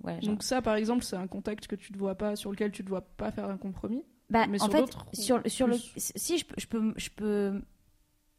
voilà. 0.00 0.20
genre- 0.20 0.30
Donc 0.30 0.42
ça, 0.42 0.62
par 0.62 0.76
exemple, 0.76 1.04
c'est 1.04 1.16
un 1.16 1.26
contact 1.26 1.66
que 1.66 1.76
tu 1.76 1.92
ne 1.92 1.98
vois 1.98 2.14
pas, 2.14 2.36
sur 2.36 2.50
lequel 2.50 2.70
tu 2.70 2.82
ne 2.82 2.88
dois 2.88 3.02
pas 3.02 3.30
faire 3.30 3.48
un 3.50 3.58
compromis. 3.58 4.02
bah, 4.30 4.46
mais 4.48 4.62
en 4.62 4.70
sur 4.70 4.72
fait, 4.72 4.84
sur 5.12 5.42
sur 5.46 5.66
le, 5.66 5.74
si 5.76 6.38
je 6.38 6.44
je 6.56 6.66
peux, 6.66 6.94
je 6.96 7.08
peux, 7.10 7.60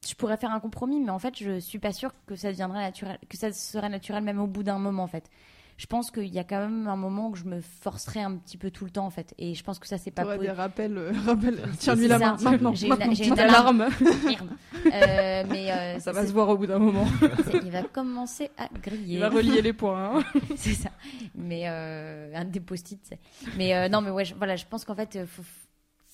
je 0.08 0.14
pourrais 0.16 0.38
faire 0.38 0.52
un 0.52 0.60
compromis, 0.60 1.00
mais 1.00 1.10
en 1.12 1.20
fait, 1.20 1.38
je 1.38 1.60
suis 1.60 1.80
pas 1.80 1.92
sûre 1.94 2.12
que 2.28 2.36
ça 2.36 2.52
deviendrait 2.52 2.82
naturel, 2.82 3.18
que 3.30 3.38
ça 3.38 3.52
serait 3.52 3.90
naturel 3.90 4.24
même 4.24 4.40
au 4.40 4.48
bout 4.48 4.64
d'un 4.64 4.78
moment, 4.80 5.04
en 5.04 5.08
fait. 5.08 5.30
Je 5.78 5.88
pense 5.88 6.10
qu'il 6.10 6.28
y 6.34 6.40
a 6.40 6.46
quand 6.46 6.60
même 6.62 6.88
un 6.88 6.96
moment 6.96 7.28
où 7.32 7.36
je 7.36 7.44
me 7.44 7.60
forcerai 7.60 8.22
un 8.22 8.38
petit 8.38 8.56
peu 8.56 8.72
tout 8.72 8.86
le 8.86 8.92
temps, 8.92 9.06
en 9.06 9.10
fait. 9.10 9.34
Et 9.38 9.54
je 9.56 9.62
pense 9.62 9.78
que 9.78 9.88
ça, 9.88 9.98
c'est 9.98 10.10
pas 10.10 10.22
T'aurais 10.24 10.38
po- 10.38 10.44
des 10.44 10.52
rappels, 10.52 10.98
euh, 10.98 11.12
rappels. 11.26 11.62
Tiens-lui 11.78 12.08
la 12.08 12.18
main 12.18 12.38
maintenant. 12.40 12.74
J'ai 12.74 12.88
une- 12.88 13.14
j'ai 13.14 13.28
une 13.28 13.38
alarme. 13.40 13.82
Euh, 14.86 15.44
mais 15.50 15.72
euh, 15.72 16.00
Ça 16.00 16.12
va 16.14 16.26
se 16.26 16.32
voir 16.32 16.48
au 16.50 16.58
bout 16.58 16.68
d'un 16.68 16.80
moment. 16.80 17.06
Il 17.64 17.72
va 17.72 17.84
commencer 17.84 18.52
à 18.58 18.68
griller. 18.82 19.16
Il 19.16 19.20
va 19.20 19.30
relier 19.30 19.62
les 19.62 19.74
points. 19.74 20.20
hein. 20.20 20.24
c'est 20.56 20.74
ça. 20.76 20.90
Mais 21.36 21.64
euh, 21.66 22.32
un 22.36 22.46
des 22.46 22.60
post-it. 22.62 23.14
Mais 23.58 23.90
non, 23.90 24.00
mais 24.02 24.12
ouais, 24.12 24.24
je, 24.26 24.36
voilà, 24.36 24.56
je 24.56 24.66
pense 24.70 24.86
qu'en 24.86 24.96
fait, 24.96 25.26
faut, 25.26 25.44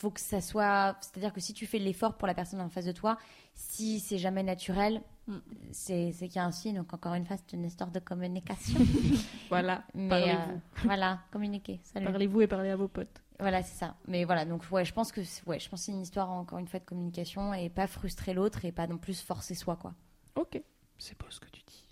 faut 0.02 0.10
que 0.12 0.20
ça 0.20 0.42
soit. 0.42 0.98
C'est-à-dire 1.02 1.32
que 1.34 1.40
si 1.40 1.54
tu 1.54 1.66
fais 1.68 1.78
l'effort 1.80 2.18
pour 2.18 2.28
la 2.28 2.34
personne 2.34 2.60
en 2.62 2.70
face 2.70 2.86
de 2.86 2.92
toi, 2.92 3.18
si 3.54 4.00
c'est 4.00 4.18
jamais 4.18 4.44
naturel, 4.44 5.02
Mm. 5.28 5.38
c'est 5.72 6.12
qu'il 6.18 6.36
y 6.36 6.40
a 6.40 6.46
un 6.46 6.52
signe. 6.52 6.76
Donc 6.78 6.92
encore 6.94 7.14
une 7.14 7.26
fois, 7.26 7.38
c'est 7.38 7.56
une 7.56 7.64
histoire 7.66 7.92
de 7.92 8.00
communication. 8.00 8.80
Voilà, 9.50 9.84
Mais 9.94 10.08
parlez-vous. 10.10 10.52
euh, 10.54 10.58
voilà, 10.86 11.20
communiquer. 11.32 11.80
Salut. 11.84 12.06
Parlez-vous 12.08 12.42
et 12.42 12.48
parlez 12.48 12.70
à 12.72 12.76
vos 12.76 12.88
potes. 12.88 13.22
Voilà, 13.40 13.62
c'est 13.64 13.78
ça. 13.78 13.96
Mais 14.08 14.24
voilà, 14.24 14.46
donc 14.46 14.64
ouais, 14.72 14.84
je 14.86 14.94
pense 14.94 15.12
que 15.12 15.24
c'est- 15.24 15.46
ouais, 15.48 15.60
je 15.60 15.70
pense 15.70 15.82
que 15.82 15.86
c'est 15.88 15.92
une 15.92 16.02
histoire 16.02 16.30
encore 16.32 16.58
une 16.58 16.68
fois 16.68 16.80
de 16.80 16.86
communication 16.86 17.54
et 17.54 17.70
pas 17.70 17.86
frustrer 17.88 18.34
l'autre 18.34 18.66
et 18.66 18.72
pas 18.72 18.88
non 18.88 18.98
plus 18.98 19.22
forcer 19.22 19.54
soi, 19.56 19.76
quoi. 19.76 19.94
Ok. 20.36 20.62
C'est 20.98 21.20
beau 21.20 21.28
ce 21.30 21.40
que 21.40 21.50
tu 21.50 21.62
dis. 21.68 21.86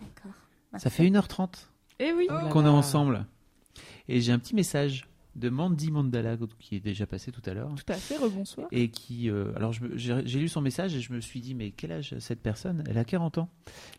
D'accord. 0.00 0.32
Ça 0.78 0.88
fait 0.90 1.04
1h30 1.04 1.68
Eh 1.98 2.12
oui. 2.12 2.26
qu'on 2.50 2.64
est 2.64 2.68
ensemble. 2.68 3.26
Et 4.08 4.20
j'ai 4.20 4.32
un 4.32 4.38
petit 4.38 4.54
message 4.54 5.06
de 5.34 5.48
Mandy 5.48 5.90
Mandala 5.90 6.36
qui 6.58 6.76
est 6.76 6.80
déjà 6.80 7.06
passé 7.06 7.32
tout 7.32 7.42
à 7.46 7.54
l'heure. 7.54 7.74
Tout 7.74 7.90
à 7.92 7.94
fait, 7.94 8.16
rebonsoir. 8.16 8.68
Et 8.70 8.90
qui. 8.90 9.30
euh, 9.30 9.52
alors, 9.56 9.72
j'ai 9.72 10.38
lu 10.38 10.48
son 10.48 10.60
message 10.60 10.94
et 10.94 11.00
je 11.00 11.12
me 11.12 11.20
suis 11.20 11.40
dit, 11.40 11.54
mais 11.54 11.70
quel 11.70 11.92
âge 11.92 12.12
a 12.12 12.20
cette 12.20 12.40
personne? 12.42 12.84
Elle 12.88 12.98
a 12.98 13.04
40 13.04 13.38
ans. 13.38 13.48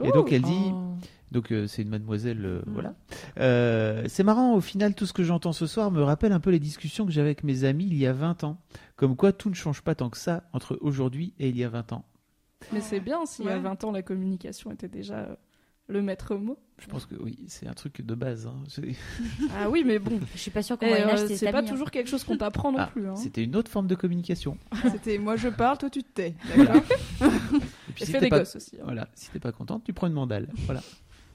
Et 0.03 0.11
donc, 0.11 0.31
elle 0.31 0.41
dit. 0.43 0.51
Oh. 0.71 0.95
Donc, 1.31 1.51
euh, 1.51 1.65
c'est 1.65 1.81
une 1.81 1.89
mademoiselle. 1.89 2.45
euh, 2.45 2.61
Mm. 2.67 2.71
Voilà. 2.73 2.93
Euh, 3.39 4.03
c'est 4.07 4.23
marrant, 4.23 4.53
au 4.53 4.61
final, 4.61 4.93
tout 4.93 5.07
ce 5.07 5.13
que 5.13 5.23
j'entends 5.23 5.53
ce 5.53 5.65
soir 5.65 5.89
me 5.89 6.03
rappelle 6.03 6.31
un 6.31 6.39
peu 6.39 6.51
les 6.51 6.59
discussions 6.59 7.05
que 7.07 7.11
j'avais 7.11 7.29
avec 7.29 7.43
mes 7.43 7.63
amis 7.63 7.85
il 7.87 7.95
y 7.97 8.05
a 8.05 8.13
20 8.13 8.43
ans. 8.43 8.61
Comme 8.95 9.15
quoi, 9.15 9.33
tout 9.33 9.49
ne 9.49 9.55
change 9.55 9.81
pas 9.81 9.95
tant 9.95 10.11
que 10.11 10.17
ça 10.17 10.43
entre 10.53 10.77
aujourd'hui 10.81 11.33
et 11.39 11.49
il 11.49 11.57
y 11.57 11.63
a 11.63 11.69
20 11.69 11.93
ans. 11.93 12.05
Mais 12.71 12.81
c'est 12.81 12.99
bien 12.99 13.25
s'il 13.25 13.45
y 13.45 13.49
a 13.49 13.53
Ouais. 13.55 13.59
20 13.61 13.83
ans, 13.83 13.91
la 13.91 14.03
communication 14.03 14.71
était 14.71 14.87
déjà 14.87 15.15
euh, 15.21 15.35
le 15.87 16.01
maître 16.01 16.35
mot. 16.35 16.57
Je 16.79 16.87
pense 16.87 17.05
que 17.05 17.15
oui, 17.15 17.37
c'est 17.47 17.67
un 17.67 17.73
truc 17.73 18.01
de 18.01 18.15
base. 18.15 18.47
hein. 18.47 18.63
Ah 19.55 19.69
oui, 19.69 19.83
mais 19.85 19.99
bon. 19.99 20.19
Je 20.33 20.39
suis 20.39 20.51
pas 20.51 20.63
sûre 20.63 20.77
qu'au 20.77 20.85
Moyen 20.87 21.07
Âge 21.07 21.21
euh, 21.23 21.27
c'est 21.35 21.51
pas 21.51 21.59
hein. 21.59 21.63
toujours 21.63 21.91
quelque 21.91 22.09
chose 22.09 22.23
qu'on 22.23 22.37
t'apprend 22.37 22.71
non 22.71 22.79
Ah, 22.79 22.87
plus. 22.87 23.07
hein. 23.07 23.15
C'était 23.15 23.43
une 23.43 23.55
autre 23.55 23.69
forme 23.71 23.87
de 23.87 23.95
communication. 23.95 24.57
C'était 24.91 25.17
moi 25.17 25.35
je 25.35 25.49
parle, 25.49 25.77
toi 25.77 25.89
tu 25.89 26.03
te 26.03 26.09
tais. 26.09 26.35
Et 26.57 27.93
puis, 27.93 28.03
Et 28.03 28.05
si 28.05 28.11
fais 28.11 28.13
t'es 28.13 28.19
des 28.25 28.29
pas, 28.29 28.39
gosses 28.39 28.55
aussi. 28.55 28.75
hein. 28.77 28.83
voilà, 28.85 29.07
si 29.13 29.29
t'es 29.29 29.39
pas 29.39 29.51
contente, 29.51 29.83
tu 29.83 29.93
prends 29.93 30.07
une 30.07 30.13
mandale. 30.13 30.49
Voilà. 30.65 30.81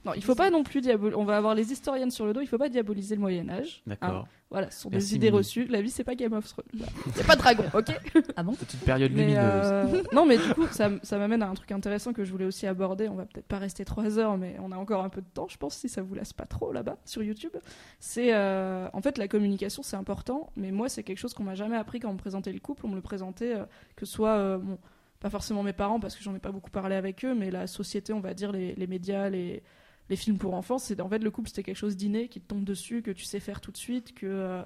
Non, 0.08 0.14
il 0.14 0.22
faut 0.24 0.34
pas 0.34 0.50
non 0.50 0.62
plus 0.62 0.80
diaboliser. 0.80 1.16
On 1.16 1.24
va 1.24 1.36
avoir 1.36 1.54
les 1.54 1.72
historiennes 1.72 2.10
sur 2.10 2.26
le 2.26 2.32
dos. 2.32 2.40
Il 2.40 2.46
faut 2.46 2.58
pas 2.58 2.68
diaboliser 2.68 3.14
le 3.14 3.20
Moyen 3.20 3.48
Âge. 3.48 3.82
D'accord. 3.86 4.08
Hein. 4.10 4.24
Voilà, 4.50 4.70
ce 4.70 4.80
sont 4.80 4.88
Merci, 4.90 5.08
des 5.10 5.14
idées 5.16 5.26
Mimi. 5.26 5.36
reçues. 5.38 5.66
La 5.66 5.82
vie, 5.82 5.90
c'est 5.90 6.04
pas 6.04 6.14
Game 6.14 6.32
of 6.32 6.48
Thrones. 6.48 6.64
Il 6.72 6.80
y 6.80 7.20
a 7.20 7.24
pas 7.24 7.36
de 7.36 7.40
dragon, 7.40 7.64
ok 7.74 7.92
Ah 8.34 8.42
bon 8.42 8.54
C'est 8.58 8.72
une 8.72 8.80
période 8.80 9.12
Mais, 9.12 9.22
lumineuse. 9.24 9.42
euh, 9.44 10.02
Non, 10.14 10.24
mais 10.24 10.38
du 10.38 10.54
coup, 10.54 10.66
ça, 10.70 10.90
ça 11.02 11.18
m'amène 11.18 11.42
à 11.42 11.48
un 11.48 11.54
truc 11.54 11.70
intéressant 11.70 12.14
que 12.14 12.24
je 12.24 12.32
voulais 12.32 12.46
aussi 12.46 12.66
aborder. 12.66 13.08
On 13.10 13.14
va 13.14 13.26
peut-être 13.26 13.46
pas 13.46 13.58
rester 13.58 13.84
trois 13.84 14.18
heures, 14.18 14.38
mais 14.38 14.56
on 14.60 14.72
a 14.72 14.76
encore 14.76 15.04
un 15.04 15.10
peu 15.10 15.20
de 15.20 15.26
temps, 15.34 15.48
je 15.48 15.58
pense, 15.58 15.74
si 15.74 15.90
ça 15.90 16.00
vous 16.00 16.14
lasse 16.14 16.32
pas 16.32 16.46
trop 16.46 16.72
là-bas 16.72 16.96
sur 17.04 17.22
YouTube. 17.22 17.52
C'est 18.00 18.32
euh, 18.32 18.88
en 18.94 19.02
fait 19.02 19.18
la 19.18 19.28
communication, 19.28 19.82
c'est 19.82 19.96
important, 19.96 20.50
mais 20.56 20.70
moi, 20.72 20.88
c'est 20.88 21.02
quelque 21.02 21.18
chose 21.18 21.34
qu'on 21.34 21.42
m'a 21.44 21.54
jamais 21.54 21.76
appris 21.76 22.00
quand 22.00 22.08
on 22.08 22.14
me 22.14 22.18
présentait 22.18 22.52
le 22.52 22.60
couple. 22.60 22.86
On 22.86 22.88
me 22.88 22.96
le 22.96 23.02
présentait 23.02 23.54
euh, 23.54 23.64
que 23.96 24.06
ce 24.06 24.12
soit 24.12 24.30
euh, 24.36 24.56
bon, 24.56 24.78
pas 25.20 25.28
forcément 25.28 25.62
mes 25.62 25.74
parents 25.74 26.00
parce 26.00 26.16
que 26.16 26.22
j'en 26.24 26.34
ai 26.34 26.38
pas 26.38 26.52
beaucoup 26.52 26.70
parlé 26.70 26.96
avec 26.96 27.22
eux, 27.22 27.34
mais 27.34 27.50
la 27.50 27.66
société, 27.66 28.14
on 28.14 28.20
va 28.20 28.32
dire 28.32 28.50
les, 28.50 28.74
les 28.76 28.86
médias, 28.86 29.28
les 29.28 29.62
les 30.10 30.16
films 30.16 30.38
pour 30.38 30.54
enfants, 30.54 30.78
c'est 30.78 31.00
en 31.00 31.08
fait 31.08 31.18
le 31.18 31.30
couple 31.30 31.48
c'était 31.48 31.62
quelque 31.62 31.76
chose 31.76 31.96
d'inné 31.96 32.28
qui 32.28 32.40
te 32.40 32.46
tombe 32.46 32.64
dessus, 32.64 33.02
que 33.02 33.10
tu 33.10 33.24
sais 33.24 33.40
faire 33.40 33.60
tout 33.60 33.70
de 33.70 33.76
suite, 33.76 34.14
que, 34.14 34.26
euh, 34.26 34.62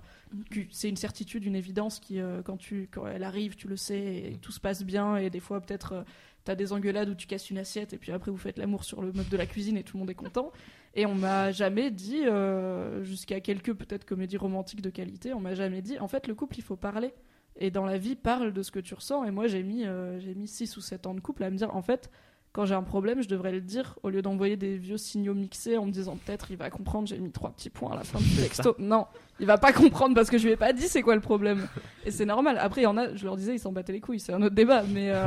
que 0.51 0.61
c'est 0.71 0.89
une 0.89 0.97
certitude, 0.97 1.45
une 1.45 1.57
évidence 1.57 1.99
qui 1.99 2.21
euh, 2.21 2.43
quand 2.43 2.57
tu 2.57 2.89
quand 2.91 3.07
elle 3.07 3.25
arrive, 3.25 3.57
tu 3.57 3.69
le 3.69 3.77
sais 3.77 4.33
et 4.33 4.39
tout 4.41 4.53
se 4.53 4.61
passe 4.61 4.85
bien 4.85 5.17
et 5.17 5.31
des 5.31 5.41
fois 5.41 5.61
peut-être 5.61 5.93
euh, 5.93 6.03
t'as 6.45 6.55
des 6.55 6.73
engueulades 6.73 7.09
où 7.09 7.15
tu 7.15 7.27
casses 7.27 7.51
une 7.51 7.59
assiette 7.59 7.93
et 7.93 7.99
puis 7.99 8.13
après 8.13 8.31
vous 8.31 8.37
faites 8.37 8.57
l'amour 8.57 8.85
sur 8.85 9.03
le 9.03 9.13
meuble 9.13 9.29
de 9.29 9.37
la 9.37 9.47
cuisine 9.47 9.77
et 9.77 9.83
tout 9.83 9.97
le 9.97 10.01
monde 10.01 10.11
est 10.11 10.15
content. 10.15 10.53
Et 10.95 11.07
on 11.07 11.15
m'a 11.15 11.51
jamais 11.51 11.91
dit 11.91 12.25
euh, 12.25 13.03
jusqu'à 13.03 13.41
quelques 13.41 13.73
peut-être 13.73 14.05
comédies 14.05 14.37
romantiques 14.37 14.83
de 14.83 14.91
qualité, 14.91 15.35
on 15.35 15.41
m'a 15.41 15.55
jamais 15.55 15.83
dit 15.83 15.99
en 15.99 16.09
fait 16.09 16.29
le 16.29 16.35
couple 16.35 16.59
il 16.59 16.63
faut 16.63 16.77
parler. 16.77 17.13
Et 17.57 17.71
dans 17.71 17.85
la 17.85 17.99
vie 17.99 18.17
parle 18.17 18.53
de 18.53 18.63
ce 18.63 18.71
que 18.71 18.81
tu 18.81 18.95
ressens. 18.95 19.25
Et 19.25 19.31
moi 19.31 19.49
j'ai 19.49 19.63
mis 19.65 19.85
j'ai 20.19 20.35
mis 20.35 20.47
6 20.47 20.77
ou 20.77 20.81
7 20.81 21.07
ans 21.07 21.15
de 21.15 21.21
couple 21.21 21.43
à 21.43 21.51
me 21.51 21.57
dire 21.57 21.75
en 21.75 21.83
fait 21.83 22.11
quand 22.53 22.67
j'ai 22.67 22.75
un 22.75 22.83
problème, 22.83 23.23
je 23.23 23.29
devrais 23.29 23.51
le 23.51 23.61
dire 23.61 23.99
au 24.03 24.11
lieu 24.11 24.21
d'envoyer 24.21 24.57
des 24.57 24.77
vieux 24.77 24.99
signaux 24.99 25.35
mixés 25.35 25.79
en 25.79 25.87
me 25.87 25.91
disant 25.91 26.17
peut-être 26.17 26.51
il 26.51 26.57
va 26.59 26.69
comprendre, 26.69 27.09
j'ai 27.09 27.19
mis 27.19 27.31
trois 27.31 27.51
petits 27.51 27.71
points 27.71 27.93
à 27.93 27.97
la 27.97 28.05
fin 28.05 28.19
du 28.19 28.29
texto. 28.37 28.75
Non, 28.79 29.07
il 29.41 29.47
va 29.47 29.57
pas 29.57 29.73
comprendre 29.73 30.15
parce 30.15 30.29
que 30.29 30.37
je 30.37 30.45
lui 30.45 30.53
ai 30.53 30.57
pas 30.57 30.73
dit 30.73 30.89
c'est 30.89 31.03
quoi 31.03 31.15
le 31.15 31.23
problème. 31.23 31.67
Et 32.05 32.11
c'est 32.11 32.27
normal. 32.27 32.59
Après, 32.59 32.83
il 32.83 32.85
y 32.85 32.89
en 32.89 32.99
a, 32.99 33.15
je 33.15 33.25
leur 33.25 33.37
disais, 33.37 33.55
ils 33.55 33.59
s'en 33.59 33.73
battaient 33.73 33.93
les 33.93 34.01
couilles, 34.01 34.21
c'est 34.21 34.35
un 34.35 34.43
autre 34.43 34.55
débat. 34.55 34.83
Mais 34.83 35.11
euh, 35.11 35.27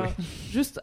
juste, 0.51 0.79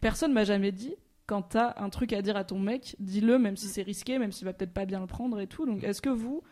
personne 0.00 0.32
m'a 0.32 0.44
jamais 0.44 0.72
dit 0.72 0.96
quand 1.26 1.42
t'as 1.42 1.74
un 1.76 1.90
truc 1.90 2.12
à 2.12 2.22
dire 2.22 2.36
à 2.36 2.44
ton 2.44 2.58
mec, 2.58 2.96
dis-le, 2.98 3.38
même 3.38 3.56
si 3.56 3.66
c'est 3.66 3.82
risqué, 3.82 4.18
même 4.18 4.32
s'il 4.32 4.46
va 4.46 4.52
peut-être 4.52 4.72
pas 4.72 4.86
bien 4.86 4.98
le 4.98 5.06
prendre 5.06 5.38
et 5.38 5.46
tout. 5.46 5.64
Donc, 5.64 5.84
est-ce 5.84 6.02
que 6.02 6.10
vous. 6.10 6.42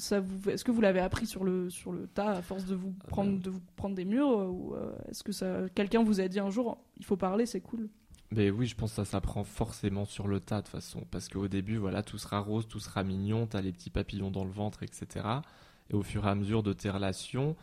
Ça 0.00 0.20
vous, 0.20 0.50
est-ce 0.50 0.62
que 0.62 0.70
vous 0.70 0.80
l'avez 0.80 1.00
appris 1.00 1.26
sur 1.26 1.42
le, 1.42 1.70
sur 1.70 1.90
le 1.90 2.06
tas 2.06 2.30
à 2.30 2.40
force 2.40 2.66
de 2.66 2.76
vous 2.76 2.92
prendre, 3.08 3.40
de 3.40 3.50
vous 3.50 3.58
prendre 3.74 3.96
des 3.96 4.04
murs 4.04 4.28
ou 4.28 4.74
euh, 4.74 4.92
est-ce 5.10 5.24
que 5.24 5.32
ça, 5.32 5.62
quelqu'un 5.74 6.04
vous 6.04 6.20
a 6.20 6.28
dit 6.28 6.38
un 6.38 6.50
jour 6.50 6.78
il 6.98 7.04
faut 7.04 7.16
parler, 7.16 7.46
c'est 7.46 7.60
cool? 7.60 7.88
Mais 8.30 8.50
oui, 8.50 8.66
je 8.66 8.74
pense 8.74 8.90
que 8.90 8.96
ça 8.96 9.04
s'apprend 9.04 9.42
forcément 9.44 10.04
sur 10.04 10.28
le 10.28 10.40
tas 10.40 10.60
de 10.60 10.68
façon. 10.68 11.06
Parce 11.10 11.28
qu'au 11.28 11.48
début, 11.48 11.78
voilà, 11.78 12.02
tout 12.02 12.18
sera 12.18 12.40
rose, 12.40 12.68
tout 12.68 12.80
sera 12.80 13.02
mignon, 13.02 13.46
t'as 13.46 13.62
les 13.62 13.72
petits 13.72 13.90
papillons 13.90 14.30
dans 14.30 14.44
le 14.44 14.50
ventre, 14.50 14.82
etc. 14.82 15.26
Et 15.90 15.94
au 15.94 16.02
fur 16.02 16.26
et 16.26 16.28
à 16.28 16.34
mesure 16.34 16.62
de 16.62 16.74
tes 16.74 16.90
relations, 16.90 17.56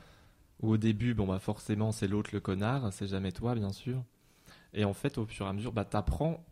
où 0.62 0.72
au 0.72 0.78
début, 0.78 1.14
bon, 1.14 1.28
bah 1.28 1.40
forcément, 1.40 1.92
c'est 1.92 2.08
l'autre 2.08 2.32
le 2.34 2.40
connard, 2.40 2.92
c'est 2.94 3.08
jamais 3.08 3.32
toi, 3.32 3.56
bien 3.56 3.72
sûr. 3.72 4.04
Et 4.74 4.86
en 4.86 4.94
fait, 4.94 5.18
au 5.18 5.26
fur 5.26 5.46
et 5.46 5.50
à 5.50 5.54
mesure, 5.54 5.72
bah, 5.74 5.86
t'apprends 5.86 6.44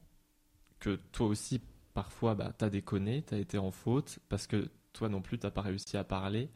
que 0.79 0.99
toi 1.11 1.27
aussi, 1.27 1.61
parfois, 1.93 2.35
bah, 2.35 2.53
t'as 2.57 2.69
déconné, 2.69 3.23
t'as 3.23 3.37
été 3.37 3.57
en 3.57 3.71
faute, 3.71 4.19
parce 4.29 4.47
que 4.47 4.69
toi 4.93 5.09
non 5.09 5.21
plus, 5.21 5.39
t'as 5.39 5.51
pas 5.51 5.61
réussi 5.61 5.97
à 5.97 6.03
parler. 6.03 6.49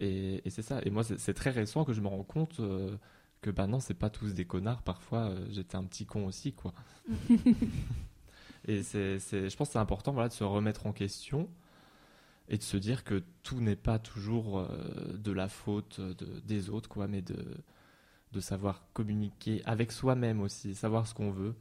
Et, 0.00 0.42
c'est 0.50 0.62
ça. 0.62 0.80
Et 0.84 0.90
moi, 0.90 1.04
c'est 1.04 1.18
c'est 1.18 1.34
très 1.34 1.50
récent 1.50 1.84
que 1.84 1.92
je 1.92 2.00
me 2.00 2.08
rends 2.08 2.24
compte 2.24 2.60
euh, 2.60 2.96
que 3.42 3.50
bah 3.50 3.66
non, 3.66 3.80
c'est 3.80 3.92
pas 3.94 4.08
tous 4.08 4.32
des 4.34 4.44
connards. 4.46 4.80
Parfois, 4.82 5.24
euh, 5.30 5.46
j'étais 5.50 5.76
un 5.76 5.84
petit 5.84 6.06
con 6.06 6.24
aussi, 6.26 6.52
quoi. 6.54 6.72
et 8.68 8.82
c'est, 8.82 9.18
je 9.18 9.56
pense 9.56 9.68
que 9.68 9.72
c'est 9.72 9.78
important, 9.78 10.12
voilà, 10.12 10.28
de 10.28 10.32
se 10.32 10.44
remettre 10.44 10.86
en 10.86 10.92
question 10.92 11.48
et 12.48 12.56
de 12.58 12.62
se 12.62 12.76
dire 12.76 13.04
que 13.04 13.22
tout 13.42 13.60
n'est 13.60 13.76
pas 13.76 13.98
toujours 13.98 14.60
euh, 14.60 15.16
de 15.18 15.32
la 15.32 15.48
faute 15.48 16.00
de- 16.00 16.40
des 16.44 16.70
autres, 16.70 16.88
quoi, 16.88 17.08
mais 17.08 17.22
de, 17.22 17.36
de 18.32 18.40
savoir 18.40 18.84
communiquer 18.92 19.62
avec 19.64 19.92
soi-même 19.92 20.40
aussi, 20.40 20.74
savoir 20.74 21.06
ce 21.06 21.14
qu'on 21.14 21.30
veut 21.30 21.54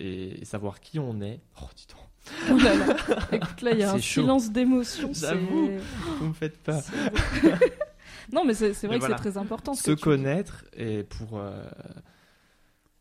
et, 0.00 0.40
et 0.40 0.44
savoir 0.44 0.80
qui 0.80 0.98
on 0.98 1.20
est. 1.20 1.40
Oh, 1.60 1.66
dis 1.76 1.86
donc. 1.88 2.00
Oh 2.50 2.56
là 2.58 2.74
là. 2.74 2.96
Écoute, 3.32 3.60
là, 3.60 3.72
il 3.72 3.78
y 3.80 3.82
a 3.82 3.92
un 3.92 3.98
chaud. 3.98 4.22
silence 4.22 4.50
d'émotion. 4.50 5.10
J'avoue. 5.12 5.66
c'est- 5.68 6.10
Vous 6.18 6.26
me 6.28 6.32
faites 6.32 6.58
pas. 6.62 6.80
Non, 8.32 8.44
mais 8.44 8.54
c'est 8.54 8.70
vrai 8.72 8.88
Mais 8.88 8.94
que 8.94 8.98
voilà. 9.00 9.16
c'est 9.16 9.22
très 9.30 9.38
important. 9.38 9.74
ce 9.74 9.82
Se 9.82 9.90
que 9.90 9.90
tu 9.90 9.96
dis. 9.96 10.02
connaître 10.02 10.64
et 10.74 11.02
pour, 11.04 11.38
euh, 11.38 11.64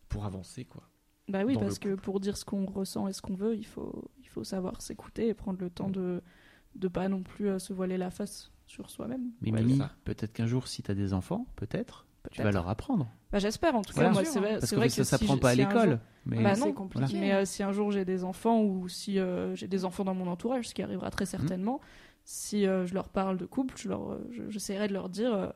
pour 0.09 0.25
avancer, 0.25 0.65
quoi. 0.65 0.83
Bah 1.29 1.43
oui, 1.45 1.57
parce 1.57 1.79
que 1.79 1.95
pour 1.95 2.19
dire 2.19 2.35
ce 2.35 2.43
qu'on 2.43 2.65
ressent 2.65 3.07
et 3.07 3.13
ce 3.13 3.21
qu'on 3.21 3.35
veut, 3.35 3.55
il 3.55 3.65
faut, 3.65 4.09
il 4.19 4.27
faut 4.27 4.43
savoir 4.43 4.81
s'écouter 4.81 5.29
et 5.29 5.33
prendre 5.33 5.59
le 5.59 5.69
temps 5.69 5.89
de 5.89 6.21
de 6.75 6.87
pas 6.87 7.07
non 7.07 7.21
plus 7.21 7.47
euh, 7.49 7.59
se 7.59 7.71
voiler 7.71 7.97
la 7.97 8.09
face 8.09 8.51
sur 8.65 8.89
soi-même. 8.89 9.29
Mais 9.41 9.51
Ouais, 9.51 9.61
Mimi, 9.61 9.77
ça. 9.77 9.91
peut-être 10.05 10.33
qu'un 10.33 10.47
jour, 10.47 10.67
si 10.67 10.81
tu 10.81 10.89
as 10.89 10.95
des 10.95 11.13
enfants, 11.13 11.45
peut-être, 11.55 12.07
tu 12.31 12.41
vas 12.41 12.51
leur 12.51 12.67
apprendre. 12.67 13.07
Bah, 13.31 13.37
j'espère 13.37 13.75
en 13.75 13.83
tout 13.83 13.93
Voilà. 13.93 14.09
cas. 14.09 14.13
Moi, 14.15 14.23
vrai, 14.23 14.57
Parce 14.59 14.71
que 14.71 14.75
vrai 14.77 14.89
ça 14.89 14.97
que 15.03 15.03
s'apprend 15.07 15.35
si 15.35 15.39
pas 15.39 15.49
à 15.49 15.51
si 15.51 15.57
l'école. 15.59 15.89
jour- 15.91 15.99
Mais 16.25 16.41
Bah 16.41 16.55
non, 16.55 16.73
compliqué. 16.73 17.19
Mais 17.19 17.31
euh, 17.33 17.45
si 17.45 17.61
un 17.61 17.71
jour 17.71 17.91
j'ai 17.91 18.05
des 18.05 18.23
enfants 18.23 18.61
ou 18.63 18.89
si 18.89 19.19
euh, 19.19 19.53
j'ai 19.55 19.67
des 19.67 19.85
enfants 19.85 20.03
dans 20.03 20.15
mon 20.15 20.25
entourage, 20.27 20.67
ce 20.69 20.73
qui 20.73 20.81
arrivera 20.81 21.11
très 21.11 21.27
certainement, 21.27 21.79
si 22.25 22.65
euh, 22.67 22.85
je 22.85 22.93
leur 22.93 23.09
parle 23.09 23.37
de 23.37 23.45
couple, 23.45 23.75
je 23.77 23.89
leur, 23.89 24.11
euh, 24.11 24.27
je- 24.31 24.49
j'essaierai 24.49 24.87
de 24.87 24.93
leur 24.93 25.09
dire 25.09 25.33
euh, 25.33 25.49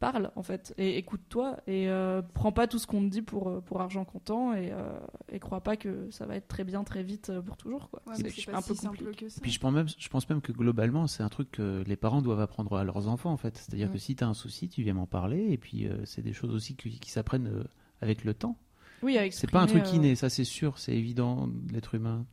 parle 0.00 0.30
en 0.36 0.44
fait 0.44 0.72
et 0.78 0.96
écoute-toi 0.96 1.56
et 1.66 1.88
euh, 1.88 2.22
prends 2.34 2.52
pas 2.52 2.68
tout 2.68 2.78
ce 2.78 2.86
qu'on 2.86 3.00
te 3.02 3.08
dit 3.10 3.20
pour, 3.22 3.48
euh, 3.48 3.60
pour 3.60 3.80
argent 3.80 4.04
comptant 4.04 4.54
et, 4.54 4.70
euh, 4.70 4.96
et 5.32 5.40
crois 5.40 5.60
pas 5.60 5.76
que 5.76 6.08
ça 6.12 6.24
va 6.24 6.36
être 6.36 6.46
très 6.46 6.62
bien 6.62 6.84
très 6.84 7.02
vite 7.02 7.30
euh, 7.30 7.42
pour 7.42 7.56
toujours 7.56 7.90
quoi. 7.90 8.00
Ouais, 8.06 8.14
c'est 8.16 8.48
un 8.48 8.52
pas 8.52 8.62
peu 8.62 8.74
si 8.74 8.80
simple 8.82 9.12
que 9.16 9.28
ça. 9.28 9.40
Puis 9.40 9.50
je 9.50 9.58
pense, 9.58 9.72
même, 9.72 9.88
je 9.88 10.08
pense 10.08 10.28
même 10.30 10.40
que 10.40 10.52
globalement, 10.52 11.08
c'est 11.08 11.24
un 11.24 11.28
truc 11.28 11.50
que 11.50 11.82
les 11.84 11.96
parents 11.96 12.22
doivent 12.22 12.38
apprendre 12.40 12.76
à 12.76 12.84
leurs 12.84 13.08
enfants, 13.08 13.32
en 13.32 13.36
fait. 13.36 13.56
C'est-à-dire 13.56 13.88
Mm. 13.88 13.92
que 13.92 13.98
si 13.98 14.14
tu 14.14 14.22
as 14.22 14.28
un 14.28 14.34
souci, 14.34 14.68
tu 14.68 14.82
viens 14.84 14.94
m'en 14.94 15.06
parler, 15.08 15.48
et 15.50 15.58
puis 15.58 15.88
euh, 15.88 16.04
c'est 16.04 16.22
des 16.22 16.32
choses 16.32 16.54
aussi 16.54 16.76
qui, 16.76 17.00
qui 17.00 17.10
s'apprennent 17.10 17.48
euh, 17.48 17.64
avec 18.00 18.22
le 18.22 18.34
temps. 18.34 18.56
Oui, 19.02 19.18
avec 19.18 19.32
C'est 19.32 19.50
pas 19.50 19.60
un 19.60 19.66
truc 19.66 19.82
euh, 19.84 19.96
inné, 19.96 20.14
ça 20.14 20.30
c'est 20.30 20.44
sûr, 20.44 20.78
c'est 20.78 20.94
évident, 20.94 21.48
l'être 21.72 21.96
humain, 21.96 22.24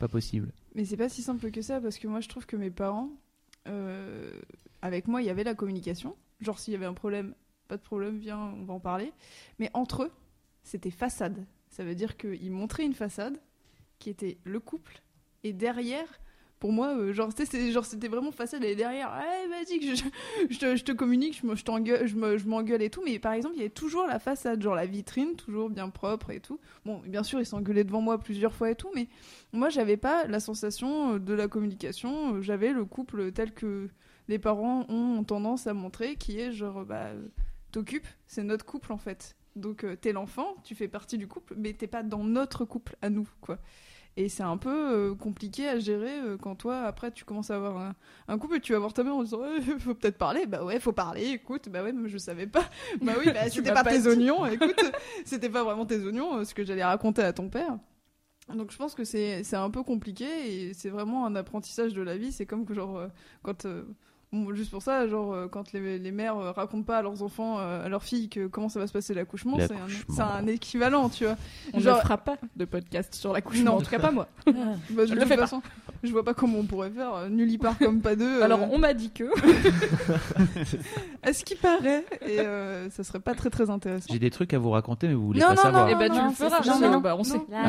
pas 0.00 0.08
possible. 0.08 0.52
Mais 0.74 0.84
c'est 0.84 0.96
pas 0.96 1.08
si 1.08 1.22
simple 1.22 1.50
que 1.50 1.62
ça 1.62 1.80
parce 1.80 1.98
que 1.98 2.06
moi 2.06 2.20
je 2.20 2.28
trouve 2.28 2.46
que 2.46 2.56
mes 2.56 2.70
parents, 2.70 3.10
euh, 3.68 4.32
avec 4.80 5.06
moi, 5.06 5.22
il 5.22 5.26
y 5.26 5.30
avait 5.30 5.44
la 5.44 5.54
communication. 5.54 6.16
Genre 6.40 6.58
s'il 6.58 6.72
y 6.72 6.76
avait 6.76 6.86
un 6.86 6.94
problème, 6.94 7.34
pas 7.68 7.76
de 7.76 7.82
problème, 7.82 8.18
viens, 8.18 8.38
on 8.38 8.64
va 8.64 8.74
en 8.74 8.80
parler. 8.80 9.12
Mais 9.58 9.70
entre 9.74 10.04
eux, 10.04 10.12
c'était 10.62 10.90
façade. 10.90 11.44
Ça 11.68 11.84
veut 11.84 11.94
dire 11.94 12.16
qu'ils 12.16 12.50
montraient 12.50 12.84
une 12.84 12.94
façade 12.94 13.40
qui 13.98 14.10
était 14.10 14.38
le 14.44 14.60
couple 14.60 15.02
et 15.44 15.52
derrière. 15.52 16.20
Pour 16.62 16.72
moi, 16.72 16.96
euh, 16.96 17.12
genre, 17.12 17.30
c'était 17.34 18.06
vraiment 18.06 18.30
façade 18.30 18.62
et 18.62 18.76
derrière, 18.76 19.10
ouais, 19.10 19.48
vas-y, 19.48 19.80
que 19.80 19.96
je, 19.96 20.04
je 20.54 20.58
te, 20.60 20.76
je 20.76 20.84
te 20.84 20.92
communique, 20.92 21.40
je 21.42 21.44
me- 21.48 21.56
je 21.56 22.38
je 22.38 22.46
m'engueule 22.48 22.82
et 22.82 22.88
tout. 22.88 23.02
Mais 23.04 23.18
par 23.18 23.32
exemple, 23.32 23.56
il 23.56 23.58
y 23.58 23.62
avait 23.62 23.70
toujours 23.70 24.06
la 24.06 24.20
façade, 24.20 24.62
genre 24.62 24.76
la 24.76 24.86
vitrine, 24.86 25.34
toujours 25.34 25.70
bien 25.70 25.88
propre 25.88 26.30
et 26.30 26.38
tout. 26.38 26.60
Bon, 26.86 27.00
bien 27.04 27.24
sûr, 27.24 27.40
ils 27.40 27.46
s'engueulaient 27.46 27.82
devant 27.82 28.00
moi 28.00 28.18
plusieurs 28.18 28.54
fois 28.54 28.70
et 28.70 28.76
tout, 28.76 28.90
mais 28.94 29.08
moi, 29.52 29.70
j'avais 29.70 29.96
pas 29.96 30.26
la 30.28 30.38
sensation 30.38 31.14
euh, 31.14 31.18
de 31.18 31.34
la 31.34 31.48
communication. 31.48 32.36
euh, 32.36 32.42
J'avais 32.42 32.72
le 32.72 32.84
couple 32.84 33.32
tel 33.32 33.52
que 33.52 33.88
les 34.28 34.38
parents 34.38 34.86
ont 34.88 35.24
tendance 35.24 35.66
à 35.66 35.74
montrer, 35.74 36.14
qui 36.16 36.38
est 36.38 36.52
genre, 36.52 36.84
bah, 36.84 37.06
euh, 37.06 37.26
t'occupes, 37.72 38.06
c'est 38.28 38.44
notre 38.44 38.64
couple 38.64 38.92
en 38.92 38.98
fait. 38.98 39.34
Donc, 39.56 39.84
euh, 39.84 39.96
t'es 39.96 40.12
l'enfant, 40.12 40.54
tu 40.64 40.74
fais 40.74 40.88
partie 40.88 41.18
du 41.18 41.26
couple, 41.26 41.54
mais 41.58 41.72
t'es 41.74 41.86
pas 41.88 42.02
dans 42.02 42.24
notre 42.24 42.64
couple 42.64 42.96
à 43.02 43.10
nous, 43.10 43.28
quoi. 43.40 43.58
Et 44.16 44.28
c'est 44.28 44.42
un 44.42 44.58
peu 44.58 44.70
euh, 44.70 45.14
compliqué 45.14 45.66
à 45.66 45.78
gérer 45.78 46.20
euh, 46.20 46.36
quand 46.36 46.54
toi, 46.54 46.82
après, 46.82 47.10
tu 47.12 47.24
commences 47.24 47.50
à 47.50 47.56
avoir 47.56 47.78
un, 47.78 47.94
un 48.28 48.38
couple 48.38 48.56
et 48.56 48.60
tu 48.60 48.72
vas 48.72 48.78
voir 48.78 48.92
ta 48.92 49.02
mère 49.04 49.14
en 49.14 49.22
disant 49.22 49.40
Ouais, 49.40 49.60
faut 49.78 49.94
peut-être 49.94 50.18
parler. 50.18 50.44
Bah 50.46 50.62
ouais, 50.64 50.78
faut 50.80 50.92
parler, 50.92 51.30
écoute. 51.30 51.68
Bah 51.70 51.82
ouais, 51.82 51.92
mais 51.92 52.08
je 52.08 52.18
savais 52.18 52.46
pas. 52.46 52.64
Bah 53.00 53.12
oui, 53.18 53.32
bah 53.32 53.48
c'était 53.48 53.72
pas, 53.72 53.82
pas 53.82 53.90
tes 53.90 54.06
oignons. 54.06 54.44
Écoute, 54.52 54.80
c'était 55.24 55.48
pas 55.48 55.64
vraiment 55.64 55.86
tes 55.86 55.98
oignons, 56.04 56.36
euh, 56.38 56.44
ce 56.44 56.54
que 56.54 56.62
j'allais 56.64 56.84
raconter 56.84 57.22
à 57.22 57.32
ton 57.32 57.48
père. 57.48 57.78
Donc 58.54 58.70
je 58.70 58.76
pense 58.76 58.94
que 58.94 59.04
c'est 59.04 59.44
c'est 59.44 59.56
un 59.56 59.70
peu 59.70 59.82
compliqué 59.82 60.26
et 60.68 60.74
c'est 60.74 60.90
vraiment 60.90 61.24
un 61.24 61.34
apprentissage 61.34 61.94
de 61.94 62.02
la 62.02 62.16
vie. 62.18 62.32
C'est 62.32 62.44
comme 62.44 62.66
que 62.66 62.74
genre 62.74 63.06
quand 63.42 63.64
euh, 63.64 63.84
bon, 64.32 64.54
juste 64.54 64.70
pour 64.70 64.82
ça, 64.82 65.06
genre 65.08 65.32
euh, 65.32 65.48
quand 65.48 65.72
les, 65.72 65.98
les 65.98 66.10
mères 66.12 66.36
euh, 66.38 66.52
racontent 66.52 66.82
pas 66.84 66.98
à 66.98 67.02
leurs 67.02 67.22
enfants, 67.22 67.58
euh, 67.58 67.84
à 67.84 67.88
leurs 67.88 68.02
filles 68.02 68.28
que 68.28 68.46
comment 68.46 68.68
ça 68.68 68.80
va 68.80 68.86
se 68.86 68.92
passer 68.92 69.14
l'accouchement, 69.14 69.58
c'est 69.58 70.20
un, 70.20 70.24
un 70.26 70.46
équivalent, 70.46 71.08
tu 71.08 71.24
vois. 71.24 71.36
On 71.74 71.80
Genre- 71.80 71.96
ne 71.96 72.02
fera 72.02 72.18
pas 72.18 72.36
de 72.56 72.64
podcast 72.64 73.14
sur 73.14 73.32
l'accouchement, 73.32 73.72
Non. 73.72 73.76
en 73.78 73.82
tout 73.82 73.90
cas 73.90 73.98
pas 73.98 74.10
moi. 74.10 74.26
Bah, 74.46 75.04
Je 75.06 75.10
de 75.10 75.14
le 75.14 75.20
toute 75.20 75.28
fais 75.28 75.36
pas. 75.36 75.42
façon, 75.42 75.62
je 76.02 76.10
vois 76.12 76.24
pas 76.24 76.34
comment 76.34 76.58
on 76.58 76.64
pourrait 76.64 76.90
faire. 76.90 77.28
Nul 77.30 77.50
y 77.50 77.58
part 77.58 77.78
comme 77.78 78.00
pas 78.00 78.16
deux. 78.16 78.40
euh, 78.40 78.44
Alors 78.44 78.60
on 78.72 78.78
m'a 78.78 78.94
dit 78.94 79.10
que. 79.10 79.24
à 81.22 81.32
ce 81.32 81.44
qui 81.44 81.54
paraît, 81.54 82.04
et 82.26 82.40
euh, 82.40 82.90
ça 82.90 83.04
serait 83.04 83.20
pas 83.20 83.34
très 83.34 83.50
très 83.50 83.70
intéressant. 83.70 84.06
J'ai 84.10 84.18
des 84.18 84.30
trucs 84.30 84.52
à 84.54 84.58
vous 84.58 84.70
raconter, 84.70 85.08
mais 85.08 85.14
vous 85.14 85.26
voulez 85.26 85.40
Non, 85.40 85.48
pas 85.48 85.54
non, 85.54 85.62
savoir. 85.62 85.88
Eh 85.88 85.94
ben 85.94 86.10
tu 86.10 86.16
non, 86.18 86.28
le 86.28 86.34
feras. 86.34 86.50
ça. 86.50 86.58
je- 86.62 86.82
Non, 86.82 86.90
non, 86.90 87.00
bah, 87.00 87.14
on 87.18 87.24
sait. 87.24 87.36
non. 87.36 87.44
Ah. 87.54 87.68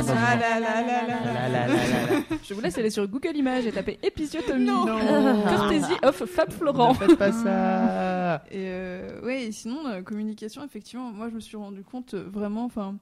Je 2.43 2.53
vous 2.53 2.61
laisse 2.61 2.77
aller 2.77 2.89
sur 2.89 3.07
Google 3.07 3.35
Images 3.35 3.65
et 3.65 3.71
taper 3.71 3.99
épisiotomie. 4.03 4.65
Non. 4.65 4.85
Courtesy 4.85 5.93
of 6.03 6.25
Fab 6.25 6.51
Ne 6.61 6.71
Florent. 6.71 6.93
faites 6.93 7.17
pas 7.17 7.31
ça. 7.31 8.43
Et 8.51 8.65
euh, 8.67 9.21
ouais, 9.23 9.45
et 9.45 9.51
sinon, 9.51 9.87
la 9.87 10.01
communication, 10.01 10.63
effectivement, 10.63 11.11
moi 11.11 11.29
je 11.29 11.35
me 11.35 11.39
suis 11.39 11.57
rendu 11.57 11.83
compte 11.83 12.13
euh, 12.13 12.23
vraiment, 12.29 12.65
enfin, 12.65 12.97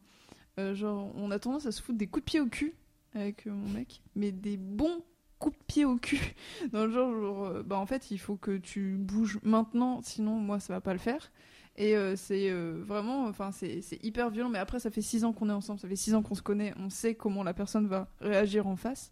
euh, 0.60 0.74
genre, 0.76 1.12
on 1.16 1.32
a 1.32 1.40
tendance 1.40 1.66
à 1.66 1.72
se 1.72 1.82
foutre 1.82 1.98
des 1.98 2.08
coups 2.08 2.26
de 2.26 2.30
pied 2.30 2.40
au 2.40 2.48
cul 2.48 2.74
avec 3.14 3.48
euh, 3.48 3.52
mon 3.52 3.70
mec, 3.70 4.02
mais 4.16 4.32
des 4.32 4.58
bons 4.58 5.02
coups 5.40 5.58
de 5.58 5.64
pied 5.66 5.86
au 5.86 5.98
cul. 5.98 6.34
Dans 6.72 6.86
le 6.86 6.92
genre, 6.92 7.12
genre, 7.20 7.46
euh, 7.46 7.64
bah 7.64 7.78
en 7.78 7.86
fait, 7.86 8.12
il 8.12 8.18
faut 8.20 8.36
que 8.36 8.58
tu 8.58 8.96
bouges 8.98 9.40
maintenant, 9.44 10.02
sinon 10.02 10.34
moi 10.36 10.60
ça 10.60 10.74
va 10.74 10.82
pas 10.82 10.94
le 10.94 11.00
faire. 11.00 11.32
Et 11.78 11.96
euh, 11.96 12.16
c'est 12.18 12.50
euh, 12.50 12.84
vraiment, 12.86 13.26
enfin, 13.26 13.52
c'est 13.52 13.82
c'est 13.82 14.04
hyper 14.04 14.30
violent, 14.30 14.50
mais 14.50 14.60
après, 14.60 14.80
ça 14.80 14.92
fait 14.92 15.02
six 15.02 15.24
ans 15.24 15.32
qu'on 15.32 15.50
est 15.50 15.54
ensemble, 15.54 15.80
ça 15.80 15.88
fait 15.88 15.96
six 15.96 16.14
ans 16.14 16.22
qu'on 16.22 16.36
se 16.36 16.42
connaît, 16.42 16.74
on 16.78 16.90
sait 16.90 17.16
comment 17.16 17.44
la 17.44 17.54
personne 17.54 17.88
va 17.88 18.10
réagir 18.20 18.68
en 18.68 18.76
face. 18.76 19.10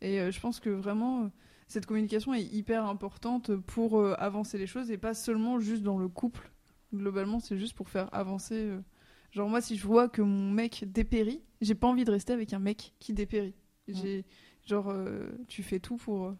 Et 0.00 0.20
euh, 0.20 0.30
je 0.30 0.40
pense 0.40 0.58
que 0.60 0.70
vraiment. 0.70 1.30
Cette 1.70 1.86
communication 1.86 2.34
est 2.34 2.42
hyper 2.42 2.84
importante 2.84 3.54
pour 3.56 3.98
euh, 4.00 4.14
avancer 4.18 4.58
les 4.58 4.66
choses 4.66 4.90
et 4.90 4.98
pas 4.98 5.14
seulement 5.14 5.58
juste 5.60 5.82
dans 5.82 5.98
le 5.98 6.08
couple. 6.08 6.50
Globalement, 6.92 7.38
c'est 7.40 7.56
juste 7.56 7.74
pour 7.74 7.88
faire 7.88 8.08
avancer. 8.12 8.54
euh, 8.56 8.80
Genre, 9.32 9.48
moi, 9.48 9.60
si 9.60 9.76
je 9.76 9.86
vois 9.86 10.08
que 10.08 10.22
mon 10.22 10.50
mec 10.50 10.84
dépérit, 10.90 11.40
j'ai 11.60 11.76
pas 11.76 11.86
envie 11.86 12.04
de 12.04 12.10
rester 12.10 12.32
avec 12.32 12.52
un 12.52 12.58
mec 12.58 12.94
qui 12.98 13.12
dépérit. 13.12 13.54
J'ai, 13.86 14.24
genre, 14.66 14.88
euh, 14.90 15.30
tu 15.46 15.62
fais 15.62 15.78
tout 15.78 15.96
pour, 15.96 16.34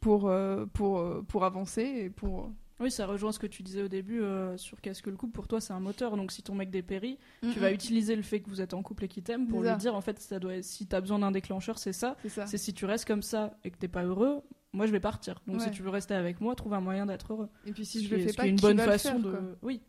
pour, 0.00 0.28
euh, 0.28 0.64
pour, 0.72 0.98
euh, 0.98 1.22
pour 1.28 1.44
avancer 1.44 1.82
et 1.82 2.10
pour. 2.10 2.50
Oui, 2.80 2.90
ça 2.90 3.06
rejoint 3.06 3.30
ce 3.32 3.38
que 3.38 3.46
tu 3.46 3.62
disais 3.62 3.82
au 3.82 3.88
début 3.88 4.22
euh, 4.22 4.56
sur 4.56 4.80
qu'est-ce 4.80 5.02
que 5.02 5.10
le 5.10 5.16
couple 5.16 5.32
pour 5.34 5.46
toi 5.46 5.60
c'est 5.60 5.72
un 5.72 5.78
moteur. 5.78 6.16
Donc 6.16 6.32
si 6.32 6.42
ton 6.42 6.54
mec 6.54 6.70
dépérit, 6.70 7.16
tu 7.52 7.60
vas 7.60 7.70
utiliser 7.70 8.16
le 8.16 8.22
fait 8.22 8.40
que 8.40 8.48
vous 8.48 8.60
êtes 8.60 8.74
en 8.74 8.82
couple 8.82 9.04
et 9.04 9.08
qu'il 9.08 9.22
t'aime 9.22 9.46
pour 9.46 9.60
lui 9.62 9.68
dire 9.78 9.94
en 9.94 10.00
fait 10.00 10.18
ça 10.18 10.40
doit 10.40 10.62
si 10.62 10.86
t'as 10.86 11.00
besoin 11.00 11.20
d'un 11.20 11.30
déclencheur 11.30 11.78
c'est 11.78 11.92
ça. 11.92 12.16
C'est 12.22 12.28
ça. 12.30 12.46
C'est 12.46 12.58
si 12.58 12.74
tu 12.74 12.84
restes 12.84 13.06
comme 13.06 13.22
ça 13.22 13.56
et 13.62 13.70
que 13.70 13.76
t'es 13.76 13.86
pas 13.88 14.02
heureux, 14.02 14.40
moi 14.72 14.86
je 14.86 14.92
vais 14.92 15.00
partir. 15.00 15.40
Donc 15.46 15.60
si 15.60 15.70
tu 15.70 15.82
veux 15.82 15.90
rester 15.90 16.14
avec 16.14 16.40
moi, 16.40 16.54
trouve 16.54 16.74
un 16.74 16.80
moyen 16.80 17.06
d'être 17.06 17.32
heureux. 17.32 17.48
Et 17.66 17.72
puis 17.72 17.84
si 17.84 18.00
Ce 18.02 18.08
je 18.08 18.14
le 18.14 18.22
fais 18.22 18.32
pas, 18.32 18.46
une 18.46 18.56
bonne 18.56 18.78
façon 18.78 19.10
faire, 19.10 19.18
de. 19.20 19.30
quoi 19.30 19.40
Oui. 19.62 19.80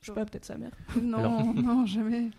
Je 0.00 0.06
sais 0.06 0.14
pas, 0.14 0.24
peut-être 0.24 0.44
sa 0.44 0.56
mère. 0.58 0.70
Non, 1.02 1.18
Alors- 1.18 1.54
non, 1.54 1.86
jamais. 1.86 2.30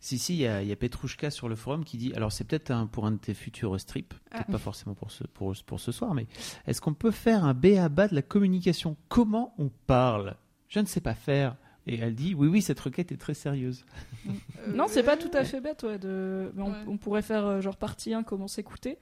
Si, 0.00 0.16
si, 0.18 0.34
il 0.34 0.40
y 0.42 0.46
a, 0.46 0.62
y 0.62 0.70
a 0.70 0.76
Petrouchka 0.76 1.28
sur 1.30 1.48
le 1.48 1.56
forum 1.56 1.84
qui 1.84 1.96
dit 1.96 2.12
alors 2.14 2.30
c'est 2.30 2.44
peut-être 2.44 2.70
un- 2.70 2.86
pour 2.86 3.04
un 3.06 3.10
de 3.10 3.16
tes 3.16 3.34
futurs 3.34 3.80
strips, 3.80 4.14
peut-être 4.30 4.44
Ah. 4.48 4.52
pas 4.52 4.58
forcément 4.58 4.94
pour 4.94 5.10
ce, 5.10 5.24
pour, 5.24 5.52
pour 5.66 5.80
ce 5.80 5.90
soir, 5.90 6.14
mais 6.14 6.26
est-ce 6.68 6.80
qu'on 6.80 6.94
peut 6.94 7.10
faire 7.10 7.44
un 7.44 7.52
B 7.54 7.76
à 7.78 7.88
bas 7.88 8.06
de 8.06 8.14
la 8.14 8.22
communication? 8.22 8.96
Comment 9.08 9.54
on 9.58 9.70
parle? 9.88 10.36
Je 10.68 10.78
ne 10.78 10.84
sais 10.86 11.00
pas 11.00 11.14
faire. 11.14 11.56
Et 11.88 11.98
elle 11.98 12.14
dit 12.14 12.34
oui, 12.34 12.46
oui, 12.46 12.62
cette 12.62 12.78
requête 12.78 13.10
est 13.10 13.16
très 13.16 13.34
sérieuse. 13.34 13.84
Euh, 14.28 14.30
Non, 14.74 14.84
c'est 14.88 15.02
pas 15.02 15.16
tout 15.16 15.30
à 15.32 15.42
fait 15.42 15.60
bête, 15.60 15.82
ouais. 15.82 15.98
De... 15.98 16.52
on, 16.58 16.64
Ouais. 16.70 16.76
on 16.86 16.96
pourrait 16.98 17.22
faire 17.22 17.46
euh, 17.46 17.60
genre 17.62 17.76
partie 17.78 18.12
1, 18.14 18.22
comment 18.22 18.46
s'écouter. 18.46 18.98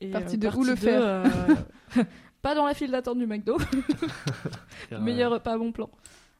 Et, 0.00 0.10
Partie 0.10 0.36
euh, 0.36 0.38
deux, 0.38 0.56
où 0.56 0.64
le 0.64 0.70
2, 0.70 0.76
faire 0.76 1.02
euh, 1.04 1.24
Pas 2.42 2.54
dans 2.54 2.64
la 2.66 2.72
file 2.74 2.90
d'attente 2.90 3.18
du 3.18 3.26
McDo. 3.26 3.58
Meilleur 5.00 5.32
repas, 5.32 5.58
bon 5.58 5.72
plan. 5.72 5.90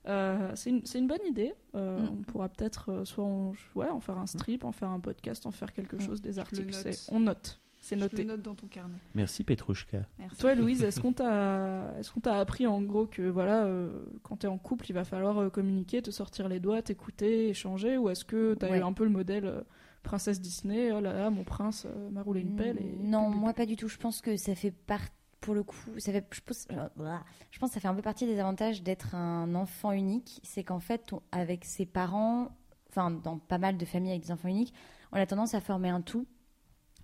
Euh, 0.09 0.51
c'est 0.55 0.70
une, 0.70 1.07
bonne 1.07 1.24
idée. 1.28 1.53
Euh, 1.74 1.99
Mm. 2.01 2.09
On 2.11 2.23
pourra 2.23 2.49
peut-être 2.49 2.91
euh, 2.91 3.05
soit 3.05 3.24
en, 3.24 3.53
ouais, 3.74 3.89
en 3.89 4.01
faire 4.01 4.16
un 4.19 4.27
strip, 4.27 4.65
en 4.65 4.73
faire 4.73 4.89
un 4.89 5.01
podcast, 5.01 5.45
en 5.47 5.51
faire 5.51 5.73
quelque 5.73 5.97
Mm. 5.97 6.01
chose, 6.01 6.23
des 6.23 6.31
Je 6.32 6.37
le 6.37 6.41
articles. 6.41 6.70
note. 6.85 7.09
On 7.12 7.20
note. 7.20 7.61
C'est 7.82 7.97
Je 7.97 8.01
noté. 8.01 8.19
le 8.19 8.24
note 8.24 8.43
dans 8.43 8.55
ton 8.55 8.66
carnet. 8.66 8.95
Merci 9.15 9.43
Petrouchka. 9.45 10.03
Merci. 10.19 10.37
Toi, 10.39 10.55
Louise, 10.55 10.85
est-ce 10.85 11.01
qu'on 11.01 11.12
t'a 11.15 11.95
est-ce 11.99 12.11
qu'on 12.12 12.20
t'a 12.20 12.39
appris 12.39 12.66
en 12.66 12.81
gros 12.82 13.07
que 13.07 13.23
voilà, 13.23 13.65
euh, 13.65 13.89
quand 14.23 14.37
t'es 14.37 14.47
en 14.49 14.59
couple, 14.59 14.87
il 14.91 14.93
va 14.93 15.05
falloir 15.05 15.39
euh, 15.39 15.49
communiquer, 15.51 16.03
te 16.03 16.11
sortir 16.11 16.49
les 16.49 16.61
doigts, 16.61 16.82
t'écouter, 16.82 17.49
échanger, 17.49 17.97
ou 17.97 18.11
est-ce 18.11 18.24
que 18.27 18.53
t'as 18.55 18.70
Ouais. 18.70 18.78
eu 18.81 18.82
un 18.82 18.93
peu 18.93 19.05
le 19.05 19.11
modèle 19.11 19.47
euh, 19.47 19.61
princesse 20.02 20.40
Disney, 20.40 20.93
oh 20.93 21.01
là 21.01 21.12
là, 21.12 21.31
mon 21.31 21.44
prince 21.44 21.86
euh, 21.86 22.10
m'a 22.10 22.22
roulé 22.22 22.40
une 22.40 22.56
pelle 22.56 22.78
et 22.78 22.97
Non, 23.02 23.28
moi 23.31 23.52
pas 23.55 23.66
du 23.66 23.77
tout. 23.77 23.89
Je 23.89 23.97
pense 23.98 24.20
que 24.20 24.36
ça 24.36 24.55
fait 24.55 24.70
partie. 24.72 25.12
Pour 25.40 25.55
le 25.55 25.62
coup, 25.62 25.77
ça 25.97 26.12
fait, 26.12 26.27
je, 26.35 26.40
pense, 26.43 26.68
euh, 26.70 27.16
je 27.51 27.59
pense 27.59 27.70
que 27.70 27.74
ça 27.74 27.81
fait 27.81 27.89
un 27.89 27.94
peu 27.94 28.02
partie 28.02 28.27
des 28.27 28.39
avantages 28.39 28.82
d'être 28.82 29.14
un 29.14 29.55
enfant 29.55 29.90
unique. 29.93 30.39
C'est 30.44 30.64
qu'en 30.64 30.81
fait, 30.81 31.14
on- 31.14 31.22
avec 31.32 31.64
ses 31.64 31.86
parents, 31.86 32.51
enfin, 32.90 33.10
dans 33.10 33.39
pas 33.39 33.56
mal 33.56 33.78
de 33.78 33.85
familles 33.86 34.10
avec 34.10 34.24
des 34.24 34.32
enfants 34.32 34.48
uniques, 34.48 34.74
on 35.12 35.16
a 35.16 35.24
tendance 35.24 35.55
à 35.55 35.62
former 35.62 35.89
un 35.89 36.02
tout 36.02 36.27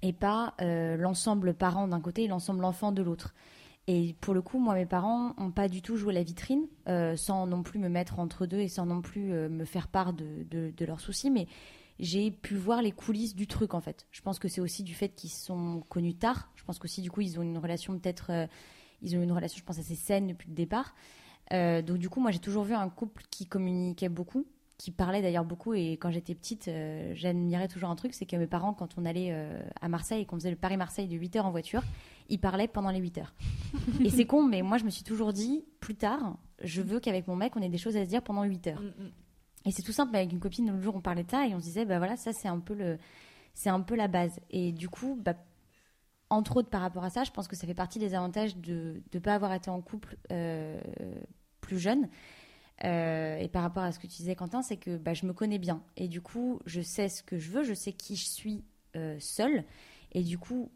et 0.02 0.12
pas 0.12 0.52
euh, 0.60 0.98
l'ensemble 0.98 1.55
parent 1.55 1.89
d'un 1.89 2.01
côté 2.02 2.24
et 2.24 2.28
l'ensemble 2.28 2.62
enfant 2.66 2.93
de 2.93 3.01
l'autre. 3.02 3.35
Et 3.86 4.14
pour 4.20 4.35
le 4.35 4.43
coup, 4.43 4.59
moi, 4.59 4.74
mes 4.74 4.85
parents 4.85 5.32
n'ont 5.39 5.51
pas 5.51 5.68
du 5.68 5.81
tout 5.81 5.97
joué 5.97 6.12
la 6.12 6.23
vitrine, 6.23 6.66
euh, 6.89 7.16
sans 7.16 7.47
non 7.47 7.62
plus 7.62 7.78
me 7.78 7.89
mettre 7.89 8.18
entre 8.18 8.44
deux 8.44 8.59
et 8.59 8.68
sans 8.68 8.85
non 8.85 9.01
plus 9.01 9.32
euh, 9.32 9.48
me 9.48 9.64
faire 9.64 9.89
part 9.89 10.12
de, 10.12 10.43
de- 10.51 10.74
de 10.77 10.85
leurs 10.85 11.01
soucis, 11.01 11.31
mais 11.31 11.47
j'ai 11.98 12.31
pu 12.31 12.56
voir 12.56 12.82
les 12.82 12.93
coulisses 12.93 13.35
du 13.35 13.47
truc 13.47 13.74
en 13.74 13.81
fait. 13.81 14.06
Je 14.10 14.20
pense 14.20 14.39
que 14.39 14.48
c'est 14.48 14.60
aussi 14.60 14.82
du 14.82 14.94
fait 14.94 15.09
qu'ils 15.09 15.31
se 15.31 15.44
sont 15.47 15.82
connus 15.89 16.14
tard. 16.14 16.51
Je 16.56 16.64
pense 16.64 16.78
qu'aussi 16.78 17.02
du 17.02 17.10
coup 17.10 17.23
ils 17.23 17.39
ont 17.39 17.43
une 17.43 17.59
relation 17.59 17.98
peut-être, 17.98 18.31
euh, 18.31 18.47
ils 19.02 19.16
ont 19.16 19.23
une 19.23 19.32
relation 19.32 19.59
je 19.59 19.64
pense 19.64 19.78
assez 19.78 19.94
saine 19.94 20.28
depuis 20.28 20.48
le 20.48 20.55
départ. 20.55 20.94
Euh, 21.52 21.81
donc 21.81 21.98
du 21.98 22.09
coup 22.09 22.20
moi 22.20 22.31
j'ai 22.31 22.39
toujours 22.39 22.64
vu 22.64 22.74
un 22.74 22.89
couple 22.89 23.23
qui 23.31 23.47
communiquait 23.47 24.09
beaucoup, 24.09 24.47
qui 24.77 24.90
parlait 24.90 25.23
d'ailleurs 25.23 25.44
beaucoup 25.44 25.73
et 25.73 25.93
quand 25.93 26.10
j'étais 26.10 26.35
petite 26.35 26.68
euh, 26.68 27.12
j'admirais 27.14 27.68
toujours 27.68 27.89
un 27.89 27.97
truc, 27.97 28.12
c'est 28.12 28.27
que 28.27 28.36
mes 28.36 28.47
parents 28.47 28.74
quand 28.74 28.98
on 28.98 29.06
allait 29.06 29.35
à 29.81 29.89
Marseille 29.89 30.23
et 30.23 30.27
qu'on 30.27 30.36
faisait 30.36 30.51
le 30.51 30.56
Paris-Marseille 30.56 31.09
de 31.09 31.16
8 31.16 31.36
heures 31.36 31.47
en 31.47 31.51
voiture, 31.51 31.82
ils 32.28 32.39
parlaient 32.39 32.68
pendant 32.68 32.90
les 32.90 32.98
8 32.98 33.18
heures. 33.18 33.35
et 34.05 34.10
c'est 34.10 34.27
con 34.27 34.43
mais 34.43 34.60
moi 34.60 34.77
je 34.77 34.85
me 34.85 34.90
suis 34.90 35.05
toujours 35.05 35.32
dit 35.32 35.64
plus 35.81 35.94
tard 35.94 36.36
je 36.62 36.82
veux 36.82 37.01
qu'avec 37.01 37.27
mon 37.27 37.36
mec 37.36 37.56
on 37.56 37.62
ait 37.62 37.68
des 37.68 37.78
choses 37.78 37.97
à 37.97 38.05
se 38.05 38.09
dire 38.10 38.20
pendant 38.23 38.43
8 38.43 38.66
heures. 38.66 38.82
Mm, 38.82 39.05
mm. 39.05 39.10
Et 39.66 39.72
c'est 39.72 39.82
tout 39.82 39.93
simple. 39.93 40.14
Avec 40.16 40.32
une 40.32 40.40
copine, 40.40 40.70
l'autre 40.70 40.82
jour, 40.82 40.97
on 40.97 41.01
parlait 41.01 41.24
de 41.24 41.30
ça 41.30 41.47
et 41.47 41.55
on 41.55 41.59
se 41.59 41.64
disait, 41.64 41.84
bah 41.84 41.98
voilà, 41.98 42.16
ça 42.16 42.32
c'est 42.32 42.48
un 42.48 42.60
peu 42.60 42.74
le, 42.74 42.98
c'est 43.55 43.70
un 43.70 43.80
peu 43.80 43.97
la 43.97 44.06
base. 44.06 44.38
Et 44.51 44.72
du 44.72 44.88
coup, 44.88 45.18
bah, 45.20 45.34
entre 46.30 46.56
autres 46.56 46.70
par 46.70 46.80
rapport 46.80 47.05
à 47.05 47.10
ça, 47.10 47.24
je 47.24 47.30
pense 47.30 47.48
que 47.48 47.56
ça 47.56 47.66
fait 47.66 47.74
partie 47.74 47.98
des 47.98 48.14
avantages 48.14 48.56
de 48.56 49.02
ne 49.12 49.18
pas 49.18 49.34
avoir 49.34 49.52
été 49.52 49.70
en 49.70 49.80
couple 49.80 50.16
euh, 50.30 50.80
plus 51.60 51.78
jeune. 51.78 52.09
Euh, 52.84 53.38
et 53.38 53.48
par 53.48 53.62
rapport 53.62 53.82
à 53.82 53.90
ce 53.90 53.98
que 53.98 54.06
tu 54.06 54.18
disais, 54.18 54.36
Quentin, 54.36 54.62
c'est 54.62 54.76
que 54.76 54.97
bah, 54.97 55.14
je 55.14 55.26
me 55.26 55.32
connais 55.32 55.59
bien. 55.59 55.82
Et 55.97 56.09
du 56.09 56.20
coup, 56.20 56.60
je 56.66 56.80
sais 56.80 57.09
ce 57.09 57.22
que 57.22 57.38
je 57.38 57.51
veux, 57.51 57.64
je 57.64 57.74
sais 57.74 57.93
qui 57.93 58.16
je 58.16 58.26
suis 58.26 58.64
euh, 58.97 59.16
seule. 59.18 59.64
Et 60.12 60.22
du 60.22 60.38
coup, 60.38 60.70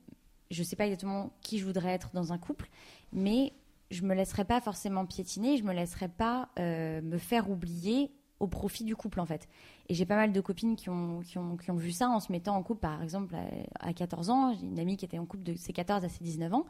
je 0.51 0.63
sais 0.63 0.77
pas 0.77 0.87
exactement 0.87 1.33
qui 1.43 1.59
je 1.59 1.67
voudrais 1.67 1.91
être 1.91 2.11
dans 2.15 2.33
un 2.33 2.39
couple, 2.39 2.69
mais 3.13 3.53
je 3.91 4.03
me 4.03 4.15
laisserai 4.15 4.45
pas 4.45 4.61
forcément 4.61 5.05
piétiner, 5.05 5.57
je 5.59 5.65
me 5.65 5.73
laisserai 5.73 6.09
pas 6.09 6.49
me 6.59 7.19
faire 7.19 7.51
oublier 7.51 8.11
au 8.41 8.49
profit 8.49 8.85
du 8.85 8.97
couple 8.97 9.21
en 9.21 9.27
fait. 9.27 9.49
Et 9.89 9.95
j'ai 9.95 10.07
pas 10.07 10.17
mal 10.17 10.33
de 10.33 10.41
copines 10.41 10.75
qui 10.75 10.89
ont, 10.89 11.21
qui, 11.21 11.39
ont, 11.39 11.57
qui 11.57 11.71
ont 11.71 11.77
vu 11.77 11.93
ça 11.93 12.09
en 12.09 12.21
se 12.21 12.33
mettant 12.33 12.57
en 12.57 12.63
couple, 12.63 12.81
par 12.81 13.03
exemple, 13.03 13.35
à, 13.35 13.89
à 13.89 13.93
14 13.93 14.31
ans. 14.31 14.55
J'ai 14.55 14.67
une 14.67 14.79
amie 14.79 14.97
qui 14.97 15.05
était 15.05 15.19
en 15.19 15.27
couple 15.27 15.45
de 15.45 15.55
ses 15.55 15.73
14 15.73 16.05
à 16.05 16.09
ses 16.09 16.25
19 16.25 16.53
ans. 16.55 16.65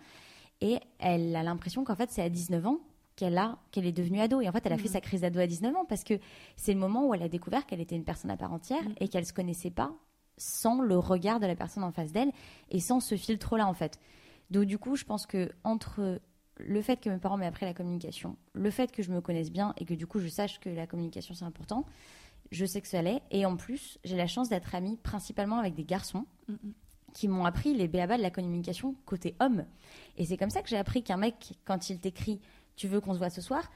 Et 0.61 0.79
elle 0.99 1.35
a 1.35 1.43
l'impression 1.43 1.85
qu'en 1.85 1.95
fait, 1.95 2.11
c'est 2.11 2.23
à 2.23 2.29
19 2.29 2.67
ans 2.67 2.81
qu'elle 3.17 3.39
a 3.39 3.59
qu'elle 3.71 3.87
est 3.87 3.93
devenue 3.93 4.21
ado. 4.21 4.41
Et 4.41 4.49
en 4.49 4.53
fait, 4.53 4.67
elle 4.67 4.73
a 4.73 4.79
fait 4.79 4.89
sa 4.89 5.01
crise 5.01 5.23
d'ado 5.23 5.39
à 5.39 5.47
19 5.47 5.75
ans 5.77 5.85
parce 5.85 6.05
que 6.05 6.15
c'est 6.57 6.75
le 6.75 6.81
moment 6.81 7.07
où 7.07 7.15
elle 7.15 7.23
a 7.23 7.29
découvert 7.29 7.67
qu'elle 7.67 7.81
était 7.81 7.97
une 7.97 8.05
personne 8.05 8.31
à 8.31 8.37
part 8.37 8.53
entière 8.53 8.83
et 8.99 9.09
qu'elle 9.09 9.27
se 9.27 9.33
connaissait 9.33 9.71
pas 9.71 9.93
sans 10.37 10.81
le 10.81 10.99
regard 10.99 11.39
de 11.39 11.47
la 11.47 11.55
personne 11.55 11.85
en 11.85 11.93
face 11.93 12.13
d'elle 12.13 12.33
et 12.71 12.81
sans 12.81 13.01
ce 13.01 13.17
filtre-là, 13.17 13.67
en 13.67 13.75
fait. 13.75 13.99
Donc, 14.51 14.65
du 14.65 14.79
coup, 14.79 14.97
je 14.97 15.05
pense 15.05 15.27
que 15.27 15.53
entre 15.65 16.21
le 16.67 16.83
fait 16.83 17.01
que 17.01 17.11
mes 17.11 17.19
parents 17.19 17.37
m'aient 17.37 17.47
appris 17.47 17.67
la 17.67 17.75
communication, 17.75 18.37
le 18.53 18.71
fait 18.71 18.93
que 18.93 19.03
je 19.03 19.11
me 19.11 19.21
connaisse 19.21 19.51
bien 19.51 19.75
et 19.79 19.85
que 19.85 19.95
du 19.95 20.07
coup 20.07 20.21
je 20.21 20.29
sache 20.29 20.61
que 20.61 20.69
la 20.69 20.87
communication 20.87 21.35
c'est 21.35 21.45
important, 21.45 21.85
je 22.51 22.65
sais 22.65 22.81
que 22.81 22.89
ça 22.89 23.03
l'est. 23.03 23.23
Et 23.31 23.47
en 23.47 23.57
plus, 23.57 23.99
j'ai 24.05 24.17
la 24.17 24.27
chance 24.27 24.49
d'être 24.49 24.75
amie 24.75 24.97
principalement 24.97 25.59
avec 25.59 25.75
des 25.75 25.85
garçons 25.85 26.27
qui 27.15 27.29
m'ont 27.29 27.45
appris 27.45 27.75
les 27.75 27.89
béabas 27.89 28.17
de 28.17 28.23
la 28.23 28.31
communication 28.31 28.95
côté 29.05 29.35
homme. 29.41 29.65
Et 30.17 30.25
c'est 30.25 30.37
comme 30.37 30.51
ça 30.51 30.63
que 30.63 30.69
j'ai 30.69 30.77
appris 30.77 31.03
qu'un 31.03 31.17
mec, 31.17 31.59
quand 31.65 31.91
il 31.91 32.01
t'écrit 32.01 32.41
Tu 32.77 32.89
veux 32.89 33.01
qu'on 33.01 33.15
se 33.15 33.19
voit 33.19 33.31
ce 33.31 33.41
soir 33.41 33.71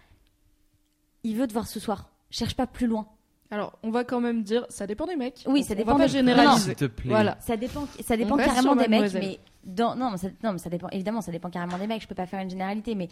il 1.24 1.36
veut 1.36 1.48
te 1.48 1.52
voir 1.52 1.66
ce 1.66 1.80
soir. 1.80 2.10
Cherche 2.30 2.54
pas 2.54 2.66
plus 2.66 2.86
loin. 2.86 3.08
Alors, 3.54 3.78
on 3.82 3.90
va 3.90 4.04
quand 4.04 4.20
même 4.20 4.42
dire, 4.42 4.66
ça 4.68 4.86
dépend 4.86 5.06
des 5.06 5.16
mecs. 5.16 5.44
Oui, 5.46 5.60
On- 5.60 5.62
ça 5.64 5.74
on 5.74 5.76
dépend 5.76 5.92
va 5.92 5.98
pas 5.98 6.06
des- 6.06 6.12
généraliser. 6.12 6.64
S'il 6.70 6.74
te 6.74 6.84
plaît. 6.86 7.10
Voilà. 7.10 7.36
Ça 7.40 7.56
dépend, 7.56 7.86
ça 8.04 8.16
dépend 8.16 8.34
On 8.34 8.38
carrément 8.38 8.74
des 8.76 8.88
mecs, 8.88 9.12
mais 9.14 9.38
dans, 9.64 9.94
non, 9.94 10.10
mais 10.10 10.16
ça, 10.18 10.28
non, 10.42 10.52
mais 10.52 10.58
ça 10.58 10.70
dépend. 10.70 10.88
Évidemment, 10.90 11.20
ça 11.20 11.30
dépend 11.32 11.50
carrément 11.50 11.78
des 11.78 11.86
mecs. 11.86 12.02
Je 12.02 12.08
peux 12.08 12.14
pas 12.14 12.26
faire 12.26 12.40
une 12.40 12.50
généralité, 12.50 12.94
mais 12.94 13.08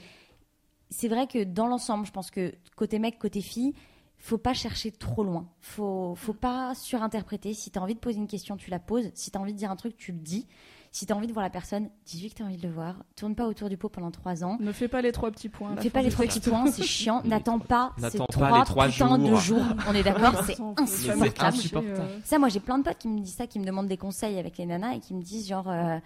c'est 0.91 1.09
vrai 1.09 1.27
que 1.27 1.45
dans 1.45 1.67
l'ensemble, 1.67 2.07
je 2.07 2.11
pense 2.13 2.31
que 2.31 2.53
côté 2.77 2.99
mec, 2.99 3.19
côté 3.19 3.41
fille, 3.41 3.73
faut 4.19 4.39
pas 4.39 4.53
chercher 4.55 4.91
trop 4.91 5.25
loin. 5.25 5.49
Faut, 5.61 6.15
faut 6.17 6.33
pas 6.35 6.75
surinterpréter. 6.75 7.55
Si 7.55 7.71
tu 7.71 7.79
as 7.79 7.83
envie 7.83 7.95
de 7.95 8.01
poser 8.01 8.19
une 8.19 8.27
question, 8.29 8.57
tu 8.57 8.71
la 8.71 8.79
poses. 8.79 9.11
Si 9.15 9.31
tu 9.31 9.39
as 9.39 9.41
envie 9.41 9.53
de 9.53 9.59
dire 9.59 9.71
un 9.71 9.77
truc, 9.77 9.97
tu 9.97 10.13
le 10.13 10.19
dis. 10.19 10.47
Si 10.95 11.07
tu 11.07 11.13
as 11.13 11.17
envie 11.17 11.27
de 11.27 11.33
voir 11.33 11.43
la 11.43 11.49
personne, 11.51 11.89
dis-lui 12.05 12.29
que 12.29 12.35
tu 12.35 12.43
as 12.43 12.47
envie 12.47 12.59
de 12.59 12.67
le 12.69 12.73
voir. 12.73 12.97
Tourne 13.17 13.35
pas 13.35 13.47
autour 13.47 13.71
du 13.71 13.79
pot 13.79 13.89
pendant 13.89 14.11
trois 14.11 14.45
ans. 14.45 14.59
Ne 14.61 14.73
fais 14.73 14.89
pas 14.89 15.01
les 15.01 15.11
trois 15.11 15.31
petits 15.31 15.49
points. 15.49 15.75
la 15.75 15.81
Fais 15.81 15.89
pas 15.89 16.03
les 16.03 16.11
trois 16.11 16.27
petits 16.27 16.41
points, 16.41 16.67
c'est 16.71 16.83
chiant. 16.83 17.23
N'attends 17.25 17.59
pas 17.59 17.93
ces 17.97 18.03
N'attends 18.03 18.27
trois, 18.27 18.87
putains 18.87 19.17
de 19.19 19.35
jours. 19.37 19.65
On 19.89 19.95
est 19.95 20.03
d'accord, 20.03 20.45
c'est 20.45 20.55
Sans- 20.57 20.75
C'est 20.87 21.11
insupportable. 21.11 21.57
insupportable. 21.57 22.09
Ça, 22.25 22.39
moi, 22.39 22.51
j'ai 22.51 22.61
plein 22.61 22.77
de 22.79 22.85
potes 22.85 22.99
qui 22.99 23.09
me 23.09 23.21
disent 23.21 23.35
ça, 23.37 23.47
qui 23.47 23.59
me 23.59 23.65
demandent 23.65 23.89
des 23.89 23.97
conseils 23.97 24.39
avec 24.39 24.59
les 24.59 24.67
nanas 24.67 24.95
et 24.97 25.01
qui 25.01 25.15
me 25.15 25.23
disent 25.23 25.49
genre, 25.49 25.69
euh, 25.71 25.99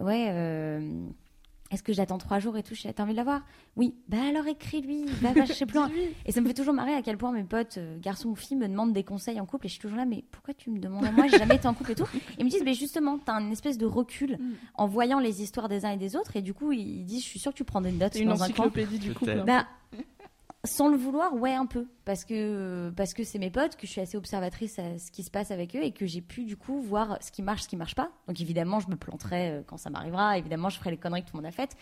ouais, 0.00 0.28
euh, 0.30 1.04
est-ce 1.70 1.82
que 1.82 1.92
j'attends 1.92 2.18
trois 2.18 2.38
jours 2.38 2.56
et 2.56 2.62
tout 2.62 2.74
T'as 2.74 3.02
envie 3.02 3.12
de 3.12 3.16
la 3.16 3.24
voir? 3.24 3.42
Oui. 3.76 3.94
Bah 4.08 4.18
alors 4.28 4.46
écris-lui, 4.46 5.04
va, 5.22 5.32
chercher 5.46 5.66
plus 5.66 5.78
loin. 5.78 5.90
Et 6.26 6.32
ça 6.32 6.40
me 6.40 6.46
fait 6.48 6.54
toujours 6.54 6.74
marrer 6.74 6.94
à 6.94 7.02
quel 7.02 7.16
point 7.16 7.32
mes 7.32 7.44
potes, 7.44 7.78
euh, 7.78 7.98
garçons 8.00 8.28
ou 8.30 8.34
filles, 8.34 8.56
me 8.56 8.68
demandent 8.68 8.92
des 8.92 9.04
conseils 9.04 9.40
en 9.40 9.46
couple 9.46 9.66
et 9.66 9.68
je 9.68 9.74
suis 9.74 9.80
toujours 9.80 9.96
là, 9.98 10.04
mais 10.04 10.24
pourquoi 10.30 10.54
tu 10.54 10.70
me 10.70 10.78
demandes 10.78 11.04
à 11.04 11.12
moi? 11.12 11.26
J'ai 11.28 11.38
jamais 11.38 11.56
été 11.56 11.68
en 11.68 11.74
couple 11.74 11.92
et 11.92 11.94
tout. 11.94 12.06
Ils 12.38 12.44
me 12.44 12.50
disent, 12.50 12.64
mais 12.64 12.74
justement, 12.74 13.18
t'as 13.18 13.40
une 13.40 13.52
espèce 13.52 13.78
de 13.78 13.86
recul 13.86 14.38
Mm. 14.40 14.52
en 14.74 14.86
voyant 14.86 15.18
les 15.18 15.42
histoires 15.42 15.68
des 15.68 15.84
uns 15.84 15.90
et 15.90 15.96
des 15.96 16.16
autres 16.16 16.36
et 16.36 16.42
du 16.42 16.54
coup, 16.54 16.72
ils 16.72 17.04
disent, 17.04 17.22
je 17.22 17.28
suis 17.28 17.38
sûre 17.38 17.52
que 17.52 17.56
tu 17.56 17.64
prends 17.64 17.80
des 17.80 17.92
notes 17.92 18.14
une 18.14 18.28
dans 18.28 18.42
un 18.42 18.46
encyclopédie 18.46 18.98
du 18.98 19.12
couple. 19.14 19.30
Hein. 19.30 19.44
Bah, 19.46 19.66
sans 20.64 20.88
le 20.88 20.96
vouloir, 20.96 21.34
ouais, 21.34 21.54
un 21.54 21.66
peu. 21.66 21.86
Parce 22.04 22.24
que 22.24 22.92
parce 22.96 23.14
que 23.14 23.24
c'est 23.24 23.38
mes 23.38 23.50
potes, 23.50 23.76
que 23.76 23.86
je 23.86 23.92
suis 23.92 24.00
assez 24.00 24.16
observatrice 24.16 24.78
à 24.78 24.98
ce 24.98 25.10
qui 25.10 25.22
se 25.22 25.30
passe 25.30 25.50
avec 25.50 25.74
eux 25.74 25.82
et 25.82 25.92
que 25.92 26.06
j'ai 26.06 26.20
pu, 26.20 26.44
du 26.44 26.56
coup, 26.56 26.80
voir 26.80 27.18
ce 27.22 27.32
qui 27.32 27.42
marche, 27.42 27.62
ce 27.62 27.68
qui 27.68 27.76
marche 27.76 27.94
pas. 27.94 28.12
Donc, 28.28 28.40
évidemment, 28.40 28.80
je 28.80 28.88
me 28.88 28.96
planterai 28.96 29.50
euh, 29.50 29.62
quand 29.66 29.78
ça 29.78 29.90
m'arrivera. 29.90 30.38
Évidemment, 30.38 30.68
je 30.68 30.78
ferai 30.78 30.90
les 30.90 30.98
conneries 30.98 31.22
que 31.22 31.30
tout 31.30 31.36
le 31.36 31.42
monde 31.42 31.48
a 31.48 31.52
faites. 31.52 31.76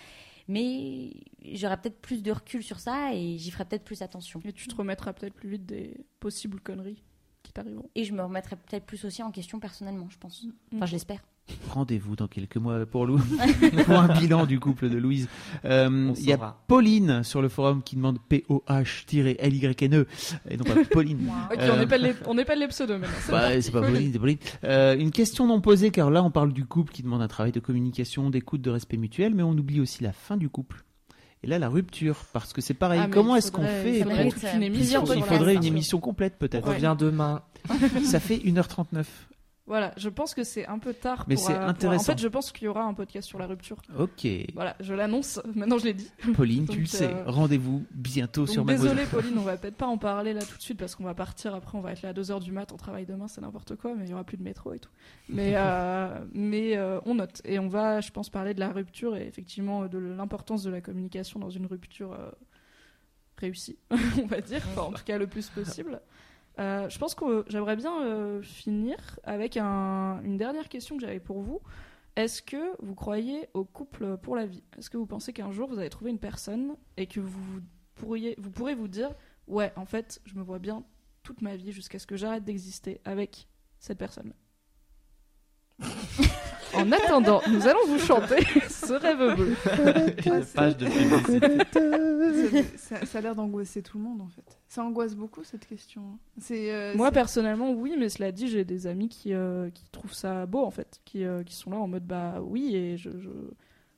Mais 0.47 1.11
j'aurai 1.45 1.77
peut-être 1.77 2.01
plus 2.01 2.23
de 2.23 2.33
recul 2.33 2.63
sur 2.63 2.81
ça 2.81 3.13
et 3.13 3.37
j'y 3.37 3.51
ferai 3.51 3.67
peut-être 3.67 3.85
plus 3.85 4.01
attention. 4.01 4.41
Et 4.45 4.53
tu 4.53 4.67
te 4.67 4.75
remettras 4.75 5.13
peut-être 5.13 5.35
plus 5.35 5.51
vite 5.51 5.67
des 5.67 6.07
possibles 6.21 6.59
conneries 6.61 7.03
qui 7.43 7.53
t'arriveront. 7.53 7.91
Et 7.95 8.05
je 8.05 8.15
me 8.15 8.23
remettrai 8.23 8.57
peut-être 8.57 8.87
plus 8.87 9.05
aussi 9.05 9.23
en 9.23 9.31
question 9.31 9.61
personnellement, 9.61 10.09
je 10.09 10.19
pense. 10.19 10.45
Mm. 10.45 10.77
Enfin, 10.77 10.87
je 10.87 10.93
l'espère. 10.93 11.23
Rendez-vous 11.71 12.17
dans 12.17 12.27
quelques 12.29 12.57
mois 12.57 12.85
pour, 12.87 13.07
Lou... 13.07 13.19
pour 13.85 13.99
un 13.99 14.09
bilan 14.19 14.47
du 14.47 14.59
couple 14.61 14.89
de 14.89 14.97
Louise. 14.97 15.29
Euh, 15.65 16.11
On 16.11 16.15
Il 16.15 16.25
y 16.25 16.33
a. 16.33 16.57
Pauline 16.67 17.23
sur 17.23 17.43
le 17.43 17.49
forum 17.49 17.83
qui 17.83 17.97
demande 17.97 18.19
P-O-H-L-Y-N-E. 18.29 20.07
Et 20.51 20.57
non 20.57 20.65
pas 20.65 20.75
Pauline. 20.91 21.31
Euh, 21.59 21.77
on 21.77 21.81
épelle 21.81 22.03
les, 22.03 22.15
on 22.27 22.39
épelle 22.39 22.59
les 22.61 22.69
pseudos 22.69 22.99
maintenant. 22.99 23.17
c'est 23.21 23.33
Bah, 23.33 23.61
c'est 23.61 23.71
pas 23.73 23.83
Pauline, 23.83 24.13
c'est 24.13 24.19
Pauline. 24.19 24.39
Euh, 24.65 24.97
une 24.99 25.11
question 25.11 25.47
non 25.47 25.61
posée, 25.61 25.91
car 25.91 26.11
là, 26.11 26.23
on 26.23 26.31
parle 26.31 26.53
du 26.53 26.65
couple 26.65 26.93
qui 26.93 27.03
demande 27.03 27.23
un 27.23 27.29
travail 27.29 27.53
de 27.53 27.61
communication, 27.61 28.31
d'écoute, 28.31 28.61
de 28.63 28.71
respect 28.71 28.97
mutuel, 28.97 29.35
mais 29.35 29.43
on 29.43 29.53
oublie 29.53 29.81
aussi 29.81 30.03
la 30.03 30.13
fin 30.13 30.37
du 30.37 30.49
couple. 30.49 30.85
Et 31.45 31.47
là, 31.47 31.59
la 31.59 31.69
rupture, 31.69 32.17
parce 32.33 32.53
que 32.53 32.61
c'est 32.61 32.75
pareil. 32.75 33.01
Ah, 33.05 33.09
Comment 33.11 33.37
est-ce 33.37 33.53
qu'on 33.53 33.63
fait 33.65 34.01
une 34.01 34.11
euh, 34.11 34.61
émission 34.61 35.05
Il 35.15 35.23
faudrait 35.23 35.55
une 35.55 35.65
émission 35.65 36.01
complète, 36.01 36.35
On 36.37 36.41
peut-être. 36.41 36.67
revient 36.69 36.97
demain. 36.99 37.43
Ça 38.05 38.19
fait 38.19 38.39
1h39. 38.39 39.05
Voilà, 39.69 39.93
je 39.97 40.09
pense 40.09 40.35
que 40.35 40.43
c'est 40.45 40.67
un 40.67 40.79
peu 40.79 40.95
tard. 40.95 41.25
Mais 41.29 41.37
c'est 41.37 41.53
euh, 41.53 41.59
pour- 41.59 41.69
intéressant. 41.69 42.13
En 42.13 42.17
fait, 42.17 42.21
je 42.23 42.27
pense 42.29 42.51
qu'il 42.53 42.65
y 42.65 42.69
aura 42.69 42.83
un 42.83 42.95
podcast 42.95 43.29
sur 43.29 43.39
la 43.39 43.47
rupture. 43.47 43.77
Ok. 43.99 44.27
Voilà, 44.55 44.75
je 44.81 44.95
l'annonce. 44.95 45.41
Maintenant, 45.55 45.79
je 45.79 45.85
l'ai 45.85 45.95
dit. 45.95 46.11
Pauline, 46.35 46.65
Donc, 46.65 46.75
tu 46.75 46.81
le 46.81 46.87
sais. 46.87 47.13
euh, 47.13 47.25
Rendez-vous 47.27 47.85
bientôt 47.93 48.47
sur 48.47 48.63
Donc, 48.65 48.73
Mademoiselle. 48.73 48.97
désolé, 48.97 49.11
Pauline, 49.23 49.39
on 49.39 49.43
va 49.43 49.57
peut-être 49.59 49.77
pas 49.77 49.87
en 49.87 49.99
parler 49.99 50.33
là 50.33 50.41
tout 50.43 50.57
de 50.57 50.63
suite 50.63 50.79
parce 50.79 50.95
qu'on 50.95 51.05
va 51.05 51.15
partir 51.15 51.55
après. 51.55 51.77
On 51.77 51.81
va 51.83 51.93
être 51.93 52.03
là 52.03 52.09
à 52.09 52.13
2h 52.15 52.41
du 52.43 52.51
mat. 52.51 52.73
On 52.73 52.77
travaille 52.77 53.05
demain, 53.07 53.29
c'est 53.29 53.41
n'importe 53.43 53.77
quoi, 53.77 53.95
mais 53.95 54.05
il 54.07 54.11
y 54.11 54.15
aura 54.15 54.25
plus 54.25 54.39
de 54.39 54.43
métro 54.43 54.73
et 54.73 54.79
tout. 54.79 54.91
Mais, 55.29 55.53
euh, 55.57 56.19
mais 56.33 56.77
euh, 56.77 56.99
on 57.05 57.17
note. 57.17 57.43
Et 57.45 57.59
on 57.59 57.69
va, 57.69 58.01
je 58.01 58.11
pense, 58.11 58.31
parler 58.31 58.55
de 58.55 58.61
la 58.61 58.71
rupture 58.73 59.17
et 59.17 59.27
effectivement 59.27 59.87
de 59.87 59.99
l'importance 59.99 60.63
de 60.63 60.71
la 60.71 60.81
communication 60.81 61.39
dans 61.41 61.51
une 61.51 61.67
rupture 61.67 62.13
euh, 62.15 62.31
réussie, 63.37 63.79
on 64.23 64.27
va 64.27 64.41
dire. 64.41 64.61
Enfin, 64.73 64.83
en 64.89 64.93
tout 64.93 65.05
cas, 65.05 65.19
le 65.19 65.27
plus 65.27 65.49
possible. 65.51 66.01
Euh, 66.59 66.89
je 66.89 66.99
pense 66.99 67.15
que 67.15 67.45
j'aimerais 67.49 67.77
bien 67.77 68.03
euh, 68.05 68.43
finir 68.43 68.97
avec 69.23 69.57
un- 69.57 70.21
une 70.25 70.37
dernière 70.37 70.69
question 70.69 70.97
que 70.97 71.03
j'avais 71.03 71.21
pour 71.21 71.41
vous. 71.41 71.61
Est-ce 72.17 72.43
que 72.43 72.75
vous 72.85 72.97
croyez 72.97 73.49
au 73.55 73.65
couple 73.65 74.17
pour 74.17 74.35
la 74.35 74.45
vie? 74.47 74.65
Est-ce 74.77 74.91
que 74.91 74.97
vous 74.97 75.07
pensez 75.07 75.33
qu'un 75.33 75.53
jour 75.53 75.69
vous 75.69 75.79
allez 75.79 75.89
trouver 75.91 76.11
une 76.11 76.19
personne 76.19 76.77
et 76.97 77.07
que 77.07 77.21
vous 77.21 77.61
pourriez, 77.95 78.35
vous 78.39 78.51
pourrez 78.51 78.75
vous 78.75 78.89
dire 78.89 79.15
ouais, 79.47 79.73
en 79.77 79.85
fait, 79.85 80.21
je 80.25 80.35
me 80.35 80.43
vois 80.43 80.59
bien 80.59 80.85
toute 81.23 81.43
ma 81.43 81.55
vie 81.55 81.71
jusqu'à 81.73 81.99
ce 82.01 82.07
que 82.07 82.17
j'arrête 82.17 82.45
d'exister 82.45 83.01
avec 83.05 83.47
cette 83.79 83.99
personne. 83.99 84.33
en 86.75 86.93
attendant, 86.93 87.41
nous 87.49 87.67
allons 87.67 87.87
vous 87.87 87.99
chanter 87.99 88.37
ce 88.69 88.93
rêve 88.93 89.37
bleu. 89.37 89.57
Une 90.27 90.45
page 90.45 90.77
de 90.77 90.87
publicité. 90.87 92.65
ça, 92.77 93.05
ça 93.05 93.19
a 93.19 93.21
l'air 93.21 93.35
d'angoisser 93.35 93.83
tout 93.83 93.99
le 93.99 94.05
monde 94.05 94.21
en 94.21 94.29
fait. 94.29 94.59
Ça 94.69 94.85
angoisse 94.85 95.15
beaucoup 95.15 95.45
cette 95.45 95.67
question. 95.67 96.19
C'est 96.39 96.73
euh, 96.73 96.95
Moi 96.95 97.11
personnellement 97.11 97.71
oui, 97.73 97.95
mais 97.99 98.09
cela 98.09 98.33
dit, 98.33 98.49
j'ai 98.49 98.65
des 98.65 98.87
amis 98.87 99.09
qui, 99.09 99.33
euh, 99.33 99.71
qui 99.71 99.85
trouvent 99.91 100.15
ça 100.15 100.47
beau 100.47 100.65
en 100.65 100.71
fait, 100.71 101.01
qui, 101.05 101.25
euh, 101.25 101.43
qui 101.43 101.55
sont 101.55 101.71
là 101.71 101.79
en 101.79 101.89
mode 101.89 102.07
bah 102.07 102.41
oui 102.43 102.75
et 102.77 102.97
je, 102.97 103.11
je, 103.11 103.31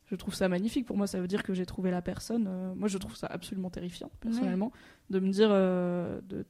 je 0.06 0.16
trouve 0.16 0.34
ça 0.34 0.48
magnifique. 0.48 0.86
Pour 0.86 0.96
moi, 0.96 1.06
ça 1.06 1.20
veut 1.20 1.28
dire 1.28 1.42
que 1.42 1.54
j'ai 1.54 1.66
trouvé 1.66 1.90
la 1.90 2.02
personne. 2.02 2.46
Euh, 2.48 2.74
moi, 2.74 2.88
je 2.88 2.98
trouve 2.98 3.16
ça 3.16 3.26
absolument 3.28 3.70
terrifiant 3.70 4.10
personnellement 4.20 4.72
de 5.10 5.18
me 5.18 5.30
dire, 5.30 5.50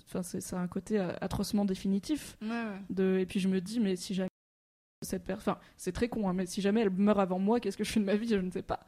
enfin 0.07 0.23
c'est 0.23 0.41
c'est 0.41 0.57
un 0.57 0.69
côté 0.69 0.99
atrocement 0.99 1.65
définitif. 1.65 2.37
Ouais, 2.43 2.49
ouais. 2.49 2.81
De, 2.91 3.19
et 3.19 3.27
puis 3.27 3.41
je 3.41 3.49
me 3.49 3.61
dis 3.61 3.81
mais 3.81 3.97
si 3.97 4.13
jamais 4.15 4.30
cette 5.03 5.25
personne, 5.25 5.53
enfin 5.55 5.61
c'est 5.79 5.93
très 5.93 6.09
con, 6.09 6.29
hein, 6.29 6.35
mais 6.35 6.45
si 6.47 6.61
jamais 6.61 6.83
elle 6.83 6.91
meurt 6.91 7.19
avant 7.19 7.39
moi, 7.39 7.59
qu'est-ce 7.59 7.77
que 7.79 7.85
je 7.85 7.91
fais 7.93 8.01
de 8.01 8.05
ma 8.05 8.17
vie 8.17 8.29
Je 8.29 8.35
ne 8.37 8.51
sais 8.51 8.61
pas. 8.63 8.81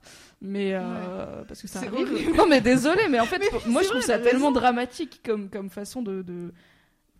Mais 0.43 0.73
euh, 0.75 1.43
parce 1.45 1.63
que 1.63 1.69
ça 1.69 1.81
C'est 1.81 1.87
arrive. 1.87 2.13
horrible. 2.13 2.37
Non 2.37 2.47
mais 2.47 2.61
désolé, 2.61 3.09
mais 3.09 3.19
en 3.19 3.25
fait, 3.25 3.39
Mais 3.41 3.49
moi 3.71 3.81
c'est 3.81 3.89
je 3.89 3.93
trouve 3.95 4.03
vrai, 4.05 4.13
ça 4.15 4.19
tellement 4.19 4.49
raison. 4.49 4.61
dramatique 4.61 5.21
comme 5.25 5.49
comme 5.49 5.71
façon 5.71 6.03
de 6.03 6.21
de, 6.23 6.53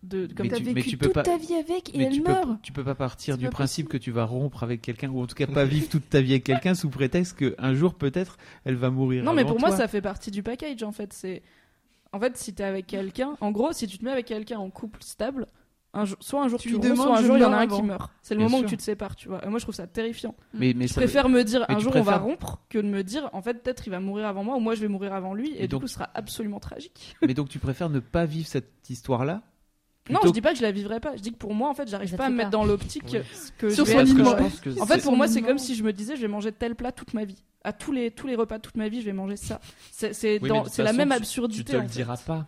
de 0.03 0.27
comme 0.35 0.45
Mais 0.45 0.49
T'as 0.51 0.57
tu- 0.57 0.63
vécu 0.63 0.89
tu 0.91 0.97
peux 0.97 1.05
toute 1.07 1.15
pas- 1.15 1.23
ta 1.23 1.37
vie 1.37 1.55
avec 1.55 1.95
et 1.95 2.03
elle 2.03 2.13
tu 2.13 2.21
peux, 2.21 2.31
meurt. 2.31 2.61
tu 2.61 2.71
peux 2.71 2.83
pas 2.83 2.93
partir 2.93 3.37
du 3.39 3.45
pas 3.45 3.51
principe 3.51 3.89
que 3.89 3.97
tu 3.97 4.11
vas 4.11 4.25
rompre 4.25 4.61
avec 4.61 4.81
quelqu'un, 4.81 5.09
ou 5.09 5.21
en 5.21 5.25
tout 5.27 5.35
cas 5.35 5.47
pas 5.47 5.65
vivre 5.65 5.89
toute 5.89 6.07
ta 6.09 6.21
vie 6.21 6.33
avec 6.33 6.43
quelqu'un 6.43 6.75
sous 6.75 6.89
prétexte 6.91 7.35
qu'un 7.37 7.73
jour 7.73 7.95
peut-être 7.95 8.37
elle 8.63 8.75
va 8.75 8.91
mourir. 8.91 9.23
Non, 9.23 9.33
mais 9.33 9.43
pour 9.45 9.59
moi, 9.59 9.71
ça 9.71 9.87
fait 9.87 10.01
partie 10.01 10.29
du 10.29 10.43
package 10.43 10.83
en 10.83 10.91
fait. 10.91 11.13
C'est 11.13 11.41
en 12.11 12.19
fait, 12.19 12.37
si 12.37 12.53
t'es 12.53 12.63
avec 12.63 12.85
quelqu'un, 12.85 13.35
en 13.41 13.49
gros, 13.49 13.73
si 13.73 13.87
tu 13.87 13.97
te 13.97 14.05
mets 14.05 14.11
avec 14.11 14.27
quelqu'un 14.27 14.59
en 14.59 14.69
couple 14.69 15.01
stable, 15.01 15.47
un 15.93 16.05
jour, 16.05 16.17
soit 16.19 16.43
un 16.43 16.47
jour 16.47 16.59
Tu 16.59 16.69
tu, 16.71 16.79
demandes, 16.79 16.97
soit 16.97 17.17
un 17.17 17.21
jour 17.23 17.37
il 17.37 17.41
y 17.41 17.45
en 17.45 17.53
a 17.53 17.57
un 17.57 17.61
avant. 17.61 17.75
qui 17.77 17.83
meurt. 17.83 18.11
C'est 18.21 18.33
le 18.33 18.39
Bien 18.39 18.47
moment 18.47 18.57
sûr. 18.59 18.65
où 18.67 18.69
tu 18.69 18.77
te 18.77 18.81
sépares, 18.81 19.15
tu 19.15 19.27
vois. 19.27 19.45
Et 19.45 19.49
moi, 19.49 19.59
je 19.59 19.65
trouve 19.65 19.75
ça 19.75 19.85
terrifiant. 19.87 20.33
Mais, 20.53 20.73
mais 20.75 20.87
Je 20.87 20.93
ça- 20.93 21.01
préfère 21.01 21.29
me 21.29 21.43
dire 21.43 21.65
mais 21.69 21.75
un 21.75 21.79
jour 21.79 21.95
on 21.95 22.01
va 22.01 22.17
rompre 22.17 22.59
que 22.69 22.79
de 22.79 22.87
me 22.87 23.03
dire 23.03 23.29
en 23.33 23.41
fait 23.41 23.61
peut-être 23.63 23.85
il 23.87 23.91
va 23.91 23.99
mourir 23.99 24.25
avant 24.25 24.43
moi 24.43 24.55
ou 24.55 24.59
moi 24.59 24.73
je 24.75 24.81
vais 24.81 24.87
mourir 24.87 25.13
avant 25.13 25.33
lui 25.33 25.51
et, 25.51 25.59
Et 25.59 25.61
du 25.61 25.67
donc- 25.69 25.81
coup 25.81 25.87
ce 25.87 25.93
sera 25.93 26.09
absolument 26.15 26.59
tragique. 26.59 27.15
mais 27.21 27.33
donc 27.33 27.49
tu 27.49 27.59
préfères 27.59 27.89
ne 27.89 27.99
pas 27.99 28.25
vivre 28.25 28.47
cette 28.47 28.89
histoire-là 28.89 29.41
Non, 30.09 30.15
Plutôt- 30.19 30.27
je 30.29 30.33
dis 30.33 30.41
pas 30.41 30.51
que 30.51 30.57
je 30.57 30.63
la 30.63 30.71
vivrais 30.71 30.99
pas. 30.99 31.15
Je 31.15 31.21
dis 31.21 31.31
que 31.31 31.37
pour 31.37 31.53
moi, 31.53 31.69
en 31.69 31.73
fait, 31.73 31.87
j'arrive 31.87 32.13
pas 32.15 32.25
à 32.25 32.29
me 32.29 32.35
mettre 32.35 32.49
dans 32.49 32.65
l'optique 32.65 33.03
Oui. 33.13 33.19
que 33.57 33.69
Sur 33.69 33.85
je 33.85 33.91
son 33.93 34.81
En 34.81 34.85
fait, 34.85 35.01
pour 35.03 35.15
moi, 35.15 35.27
c'est 35.27 35.41
comme 35.41 35.57
si 35.59 35.75
je 35.75 35.83
me 35.83 35.93
disais, 35.93 36.15
je 36.17 36.21
vais 36.21 36.27
manger 36.27 36.51
tel 36.51 36.75
plat 36.75 36.91
toute 36.91 37.13
ma 37.13 37.23
vie. 37.23 37.41
À 37.63 37.71
tous 37.71 37.93
les 37.93 38.11
tous 38.11 38.27
les 38.27 38.35
repas 38.35 38.59
toute 38.59 38.75
ma 38.75 38.89
vie, 38.89 38.99
je 38.99 39.05
vais 39.05 39.13
manger 39.13 39.37
ça. 39.37 39.61
C'est 39.91 40.39
Oui, 40.41 40.49
la 40.79 40.91
même 40.91 41.13
absurdité. 41.13 41.63
Tu 41.63 41.77
te 41.77 41.81
le 41.81 41.87
diras 41.87 42.17
pas. 42.17 42.47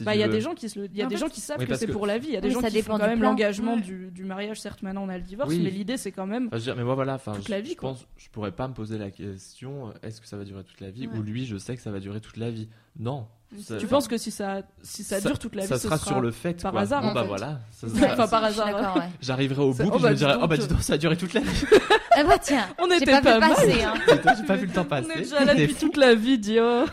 Si 0.00 0.04
Bah, 0.04 0.14
il 0.14 0.20
y 0.20 0.22
a 0.22 0.26
veux. 0.26 0.32
des 0.32 0.40
gens 0.40 0.54
qui 0.54 0.68
se 0.68 0.78
le- 0.78 0.86
il 0.86 0.96
y 0.96 1.02
a 1.02 1.04
En 1.04 1.08
des 1.08 1.16
fait- 1.16 1.20
gens 1.20 1.28
qui 1.28 1.40
savent 1.40 1.58
Oui, 1.60 1.66
que 1.66 1.74
c'est 1.74 1.86
que- 1.86 1.92
pour 1.92 2.06
la 2.06 2.16
vie. 2.18 2.28
Il 2.28 2.34
y 2.34 2.36
a 2.36 2.40
des 2.40 2.48
Oui, 2.48 2.54
gens 2.54 2.60
ça 2.62 2.68
qui 2.68 2.74
dépend 2.74 2.94
font 2.94 2.98
quand 3.00 3.06
même 3.06 3.20
l'engagement 3.22 3.74
Ouais. 3.74 3.80
du, 3.82 4.10
du 4.10 4.24
mariage. 4.24 4.60
Certes, 4.60 4.82
maintenant 4.82 5.04
on 5.04 5.08
a 5.10 5.18
le 5.18 5.24
divorce, 5.24 5.50
Oui. 5.50 5.60
mais 5.62 5.70
l'idée 5.70 5.96
c'est 5.96 6.10
quand 6.12 6.26
même. 6.26 6.46
Enfin, 6.46 6.56
je 6.56 6.60
veux 6.60 6.64
dire, 6.64 6.76
mais 6.76 6.84
moi 6.84 6.94
voilà, 6.94 7.14
enfin, 7.14 7.32
Toute 7.34 7.46
je, 7.46 7.50
la 7.50 7.60
vie, 7.60 7.72
je 7.72 7.76
quoi. 7.76 7.90
pense, 7.90 8.06
je 8.16 8.28
pourrais 8.30 8.52
pas 8.52 8.66
me 8.68 8.72
poser 8.74 8.96
la 8.98 9.10
question, 9.10 9.88
euh, 9.88 9.92
est-ce 10.02 10.20
que 10.20 10.26
ça 10.26 10.36
va 10.36 10.44
durer 10.44 10.64
toute 10.64 10.80
la 10.80 10.90
vie 10.90 11.06
Ouais. 11.06 11.18
ou 11.18 11.22
lui, 11.22 11.44
je 11.44 11.56
sais 11.58 11.76
que 11.76 11.82
ça 11.82 11.90
va 11.90 12.00
durer 12.00 12.20
toute 12.20 12.36
la 12.38 12.50
vie. 12.50 12.68
Non. 12.98 13.26
Ça- 13.58 13.78
Tu 13.78 13.86
penses 13.88 14.06
que 14.06 14.16
si 14.16 14.30
ça 14.30 14.62
si 14.80 15.02
ça, 15.02 15.20
dure 15.20 15.36
toute 15.38 15.56
la 15.56 15.62
vie, 15.62 15.68
ça 15.68 15.76
ce 15.76 15.82
sera, 15.88 15.98
sera 15.98 16.06
sur 16.12 16.20
le 16.20 16.30
fait. 16.30 16.62
par 16.62 16.70
quoi. 16.70 16.82
hasard, 16.82 17.02
Bon 17.02 17.08
en 17.08 17.14
bah 17.14 17.22
fait. 17.22 17.26
voilà. 17.28 17.60
ça 17.72 17.88
sera- 17.88 18.12
Enfin, 18.12 18.28
par 18.28 18.44
hasard, 18.44 18.66
d'accord, 18.66 18.96
ouais. 18.98 19.08
J'arriverai 19.20 19.62
au 19.62 19.74
bout, 19.74 19.90
oh, 19.92 19.98
bah, 19.98 19.98
je 19.98 20.06
me 20.12 20.14
dirai, 20.14 20.32
dis 20.34 20.38
oh 20.42 20.46
bah 20.46 20.56
dis 20.56 20.68
donc, 20.68 20.82
ça 20.82 20.92
a 20.92 20.98
duré 20.98 21.16
toute 21.16 21.34
la 21.34 21.40
vie. 21.40 21.64
Ah 22.12 22.22
bah 22.28 22.38
tiens, 22.40 22.68
On 22.78 22.88
était 22.90 23.06
pas, 23.10 23.20
pas 23.20 23.40
mal. 23.40 23.50
passer. 23.54 23.82
Hein. 23.82 23.94
J'ai 24.38 24.46
pas 24.46 24.54
vu 24.54 24.66
le 24.66 24.72
temps 24.72 24.82
On 24.82 24.84
passer. 24.84 25.10
est 25.10 25.18
déjà 25.18 25.44
là 25.44 25.54
depuis 25.56 25.74
toute 25.74 25.96
la 25.96 26.14
vie, 26.14 26.38
dit 26.38 26.58
oh. 26.60 26.84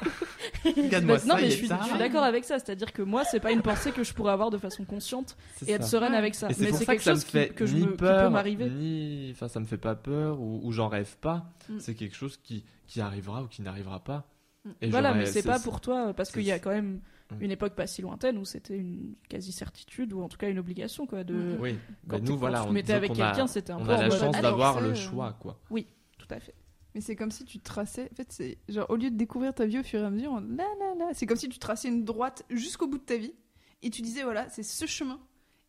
Regarde-moi 0.66 1.18
non, 1.28 1.36
mais 1.36 1.50
je 1.52 1.56
suis, 1.58 1.68
d'accord 1.68 2.24
avec 2.24 2.44
ça. 2.44 2.58
C'est-à-dire 2.58 2.92
que 2.92 3.04
moi, 3.04 3.24
c'est 3.24 3.40
pas 3.40 3.52
une 3.52 3.62
pensée 3.62 3.92
que 3.92 4.04
je 4.04 4.14
pourrais 4.14 4.34
avoir 4.34 4.50
de 4.50 4.58
façon 4.58 4.84
consciente 4.84 5.38
et 5.68 5.74
être 5.74 5.86
sereine 5.86 6.16
avec 6.16 6.34
ça. 6.34 6.48
Mais 6.60 6.72
c'est 6.72 6.86
quelque 6.88 7.04
chose 7.04 7.24
que 7.24 7.66
je 7.66 7.86
peur, 7.86 8.32
m'arriver. 8.32 9.30
enfin 9.32 9.48
ça 9.48 9.60
me 9.60 9.66
fait 9.66 9.78
pas 9.78 9.94
peur 9.96 10.40
ou, 10.42 10.72
j'en 10.72 10.88
rêve 10.88 11.18
pas. 11.22 11.46
Mm. 11.70 11.76
C'est 11.80 11.94
quelque 11.94 12.16
chose 12.16 12.40
qui 12.44 12.64
arrivera 13.00 13.44
ou 13.44 13.48
qui 13.48 13.62
n'arrivera 13.62 14.00
pas. 14.00 14.26
Et 14.82 14.90
Voilà, 14.90 15.14
mais 15.14 15.26
c'est 15.26 15.44
pas 15.44 15.60
pour 15.60 15.82
toi 15.82 16.14
parce 16.14 16.32
qu'il 16.32 16.44
y 16.44 16.52
a 16.52 16.60
quand 16.60 16.72
même 16.72 17.02
Mm. 17.30 17.42
une 17.44 17.52
époque 17.52 17.76
pas 17.76 17.88
si 17.88 18.02
lointaine 18.02 18.38
où 18.38 18.46
c'était 18.46 18.78
une 18.78 19.14
quasi 19.28 19.52
certitude 19.52 20.14
ou 20.14 20.22
en 20.22 20.30
tout 20.30 20.38
cas 20.38 20.50
une 20.50 20.60
obligation 20.60 21.06
quoi 21.06 21.26
de. 21.26 21.34
Mm. 21.34 21.58
Oui, 21.60 21.78
Quand 22.08 22.22
nous 22.22 22.38
voilà, 22.38 22.66
on 22.66 22.72
mettais 22.72 22.86
disons 22.94 22.98
avec 22.98 23.14
quelqu'un, 23.14 23.48
c'était 23.48 23.74
un 23.74 23.80
on 23.80 23.90
a 23.90 23.98
la 23.98 24.10
chance 24.10 24.40
d'avoir 24.42 24.80
le 24.80 24.92
euh, 24.92 24.96
choix 24.96 25.34
quoi. 25.34 25.60
Tout 26.18 26.28
à 26.30 26.40
fait. 26.40 26.56
Mais 26.96 27.02
c'est 27.02 27.16
comme 27.18 27.32
si 27.32 27.44
tu 27.44 27.60
traçais. 27.60 28.10
En 28.12 28.16
fait, 28.16 28.32
c'est 28.32 28.58
genre 28.70 28.90
au 28.90 28.96
lieu 28.96 29.12
de 29.12 29.18
découvrir 29.18 29.54
ta 29.54 29.66
vie 29.66 29.78
au 29.80 29.84
fur 29.84 30.00
et 30.02 30.06
à 30.06 30.10
mesure, 30.10 30.32
on- 30.32 30.40
là 30.40 30.64
là 30.80 30.96
là, 30.98 31.10
c'est 31.14 31.26
comme 31.26 31.36
si 31.38 31.50
tu 31.50 31.60
traçais 31.60 31.90
une 31.90 32.06
droite 32.06 32.44
jusqu'au 32.50 32.88
bout 32.88 32.98
de 32.98 33.04
ta 33.04 33.18
vie 33.18 33.34
et 33.84 33.90
tu 33.90 34.02
disais 34.02 34.24
voilà, 34.24 34.48
c'est 34.50 34.64
ce 34.64 34.86
chemin 34.86 35.20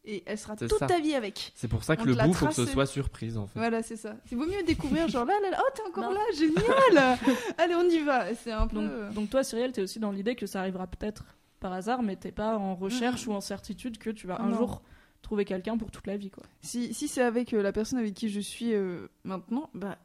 et 0.05 0.23
elle 0.27 0.39
sera 0.39 0.57
toute 0.57 0.73
ça. 0.79 0.87
ta 0.87 1.01
vie 1.01 1.15
avec. 1.15 1.53
C'est 1.55 1.69
pour 1.69 1.85
ça 1.85 1.97
que 1.97 2.03
On 2.03 2.05
le 2.07 2.15
bout 2.15 2.33
faut 2.33 2.47
que 2.47 2.55
ce 2.55 2.65
soit 2.67 2.87
surprise 2.87 3.37
en 3.37 3.47
fait. 3.47 3.59
Voilà, 3.59 3.83
c'est 3.83 3.97
ça. 3.97 4.17
C'est 4.27 4.37
vaut 4.37 4.47
mieux 4.47 4.63
découvrir 4.63 5.09
genre 5.09 5.25
là 5.27 5.35
là 5.43 5.51
là, 5.51 5.59
oh 5.61 5.71
t'es 5.75 5.83
encore 5.87 6.05
Non. 6.05 6.13
là, 6.13 6.21
génial. 6.37 7.19
Allez, 7.59 7.75
on 7.75 7.89
y 7.89 7.99
va. 8.01 8.35
C'est 8.35 8.53
un 8.53 8.67
peu. 8.67 8.77
Donc, 8.77 9.15
donc 9.15 9.31
toi, 9.31 9.45
Cyrielle, 9.45 9.73
t'es 9.73 9.83
aussi 9.83 9.99
dans 10.01 10.11
l'idée 10.13 10.35
que 10.35 10.47
ça 10.47 10.61
arrivera 10.61 10.87
peut-être 10.87 11.25
par 11.61 11.73
hasard, 11.73 12.03
mais 12.03 12.17
t'es 12.17 12.33
pas 12.33 12.57
en 12.57 12.75
recherche 12.77 13.27
Mhm. 13.27 13.33
ou 13.33 13.37
en 13.37 13.41
certitude 13.41 13.99
que 13.99 14.11
tu 14.11 14.27
vas 14.27 14.41
un 14.41 14.49
Non. 14.51 14.57
jour 14.57 14.83
trouver 15.21 15.45
quelqu'un 15.45 15.77
pour 15.77 15.91
toute 15.91 16.07
la 16.07 16.17
vie 16.17 16.31
quoi. 16.31 16.45
Si, 16.63 16.95
si 16.95 17.09
c'est 17.09 17.23
avec 17.23 17.53
euh, 17.53 17.61
la 17.63 17.73
personne 17.73 17.99
avec 17.99 18.15
qui 18.15 18.29
je 18.29 18.39
suis 18.41 18.73
euh, 18.73 19.09
maintenant, 19.25 19.69
bah 19.75 19.99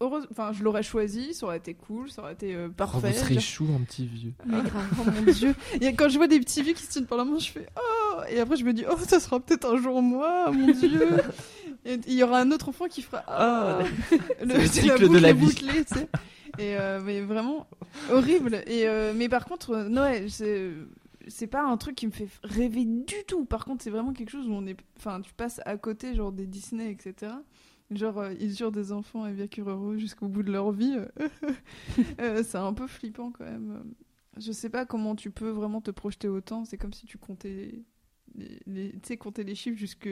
heureuse, 0.00 0.26
enfin 0.30 0.52
je 0.52 0.64
l'aurais 0.64 0.82
choisi, 0.82 1.34
ça 1.34 1.44
aurait 1.46 1.58
été 1.58 1.74
cool, 1.74 2.10
ça 2.10 2.22
aurait 2.22 2.32
été 2.32 2.54
euh, 2.54 2.68
Oh, 2.70 2.72
parfait. 2.74 3.10
vous 3.10 3.18
serez 3.18 3.34
Genre- 3.34 3.42
chou 3.42 3.68
en 3.74 3.80
petit 3.84 4.06
vieux. 4.06 4.32
Ah, 4.50 4.62
oh 4.98 5.10
mon 5.26 5.32
dieu. 5.32 5.54
Et 5.82 5.92
quand 5.94 6.08
je 6.08 6.16
vois 6.16 6.28
des 6.28 6.40
petits 6.40 6.62
vieux 6.62 6.72
qui 6.72 6.82
se 6.84 6.90
tiennent 6.90 7.06
par 7.06 7.18
la 7.18 7.24
main, 7.26 7.38
je 7.38 7.50
fais 7.50 7.66
oh 7.76 7.97
et 8.30 8.40
après 8.40 8.56
je 8.56 8.64
me 8.64 8.72
dis 8.72 8.84
oh 8.90 8.96
ça 9.06 9.20
sera 9.20 9.40
peut-être 9.40 9.72
un 9.72 9.76
jour 9.76 10.02
moi, 10.02 10.50
mon 10.50 10.72
dieu. 10.72 11.08
Et 11.84 11.98
il 12.06 12.14
y 12.14 12.22
aura 12.22 12.40
un 12.40 12.50
autre 12.50 12.68
enfant 12.68 12.86
qui 12.86 13.02
fera 13.02 13.24
oh. 13.80 13.86
c'est 14.38 14.44
le 14.46 14.66
cycle 14.66 15.08
de 15.08 15.18
la 15.18 15.32
vie. 15.32 15.46
bouclée, 15.46 15.84
tu 15.84 15.94
sais. 15.94 16.08
Et 16.58 16.76
euh, 16.76 17.00
mais 17.04 17.20
vraiment 17.20 17.66
horrible. 18.10 18.62
Et 18.66 18.88
euh, 18.88 19.12
mais 19.14 19.28
par 19.28 19.44
contre 19.44 19.70
euh, 19.70 19.88
Noël, 19.88 20.30
c'est 20.30 20.70
c'est 21.28 21.46
pas 21.46 21.62
un 21.62 21.76
truc 21.76 21.94
qui 21.94 22.06
me 22.06 22.12
fait 22.12 22.28
rêver 22.42 22.84
du 22.84 23.24
tout. 23.26 23.44
Par 23.44 23.64
contre, 23.64 23.84
c'est 23.84 23.90
vraiment 23.90 24.12
quelque 24.12 24.30
chose 24.30 24.48
où 24.48 24.52
on 24.52 24.66
est, 24.66 24.76
enfin, 24.96 25.20
tu 25.20 25.34
passes 25.34 25.60
à 25.66 25.76
côté, 25.76 26.14
genre 26.14 26.32
des 26.32 26.46
Disney, 26.46 26.90
etc. 26.90 27.32
Genre, 27.90 28.18
euh, 28.18 28.34
ils 28.40 28.56
jurent 28.56 28.72
des 28.72 28.92
enfants 28.92 29.26
et 29.26 29.32
vécurent 29.32 29.70
heureux 29.70 29.98
jusqu'au 29.98 30.26
bout 30.26 30.42
de 30.42 30.50
leur 30.50 30.72
vie. 30.72 30.96
C'est 32.18 32.56
un 32.56 32.72
peu 32.72 32.86
flippant 32.86 33.30
quand 33.30 33.44
même. 33.44 33.82
Je 34.38 34.52
sais 34.52 34.70
pas 34.70 34.86
comment 34.86 35.16
tu 35.16 35.30
peux 35.30 35.50
vraiment 35.50 35.80
te 35.80 35.90
projeter 35.90 36.28
autant. 36.28 36.64
C'est 36.64 36.78
comme 36.78 36.92
si 36.92 37.06
tu 37.06 37.18
comptais 37.18 37.82
les, 38.66 38.92
tu 38.92 38.98
sais, 39.02 39.16
compter 39.16 39.44
les 39.44 39.54
chiffres 39.54 39.78
jusque, 39.78 40.08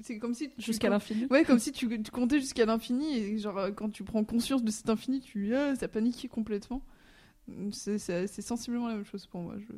c'est 0.00 0.18
comme 0.18 0.34
si 0.34 0.50
tu 0.50 0.60
Jusqu'à 0.62 0.90
l'infini. 0.90 1.26
Ouais, 1.30 1.44
comme 1.44 1.58
si 1.58 1.72
tu, 1.72 1.88
tu 2.02 2.10
comptais 2.10 2.40
jusqu'à 2.40 2.66
l'infini 2.66 3.16
et 3.16 3.38
genre 3.38 3.58
euh, 3.58 3.70
quand 3.70 3.90
tu 3.90 4.04
prends 4.04 4.24
conscience 4.24 4.62
de 4.62 4.70
cet 4.70 4.88
infini, 4.88 5.20
tu 5.20 5.54
ah, 5.54 5.74
ça 5.76 5.88
panique 5.88 6.28
complètement. 6.30 6.82
C'est 7.72 7.98
c'est- 7.98 8.40
sensiblement 8.40 8.88
la 8.88 8.94
même 8.96 9.04
chose 9.04 9.26
pour 9.26 9.40
moi. 9.40 9.56
Je... 9.58 9.72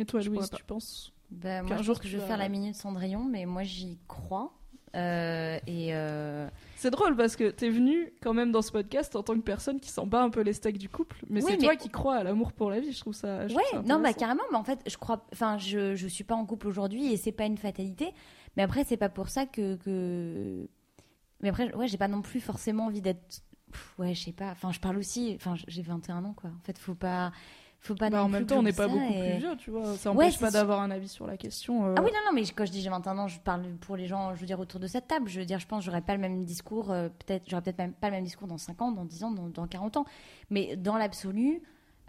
Et 0.00 0.04
toi, 0.04 0.20
Je 0.20 0.30
Louise, 0.30 0.50
tu 0.50 0.64
penses 0.64 1.12
Bah, 1.30 1.62
moi, 1.62 1.76
je 1.76 1.86
pense 1.86 1.98
que 1.98 2.08
je 2.08 2.18
vais 2.18 2.26
faire 2.26 2.38
la 2.38 2.48
minute 2.48 2.74
Cendrillon, 2.74 3.24
mais 3.24 3.46
moi, 3.46 3.62
j'y 3.62 3.98
crois. 4.08 4.52
Euh, 4.94 5.58
et 5.66 5.94
euh, 5.94 6.46
C'est 6.76 6.90
drôle 6.90 7.16
parce 7.16 7.34
que 7.36 7.50
t'es 7.50 7.70
venu 7.70 8.12
quand 8.22 8.34
même 8.34 8.52
dans 8.52 8.60
ce 8.62 8.70
podcast 8.70 9.16
en 9.16 9.22
tant 9.22 9.34
que 9.34 9.40
personne 9.40 9.80
qui 9.80 9.88
s'en 9.90 10.06
bat 10.06 10.22
un 10.22 10.28
peu 10.30 10.42
les 10.42 10.52
steaks 10.52 10.76
du 10.78 10.88
couple, 10.90 11.16
mais 11.30 11.42
Oui, 11.42 11.50
c'est 11.52 11.56
mais- 11.56 11.64
toi 11.64 11.76
qui 11.76 11.88
crois 11.88 12.16
à 12.16 12.22
l'amour 12.24 12.52
pour 12.52 12.70
la 12.70 12.78
vie. 12.80 12.92
Je 12.92 13.00
trouve 13.00 13.14
ça. 13.14 13.48
je 13.48 13.54
trouve 13.54 13.64
ouais, 13.72 13.78
ça 13.78 13.82
non, 13.82 14.00
bah 14.00 14.12
carrément. 14.12 14.42
Mais 14.50 14.58
en 14.58 14.64
fait, 14.64 14.80
je 14.86 14.96
crois. 14.98 15.24
Enfin, 15.32 15.56
je 15.58 15.94
je 15.94 16.06
suis 16.08 16.24
pas 16.24 16.34
en 16.34 16.44
couple 16.44 16.68
aujourd'hui 16.68 17.12
et 17.12 17.16
c'est 17.16 17.32
pas 17.32 17.46
une 17.46 17.56
fatalité. 17.58 18.12
Mais 18.56 18.62
après, 18.62 18.84
c'est 18.84 18.98
pas 18.98 19.08
pour 19.08 19.28
ça 19.28 19.46
que 19.46 19.76
que. 19.76 20.68
Mais 21.40 21.48
après, 21.48 21.74
ouais, 21.74 21.88
j'ai 21.88 21.98
pas 21.98 22.08
non 22.08 22.20
plus 22.22 22.40
forcément 22.40 22.86
envie 22.86 23.00
d'être. 23.00 23.42
Ouais, 23.98 24.12
je 24.14 24.24
sais 24.24 24.32
pas. 24.32 24.50
Enfin, 24.50 24.70
je 24.72 24.80
parle 24.80 24.98
aussi. 24.98 25.32
Enfin, 25.36 25.54
j'ai 25.66 25.80
21 25.82 26.24
ans, 26.26 26.34
quoi. 26.34 26.50
En 26.50 26.60
fait, 26.64 26.78
faut 26.78 26.94
pas. 26.94 27.32
Faut 27.84 27.96
pas 27.96 28.10
Bah, 28.10 28.22
en 28.22 28.28
même 28.28 28.46
temps, 28.46 28.58
on 28.58 28.62
n'est 28.62 28.72
pas 28.72 28.86
beaucoup 28.86 29.02
et- 29.12 29.18
plus 29.32 29.38
vieux, 29.38 29.56
tu 29.56 29.70
vois. 29.72 29.96
Ça 29.96 30.12
Ouais, 30.12 30.26
empêche 30.26 30.34
c'est 30.34 30.44
pas 30.44 30.50
d'avoir 30.52 30.80
un 30.82 30.92
avis 30.92 31.08
sur 31.08 31.26
la 31.26 31.36
question. 31.36 31.84
euh. 31.86 31.94
Ah 31.98 32.02
oui, 32.02 32.10
non, 32.12 32.20
non, 32.26 32.32
mais 32.32 32.42
quand 32.46 32.64
je 32.64 32.70
dis 32.70 32.80
j'ai 32.80 32.88
21 32.90 33.18
ans, 33.18 33.26
je 33.26 33.40
parle 33.40 33.64
pour 33.80 33.96
les 33.96 34.06
gens, 34.06 34.36
je 34.36 34.40
veux 34.40 34.46
dire, 34.46 34.60
autour 34.60 34.78
de 34.78 34.86
cette 34.86 35.08
table. 35.08 35.28
Je 35.28 35.40
veux 35.40 35.44
dire, 35.46 35.58
je 35.58 35.66
pense 35.66 35.80
que 35.80 35.86
j'aurais 35.86 36.00
pas 36.00 36.14
le 36.14 36.20
même 36.20 36.44
discours, 36.44 36.92
euh, 36.92 37.08
peut-être, 37.08 37.42
j'aurais 37.50 37.62
peut-être 37.62 37.78
même 37.78 37.92
pas 37.92 38.08
le 38.08 38.14
même 38.14 38.24
discours 38.24 38.46
dans 38.46 38.56
5 38.56 38.80
ans, 38.82 38.92
dans 38.92 39.04
10 39.04 39.24
ans, 39.24 39.32
dans, 39.32 39.48
dans 39.48 39.66
40 39.66 39.96
ans. 39.96 40.04
Mais 40.48 40.76
dans 40.76 40.96
l'absolu, 40.96 41.60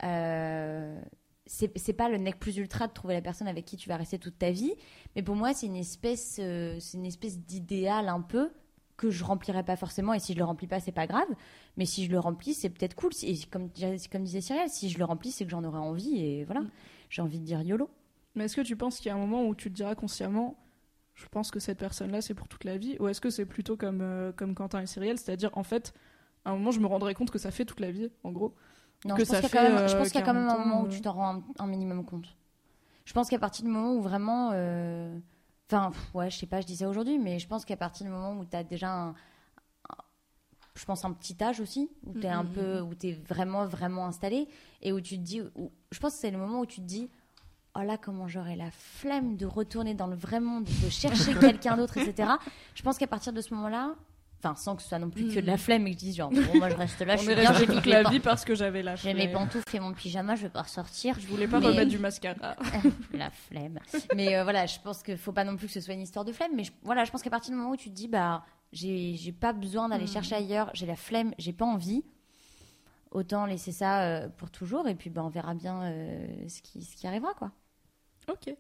euh, 0.04 1.02
c'est 1.48 1.76
c'est 1.78 1.94
pas 1.94 2.08
le 2.08 2.18
nec 2.18 2.40
plus 2.40 2.56
ultra 2.58 2.88
de 2.88 2.94
trouver 2.94 3.16
la 3.16 3.22
personne 3.22 3.48
avec 3.48 3.66
qui 3.66 3.76
tu 3.76 3.90
vas 3.90 3.98
rester 3.98 4.20
toute 4.20 4.38
ta 4.38 4.52
vie. 4.52 4.74
Mais 5.16 5.24
pour 5.24 5.36
moi, 5.36 5.54
c'est 5.56 5.66
une 5.66 5.76
espèce, 5.76 6.38
euh, 6.40 6.78
c'est 6.80 6.98
une 6.98 7.06
espèce 7.06 7.40
d'idéal 7.40 8.10
un 8.10 8.22
peu 8.22 8.52
que 8.98 9.10
je 9.10 9.24
remplirai 9.24 9.64
pas 9.64 9.76
forcément. 9.76 10.14
Et 10.14 10.20
si 10.20 10.34
je 10.34 10.38
le 10.38 10.44
remplis 10.44 10.68
pas, 10.68 10.80
c'est 10.80 10.92
pas 10.92 11.08
grave. 11.08 11.28
Mais 11.78 11.86
si 11.86 12.06
je 12.06 12.12
le 12.12 12.20
remplis, 12.20 12.54
c'est 12.54 12.70
peut-être 12.70 12.96
cool. 12.96 13.12
Et 13.24 13.38
comme, 13.52 13.70
comme 14.12 14.24
disait 14.24 14.42
Cyril, 14.42 14.70
si 14.70 14.90
je 14.90 14.98
le 15.00 15.06
remplis, 15.06 15.32
c'est 15.32 15.46
que 15.46 15.52
j'en 15.52 15.64
aurai 15.64 15.80
envie. 15.80 16.18
Et 16.24 16.44
voilà, 16.46 16.62
Mm. 16.62 16.70
j'ai 17.10 17.22
envie 17.22 17.40
de 17.40 17.46
dire 17.46 17.62
YOLO. 17.62 17.90
Mais 18.36 18.46
est-ce 18.46 18.56
que 18.56 18.62
tu 18.62 18.76
penses 18.76 18.98
qu'il 18.98 19.08
y 19.08 19.10
a 19.10 19.16
un 19.16 19.20
moment 19.20 19.44
où 19.48 19.54
tu 19.56 19.70
te 19.70 19.76
diras 19.76 19.96
consciemment, 19.96 20.58
je 21.16 21.26
pense 21.28 21.52
que 21.52 21.60
cette 21.60 21.78
personne-là, 21.78 22.22
c'est 22.22 22.34
pour 22.34 22.48
toute 22.48 22.64
la 22.64 22.78
vie 22.78 22.98
Ou 23.00 23.08
est-ce 23.08 23.22
que 23.22 23.30
c'est 23.30 23.46
plutôt 23.46 23.78
comme, 23.78 24.02
euh, 24.02 24.32
comme 24.32 24.56
Quentin 24.56 24.82
et 24.82 24.88
Cyrielle, 24.88 25.18
c'est-à-dire, 25.20 25.52
en 25.54 25.64
fait, 25.64 25.94
à 26.46 26.50
un 26.52 26.54
moment, 26.54 26.72
je 26.72 26.80
me 26.80 26.88
rendrai 26.88 27.14
compte 27.14 27.30
que 27.32 27.38
ça 27.40 27.52
fait 27.52 27.66
toute 27.66 27.80
la 27.80 27.92
vie, 27.92 28.10
en 28.24 28.32
gros 28.32 28.54
Non, 29.06 29.16
que 29.16 29.24
je 29.24 29.30
pense 29.32 29.42
qu'il 29.42 29.50
y 29.54 29.64
euh, 29.64 29.98
pense 29.98 30.08
qu'il 30.10 30.20
y 30.20 30.24
a 30.24 30.26
quand 30.26 30.34
même 30.34 30.44
un 30.46 30.48
40 30.50 30.60
ans, 30.60 30.66
moment 30.66 30.82
où 30.84 30.86
euh. 30.86 30.90
tu 30.90 31.02
t'en 31.02 31.14
rends 31.14 31.36
un, 31.36 31.44
un 31.60 31.68
minimum 31.68 32.04
compte. 32.06 32.36
Je 33.06 33.14
pense 33.14 33.30
qu'à 33.30 33.38
partir 33.40 33.64
du 33.66 33.70
moment 33.70 33.94
où 33.94 34.02
vraiment. 34.02 34.52
euh, 34.54 35.16
Enfin, 35.74 35.92
ouais, 36.14 36.30
je 36.30 36.38
sais 36.38 36.46
pas, 36.46 36.62
je 36.62 36.68
dis 36.68 36.78
ça 36.78 36.88
aujourd'hui, 36.88 37.18
mais 37.18 37.40
je 37.40 37.48
pense 37.48 37.66
qu'à 37.66 37.78
partir 37.78 38.06
du 38.06 38.12
moment 38.12 38.38
où 38.40 38.46
tu 38.46 38.56
as 38.56 38.64
déjà 38.64 38.92
un. 38.94 39.16
Je 40.76 40.86
pense 40.86 41.06
un 41.06 41.14
petit 41.14 41.36
âge 41.44 41.60
aussi, 41.60 41.90
où 42.06 42.14
tu 42.14 42.26
es 42.26 42.30
un 42.30 42.44
Mhm. 42.44 42.50
peu. 42.54 42.82
où 42.82 42.96
tu 42.96 43.14
vraiment, 43.14 43.66
vraiment 43.66 44.08
installé, 44.08 44.48
et 44.82 44.92
où 44.92 45.00
tu 45.02 45.18
te 45.18 45.22
dis. 45.22 45.42
où- 45.56 45.72
je 45.92 46.00
pense 46.00 46.14
que 46.14 46.20
c'est 46.20 46.32
le 46.32 46.38
moment 46.38 46.60
où 46.62 46.66
tu 46.66 46.82
te 46.82 46.86
dis. 46.86 47.10
Oh 47.76 47.82
là, 47.82 47.98
comment 47.98 48.28
j'aurais 48.28 48.56
la 48.56 48.70
flemme 48.70 49.36
de 49.36 49.48
retourner 49.48 49.96
dans 49.96 50.06
le 50.06 50.16
vrai 50.16 50.40
monde, 50.40 50.66
de 50.84 50.90
chercher 50.90 51.34
quelqu'un 51.60 51.76
d'autre, 51.76 51.98
etc. 51.98 52.30
Je 52.76 52.84
pense 52.84 53.00
qu'à 53.00 53.08
partir 53.08 53.34
de 53.34 53.42
ce 53.42 53.52
moment-là, 53.56 53.96
enfin, 54.44 54.56
sans 54.56 54.76
que 54.76 54.82
ce 54.82 54.90
soit 54.90 55.00
non 55.00 55.10
plus 55.10 55.34
que 55.34 55.40
de 55.40 55.46
la 55.48 55.58
flemme 55.58 55.88
et 55.88 55.92
que 55.92 55.96
je 55.96 56.06
dise 56.06 56.16
genre, 56.18 56.30
bon, 56.30 56.42
moi 56.60 56.70
je 56.70 56.76
reste 56.76 57.00
là, 57.02 57.16
je 57.18 57.24
suis 57.24 57.36
bien, 57.36 57.54
j'ai 57.54 57.66
toute 57.66 57.86
la 57.86 58.04
vie 58.10 58.20
parce 58.20 58.44
que 58.46 58.56
j'avais 58.56 58.84
la 58.84 58.96
j'ai 58.96 59.14
mes 59.14 59.28
flemme. 59.28 59.48
pantoufles 59.48 59.76
et 59.76 59.80
mon 59.80 59.94
pyjama, 59.94 60.36
je 60.36 60.44
vais 60.44 60.50
pas 60.50 60.64
ressortir. 60.64 61.18
Je 61.20 61.28
voulais 61.28 61.48
pas 61.48 61.60
Mais- 61.60 61.68
remettre 61.68 61.90
du 61.90 61.98
mascara. 62.00 62.56
La 63.14 63.30
flemme. 63.30 63.80
Mais 64.16 64.36
euh, 64.36 64.44
voilà, 64.44 64.66
je 64.66 64.80
pense 64.80 65.02
qu'il 65.04 65.18
faut 65.18 65.32
pas 65.32 65.44
non 65.44 65.56
plus 65.56 65.68
que 65.68 65.74
ce 65.74 65.82
soit 65.82 65.94
une 65.94 66.02
histoire 66.02 66.26
de 66.26 66.32
flemme. 66.32 66.52
Mais 66.56 66.64
je, 66.66 66.72
voilà, 66.84 67.06
je 67.06 67.12
pense 67.12 67.22
qu'à 67.24 67.30
partir 67.30 67.52
du 67.52 67.58
moment 67.58 67.72
où 67.72 67.78
tu 67.78 67.90
te 67.90 67.96
dis, 67.96 68.08
bah, 68.08 68.44
j'ai 68.72 69.36
pas 69.40 69.54
besoin 69.54 69.90
d'aller 69.90 70.08
chercher 70.08 70.36
ailleurs, 70.36 70.70
j'ai 70.74 70.86
la 70.86 70.96
flemme, 70.96 71.34
j'ai 71.38 71.54
pas 71.54 71.66
envie, 71.66 72.04
autant 73.12 73.46
laisser 73.46 73.72
ça 73.72 74.02
euh, 74.04 74.28
pour 74.30 74.50
toujours. 74.52 74.88
Et 74.88 74.96
puis, 74.96 75.10
bah, 75.10 75.24
on 75.24 75.30
verra 75.30 75.54
bien 75.54 75.84
euh, 75.84 76.28
ce, 76.50 76.62
qui, 76.62 76.84
ce 76.84 76.96
qui 76.96 77.08
arrivera, 77.08 77.34
quoi. 77.36 77.52
Ok. 78.30 78.54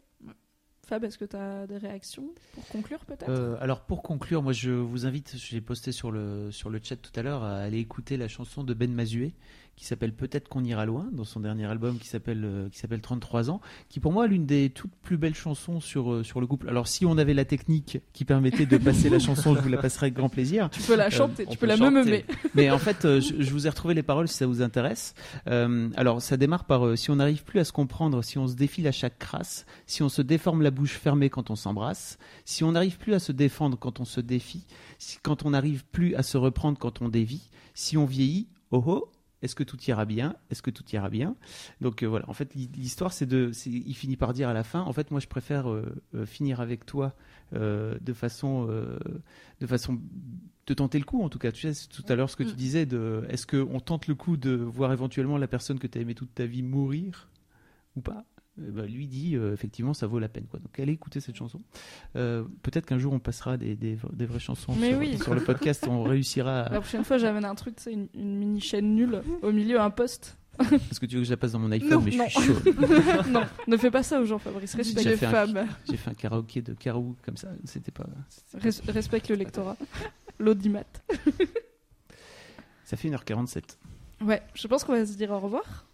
Fab, 0.86 1.04
est-ce 1.06 1.18
que 1.18 1.26
tu 1.26 1.36
as 1.38 1.66
des 1.66 1.78
réactions 1.78 2.26
pour 2.54 2.68
conclure 2.68 3.00
peut-être? 3.06 3.30
Euh, 3.30 3.56
alors 3.62 3.82
pour 3.82 4.04
conclure, 4.04 4.44
moi 4.44 4.52
je 4.52 4.72
vous 4.72 5.06
invite, 5.06 5.36
j'ai 5.38 5.62
posté 5.62 5.94
sur 5.94 6.12
le, 6.12 6.52
sur 6.52 6.70
le 6.70 6.80
chat 6.84 6.98
tout 6.98 7.18
à 7.18 7.24
l'heure, 7.24 7.44
à 7.44 7.60
aller 7.60 7.80
écouter 7.80 8.18
la 8.18 8.28
chanson 8.28 8.64
de 8.64 8.74
Ben 8.74 8.92
Mazué 8.92 9.34
qui 9.76 9.86
s'appelle 9.86 10.14
Peut-être 10.14 10.50
qu'on 10.50 10.64
ira 10.64 10.86
loin, 10.86 11.08
dans 11.12 11.24
son 11.24 11.40
dernier 11.40 11.66
album 11.66 11.98
qui 11.98 12.08
s'appelle 12.08 12.44
euh, 12.44 12.70
qui 12.70 12.80
s'appelle 12.80 13.02
33 13.02 13.50
ans, 13.50 13.62
qui 13.90 14.00
pour 14.00 14.12
moi 14.12 14.26
est 14.26 14.30
l'une 14.30 14.46
des 14.46 14.70
toutes 14.70 14.96
plus 15.02 15.18
belles 15.18 15.36
chansons 15.36 15.80
sur 15.80 16.12
euh, 16.12 16.24
sur 16.24 16.42
le 16.42 16.48
couple. 16.48 16.70
Alors 16.70 16.88
si 16.88 17.06
on 17.06 17.18
avait 17.18 17.34
la 17.34 17.46
technique 17.46 18.00
qui 18.14 18.26
permettait 18.26 18.66
de 18.66 18.78
passer 18.78 19.10
la 19.10 19.20
chanson, 19.20 19.56
je 19.56 19.62
vous 19.62 19.70
la 19.70 19.78
passerai 19.78 20.06
avec 20.08 20.14
grand 20.16 20.30
plaisir. 20.30 20.70
Tu 20.70 20.82
peux 20.82 20.96
la 20.96 21.08
Euh, 21.08 21.10
chanter, 21.10 21.46
tu 21.46 21.58
peux 21.58 21.66
la 21.66 21.78
meumer. 21.78 22.26
Mais 22.56 22.72
en 22.72 22.78
fait, 22.78 23.00
je, 23.04 23.20
je 23.40 23.52
vous 23.52 23.68
ai 23.68 23.70
retrouvé 23.70 23.94
les 23.94 24.04
paroles 24.04 24.28
si 24.28 24.36
ça 24.36 24.46
vous 24.48 24.62
intéresse. 24.62 25.14
Euh, 25.48 25.90
alors, 25.96 26.22
ça 26.22 26.38
démarre 26.38 26.66
par 26.66 26.86
euh, 26.86 26.96
si 26.96 27.12
on 27.12 27.16
n'arrive 27.18 27.44
plus 27.44 27.60
à 27.60 27.64
se 27.64 27.72
comprendre, 27.72 28.24
si 28.24 28.38
on 28.38 28.48
se 28.48 28.56
défile 28.56 28.88
à 28.88 28.92
chaque 28.92 29.18
crasse, 29.20 29.66
si 29.86 30.04
on 30.04 30.10
se 30.10 30.22
déforme 30.22 30.62
la 30.62 30.72
bouche 30.72 30.94
fermée 30.94 31.30
quand 31.30 31.50
on 31.50 31.56
s'embrasse, 31.56 32.18
si 32.46 32.64
on 32.64 32.72
n'arrive 32.74 32.98
plus 32.98 33.14
à 33.14 33.20
se 33.20 33.32
défendre 33.32 33.78
quand 33.78 34.00
on 34.00 34.06
se 34.06 34.22
défie, 34.22 34.66
si, 34.98 35.18
quand 35.22 35.46
on 35.46 35.52
n'arrive 35.52 35.84
plus 35.92 36.16
à 36.16 36.24
se 36.24 36.38
reprendre 36.38 36.78
quand 36.78 37.02
on 37.02 37.10
dévie, 37.10 37.50
si 37.74 37.98
on 37.98 38.06
vieillit, 38.06 38.48
oh 38.72 38.84
oh. 38.86 39.10
Est-ce 39.44 39.54
que 39.56 39.64
tout 39.64 39.80
ira 39.84 40.06
bien? 40.06 40.36
Est-ce 40.50 40.62
que 40.64 40.72
tout 40.72 40.84
ira 40.94 41.10
bien? 41.10 41.36
Donc 41.82 42.02
euh, 42.02 42.08
voilà, 42.08 42.28
en 42.30 42.34
fait, 42.34 42.56
l'hi- 42.56 42.70
l'histoire, 42.76 43.14
c'est 43.14 43.28
de. 43.28 43.52
Il 43.68 43.94
finit 43.96 44.18
par 44.18 44.34
dire 44.34 44.50
à 44.50 44.54
la 44.54 44.64
fin 44.64 44.82
En 44.82 44.94
fait, 44.94 45.12
moi, 45.12 45.20
je 45.20 45.28
préfère 45.28 45.70
euh, 45.70 45.86
euh, 46.16 46.26
finir 46.26 46.60
avec 46.62 46.86
toi 46.86 47.14
de 47.52 48.14
façon. 48.14 48.68
de 49.60 49.68
façon 49.68 50.00
de 50.66 50.74
tenter 50.74 50.98
le 50.98 51.04
coup 51.06 51.22
en 51.22 51.30
tout 51.30 51.40
cas. 51.40 51.52
Tu 51.52 51.62
sais, 51.62 51.74
c'est 51.74 51.90
tout 51.90 52.06
à 52.08 52.16
l'heure 52.16 52.30
ce 52.30 52.38
que 52.38 52.44
tu 52.44 52.54
Mm. 52.54 52.56
disais 52.56 52.86
de 52.86 53.26
est-ce 53.30 53.46
qu'on 53.46 53.80
tente 53.82 54.08
le 54.08 54.16
coup 54.16 54.38
de 54.38 54.52
voir 54.56 54.94
éventuellement 54.94 55.38
la 55.38 55.48
personne 55.48 55.78
que 55.78 55.88
tu 55.88 55.98
as 55.98 56.02
aimée 56.02 56.16
toute 56.16 56.34
ta 56.34 56.46
vie 56.46 56.64
mourir 56.64 57.30
ou 57.98 58.02
pas? 58.02 58.24
Eh 58.60 58.70
ben, 58.70 58.86
lui 58.86 59.08
dit 59.08 59.36
euh, 59.36 59.52
effectivement 59.54 59.94
ça 59.96 60.06
vaut 60.06 60.20
la 60.20 60.30
peine 60.30 60.46
quoi. 60.46 60.60
Donc 60.60 60.80
allez 60.80 60.94
écouter 60.94 61.20
cette 61.20 61.36
chanson. 61.36 61.62
Euh, 62.16 62.44
Peut-être 62.62 62.86
qu'un 62.86 63.00
jour 63.00 63.12
on 63.14 63.20
passera 63.20 63.58
des, 63.58 63.76
des, 63.76 63.98
des 64.12 64.26
vraies 64.28 64.40
chansons 64.40 64.76
Mais 64.80 64.92
sur, 64.92 65.00
oui. 65.00 65.18
sur 65.18 65.34
le 65.34 65.44
podcast, 65.44 65.88
on 65.90 66.04
réussira. 66.04 66.62
à- 66.62 66.70
La 66.74 66.80
prochaine 66.82 67.04
fois, 67.04 67.18
j'amène 67.18 67.46
un 67.46 67.56
truc, 67.56 67.76
c'est 67.78 67.92
une, 67.94 68.08
une 68.14 68.38
mini 68.38 68.62
chaîne 68.62 68.94
nulle, 68.94 69.24
au 69.42 69.52
milieu 69.52 69.80
un 69.82 69.90
poste. 69.90 70.38
Est-ce 70.72 71.00
que 71.00 71.08
tu 71.08 71.16
veux 71.16 71.22
que 71.22 71.26
je 71.26 71.32
la 71.32 71.38
passe 71.38 71.54
dans 71.54 71.58
mon 71.58 71.72
iPhone 71.72 71.90
Non, 71.90 72.02
Mais 72.02 72.16
non. 72.16 72.26
je 72.28 72.40
suis 72.40 72.54
chaud. 72.54 72.60
non, 73.32 73.42
ne 73.68 73.76
fais 73.76 73.90
pas 73.90 74.04
ça 74.04 74.22
aux 74.22 74.26
gens, 74.26 74.38
Fabrice. 74.38 74.74
J'ai 74.74 74.78
Respecte 74.78 75.06
les 75.08 75.18
fait 75.18 75.26
un- 75.26 75.32
femmes. 75.32 75.68
J'ai 75.90 75.98
fait 75.98 76.12
un 76.12 76.14
karaoké 76.14 76.62
de 76.62 76.74
Carou 76.76 77.16
comme 77.26 77.38
ça. 77.38 77.48
C'était 77.66 77.90
pas. 77.92 78.06
Res- 78.60 78.92
respecte 78.92 79.30
le 79.30 79.36
lectorat. 79.36 79.78
L'audimat. 80.38 80.84
Ça 82.84 82.98
fait 82.98 83.10
1h47. 83.10 83.64
Ouais, 84.22 84.42
je 84.54 84.68
pense 84.68 84.84
qu'on 84.84 84.94
va 84.94 85.06
se 85.06 85.16
dire 85.18 85.32
au 85.32 85.40
revoir. 85.40 85.88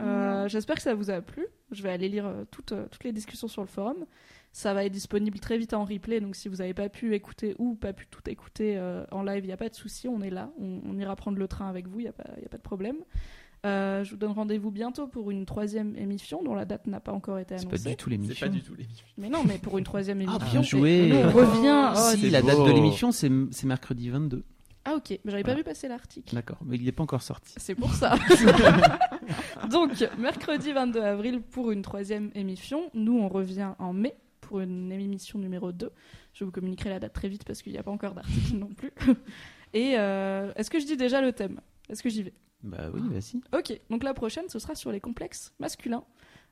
Euh, 0.00 0.48
J'espère 0.48 0.76
que 0.76 0.82
ça 0.82 0.94
vous 0.94 1.10
a 1.10 1.20
plu. 1.20 1.44
Je 1.72 1.82
vais 1.82 1.90
aller 1.90 2.08
lire 2.08 2.26
euh, 2.26 2.44
toutes, 2.50 2.72
euh, 2.72 2.86
toutes 2.90 3.04
les 3.04 3.12
discussions 3.12 3.48
sur 3.48 3.62
le 3.62 3.68
forum. 3.68 4.06
Ça 4.52 4.72
va 4.72 4.84
être 4.84 4.92
disponible 4.92 5.38
très 5.38 5.58
vite 5.58 5.74
en 5.74 5.84
replay, 5.84 6.20
donc 6.20 6.34
si 6.36 6.48
vous 6.48 6.56
n'avez 6.56 6.72
pas 6.74 6.88
pu 6.88 7.14
écouter 7.14 7.54
ou 7.58 7.74
pas 7.74 7.92
pu 7.92 8.06
tout 8.06 8.22
écouter 8.30 8.78
euh, 8.78 9.04
en 9.10 9.22
live, 9.22 9.44
il 9.44 9.48
n'y 9.48 9.52
a 9.52 9.56
pas 9.58 9.68
de 9.68 9.74
souci, 9.74 10.08
on 10.08 10.22
est 10.22 10.30
là. 10.30 10.50
On, 10.58 10.80
on 10.88 10.98
ira 10.98 11.14
prendre 11.16 11.36
le 11.38 11.46
train 11.48 11.68
avec 11.68 11.86
vous, 11.88 12.00
il 12.00 12.04
n'y 12.04 12.08
a, 12.08 12.12
a 12.12 12.48
pas 12.48 12.56
de 12.56 12.62
problème. 12.62 12.96
Euh, 13.66 14.04
je 14.04 14.12
vous 14.12 14.16
donne 14.16 14.30
rendez-vous 14.32 14.70
bientôt 14.70 15.08
pour 15.08 15.30
une 15.30 15.44
troisième 15.44 15.96
émission 15.96 16.42
dont 16.42 16.54
la 16.54 16.64
date 16.64 16.86
n'a 16.86 17.00
pas 17.00 17.12
encore 17.12 17.38
été 17.38 17.58
C'est 17.58 17.66
annoncée. 17.66 17.82
pas 17.84 17.90
du 17.90 17.96
tout 17.96 18.04
C'est 18.10 18.16
l'émission. 18.16 18.46
pas 18.46 18.52
du 18.52 18.62
tout 18.62 18.74
l'émission. 18.74 19.06
Mais 19.18 19.28
non, 19.28 19.42
mais 19.46 19.58
pour 19.58 19.76
une 19.76 19.84
troisième 19.84 20.20
émission. 20.22 20.38
bien 20.50 20.60
et- 20.60 20.64
joué. 20.64 21.12
on 21.24 21.30
revient. 21.32 21.92
Oh, 21.96 22.16
si, 22.16 22.30
la 22.30 22.42
date 22.42 22.58
de 22.64 22.70
l'émission, 22.72 23.10
c'est 23.12 23.30
c'est 23.50 23.66
mercredi 23.66 24.08
22. 24.08 24.44
Ah 24.86 24.94
ok, 24.94 25.18
mais 25.24 25.30
j'avais 25.32 25.42
pas 25.42 25.54
vu 25.54 25.64
passer 25.64 25.88
l'article. 25.88 26.34
D'accord, 26.34 26.58
mais 26.64 26.76
il 26.76 26.84
n'est 26.84 26.92
pas 26.92 27.02
encore 27.02 27.22
sorti. 27.22 27.54
C'est 27.56 27.74
pour 27.74 27.92
ça. 27.92 28.14
Donc, 29.70 29.92
mercredi 30.16 30.72
22 30.72 31.00
avril 31.00 31.42
pour 31.42 31.72
une 31.72 31.82
troisième 31.82 32.30
émission. 32.34 32.90
Nous, 32.94 33.18
on 33.18 33.28
revient 33.28 33.72
en 33.78 33.92
mai 33.92 34.16
pour 34.40 34.60
une 34.60 34.92
émission 34.92 35.38
numéro 35.38 35.72
2. 35.72 35.90
Je 36.32 36.44
vous 36.44 36.52
communiquerai 36.52 36.90
la 36.90 37.00
date 37.00 37.12
très 37.12 37.28
vite 37.28 37.44
parce 37.44 37.62
qu'il 37.62 37.72
n'y 37.72 37.78
a 37.78 37.82
pas 37.82 37.90
encore 37.90 38.14
d'article 38.14 38.54
non 38.58 38.68
plus. 38.68 38.92
Et 39.74 39.98
euh, 39.98 40.52
est-ce 40.54 40.70
que 40.70 40.78
je 40.78 40.86
dis 40.86 40.96
déjà 40.96 41.20
le 41.20 41.32
thème? 41.32 41.60
Est-ce 41.88 42.02
que 42.02 42.08
j'y 42.08 42.22
vais? 42.22 42.34
Bah 42.62 42.88
oui, 42.94 43.00
vas-y. 43.10 43.40
Ok, 43.58 43.78
donc 43.90 44.02
la 44.02 44.14
prochaine, 44.14 44.48
ce 44.48 44.58
sera 44.58 44.74
sur 44.74 44.92
les 44.92 45.00
complexes 45.00 45.52
masculins. 45.58 46.04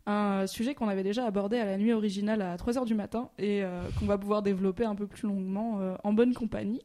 Un 0.07 0.43
euh, 0.43 0.47
sujet 0.47 0.75
qu'on 0.75 0.89
avait 0.89 1.03
déjà 1.03 1.25
abordé 1.25 1.59
à 1.59 1.65
la 1.65 1.79
nuit 1.79 1.93
originale 1.93 2.43
à 2.43 2.57
3h 2.57 2.85
du 2.85 2.95
matin 2.95 3.31
et 3.39 3.65
euh, 3.65 3.89
qu'on 3.99 4.07
va 4.07 4.19
pouvoir 4.19 4.43
développer 4.43 4.85
un 4.85 4.95
peu 4.95 5.07
plus 5.07 5.27
longuement 5.27 5.81
euh, 5.81 5.97
en 6.05 6.13
bonne 6.13 6.35
compagnie. 6.35 6.83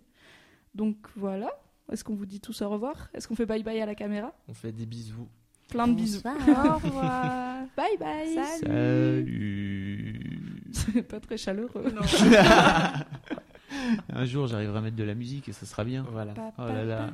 Donc 0.79 0.95
voilà. 1.17 1.49
Est-ce 1.91 2.05
qu'on 2.05 2.15
vous 2.15 2.25
dit 2.25 2.39
tous 2.39 2.61
au 2.61 2.69
revoir 2.69 3.09
Est-ce 3.13 3.27
qu'on 3.27 3.35
fait 3.35 3.45
bye 3.45 3.61
bye 3.63 3.81
à 3.81 3.85
la 3.85 3.95
caméra 3.95 4.31
On 4.47 4.53
fait 4.53 4.71
des 4.71 4.85
bisous. 4.85 5.27
Plein 5.67 5.89
de 5.89 5.93
bisous. 5.93 6.21
Au 6.25 6.75
revoir. 6.75 7.65
Bye 7.75 7.97
bye. 7.99 8.39
Salut. 8.61 10.21
C'est 10.71 11.01
pas 11.01 11.19
très 11.19 11.35
chaleureux. 11.35 11.93
Un 14.13 14.23
jour, 14.23 14.47
j'arriverai 14.47 14.77
à 14.77 14.81
mettre 14.81 14.95
de 14.95 15.03
la 15.03 15.15
musique 15.15 15.49
et 15.49 15.51
ça 15.51 15.65
sera 15.65 15.83
bien. 15.83 16.05
Voilà. 16.13 16.33
Oh 16.57 16.61
là 16.65 16.85
là. 16.85 17.09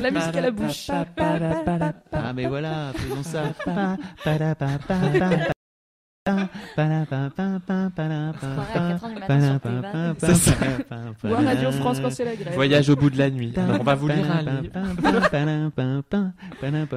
La 0.00 0.10
musique 0.10 0.36
à 0.36 0.40
la 0.40 0.50
bouche. 0.50 0.90
Ah, 2.12 2.32
mais 2.32 2.46
voilà, 2.46 2.94
faisons 2.94 3.22
ça. 3.22 3.52
Ou 11.24 11.34
à 11.34 11.40
Radio 11.40 11.72
France 11.72 12.00
quand 12.00 12.10
c'est 12.10 12.24
la 12.24 12.36
grève. 12.36 12.54
Voyage 12.54 12.88
au 12.90 12.96
bout 12.96 13.10
de 13.10 13.18
la 13.18 13.30
nuit. 13.30 13.52
Alors, 13.56 13.78
on 13.80 13.84
va 13.84 13.94
vous 13.94 14.08
lire 14.08 14.30
un 14.30 14.42
livre. 14.60 14.72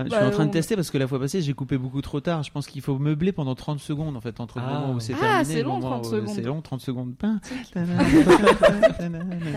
Je 0.10 0.16
suis 0.16 0.24
en 0.26 0.32
train 0.32 0.46
de 0.46 0.52
tester 0.52 0.76
parce 0.76 0.92
que 0.92 0.98
la 0.98 1.08
fois 1.08 1.20
passée, 1.20 1.42
j'ai 1.42 1.54
coupé 1.54 1.78
beaucoup 1.78 2.02
trop 2.02 2.20
tard. 2.20 2.44
Je 2.44 2.52
pense 2.52 2.68
qu'il 2.68 2.82
faut 2.82 2.98
meubler 3.00 3.32
pendant 3.32 3.56
30 3.56 3.80
secondes 3.80 4.16
en 4.18 4.22
fait, 4.22 4.40
entre 4.40 4.60
le 4.60 4.66
moment 4.66 4.92
où 4.94 5.00
c'est 5.00 5.14
terminé 5.14 5.46
c'est 5.46 5.62
long, 5.64 5.80
moment 5.80 6.00
30 6.02 6.06
où- 6.06 6.10
secondes. 6.12 6.30
C'est 6.36 6.42
long, 6.42 6.62
30 6.62 6.82
secondes. 6.82 7.14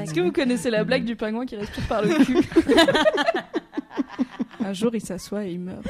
Est-ce 0.03 0.15
que 0.15 0.21
vous 0.21 0.33
connaissez 0.33 0.71
la 0.71 0.85
blague 0.85 1.05
du 1.05 1.17
pingouin 1.17 1.47
qui 1.47 1.57
respire 1.57 1.85
par 1.89 2.03
le 2.03 2.25
cul 2.25 2.39
Un 4.65 4.73
jour, 4.73 4.91
il 4.95 5.01
s'assoit 5.01 5.45
et 5.45 5.53
il 5.53 5.61
meurt. 5.61 5.85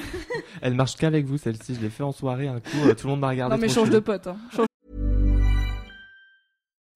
Elle 0.62 0.74
marche 0.74 0.96
qu'avec 0.96 1.26
vous, 1.26 1.38
celle-ci. 1.38 1.74
Je 1.74 1.80
l'ai 1.80 1.90
fait 1.90 2.02
en 2.02 2.12
soirée 2.12 2.48
un 2.48 2.60
coup. 2.60 2.68
euh, 2.86 2.94
Tout 2.94 3.06
le 3.06 3.12
monde 3.12 3.20
m'a 3.20 3.28
regardé. 3.30 3.54
Non, 3.54 3.60
mais 3.60 3.68
trop 3.68 3.80
change 3.82 3.90
de 3.90 3.98
pote. 3.98 4.26
Hein. 4.26 4.36
Change 4.54 4.66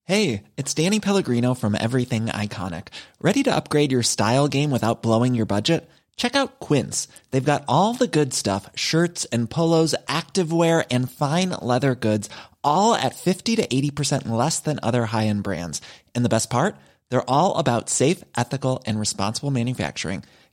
Hey, 0.06 0.42
it's 0.56 0.74
Danny 0.74 0.98
Pellegrino 0.98 1.54
from 1.54 1.76
Everything 1.76 2.26
Iconic. 2.26 2.88
Ready 3.20 3.44
to 3.44 3.54
upgrade 3.54 3.92
your 3.92 4.02
style 4.02 4.48
game 4.48 4.70
without 4.72 5.02
blowing 5.02 5.34
your 5.36 5.46
budget? 5.46 5.88
Check 6.16 6.34
out 6.34 6.58
Quince. 6.58 7.06
They've 7.30 7.44
got 7.44 7.64
all 7.68 7.94
the 7.94 8.08
good 8.08 8.34
stuff 8.34 8.68
shirts 8.74 9.24
and 9.26 9.48
polos, 9.48 9.94
activewear, 10.08 10.84
and 10.90 11.08
fine 11.10 11.50
leather 11.62 11.94
goods, 11.94 12.28
all 12.64 12.94
at 12.94 13.14
50 13.14 13.56
to 13.56 13.66
80% 13.68 14.28
less 14.28 14.58
than 14.58 14.80
other 14.82 15.06
high 15.06 15.26
end 15.28 15.44
brands. 15.44 15.80
And 16.14 16.24
the 16.24 16.28
best 16.28 16.50
part? 16.50 16.74
They're 17.10 17.28
all 17.30 17.58
about 17.58 17.88
safe, 17.88 18.22
ethical, 18.36 18.82
and 18.86 18.98
responsible 18.98 19.50
manufacturing. 19.52 20.24